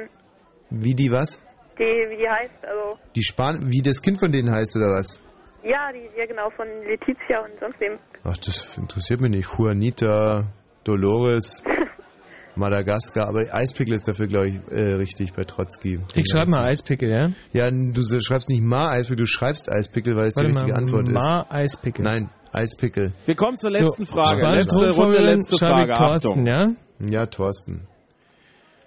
Wie 0.70 0.94
die 0.95 1.12
was? 1.12 1.42
die, 1.78 1.84
wie 1.84 2.18
die 2.18 2.30
heißt, 2.30 2.64
also, 2.66 2.98
Die 3.16 3.24
Span 3.24 3.70
wie 3.72 3.82
das 3.82 4.02
Kind 4.02 4.20
von 4.20 4.32
denen 4.32 4.52
heißt 4.52 4.78
oder 4.78 4.92
was? 4.92 5.20
ja, 5.64 5.92
die, 5.92 6.08
ja 6.18 6.26
genau, 6.26 6.50
von 6.56 6.68
Letizia 6.88 7.40
und 7.44 7.60
sonst 7.60 7.80
wem. 7.82 7.98
Ach, 8.24 8.38
das 8.38 8.78
interessiert 8.78 9.20
mich 9.22 9.32
nicht. 9.32 9.50
Juanita, 9.58 10.48
Dolores, 10.84 11.64
Madagaskar, 12.56 13.28
aber 13.28 13.42
Eispickel 13.54 13.95
ist 13.95 14.08
dafür, 14.08 14.28
glaube 14.28 14.48
ich, 14.48 14.56
äh, 14.72 14.94
richtig 14.94 15.34
bei 15.34 15.44
Trotzki. 15.44 16.00
Ich 16.16 16.26
schreibe 16.32 16.52
mal 16.52 16.70
Eispickel, 16.70 17.10
ja? 17.10 17.30
Ja, 17.52 17.70
du 17.70 18.02
schreibst 18.22 18.48
nicht 18.50 18.64
Ma 18.64 18.92
Eispickel, 18.92 19.18
du 19.18 19.26
schreibst 19.26 19.70
Eispickel, 19.70 20.16
weil 20.16 20.28
es 20.28 20.36
die 20.36 20.45
Warte 20.45 20.56
richtige 20.62 20.72
mal, 20.74 20.82
Antwort 20.82 21.10
Ma 21.12 21.42
ist. 21.42 21.52
Eispickel. 21.52 22.06
Nein, 22.06 22.30
Eispickel. 22.56 23.14
Wir 23.25 23.35
kommen 23.35 23.58
zur 23.58 23.72
letzten 23.72 24.06
Frage. 24.06 24.42
Spanische 24.42 24.67
Letzte 24.80 25.01
Runde, 25.01 25.19
letzte 25.22 25.58
Frage. 25.58 25.93
Thorsten, 25.93 26.45
ja? 26.45 26.72
Ja, 27.00 27.25
Thorsten. 27.25 27.88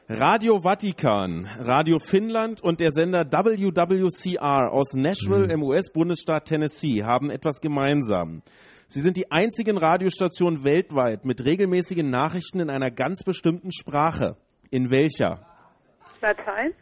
Radio 0.08 0.60
Vatikan, 0.62 1.46
Radio 1.58 1.98
Finnland 1.98 2.62
und 2.62 2.80
der 2.80 2.90
Sender 2.92 3.26
WWCR 3.30 4.72
aus 4.72 4.94
Nashville 4.94 5.44
Mhm. 5.44 5.50
im 5.50 5.62
US-Bundesstaat 5.64 6.46
Tennessee 6.46 7.04
haben 7.04 7.30
etwas 7.30 7.60
gemeinsam. 7.60 8.42
Sie 8.86 9.02
sind 9.02 9.18
die 9.18 9.30
einzigen 9.30 9.76
Radiostationen 9.76 10.64
weltweit 10.64 11.26
mit 11.26 11.44
regelmäßigen 11.44 12.08
Nachrichten 12.08 12.58
in 12.60 12.70
einer 12.70 12.90
ganz 12.90 13.22
bestimmten 13.22 13.70
Sprache. 13.70 14.36
In 14.70 14.90
welcher? 14.90 15.40
Latein? 16.22 16.72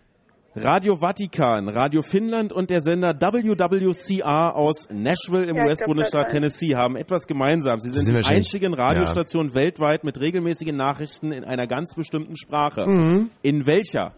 Radio 0.59 0.97
Vatikan, 0.97 1.69
Radio 1.69 2.01
Finnland 2.01 2.51
und 2.51 2.71
der 2.71 2.81
Sender 2.81 3.13
WWCR 3.13 4.57
aus 4.57 4.89
Nashville 4.91 5.45
im 5.45 5.57
Ja, 5.57 5.65
US-Bundesstaat. 5.67 6.29
Tennessee 6.31 6.75
haben 6.75 6.97
etwas 6.97 7.27
gemeinsam. 7.27 7.79
Sie 7.79 7.91
sind 7.91 8.07
sind 8.07 8.27
die 8.27 8.35
einzigen 8.35 8.73
Radiostationen 8.73 9.55
weltweit 9.55 10.03
mit 10.03 10.19
regelmäßigen 10.19 10.75
Nachrichten 10.75 11.31
in 11.31 11.45
einer 11.45 11.67
ganz 11.67 11.95
bestimmten 11.95 12.39
Sprache. 12.39 12.87
Mhm. 12.87 13.31
In 13.43 13.67
welcher? 13.67 14.15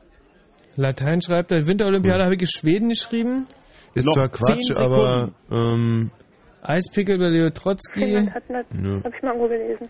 Latein 0.76 1.20
schreibt 1.22 1.50
er. 1.50 1.66
Winterolympiade 1.66 2.22
habe 2.24 2.36
ich 2.40 2.48
Schweden 2.48 2.90
geschrieben. 2.90 3.48
Ist 3.94 4.06
Noch 4.06 4.12
zwar 4.14 4.28
Quatsch, 4.28 4.70
aber 4.76 5.32
ähm, 5.50 6.12
Eispickel 6.62 7.18
bei 7.18 7.30
Leo 7.30 7.50
Trotzki. 7.50 8.00
Finnland 8.00 8.32
hat 8.32 8.48
Lat 8.48 8.66
Ja. 8.80 9.02
Hab 9.02 9.12
ich 9.12 9.22
mal 9.22 9.34
irgendwo 9.34 9.48
gelesen. 9.48 9.88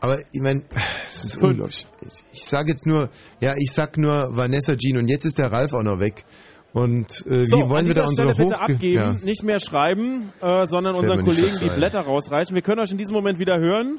Aber 0.00 0.18
ich 0.32 0.40
meine, 0.40 0.62
es 1.08 1.24
ist 1.24 1.36
unglaublich. 1.42 1.86
Ich 2.32 2.44
sage 2.44 2.70
jetzt 2.70 2.86
nur, 2.86 3.10
ja, 3.40 3.54
ich 3.56 3.72
sag 3.72 3.96
nur 3.98 4.30
Vanessa 4.36 4.76
Jean 4.76 4.98
und 4.98 5.08
jetzt 5.08 5.24
ist 5.24 5.38
der 5.38 5.50
Ralf 5.52 5.72
auch 5.72 5.82
noch 5.82 5.98
weg. 6.00 6.24
Und 6.72 7.24
äh, 7.26 7.46
So, 7.46 7.56
wie 7.56 7.70
wollen 7.70 7.86
wir 7.86 7.94
da 7.94 8.04
unsere 8.04 8.34
Stelle 8.34 8.50
bitte 8.50 8.60
abgeben, 8.60 9.00
ja. 9.00 9.24
nicht 9.24 9.42
mehr 9.42 9.60
schreiben, 9.60 10.30
äh, 10.42 10.66
sondern 10.66 10.94
Fällt 10.94 11.10
unseren 11.10 11.24
Kollegen 11.24 11.58
die. 11.58 11.74
Blätter 11.74 12.00
rausreichen. 12.00 12.54
Wir 12.54 12.62
können 12.62 12.80
euch 12.80 12.90
in 12.90 12.98
diesem 12.98 13.14
Moment 13.14 13.38
wieder 13.38 13.58
hören. 13.58 13.96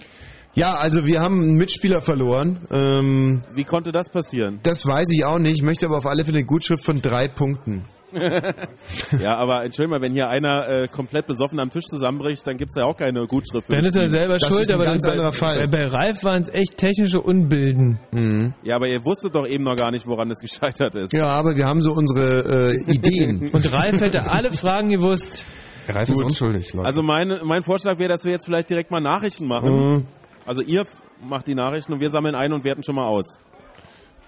ja, 0.53 0.73
also 0.75 1.05
wir 1.07 1.19
haben 1.21 1.41
einen 1.41 1.55
Mitspieler 1.57 2.01
verloren. 2.01 2.67
Ähm, 2.71 3.41
Wie 3.55 3.63
konnte 3.63 3.91
das 3.91 4.09
passieren? 4.09 4.59
das 4.61 4.85
weiß 4.85 5.07
ich 5.11 5.25
auch 5.25 5.39
nicht. 5.39 5.57
Ich 5.57 5.63
möchte 5.63 5.87
aber 5.87 5.97
auf 5.97 6.05
alle 6.05 6.23
Fälle 6.23 6.37
eine 6.37 6.45
Gutschrift 6.45 6.85
von 6.85 7.01
drei 7.01 7.27
Punkten. 7.27 7.85
ja, 9.19 9.35
aber 9.37 9.63
entschuldigung 9.65 9.99
mal, 9.99 10.01
wenn 10.01 10.13
hier 10.13 10.29
einer 10.29 10.67
äh, 10.67 10.85
komplett 10.87 11.27
besoffen 11.27 11.59
am 11.59 11.69
Tisch 11.69 11.85
zusammenbricht, 11.85 12.47
dann 12.47 12.57
gibt's 12.57 12.75
ja 12.77 12.85
auch 12.85 12.95
keine 12.95 13.25
Gutschrift. 13.25 13.71
Dann 13.71 13.81
das 13.83 13.95
ist 13.95 13.97
er 13.97 14.07
selber 14.07 14.33
Das 14.35 14.47
schuld, 14.47 14.61
ist 14.61 14.69
ein 14.69 14.75
aber 14.75 14.85
ganz 14.85 15.05
bei, 15.05 15.11
anderer 15.11 15.33
Fall. 15.33 15.67
Bei, 15.69 15.79
bei 15.79 15.85
Ralf 15.87 16.23
waren 16.23 16.41
es 16.41 16.53
echt 16.53 16.77
technische 16.77 17.21
Unbilden. 17.21 17.99
Mhm. 18.11 18.53
Ja, 18.63 18.75
aber 18.75 18.87
ihr 18.87 19.03
wusstet 19.03 19.35
doch 19.35 19.45
eben 19.45 19.63
noch 19.65 19.75
gar 19.75 19.91
nicht, 19.91 20.07
woran 20.07 20.31
es 20.31 20.39
gescheitert 20.39 20.95
ist. 20.95 21.13
Ja, 21.13 21.27
aber 21.27 21.55
wir 21.55 21.65
haben 21.65 21.81
so 21.81 21.91
unsere 21.91 22.71
äh, 22.73 22.91
Ideen. 22.91 23.49
Und 23.53 23.73
Ralf 23.73 23.99
hätte 23.99 24.31
alle 24.31 24.51
Fragen 24.51 24.89
gewusst. 24.89 25.45
Ralf 25.89 26.09
ist 26.09 26.23
unschuldig, 26.23 26.73
Leute. 26.73 26.87
Also 26.87 27.01
mein, 27.01 27.39
mein 27.43 27.63
Vorschlag 27.63 27.97
wäre, 27.99 28.09
dass 28.09 28.23
wir 28.23 28.31
jetzt 28.31 28.45
vielleicht 28.45 28.69
direkt 28.69 28.91
mal 28.91 29.01
Nachrichten 29.01 29.47
machen. 29.47 29.71
Mhm. 29.71 30.07
Also 30.45 30.61
ihr 30.61 30.83
macht 31.21 31.47
die 31.47 31.55
Nachrichten 31.55 31.93
und 31.93 31.99
wir 31.99 32.09
sammeln 32.09 32.35
ein 32.35 32.53
und 32.53 32.63
werten 32.63 32.83
schon 32.83 32.95
mal 32.95 33.07
aus. 33.07 33.37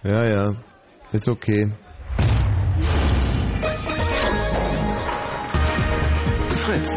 Ja, 0.04 0.26
ja. 0.26 0.54
Ist 1.12 1.28
okay. 1.30 1.72
Fritz. 6.80 6.96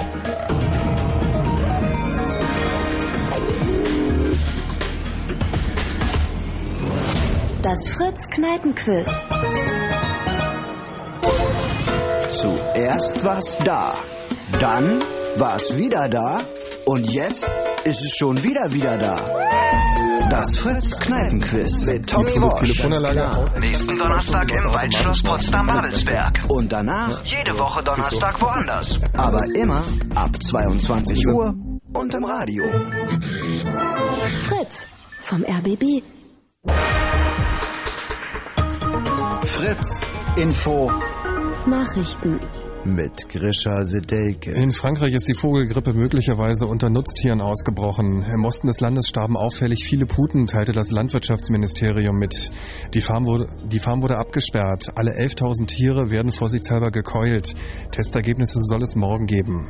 Das 7.63 7.89
Fritz 7.89 8.29
Kneipenquiz. 8.31 9.09
Zuerst 12.41 13.25
war's 13.25 13.57
da, 13.65 13.95
dann 14.61 15.03
war's 15.37 15.77
wieder 15.77 16.09
da 16.09 16.43
und 16.85 17.11
jetzt 17.11 17.49
ist 17.85 18.01
es 18.01 18.15
schon 18.17 18.43
wieder 18.43 18.73
wieder 18.73 18.99
da. 18.99 20.12
Das 20.33 20.57
Fritz 20.57 20.99
Kneipenquiz 20.99 21.85
mit 21.85 22.09
Tommy 22.09 22.31
Walsh. 22.31 22.83
Nächsten 23.61 23.99
Donnerstag 23.99 24.51
im 24.51 24.65
Waldschloss 24.73 25.23
Potsdam-Babelsberg. 25.23 26.45
Und 26.49 26.73
danach 26.73 27.23
jede 27.23 27.53
Woche 27.53 27.85
Donnerstag 27.85 28.41
woanders. 28.41 28.99
Aber 29.13 29.43
immer 29.55 29.85
ab 30.15 30.31
22 30.43 31.27
Uhr 31.27 31.55
und 31.93 32.15
im 32.15 32.25
Radio. 32.25 32.65
Fritz 34.49 34.89
vom 35.21 35.45
RBB. 35.45 36.03
Fritz 39.45 40.01
Info. 40.37 40.91
Nachrichten. 41.67 42.41
Mit 42.85 43.29
Grisha 43.29 43.85
Sedelke. 43.85 44.53
In 44.53 44.73
Frankreich 44.73 45.13
ist 45.15 45.29
die 45.29 45.35
Vogelgrippe 45.35 45.93
möglicherweise 45.93 46.67
unter 46.67 46.91
Nutztieren 46.91 47.41
ausgebrochen. 47.41 48.23
Im 48.23 48.45
Osten 48.45 48.67
des 48.67 48.81
Landes 48.81 49.09
starben 49.09 49.37
auffällig 49.37 49.85
viele 49.85 50.07
Puten, 50.07 50.47
teilte 50.47 50.73
das 50.73 50.91
Landwirtschaftsministerium 50.91 52.17
mit. 52.17 52.51
Die 52.95 53.01
Farm 53.01 53.27
wurde, 53.27 53.47
die 53.67 53.81
Farm 53.81 54.03
wurde 54.03 54.19
abgesperrt. 54.19 54.91
Alle 54.95 55.13
11.000 55.13 55.67
Tiere 55.67 56.11
werden 56.11 56.31
vorsichtshalber 56.31 56.91
gekeult. 56.91 57.55
Testergebnisse 57.91 58.61
soll 58.61 58.83
es 58.83 58.97
morgen 58.97 59.27
geben. 59.27 59.69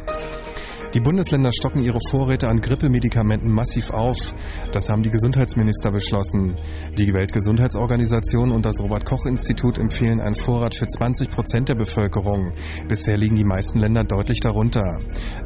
Die 0.95 1.01
Bundesländer 1.01 1.53
stocken 1.53 1.83
ihre 1.83 2.01
Vorräte 2.11 2.49
an 2.49 2.61
Grippemedikamenten 2.61 3.51
massiv 3.51 3.91
auf. 3.91 4.35
Das 4.73 4.91
haben 4.91 5.03
die 5.03 5.11
Gesundheitsminister 5.11 5.91
beschlossen. 5.91 6.59
Die 6.99 7.15
Weltgesundheitsorganisation 7.15 8.53
und 8.53 8.67
das 8.67 8.79
Robert-Koch-Institut 8.79 9.79
empfehlen 9.79 10.21
einen 10.21 10.35
Vorrat 10.35 10.75
für 10.75 10.87
20 10.87 11.31
Prozent 11.31 11.71
der 11.71 11.77
Bevölkerung. 11.77 12.53
Bisher 12.89 13.17
liegen 13.17 13.37
die 13.37 13.45
meisten 13.45 13.79
Länder 13.79 14.05
deutlich 14.05 14.41
darunter. 14.41 14.99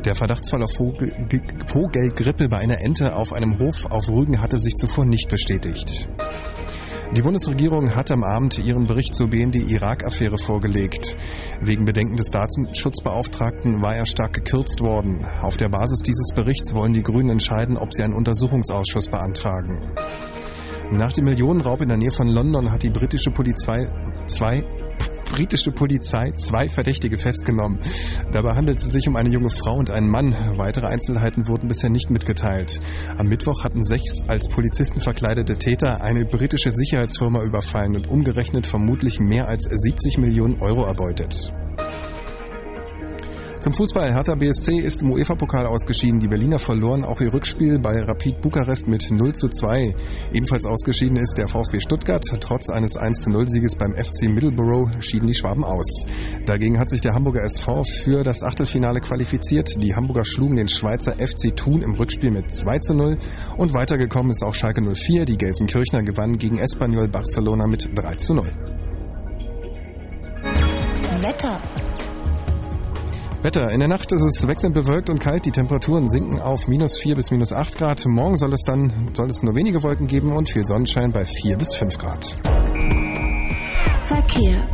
Der 0.05 0.17
Verdachtsfall 0.17 0.65
auf 0.65 0.73
Vogel 0.75 1.13
Vogelgrippe 1.67 2.49
bei 2.49 2.59
einer 2.59 2.81
Ente 2.81 3.15
auf 3.15 3.33
einem 3.33 3.59
Hof 3.61 3.87
auf 3.87 4.09
Rügen 4.09 4.41
hatte 4.41 4.59
sich 4.59 4.75
zuvor 4.75 5.07
nicht 5.07 5.29
bestätigt. 5.29 6.09
Die 7.13 7.23
Bundesregierung 7.23 7.95
hat 7.95 8.11
am 8.11 8.25
Abend 8.25 8.59
ihren 8.59 8.87
Bericht 8.87 9.15
zur 9.15 9.29
BND-Irak-Affäre 9.29 10.39
vorgelegt. 10.39 11.17
Wegen 11.61 11.85
Bedenken 11.85 12.17
des 12.17 12.31
Datenschutzbeauftragten 12.31 13.81
war 13.81 13.95
er 13.95 14.07
stark 14.07 14.33
gekürzt 14.33 14.81
worden. 14.81 15.25
Auf 15.41 15.57
der 15.57 15.69
Basis 15.69 16.01
dieses 16.01 16.35
Berichts 16.35 16.75
wollen 16.75 16.93
die 16.93 17.03
Grünen 17.03 17.31
entscheiden, 17.31 17.77
ob 17.77 17.95
sie 17.95 18.03
einen 18.03 18.15
Untersuchungsausschuss 18.15 19.09
beantragen. 19.09 19.95
Nach 20.91 21.13
dem 21.13 21.25
Millionenraub 21.25 21.81
in 21.81 21.89
der 21.89 21.97
Nähe 21.97 22.11
von 22.11 22.29
London 22.29 22.71
hat 22.71 22.83
die 22.83 22.91
britische 22.91 23.31
Polizei 23.31 23.89
zwei 24.27 24.63
britische 25.37 25.71
Polizei 25.71 26.31
zwei 26.39 26.67
Verdächtige 26.71 27.19
festgenommen. 27.19 27.79
Dabei 28.33 28.55
handelt 28.55 28.79
es 28.79 28.91
sich 28.91 29.07
um 29.07 29.17
eine 29.17 29.29
junge 29.29 29.51
Frau 29.51 29.75
und 29.75 29.91
einen 29.91 30.09
Mann. 30.09 30.33
Weitere 30.57 30.87
Einzelheiten 30.87 31.47
wurden 31.47 31.69
bisher 31.69 31.91
nicht 31.91 32.09
mitgeteilt. 32.09 32.81
Am 33.19 33.27
Mittwoch 33.27 33.63
hatten 33.63 33.85
sechs 33.85 34.23
als 34.29 34.49
Polizisten 34.49 35.03
verkleidete 35.03 35.59
Täter 35.59 36.03
eine 36.03 36.25
britische 36.25 36.71
Sicherheitsfirma 36.71 37.43
überfallen 37.43 37.97
und 37.97 38.09
umgerechnet 38.09 38.67
vermutlich 38.67 39.21
mehr 39.21 39.47
als 39.47 39.65
70 39.65 40.17
Millionen 40.17 40.59
Euro 40.63 40.87
erbeutet. 40.87 41.53
Zum 43.67 43.73
Fußball. 43.73 44.15
Hertha 44.15 44.37
BSC 44.37 44.79
ist 44.79 45.03
im 45.03 45.11
UEFA-Pokal 45.11 45.67
ausgeschieden. 45.67 46.21
Die 46.21 46.29
Berliner 46.29 46.61
verloren 46.61 47.05
auch 47.05 47.21
ihr 47.21 47.35
Rückspiel 47.35 47.81
bei 47.81 48.01
Rapid 48.01 48.41
Bukarest 48.41 48.87
mit 48.87 49.11
0 49.11 49.33
zu 49.33 49.49
2. 49.49 49.93
Ebenfalls 50.33 50.65
ausgeschieden 50.65 51.17
ist 51.17 51.37
der 51.37 51.49
VfB 51.49 51.81
Stuttgart. 51.81 52.23
Trotz 52.39 52.71
eines 52.71 52.97
1 52.97 53.23
zu 53.23 53.31
0 53.31 53.49
Sieges 53.49 53.75
beim 53.75 53.93
FC 53.93 54.29
Middleborough 54.29 55.03
schieden 55.03 55.27
die 55.27 55.35
Schwaben 55.35 55.65
aus. 55.65 56.07
Dagegen 56.47 56.79
hat 56.79 56.89
sich 56.89 57.01
der 57.01 57.15
Hamburger 57.15 57.43
SV 57.43 57.83
für 57.83 58.23
das 58.23 58.45
Achtelfinale 58.45 59.01
qualifiziert. 59.01 59.69
Die 59.83 59.97
Hamburger 59.97 60.25
schlugen 60.25 60.55
den 60.55 60.69
Schweizer 60.69 61.15
FC 61.15 61.57
Thun 61.57 61.83
im 61.83 61.97
Rückspiel 61.97 62.31
mit 62.31 62.55
2 62.55 62.79
zu 62.79 62.95
0. 62.95 63.19
Und 63.57 63.75
weitergekommen 63.75 64.31
ist 64.31 64.45
auch 64.45 64.55
Schalke 64.55 64.81
04. 64.81 65.25
Die 65.25 65.37
Gelsenkirchner 65.37 66.05
gewannen 66.05 66.39
gegen 66.39 66.59
Espanyol 66.59 67.09
Barcelona 67.09 67.67
mit 67.67 67.89
3 67.97 68.15
zu 68.15 68.33
0. 68.33 68.47
Wetter. 71.21 71.61
Wetter. 73.47 73.71
In 73.71 73.79
der 73.79 73.89
Nacht 73.89 74.11
ist 74.11 74.23
es 74.23 74.49
wechselnd 74.49 74.75
bewölkt 74.75 75.09
und 75.09 75.21
kalt. 75.21 75.47
Die 75.47 75.53
Temperaturen 75.53 76.11
sinken 76.11 76.41
auf 76.41 76.67
minus 76.67 76.99
4 76.99 77.15
bis 77.15 77.31
minus 77.31 77.53
8 77.53 77.79
Grad. 77.79 78.05
Morgen 78.05 78.37
soll 78.39 78.53
es 78.53 78.63
dann 78.63 79.13
soll 79.15 79.29
es 79.31 79.41
nur 79.45 79.55
wenige 79.55 79.85
Wolken 79.85 80.09
geben 80.09 80.33
und 80.33 80.51
viel 80.51 80.65
Sonnenschein 80.65 81.13
bei 81.13 81.25
4 81.25 81.57
bis 81.57 81.73
5 81.77 81.97
Grad. 81.97 82.37
Verkehr. 84.01 84.69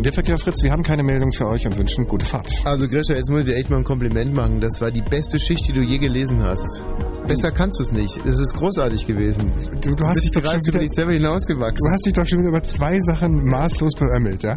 Der 0.00 0.12
Verkehr 0.12 0.38
Fritz, 0.38 0.60
wir 0.64 0.72
haben 0.72 0.82
keine 0.82 1.04
Meldung 1.04 1.30
für 1.30 1.46
euch 1.46 1.68
und 1.68 1.78
wünschen 1.78 2.08
gute 2.08 2.26
Fahrt. 2.26 2.50
Also 2.64 2.88
Grisha, 2.88 3.14
jetzt 3.14 3.30
muss 3.30 3.40
ich 3.40 3.46
dir 3.46 3.54
echt 3.54 3.70
mal 3.70 3.78
ein 3.78 3.84
Kompliment 3.84 4.34
machen. 4.34 4.60
Das 4.60 4.80
war 4.80 4.90
die 4.90 5.02
beste 5.02 5.38
Schicht, 5.38 5.68
die 5.68 5.72
du 5.72 5.82
je 5.82 5.98
gelesen 5.98 6.42
hast. 6.42 6.82
Besser 7.28 7.52
kannst 7.52 7.78
du 7.78 7.82
es 7.82 7.92
nicht. 7.92 8.18
Es 8.26 8.38
ist 8.40 8.54
großartig 8.54 9.06
gewesen. 9.06 9.52
Du, 9.82 9.94
du 9.94 10.04
hast 10.06 10.22
dich 10.22 10.30
doch 10.32 10.44
schon 10.44 10.60
wieder, 10.66 10.78
dich 10.80 10.90
selber 10.92 11.12
hinausgewachsen. 11.12 11.76
du 11.84 11.92
hast 11.92 12.06
dich 12.06 12.12
doch 12.14 12.26
schon 12.26 12.38
wieder 12.40 12.48
über 12.48 12.62
zwei 12.62 12.96
Sachen 12.98 13.44
maßlos 13.44 13.92
beömmelt, 13.94 14.42
ja? 14.42 14.56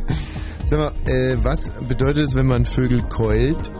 Sag 0.65 0.79
mal, 0.79 0.91
äh, 1.05 1.35
was 1.43 1.69
bedeutet 1.87 2.25
es, 2.27 2.35
wenn 2.35 2.47
man 2.47 2.65
Vögel 2.65 3.03
keult? 3.09 3.71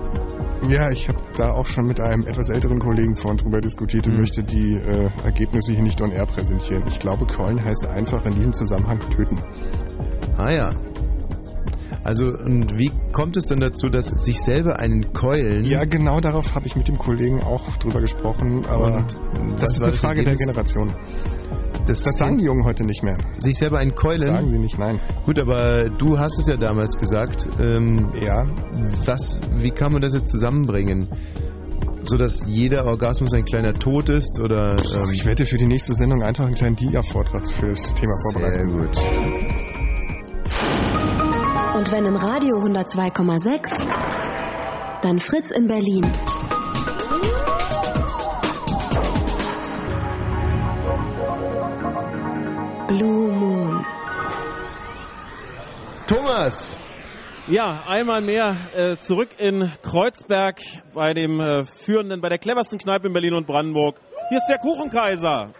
Ja, 0.67 0.91
ich 0.91 1.07
habe 1.07 1.17
da 1.35 1.51
auch 1.51 1.65
schon 1.65 1.85
mit 1.87 1.99
einem 1.99 2.23
etwas 2.27 2.49
älteren 2.49 2.77
Kollegen 2.79 3.15
vorhin 3.15 3.37
drüber 3.37 3.61
diskutiert 3.61 4.05
und 4.05 4.13
Hm. 4.13 4.19
möchte 4.19 4.43
die 4.43 4.75
äh, 4.75 5.09
Ergebnisse 5.23 5.73
hier 5.73 5.81
nicht 5.83 5.99
on 6.01 6.11
air 6.11 6.25
präsentieren. 6.25 6.83
Ich 6.87 6.99
glaube, 6.99 7.25
Keulen 7.25 7.63
heißt 7.63 7.87
einfach 7.87 8.23
in 8.25 8.35
diesem 8.35 8.53
Zusammenhang 8.53 8.99
töten. 9.09 9.39
Ah 10.37 10.51
ja. 10.51 10.71
Also, 12.03 12.25
und 12.25 12.79
wie 12.79 12.91
kommt 13.11 13.37
es 13.37 13.45
denn 13.45 13.59
dazu, 13.59 13.87
dass 13.87 14.07
sich 14.07 14.39
selber 14.41 14.79
einen 14.79 15.13
keulen? 15.13 15.63
Ja, 15.63 15.85
genau 15.85 16.19
darauf 16.19 16.55
habe 16.55 16.65
ich 16.65 16.75
mit 16.75 16.87
dem 16.87 16.97
Kollegen 16.97 17.41
auch 17.43 17.77
drüber 17.77 18.01
gesprochen, 18.01 18.65
aber 18.65 18.95
Und 19.39 19.61
das 19.61 19.75
ist 19.77 19.83
eine 19.83 19.93
Frage 19.93 20.23
der? 20.23 20.35
Generation. 20.35 20.95
Das, 21.85 22.03
Das 22.03 22.17
sagen 22.17 22.37
die 22.37 22.45
Jungen 22.45 22.63
heute 22.65 22.83
nicht 22.83 23.03
mehr. 23.03 23.17
Sich 23.37 23.55
selber 23.57 23.77
einen 23.79 23.93
keulen? 23.95 24.23
Sagen 24.23 24.49
sie 24.51 24.59
nicht, 24.59 24.77
nein. 24.79 24.99
Gut, 25.25 25.39
aber 25.39 25.89
du 25.89 26.17
hast 26.17 26.39
es 26.39 26.47
ja 26.47 26.57
damals 26.57 26.95
gesagt. 26.97 27.47
Ähm, 27.63 28.11
ja. 28.19 28.45
Was, 29.05 29.39
wie 29.57 29.71
kann 29.71 29.91
man 29.93 30.01
das 30.01 30.13
jetzt 30.13 30.29
zusammenbringen? 30.29 31.09
So 32.03 32.17
dass 32.17 32.45
jeder 32.47 32.85
Orgasmus 32.85 33.31
ein 33.33 33.45
kleiner 33.45 33.73
Tod 33.73 34.09
ist 34.09 34.39
oder. 34.39 34.75
Ähm, 34.95 35.11
ich 35.11 35.23
werde 35.25 35.45
für 35.45 35.57
die 35.57 35.67
nächste 35.67 35.93
Sendung 35.93 36.23
einfach 36.23 36.45
einen 36.45 36.55
kleinen 36.55 36.75
Dia-Vortrag 36.75 37.45
fürs 37.47 37.93
Thema 37.93 38.13
vorbereiten. 38.23 38.93
Sehr 38.93 39.11
gut. 39.11 39.70
Und 41.81 41.91
wenn 41.91 42.05
im 42.05 42.15
Radio 42.15 42.57
102,6, 42.57 45.01
dann 45.01 45.19
Fritz 45.19 45.49
in 45.49 45.65
Berlin. 45.65 46.03
Blue 52.87 53.31
Moon. 53.31 53.83
Thomas! 56.05 56.79
Ja, 57.47 57.81
einmal 57.89 58.21
mehr 58.21 58.55
äh, 58.75 58.97
zurück 58.97 59.29
in 59.39 59.71
Kreuzberg 59.81 60.59
bei 60.93 61.15
dem 61.15 61.39
äh, 61.39 61.65
führenden, 61.65 62.21
bei 62.21 62.29
der 62.29 62.37
cleversten 62.37 62.77
Kneipe 62.77 63.07
in 63.07 63.13
Berlin 63.13 63.33
und 63.33 63.47
Brandenburg. 63.47 63.99
Hier 64.29 64.37
ist 64.37 64.47
der 64.47 64.59
Kuchenkaiser. 64.59 65.51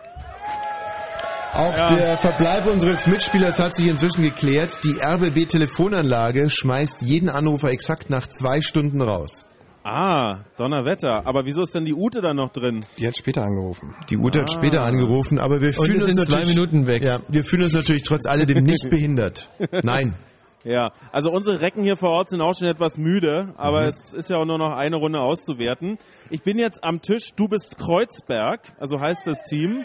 Auch 1.53 1.75
Ja. 1.75 1.85
der 1.85 2.17
Verbleib 2.17 2.65
unseres 2.65 3.07
Mitspielers 3.07 3.59
hat 3.59 3.75
sich 3.75 3.87
inzwischen 3.87 4.21
geklärt. 4.23 4.79
Die 4.85 4.95
RBB-Telefonanlage 5.01 6.49
schmeißt 6.49 7.01
jeden 7.01 7.29
Anrufer 7.29 7.69
exakt 7.71 8.09
nach 8.09 8.27
zwei 8.27 8.61
Stunden 8.61 9.01
raus. 9.01 9.45
Ah, 9.83 10.39
Donnerwetter. 10.57 11.25
Aber 11.25 11.43
wieso 11.45 11.63
ist 11.63 11.73
denn 11.75 11.85
die 11.85 11.93
Ute 11.93 12.21
da 12.21 12.33
noch 12.33 12.51
drin? 12.53 12.85
Die 12.99 13.07
hat 13.07 13.17
später 13.17 13.43
angerufen. 13.43 13.93
Die 14.09 14.17
Ute 14.17 14.39
hat 14.41 14.49
Ah. 14.49 14.53
später 14.59 14.81
angerufen, 14.83 15.39
aber 15.39 15.59
wir 15.61 15.69
Und 15.69 15.85
fühlen 15.85 15.93
uns 15.95 16.05
sind 16.05 16.17
zwei 16.19 16.35
natürlich- 16.37 16.55
Minuten 16.55 16.87
weg. 16.87 17.03
Ja, 17.03 17.19
wir 17.27 17.43
fühlen 17.43 17.63
uns 17.63 17.73
natürlich 17.73 18.03
trotz 18.03 18.25
alledem 18.27 18.63
nicht 18.63 18.87
behindert. 18.89 19.49
Nein. 19.83 20.15
Ja, 20.63 20.91
also 21.11 21.31
unsere 21.31 21.59
Recken 21.59 21.83
hier 21.83 21.97
vor 21.97 22.11
Ort 22.11 22.29
sind 22.29 22.39
auch 22.41 22.53
schon 22.57 22.67
etwas 22.67 22.95
müde, 22.97 23.53
aber 23.57 23.81
Mhm. 23.81 23.87
es 23.87 24.13
ist 24.13 24.29
ja 24.29 24.37
auch 24.37 24.45
nur 24.45 24.59
noch 24.59 24.75
eine 24.75 24.95
Runde 24.95 25.19
auszuwerten. 25.19 25.97
Ich 26.29 26.43
bin 26.43 26.59
jetzt 26.59 26.83
am 26.83 27.01
Tisch, 27.01 27.33
du 27.35 27.47
bist 27.47 27.77
Kreuzberg, 27.79 28.59
also 28.79 29.01
heißt 29.01 29.25
das 29.25 29.43
Team. 29.49 29.83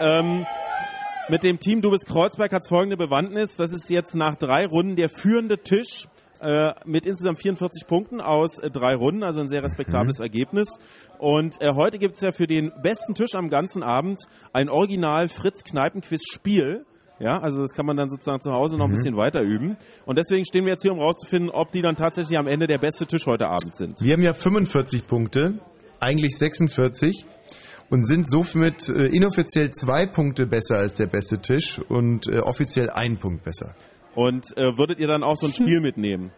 Ähm, 0.00 0.44
mit 1.28 1.42
dem 1.42 1.58
Team 1.58 1.80
Du 1.80 1.90
bist 1.90 2.06
Kreuzberg 2.06 2.52
hat 2.52 2.62
es 2.62 2.68
folgende 2.68 2.96
Bewandtnis. 2.96 3.56
Das 3.56 3.72
ist 3.72 3.90
jetzt 3.90 4.14
nach 4.14 4.36
drei 4.36 4.66
Runden 4.66 4.96
der 4.96 5.08
führende 5.08 5.58
Tisch 5.58 6.06
äh, 6.40 6.72
mit 6.84 7.06
insgesamt 7.06 7.40
44 7.40 7.86
Punkten 7.86 8.20
aus 8.20 8.58
äh, 8.58 8.70
drei 8.70 8.94
Runden, 8.94 9.22
also 9.22 9.40
ein 9.40 9.48
sehr 9.48 9.62
respektables 9.62 10.20
Ergebnis. 10.20 10.68
Und 11.18 11.60
äh, 11.60 11.74
heute 11.74 11.98
gibt 11.98 12.16
es 12.16 12.20
ja 12.20 12.32
für 12.32 12.46
den 12.46 12.72
besten 12.82 13.14
Tisch 13.14 13.34
am 13.34 13.48
ganzen 13.48 13.82
Abend 13.82 14.20
ein 14.52 14.68
Original 14.68 15.28
Fritz 15.28 15.64
Kneipenquiz 15.64 16.22
Spiel. 16.30 16.84
Ja, 17.20 17.38
also 17.38 17.62
das 17.62 17.72
kann 17.72 17.86
man 17.86 17.96
dann 17.96 18.08
sozusagen 18.10 18.40
zu 18.40 18.52
Hause 18.52 18.76
noch 18.76 18.86
ein 18.86 18.90
Mhm. 18.90 18.94
bisschen 18.94 19.16
weiter 19.16 19.40
üben. 19.40 19.76
Und 20.04 20.18
deswegen 20.18 20.44
stehen 20.44 20.64
wir 20.64 20.72
jetzt 20.72 20.82
hier, 20.82 20.92
um 20.92 20.98
rauszufinden, 20.98 21.48
ob 21.50 21.70
die 21.70 21.80
dann 21.80 21.94
tatsächlich 21.94 22.36
am 22.38 22.48
Ende 22.48 22.66
der 22.66 22.78
beste 22.78 23.06
Tisch 23.06 23.26
heute 23.26 23.46
Abend 23.46 23.76
sind. 23.76 24.00
Wir 24.02 24.12
haben 24.14 24.22
ja 24.22 24.34
45 24.34 25.06
Punkte, 25.06 25.60
eigentlich 26.00 26.34
46 26.36 27.24
und 27.90 28.06
sind 28.06 28.28
somit 28.28 28.88
äh, 28.88 29.06
inoffiziell 29.06 29.70
zwei 29.72 30.06
Punkte 30.06 30.46
besser 30.46 30.76
als 30.78 30.94
der 30.94 31.06
beste 31.06 31.38
Tisch 31.38 31.78
und 31.88 32.26
äh, 32.28 32.38
offiziell 32.40 32.90
ein 32.90 33.18
Punkt 33.18 33.44
besser. 33.44 33.74
Und 34.14 34.46
äh, 34.56 34.76
würdet 34.78 34.98
ihr 34.98 35.08
dann 35.08 35.22
auch 35.22 35.36
so 35.36 35.46
ein 35.46 35.52
Spiel 35.52 35.80
mitnehmen? 35.80 36.32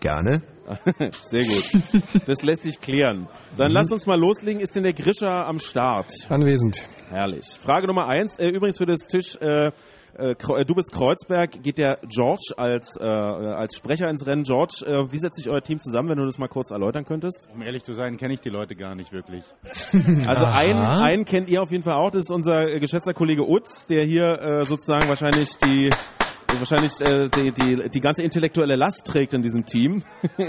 Gerne. 0.00 0.42
Sehr 1.24 1.42
gut. 1.42 2.22
Das 2.26 2.42
lässt 2.42 2.62
sich 2.62 2.80
klären. 2.80 3.28
Dann 3.56 3.68
Mhm. 3.70 3.74
lasst 3.74 3.92
uns 3.92 4.06
mal 4.06 4.18
loslegen. 4.18 4.60
Ist 4.60 4.74
denn 4.76 4.84
der 4.84 4.92
Grischer 4.94 5.46
am 5.46 5.58
Start? 5.58 6.10
Anwesend. 6.28 6.88
Herrlich. 7.08 7.46
Frage 7.62 7.86
Nummer 7.86 8.06
eins. 8.08 8.38
Äh, 8.38 8.48
übrigens 8.48 8.78
für 8.78 8.86
das 8.86 9.00
Tisch, 9.00 9.36
äh, 9.40 9.70
äh, 10.18 10.32
äh, 10.32 10.64
du 10.64 10.74
bist 10.74 10.92
Kreuzberg, 10.92 11.62
geht 11.62 11.78
der 11.78 11.98
George 12.08 12.54
als, 12.56 12.96
äh, 13.00 13.04
als 13.04 13.76
Sprecher 13.76 14.08
ins 14.08 14.26
Rennen. 14.26 14.44
George, 14.44 14.84
äh, 14.86 15.12
wie 15.12 15.18
setzt 15.18 15.36
sich 15.36 15.48
euer 15.48 15.62
Team 15.62 15.78
zusammen, 15.78 16.10
wenn 16.10 16.18
du 16.18 16.24
das 16.24 16.38
mal 16.38 16.48
kurz 16.48 16.70
erläutern 16.70 17.04
könntest? 17.04 17.48
Um 17.52 17.62
ehrlich 17.62 17.82
zu 17.82 17.92
sein, 17.92 18.16
kenne 18.16 18.34
ich 18.34 18.40
die 18.40 18.50
Leute 18.50 18.74
gar 18.74 18.94
nicht 18.94 19.12
wirklich. 19.12 19.44
Also 20.26 20.44
einen, 20.44 20.78
einen 20.78 21.24
kennt 21.24 21.48
ihr 21.50 21.62
auf 21.62 21.70
jeden 21.70 21.82
Fall 21.82 21.94
auch, 21.94 22.10
das 22.10 22.20
ist 22.20 22.30
unser 22.30 22.78
geschätzter 22.78 23.14
Kollege 23.14 23.48
Utz, 23.48 23.86
der 23.86 24.04
hier 24.04 24.40
äh, 24.40 24.64
sozusagen 24.64 25.08
wahrscheinlich 25.08 25.50
die 25.58 25.90
wahrscheinlich 26.58 26.92
äh, 27.00 27.28
die, 27.28 27.52
die, 27.52 27.88
die 27.88 28.00
ganze 28.00 28.22
intellektuelle 28.22 28.76
Last 28.76 29.06
trägt 29.06 29.34
in 29.34 29.42
diesem 29.42 29.64
Team. 29.64 30.02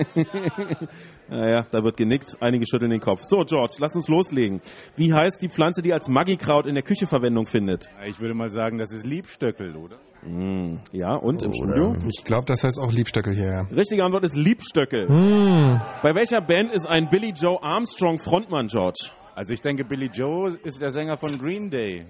naja, 1.30 1.66
da 1.70 1.84
wird 1.84 1.98
genickt, 1.98 2.38
einige 2.40 2.66
schütteln 2.66 2.92
den 2.92 3.00
Kopf. 3.00 3.22
So, 3.24 3.44
George, 3.44 3.76
lass 3.80 3.96
uns 3.96 4.08
loslegen. 4.08 4.62
Wie 4.96 5.14
heißt 5.14 5.42
die 5.42 5.50
Pflanze, 5.50 5.82
die 5.82 5.94
als 5.94 6.10
Maggi-Kraut 6.10 6.66
in 6.66 6.76
der 6.76 6.84
Küche 6.84 7.08
Verwendung 7.08 7.46
findet? 7.46 7.90
Ich 8.08 8.20
würde 8.20 8.34
mal 8.34 8.50
sagen, 8.50 8.78
das 8.78 8.92
ist 8.92 9.06
Liebstöckel, 9.06 9.76
oder? 9.76 9.98
Mm, 10.24 10.80
ja, 10.92 11.16
und 11.16 11.44
im 11.44 11.54
Studio? 11.54 11.94
Ich 12.08 12.24
glaube, 12.24 12.46
das 12.46 12.64
heißt 12.64 12.80
auch 12.80 12.92
Liebstöckel 12.92 13.34
hier, 13.34 13.48
ja. 13.48 13.62
Richtige 13.76 14.04
Antwort 14.04 14.24
ist 14.24 14.36
Liebstöckel. 14.36 15.08
Hm. 15.08 15.82
Bei 16.04 16.16
welcher 16.16 16.42
Band 16.42 16.72
ist 16.74 16.88
ein 16.88 17.10
Billy 17.10 17.34
Joe 17.36 17.62
Armstrong 17.62 18.20
Frontmann, 18.20 18.68
George? 18.68 19.12
Also 19.36 19.54
ich 19.54 19.62
denke, 19.62 19.86
Billy 19.86 20.10
Joe 20.14 20.56
ist 20.64 20.82
der 20.82 20.92
Sänger 20.92 21.18
von 21.18 21.38
Green 21.38 21.70
Day. 21.70 22.06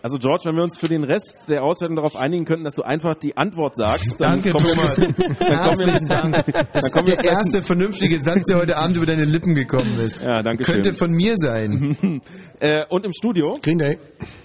Also 0.00 0.18
George, 0.18 0.42
wenn 0.44 0.54
wir 0.54 0.62
uns 0.62 0.78
für 0.78 0.86
den 0.86 1.02
Rest 1.02 1.48
der 1.48 1.64
Auswertung 1.64 1.96
darauf 1.96 2.14
einigen 2.14 2.44
könnten, 2.44 2.64
dass 2.64 2.74
du 2.74 2.82
einfach 2.82 3.16
die 3.16 3.36
Antwort 3.36 3.76
sagst, 3.76 4.20
dann 4.20 4.40
Danke, 4.40 4.50
kommen 4.50 4.64
wir, 4.64 4.74
Thomas. 4.74 4.96
dann 4.96 5.14
kommen 5.14 5.38
wir, 5.38 5.56
Herzlichen 5.56 6.08
Dank. 6.08 6.46
Das 6.72 6.92
dann 6.92 7.04
ist 7.04 7.12
der 7.12 7.24
erste 7.24 7.62
vernünftige 7.62 8.22
Satz, 8.22 8.44
der 8.46 8.58
heute 8.58 8.76
Abend 8.76 8.96
über 8.96 9.06
deine 9.06 9.24
Lippen 9.24 9.54
gekommen 9.56 9.98
ist. 9.98 10.22
Ja, 10.22 10.42
danke 10.42 10.62
Könnte 10.62 10.90
schön. 10.90 10.96
von 10.96 11.10
mir 11.10 11.34
sein. 11.36 11.92
äh, 12.60 12.84
und 12.90 13.04
im 13.04 13.12
Studio? 13.12 13.58
Green 13.60 13.78
Day. 13.78 13.98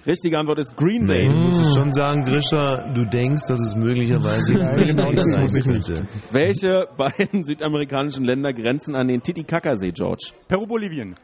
Richtige 0.07 0.39
Antwort 0.39 0.57
ist 0.57 0.75
Green 0.75 1.05
Day. 1.05 1.27
Nee, 1.27 1.33
du 1.33 1.39
musst 1.45 1.77
schon 1.77 1.91
sagen, 1.91 2.25
Grisha, 2.25 2.91
du 2.91 3.05
denkst, 3.05 3.43
dass 3.47 3.59
es 3.59 3.75
möglicherweise 3.75 4.59
Ja, 4.59 4.73
genau, 4.73 5.11
das 5.11 5.35
muss 5.39 5.55
ich 5.55 5.65
nicht. 5.65 6.03
Welche 6.31 6.87
beiden 6.97 7.43
südamerikanischen 7.43 8.23
Länder 8.25 8.53
grenzen 8.53 8.95
an 8.95 9.07
den 9.07 9.21
Titicacasee, 9.21 9.91
George? 9.91 10.31
Peru, 10.47 10.65
Bolivien. 10.65 11.15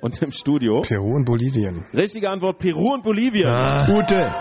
Und 0.00 0.20
im 0.22 0.32
Studio? 0.32 0.80
Peru 0.82 1.14
und 1.16 1.24
Bolivien. 1.24 1.84
Richtige 1.94 2.28
Antwort 2.30 2.58
Peru 2.58 2.94
und 2.94 3.02
Bolivien. 3.02 3.46
Ah. 3.54 3.86
Ute. 3.90 4.32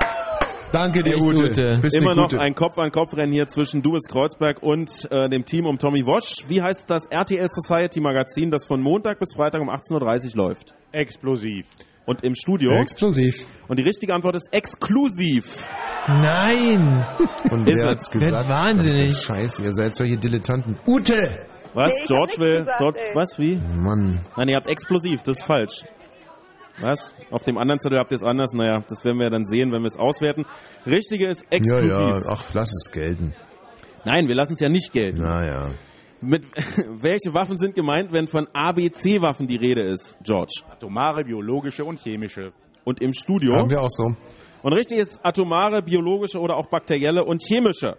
Danke 0.71 1.03
dir, 1.03 1.13
Echt 1.15 1.23
Ute. 1.23 1.45
Ute. 1.45 1.79
Bist 1.81 2.01
Immer 2.01 2.15
noch 2.15 2.29
Gute. 2.31 2.39
ein 2.41 2.55
Kopf-an-Kopf-Rennen 2.55 3.31
hier 3.31 3.47
zwischen 3.47 3.83
Du 3.83 3.91
bist 3.91 4.09
Kreuzberg 4.09 4.63
und 4.63 5.07
äh, 5.11 5.29
dem 5.29 5.45
Team 5.45 5.67
um 5.67 5.77
Tommy 5.77 6.03
Wosch. 6.05 6.37
Wie 6.47 6.61
heißt 6.63 6.89
das 6.89 7.03
RTL 7.11 7.47
Society 7.49 7.99
Magazin, 8.01 8.49
das 8.49 8.65
von 8.65 8.81
Montag 8.81 9.19
bis 9.19 9.35
Freitag 9.35 9.61
um 9.61 9.69
18.30 9.69 10.35
Uhr 10.35 10.47
läuft? 10.47 10.73
Explosiv. 10.91 11.67
Und 12.05 12.23
im 12.23 12.33
Studio? 12.33 12.71
Explosiv. 12.73 13.45
Und 13.67 13.77
die 13.79 13.83
richtige 13.83 14.13
Antwort 14.13 14.35
ist 14.35 14.49
exklusiv. 14.51 15.45
Nein. 16.07 17.05
Und 17.51 17.69
Ist 17.69 17.77
wer 17.77 17.85
es. 17.85 17.91
hat's 17.91 18.11
gesagt? 18.11 18.49
wahnsinnig. 18.49 19.15
Scheiße, 19.15 19.63
ihr 19.63 19.71
seid 19.71 19.95
solche 19.95 20.17
Dilettanten. 20.17 20.77
Ute! 20.87 21.45
Was? 21.75 21.93
Nee, 21.93 21.93
ich 21.93 21.99
hab 22.01 22.07
George 22.07 22.23
nichts 22.23 22.39
will. 22.39 22.59
gesagt, 22.59 22.77
George, 22.79 22.99
ey. 22.99 23.15
was? 23.15 23.39
Wie? 23.39 23.55
Mann. 23.55 24.19
Nein, 24.37 24.49
ihr 24.49 24.55
habt 24.57 24.67
explosiv, 24.67 25.21
das 25.23 25.37
ist 25.37 25.45
falsch. 25.45 25.83
Was? 26.81 27.13
Auf 27.31 27.43
dem 27.43 27.57
anderen 27.57 27.79
Zettel 27.79 27.99
habt 27.99 28.11
ihr 28.11 28.15
es 28.15 28.23
anders. 28.23 28.51
Naja, 28.53 28.83
das 28.87 29.03
werden 29.05 29.19
wir 29.19 29.29
dann 29.29 29.45
sehen, 29.45 29.71
wenn 29.71 29.81
wir 29.81 29.87
es 29.87 29.97
auswerten. 29.97 30.45
Richtige 30.87 31.27
ist 31.27 31.43
Ja, 31.43 31.49
exklusiv. 31.57 31.91
ja, 31.97 32.21
ach, 32.27 32.53
lass 32.53 32.69
es 32.73 32.91
gelten. 32.91 33.35
Nein, 34.05 34.27
wir 34.27 34.35
lassen 34.35 34.53
es 34.53 34.59
ja 34.59 34.69
nicht 34.69 34.91
gelten. 34.91 35.21
Naja. 35.21 35.67
Mit, 36.21 36.45
welche 37.01 37.33
Waffen 37.33 37.57
sind 37.57 37.75
gemeint, 37.75 38.11
wenn 38.11 38.27
von 38.27 38.47
ABC-Waffen 38.53 39.45
die 39.47 39.57
Rede 39.57 39.83
ist, 39.91 40.17
George? 40.23 40.61
Atomare, 40.69 41.23
biologische 41.23 41.83
und 41.83 41.99
chemische. 41.99 42.51
Und 42.85 43.01
im 43.01 43.13
Studio? 43.13 43.53
Haben 43.57 43.69
wir 43.69 43.81
auch 43.81 43.91
so. 43.91 44.15
Und 44.63 44.73
richtig 44.73 44.97
ist 44.99 45.19
atomare, 45.23 45.81
biologische 45.83 46.39
oder 46.39 46.55
auch 46.55 46.67
bakterielle 46.67 47.23
und 47.23 47.43
chemische. 47.45 47.97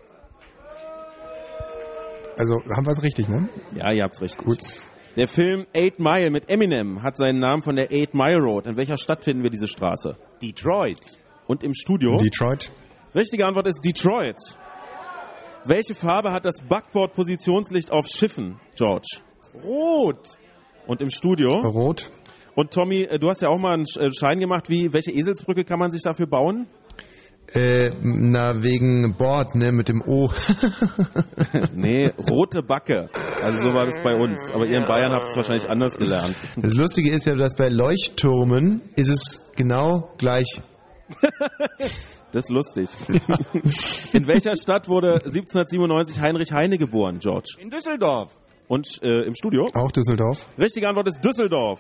Also 2.37 2.55
haben 2.55 2.87
wir 2.87 2.93
es 2.93 3.03
richtig, 3.03 3.29
ne? 3.29 3.49
Ja, 3.75 3.93
ihr 3.93 4.03
habt's 4.03 4.21
richtig. 4.21 4.45
Gut. 4.45 4.59
Der 5.17 5.29
Film 5.29 5.67
Eight 5.73 6.01
Mile 6.01 6.31
mit 6.31 6.51
Eminem 6.51 7.03
hat 7.03 7.17
seinen 7.17 7.39
Namen 7.39 7.63
von 7.63 7.77
der 7.77 7.93
Eight 7.93 8.15
Mile 8.15 8.39
Road. 8.39 8.67
In 8.67 8.77
welcher 8.77 8.97
Stadt 8.97 9.23
finden 9.23 9.45
wir 9.45 9.51
diese 9.51 9.69
Straße? 9.69 10.17
Detroit. 10.43 10.99
Und 11.47 11.63
im 11.63 11.73
Studio? 11.73 12.17
Detroit. 12.17 12.73
Richtige 13.15 13.47
Antwort 13.47 13.69
ist 13.69 13.85
Detroit. 13.85 14.39
Welche 15.65 15.95
Farbe 15.95 16.33
hat 16.33 16.45
das 16.45 16.57
Backbord-Positionslicht 16.69 17.93
auf 17.93 18.07
Schiffen, 18.09 18.61
George? 18.77 19.21
Rot. 19.63 20.37
Und 20.87 21.01
im 21.01 21.11
Studio? 21.11 21.61
Rot. 21.61 22.11
Und 22.57 22.73
Tommy, 22.73 23.03
äh, 23.03 23.19
du 23.19 23.29
hast 23.29 23.41
ja 23.41 23.49
auch 23.49 23.59
mal 23.59 23.75
einen 23.75 23.85
äh, 23.99 24.11
Schein 24.13 24.41
gemacht. 24.41 24.69
Wie, 24.69 24.93
welche 24.93 25.13
Eselsbrücke 25.13 25.65
kann 25.65 25.79
man 25.79 25.91
sich 25.91 26.03
dafür 26.03 26.27
bauen? 26.27 26.67
Äh, 27.53 27.91
na, 28.03 28.63
wegen 28.63 29.15
Bord, 29.17 29.55
ne, 29.55 29.71
mit 29.71 29.89
dem 29.89 30.03
O. 30.03 30.31
nee, 31.73 32.11
rote 32.29 32.63
Backe. 32.63 33.09
Also 33.43 33.69
so 33.69 33.75
war 33.75 33.85
das 33.87 34.03
bei 34.03 34.15
uns. 34.15 34.51
Aber 34.53 34.67
ihr 34.67 34.79
in 34.79 34.87
Bayern 34.87 35.13
habt 35.13 35.29
es 35.29 35.37
wahrscheinlich 35.37 35.69
anders 35.69 35.97
gelernt. 35.97 36.35
Das 36.57 36.75
Lustige 36.75 37.11
ist 37.11 37.27
ja, 37.27 37.37
dass 37.37 37.55
bei 37.55 37.69
Leuchttürmen 37.69 38.83
ist 38.97 39.09
es 39.09 39.41
genau 39.57 40.11
gleich. 40.19 40.61
Das 42.33 42.47
ist 42.47 42.51
lustig. 42.51 42.89
In 44.13 44.27
welcher 44.27 44.57
Stadt 44.57 44.89
wurde 44.89 45.13
1797 45.13 46.21
Heinrich 46.21 46.53
Heine 46.53 46.79
geboren, 46.79 47.21
George? 47.21 47.59
In 47.61 47.71
Düsseldorf. 47.71 48.33
Und 48.67 48.89
äh, 49.05 49.25
im 49.25 49.37
Studio? 49.37 49.69
Auch 49.73 49.93
Düsseldorf. 49.93 50.45
Richtige 50.59 50.89
Antwort 50.89 51.07
ist 51.07 51.23
Düsseldorf. 51.25 51.79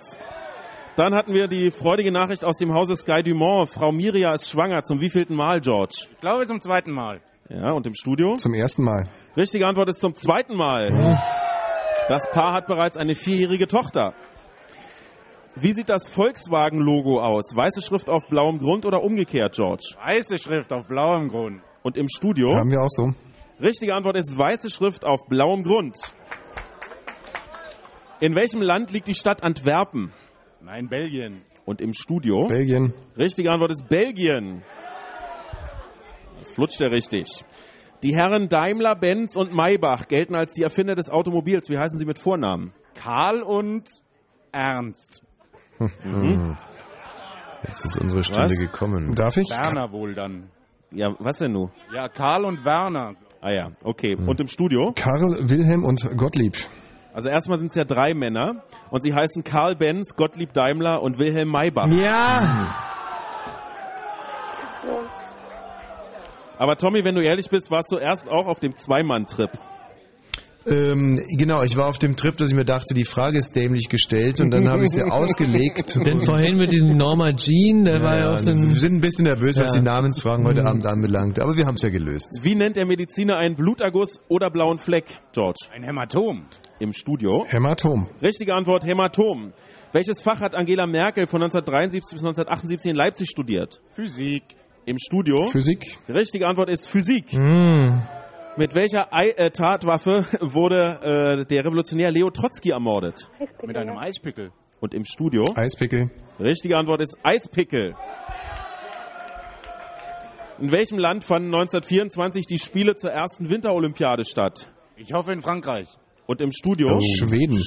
Dann 0.97 1.13
hatten 1.13 1.35
wir 1.35 1.49
die 1.49 1.73
freudige 1.73 2.13
Nachricht 2.13 2.45
aus 2.45 2.57
dem 2.57 2.73
Hause 2.73 2.95
Sky 2.95 3.21
Dumont. 3.25 3.69
Frau 3.69 3.91
Miria 3.91 4.33
ist 4.33 4.49
schwanger. 4.49 4.83
Zum 4.85 5.01
wievielten 5.01 5.35
Mal, 5.35 5.61
George? 5.61 6.07
Ich 6.13 6.21
glaube 6.21 6.47
zum 6.47 6.61
zweiten 6.61 6.93
Mal. 6.93 7.21
Ja, 7.49 7.73
und 7.73 7.85
im 7.87 7.95
Studio? 7.95 8.35
Zum 8.35 8.55
ersten 8.55 8.85
Mal. 8.85 9.09
Richtige 9.37 9.67
Antwort 9.67 9.89
ist 9.89 10.01
zum 10.01 10.15
zweiten 10.15 10.57
Mal. 10.57 11.19
Das 12.09 12.23
Paar 12.31 12.53
hat 12.53 12.69
bereits 12.69 12.97
eine 12.97 13.17
vierjährige 13.17 13.67
Tochter. 13.67 14.15
Wie 15.57 15.73
sieht 15.73 15.89
das 15.89 16.09
Volkswagen-Logo 16.09 17.21
aus? 17.21 17.57
Weiße 17.57 17.83
Schrift 17.83 18.09
auf 18.09 18.23
blauem 18.29 18.59
Grund 18.59 18.87
oder 18.87 19.03
umgekehrt, 19.03 19.57
George? 19.57 19.97
Weiße 20.05 20.39
Schrift 20.39 20.73
auf 20.73 20.87
blauem 20.87 21.29
Grund. 21.29 21.61
Und 21.83 21.97
im 21.97 22.09
Studio? 22.09 22.47
Haben 22.57 22.71
wir 22.71 22.81
auch 22.81 22.89
so. 22.89 23.13
Richtige 23.61 23.95
Antwort 23.95 24.17
ist 24.17 24.37
weiße 24.37 24.71
Schrift 24.71 25.05
auf 25.05 25.21
blauem 25.29 25.65
Grund. 25.65 25.97
In 28.21 28.37
welchem 28.37 28.63
Land 28.63 28.93
liegt 28.93 29.09
die 29.09 29.15
Stadt 29.15 29.43
Antwerpen? 29.43 30.13
Nein, 30.65 30.89
Belgien. 30.89 31.43
Und 31.67 31.83
im 31.83 31.93
Studio? 31.93 32.47
Belgien. 32.47 32.95
Richtige 33.19 33.51
Antwort 33.51 33.71
ist 33.71 33.87
Belgien. 33.87 34.63
Das 36.39 36.51
flutscht 36.55 36.81
ja 36.81 36.89
richtig. 36.89 37.27
Die 38.03 38.15
Herren 38.15 38.49
Daimler, 38.49 38.95
Benz 38.97 39.37
und 39.37 39.53
Maybach 39.55 40.09
gelten 40.09 40.35
als 40.35 40.55
die 40.55 40.63
Erfinder 40.63 40.95
des 40.95 41.11
Automobils. 41.11 41.69
Wie 41.69 41.77
heißen 41.77 41.99
sie 41.99 42.07
mit 42.07 42.19
Vornamen? 42.19 42.73
Karl 42.95 43.43
und 43.43 43.89
Ernst. 44.53 45.23
Mhm. 46.03 46.57
Jetzt 47.67 47.85
ist 47.85 48.01
unsere 48.01 48.23
Stunde 48.23 48.51
Was? 48.51 48.61
gekommen. 48.61 49.15
Darf 49.15 49.37
ich? 49.37 49.51
Werner 49.51 49.93
wohl 49.93 50.15
dann. 50.15 50.51
Ja, 50.91 51.15
was 51.19 51.39
denn 51.39 51.53
nun? 51.53 51.73
Ja, 51.95 52.09
Karl 52.09 52.45
und 52.45 52.65
Werner. 52.65 53.17
Ah 53.43 53.51
ja, 53.51 53.73
okay. 53.83 54.17
Und 54.17 54.41
im 54.41 54.47
Studio? 54.47 54.85
Karl, 54.95 55.51
Wilhelm 55.51 55.85
und 55.85 56.01
Gottlieb. 56.17 56.57
Also 57.15 57.29
erstmal 57.29 57.59
sind 57.59 57.69
es 57.69 57.77
ja 57.77 57.85
drei 57.85 58.13
Männer 58.13 58.65
und 58.91 59.03
sie 59.03 59.15
heißen 59.15 59.45
Karl 59.45 59.77
Benz, 59.77 60.17
Gottlieb 60.17 60.53
Daimler 60.53 61.01
und 61.01 61.17
Wilhelm 61.19 61.49
Maybach. 61.49 61.87
Ja. 61.89 62.75
Aber 66.59 66.77
Tommy, 66.77 67.05
wenn 67.05 67.15
du 67.15 67.23
ehrlich 67.23 67.49
bist, 67.49 67.71
warst 67.71 67.93
du 67.93 67.99
erst 67.99 68.29
auch 68.29 68.47
auf 68.47 68.59
dem 68.59 68.75
Zweimann-Trip. 68.77 69.51
Ähm, 70.67 71.21
genau, 71.37 71.63
ich 71.63 71.77
war 71.77 71.89
auf 71.89 71.99
dem 71.99 72.17
Trip, 72.17 72.37
dass 72.37 72.49
ich 72.49 72.55
mir 72.55 72.65
dachte, 72.65 72.95
die 72.95 73.05
Frage 73.05 73.37
ist 73.39 73.55
dämlich 73.55 73.89
gestellt 73.91 74.41
und 74.41 74.51
dann 74.51 74.69
habe 74.71 74.85
ich 74.85 74.91
sie 74.91 75.03
ausgelegt. 75.11 75.99
Denn 76.07 76.25
vorhin 76.25 76.57
mit 76.57 76.73
diesem 76.73 76.97
Norma 76.97 77.33
Jean, 77.35 77.85
der 77.85 78.01
war 78.01 78.19
ja 78.19 78.35
auch 78.35 78.39
so 78.39 78.47
wir 78.47 78.55
ein... 78.55 78.71
sind 78.71 78.95
ein 78.95 79.01
bisschen 79.01 79.25
nervös, 79.27 79.59
was 79.59 79.75
Ja. 79.75 79.81
die 79.81 79.85
Namensfragen 79.85 80.47
heute 80.47 80.61
Mhm. 80.63 80.67
Abend 80.67 80.87
anbelangt, 80.87 81.43
aber 81.43 81.57
wir 81.57 81.67
haben 81.67 81.75
es 81.75 81.83
ja 81.83 81.91
gelöst. 81.91 82.39
Wie 82.43 82.55
nennt 82.55 82.77
der 82.77 82.87
Mediziner 82.87 83.37
einen 83.37 83.57
Bluterguss 83.57 84.21
oder 84.29 84.51
blauen 84.51 84.79
Fleck, 84.79 85.05
George? 85.33 85.67
Ein 85.75 85.83
Hämatom. 85.83 86.47
Im 86.81 86.93
Studio. 86.93 87.45
Hämatom. 87.49 88.09
Richtige 88.23 88.55
Antwort, 88.55 88.85
Hämatom. 88.87 89.53
Welches 89.93 90.23
Fach 90.23 90.41
hat 90.41 90.55
Angela 90.57 90.87
Merkel 90.87 91.27
von 91.27 91.43
1973 91.43 92.01
bis 92.15 92.25
1978 92.25 92.91
in 92.91 92.97
Leipzig 92.97 93.29
studiert? 93.31 93.81
Physik. 93.95 94.43
Im 94.87 94.99
Studio. 94.99 95.37
Physik. 95.53 95.99
Richtige 96.09 96.47
Antwort 96.47 96.69
ist 96.69 96.89
Physik. 96.89 97.31
Hm. 97.33 98.03
Mit 98.57 98.73
welcher 98.77 99.13
Ei 99.13 99.31
äh, 99.31 99.51
Tatwaffe 99.51 100.27
wurde 100.41 101.01
äh, 101.03 101.45
der 101.45 101.65
Revolutionär 101.65 102.13
Leo 102.13 102.31
Trotzki 102.31 102.71
ermordet? 102.71 103.29
Mit 103.67 103.77
einem 103.77 103.99
Eispickel. 103.99 104.53
Und 104.81 104.95
im 104.95 105.05
Studio? 105.05 105.45
Eispickel. 105.57 106.11
Richtige 106.39 106.77
Antwort 106.77 107.01
ist 107.01 107.17
Eispickel. 107.25 107.97
In 110.61 110.71
welchem 110.71 110.99
Land 110.99 111.25
fanden 111.25 111.53
1924 111.53 112.47
die 112.47 112.59
Spiele 112.59 112.95
zur 112.95 113.11
ersten 113.11 113.49
Winterolympiade 113.49 114.25
statt? 114.25 114.69
Ich 114.97 115.13
hoffe 115.13 115.33
in 115.33 115.43
Frankreich. 115.43 115.89
Und 116.27 116.41
im 116.41 116.53
Studio? 116.53 116.89
Oh, 116.93 117.01
Schweden. 117.01 117.61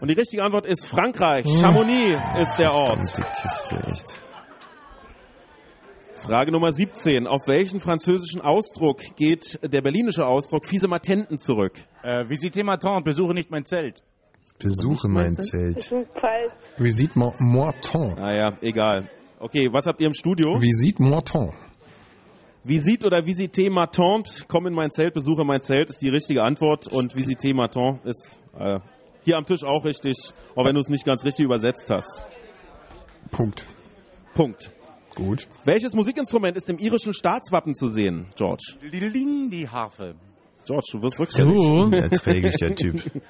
Und 0.00 0.08
die 0.08 0.14
richtige 0.14 0.42
Antwort 0.42 0.66
ist 0.66 0.88
Frankreich. 0.88 1.44
Hm. 1.44 1.60
Chamonix 1.60 2.20
ist 2.40 2.58
der 2.58 2.72
Ort. 2.72 3.16
Die 3.16 3.22
Kiste, 3.22 3.76
echt. 3.88 4.31
Frage 6.22 6.52
Nummer 6.52 6.70
17. 6.70 7.26
Auf 7.26 7.42
welchen 7.46 7.80
französischen 7.80 8.40
Ausdruck 8.40 9.00
geht 9.16 9.58
der 9.62 9.80
berlinische 9.82 10.24
Ausdruck 10.24 10.66
fiese 10.66 10.86
Matenten 10.86 11.38
zurück? 11.38 11.72
Äh, 12.02 12.28
Visite 12.28 12.62
ma 12.62 12.76
tante, 12.76 13.04
besuche 13.04 13.34
nicht 13.34 13.50
mein 13.50 13.64
Zelt. 13.64 14.00
Besuche 14.58 15.08
mein 15.08 15.32
Zelt. 15.34 15.82
Falsch. 16.20 16.52
Visite 16.78 17.18
Mo- 17.18 17.34
Morton. 17.40 18.16
Ah 18.18 18.32
ja, 18.32 18.48
egal. 18.60 19.10
Okay, 19.40 19.68
was 19.72 19.86
habt 19.86 20.00
ihr 20.00 20.06
im 20.06 20.12
Studio? 20.12 20.60
Visite 20.60 21.02
Morton. 21.02 21.52
Visite 22.62 23.04
oder 23.08 23.26
Visite 23.26 23.68
ma 23.70 23.86
tante, 23.86 24.44
komm 24.46 24.68
in 24.68 24.74
mein 24.74 24.92
Zelt, 24.92 25.14
besuche 25.14 25.44
mein 25.44 25.60
Zelt, 25.62 25.90
ist 25.90 26.00
die 26.00 26.10
richtige 26.10 26.42
Antwort. 26.44 26.86
Und 26.86 27.16
Visite 27.16 27.52
ma 27.52 27.66
tante 27.66 28.08
ist 28.08 28.38
äh, 28.56 28.78
hier 29.24 29.36
am 29.36 29.44
Tisch 29.44 29.64
auch 29.64 29.84
richtig, 29.84 30.16
auch 30.54 30.64
wenn 30.64 30.74
du 30.74 30.80
es 30.80 30.88
nicht 30.88 31.04
ganz 31.04 31.24
richtig 31.24 31.44
übersetzt 31.46 31.90
hast. 31.90 32.22
Punkt. 33.32 33.66
Punkt. 34.34 34.70
Gut. 35.14 35.46
Welches 35.64 35.94
Musikinstrument 35.94 36.56
ist 36.56 36.68
im 36.70 36.78
irischen 36.78 37.12
Staatswappen 37.12 37.74
zu 37.74 37.88
sehen, 37.88 38.28
George? 38.36 38.62
Die 38.82 39.68
Harfe. 39.68 40.14
George, 40.66 40.86
du 40.92 41.02
wirst 41.02 41.18
rückständig. 41.18 41.56
Du? 41.56 41.90
Erträglich, 41.96 42.56
der 42.56 42.74
Typ. 42.76 43.22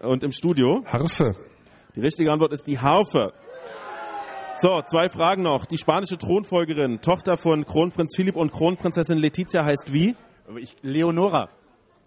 Und 0.00 0.22
im 0.24 0.32
Studio? 0.32 0.82
Harfe. 0.86 1.36
Die 1.94 2.00
richtige 2.00 2.30
Antwort 2.30 2.52
ist 2.52 2.66
die 2.66 2.78
Harfe. 2.78 3.32
So, 4.62 4.82
zwei 4.82 5.08
Fragen 5.08 5.42
noch. 5.42 5.64
Die 5.64 5.78
spanische 5.78 6.18
Thronfolgerin, 6.18 7.00
Tochter 7.00 7.38
von 7.38 7.64
Kronprinz 7.64 8.14
Philipp 8.14 8.36
und 8.36 8.52
Kronprinzessin 8.52 9.16
Letizia 9.18 9.64
heißt 9.64 9.92
wie? 9.92 10.14
Ich, 10.58 10.76
Leonora. 10.82 11.48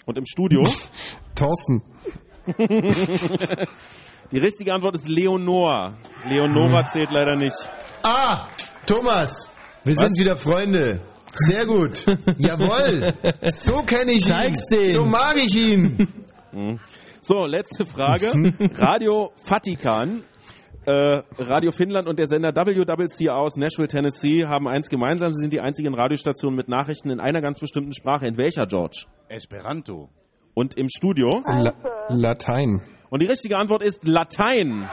Und 0.06 0.18
im 0.18 0.26
Studio? 0.26 0.62
Thorsten. 1.36 1.82
Die 4.32 4.38
richtige 4.38 4.74
Antwort 4.74 4.95
ist 4.95 5.08
Leonor. 5.08 5.95
Leonora 6.28 6.90
zählt 6.90 7.10
leider 7.12 7.36
nicht. 7.36 7.56
Ah, 8.03 8.48
Thomas, 8.86 9.50
wir 9.84 9.95
Was? 9.95 10.02
sind 10.02 10.20
wieder 10.20 10.36
Freunde. 10.36 11.02
Sehr 11.34 11.66
gut. 11.66 12.06
Jawohl. 12.38 13.14
So 13.56 13.84
kenne 13.86 14.12
ich 14.12 14.26
Zeig's 14.26 14.70
ihn. 14.72 14.78
dem. 14.80 14.92
So 14.92 15.06
mag 15.06 15.36
ich 15.38 15.56
ihn. 15.56 16.08
Mhm. 16.52 16.80
So, 17.22 17.45
letzte 17.45 17.86
Frage. 17.86 18.28
Radio 18.78 19.32
Vatikan, 19.45 20.24
äh, 20.86 21.22
Radio 21.40 21.72
Finnland 21.72 22.08
und 22.08 22.20
der 22.20 22.28
Sender 22.28 22.52
WWC 22.53 23.30
aus 23.30 23.56
Nashville, 23.56 23.88
Tennessee 23.88 24.45
haben 24.45 24.68
eins 24.68 24.90
gemeinsam. 24.90 25.32
Sie 25.32 25.42
sind 25.42 25.53
die 25.53 25.62
einzigen 25.62 25.95
Radiostationen 25.95 26.56
mit 26.58 26.68
Nachrichten 26.68 27.10
in 27.10 27.20
einer 27.22 27.42
ganz 27.42 27.60
bestimmten 27.60 27.94
Sprache. 27.94 28.28
In 28.28 28.38
welcher, 28.38 28.66
George? 28.66 29.06
Esperanto. 29.30 30.10
Und 30.53 30.78
im 30.78 30.90
Studio? 30.90 31.30
La 31.45 31.74
Latein. 32.10 32.82
Und 33.10 33.22
die 33.22 33.28
richtige 33.28 33.58
Antwort 33.58 33.82
ist 33.82 34.06
Latein. 34.08 34.90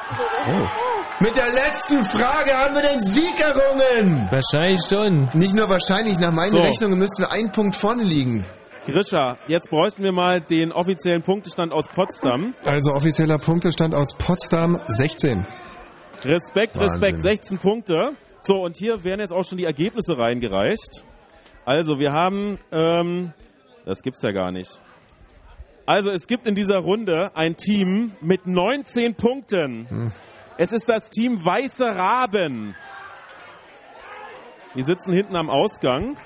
Oh. 0.49 0.90
Mit 1.23 1.37
der 1.37 1.53
letzten 1.53 2.03
Frage 2.03 2.51
haben 2.55 2.75
wir 2.75 2.81
den 2.81 2.99
Sieg 2.99 3.39
errungen. 3.39 4.27
Wahrscheinlich 4.31 4.81
schon. 4.89 5.29
Nicht 5.35 5.55
nur 5.55 5.69
wahrscheinlich, 5.69 6.19
nach 6.19 6.33
meinen 6.33 6.53
So. 6.53 6.61
Rechnungen 6.61 6.99
müssten 6.99 7.23
wir 7.23 7.31
einen 7.31 7.53
Punkt 7.53 7.77
vorne 7.77 8.05
liegen. 8.05 8.47
Grisha, 8.87 9.37
jetzt 9.47 9.69
bräuchten 9.69 10.03
wir 10.03 10.13
mal 10.13 10.41
den 10.41 10.73
offiziellen 10.73 11.23
Punktestand 11.23 11.75
aus 11.75 11.85
Potsdam. 11.95 12.55
Also 12.65 12.95
offizieller 12.95 13.37
Punktestand 13.37 13.95
aus 13.95 14.17
Potsdam 14.17 14.81
16. 14.87 15.47
Respekt, 16.25 16.77
Wahnsinn. 16.79 17.01
Respekt, 17.03 17.23
16 17.23 17.59
Punkte. 17.59 18.13
So, 18.41 18.55
und 18.63 18.79
hier 18.79 19.05
werden 19.05 19.21
jetzt 19.21 19.35
auch 19.35 19.45
schon 19.45 19.59
die 19.59 19.65
Ergebnisse 19.67 20.17
reingereicht. 20.17 21.05
Also, 21.67 21.99
wir 21.99 22.13
haben, 22.13 22.59
ähm, 22.73 23.35
das 23.85 24.01
gibt's 24.01 24.23
ja 24.23 24.33
gar 24.33 24.53
nicht. 24.53 24.71
Also, 25.85 26.11
es 26.13 26.27
gibt 26.27 26.47
in 26.47 26.55
dieser 26.55 26.79
Runde 26.79 27.31
ein 27.35 27.57
Team 27.57 28.13
mit 28.23 28.47
19 28.47 29.15
Punkten. 29.17 30.13
Es 30.63 30.73
ist 30.73 30.87
das 30.91 31.09
Team 31.09 31.43
Weiße 31.43 31.87
Raben. 31.87 32.77
Die 34.75 34.83
sitzen 34.83 35.15
hinten 35.15 35.35
am 35.35 35.49
Ausgang. 35.49 36.19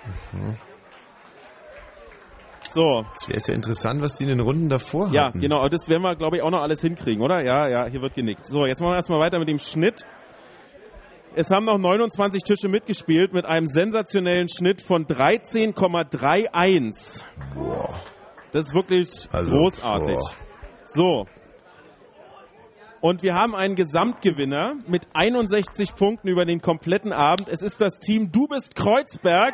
So, 2.72 3.04
Es 3.14 3.28
wäre 3.28 3.38
ja 3.46 3.54
interessant, 3.54 4.02
was 4.02 4.14
die 4.18 4.24
in 4.24 4.30
den 4.30 4.40
Runden 4.40 4.68
davor 4.68 5.10
ja, 5.12 5.26
hatten. 5.26 5.38
genau. 5.38 5.68
Das 5.68 5.88
werden 5.88 6.02
wir, 6.02 6.16
glaube 6.16 6.38
ich, 6.38 6.42
auch 6.42 6.50
noch 6.50 6.62
alles 6.62 6.80
hinkriegen, 6.80 7.22
oder? 7.22 7.44
Ja, 7.44 7.68
ja, 7.68 7.86
hier 7.86 8.02
wird 8.02 8.14
genickt. 8.14 8.44
So, 8.46 8.66
jetzt 8.66 8.80
machen 8.80 8.94
wir 8.94 8.96
erstmal 8.96 9.20
weiter 9.20 9.38
mit 9.38 9.48
dem 9.48 9.58
Schnitt. 9.58 10.04
Es 11.36 11.52
haben 11.52 11.66
noch 11.66 11.78
29 11.78 12.42
Tische 12.42 12.66
mitgespielt 12.68 13.32
mit 13.32 13.46
einem 13.46 13.66
sensationellen 13.66 14.48
Schnitt 14.48 14.82
von 14.82 15.06
13,31. 15.06 17.22
Das 18.52 18.66
ist 18.66 18.74
wirklich 18.74 19.28
Also, 19.32 19.52
großartig. 19.52 20.16
boah. 20.16 20.30
So. 20.86 21.26
Und 23.05 23.23
wir 23.23 23.34
haben 23.34 23.55
einen 23.55 23.74
Gesamtgewinner 23.74 24.76
mit 24.86 25.08
61 25.12 25.94
Punkten 25.94 26.26
über 26.26 26.47
den 26.47 26.62
kompletten 26.62 27.12
Abend. 27.12 27.50
Es 27.50 27.60
ist 27.60 27.83
das 27.83 27.99
Team 27.99 28.33
Du 28.33 28.47
bist 28.49 28.74
Kreuzberg, 28.74 29.52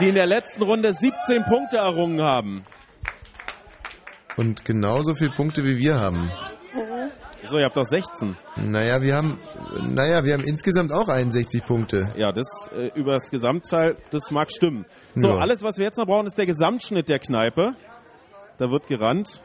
die 0.00 0.08
in 0.08 0.16
der 0.16 0.26
letzten 0.26 0.64
Runde 0.64 0.92
17 0.92 1.44
Punkte 1.44 1.76
errungen 1.76 2.20
haben. 2.22 2.64
Und 4.36 4.64
genauso 4.64 5.14
viele 5.14 5.30
Punkte 5.30 5.62
wie 5.62 5.78
wir 5.78 5.94
haben. 5.94 6.28
So, 7.46 7.56
ihr 7.58 7.66
habt 7.66 7.76
doch 7.76 7.84
16. 7.84 8.36
Naja, 8.56 9.00
wir 9.00 9.14
haben, 9.14 9.38
naja, 9.94 10.24
wir 10.24 10.32
haben 10.34 10.42
insgesamt 10.42 10.92
auch 10.92 11.08
61 11.08 11.62
Punkte. 11.66 12.12
Ja, 12.16 12.32
das 12.32 12.48
äh, 12.72 12.90
über 12.98 13.12
das 13.12 13.30
Gesamtteil, 13.30 13.96
das 14.10 14.32
mag 14.32 14.50
stimmen. 14.50 14.86
So, 15.14 15.28
Ja. 15.28 15.36
alles, 15.36 15.62
was 15.62 15.78
wir 15.78 15.84
jetzt 15.84 15.98
noch 15.98 16.06
brauchen, 16.06 16.26
ist 16.26 16.36
der 16.36 16.46
Gesamtschnitt 16.46 17.08
der 17.08 17.20
Kneipe. 17.20 17.76
Da 18.58 18.70
wird 18.70 18.88
gerannt. 18.88 19.40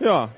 Ja, 0.00 0.28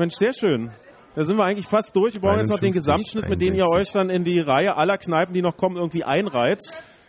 Mensch, 0.00 0.14
sehr 0.14 0.32
schön. 0.32 0.70
Da 1.14 1.24
sind 1.24 1.36
wir 1.36 1.44
eigentlich 1.44 1.66
fast 1.66 1.94
durch. 1.94 2.14
Wir 2.14 2.22
brauchen 2.22 2.38
jetzt 2.38 2.50
noch 2.50 2.58
den 2.58 2.72
51, 2.72 2.72
Gesamtschnitt, 2.72 3.28
mit 3.28 3.40
dem 3.40 3.54
ihr 3.54 3.64
61. 3.64 3.78
euch 3.78 3.92
dann 3.92 4.08
in 4.08 4.24
die 4.24 4.40
Reihe 4.40 4.76
aller 4.76 4.96
Kneipen, 4.96 5.34
die 5.34 5.42
noch 5.42 5.58
kommen, 5.58 5.76
irgendwie 5.76 6.04
einreiht. 6.04 6.60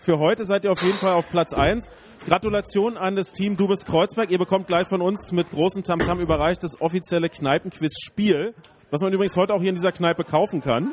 Für 0.01 0.19
heute 0.19 0.43
seid 0.43 0.65
ihr 0.65 0.71
auf 0.71 0.81
jeden 0.81 0.97
Fall 0.97 1.13
auf 1.13 1.29
Platz 1.29 1.53
1. 1.53 1.89
Gratulation 2.27 2.97
an 2.97 3.15
das 3.15 3.31
Team 3.31 3.55
Du 3.55 3.67
bist 3.67 3.85
Kreuzberg. 3.85 4.29
Ihr 4.29 4.39
bekommt 4.39 4.67
gleich 4.67 4.89
von 4.89 5.01
uns 5.01 5.31
mit 5.31 5.49
großem 5.51 5.83
Tamtam 5.83 6.19
überreicht 6.19 6.63
das 6.63 6.81
offizielle 6.81 7.29
Kneipenquiz-Spiel, 7.29 8.55
was 8.89 8.99
man 8.99 9.13
übrigens 9.13 9.37
heute 9.37 9.53
auch 9.53 9.61
hier 9.61 9.69
in 9.69 9.75
dieser 9.75 9.93
Kneipe 9.93 10.25
kaufen 10.25 10.59
kann. 10.59 10.91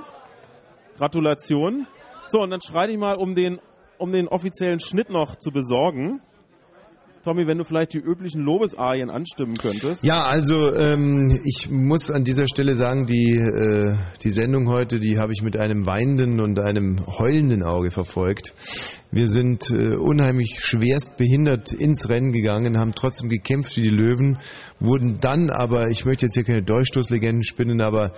Gratulation. 0.99 1.89
So, 2.29 2.43
und 2.43 2.51
dann 2.51 2.61
schreite 2.61 2.93
ich 2.93 2.99
mal, 2.99 3.17
um 3.17 3.35
den, 3.35 3.59
um 3.99 4.13
den 4.13 4.29
offiziellen 4.29 4.79
Schnitt 4.79 5.11
noch 5.11 5.35
zu 5.35 5.51
besorgen. 5.51 6.21
Tommy, 7.23 7.47
wenn 7.47 7.59
du 7.59 7.65
vielleicht 7.65 7.93
die 7.93 7.99
üblichen 7.99 8.43
Lobesarien 8.43 9.11
anstimmen 9.11 9.57
könntest. 9.57 10.05
Ja, 10.05 10.23
also 10.23 10.75
ähm, 10.75 11.41
ich 11.45 11.71
muss 11.71 12.11
an 12.11 12.25
dieser 12.25 12.47
Stelle 12.47 12.75
sagen, 12.75 13.07
die, 13.07 13.33
äh, 13.33 13.97
die 14.23 14.31
Sendung 14.31 14.69
heute, 14.69 15.01
die 15.01 15.19
habe 15.19 15.33
ich 15.33 15.43
mit 15.43 15.57
einem 15.57 15.87
weinenden 15.87 16.41
und 16.41 16.59
einem 16.61 17.07
heulenden 17.07 17.63
Auge 17.63 17.91
verfolgt. 17.91 18.55
Wir 19.11 19.29
sind 19.29 19.71
äh, 19.71 19.97
unheimlich 19.97 20.61
schwerst 20.61 21.17
behindert 21.17 21.73
ins 21.73 22.09
Rennen 22.09 22.33
gegangen, 22.33 22.79
haben 22.79 22.93
trotzdem 22.93 23.29
gekämpft 23.29 23.77
wie 23.77 23.83
die 23.83 23.89
Löwen, 23.89 24.39
wurden 24.81 25.19
dann 25.21 25.51
aber, 25.51 25.89
ich 25.91 26.05
möchte 26.05 26.27
jetzt 26.27 26.35
hier 26.35 26.45
keine 26.45 26.63
Durchstoßlegenden 26.63 27.43
spinnen, 27.43 27.81
aber 27.81 28.13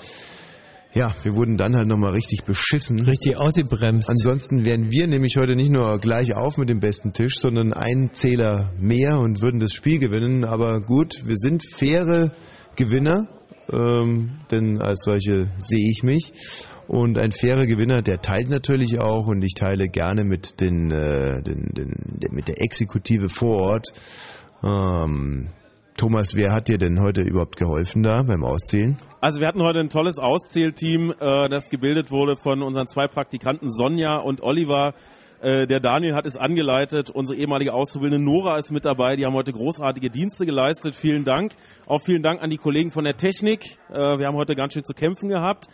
ja, 0.92 1.12
wir 1.22 1.36
wurden 1.36 1.56
dann 1.56 1.76
halt 1.76 1.86
nochmal 1.86 2.12
richtig 2.12 2.44
beschissen. 2.44 3.00
Richtig 3.00 3.36
ausgebremst. 3.36 4.10
Ansonsten 4.10 4.64
wären 4.64 4.90
wir 4.90 5.06
nämlich 5.06 5.36
heute 5.36 5.54
nicht 5.54 5.70
nur 5.70 5.98
gleich 5.98 6.34
auf 6.34 6.56
mit 6.56 6.68
dem 6.68 6.80
besten 6.80 7.12
Tisch, 7.12 7.34
sondern 7.38 7.72
ein 7.72 8.10
Zähler 8.12 8.72
mehr 8.76 9.20
und 9.20 9.40
würden 9.40 9.60
das 9.60 9.72
Spiel 9.72 10.00
gewinnen. 10.00 10.44
Aber 10.44 10.80
gut, 10.80 11.22
wir 11.24 11.36
sind 11.36 11.62
faire 11.64 12.32
Gewinner, 12.74 13.28
ähm, 13.72 14.40
denn 14.50 14.80
als 14.80 15.02
solche 15.04 15.52
sehe 15.58 15.90
ich 15.92 16.02
mich. 16.02 16.32
Und 16.88 17.18
ein 17.18 17.30
fairer 17.30 17.66
Gewinner, 17.66 18.02
der 18.02 18.20
teilt 18.20 18.48
natürlich 18.48 18.98
auch 18.98 19.28
und 19.28 19.42
ich 19.42 19.54
teile 19.54 19.88
gerne 19.88 20.24
mit 20.24 20.60
den, 20.60 20.90
äh, 20.90 21.40
den, 21.40 21.70
den, 21.72 21.94
den 22.20 22.34
mit 22.34 22.48
der 22.48 22.60
Exekutive 22.60 23.28
vor 23.28 23.58
Ort. 23.58 23.92
Ähm, 24.64 25.50
Thomas, 25.96 26.34
wer 26.34 26.50
hat 26.52 26.66
dir 26.66 26.78
denn 26.78 27.00
heute 27.00 27.20
überhaupt 27.20 27.56
geholfen 27.56 28.02
da 28.02 28.22
beim 28.24 28.42
Auszählen? 28.42 28.96
Also 29.22 29.38
wir 29.38 29.48
hatten 29.48 29.62
heute 29.62 29.80
ein 29.80 29.90
tolles 29.90 30.18
Auszählteam, 30.18 31.12
äh, 31.20 31.48
das 31.50 31.68
gebildet 31.68 32.10
wurde 32.10 32.36
von 32.36 32.62
unseren 32.62 32.88
zwei 32.88 33.06
Praktikanten 33.06 33.70
Sonja 33.70 34.16
und 34.16 34.42
Oliver. 34.42 34.94
Äh, 35.42 35.66
der 35.66 35.78
Daniel 35.78 36.14
hat 36.14 36.24
es 36.24 36.38
angeleitet, 36.38 37.10
unsere 37.10 37.38
ehemalige 37.38 37.74
Auszubildende 37.74 38.24
Nora 38.24 38.56
ist 38.56 38.72
mit 38.72 38.86
dabei. 38.86 39.16
Die 39.16 39.26
haben 39.26 39.34
heute 39.34 39.52
großartige 39.52 40.08
Dienste 40.08 40.46
geleistet. 40.46 40.94
Vielen 40.94 41.24
Dank. 41.24 41.52
Auch 41.84 42.00
vielen 42.00 42.22
Dank 42.22 42.40
an 42.40 42.48
die 42.48 42.56
Kollegen 42.56 42.92
von 42.92 43.04
der 43.04 43.18
Technik. 43.18 43.76
Äh, 43.90 44.18
wir 44.18 44.26
haben 44.26 44.36
heute 44.36 44.54
ganz 44.54 44.72
schön 44.72 44.84
zu 44.84 44.94
kämpfen 44.94 45.28
gehabt. 45.28 45.66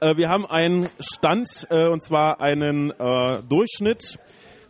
Äh, 0.00 0.16
wir 0.16 0.28
haben 0.28 0.46
einen 0.46 0.88
Stand, 1.00 1.66
äh, 1.70 1.88
und 1.88 2.04
zwar 2.04 2.40
einen 2.40 2.92
Durchschnitt. 3.48 4.20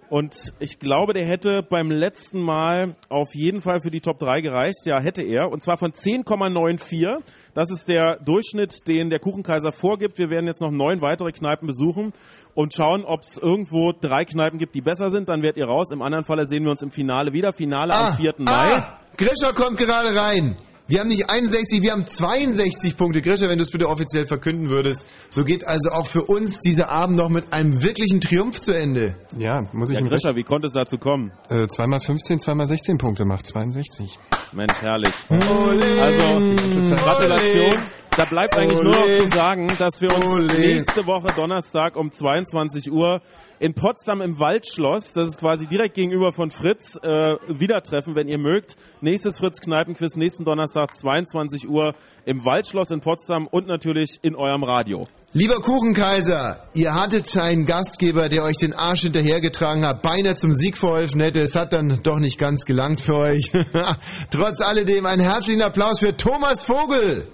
Und 0.09 0.53
ich 0.59 0.79
glaube, 0.79 1.13
der 1.13 1.27
hätte 1.27 1.63
beim 1.63 1.91
letzten 1.91 2.41
Mal 2.41 2.97
auf 3.11 3.35
jeden 3.35 3.61
Fall 3.61 3.81
für 3.81 3.91
die 3.91 4.01
Top 4.01 4.19
3 4.19 4.41
gereicht. 4.41 4.87
Ja, 4.87 5.01
hätte 5.01 5.23
er. 5.23 5.51
Und 5.51 5.63
zwar 5.63 5.77
von 5.77 5.93
10,94. 5.93 7.23
Das 7.55 7.71
ist 7.71 7.87
der 7.89 8.19
Durchschnitt, 8.25 8.89
den 8.89 9.11
der 9.11 9.19
Kuchenkaiser 9.19 9.73
vorgibt. 9.73 10.19
Wir 10.19 10.31
werden 10.31 10.47
jetzt 10.47 10.63
noch 10.63 10.71
neun 10.71 11.03
weitere 11.03 11.33
Kneipen 11.33 11.67
besuchen 11.67 12.13
und 12.55 12.73
schauen, 12.73 13.05
ob 13.05 13.21
es 13.21 13.37
irgendwo 13.37 13.93
drei 13.93 14.25
Kneipen 14.25 14.59
gibt, 14.59 14.75
die 14.75 14.81
besser 14.81 15.11
sind. 15.11 15.29
Dann 15.29 15.43
werdet 15.43 15.59
ihr 15.59 15.67
raus. 15.67 15.91
Im 15.93 16.01
anderen 16.01 16.25
Falle 16.25 16.47
sehen 16.47 16.65
wir 16.65 16.71
uns 16.71 16.83
im 16.83 16.91
Finale 16.91 17.33
wieder. 17.33 17.53
Finale 17.53 17.93
am 17.93 18.17
4. 18.17 18.35
Mai. 18.39 18.73
Ah, 18.75 18.99
Grischer 19.17 19.53
kommt 19.53 19.77
gerade 19.77 20.19
rein. 20.19 20.57
Wir 20.89 21.01
haben 21.01 21.09
nicht 21.09 21.31
61, 21.31 21.81
wir 21.83 21.93
haben 21.93 22.07
62 22.07 22.97
Punkte. 22.97 23.23
Grischer, 23.23 23.49
wenn 23.49 23.57
du 23.59 23.63
es 23.63 23.71
bitte 23.71 23.89
offiziell 23.89 24.27
verkünden 24.27 24.69
würdest. 24.69 25.07
So 25.31 25.45
geht 25.45 25.67
also 25.67 25.91
auch 25.91 26.07
für 26.07 26.25
uns 26.25 26.61
dieser 26.61 26.91
Abend 26.91 27.17
noch 27.17 27.29
mit 27.31 27.53
einem 27.53 27.83
wirklichen 27.83 28.21
Triumph 28.21 28.59
zu 28.61 28.73
Ende. 28.75 29.15
Ja, 29.39 29.63
muss 29.73 29.91
ich 29.91 29.97
Ja, 29.97 30.03
Grisha, 30.07 30.35
wie 30.35 30.43
konnte 30.43 30.67
es 30.67 30.73
dazu 30.73 30.99
kommen? 30.99 31.31
Äh, 31.49 31.69
zweimal 31.69 32.01
15, 32.01 32.41
zweimal 32.41 32.67
16 32.67 32.99
Punkte 32.99 33.25
macht 33.25 33.47
62. 33.47 34.19
Mensch, 34.53 34.75
herrlich. 34.81 35.15
Ole, 35.31 36.03
Also, 36.03 36.95
Gratulation. 36.97 37.73
Da 38.15 38.25
bleibt 38.27 38.59
eigentlich 38.59 38.83
nur 38.83 38.93
noch 38.93 39.05
Ole. 39.05 39.25
zu 39.25 39.31
sagen, 39.31 39.69
dass 39.79 40.01
wir 40.03 40.15
uns 40.15 40.27
Ole. 40.27 40.59
nächste 40.61 41.07
Woche 41.07 41.29
Donnerstag 41.35 41.97
um 41.97 42.13
22 42.13 42.93
Uhr 42.93 43.23
in 43.63 43.75
Potsdam 43.75 44.21
im 44.23 44.41
Waldschloss, 44.41 45.13
das 45.13 45.29
ist 45.29 45.39
quasi 45.39 45.69
direkt 45.69 45.95
gegenüber 45.95 46.33
von 46.33 46.51
Fritz, 46.51 46.97
äh, 46.97 47.37
wieder 47.47 47.81
treffen, 47.81 48.17
wenn 48.17 48.27
ihr 48.27 48.39
mögt. 48.39 48.75
Nächstes 49.01 49.39
Fritz 49.39 49.61
Kneipenquiz, 49.61 50.17
nächsten 50.17 50.45
Donnerstag 50.45 50.97
22 50.97 51.69
Uhr 51.69 51.93
im 52.25 52.45
Waldschloss 52.45 52.91
in 52.91 53.01
Potsdam 53.01 53.47
und 53.47 53.69
natürlich 53.69 54.19
in 54.23 54.35
eurem 54.35 54.65
Radio. 54.65 55.07
Lieber 55.33 55.61
Kuchenkaiser, 55.61 56.63
ihr 56.75 56.93
hattet 56.93 57.37
einen 57.37 57.65
Gastgeber, 57.65 58.29
der 58.29 58.43
euch 58.43 58.57
den 58.57 58.75
Arsch 58.75 59.03
hinterhergetragen 59.03 59.87
hat, 59.87 60.03
beinahe 60.03 60.35
zum 60.35 60.53
Sieg 60.53 60.77
verholfen 60.77 61.21
hätte. 61.21 61.41
Es 61.41 61.55
hat 61.55 61.73
dann 61.73 62.01
doch 62.03 62.19
nicht 62.19 62.39
ganz 62.39 62.65
gelangt 62.65 63.01
für 63.01 63.15
euch. 63.15 63.53
Trotz 64.33 64.61
alledem 64.61 65.07
einen 65.07 65.23
herzlichen 65.23 65.63
Applaus 65.63 66.01
für 66.01 66.17
Thomas 66.17 66.65
Vogel. 66.65 67.29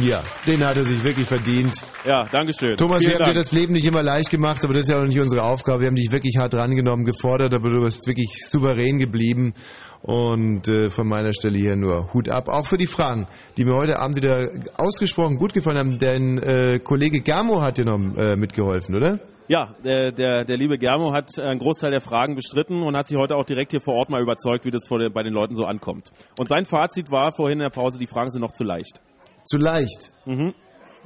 Ja, 0.00 0.22
den 0.46 0.66
hat 0.66 0.76
er 0.76 0.84
sich 0.84 1.02
wirklich 1.04 1.28
verdient. 1.28 1.76
Ja, 2.04 2.24
Dankeschön. 2.24 2.76
Thomas, 2.76 3.00
Vielen 3.04 3.12
wir 3.12 3.18
haben 3.18 3.24
dir 3.24 3.34
Dank. 3.34 3.36
das 3.38 3.52
Leben 3.52 3.72
nicht 3.72 3.86
immer 3.86 4.02
leicht 4.02 4.30
gemacht, 4.30 4.64
aber 4.64 4.74
das 4.74 4.84
ist 4.84 4.90
ja 4.90 5.00
auch 5.00 5.06
nicht 5.06 5.20
unsere 5.20 5.42
Aufgabe. 5.44 5.80
Wir 5.80 5.86
haben 5.88 5.94
dich 5.94 6.10
wirklich 6.10 6.36
hart 6.38 6.54
rangenommen, 6.54 7.04
gefordert, 7.04 7.54
aber 7.54 7.70
du 7.70 7.82
bist 7.82 8.06
wirklich 8.08 8.40
souverän 8.48 8.98
geblieben. 8.98 9.54
Und 10.02 10.68
äh, 10.68 10.90
von 10.90 11.08
meiner 11.08 11.32
Stelle 11.32 11.56
hier 11.56 11.76
nur 11.76 12.12
Hut 12.12 12.28
ab. 12.28 12.48
Auch 12.48 12.66
für 12.66 12.76
die 12.76 12.86
Fragen, 12.86 13.26
die 13.56 13.64
mir 13.64 13.74
heute 13.74 13.98
Abend 13.98 14.16
wieder 14.16 14.50
ausgesprochen 14.76 15.38
gut 15.38 15.54
gefallen 15.54 15.78
haben. 15.78 15.98
Denn 15.98 16.36
äh, 16.38 16.78
Kollege 16.78 17.22
Germo 17.22 17.62
hat 17.62 17.78
dir 17.78 17.86
noch 17.86 17.98
äh, 18.16 18.36
mitgeholfen, 18.36 18.96
oder? 18.96 19.18
Ja, 19.48 19.74
der, 19.84 20.12
der, 20.12 20.44
der 20.44 20.56
liebe 20.56 20.76
Germo 20.76 21.14
hat 21.14 21.38
einen 21.38 21.58
Großteil 21.58 21.90
der 21.90 22.00
Fragen 22.00 22.34
bestritten 22.34 22.82
und 22.82 22.96
hat 22.96 23.08
sich 23.08 23.18
heute 23.18 23.36
auch 23.36 23.44
direkt 23.44 23.70
hier 23.70 23.80
vor 23.80 23.94
Ort 23.94 24.10
mal 24.10 24.20
überzeugt, 24.20 24.64
wie 24.64 24.70
das 24.70 24.84
der, 24.88 25.10
bei 25.10 25.22
den 25.22 25.32
Leuten 25.32 25.54
so 25.54 25.64
ankommt. 25.64 26.10
Und 26.38 26.48
sein 26.48 26.64
Fazit 26.64 27.10
war 27.10 27.32
vorhin 27.32 27.58
in 27.58 27.64
der 27.64 27.70
Pause, 27.70 27.98
die 27.98 28.06
Fragen 28.06 28.30
sind 28.30 28.40
noch 28.42 28.52
zu 28.52 28.64
leicht. 28.64 29.00
Zu 29.44 29.58
leicht. 29.58 30.12
Mhm. 30.26 30.54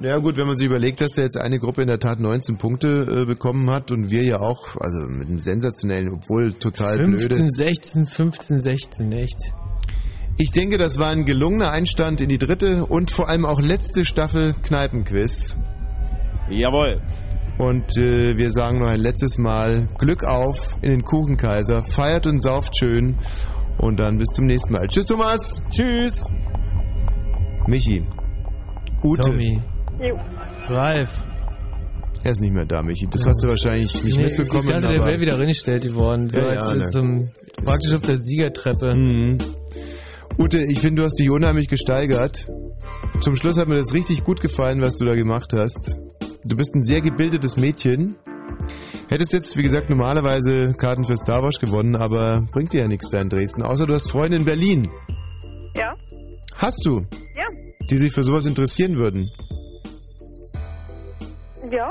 Ja 0.01 0.15
gut, 0.15 0.37
wenn 0.37 0.47
man 0.47 0.55
sich 0.55 0.67
überlegt, 0.67 1.01
dass 1.01 1.11
da 1.11 1.23
jetzt 1.23 1.37
eine 1.37 1.59
Gruppe 1.59 1.81
in 1.81 1.89
der 1.89 1.99
Tat 1.99 2.21
19 2.21 2.57
Punkte 2.57 2.87
äh, 2.87 3.25
bekommen 3.25 3.69
hat 3.69 3.91
und 3.91 4.09
wir 4.09 4.23
ja 4.23 4.39
auch, 4.39 4.77
also 4.79 4.99
mit 5.09 5.27
einem 5.27 5.39
sensationellen, 5.39 6.13
obwohl 6.13 6.53
total 6.53 6.95
15, 6.95 7.27
blöde. 7.27 7.49
16, 7.49 8.05
15, 8.05 8.59
16, 8.59 9.11
echt. 9.11 9.53
Ich 10.37 10.51
denke, 10.51 10.77
das 10.77 10.99
war 10.99 11.09
ein 11.09 11.25
gelungener 11.25 11.71
Einstand 11.71 12.21
in 12.21 12.29
die 12.29 12.37
dritte 12.37 12.85
und 12.85 13.11
vor 13.11 13.27
allem 13.27 13.45
auch 13.45 13.59
letzte 13.59 14.05
Staffel 14.05 14.53
Kneipenquiz. 14.63 15.57
Jawohl. 16.49 17.01
Und 17.57 17.97
äh, 17.97 18.37
wir 18.37 18.51
sagen 18.53 18.79
noch 18.79 18.87
ein 18.87 19.01
letztes 19.01 19.37
Mal 19.37 19.89
Glück 19.97 20.23
auf 20.23 20.77
in 20.81 20.91
den 20.91 21.03
Kuchenkaiser. 21.03 21.81
Feiert 21.81 22.25
und 22.25 22.41
sauft 22.41 22.77
schön. 22.77 23.17
Und 23.79 23.99
dann 23.99 24.17
bis 24.17 24.29
zum 24.29 24.45
nächsten 24.45 24.71
Mal. 24.71 24.87
Tschüss, 24.87 25.07
Thomas. 25.07 25.61
Tschüss. 25.71 26.25
Michi. 27.67 28.05
Ute. 29.03 29.21
Tommy. 29.31 29.61
Jo. 29.99 30.17
Ralf. 30.67 31.25
Er 32.23 32.31
ist 32.31 32.41
nicht 32.41 32.53
mehr 32.53 32.65
da, 32.65 32.81
Michi. 32.81 33.07
Das 33.09 33.25
hast 33.25 33.41
du 33.43 33.47
wahrscheinlich 33.47 34.03
nicht 34.03 34.17
Nee, 34.17 34.25
mitbekommen. 34.25 34.67
Ich 34.67 34.81
dachte, 34.81 34.93
der 34.93 35.05
wäre 35.05 35.21
wieder 35.21 35.39
reingestellt 35.39 35.93
worden. 35.95 36.27
So 36.29 36.39
Ja, 36.41 36.47
als 36.47 36.69
ja, 36.69 36.75
ne. 36.75 36.83
zum, 36.91 37.29
praktisch 37.63 37.93
auf 37.95 38.01
der 38.01 38.17
Siegertreppe. 38.17 38.93
Mhm. 38.95 39.37
Ute, 40.37 40.63
ich 40.69 40.79
finde, 40.81 41.01
du 41.01 41.05
hast 41.05 41.17
dich 41.19 41.29
unheimlich 41.29 41.67
gesteigert. 41.69 42.45
Zum 43.21 43.35
Schluss 43.35 43.57
hat 43.57 43.67
mir 43.69 43.75
das 43.75 43.93
richtig 43.93 44.23
gut 44.25 44.41
gefallen, 44.41 44.81
was 44.81 44.97
du 44.97 45.05
da 45.05 45.13
gemacht 45.15 45.51
hast. 45.53 45.97
Du 46.45 46.55
bist 46.57 46.75
ein 46.75 46.83
sehr 46.83 47.01
gebildetes 47.01 47.57
Mädchen. 47.57 48.15
Hättest 49.09 49.33
jetzt, 49.33 49.57
wie 49.57 49.63
gesagt, 49.63 49.89
normalerweise 49.89 50.73
Karten 50.77 51.03
für 51.05 51.17
Star 51.17 51.41
Wars 51.41 51.59
gewonnen, 51.59 51.95
aber 51.95 52.45
bringt 52.51 52.73
dir 52.73 52.81
ja 52.81 52.87
nichts 52.87 53.09
da 53.09 53.19
in 53.21 53.29
Dresden. 53.29 53.63
Außer 53.63 53.85
du 53.85 53.93
hast 53.93 54.11
Freunde 54.11 54.37
in 54.37 54.45
Berlin. 54.45 54.89
Ja? 55.75 55.93
Hast 56.55 56.85
du? 56.85 56.99
Ja. 57.35 57.45
Die 57.89 57.97
sich 57.97 58.11
für 58.13 58.23
sowas 58.23 58.45
interessieren 58.45 58.97
würden. 58.97 59.31
Ja? 61.71 61.87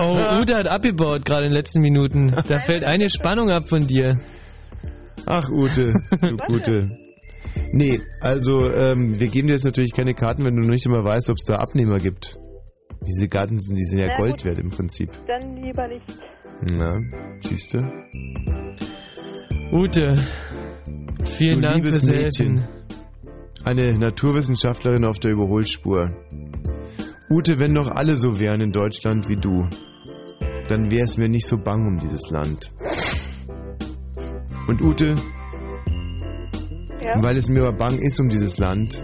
Oh, 0.00 0.40
Ute 0.40 0.54
hat 0.54 0.66
abgebaut 0.66 1.24
gerade 1.24 1.44
in 1.44 1.50
den 1.50 1.56
letzten 1.56 1.80
Minuten. 1.80 2.34
Da 2.48 2.58
fällt 2.60 2.84
eine 2.84 3.08
Spannung 3.08 3.50
ab 3.50 3.68
von 3.68 3.86
dir. 3.86 4.18
Ach, 5.26 5.48
Ute, 5.50 5.92
du 6.20 6.36
Gute. 6.48 6.98
Nee, 7.72 8.00
also 8.20 8.68
ähm, 8.70 9.18
wir 9.20 9.28
geben 9.28 9.46
dir 9.48 9.54
jetzt 9.54 9.64
natürlich 9.64 9.92
keine 9.92 10.14
Karten, 10.14 10.44
wenn 10.44 10.56
du 10.56 10.68
nicht 10.68 10.86
immer 10.86 11.04
weißt, 11.04 11.30
ob 11.30 11.36
es 11.36 11.44
da 11.44 11.56
Abnehmer 11.56 11.98
gibt. 11.98 12.36
Diese 13.06 13.28
Karten 13.28 13.58
sind, 13.60 13.76
die 13.76 13.84
sind 13.84 13.98
ja 13.98 14.06
Na 14.08 14.16
Gold 14.16 14.38
gut. 14.38 14.44
wert 14.46 14.58
im 14.58 14.70
Prinzip. 14.70 15.08
Dann 15.26 15.56
lieber 15.62 15.86
nicht. 15.88 16.04
Na, 16.72 16.98
siehst 17.40 17.74
du? 17.74 17.78
Ute, 19.72 20.16
vielen 21.26 21.56
Du 21.56 21.60
Dank 21.62 21.84
fürs 21.84 22.02
Mädchen. 22.04 22.58
Helfen. 22.60 22.83
Eine 23.64 23.98
Naturwissenschaftlerin 23.98 25.04
auf 25.04 25.18
der 25.18 25.32
Überholspur. 25.32 26.10
Ute, 27.30 27.58
wenn 27.58 27.74
doch 27.74 27.88
alle 27.90 28.16
so 28.16 28.38
wären 28.38 28.60
in 28.60 28.72
Deutschland 28.72 29.28
wie 29.28 29.36
du, 29.36 29.66
dann 30.68 30.90
wäre 30.90 31.04
es 31.04 31.16
mir 31.16 31.28
nicht 31.28 31.46
so 31.46 31.56
bang 31.58 31.86
um 31.86 31.98
dieses 31.98 32.30
Land. 32.30 32.70
Und 34.68 34.82
Ute, 34.82 35.14
Ja? 37.02 37.22
weil 37.22 37.36
es 37.36 37.48
mir 37.48 37.62
aber 37.62 37.76
bang 37.76 37.98
ist 37.98 38.20
um 38.20 38.28
dieses 38.28 38.58
Land, 38.58 39.02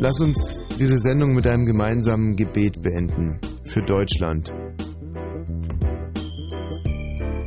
lass 0.00 0.20
uns 0.20 0.64
diese 0.78 0.98
Sendung 0.98 1.34
mit 1.34 1.46
einem 1.46 1.64
gemeinsamen 1.64 2.36
Gebet 2.36 2.82
beenden. 2.82 3.38
Für 3.64 3.82
Deutschland. 3.82 4.52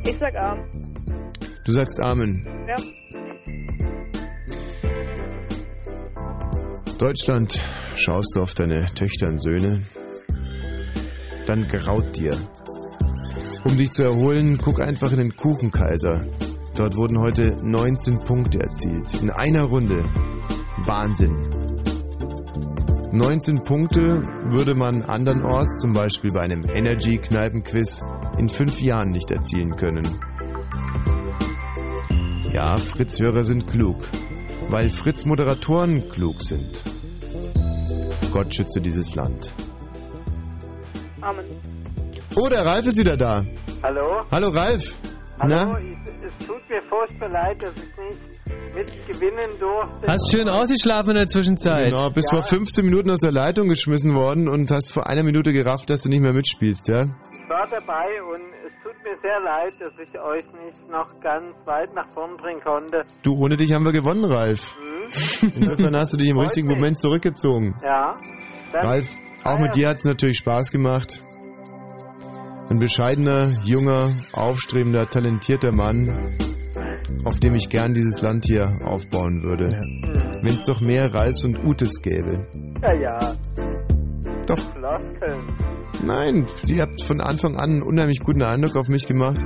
Ich 0.05 0.17
sag 0.17 0.35
A. 0.39 0.57
Du 1.65 1.71
sagst 1.71 1.99
Amen. 2.01 2.41
Ja. 2.67 2.75
Deutschland, 6.97 7.61
schaust 7.95 8.35
du 8.35 8.41
auf 8.41 8.53
deine 8.53 8.85
Töchter 8.85 9.27
und 9.27 9.39
Söhne, 9.39 9.83
dann 11.45 11.67
graut 11.67 12.15
dir. 12.17 12.37
Um 13.65 13.77
dich 13.77 13.91
zu 13.91 14.03
erholen, 14.03 14.57
guck 14.57 14.79
einfach 14.79 15.11
in 15.11 15.17
den 15.17 15.35
Kuchenkaiser. 15.35 16.21
Dort 16.75 16.95
wurden 16.95 17.19
heute 17.19 17.57
19 17.63 18.19
Punkte 18.25 18.61
erzielt. 18.61 19.13
In 19.21 19.29
einer 19.29 19.63
Runde. 19.63 20.05
Wahnsinn. 20.85 21.35
19 23.11 23.63
Punkte 23.65 24.21
würde 24.49 24.73
man 24.73 25.01
andernorts, 25.01 25.79
zum 25.79 25.91
Beispiel 25.91 26.31
bei 26.31 26.41
einem 26.41 26.63
Energy-Kneipenquiz, 26.63 28.03
in 28.37 28.47
fünf 28.47 28.81
Jahren 28.81 29.11
nicht 29.11 29.31
erzielen 29.31 29.75
können. 29.75 30.07
Ja, 32.53 32.77
Fritz-Hörer 32.77 33.43
sind 33.43 33.67
klug, 33.67 34.07
weil 34.69 34.89
Fritz-Moderatoren 34.89 36.09
klug 36.09 36.41
sind. 36.41 36.83
Gott 38.31 38.53
schütze 38.53 38.81
dieses 38.81 39.15
Land. 39.15 39.53
Amen. 41.21 41.45
Oh, 42.35 42.49
der 42.49 42.65
Ralf 42.65 42.85
ist 42.85 42.99
wieder 42.99 43.15
da. 43.15 43.45
Hallo? 43.83 44.21
Hallo 44.31 44.49
Ralf. 44.49 44.97
Hallo, 45.39 45.55
Na? 45.55 45.79
ich, 45.79 45.97
es 46.25 46.47
tut 46.47 46.69
mir 46.69 46.81
furchtbar 46.89 47.29
leid, 47.29 47.61
dass 47.61 47.73
ich 47.75 47.97
nicht 47.97 48.35
mitgewinnen 48.75 49.59
durfte. 49.59 50.07
Hast 50.07 50.31
schön 50.31 50.49
ausgeschlafen 50.49 51.11
in 51.11 51.15
der 51.17 51.27
Zwischenzeit. 51.27 51.91
Genau, 51.91 52.09
bist 52.09 52.29
vor 52.29 52.43
15 52.43 52.85
Minuten 52.85 53.09
aus 53.09 53.19
der 53.19 53.31
Leitung 53.31 53.67
geschmissen 53.67 54.13
worden 54.15 54.49
und 54.49 54.69
hast 54.71 54.91
vor 54.93 55.07
einer 55.07 55.23
Minute 55.23 55.53
gerafft, 55.53 55.89
dass 55.89 56.03
du 56.03 56.09
nicht 56.09 56.21
mehr 56.21 56.33
mitspielst, 56.33 56.87
ja? 56.89 57.05
Ich 57.45 57.49
war 57.51 57.67
dabei 57.67 58.23
und 58.23 58.41
es 58.65 58.73
tut 58.81 58.95
mir 59.05 59.15
sehr 59.21 59.39
leid, 59.39 59.75
dass 59.79 59.93
ich 60.01 60.19
euch 60.19 60.43
nicht 60.65 60.89
noch 60.89 61.07
ganz 61.21 61.45
weit 61.65 61.93
nach 61.93 62.11
vorn 62.11 62.35
bringen 62.37 62.59
konnte. 62.61 63.03
Du, 63.21 63.35
ohne 63.37 63.55
dich 63.55 63.71
haben 63.71 63.85
wir 63.85 63.91
gewonnen, 63.91 64.25
Ralf. 64.25 64.75
Hm? 64.75 65.51
Insofern 65.61 65.95
hast 65.95 66.13
du 66.13 66.17
dich 66.17 66.29
im 66.29 66.37
Freut 66.37 66.45
richtigen 66.45 66.67
mich. 66.67 66.77
Moment 66.77 66.99
zurückgezogen. 66.99 67.75
Ja. 67.83 68.15
Dann, 68.71 68.85
Ralf, 68.85 69.11
auch 69.43 69.59
mit 69.59 69.75
dir 69.75 69.89
hat 69.89 69.97
es 69.97 70.05
natürlich 70.05 70.37
Spaß 70.37 70.71
gemacht. 70.71 71.21
Ein 72.71 72.79
bescheidener, 72.79 73.51
junger, 73.63 74.09
aufstrebender, 74.33 75.07
talentierter 75.07 75.71
Mann, 75.71 76.35
auf 77.25 77.39
dem 77.39 77.53
ich 77.53 77.69
gern 77.69 77.93
dieses 77.93 78.23
Land 78.23 78.45
hier 78.47 78.75
aufbauen 78.85 79.43
würde. 79.43 79.67
Wenn 80.41 80.51
es 80.51 80.63
doch 80.63 80.81
mehr 80.81 81.13
Ralfs 81.13 81.43
und 81.45 81.63
Utes 81.63 82.01
gäbe. 82.01 82.47
Ja, 82.81 82.93
ja. 82.95 83.19
Doch. 84.47 84.57
Floskeln. 84.57 85.84
Nein, 86.05 86.45
ihr 86.67 86.81
habt 86.83 87.01
von 87.03 87.19
Anfang 87.19 87.55
an 87.55 87.69
einen 87.71 87.83
unheimlich 87.83 88.19
guten 88.19 88.43
Eindruck 88.43 88.77
auf 88.77 88.87
mich 88.87 89.07
gemacht. 89.07 89.39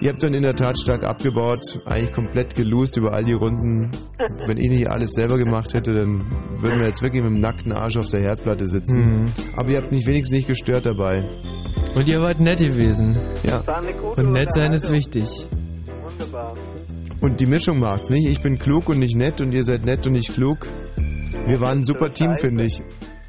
Ihr 0.00 0.10
habt 0.10 0.22
dann 0.22 0.34
in 0.34 0.42
der 0.42 0.54
Tat 0.54 0.78
stark 0.78 1.04
abgebaut, 1.04 1.60
eigentlich 1.86 2.12
komplett 2.12 2.54
gelost 2.54 2.96
über 2.96 3.12
all 3.12 3.24
die 3.24 3.32
Runden. 3.32 3.90
Wenn 4.46 4.58
ich 4.58 4.68
nicht 4.68 4.90
alles 4.90 5.12
selber 5.12 5.38
gemacht 5.38 5.74
hätte, 5.74 5.94
dann 5.94 6.26
würden 6.58 6.80
wir 6.80 6.88
jetzt 6.88 7.02
wirklich 7.02 7.22
mit 7.22 7.34
dem 7.34 7.40
nackten 7.40 7.72
Arsch 7.72 7.96
auf 7.96 8.08
der 8.08 8.20
Herdplatte 8.20 8.66
sitzen. 8.66 9.00
Mhm. 9.00 9.24
Aber 9.56 9.70
ihr 9.70 9.78
habt 9.78 9.92
mich 9.92 10.06
wenigstens 10.06 10.34
nicht 10.34 10.48
gestört 10.48 10.84
dabei. 10.86 11.24
Und 11.94 12.06
ihr 12.08 12.20
wart 12.20 12.40
nett 12.40 12.60
gewesen. 12.60 13.16
Ja. 13.44 13.66
War 13.66 13.82
eine 13.82 13.94
gute 13.94 14.20
Und 14.20 14.32
nett 14.32 14.52
sein 14.52 14.72
ist 14.72 14.92
wichtig. 14.92 15.28
Wunderbar. 16.02 16.52
Und 17.22 17.40
die 17.40 17.46
Mischung 17.46 17.78
macht's, 17.78 18.10
nicht? 18.10 18.28
Ich 18.28 18.42
bin 18.42 18.58
klug 18.58 18.88
und 18.88 18.98
nicht 18.98 19.16
nett 19.16 19.40
und 19.40 19.52
ihr 19.52 19.64
seid 19.64 19.86
nett 19.86 20.06
und 20.06 20.12
nicht 20.12 20.34
klug. 20.34 20.66
Wir 21.46 21.60
waren 21.60 21.78
ein 21.78 21.84
super 21.84 22.12
Team, 22.12 22.36
finde 22.36 22.66
ich. 22.66 22.82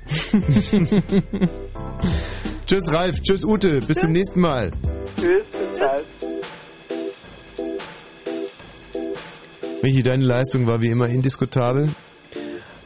tschüss 2.68 2.92
Ralf, 2.92 3.22
tschüss 3.22 3.44
Ute, 3.46 3.80
bis 3.80 3.98
zum 3.98 4.12
nächsten 4.12 4.42
Mal. 4.42 4.72
Tschüss, 5.16 5.44
bis 5.50 5.80
bald. 5.80 6.06
Michi, 9.82 10.04
deine 10.04 10.26
Leistung 10.26 10.68
war 10.68 10.82
wie 10.82 10.90
immer 10.90 11.08
indiskutabel. 11.08 11.96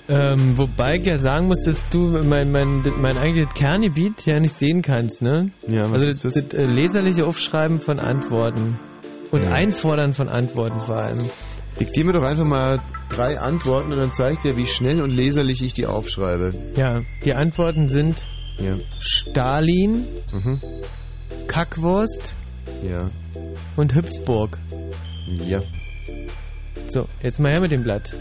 Ähm, 0.07 0.57
wobei 0.57 0.95
ich 0.95 1.05
ja 1.05 1.15
sagen 1.15 1.47
muss, 1.47 1.63
dass 1.63 1.81
du 1.89 1.99
mein, 2.23 2.51
mein, 2.51 2.83
mein 2.97 3.17
eigentliches 3.17 3.53
Kerngebiet 3.53 4.25
ja 4.25 4.39
nicht 4.39 4.53
sehen 4.53 4.81
kannst, 4.81 5.21
ne? 5.21 5.51
Ja, 5.67 5.83
was 5.83 6.03
also 6.03 6.07
ist 6.07 6.25
das, 6.25 6.33
das, 6.33 6.53
äh, 6.53 6.65
leserliche 6.65 7.25
Aufschreiben 7.25 7.79
von 7.79 7.99
Antworten. 7.99 8.77
Und 9.31 9.45
Einfordern 9.45 10.13
von 10.13 10.27
Antworten 10.27 10.79
vor 10.81 10.97
allem. 10.97 11.29
Diktier 11.79 12.03
mir 12.03 12.13
doch 12.13 12.23
einfach 12.23 12.43
mal 12.43 12.81
drei 13.09 13.39
Antworten 13.39 13.93
und 13.93 13.97
dann 13.97 14.11
zeig 14.11 14.33
ich 14.33 14.39
dir, 14.39 14.57
wie 14.57 14.65
schnell 14.65 15.01
und 15.01 15.09
leserlich 15.09 15.63
ich 15.63 15.73
die 15.73 15.85
aufschreibe. 15.85 16.51
Ja, 16.75 17.01
die 17.23 17.33
Antworten 17.33 17.87
sind 17.87 18.27
Ja. 18.59 18.77
Stalin, 18.99 20.05
Mhm. 20.31 20.61
Kackwurst 21.47 22.35
Ja. 22.83 23.09
und 23.77 23.93
Hüpfburg. 23.95 24.57
Ja. 25.27 25.61
So, 26.87 27.05
jetzt 27.23 27.39
mal 27.39 27.51
her 27.51 27.61
mit 27.61 27.71
dem 27.71 27.83
Blatt. 27.83 28.15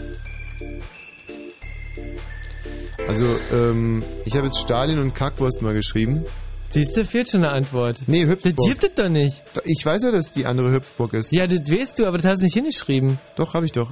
Also, 3.07 3.25
ähm, 3.51 4.03
ich 4.25 4.35
habe 4.35 4.45
jetzt 4.45 4.59
Stalin 4.59 4.99
und 4.99 5.13
Kackwurst 5.13 5.61
mal 5.61 5.73
geschrieben. 5.73 6.25
Siehst 6.69 6.95
du, 6.95 7.03
fehlt 7.03 7.29
schon 7.29 7.43
eine 7.43 7.51
Antwort. 7.53 8.03
Nee, 8.07 8.25
Hüpfburg. 8.25 8.55
Das 8.55 8.65
gibt 8.67 8.83
es 8.83 8.93
doch 8.95 9.09
nicht. 9.09 9.41
Ich 9.65 9.85
weiß 9.85 10.03
ja, 10.03 10.11
dass 10.11 10.31
die 10.31 10.45
andere 10.45 10.71
Hüpfburg 10.71 11.13
ist. 11.15 11.33
Ja, 11.33 11.45
das 11.45 11.59
weißt 11.69 11.99
du, 11.99 12.05
aber 12.05 12.17
das 12.17 12.25
hast 12.27 12.39
du 12.41 12.45
nicht 12.45 12.53
hingeschrieben. 12.53 13.19
Doch, 13.35 13.53
habe 13.53 13.65
ich 13.65 13.73
doch. 13.73 13.91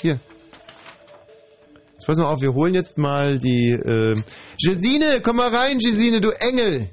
Hier. 0.00 0.18
Jetzt 2.02 2.08
pass 2.08 2.18
mal 2.18 2.32
auf, 2.32 2.40
wir 2.40 2.52
holen 2.52 2.74
jetzt 2.74 2.98
mal 2.98 3.38
die, 3.38 3.70
äh, 3.70 4.20
Gesine, 4.60 5.20
komm 5.22 5.36
mal 5.36 5.54
rein, 5.54 5.78
Gesine, 5.78 6.20
du 6.20 6.30
Engel! 6.30 6.90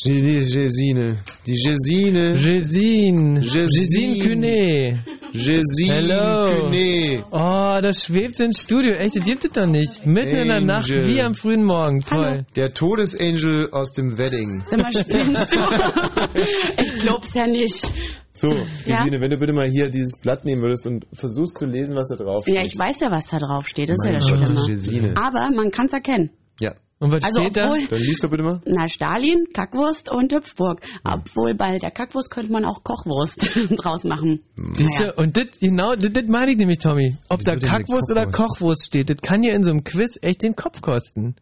Gesine, 0.00 0.38
Gesine. 0.38 1.16
Die 1.44 1.54
Gesine. 1.54 2.34
Gesine. 2.34 3.40
Gesine. 3.40 4.24
Cunet. 4.24 4.98
Gesine 5.32 5.94
Hello. 5.94 6.60
Cunet. 6.60 7.24
Oh, 7.32 7.80
das 7.82 8.04
schwebt 8.04 8.38
ins 8.38 8.60
Studio. 8.62 8.92
Echt, 8.92 9.16
das 9.16 9.24
gibt 9.24 9.44
es 9.44 9.50
doch 9.50 9.66
nicht. 9.66 10.06
Mitten 10.06 10.36
in 10.36 10.48
der 10.48 10.60
Nacht, 10.62 10.88
Angel. 10.92 11.08
wie 11.08 11.20
am 11.20 11.34
frühen 11.34 11.64
Morgen. 11.64 12.00
Toll. 12.02 12.46
Der 12.54 12.72
Todesangel 12.72 13.70
aus 13.72 13.90
dem 13.90 14.16
Wedding. 14.18 14.62
Sag 14.66 14.80
mal, 14.80 14.92
spinnst 14.92 15.52
du? 15.54 15.58
ich 16.84 17.02
glaub's 17.02 17.34
ja 17.34 17.46
nicht. 17.48 17.92
So, 18.30 18.50
Ja? 18.86 18.98
Gesine, 19.02 19.20
wenn 19.20 19.30
du 19.32 19.36
bitte 19.36 19.52
mal 19.52 19.68
hier 19.68 19.88
dieses 19.90 20.20
Blatt 20.20 20.44
nehmen 20.44 20.62
würdest 20.62 20.86
und 20.86 21.06
versuchst 21.12 21.58
zu 21.58 21.66
lesen, 21.66 21.96
was 21.96 22.06
da 22.08 22.14
drauf 22.22 22.44
steht. 22.44 22.54
Ja, 22.54 22.64
ich 22.64 22.78
weiß 22.78 23.00
ja, 23.00 23.10
was 23.10 23.26
da 23.30 23.38
drauf 23.38 23.66
steht. 23.66 23.88
Das 23.88 23.96
ist 23.98 24.30
ja 24.30 24.36
das. 24.38 24.66
Gesine. 24.68 25.16
Aber 25.16 25.50
man 25.50 25.70
kann's 25.72 25.92
erkennen. 25.92 26.30
Ja. 26.60 26.74
Und 27.00 27.12
was 27.12 27.22
Also 27.24 27.40
steht 27.42 27.56
da? 27.56 27.70
obwohl- 27.70 27.86
Dann 27.86 28.00
liest 28.00 28.24
doch 28.24 28.30
bitte 28.30 28.42
mal. 28.42 28.60
Na, 28.66 28.88
Stalin, 28.88 29.44
Kackwurst 29.54 30.10
und 30.10 30.32
Hüpfburg. 30.32 30.80
Obwohl 31.04 31.54
bei 31.54 31.76
der 31.78 31.90
Kackwurst 31.92 32.30
könnte 32.30 32.50
man 32.50 32.64
auch 32.64 32.82
Kochwurst 32.82 33.56
draus 33.82 34.02
machen. 34.04 34.40
Siehst 34.72 34.98
du, 35.00 35.12
und 35.16 35.36
das, 35.36 35.60
genau, 35.60 35.94
das, 35.94 36.12
das 36.12 36.24
meine 36.26 36.50
ich 36.50 36.56
nämlich, 36.56 36.78
Tommy. 36.78 37.16
Ob 37.28 37.38
Wieso 37.40 37.54
da 37.54 37.58
Kackwurst 37.66 38.10
oder 38.10 38.26
Kochwurst? 38.26 38.86
Steht, 38.86 39.10
das 39.10 39.18
kann 39.18 39.44
ja 39.44 39.54
in 39.54 39.62
so 39.62 39.70
einem 39.70 39.84
Quiz 39.84 40.18
echt 40.22 40.42
den 40.42 40.56
Kopf 40.56 40.80
kosten. 40.82 41.36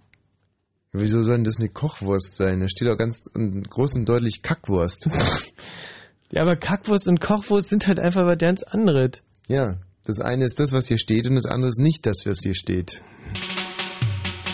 Wieso 0.93 1.23
soll 1.23 1.37
denn 1.37 1.45
das 1.45 1.59
eine 1.59 1.69
Kochwurst 1.69 2.37
sein? 2.37 2.61
Da 2.61 2.69
steht 2.69 2.89
auch 2.89 2.97
ganz 2.99 3.23
groß 3.35 3.95
und 3.97 4.09
deutlich 4.09 4.43
Kackwurst. 4.43 5.09
Ja, 6.33 6.43
aber 6.43 6.57
Kackwurst 6.57 7.07
und 7.07 7.21
Kochwurst 7.21 7.69
sind 7.69 7.87
halt 7.87 8.01
einfach 8.01 8.25
was 8.27 8.37
ganz 8.39 8.65
anderes. 8.65 9.23
ja, 9.47 9.77
das 10.05 10.21
eine 10.21 10.45
ist 10.45 10.59
das, 10.59 10.73
was 10.73 10.89
hier 10.89 10.99
steht 10.99 11.27
und 11.29 11.37
das 11.37 11.47
andere 11.47 11.71
ist 11.71 11.79
nicht 11.79 12.05
das, 12.05 12.27
was 12.27 12.41
hier 12.43 12.55
steht. 12.55 13.01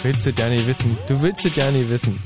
Willst 0.03 0.27
du 0.27 0.31
ja 0.31 0.49
nicht 0.49 0.67
wissen. 0.67 0.97
Du 1.09 1.23
willst 1.23 1.47
es 1.47 1.55
ja 1.57 1.71
nicht 1.71 1.89
wissen. 1.89 2.19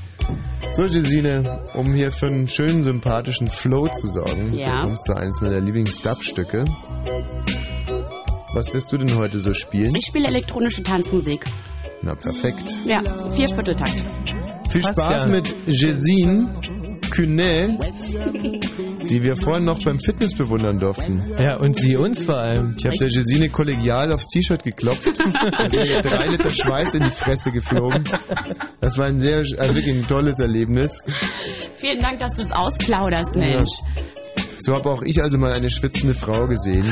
So, 0.70 0.82
Gesine, 0.84 1.60
um 1.74 1.94
hier 1.94 2.10
für 2.10 2.26
einen 2.26 2.48
schönen, 2.48 2.82
sympathischen 2.82 3.48
Flow 3.48 3.88
zu 3.88 4.08
sorgen, 4.08 4.52
Ja. 4.54 4.80
bekommst 4.80 5.08
du 5.08 5.12
eins 5.12 5.40
meiner 5.40 5.60
Lieblings-Dub-Stücke. 5.60 6.64
Was 8.54 8.72
wirst 8.74 8.90
du 8.92 8.98
denn 8.98 9.14
heute 9.16 9.38
so 9.38 9.52
spielen? 9.54 9.94
Ich 9.94 10.06
spiele 10.06 10.28
elektronische 10.28 10.82
Tanzmusik. 10.82 11.44
Na, 12.02 12.14
perfekt. 12.14 12.64
Ja, 12.86 13.02
vier 13.32 13.48
Vierteltakt. 13.48 13.94
Viel 14.70 14.82
Spaß 14.82 15.24
ja. 15.24 15.28
mit 15.30 15.54
Gesine 15.66 16.48
Cunet, 17.10 17.70
die 19.08 19.24
wir 19.24 19.36
vorhin 19.36 19.64
noch 19.64 19.82
beim 19.82 19.98
Fitness 19.98 20.34
bewundern 20.34 20.78
durften. 20.78 21.22
Ja, 21.38 21.58
und 21.58 21.76
sie 21.76 21.96
uns 21.96 22.22
vor 22.22 22.38
allem. 22.38 22.74
Ich 22.78 22.86
habe 22.86 22.96
der 22.98 23.08
Gesine 23.08 23.48
kollegial 23.48 24.12
aufs 24.12 24.28
T-Shirt 24.28 24.62
geklopft 24.62 25.06
und 25.24 25.72
ihr 25.74 26.02
drei 26.02 26.26
Liter 26.28 26.50
Schweiß 26.50 26.94
in 26.94 27.02
die 27.02 27.10
Fresse 27.10 27.50
geflogen. 27.50 28.04
Das 28.80 28.98
war 28.98 29.06
ein 29.06 29.20
sehr, 29.20 29.38
ein 29.38 29.74
wirklich 29.74 29.96
ein 29.96 30.06
tolles 30.06 30.40
Erlebnis. 30.40 31.02
Vielen 31.74 32.00
Dank, 32.00 32.20
dass 32.20 32.36
du 32.36 32.42
es 32.42 32.52
ausplauderst, 32.52 33.36
Mensch. 33.36 33.80
So 34.58 34.74
habe 34.74 34.90
auch 34.90 35.02
ich 35.02 35.22
also 35.22 35.38
mal 35.38 35.52
eine 35.52 35.70
schwitzende 35.70 36.14
Frau 36.14 36.46
gesehen. 36.46 36.84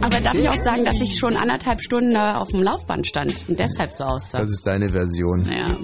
Aber 0.00 0.20
darf 0.20 0.34
ich 0.34 0.48
auch 0.48 0.62
sagen, 0.62 0.84
dass 0.84 1.00
ich 1.00 1.18
schon 1.18 1.36
anderthalb 1.36 1.82
Stunden 1.82 2.14
da 2.14 2.36
auf 2.36 2.48
dem 2.48 2.62
Laufband 2.62 3.06
stand 3.06 3.34
und 3.48 3.58
deshalb 3.58 3.92
so 3.92 4.04
aussah? 4.04 4.38
Das 4.38 4.50
ist 4.50 4.66
deine 4.66 4.90
Version. 4.90 5.50
Ja. 5.50 5.76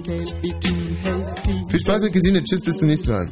Viel 1.69 1.79
Spaß 1.79 2.03
mit 2.03 2.13
Gesine. 2.13 2.43
Tschüss, 2.43 2.61
bis 2.61 2.77
zum 2.77 2.87
nächsten 2.87 3.11
Mal. 3.11 3.27